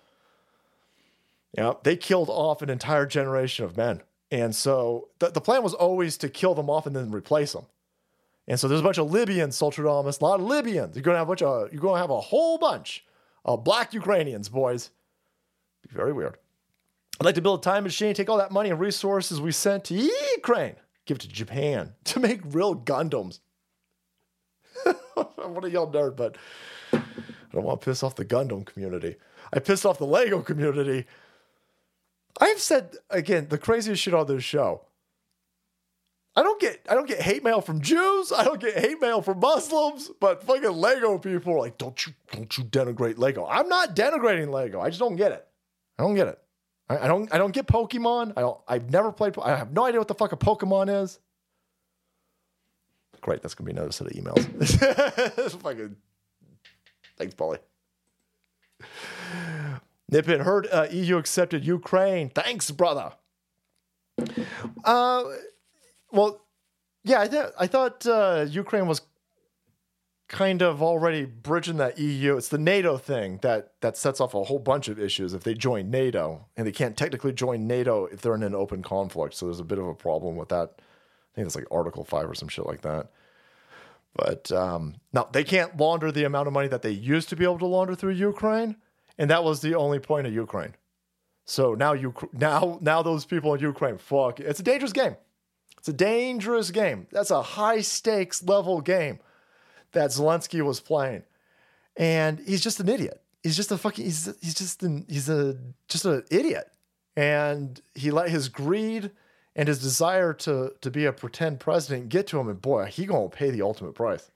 Yeah, 1.57 1.75
they 1.83 1.97
killed 1.97 2.28
off 2.28 2.62
an 2.62 2.70
entire 2.70 3.07
generation 3.07 3.65
of 3.65 3.77
men. 3.77 4.03
And 4.31 4.55
so 4.55 5.09
the, 5.19 5.31
the 5.31 5.41
plan 5.41 5.62
was 5.62 5.75
always 5.75 6.19
to 6.19 6.28
kill 6.28 6.55
them 6.55 6.69
off 6.69 6.87
and 6.87 6.95
then 6.95 7.11
replace 7.11 7.53
them. 7.53 7.65
And 8.49 8.59
so 8.59 8.67
there's 8.67 8.81
a 8.81 8.85
bunch 8.85 8.99
of 8.99 9.12
Libyans, 9.12 9.57
Sultradamus, 9.57 10.20
a 10.20 10.25
lot 10.25 10.41
of 10.41 10.47
Libyans. 10.47 10.97
You're 10.97 11.02
gonna 11.02 11.18
have 11.18 11.28
a 11.28 11.31
bunch 11.31 11.43
of 11.43 11.73
you're 11.73 11.81
gonna 11.81 12.01
have 12.01 12.10
a 12.10 12.20
whole 12.20 12.59
bunch 12.59 13.05
of 13.44 13.62
black 13.62 13.94
Ukrainians, 13.94 14.49
boys. 14.49 14.91
Be 15.83 15.94
very 15.94 16.12
weird. 16.12 16.36
I'd 17.20 17.25
like 17.25 17.36
to 17.36 17.43
build 17.43 17.60
a 17.60 17.62
time 17.62 17.85
machine, 17.85 18.15
take 18.15 18.28
all 18.28 18.39
that 18.39 18.51
money 18.51 18.70
and 18.70 18.81
resources 18.81 19.41
we 19.41 19.52
sent 19.52 19.85
to 19.85 19.94
Ukraine 20.36 20.77
give 21.09 21.17
it 21.17 21.20
to 21.23 21.28
Japan 21.28 21.94
to 22.05 22.20
make 22.20 22.41
real 22.44 22.77
Gundams. 22.77 23.41
Want 24.85 25.62
to 25.62 25.70
yell 25.70 25.89
nerd, 25.89 26.15
but 26.15 26.36
I 26.93 27.01
don't 27.52 27.65
want 27.65 27.81
to 27.81 27.85
piss 27.85 28.02
off 28.02 28.15
the 28.15 28.25
Gundam 28.25 28.65
community. 28.65 29.17
I 29.52 29.59
pissed 29.59 29.86
off 29.86 29.99
the 29.99 30.07
Lego 30.07 30.41
community. 30.43 31.07
I've 32.39 32.60
said 32.60 32.97
again 33.09 33.49
the 33.49 33.59
craziest 33.59 34.02
shit 34.02 34.15
on 34.15 34.27
this 34.27 34.44
show. 34.44 34.83
I 36.39 36.42
don't 36.44 36.60
get 36.60 36.86
I 36.89 36.94
don't 36.94 37.08
get 37.08 37.20
hate 37.20 37.42
mail 37.42 37.60
from 37.60 37.81
Jews. 37.81 38.31
I 38.31 38.44
don't 38.44 38.60
get 38.60 38.78
hate 38.78 39.00
mail 39.00 39.20
from 39.23 39.41
Muslims, 39.41 40.08
but 40.20 40.44
fucking 40.44 40.70
Lego 40.70 41.18
people 41.18 41.55
are 41.55 41.58
like, 41.58 41.78
don't 41.78 42.07
you 42.07 42.12
don't 42.31 42.57
you 42.57 42.62
denigrate 42.62 43.18
Lego. 43.18 43.44
I'm 43.44 43.68
not 43.68 43.97
denigrating 43.97 44.49
Lego. 44.49 44.81
I 44.81 44.89
just 44.89 45.00
don't 45.00 45.17
get 45.17 45.33
it. 45.33 45.44
I 45.99 46.05
don't 46.05 46.15
get 46.15 46.28
it. 46.28 46.39
I, 46.89 46.99
I 46.99 47.08
don't 47.08 47.34
I 47.34 47.39
don't 47.39 47.50
get 47.50 47.67
Pokemon. 47.67 48.34
I 48.36 48.42
don't 48.42 48.60
I've 48.68 48.89
never 48.89 49.10
played 49.10 49.36
I 49.42 49.57
have 49.57 49.73
no 49.73 49.84
idea 49.84 49.99
what 49.99 50.07
the 50.07 50.15
fuck 50.15 50.31
a 50.31 50.36
Pokemon 50.36 51.02
is. 51.02 51.18
Great, 53.20 53.42
that's 53.42 53.57
gonna 53.57 53.67
be 53.67 53.73
another 53.73 53.91
set 53.91 54.07
of 54.07 54.12
emails. 54.12 55.50
fucking 55.60 55.97
thanks, 57.17 57.34
Polly. 57.34 57.58
Nipit 60.12 60.42
heard 60.42 60.68
uh, 60.70 60.86
EU 60.92 61.17
accepted 61.17 61.65
Ukraine. 61.65 62.31
Thanks, 62.31 62.70
brother. 62.70 63.10
Uh, 64.84 65.25
well, 66.12 66.45
yeah, 67.05 67.20
I, 67.20 67.28
th- 67.28 67.53
I 67.59 67.67
thought 67.67 68.07
uh, 68.07 68.47
Ukraine 68.49 68.87
was 68.87 69.03
kind 70.28 70.61
of 70.61 70.83
already 70.83 71.25
bridging 71.25 71.78
that 71.78 71.99
EU. 71.99 72.37
It's 72.37 72.49
the 72.49 72.59
NATO 72.59 72.99
thing 72.99 73.39
that 73.43 73.73
that 73.81 73.97
sets 73.97 74.20
off 74.20 74.35
a 74.35 74.45
whole 74.45 74.59
bunch 74.59 74.89
of 74.89 74.99
issues 74.99 75.33
if 75.35 75.43
they 75.43 75.55
join 75.55 75.91
NATO, 75.91 76.47
and 76.57 76.67
they 76.67 76.73
can't 76.73 76.97
technically 76.97 77.33
join 77.33 77.67
NATO 77.67 78.07
if 78.07 78.20
they're 78.20 78.35
in 78.35 78.43
an 78.43 78.55
open 78.55 78.83
conflict. 78.83 79.35
So 79.35 79.47
there's 79.47 79.61
a 79.61 79.65
bit 79.65 79.78
of 79.78 79.87
a 79.87 79.95
problem 79.95 80.37
with 80.37 80.51
that. 80.51 80.75
I 80.78 81.35
think 81.35 81.47
it's 81.47 81.57
like 81.57 81.67
Article 81.70 82.05
Five 82.05 82.28
or 82.28 82.35
some 82.35 82.49
shit 82.49 82.67
like 82.67 82.83
that. 82.83 83.09
But 84.15 84.51
um, 84.53 84.97
no, 85.12 85.28
they 85.33 85.45
can't 85.45 85.77
launder 85.77 86.11
the 86.11 86.25
amount 86.25 86.49
of 86.49 86.53
money 86.53 86.69
that 86.69 86.83
they 86.83 86.91
used 86.91 87.28
to 87.31 87.37
be 87.37 87.45
able 87.45 87.59
to 87.61 87.67
launder 87.67 87.95
through 87.95 88.12
Ukraine, 88.12 88.77
and 89.17 89.31
that 89.31 89.45
was 89.45 89.61
the 89.61 89.75
only 89.75 89.99
point 89.99 90.27
of 90.27 90.35
Ukraine. 90.35 90.75
So 91.47 91.75
now 91.75 91.95
you 91.95 92.12
now 92.33 92.78
now 92.83 93.03
those 93.03 93.25
people 93.25 93.55
in 93.55 93.61
Ukraine, 93.61 93.97
fuck, 93.97 94.41
it's 94.41 94.61
a 94.61 94.62
dangerous 94.62 94.93
game. 94.93 95.17
It's 95.78 95.89
a 95.89 95.92
dangerous 95.92 96.70
game. 96.70 97.07
That's 97.10 97.31
a 97.31 97.42
high 97.42 97.81
stakes 97.81 98.42
level 98.42 98.81
game 98.81 99.20
that 99.92 100.10
Zelensky 100.10 100.62
was 100.62 100.81
playing, 100.81 101.23
and 101.97 102.40
he's 102.40 102.62
just 102.62 102.81
an 102.81 102.89
idiot. 102.89 103.23
He's 103.42 103.57
just 103.57 103.70
a 103.70 103.78
fucking. 103.78 104.05
He's 104.05 104.28
he's 104.40 104.55
just 104.55 104.82
an 104.82 105.07
he's 105.08 105.28
a 105.28 105.57
just 105.89 106.05
an 106.05 106.24
idiot, 106.31 106.70
and 107.16 107.81
he 107.94 108.10
let 108.10 108.28
his 108.28 108.48
greed 108.48 109.10
and 109.55 109.68
his 109.68 109.81
desire 109.81 110.32
to 110.32 110.73
to 110.81 110.90
be 110.90 111.05
a 111.05 111.12
pretend 111.12 111.60
president 111.60 112.08
get 112.08 112.26
to 112.28 112.39
him, 112.39 112.48
and 112.48 112.60
boy, 112.60 112.86
he 112.86 113.07
gonna 113.07 113.28
pay 113.28 113.50
the 113.50 113.62
ultimate 113.62 113.94
price. 113.94 114.31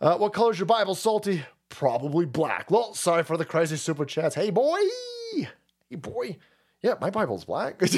Uh, 0.00 0.16
what 0.16 0.32
color 0.32 0.52
is 0.52 0.58
your 0.58 0.66
Bible, 0.66 0.94
Salty? 0.94 1.44
Probably 1.68 2.24
black. 2.24 2.70
Well, 2.70 2.94
sorry 2.94 3.24
for 3.24 3.36
the 3.36 3.44
crazy 3.44 3.76
super 3.76 4.04
chats. 4.04 4.34
Hey 4.34 4.50
boy, 4.50 4.78
hey 5.34 5.96
boy, 5.96 6.36
yeah, 6.82 6.94
my 7.00 7.10
Bible's 7.10 7.44
black. 7.44 7.78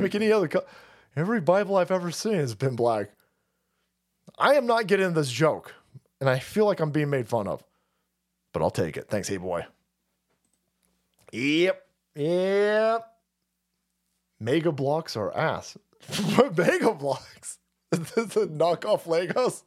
make, 0.00 0.14
any 0.14 0.32
other 0.32 0.48
color. 0.48 0.64
Every 1.16 1.40
Bible 1.40 1.76
I've 1.76 1.90
ever 1.90 2.10
seen 2.10 2.34
has 2.34 2.54
been 2.54 2.76
black. 2.76 3.10
I 4.38 4.54
am 4.54 4.66
not 4.66 4.86
getting 4.86 5.12
this 5.12 5.30
joke, 5.30 5.74
and 6.20 6.28
I 6.28 6.38
feel 6.38 6.66
like 6.66 6.80
I'm 6.80 6.90
being 6.90 7.10
made 7.10 7.28
fun 7.28 7.46
of, 7.46 7.62
but 8.52 8.62
I'll 8.62 8.70
take 8.70 8.96
it. 8.96 9.08
Thanks, 9.08 9.28
hey 9.28 9.36
boy. 9.36 9.66
Yep, 11.32 11.86
yep. 12.14 13.06
Mega 14.40 14.72
Bloks 14.72 15.16
are 15.16 15.34
ass. 15.36 15.76
Mega 16.56 16.94
Bloks. 16.94 17.58
the 17.90 18.48
knockoff 18.50 19.04
Legos. 19.04 19.62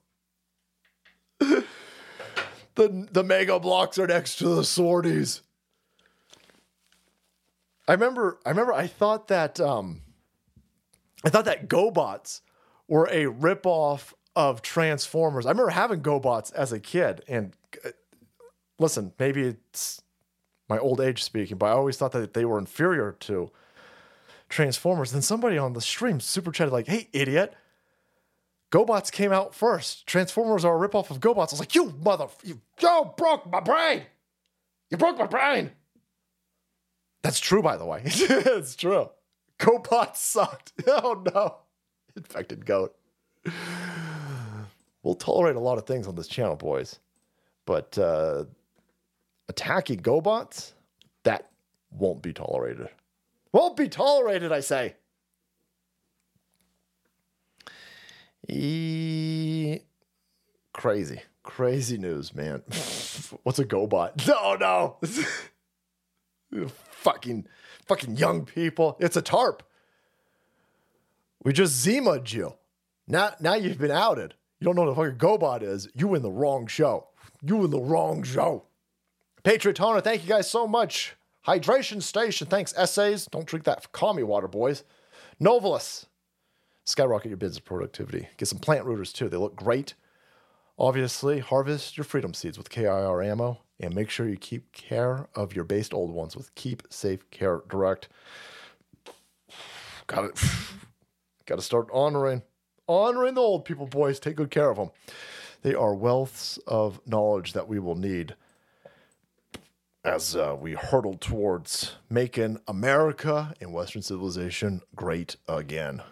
The 2.76 3.08
the 3.10 3.24
mega 3.24 3.58
blocks 3.60 3.98
are 3.98 4.08
next 4.08 4.36
to 4.38 4.50
the 4.50 4.64
sorties. 4.64 5.42
I 7.88 7.94
remember 7.94 8.40
I 8.46 8.50
remember 8.50 8.74
I 8.74 8.88
thought 8.88 9.30
that 9.30 9.60
um 9.62 10.02
I 11.26 11.30
thought 11.30 11.46
that 11.46 11.68
GoBots 11.68 12.42
were 12.88 13.08
a 13.08 13.26
ripoff 13.26 14.14
of 14.36 14.62
Transformers. 14.62 15.48
I 15.48 15.50
remember 15.50 15.72
having 15.72 16.02
GoBots 16.02 16.54
as 16.54 16.72
a 16.72 16.80
kid 16.80 17.24
and 17.28 17.54
uh, 17.84 17.90
listen, 18.78 19.12
maybe 19.18 19.42
it's 19.42 20.02
my 20.70 20.78
old 20.78 21.02
age 21.02 21.24
speaking, 21.24 21.58
but 21.58 21.68
I 21.68 21.72
always 21.72 21.98
thought 21.98 22.12
that 22.12 22.34
they 22.34 22.46
were 22.46 22.60
inferior 22.60 23.14
to 23.22 23.52
Transformers. 24.50 25.12
Then 25.12 25.22
somebody 25.22 25.58
on 25.58 25.74
the 25.74 25.82
stream 25.82 26.20
super 26.20 26.52
chatted 26.52 26.74
like, 26.74 26.88
"Hey, 26.88 27.10
idiot! 27.12 27.56
GoBots 28.72 29.12
came 29.12 29.32
out 29.32 29.56
first. 29.56 30.06
Transformers 30.06 30.64
are 30.64 30.84
a 30.84 30.88
ripoff 30.88 31.10
of 31.10 31.20
GoBots." 31.20 31.50
I 31.50 31.54
was 31.54 31.60
like, 31.60 31.76
"You 31.76 31.94
mother, 32.04 32.28
you, 32.44 32.62
you 32.82 33.12
broke 33.18 33.50
my 33.50 33.60
brain! 33.60 34.04
You 34.92 34.98
broke 34.98 35.18
my 35.18 35.28
brain!" 35.28 35.72
That's 37.24 37.40
true, 37.40 37.64
by 37.64 37.78
the 37.78 37.86
way. 37.86 38.02
it's 38.06 38.76
true. 38.76 39.10
GoBots 39.60 40.18
sucked. 40.18 40.74
Oh 40.88 41.24
no, 41.34 41.58
infected 42.16 42.66
goat. 42.66 42.96
We'll 45.04 45.14
tolerate 45.14 45.56
a 45.56 45.60
lot 45.60 45.78
of 45.78 45.86
things 45.86 46.08
on 46.08 46.16
this 46.16 46.28
channel, 46.28 46.56
boys, 46.56 46.98
but 47.68 47.96
uh, 48.00 48.46
attacking 49.48 50.00
GoBots 50.00 50.72
that 51.24 51.52
won't 51.92 52.24
be 52.24 52.34
tolerated. 52.34 52.90
Won't 53.52 53.78
be 53.78 53.88
tolerated, 53.88 54.52
I 54.52 54.62
say. 54.62 54.96
E- 58.50 59.80
crazy, 60.74 61.22
crazy 61.44 61.98
news, 62.00 62.34
man. 62.34 62.62
What's 63.44 63.60
a 63.60 63.66
GoBot? 63.66 64.26
No, 64.28 64.98
no. 66.52 66.68
fucking, 66.90 67.48
fucking 67.88 68.18
young 68.18 68.46
people. 68.46 68.98
It's 69.00 69.18
a 69.18 69.22
tarp. 69.22 69.64
We 71.44 71.54
just 71.54 71.74
Zima'd 71.86 72.32
you. 72.32 72.56
Now, 73.08 73.34
now 73.40 73.54
you've 73.54 73.78
been 73.78 73.92
outed. 73.92 74.34
You 74.60 74.66
don't 74.66 74.76
know 74.76 74.84
what 74.84 74.92
a 74.92 74.96
fucking 74.96 75.20
GoBot 75.20 75.62
is. 75.62 75.88
You 75.94 76.16
in 76.16 76.22
the 76.22 76.32
wrong 76.32 76.68
show. 76.68 77.08
You 77.42 77.64
in 77.64 77.72
the 77.72 77.80
wrong 77.80 78.24
show. 78.24 78.64
Patriot 79.44 79.76
Toner, 79.76 80.02
thank 80.02 80.24
you 80.24 80.30
guys 80.30 80.50
so 80.50 80.66
much. 80.66 81.16
Hydration 81.46 82.02
Station, 82.02 82.48
thanks. 82.48 82.74
Essays, 82.76 83.28
don't 83.28 83.46
drink 83.46 83.66
that 83.66 83.92
commie 83.92 84.24
water, 84.24 84.48
boys. 84.48 84.84
Novelus, 85.40 86.08
skyrocket 86.86 87.30
your 87.30 87.38
business 87.38 87.60
productivity. 87.60 88.28
Get 88.38 88.48
some 88.48 88.58
plant 88.58 88.86
rooters 88.86 89.14
too. 89.14 89.30
They 89.30 89.38
look 89.38 89.56
great. 89.56 89.94
Obviously, 90.80 91.40
harvest 91.40 91.96
your 91.96 92.04
freedom 92.04 92.34
seeds 92.34 92.58
with 92.58 92.72
KIR 92.72 93.22
ammo 93.22 93.60
and 93.80 93.94
make 93.94 94.10
sure 94.10 94.28
you 94.28 94.38
keep 94.38 94.72
care 94.72 95.28
of 95.36 95.56
your 95.56 95.66
based 95.66 95.94
old 95.94 96.12
ones 96.12 96.36
with 96.36 96.54
Keep 96.56 96.84
Safe 96.90 97.30
Care 97.32 97.62
Direct. 97.70 98.08
Got 100.08 100.26
it. 100.26 100.44
Got 101.46 101.58
to 101.58 101.62
start 101.62 101.88
honoring, 101.94 102.42
honoring 102.88 103.36
the 103.36 103.42
old 103.42 103.66
people, 103.66 103.86
boys. 103.86 104.20
Take 104.20 104.38
good 104.38 104.50
care 104.50 104.72
of 104.72 104.78
them. 104.78 104.90
They 105.62 105.76
are 105.76 105.96
wealths 105.96 106.58
of 106.68 107.00
knowledge 107.06 107.54
that 107.54 107.68
we 107.68 107.80
will 107.80 107.96
need 107.96 108.36
as 110.06 110.36
uh, 110.36 110.56
we 110.60 110.74
hurtle 110.74 111.16
towards 111.16 111.96
making 112.10 112.60
America 112.68 113.54
and 113.60 113.74
Western 113.74 114.04
civilization 114.04 114.82
great 114.96 115.36
again. 115.48 116.04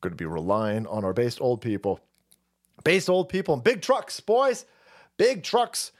Going 0.00 0.12
to 0.12 0.16
be 0.16 0.24
relying 0.24 0.86
on 0.86 1.04
our 1.04 1.12
based 1.12 1.40
old 1.40 1.60
people. 1.60 2.00
Based 2.84 3.10
old 3.10 3.28
people 3.28 3.54
and 3.54 3.62
big 3.62 3.82
trucks, 3.82 4.20
boys. 4.20 4.64
Big 5.18 5.42
trucks. 5.42 5.92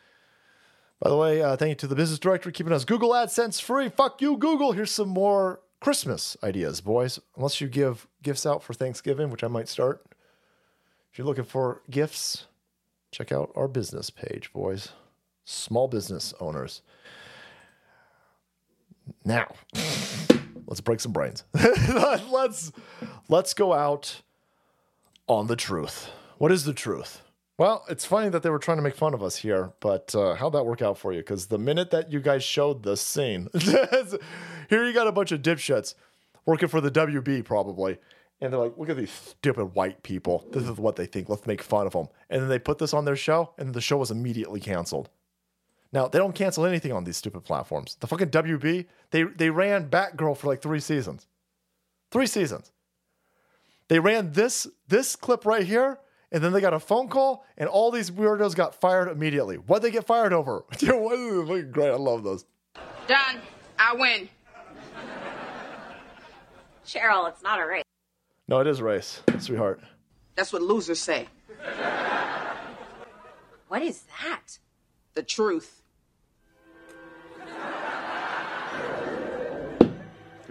By 1.01 1.11
the 1.11 1.17
way, 1.17 1.43
uh, 1.43 1.57
thank 1.57 1.71
you 1.71 1.75
to 1.77 1.87
the 1.87 1.95
business 1.95 2.19
director 2.19 2.51
keeping 2.51 2.73
us 2.73 2.85
Google 2.85 3.11
AdSense 3.11 3.61
free. 3.61 3.89
Fuck 3.89 4.21
you, 4.21 4.37
Google. 4.37 4.73
Here's 4.73 4.91
some 4.91 5.09
more 5.09 5.61
Christmas 5.81 6.37
ideas, 6.43 6.81
boys. 6.81 7.21
Unless 7.37 7.61
you 7.61 7.69
give 7.69 8.09
gifts 8.23 8.45
out 8.45 8.63
for 8.65 8.75
Thanksgiving, 8.75 9.31
which 9.31 9.45
I 9.45 9.49
might 9.49 9.69
start. 9.69 10.05
If 11.13 11.19
you're 11.19 11.27
looking 11.27 11.45
for 11.45 11.83
gifts, 11.89 12.47
check 13.13 13.31
out 13.31 13.53
our 13.55 13.69
business 13.69 14.11
page, 14.11 14.53
boys. 14.53 14.91
Small 15.45 15.87
business 15.87 16.35
owners. 16.41 16.83
Now, 19.25 19.55
let's 20.67 20.81
break 20.81 21.01
some 21.01 21.13
brains. 21.13 21.45
let's 22.31 22.73
let's 23.29 23.55
go 23.55 23.73
out 23.73 24.21
on 25.29 25.47
the 25.47 25.57
truth. 25.57 26.11
What 26.39 26.51
is 26.53 26.65
the 26.65 26.75
truth? 26.75 27.23
Well, 27.59 27.85
it's 27.89 28.05
funny 28.05 28.29
that 28.29 28.45
they 28.45 28.51
were 28.51 28.61
trying 28.61 28.79
to 28.79 28.83
make 28.83 28.95
fun 28.95 29.15
of 29.15 29.23
us 29.23 29.35
here, 29.35 29.73
but 29.81 30.15
uh, 30.15 30.37
how'd 30.37 30.53
that 30.53 30.65
work 30.65 30.81
out 30.81 30.97
for 30.97 31.13
you? 31.13 31.19
Because 31.19 31.49
the 31.49 31.59
minute 31.59 31.91
that 31.91 32.13
you 32.13 32.21
guys 32.21 32.45
showed 32.45 32.85
the 32.85 32.97
scene, 32.97 33.49
here 34.71 34.87
you 34.87 34.93
got 34.93 35.09
a 35.09 35.13
bunch 35.13 35.33
of 35.33 35.43
dipshits 35.43 35.95
working 36.47 36.69
for 36.69 36.81
the 36.81 36.91
WB 36.91 37.45
probably. 37.45 37.99
And 38.41 38.53
they're 38.53 38.61
like, 38.61 38.79
look 38.79 38.89
at 38.89 38.97
these 38.97 39.11
stupid 39.11 39.75
white 39.75 40.05
people. 40.05 40.47
This 40.53 40.63
is 40.63 40.79
what 40.79 40.95
they 40.95 41.07
think. 41.07 41.29
Let's 41.29 41.49
make 41.49 41.61
fun 41.61 41.89
of 41.89 41.93
them. 41.93 42.07
And 42.31 42.41
then 42.41 42.49
they 42.49 42.61
put 42.61 42.79
this 42.79 42.95
on 42.95 43.05
their 43.05 43.17
show, 43.17 43.53
and 43.59 43.75
the 43.75 43.81
show 43.81 43.97
was 43.97 44.13
immediately 44.13 44.61
canceled. 44.61 45.11
Now, 45.93 46.07
they 46.07 46.19
don't 46.19 46.37
cancel 46.37 46.65
anything 46.65 46.93
on 46.93 47.03
these 47.03 47.17
stupid 47.17 47.43
platforms. 47.43 47.97
The 47.99 48.07
fucking 48.07 48.31
WB, 48.31 48.87
they, 49.11 49.25
they 49.25 49.51
ran 49.51 49.91
Batgirl 49.91 50.37
for 50.37 50.47
like 50.47 50.63
three 50.63 50.79
seasons. 50.79 51.27
Three 52.13 52.29
seasons. 52.29 52.71
They 53.89 53.99
ran 53.99 54.33
this 54.33 54.69
this 54.87 55.17
clip 55.17 55.47
right 55.47 55.67
here, 55.67 55.99
and 56.31 56.43
then 56.43 56.53
they 56.53 56.61
got 56.61 56.75
a 56.75 56.81
phone 56.81 57.09
call, 57.09 57.45
and 57.57 57.69
all 57.69 57.91
these 57.91 58.11
weirdos 58.11 58.55
got 58.55 58.75
fired 58.75 59.09
immediately. 59.09 59.57
What'd 59.57 59.83
they 59.83 59.91
get 59.91 60.07
fired 60.07 60.33
over? 60.33 60.65
Dude, 60.79 60.91
this 60.91 61.65
is 61.65 61.73
great, 61.73 61.91
I 61.91 61.97
love 61.97 62.23
those. 62.23 62.45
Done. 63.07 63.41
I 63.79 63.95
win. 63.95 64.29
Cheryl, 66.87 67.29
it's 67.29 67.43
not 67.43 67.61
a 67.61 67.67
race. 67.67 67.85
No, 68.49 68.61
it 68.61 68.67
is 68.67 68.81
race, 68.83 69.23
sweetheart. 69.39 69.81
That's 70.35 70.53
what 70.53 70.63
losers 70.63 70.99
say. 70.99 71.29
What 73.69 73.83
is 73.83 74.03
that? 74.23 74.59
The 75.15 75.23
truth. 75.23 75.83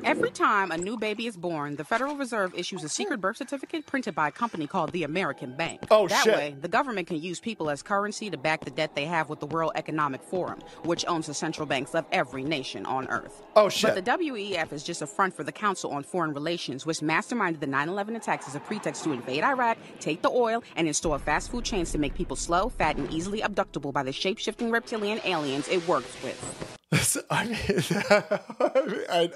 Every 0.04 0.30
time 0.30 0.72
a 0.72 0.78
new 0.78 0.98
baby 0.98 1.26
is 1.26 1.36
born, 1.36 1.76
the 1.76 1.84
Federal 1.84 2.16
Reserve 2.16 2.54
issues 2.56 2.84
a 2.84 2.90
secret 2.90 3.20
birth 3.20 3.38
certificate 3.38 3.86
printed 3.86 4.14
by 4.14 4.28
a 4.28 4.32
company 4.32 4.68
called 4.68 4.92
the 4.92 5.04
American 5.04 5.56
Bank. 5.56 5.82
Oh, 5.90 6.08
that 6.08 6.24
shit. 6.24 6.36
way, 6.36 6.56
the 6.62 6.68
government 6.68 7.08
can 7.08 7.20
use 7.22 7.40
people 7.40 7.70
as 7.70 7.82
currency 7.82 8.30
to 8.30 8.38
back 8.38 8.64
the 8.64 8.72
debt 8.72 8.96
they 8.96 9.06
have 9.06 9.30
with 9.30 9.40
the 9.40 9.48
World 9.48 9.72
Economic 9.76 10.22
Forum, 10.22 10.60
which 10.84 11.04
owns 11.08 11.28
the 11.28 11.34
central 11.34 11.66
banks 11.66 11.96
of 11.96 12.06
every 12.12 12.44
nation 12.44 12.86
on 12.86 13.08
Earth. 13.08 13.44
Oh, 13.56 13.70
shit. 13.70 13.96
But 13.96 14.06
the 14.06 14.12
WEF 14.12 14.72
is 14.72 14.84
just 14.84 15.02
a 15.02 15.08
front 15.08 15.36
for 15.36 15.44
the 15.44 15.52
Council 15.52 15.92
on 15.92 16.04
Foreign 16.04 16.34
Relations, 16.34 16.86
which 16.86 17.00
masterminded 17.00 17.60
the 17.60 17.68
9 17.68 17.90
11 17.90 18.16
attacks 18.16 18.48
as 18.48 18.56
a 18.56 18.60
pretext 18.60 19.04
to 19.04 19.12
invade 19.12 19.44
Iraq, 19.44 19.78
take 20.00 20.22
the 20.22 20.30
oil, 20.30 20.64
and 20.76 20.88
install 20.88 21.18
fast 21.18 21.50
food 21.50 21.66
chains 21.66 21.92
to 21.92 21.98
make 21.98 22.14
people 22.14 22.36
slow, 22.36 22.70
fat, 22.70 22.98
and 22.98 23.12
easily 23.12 23.42
abductable 23.42 23.92
by 23.92 24.04
the 24.04 24.12
shape 24.12 24.38
shifting 24.38 24.70
reptilian 24.70 25.20
aliens 25.26 25.68
it 25.68 25.86
works 25.88 26.16
with. 26.24 26.78
I 27.30 27.46
mean, 27.46 29.02
I, 29.10 29.32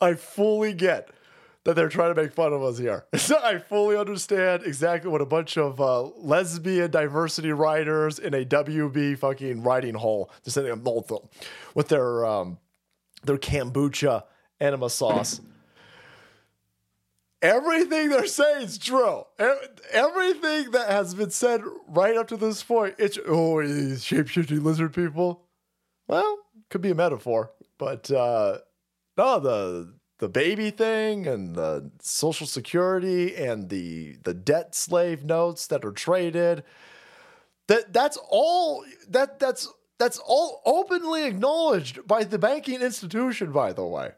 I 0.00 0.14
fully 0.14 0.74
get 0.74 1.10
that 1.64 1.76
they're 1.76 1.88
trying 1.88 2.14
to 2.14 2.20
make 2.20 2.32
fun 2.32 2.52
of 2.52 2.62
us 2.62 2.78
here. 2.78 3.04
I 3.12 3.58
fully 3.58 3.96
understand 3.96 4.64
exactly 4.64 5.10
what 5.10 5.20
a 5.20 5.26
bunch 5.26 5.56
of 5.56 5.80
uh, 5.80 6.02
lesbian 6.02 6.90
diversity 6.90 7.52
writers 7.52 8.18
in 8.18 8.34
a 8.34 8.44
WB 8.44 9.18
fucking 9.18 9.62
writing 9.62 9.94
hole, 9.94 10.30
just 10.42 10.54
sitting 10.54 10.72
in 10.72 10.80
both 10.80 11.12
with 11.74 11.88
their 11.88 12.26
um, 12.26 12.58
their 13.22 13.38
kombucha 13.38 14.24
enema 14.60 14.90
sauce. 14.90 15.40
Everything 17.40 18.08
they're 18.08 18.26
saying 18.26 18.62
is 18.62 18.78
true. 18.78 19.24
Everything 19.92 20.70
that 20.72 20.88
has 20.88 21.14
been 21.14 21.30
said 21.30 21.62
right 21.88 22.16
up 22.16 22.28
to 22.28 22.36
this 22.36 22.62
point, 22.62 22.94
it's 22.98 23.18
oh 23.26 23.62
these 23.62 24.04
shapeshifting 24.04 24.62
lizard 24.62 24.94
people. 24.94 25.44
Well, 26.06 26.38
could 26.72 26.80
be 26.80 26.90
a 26.90 26.94
metaphor, 26.94 27.52
but 27.78 28.10
uh, 28.10 28.58
no, 29.16 29.38
the 29.38 29.94
the 30.18 30.28
baby 30.28 30.70
thing 30.70 31.26
and 31.26 31.54
the 31.54 31.90
social 32.00 32.46
security 32.46 33.36
and 33.36 33.68
the 33.68 34.16
the 34.24 34.32
debt 34.32 34.74
slave 34.74 35.22
notes 35.22 35.66
that 35.66 35.84
are 35.84 35.92
traded. 35.92 36.64
That 37.68 37.92
that's 37.92 38.18
all 38.30 38.84
that 39.08 39.38
that's 39.38 39.68
that's 39.98 40.18
all 40.18 40.62
openly 40.64 41.26
acknowledged 41.26 42.06
by 42.06 42.24
the 42.24 42.38
banking 42.38 42.80
institution. 42.80 43.52
By 43.52 43.74
the 43.74 43.84
way, 43.84 44.12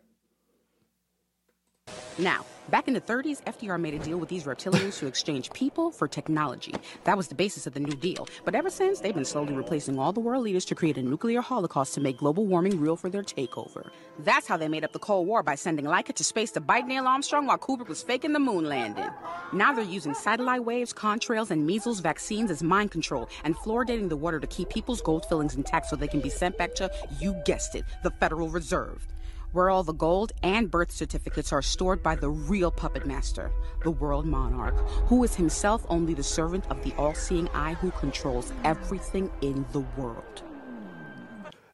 Now, 2.17 2.47
back 2.71 2.89
in 2.89 2.95
the 2.95 3.01
30s, 3.01 3.43
FDR 3.45 3.81
made 3.81 3.95
a 3.95 3.99
deal 3.99 4.19
with 4.19 4.29
these 4.29 4.45
reptilians 4.45 4.99
to 4.99 5.07
exchange 5.07 5.51
people 5.53 5.91
for 5.91 6.09
technology. 6.09 6.75
That 7.05 7.17
was 7.17 7.29
the 7.29 7.35
basis 7.35 7.67
of 7.67 7.75
the 7.75 7.81
New 7.81 7.95
Deal. 7.95 8.27
But 8.45 8.55
ever 8.55 8.71
since, 8.71 9.01
they've 9.01 9.15
been 9.15 9.25
slowly 9.25 9.55
replacing 9.55 9.99
all 9.99 10.13
the 10.13 10.21
world 10.21 10.45
leaders 10.45 10.65
to 10.67 10.75
create 10.75 10.99
a 10.99 11.03
nuclear 11.03 11.41
holocaust 11.41 11.95
to 11.95 12.01
make 12.01 12.19
global 12.19 12.47
warming 12.47 12.81
real 12.81 12.97
for 12.97 13.09
their 13.09 13.23
takeover. 13.23 13.91
That's 14.21 14.47
how 14.47 14.57
they 14.57 14.69
made 14.69 14.85
up 14.85 14.93
the 14.93 14.99
Cold 14.99 15.27
War 15.27 15.43
by 15.43 15.55
sending 15.55 15.85
Laika 15.85 16.15
to 16.15 16.25
space 16.25 16.51
to 16.53 16.61
bite 16.61 16.87
Neil 16.87 17.07
Armstrong 17.07 17.47
while 17.47 17.59
Kubrick 17.59 17.89
was 17.89 18.03
faking 18.03 18.33
the 18.33 18.39
moon 18.39 18.65
landing. 18.65 19.11
Now 19.53 19.73
they're 19.73 19.85
using 19.85 20.15
satellite 20.15 20.65
waves, 20.65 20.93
contrails, 20.93 21.51
and 21.51 21.67
measles 21.67 22.01
vaccines 22.01 22.51
as 22.51 22.63
mind 22.63 22.91
control 22.91 23.29
and 23.45 23.57
fluoridating 23.57 24.09
the 24.09 24.17
water 24.17 24.41
to 24.41 24.47
keep 24.47 24.69
people's 24.69 25.01
gold 25.01 25.27
fillings 25.29 25.55
intact 25.55 25.87
so 25.87 25.97
they 25.97 26.09
can 26.09 26.21
be 26.21 26.31
sent 26.31 26.57
back 26.59 26.75
to, 26.77 26.91
you 27.21 27.35
guessed 27.45 27.75
it, 27.75 27.85
the 28.03 28.11
Federal 28.11 28.49
Reserve 28.49 29.07
where 29.55 29.71
all 29.71 29.85
the 29.85 29.93
gold 29.93 30.33
and 30.43 30.71
birth 30.71 30.91
certificates 30.91 31.53
are 31.53 31.63
stored 31.63 32.03
by 32.03 32.17
the 32.17 32.29
real 32.29 32.71
puppet 32.71 33.07
master, 33.07 33.53
the 33.85 33.91
world 33.91 34.27
monarch, 34.27 34.77
who 35.07 35.23
is 35.23 35.35
himself 35.35 35.87
only 35.89 36.13
the 36.13 36.23
servant 36.23 36.65
of 36.71 36.83
the 36.83 36.93
all 36.97 37.15
seeing 37.15 37.49
eye 37.55 37.75
who 37.75 37.91
controls 37.93 38.53
everything 38.65 39.31
in 39.41 39.65
the 39.73 39.81
world. 39.97 40.43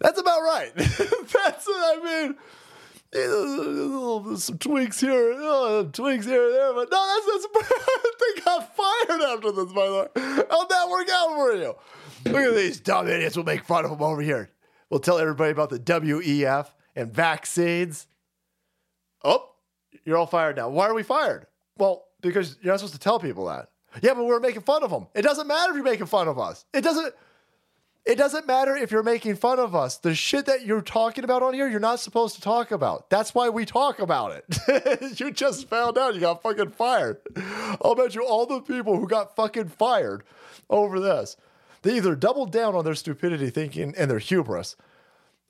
That's 0.01 0.21
about 0.21 0.41
right. 0.41 0.73
That's 0.77 1.67
what 1.67 1.99
I 1.99 2.01
mean. 2.05 2.37
there's 3.13 4.45
Some 4.45 4.59
tweaks 4.59 5.01
here, 5.01 5.33
uh, 5.33 5.85
tweaks 5.85 6.27
here 6.27 6.47
and 6.47 6.55
there, 6.55 6.75
but 6.75 6.91
no, 6.91 7.07
that's 7.07 7.27
that's. 7.27 7.77
they 8.37 8.43
got 8.43 8.77
fired 8.77 9.23
after 9.23 9.53
this, 9.53 9.73
by 9.73 9.87
the 9.87 9.93
way. 9.93 10.45
How'd 10.51 10.69
that 10.69 10.89
work 10.89 11.09
out 11.11 11.35
for 11.35 11.53
you? 11.55 11.75
Look 12.27 12.45
at 12.45 12.55
these 12.55 12.81
dumb 12.81 13.09
idiots. 13.09 13.37
We'll 13.37 13.45
make 13.45 13.65
fun 13.65 13.85
of 13.85 13.91
them 13.91 14.03
over 14.03 14.23
here. 14.23 14.51
We'll 14.91 15.01
tell 15.01 15.19
everybody 15.19 15.51
about 15.51 15.71
the 15.71 15.79
WEF 15.79 16.69
and 16.97 17.13
vaccines. 17.13 18.07
Oh, 19.25 19.51
you're 20.05 20.17
all 20.17 20.27
fired 20.27 20.57
now. 20.57 20.69
Why 20.69 20.87
are 20.87 20.95
we 20.95 21.03
fired? 21.03 21.47
Well, 21.79 22.05
because 22.21 22.57
you're 22.63 22.73
not 22.73 22.81
supposed 22.81 22.95
to 22.95 23.01
tell 23.01 23.19
people 23.19 23.47
that. 23.47 23.71
Yeah, 24.03 24.15
but 24.15 24.25
we're 24.25 24.41
making 24.41 24.63
fun 24.63 24.83
of 24.83 24.91
them. 24.91 25.09
It 25.15 25.23
doesn't 25.23 25.47
matter 25.47 25.71
if 25.71 25.77
you're 25.77 25.85
making 25.85 26.07
fun 26.07 26.29
of 26.29 26.39
us. 26.39 26.65
It 26.73 26.83
doesn't. 26.83 27.15
It 28.07 28.17
doesn't 28.17 28.47
matter 28.47 28.75
if 28.75 28.91
you're 28.91 29.03
making 29.03 29.37
fun 29.37 29.59
of 29.59 29.75
us. 29.75 29.99
The 29.99 30.15
shit 30.15 30.47
that 30.47 30.65
you're 30.65 30.81
talking 30.81 31.23
about 31.23 31.43
on 31.43 31.53
here, 31.53 31.69
you're 31.69 31.79
not 31.79 32.01
supposed 32.01 32.35
to 32.37 32.41
talk 32.41 32.71
about. 32.71 33.11
That's 33.11 33.35
why 33.35 33.51
we 33.51 33.67
talk 33.67 33.99
about 33.99 34.33
it. 34.33 35.21
you 35.21 35.31
just 35.31 35.69
found 35.69 35.99
out 35.99 36.15
you 36.15 36.21
got 36.21 36.43
fucking 36.43 36.71
fired. 36.71 37.19
I'll 37.85 37.95
bet 37.95 38.15
you 38.15 38.25
all 38.25 38.47
the 38.47 38.63
people 38.63 38.99
who 38.99 39.07
got 39.07 39.37
fucking 39.37 39.69
fired 39.69 40.25
over 40.71 40.99
this, 40.99 41.37
they 41.83 41.97
either 41.97 42.15
doubled 42.15 42.53
down 42.53 42.75
on 42.75 42.85
their 42.85 42.95
stupidity 42.95 43.51
thinking 43.51 43.95
and 43.97 44.11
their 44.11 44.19
hubris, 44.19 44.77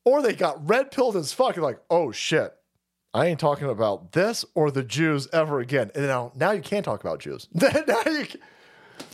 or 0.05 0.23
they 0.23 0.35
got 0.35 0.69
red 0.69 0.91
pilled 0.91 1.17
as 1.17 1.33
fuck 1.33 1.57
and 1.57 1.65
like, 1.65 1.81
oh 1.91 2.13
shit, 2.13 2.55
I 3.13 3.27
ain't 3.27 3.41
talking 3.41 3.69
about 3.69 4.13
this 4.13 4.45
or 4.55 4.71
the 4.71 4.83
Jews 4.83 5.29
ever 5.33 5.61
again. 5.61 5.91
And 5.95 6.07
now, 6.07 6.33
now 6.35 6.53
you 6.53 6.63
can't 6.63 6.85
talk 6.85 7.01
about 7.01 7.21
Jews. 7.21 7.49
now 7.55 7.71
you 8.07 8.27
can, 8.27 8.41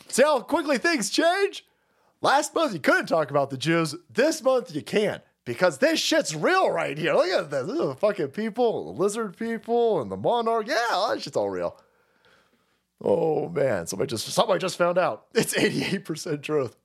see 0.09 0.23
how 0.23 0.41
quickly 0.41 0.79
things 0.79 1.11
change. 1.11 1.65
Last 2.21 2.55
month 2.55 2.73
you 2.73 2.81
couldn't 2.81 3.07
talk 3.07 3.31
about 3.31 3.51
the 3.51 3.57
Jews. 3.57 3.95
This 4.13 4.43
month 4.43 4.75
you 4.75 4.83
can 4.83 5.21
because 5.45 5.79
this 5.79 6.01
shit's 6.01 6.35
real 6.35 6.71
right 6.71 6.97
here. 6.97 7.15
Look 7.15 7.29
at 7.29 7.51
this. 7.51 7.67
This 7.67 7.73
is 7.73 7.87
the 7.87 7.95
fucking 7.95 8.29
people, 8.29 8.93
the 8.93 9.03
lizard 9.03 9.37
people, 9.37 10.01
and 10.01 10.11
the 10.11 10.17
monarch. 10.17 10.67
Yeah, 10.67 11.07
that 11.09 11.23
shit's 11.23 11.37
all 11.37 11.51
real. 11.51 11.79
Oh 13.03 13.49
man, 13.49 13.87
somebody 13.87 14.09
just 14.09 14.27
somebody 14.27 14.59
just 14.59 14.77
found 14.77 14.99
out. 14.99 15.27
It's 15.35 15.55
88% 15.55 16.43
truth. 16.43 16.77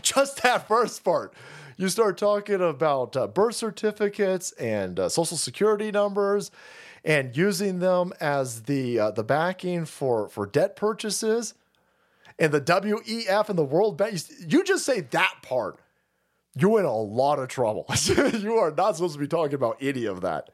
Just 0.00 0.42
that 0.42 0.66
first 0.68 1.04
part. 1.04 1.34
You 1.76 1.88
start 1.88 2.18
talking 2.18 2.60
about 2.60 3.16
uh, 3.16 3.26
birth 3.26 3.56
certificates 3.56 4.52
and 4.52 4.98
uh, 4.98 5.08
social 5.08 5.36
security 5.36 5.90
numbers 5.90 6.50
and 7.04 7.36
using 7.36 7.78
them 7.78 8.12
as 8.20 8.62
the 8.62 8.98
uh, 8.98 9.10
the 9.10 9.24
backing 9.24 9.84
for 9.84 10.28
for 10.28 10.46
debt 10.46 10.76
purchases 10.76 11.54
and 12.38 12.52
the 12.52 12.60
WEF 12.60 13.48
and 13.48 13.58
the 13.58 13.64
World 13.64 13.96
Bank. 13.96 14.20
You 14.46 14.64
just 14.64 14.84
say 14.84 15.00
that 15.00 15.36
part, 15.42 15.78
you're 16.56 16.80
in 16.80 16.84
a 16.84 16.96
lot 16.96 17.38
of 17.38 17.48
trouble. 17.48 17.86
you 18.04 18.56
are 18.56 18.70
not 18.70 18.96
supposed 18.96 19.14
to 19.14 19.20
be 19.20 19.28
talking 19.28 19.54
about 19.54 19.78
any 19.80 20.04
of 20.04 20.20
that. 20.20 20.50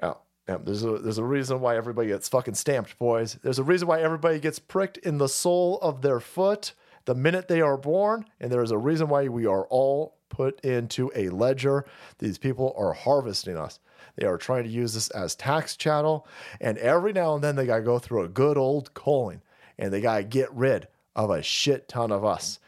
Now, 0.00 0.18
now, 0.48 0.58
there's 0.58 0.84
a 0.84 0.98
there's 0.98 1.18
a 1.18 1.24
reason 1.24 1.60
why 1.60 1.76
everybody 1.76 2.08
gets 2.08 2.28
fucking 2.28 2.54
stamped, 2.54 2.98
boys. 2.98 3.38
There's 3.42 3.58
a 3.58 3.64
reason 3.64 3.88
why 3.88 4.00
everybody 4.02 4.38
gets 4.38 4.58
pricked 4.58 4.98
in 4.98 5.18
the 5.18 5.28
sole 5.28 5.78
of 5.80 6.02
their 6.02 6.20
foot 6.20 6.74
the 7.04 7.14
minute 7.14 7.48
they 7.48 7.60
are 7.60 7.76
born, 7.76 8.24
and 8.40 8.50
there 8.50 8.62
is 8.62 8.70
a 8.70 8.78
reason 8.78 9.08
why 9.08 9.28
we 9.28 9.46
are 9.46 9.66
all 9.66 10.16
put 10.28 10.60
into 10.60 11.10
a 11.14 11.28
ledger. 11.28 11.84
These 12.18 12.38
people 12.38 12.74
are 12.76 12.92
harvesting 12.92 13.56
us. 13.56 13.78
They 14.16 14.26
are 14.26 14.38
trying 14.38 14.64
to 14.64 14.70
use 14.70 14.94
this 14.94 15.10
as 15.10 15.34
tax 15.34 15.76
chattel, 15.76 16.26
and 16.60 16.78
every 16.78 17.12
now 17.12 17.34
and 17.34 17.44
then 17.44 17.56
they 17.56 17.66
gotta 17.66 17.82
go 17.82 17.98
through 17.98 18.22
a 18.22 18.28
good 18.28 18.56
old 18.56 18.94
culling, 18.94 19.42
and 19.78 19.92
they 19.92 20.00
gotta 20.00 20.24
get 20.24 20.52
rid 20.52 20.88
of 21.16 21.30
a 21.30 21.42
shit 21.42 21.88
ton 21.88 22.12
of 22.12 22.24
us. 22.24 22.58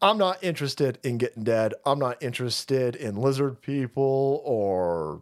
I'm 0.00 0.18
not 0.18 0.42
interested 0.44 0.98
in 1.02 1.18
getting 1.18 1.42
dead. 1.42 1.74
I'm 1.84 1.98
not 1.98 2.22
interested 2.22 2.94
in 2.94 3.16
lizard 3.16 3.60
people 3.60 4.42
or 4.44 5.20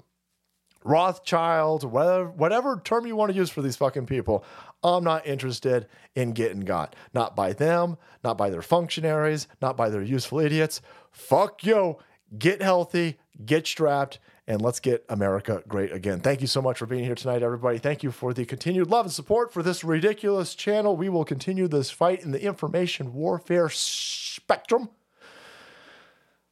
Rothschilds, 0.87 1.85
whatever, 1.85 2.31
whatever 2.31 2.81
term 2.85 3.07
you 3.07 3.17
want 3.17 3.33
to 3.33 3.37
use 3.37 3.51
for 3.51 3.63
these 3.63 3.77
fucking 3.77 4.07
people. 4.07 4.45
I'm 4.83 5.05
not 5.05 5.27
interested 5.27 5.89
in 6.15 6.33
getting 6.33 6.61
got. 6.61 6.95
Not 7.13 7.35
by 7.35 7.53
them, 7.53 7.97
not 8.23 8.39
by 8.39 8.51
their 8.51 8.63
functionaries, 8.63 9.49
not 9.61 9.77
by 9.77 9.91
their 9.91 10.03
useful 10.03 10.39
idiots. 10.41 10.81
Fuck 11.11 11.65
you. 11.65 11.99
Get 12.39 12.61
healthy, 12.61 13.19
get 13.45 13.69
strapped, 13.69 14.19
and 14.49 14.61
let's 14.61 14.81
get 14.81 15.05
America 15.09 15.63
great 15.69 15.93
again. 15.93 16.21
Thank 16.21 16.41
you 16.41 16.49
so 16.49 16.61
much 16.61 16.79
for 16.79 16.87
being 16.87 17.05
here 17.05 17.15
tonight, 17.15 17.43
everybody. 17.43 17.79
Thank 17.79 18.03
you 18.03 18.11
for 18.11 18.35
the 18.35 18.45
continued 18.45 18.91
love 18.91 19.07
and 19.07 19.13
support 19.13 19.53
for 19.53 19.63
this 19.63 19.85
ridiculous 19.85 20.55
channel. 20.55 20.97
We 20.97 21.09
will 21.09 21.25
continue 21.25 21.69
this 21.69 21.91
fight 21.91 22.25
in 22.25 22.33
the 22.33 22.43
information 22.43 23.15
warfare 23.15 23.69
spectrum 23.69 24.89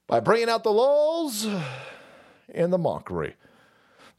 by 0.06 0.20
bringing 0.20 0.48
out 0.48 0.62
the 0.62 0.72
lulls 0.72 1.46
and 2.52 2.72
the 2.72 2.78
mockery. 2.78 3.34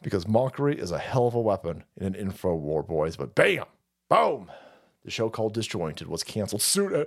Because 0.06 0.28
mockery 0.28 0.78
is 0.78 0.92
a 0.92 1.00
hell 1.00 1.26
of 1.26 1.34
a 1.34 1.42
weapon 1.42 1.84
in 1.98 2.06
an 2.06 2.14
info 2.14 2.54
war, 2.54 2.84
boys. 2.84 3.16
But 3.16 3.34
bam, 3.34 3.66
boom, 4.08 4.52
the 5.04 5.10
show 5.10 5.32
called 5.32 5.56
Disjointed 5.56 6.08
was 6.08 6.24
canceled 6.24 6.62
soon. 6.62 6.96
Uh, 6.96 7.06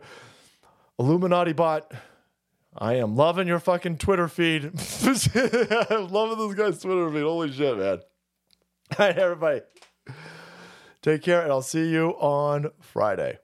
Illuminati 0.98 1.52
bot. 1.52 1.92
I 2.76 2.94
am 2.94 3.14
loving 3.14 3.46
your 3.46 3.60
fucking 3.60 3.98
Twitter 3.98 4.26
feed. 4.26 4.64
I'm 5.04 6.08
loving 6.08 6.48
this 6.48 6.54
guy's 6.58 6.82
Twitter 6.82 7.08
feed. 7.12 7.22
Holy 7.22 7.52
shit, 7.52 7.78
man. 7.78 8.00
All 8.98 9.06
right, 9.06 9.16
everybody. 9.16 9.60
Take 11.00 11.22
care, 11.22 11.42
and 11.42 11.52
I'll 11.52 11.62
see 11.62 11.90
you 11.90 12.16
on 12.18 12.72
Friday. 12.80 13.38